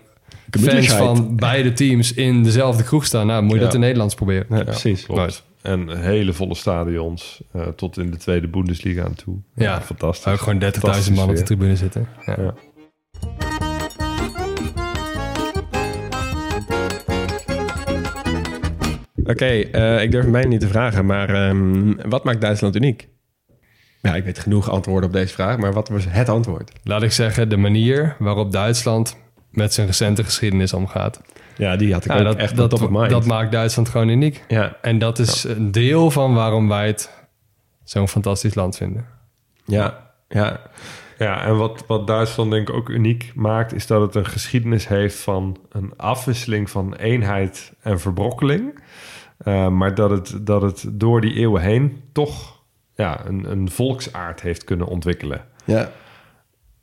fans 0.50 0.86
van 0.92 1.36
beide 1.36 1.72
teams 1.72 2.12
in 2.14 2.42
dezelfde 2.42 2.82
kroeg 2.82 3.04
staan. 3.04 3.26
Nou, 3.26 3.42
moet 3.42 3.52
je 3.54 3.58
dat 3.58 3.68
Ja. 3.68 3.74
in 3.74 3.80
Nederlands 3.80 4.14
proberen. 4.14 4.46
Ja, 4.50 4.64
precies. 4.64 5.04
Klopt. 5.04 5.20
Nooit. 5.20 5.42
En 5.62 5.96
hele 6.00 6.32
volle 6.32 6.54
stadions 6.54 7.42
eh, 7.52 7.62
tot 7.76 7.98
in 7.98 8.10
de 8.10 8.16
tweede 8.16 8.48
Bundesliga 8.48 9.04
aan 9.04 9.14
toe. 9.14 9.36
Ja. 9.54 9.80
fantastisch. 9.80 10.32
Ook 10.32 10.38
gewoon 10.38 10.58
30.000 10.58 10.70
Fantastische 10.78 11.12
man 11.12 11.28
op 11.28 11.36
de 11.36 11.42
tribune 11.42 11.76
zitten. 11.76 12.08
Ja. 12.26 12.36
Ja. 12.38 12.54
Oké, 19.24 19.44
eh, 19.46 20.02
ik 20.02 20.10
durf 20.10 20.26
mij 20.26 20.44
niet 20.44 20.60
te 20.60 20.68
vragen, 20.68 21.06
maar 21.06 21.28
ehm, 21.34 21.92
wat 22.08 22.24
maakt 22.24 22.40
Duitsland 22.40 22.76
uniek? 22.76 23.08
Ja, 24.04 24.14
ik 24.14 24.24
weet 24.24 24.38
genoeg 24.38 24.70
antwoorden 24.70 25.08
op 25.08 25.14
deze 25.14 25.34
vraag, 25.34 25.58
maar 25.58 25.72
wat 25.72 25.88
was 25.88 26.04
het 26.08 26.28
antwoord? 26.28 26.72
Laat 26.82 27.02
ik 27.02 27.12
zeggen, 27.12 27.48
de 27.48 27.56
manier 27.56 28.16
waarop 28.18 28.52
Duitsland 28.52 29.16
met 29.50 29.74
zijn 29.74 29.86
recente 29.86 30.24
geschiedenis 30.24 30.72
omgaat. 30.72 31.20
Ja, 31.56 31.76
die 31.76 31.92
had 31.92 32.04
ik 32.04 32.10
Ja, 32.12 32.18
ook 32.18 32.24
dat, 32.24 32.36
echt 32.36 32.56
dat, 32.56 32.72
op 32.72 32.78
top 32.78 32.88
of 32.88 32.94
mind. 32.98 33.10
dat 33.10 33.24
maakt 33.26 33.52
Duitsland 33.52 33.88
gewoon 33.88 34.08
uniek. 34.08 34.44
ja, 34.48 34.76
En 34.82 34.98
dat 34.98 35.18
is 35.18 35.44
een 35.44 35.70
deel 35.72 36.10
van 36.10 36.34
waarom 36.34 36.68
wij 36.68 36.86
het 36.86 37.10
zo'n 37.84 38.08
fantastisch 38.08 38.54
land 38.54 38.76
vinden. 38.76 39.06
ja, 39.64 40.12
ja. 40.28 40.60
Ja, 41.18 41.44
en 41.44 41.56
wat, 41.56 41.84
wat 41.86 42.06
Duitsland 42.06 42.50
denk 42.50 42.68
ik 42.68 42.74
ook 42.74 42.88
uniek 42.88 43.32
maakt... 43.34 43.74
is 43.74 43.86
dat 43.86 44.00
het 44.00 44.14
een 44.14 44.26
geschiedenis 44.26 44.88
heeft 44.88 45.16
van 45.16 45.56
een 45.70 45.92
afwisseling 45.96 46.70
van 46.70 46.94
eenheid 46.94 47.72
en 47.80 48.00
verbrokkeling. 48.00 48.82
Eh, 49.38 49.68
maar 49.68 49.94
dat 49.94 50.10
het, 50.10 50.38
dat 50.40 50.62
het 50.62 50.84
door 50.92 51.20
die 51.20 51.34
eeuwen 51.34 51.62
heen 51.62 52.02
toch 52.12 52.53
ja, 52.96 53.20
een, 53.26 53.50
een 53.50 53.70
volksaard 53.70 54.40
heeft 54.40 54.64
kunnen 54.64 54.86
ontwikkelen. 54.86 55.40
Ja, 55.64 55.90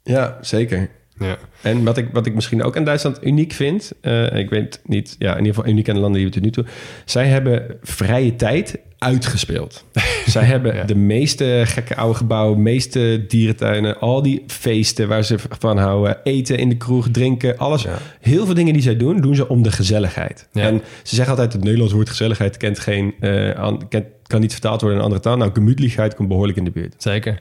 ja 0.03 0.37
zeker. 0.41 0.89
Ja. 1.19 1.37
En 1.61 1.83
wat 1.83 1.97
ik, 1.97 2.07
wat 2.13 2.25
ik 2.25 2.33
misschien 2.35 2.63
ook 2.63 2.77
aan 2.77 2.83
Duitsland 2.83 3.25
uniek 3.25 3.51
vind, 3.53 3.91
eh, 4.01 4.35
ik 4.35 4.49
weet 4.49 4.81
niet, 4.85 5.15
ja, 5.19 5.31
in 5.31 5.37
ieder 5.37 5.53
geval 5.53 5.69
uniek 5.69 5.89
aan 5.89 5.95
de 5.95 6.01
landen 6.01 6.19
die 6.19 6.27
we 6.29 6.33
tot 6.35 6.43
nu 6.43 6.49
toe, 6.51 6.65
zij 7.05 7.27
hebben 7.27 7.77
vrije 7.81 8.35
tijd 8.35 8.79
uitgespeeld. 8.97 9.85
zij 10.25 10.43
hebben 10.43 10.75
Ja. 10.75 10.83
de 10.83 10.95
meeste 10.95 11.61
gekke 11.65 11.95
oude 11.95 12.17
gebouwen, 12.17 12.61
meeste 12.61 13.25
dierentuinen, 13.27 13.99
al 13.99 14.21
die 14.21 14.43
feesten 14.47 15.07
waar 15.07 15.23
ze 15.23 15.35
van 15.59 15.77
houden, 15.77 16.17
eten 16.23 16.57
in 16.57 16.69
de 16.69 16.77
kroeg, 16.77 17.07
drinken, 17.11 17.57
alles. 17.57 17.85
Heel 18.19 18.45
veel 18.45 18.55
dingen 18.55 18.73
die 18.73 18.81
zij 18.81 18.97
doen, 18.97 19.21
doen 19.21 19.35
ze 19.35 19.47
om 19.47 19.63
de 19.63 19.71
gezelligheid. 19.71 20.47
Ja. 20.51 20.61
En 20.63 20.81
ze 21.03 21.15
zeggen 21.15 21.33
altijd 21.35 21.53
het 21.53 21.63
Nederlands 21.63 21.93
woord 21.93 22.09
gezelligheid 22.09 22.57
kent 22.57 22.79
geen, 22.79 23.13
an- 23.57 23.87
kent, 23.87 24.05
kan 24.31 24.41
niet 24.41 24.51
vertaald 24.51 24.81
worden 24.81 24.99
in 24.99 25.05
een 25.05 25.11
andere 25.11 25.29
taal. 25.29 25.37
Nou, 25.37 25.51
gemütlichkeit 25.53 26.15
komt 26.15 26.27
behoorlijk 26.27 26.57
in 26.57 26.65
de 26.65 26.71
buurt. 26.71 26.95
Zeker. 26.97 27.39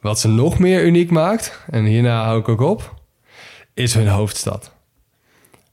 Wat 0.00 0.20
ze 0.20 0.28
nog 0.28 0.58
meer 0.58 0.84
uniek 0.84 1.10
maakt, 1.10 1.60
en 1.70 1.84
hierna 1.84 2.24
hou 2.24 2.40
ik 2.40 2.48
ook 2.48 2.60
op, 2.60 2.94
is 3.74 3.94
hun 3.94 4.08
hoofdstad. 4.08 4.72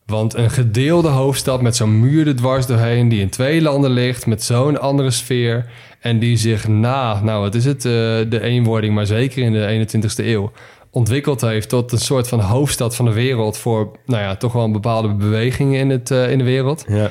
Want 0.06 0.34
een 0.34 0.49
gedeelde 0.49 1.08
hoofdstad 1.08 1.62
met 1.62 1.76
zo'n 1.76 1.99
muur 1.99 2.28
er 2.28 2.36
dwars 2.36 2.66
doorheen, 2.66 3.10
die 3.10 3.20
in 3.20 3.30
twee 3.30 3.62
landen 3.62 3.91
ligt, 3.91 4.26
met 4.26 4.44
zo'n 4.44 4.80
andere 4.80 5.12
sfeer. 5.12 5.72
En 5.99 6.20
die 6.20 6.38
zich 6.38 6.68
na, 6.68 7.22
nou 7.24 7.41
wat 7.41 7.56
is 7.56 7.66
het, 7.66 7.86
eh, 7.86 7.91
de 8.30 8.40
eenwording, 8.41 8.94
maar 8.94 9.06
zeker 9.06 9.44
in 9.44 9.53
de 9.53 9.66
21ste 9.68 10.26
eeuw, 10.26 10.52
ontwikkeld 10.90 11.41
heeft 11.41 11.70
tot 11.70 11.91
een 11.91 11.98
soort 11.98 12.28
van 12.28 12.40
hoofdstad 12.40 12.95
van 12.95 13.06
de 13.06 13.14
wereld 13.14 13.58
voor, 13.58 13.91
nou 14.06 14.22
ja, 14.22 14.36
toch 14.36 14.53
wel 14.53 14.64
een 14.64 14.72
bepaalde 14.72 15.14
beweging 15.14 15.76
in, 15.76 15.90
het, 15.90 16.12
eh, 16.12 16.32
in 16.32 16.38
de 16.38 16.44
wereld. 16.44 16.86
Ja. 16.88 17.10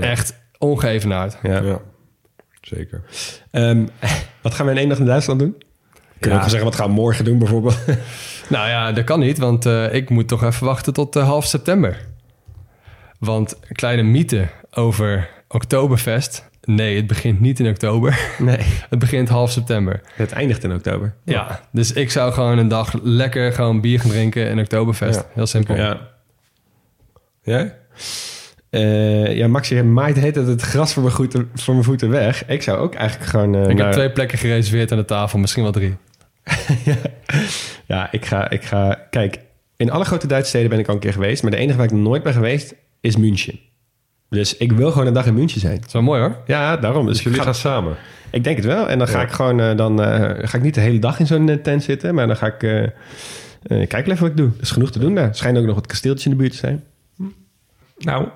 Echt 0.00 0.40
ongeëvenaard. 0.58 1.38
Ja. 1.42 1.62
Ja, 1.62 1.80
zeker. 2.62 3.02
Ehm, 3.50 3.86
wat 4.42 4.54
gaan 4.54 4.66
we 4.66 4.72
in 4.72 4.78
één 4.78 4.88
dag 4.88 4.98
in 4.98 5.04
Duitsland 5.04 5.38
doen? 5.40 5.62
Kunnen 6.18 6.38
we 6.38 6.44
ook 6.44 6.50
zeggen, 6.50 6.70
wat 6.70 6.78
gaan 6.78 6.88
we 6.88 6.94
morgen 6.94 7.24
doen 7.24 7.38
bijvoorbeeld? 7.38 7.78
Nou 8.48 8.68
ja, 8.68 8.92
dat 8.92 9.04
kan 9.04 9.20
niet, 9.20 9.38
want 9.38 9.66
eh, 9.66 9.94
ik 9.94 10.10
moet 10.10 10.28
toch 10.28 10.44
even 10.44 10.66
wachten 10.66 10.92
tot 10.92 11.16
eh, 11.16 11.24
half 11.24 11.46
september. 11.46 12.06
Want 13.18 13.58
kleine 13.72 14.02
mythe 14.02 14.48
over 14.70 15.28
Oktoberfest. 15.48 16.50
Nee, 16.64 16.96
het 16.96 17.06
begint 17.06 17.40
niet 17.40 17.60
in 17.60 17.68
oktober. 17.68 18.18
nee. 18.38 18.58
Het 18.88 18.98
begint 18.98 19.28
half 19.28 19.50
september. 19.50 20.00
Het 20.14 20.32
eindigt 20.32 20.64
in 20.64 20.72
oktober. 20.72 21.14
Ja, 21.24 21.60
dus 21.72 21.92
ik 21.92 22.10
zou 22.10 22.32
gewoon 22.32 22.58
een 22.58 22.68
dag 22.68 22.92
lekker 23.02 23.52
gewoon 23.52 23.80
bier 23.80 24.00
gaan 24.00 24.10
drinken 24.10 24.48
in 24.48 24.58
Oktoberfest. 24.58 25.20
Ja. 25.20 25.26
Heel 25.32 25.46
simpel. 25.46 25.74
Ja. 25.74 26.08
Jij? 27.42 27.76
Eh, 28.72 29.36
ja, 29.36 29.48
Max, 29.48 29.68
je 29.68 29.82
maait 29.82 30.16
heet 30.16 30.34
het, 30.34 30.46
het 30.46 30.62
gras 30.62 30.92
voor 30.92 31.02
mijn, 31.02 31.14
voeten, 31.14 31.50
voor 31.54 31.74
mijn 31.74 31.86
voeten 31.86 32.08
weg. 32.10 32.46
Ik 32.48 32.62
zou 32.62 32.78
ook 32.78 32.94
eigenlijk 32.94 33.30
gewoon... 33.30 33.54
eh, 33.54 33.68
Ik 33.68 33.76
naar- 33.76 33.84
heb 33.84 33.92
twee 33.92 34.10
plekken 34.10 34.38
gereserveerd 34.38 34.92
aan 34.92 34.98
de 34.98 35.04
tafel, 35.04 35.38
misschien 35.38 35.62
wel 35.62 35.72
drie. 35.72 35.96
Ja, 37.86 38.12
ik 38.12 38.24
ga, 38.24 38.50
ik 38.50 38.64
ga... 38.64 39.06
Kijk, 39.10 39.38
in 39.76 39.90
alle 39.90 40.04
grote 40.04 40.26
Duitse 40.26 40.48
steden 40.50 40.70
ben 40.70 40.78
ik 40.78 40.88
al 40.88 40.94
een 40.94 41.00
keer 41.00 41.12
geweest. 41.12 41.42
Maar 41.42 41.50
de 41.50 41.56
enige 41.56 41.76
waar 41.76 41.86
ik 41.86 41.92
nooit 41.92 42.22
ben 42.22 42.32
geweest 42.32 42.74
is 43.00 43.16
München. 43.16 43.58
Dus 44.28 44.56
ik 44.56 44.72
wil 44.72 44.90
gewoon 44.92 45.06
een 45.06 45.12
dag 45.12 45.26
in 45.26 45.34
München 45.34 45.60
zijn. 45.60 45.76
Dat 45.76 45.86
is 45.86 45.92
wel 45.92 46.02
mooi 46.02 46.20
hoor. 46.20 46.36
Ja, 46.46 46.76
daarom. 46.76 47.06
Dus 47.06 47.14
Dus 47.14 47.24
jullie 47.24 47.38
gaan 47.40 47.54
ga, 47.54 47.60
samen? 47.60 47.96
ik 48.30 48.44
denk 48.44 48.56
het 48.56 48.66
wel. 48.66 48.88
En 48.88 48.98
dan 48.98 49.08
ga 49.08 49.18
Ja. 49.18 49.24
ik 49.24 49.30
gewoon... 49.32 49.60
eh, 49.60 49.76
dan 49.76 50.02
eh, 50.02 50.48
ga 50.48 50.56
ik 50.56 50.62
niet 50.62 50.74
de 50.74 50.80
hele 50.80 50.98
dag 50.98 51.18
in 51.18 51.26
zo'n 51.26 51.60
tent 51.62 51.82
zitten. 51.82 52.14
Maar 52.14 52.26
dan 52.26 52.36
ga 52.36 52.46
ik... 52.46 52.58
kijk 53.88 54.06
even 54.06 54.20
wat 54.20 54.30
ik 54.30 54.36
doe. 54.36 54.46
Er 54.56 54.62
is 54.62 54.70
genoeg 54.70 54.90
te 54.90 54.98
doen 54.98 55.14
daar. 55.14 55.28
Er 55.28 55.34
schijnt 55.34 55.58
ook 55.58 55.64
nog 55.66 55.74
wat 55.74 55.86
kasteeltjes 55.86 56.24
in 56.24 56.30
de 56.30 56.36
buurt 56.36 56.52
te 56.52 56.58
zijn. 56.58 56.84
Nou, 57.98 58.28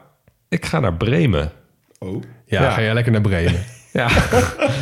ik 0.48 0.64
ga 0.66 0.80
naar 0.80 0.94
Bremen. 0.94 1.52
Ja, 2.00 2.62
Ja. 2.62 2.70
ga 2.70 2.80
jij 2.82 2.94
lekker 2.94 3.12
naar 3.12 3.20
Bremen. 3.20 3.60
Ja. 3.92 4.08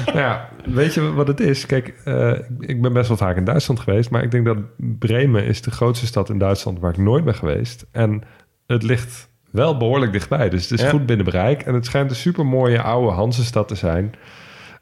nou 0.06 0.18
ja, 0.18 0.48
weet 0.64 0.94
je 0.94 1.12
wat 1.12 1.26
het 1.28 1.40
is? 1.40 1.66
Kijk, 1.66 1.94
eh, 2.04 2.32
ik 2.60 2.82
ben 2.82 2.92
best 2.92 3.08
wel 3.08 3.16
vaak 3.16 3.36
in 3.36 3.44
Duitsland 3.44 3.80
geweest, 3.80 4.10
maar 4.10 4.22
ik 4.22 4.30
denk 4.30 4.44
dat 4.44 4.56
Bremen 4.98 5.44
is 5.44 5.62
de 5.62 5.70
grootste 5.70 6.06
stad 6.06 6.28
in 6.30 6.38
Duitsland 6.38 6.78
waar 6.80 6.90
ik 6.90 6.96
nooit 6.96 7.24
ben 7.24 7.34
geweest. 7.34 7.86
En 7.92 8.22
het 8.66 8.82
ligt 8.82 9.28
wel 9.50 9.76
behoorlijk 9.76 10.12
dichtbij, 10.12 10.48
dus 10.50 10.62
het 10.62 10.78
is 10.78 10.84
Ja. 10.84 10.90
goed 10.90 11.06
binnen 11.06 11.24
bereik. 11.24 11.62
En 11.62 11.74
het 11.74 11.84
schijnt 11.86 12.10
een 12.10 12.16
super 12.16 12.46
mooie 12.46 12.82
oude 12.82 13.10
Hansestad 13.12 13.68
te 13.68 13.74
zijn. 13.74 14.14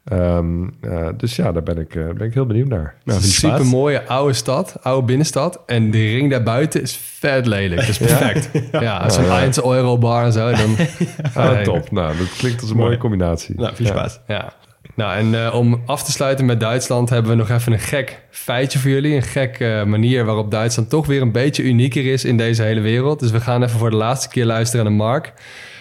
Ehm, 0.03 0.67
eh, 0.81 1.07
dus 1.17 1.35
ja, 1.35 1.51
daar 1.51 1.63
ben 1.63 1.77
ik, 1.77 1.95
eh, 1.95 2.03
ben 2.17 2.27
ik 2.27 2.33
heel 2.33 2.45
benieuwd 2.45 2.67
naar. 2.67 2.95
Nou, 3.03 3.19
een 3.19 3.25
super 3.25 3.65
mooie 3.65 4.05
oude 4.07 4.33
stad, 4.33 4.77
oude 4.81 5.05
binnenstad. 5.05 5.59
En 5.65 5.91
de 5.91 5.97
ring 5.97 6.29
daarbuiten 6.31 6.81
is 6.81 6.95
vet 6.97 7.45
lelijk. 7.45 7.79
Dat 7.79 7.89
is 7.89 7.97
perfect. 7.97 8.49
Ja, 8.71 9.09
zo'n 9.09 9.25
1 9.31 9.51
euro 9.75 9.97
bar 9.97 10.23
en 10.25 10.31
zo. 10.33 10.51
Dan, 10.51 10.75
Ah, 11.33 11.61
top. 11.61 11.91
Nou, 11.91 12.17
dat 12.17 12.35
klinkt 12.37 12.61
als 12.61 12.69
een 12.69 12.77
mooie 12.77 12.97
combinatie. 12.97 13.55
Nou, 13.55 13.75
veel 13.75 13.85
Ja. 13.85 13.91
spaas. 13.91 14.19
Ja. 14.27 14.53
Nou, 14.95 15.17
en 15.17 15.45
eh, 15.45 15.55
om 15.55 15.81
af 15.85 16.03
te 16.03 16.11
sluiten 16.11 16.45
met 16.45 16.59
Duitsland 16.59 17.09
hebben 17.09 17.31
we 17.31 17.37
nog 17.37 17.49
even 17.49 17.73
een 17.73 17.79
gek 17.79 18.21
feitje 18.29 18.79
voor 18.79 18.89
jullie. 18.91 19.15
Een 19.15 19.21
gek 19.21 19.59
manier 19.85 20.25
waarop 20.25 20.51
Duitsland 20.51 20.89
toch 20.89 21.05
weer 21.05 21.21
een 21.21 21.31
beetje 21.31 21.63
unieker 21.63 22.05
is 22.11 22.25
in 22.25 22.37
deze 22.37 22.63
hele 22.63 22.81
wereld. 22.81 23.19
Dus 23.19 23.31
we 23.31 23.39
gaan 23.41 23.63
even 23.63 23.79
voor 23.79 23.89
de 23.89 23.95
laatste 23.95 24.29
keer 24.29 24.45
luisteren 24.45 24.85
naar 24.85 24.93
Mark. 24.93 25.33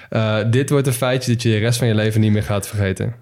Eh, 0.08 0.36
dit 0.50 0.70
wordt 0.70 0.86
een 0.86 0.92
feitje 0.92 1.32
dat 1.32 1.42
je 1.42 1.48
de 1.48 1.58
rest 1.58 1.78
van 1.78 1.88
je 1.88 1.94
leven 1.94 2.20
niet 2.20 2.32
meer 2.32 2.42
gaat 2.42 2.68
vergeten. 2.68 3.14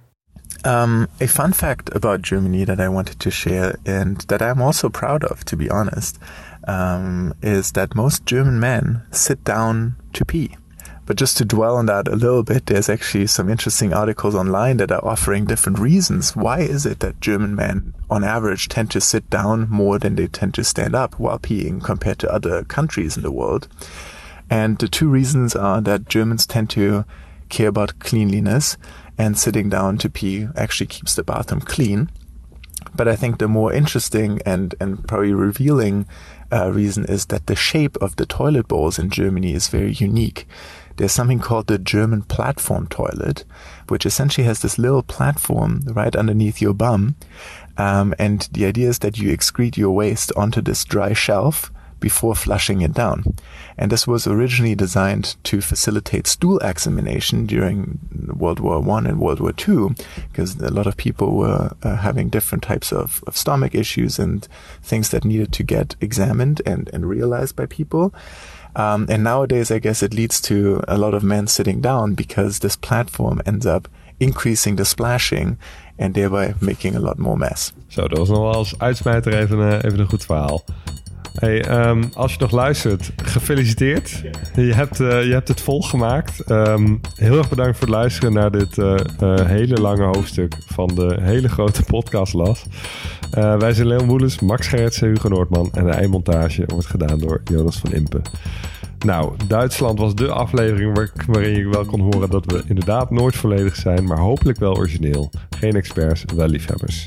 Um, 0.65 1.09
a 1.21 1.27
fun 1.27 1.53
fact 1.53 1.89
about 1.95 2.23
Germany 2.23 2.65
that 2.65 2.81
I 2.81 2.89
wanted 2.89 3.19
to 3.21 3.31
share 3.31 3.77
and 3.87 4.19
that 4.29 4.43
I'm 4.43 4.61
also 4.61 4.89
proud 4.91 5.25
of, 5.25 5.45
to 5.47 5.57
be 5.57 5.71
honest, 5.71 6.19
um, 6.69 7.35
is 7.43 7.73
that 7.73 7.95
most 7.95 8.27
German 8.27 8.61
men 8.61 9.03
sit 9.11 9.43
down 9.45 9.97
to 10.13 10.25
pee. 10.25 10.57
But 11.07 11.17
just 11.17 11.39
to 11.39 11.45
dwell 11.45 11.77
on 11.77 11.87
that 11.87 12.07
a 12.07 12.15
little 12.15 12.45
bit, 12.45 12.67
there's 12.67 12.89
actually 12.89 13.27
some 13.27 13.49
interesting 13.49 13.93
articles 13.93 14.35
online 14.35 14.77
that 14.77 14.93
are 14.93 15.05
offering 15.05 15.45
different 15.45 15.79
reasons. 15.79 16.37
Why 16.37 16.61
is 16.61 16.87
it 16.87 17.01
that 17.01 17.21
German 17.21 17.57
men, 17.57 17.95
on 18.09 18.23
average, 18.23 18.69
tend 18.69 18.93
to 18.93 19.01
sit 19.01 19.29
down 19.29 19.69
more 19.69 19.99
than 19.99 20.15
they 20.15 20.29
tend 20.29 20.55
to 20.55 20.63
stand 20.63 20.95
up 20.95 21.19
while 21.19 21.39
peeing 21.39 21.83
compared 21.83 22.21
to 22.21 22.33
other 22.33 22.63
countries 22.63 23.17
in 23.17 23.25
the 23.25 23.33
world? 23.33 23.67
And 24.49 24.79
the 24.79 24.89
two 24.89 25.09
reasons 25.09 25.57
are 25.57 25.81
that 25.81 26.09
Germans 26.09 26.47
tend 26.47 26.71
to 26.71 27.05
care 27.49 27.69
about 27.69 27.99
cleanliness, 27.99 28.77
and 29.21 29.39
sitting 29.39 29.69
down 29.69 29.99
to 29.99 30.09
pee 30.09 30.49
actually 30.57 30.87
keeps 30.87 31.15
the 31.15 31.23
bathroom 31.23 31.61
clean. 31.61 32.11
But 32.95 33.07
I 33.07 33.17
think 33.17 33.37
the 33.37 33.49
more 33.49 33.71
interesting 33.71 34.41
and, 34.47 34.75
and 34.81 35.07
probably 35.07 35.35
revealing 35.35 36.07
uh, 36.51 36.73
reason 36.73 37.05
is 37.05 37.27
that 37.27 37.47
the 37.47 37.55
shape 37.55 37.99
of 37.99 38.17
the 38.17 38.25
toilet 38.25 38.67
bowls 38.67 38.99
in 38.99 39.11
Germany 39.11 39.53
is 39.53 39.69
very 39.69 39.93
unique. 39.93 40.49
There's 40.97 41.13
something 41.13 41.39
called 41.39 41.67
the 41.67 41.77
German 41.79 42.23
platform 42.23 42.87
toilet, 42.87 43.45
which 43.89 44.07
essentially 44.07 44.47
has 44.47 44.63
this 44.63 44.79
little 44.79 45.03
platform 45.03 45.83
right 45.89 46.17
underneath 46.17 46.63
your 46.63 46.73
bum. 46.73 47.17
Um, 47.77 48.15
and 48.19 48.49
the 48.53 48.65
idea 48.65 48.89
is 48.89 49.01
that 49.01 49.19
you 49.19 49.37
excrete 49.37 49.77
your 49.77 49.95
waste 49.95 50.33
onto 50.35 50.63
this 50.63 50.83
dry 50.87 51.13
shelf 51.13 51.71
before 52.01 52.35
flushing 52.35 52.81
it 52.81 52.93
down. 52.93 53.25
And 53.77 53.91
this 53.91 54.07
was 54.07 54.27
originally 54.27 54.75
designed 54.75 55.37
to 55.45 55.61
facilitate 55.61 56.27
stool 56.27 56.59
examination 56.59 57.47
during 57.47 57.99
World 58.35 58.61
War 58.61 58.81
One 58.81 59.07
and 59.07 59.19
World 59.19 59.41
War 59.41 59.53
Two, 59.53 59.95
because 60.33 60.57
a 60.57 60.71
lot 60.71 60.87
of 60.87 60.97
people 60.97 61.37
were 61.37 61.71
uh, 61.83 61.97
having 61.97 62.31
different 62.31 62.65
types 62.65 62.93
of, 62.93 63.23
of 63.27 63.37
stomach 63.37 63.75
issues 63.75 64.19
and 64.19 64.47
things 64.83 65.11
that 65.11 65.25
needed 65.25 65.53
to 65.53 65.63
get 65.63 65.97
examined 66.01 66.61
and, 66.67 66.91
and 66.93 67.09
realized 67.09 67.57
by 67.57 67.67
people. 67.67 68.13
Um, 68.77 69.07
and 69.09 69.25
nowadays, 69.25 69.71
I 69.71 69.79
guess 69.79 70.03
it 70.03 70.15
leads 70.15 70.41
to 70.43 70.83
a 70.87 70.97
lot 70.97 71.15
of 71.15 71.23
men 71.23 71.47
sitting 71.47 71.81
down 71.81 72.15
because 72.15 72.61
this 72.61 72.77
platform 72.77 73.41
ends 73.45 73.67
up 73.67 73.89
increasing 74.21 74.77
the 74.77 74.85
splashing 74.85 75.57
and 75.99 76.15
thereby 76.15 76.55
making 76.61 76.95
a 76.95 77.01
lot 77.01 77.19
more 77.19 77.37
mess. 77.37 77.73
Zo, 77.89 78.09
dat 78.09 78.19
was 78.19 78.29
nog 78.29 78.39
wel 78.39 78.53
als 78.53 78.79
uitsmijter 78.79 79.35
even, 79.35 79.71
eh, 79.71 79.85
even 79.85 79.99
een 79.99 80.09
goed 80.09 80.25
verhaal. 80.25 80.65
Hey, 81.41 81.65
ehm, 81.65 82.05
als 82.15 82.33
je 82.33 82.39
nog 82.41 82.51
luistert, 82.51 83.13
gefeliciteerd. 83.17 84.23
Je 84.55 84.75
hebt, 84.75 85.01
eh, 85.01 85.25
je 85.25 85.33
hebt 85.33 85.49
het 85.49 85.61
volgemaakt. 85.61 86.41
Ehm 86.41 86.97
heel 87.15 87.39
erg 87.39 87.49
bedankt 87.49 87.79
voor 87.79 87.87
het 87.87 87.97
luisteren 87.97 88.33
naar 88.33 88.51
dit 88.51 88.79
eh, 88.79 88.95
eh, 89.19 89.47
hele 89.47 89.81
lange 89.81 90.05
hoofdstuk 90.05 90.55
van 90.67 90.95
de 90.95 91.17
hele 91.21 91.49
grote 91.49 91.83
podcast 91.83 92.35
Las. 92.35 92.65
Wij 93.31 93.73
zijn 93.73 93.87
Leon 93.87 94.07
Woelens, 94.07 94.41
Max 94.41 94.67
Gerritsen, 94.67 95.09
Hugo 95.09 95.29
Noordman 95.29 95.71
en 95.73 95.85
de 95.85 95.91
eindmontage 95.91 96.65
wordt 96.67 96.87
gedaan 96.87 97.19
door 97.19 97.41
Jonas 97.45 97.79
van 97.79 97.93
Impen. 97.93 98.23
Nou, 99.05 99.33
Duitsland 99.47 99.99
was 99.99 100.15
de 100.15 100.29
aflevering 100.33 100.97
waar- 100.97 101.13
waarin 101.27 101.57
je 101.59 101.69
wel 101.69 101.85
kon 101.85 102.01
horen 102.01 102.31
dat 102.31 102.45
we 102.45 102.63
inderdaad 102.67 103.11
nooit 103.11 103.37
volledig 103.37 103.77
zijn, 103.77 104.05
maar 104.05 104.19
hopelijk 104.19 104.59
wel 104.59 104.77
origineel. 104.77 105.31
Geen 105.59 105.75
experts, 105.75 106.25
wel 106.35 106.49
liefhebbers. 106.49 107.07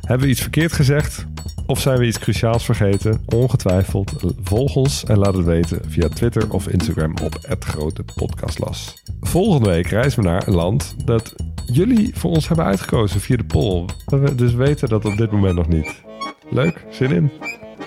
Hebben 0.00 0.26
we 0.26 0.32
iets 0.32 0.40
verkeerd 0.42 0.72
gezegd? 0.72 1.26
Of 1.66 1.80
zijn 1.80 1.98
we 1.98 2.06
iets 2.06 2.18
cruciaals 2.18 2.64
vergeten? 2.64 3.20
Ongetwijfeld. 3.34 4.12
Volg 4.42 4.76
ons 4.76 5.04
en 5.04 5.18
laat 5.18 5.34
het 5.34 5.44
weten 5.44 5.80
via 5.88 6.08
Twitter 6.08 6.52
of 6.52 6.68
Instagram 6.68 7.14
op 7.22 7.38
het 7.42 7.64
Grote. 7.64 8.04
Volgende 9.20 9.68
week 9.68 9.86
reizen 9.86 10.22
we 10.22 10.28
naar 10.28 10.48
een 10.48 10.54
land 10.54 10.94
dat 11.04 11.34
jullie 11.66 12.10
voor 12.14 12.30
ons 12.30 12.48
hebben 12.48 12.66
uitgekozen 12.66 13.20
via 13.20 13.36
de 13.36 13.44
poll. 13.44 13.84
We 14.06 14.34
dus 14.34 14.54
weten 14.54 14.88
dat 14.88 15.04
op 15.04 15.16
dit 15.16 15.30
moment 15.30 15.54
nog 15.54 15.68
niet. 15.68 16.02
Leuk, 16.50 16.84
zin 16.90 17.10
in. 17.10 17.30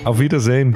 Auf 0.03 0.17
Wiedersehen. 0.17 0.75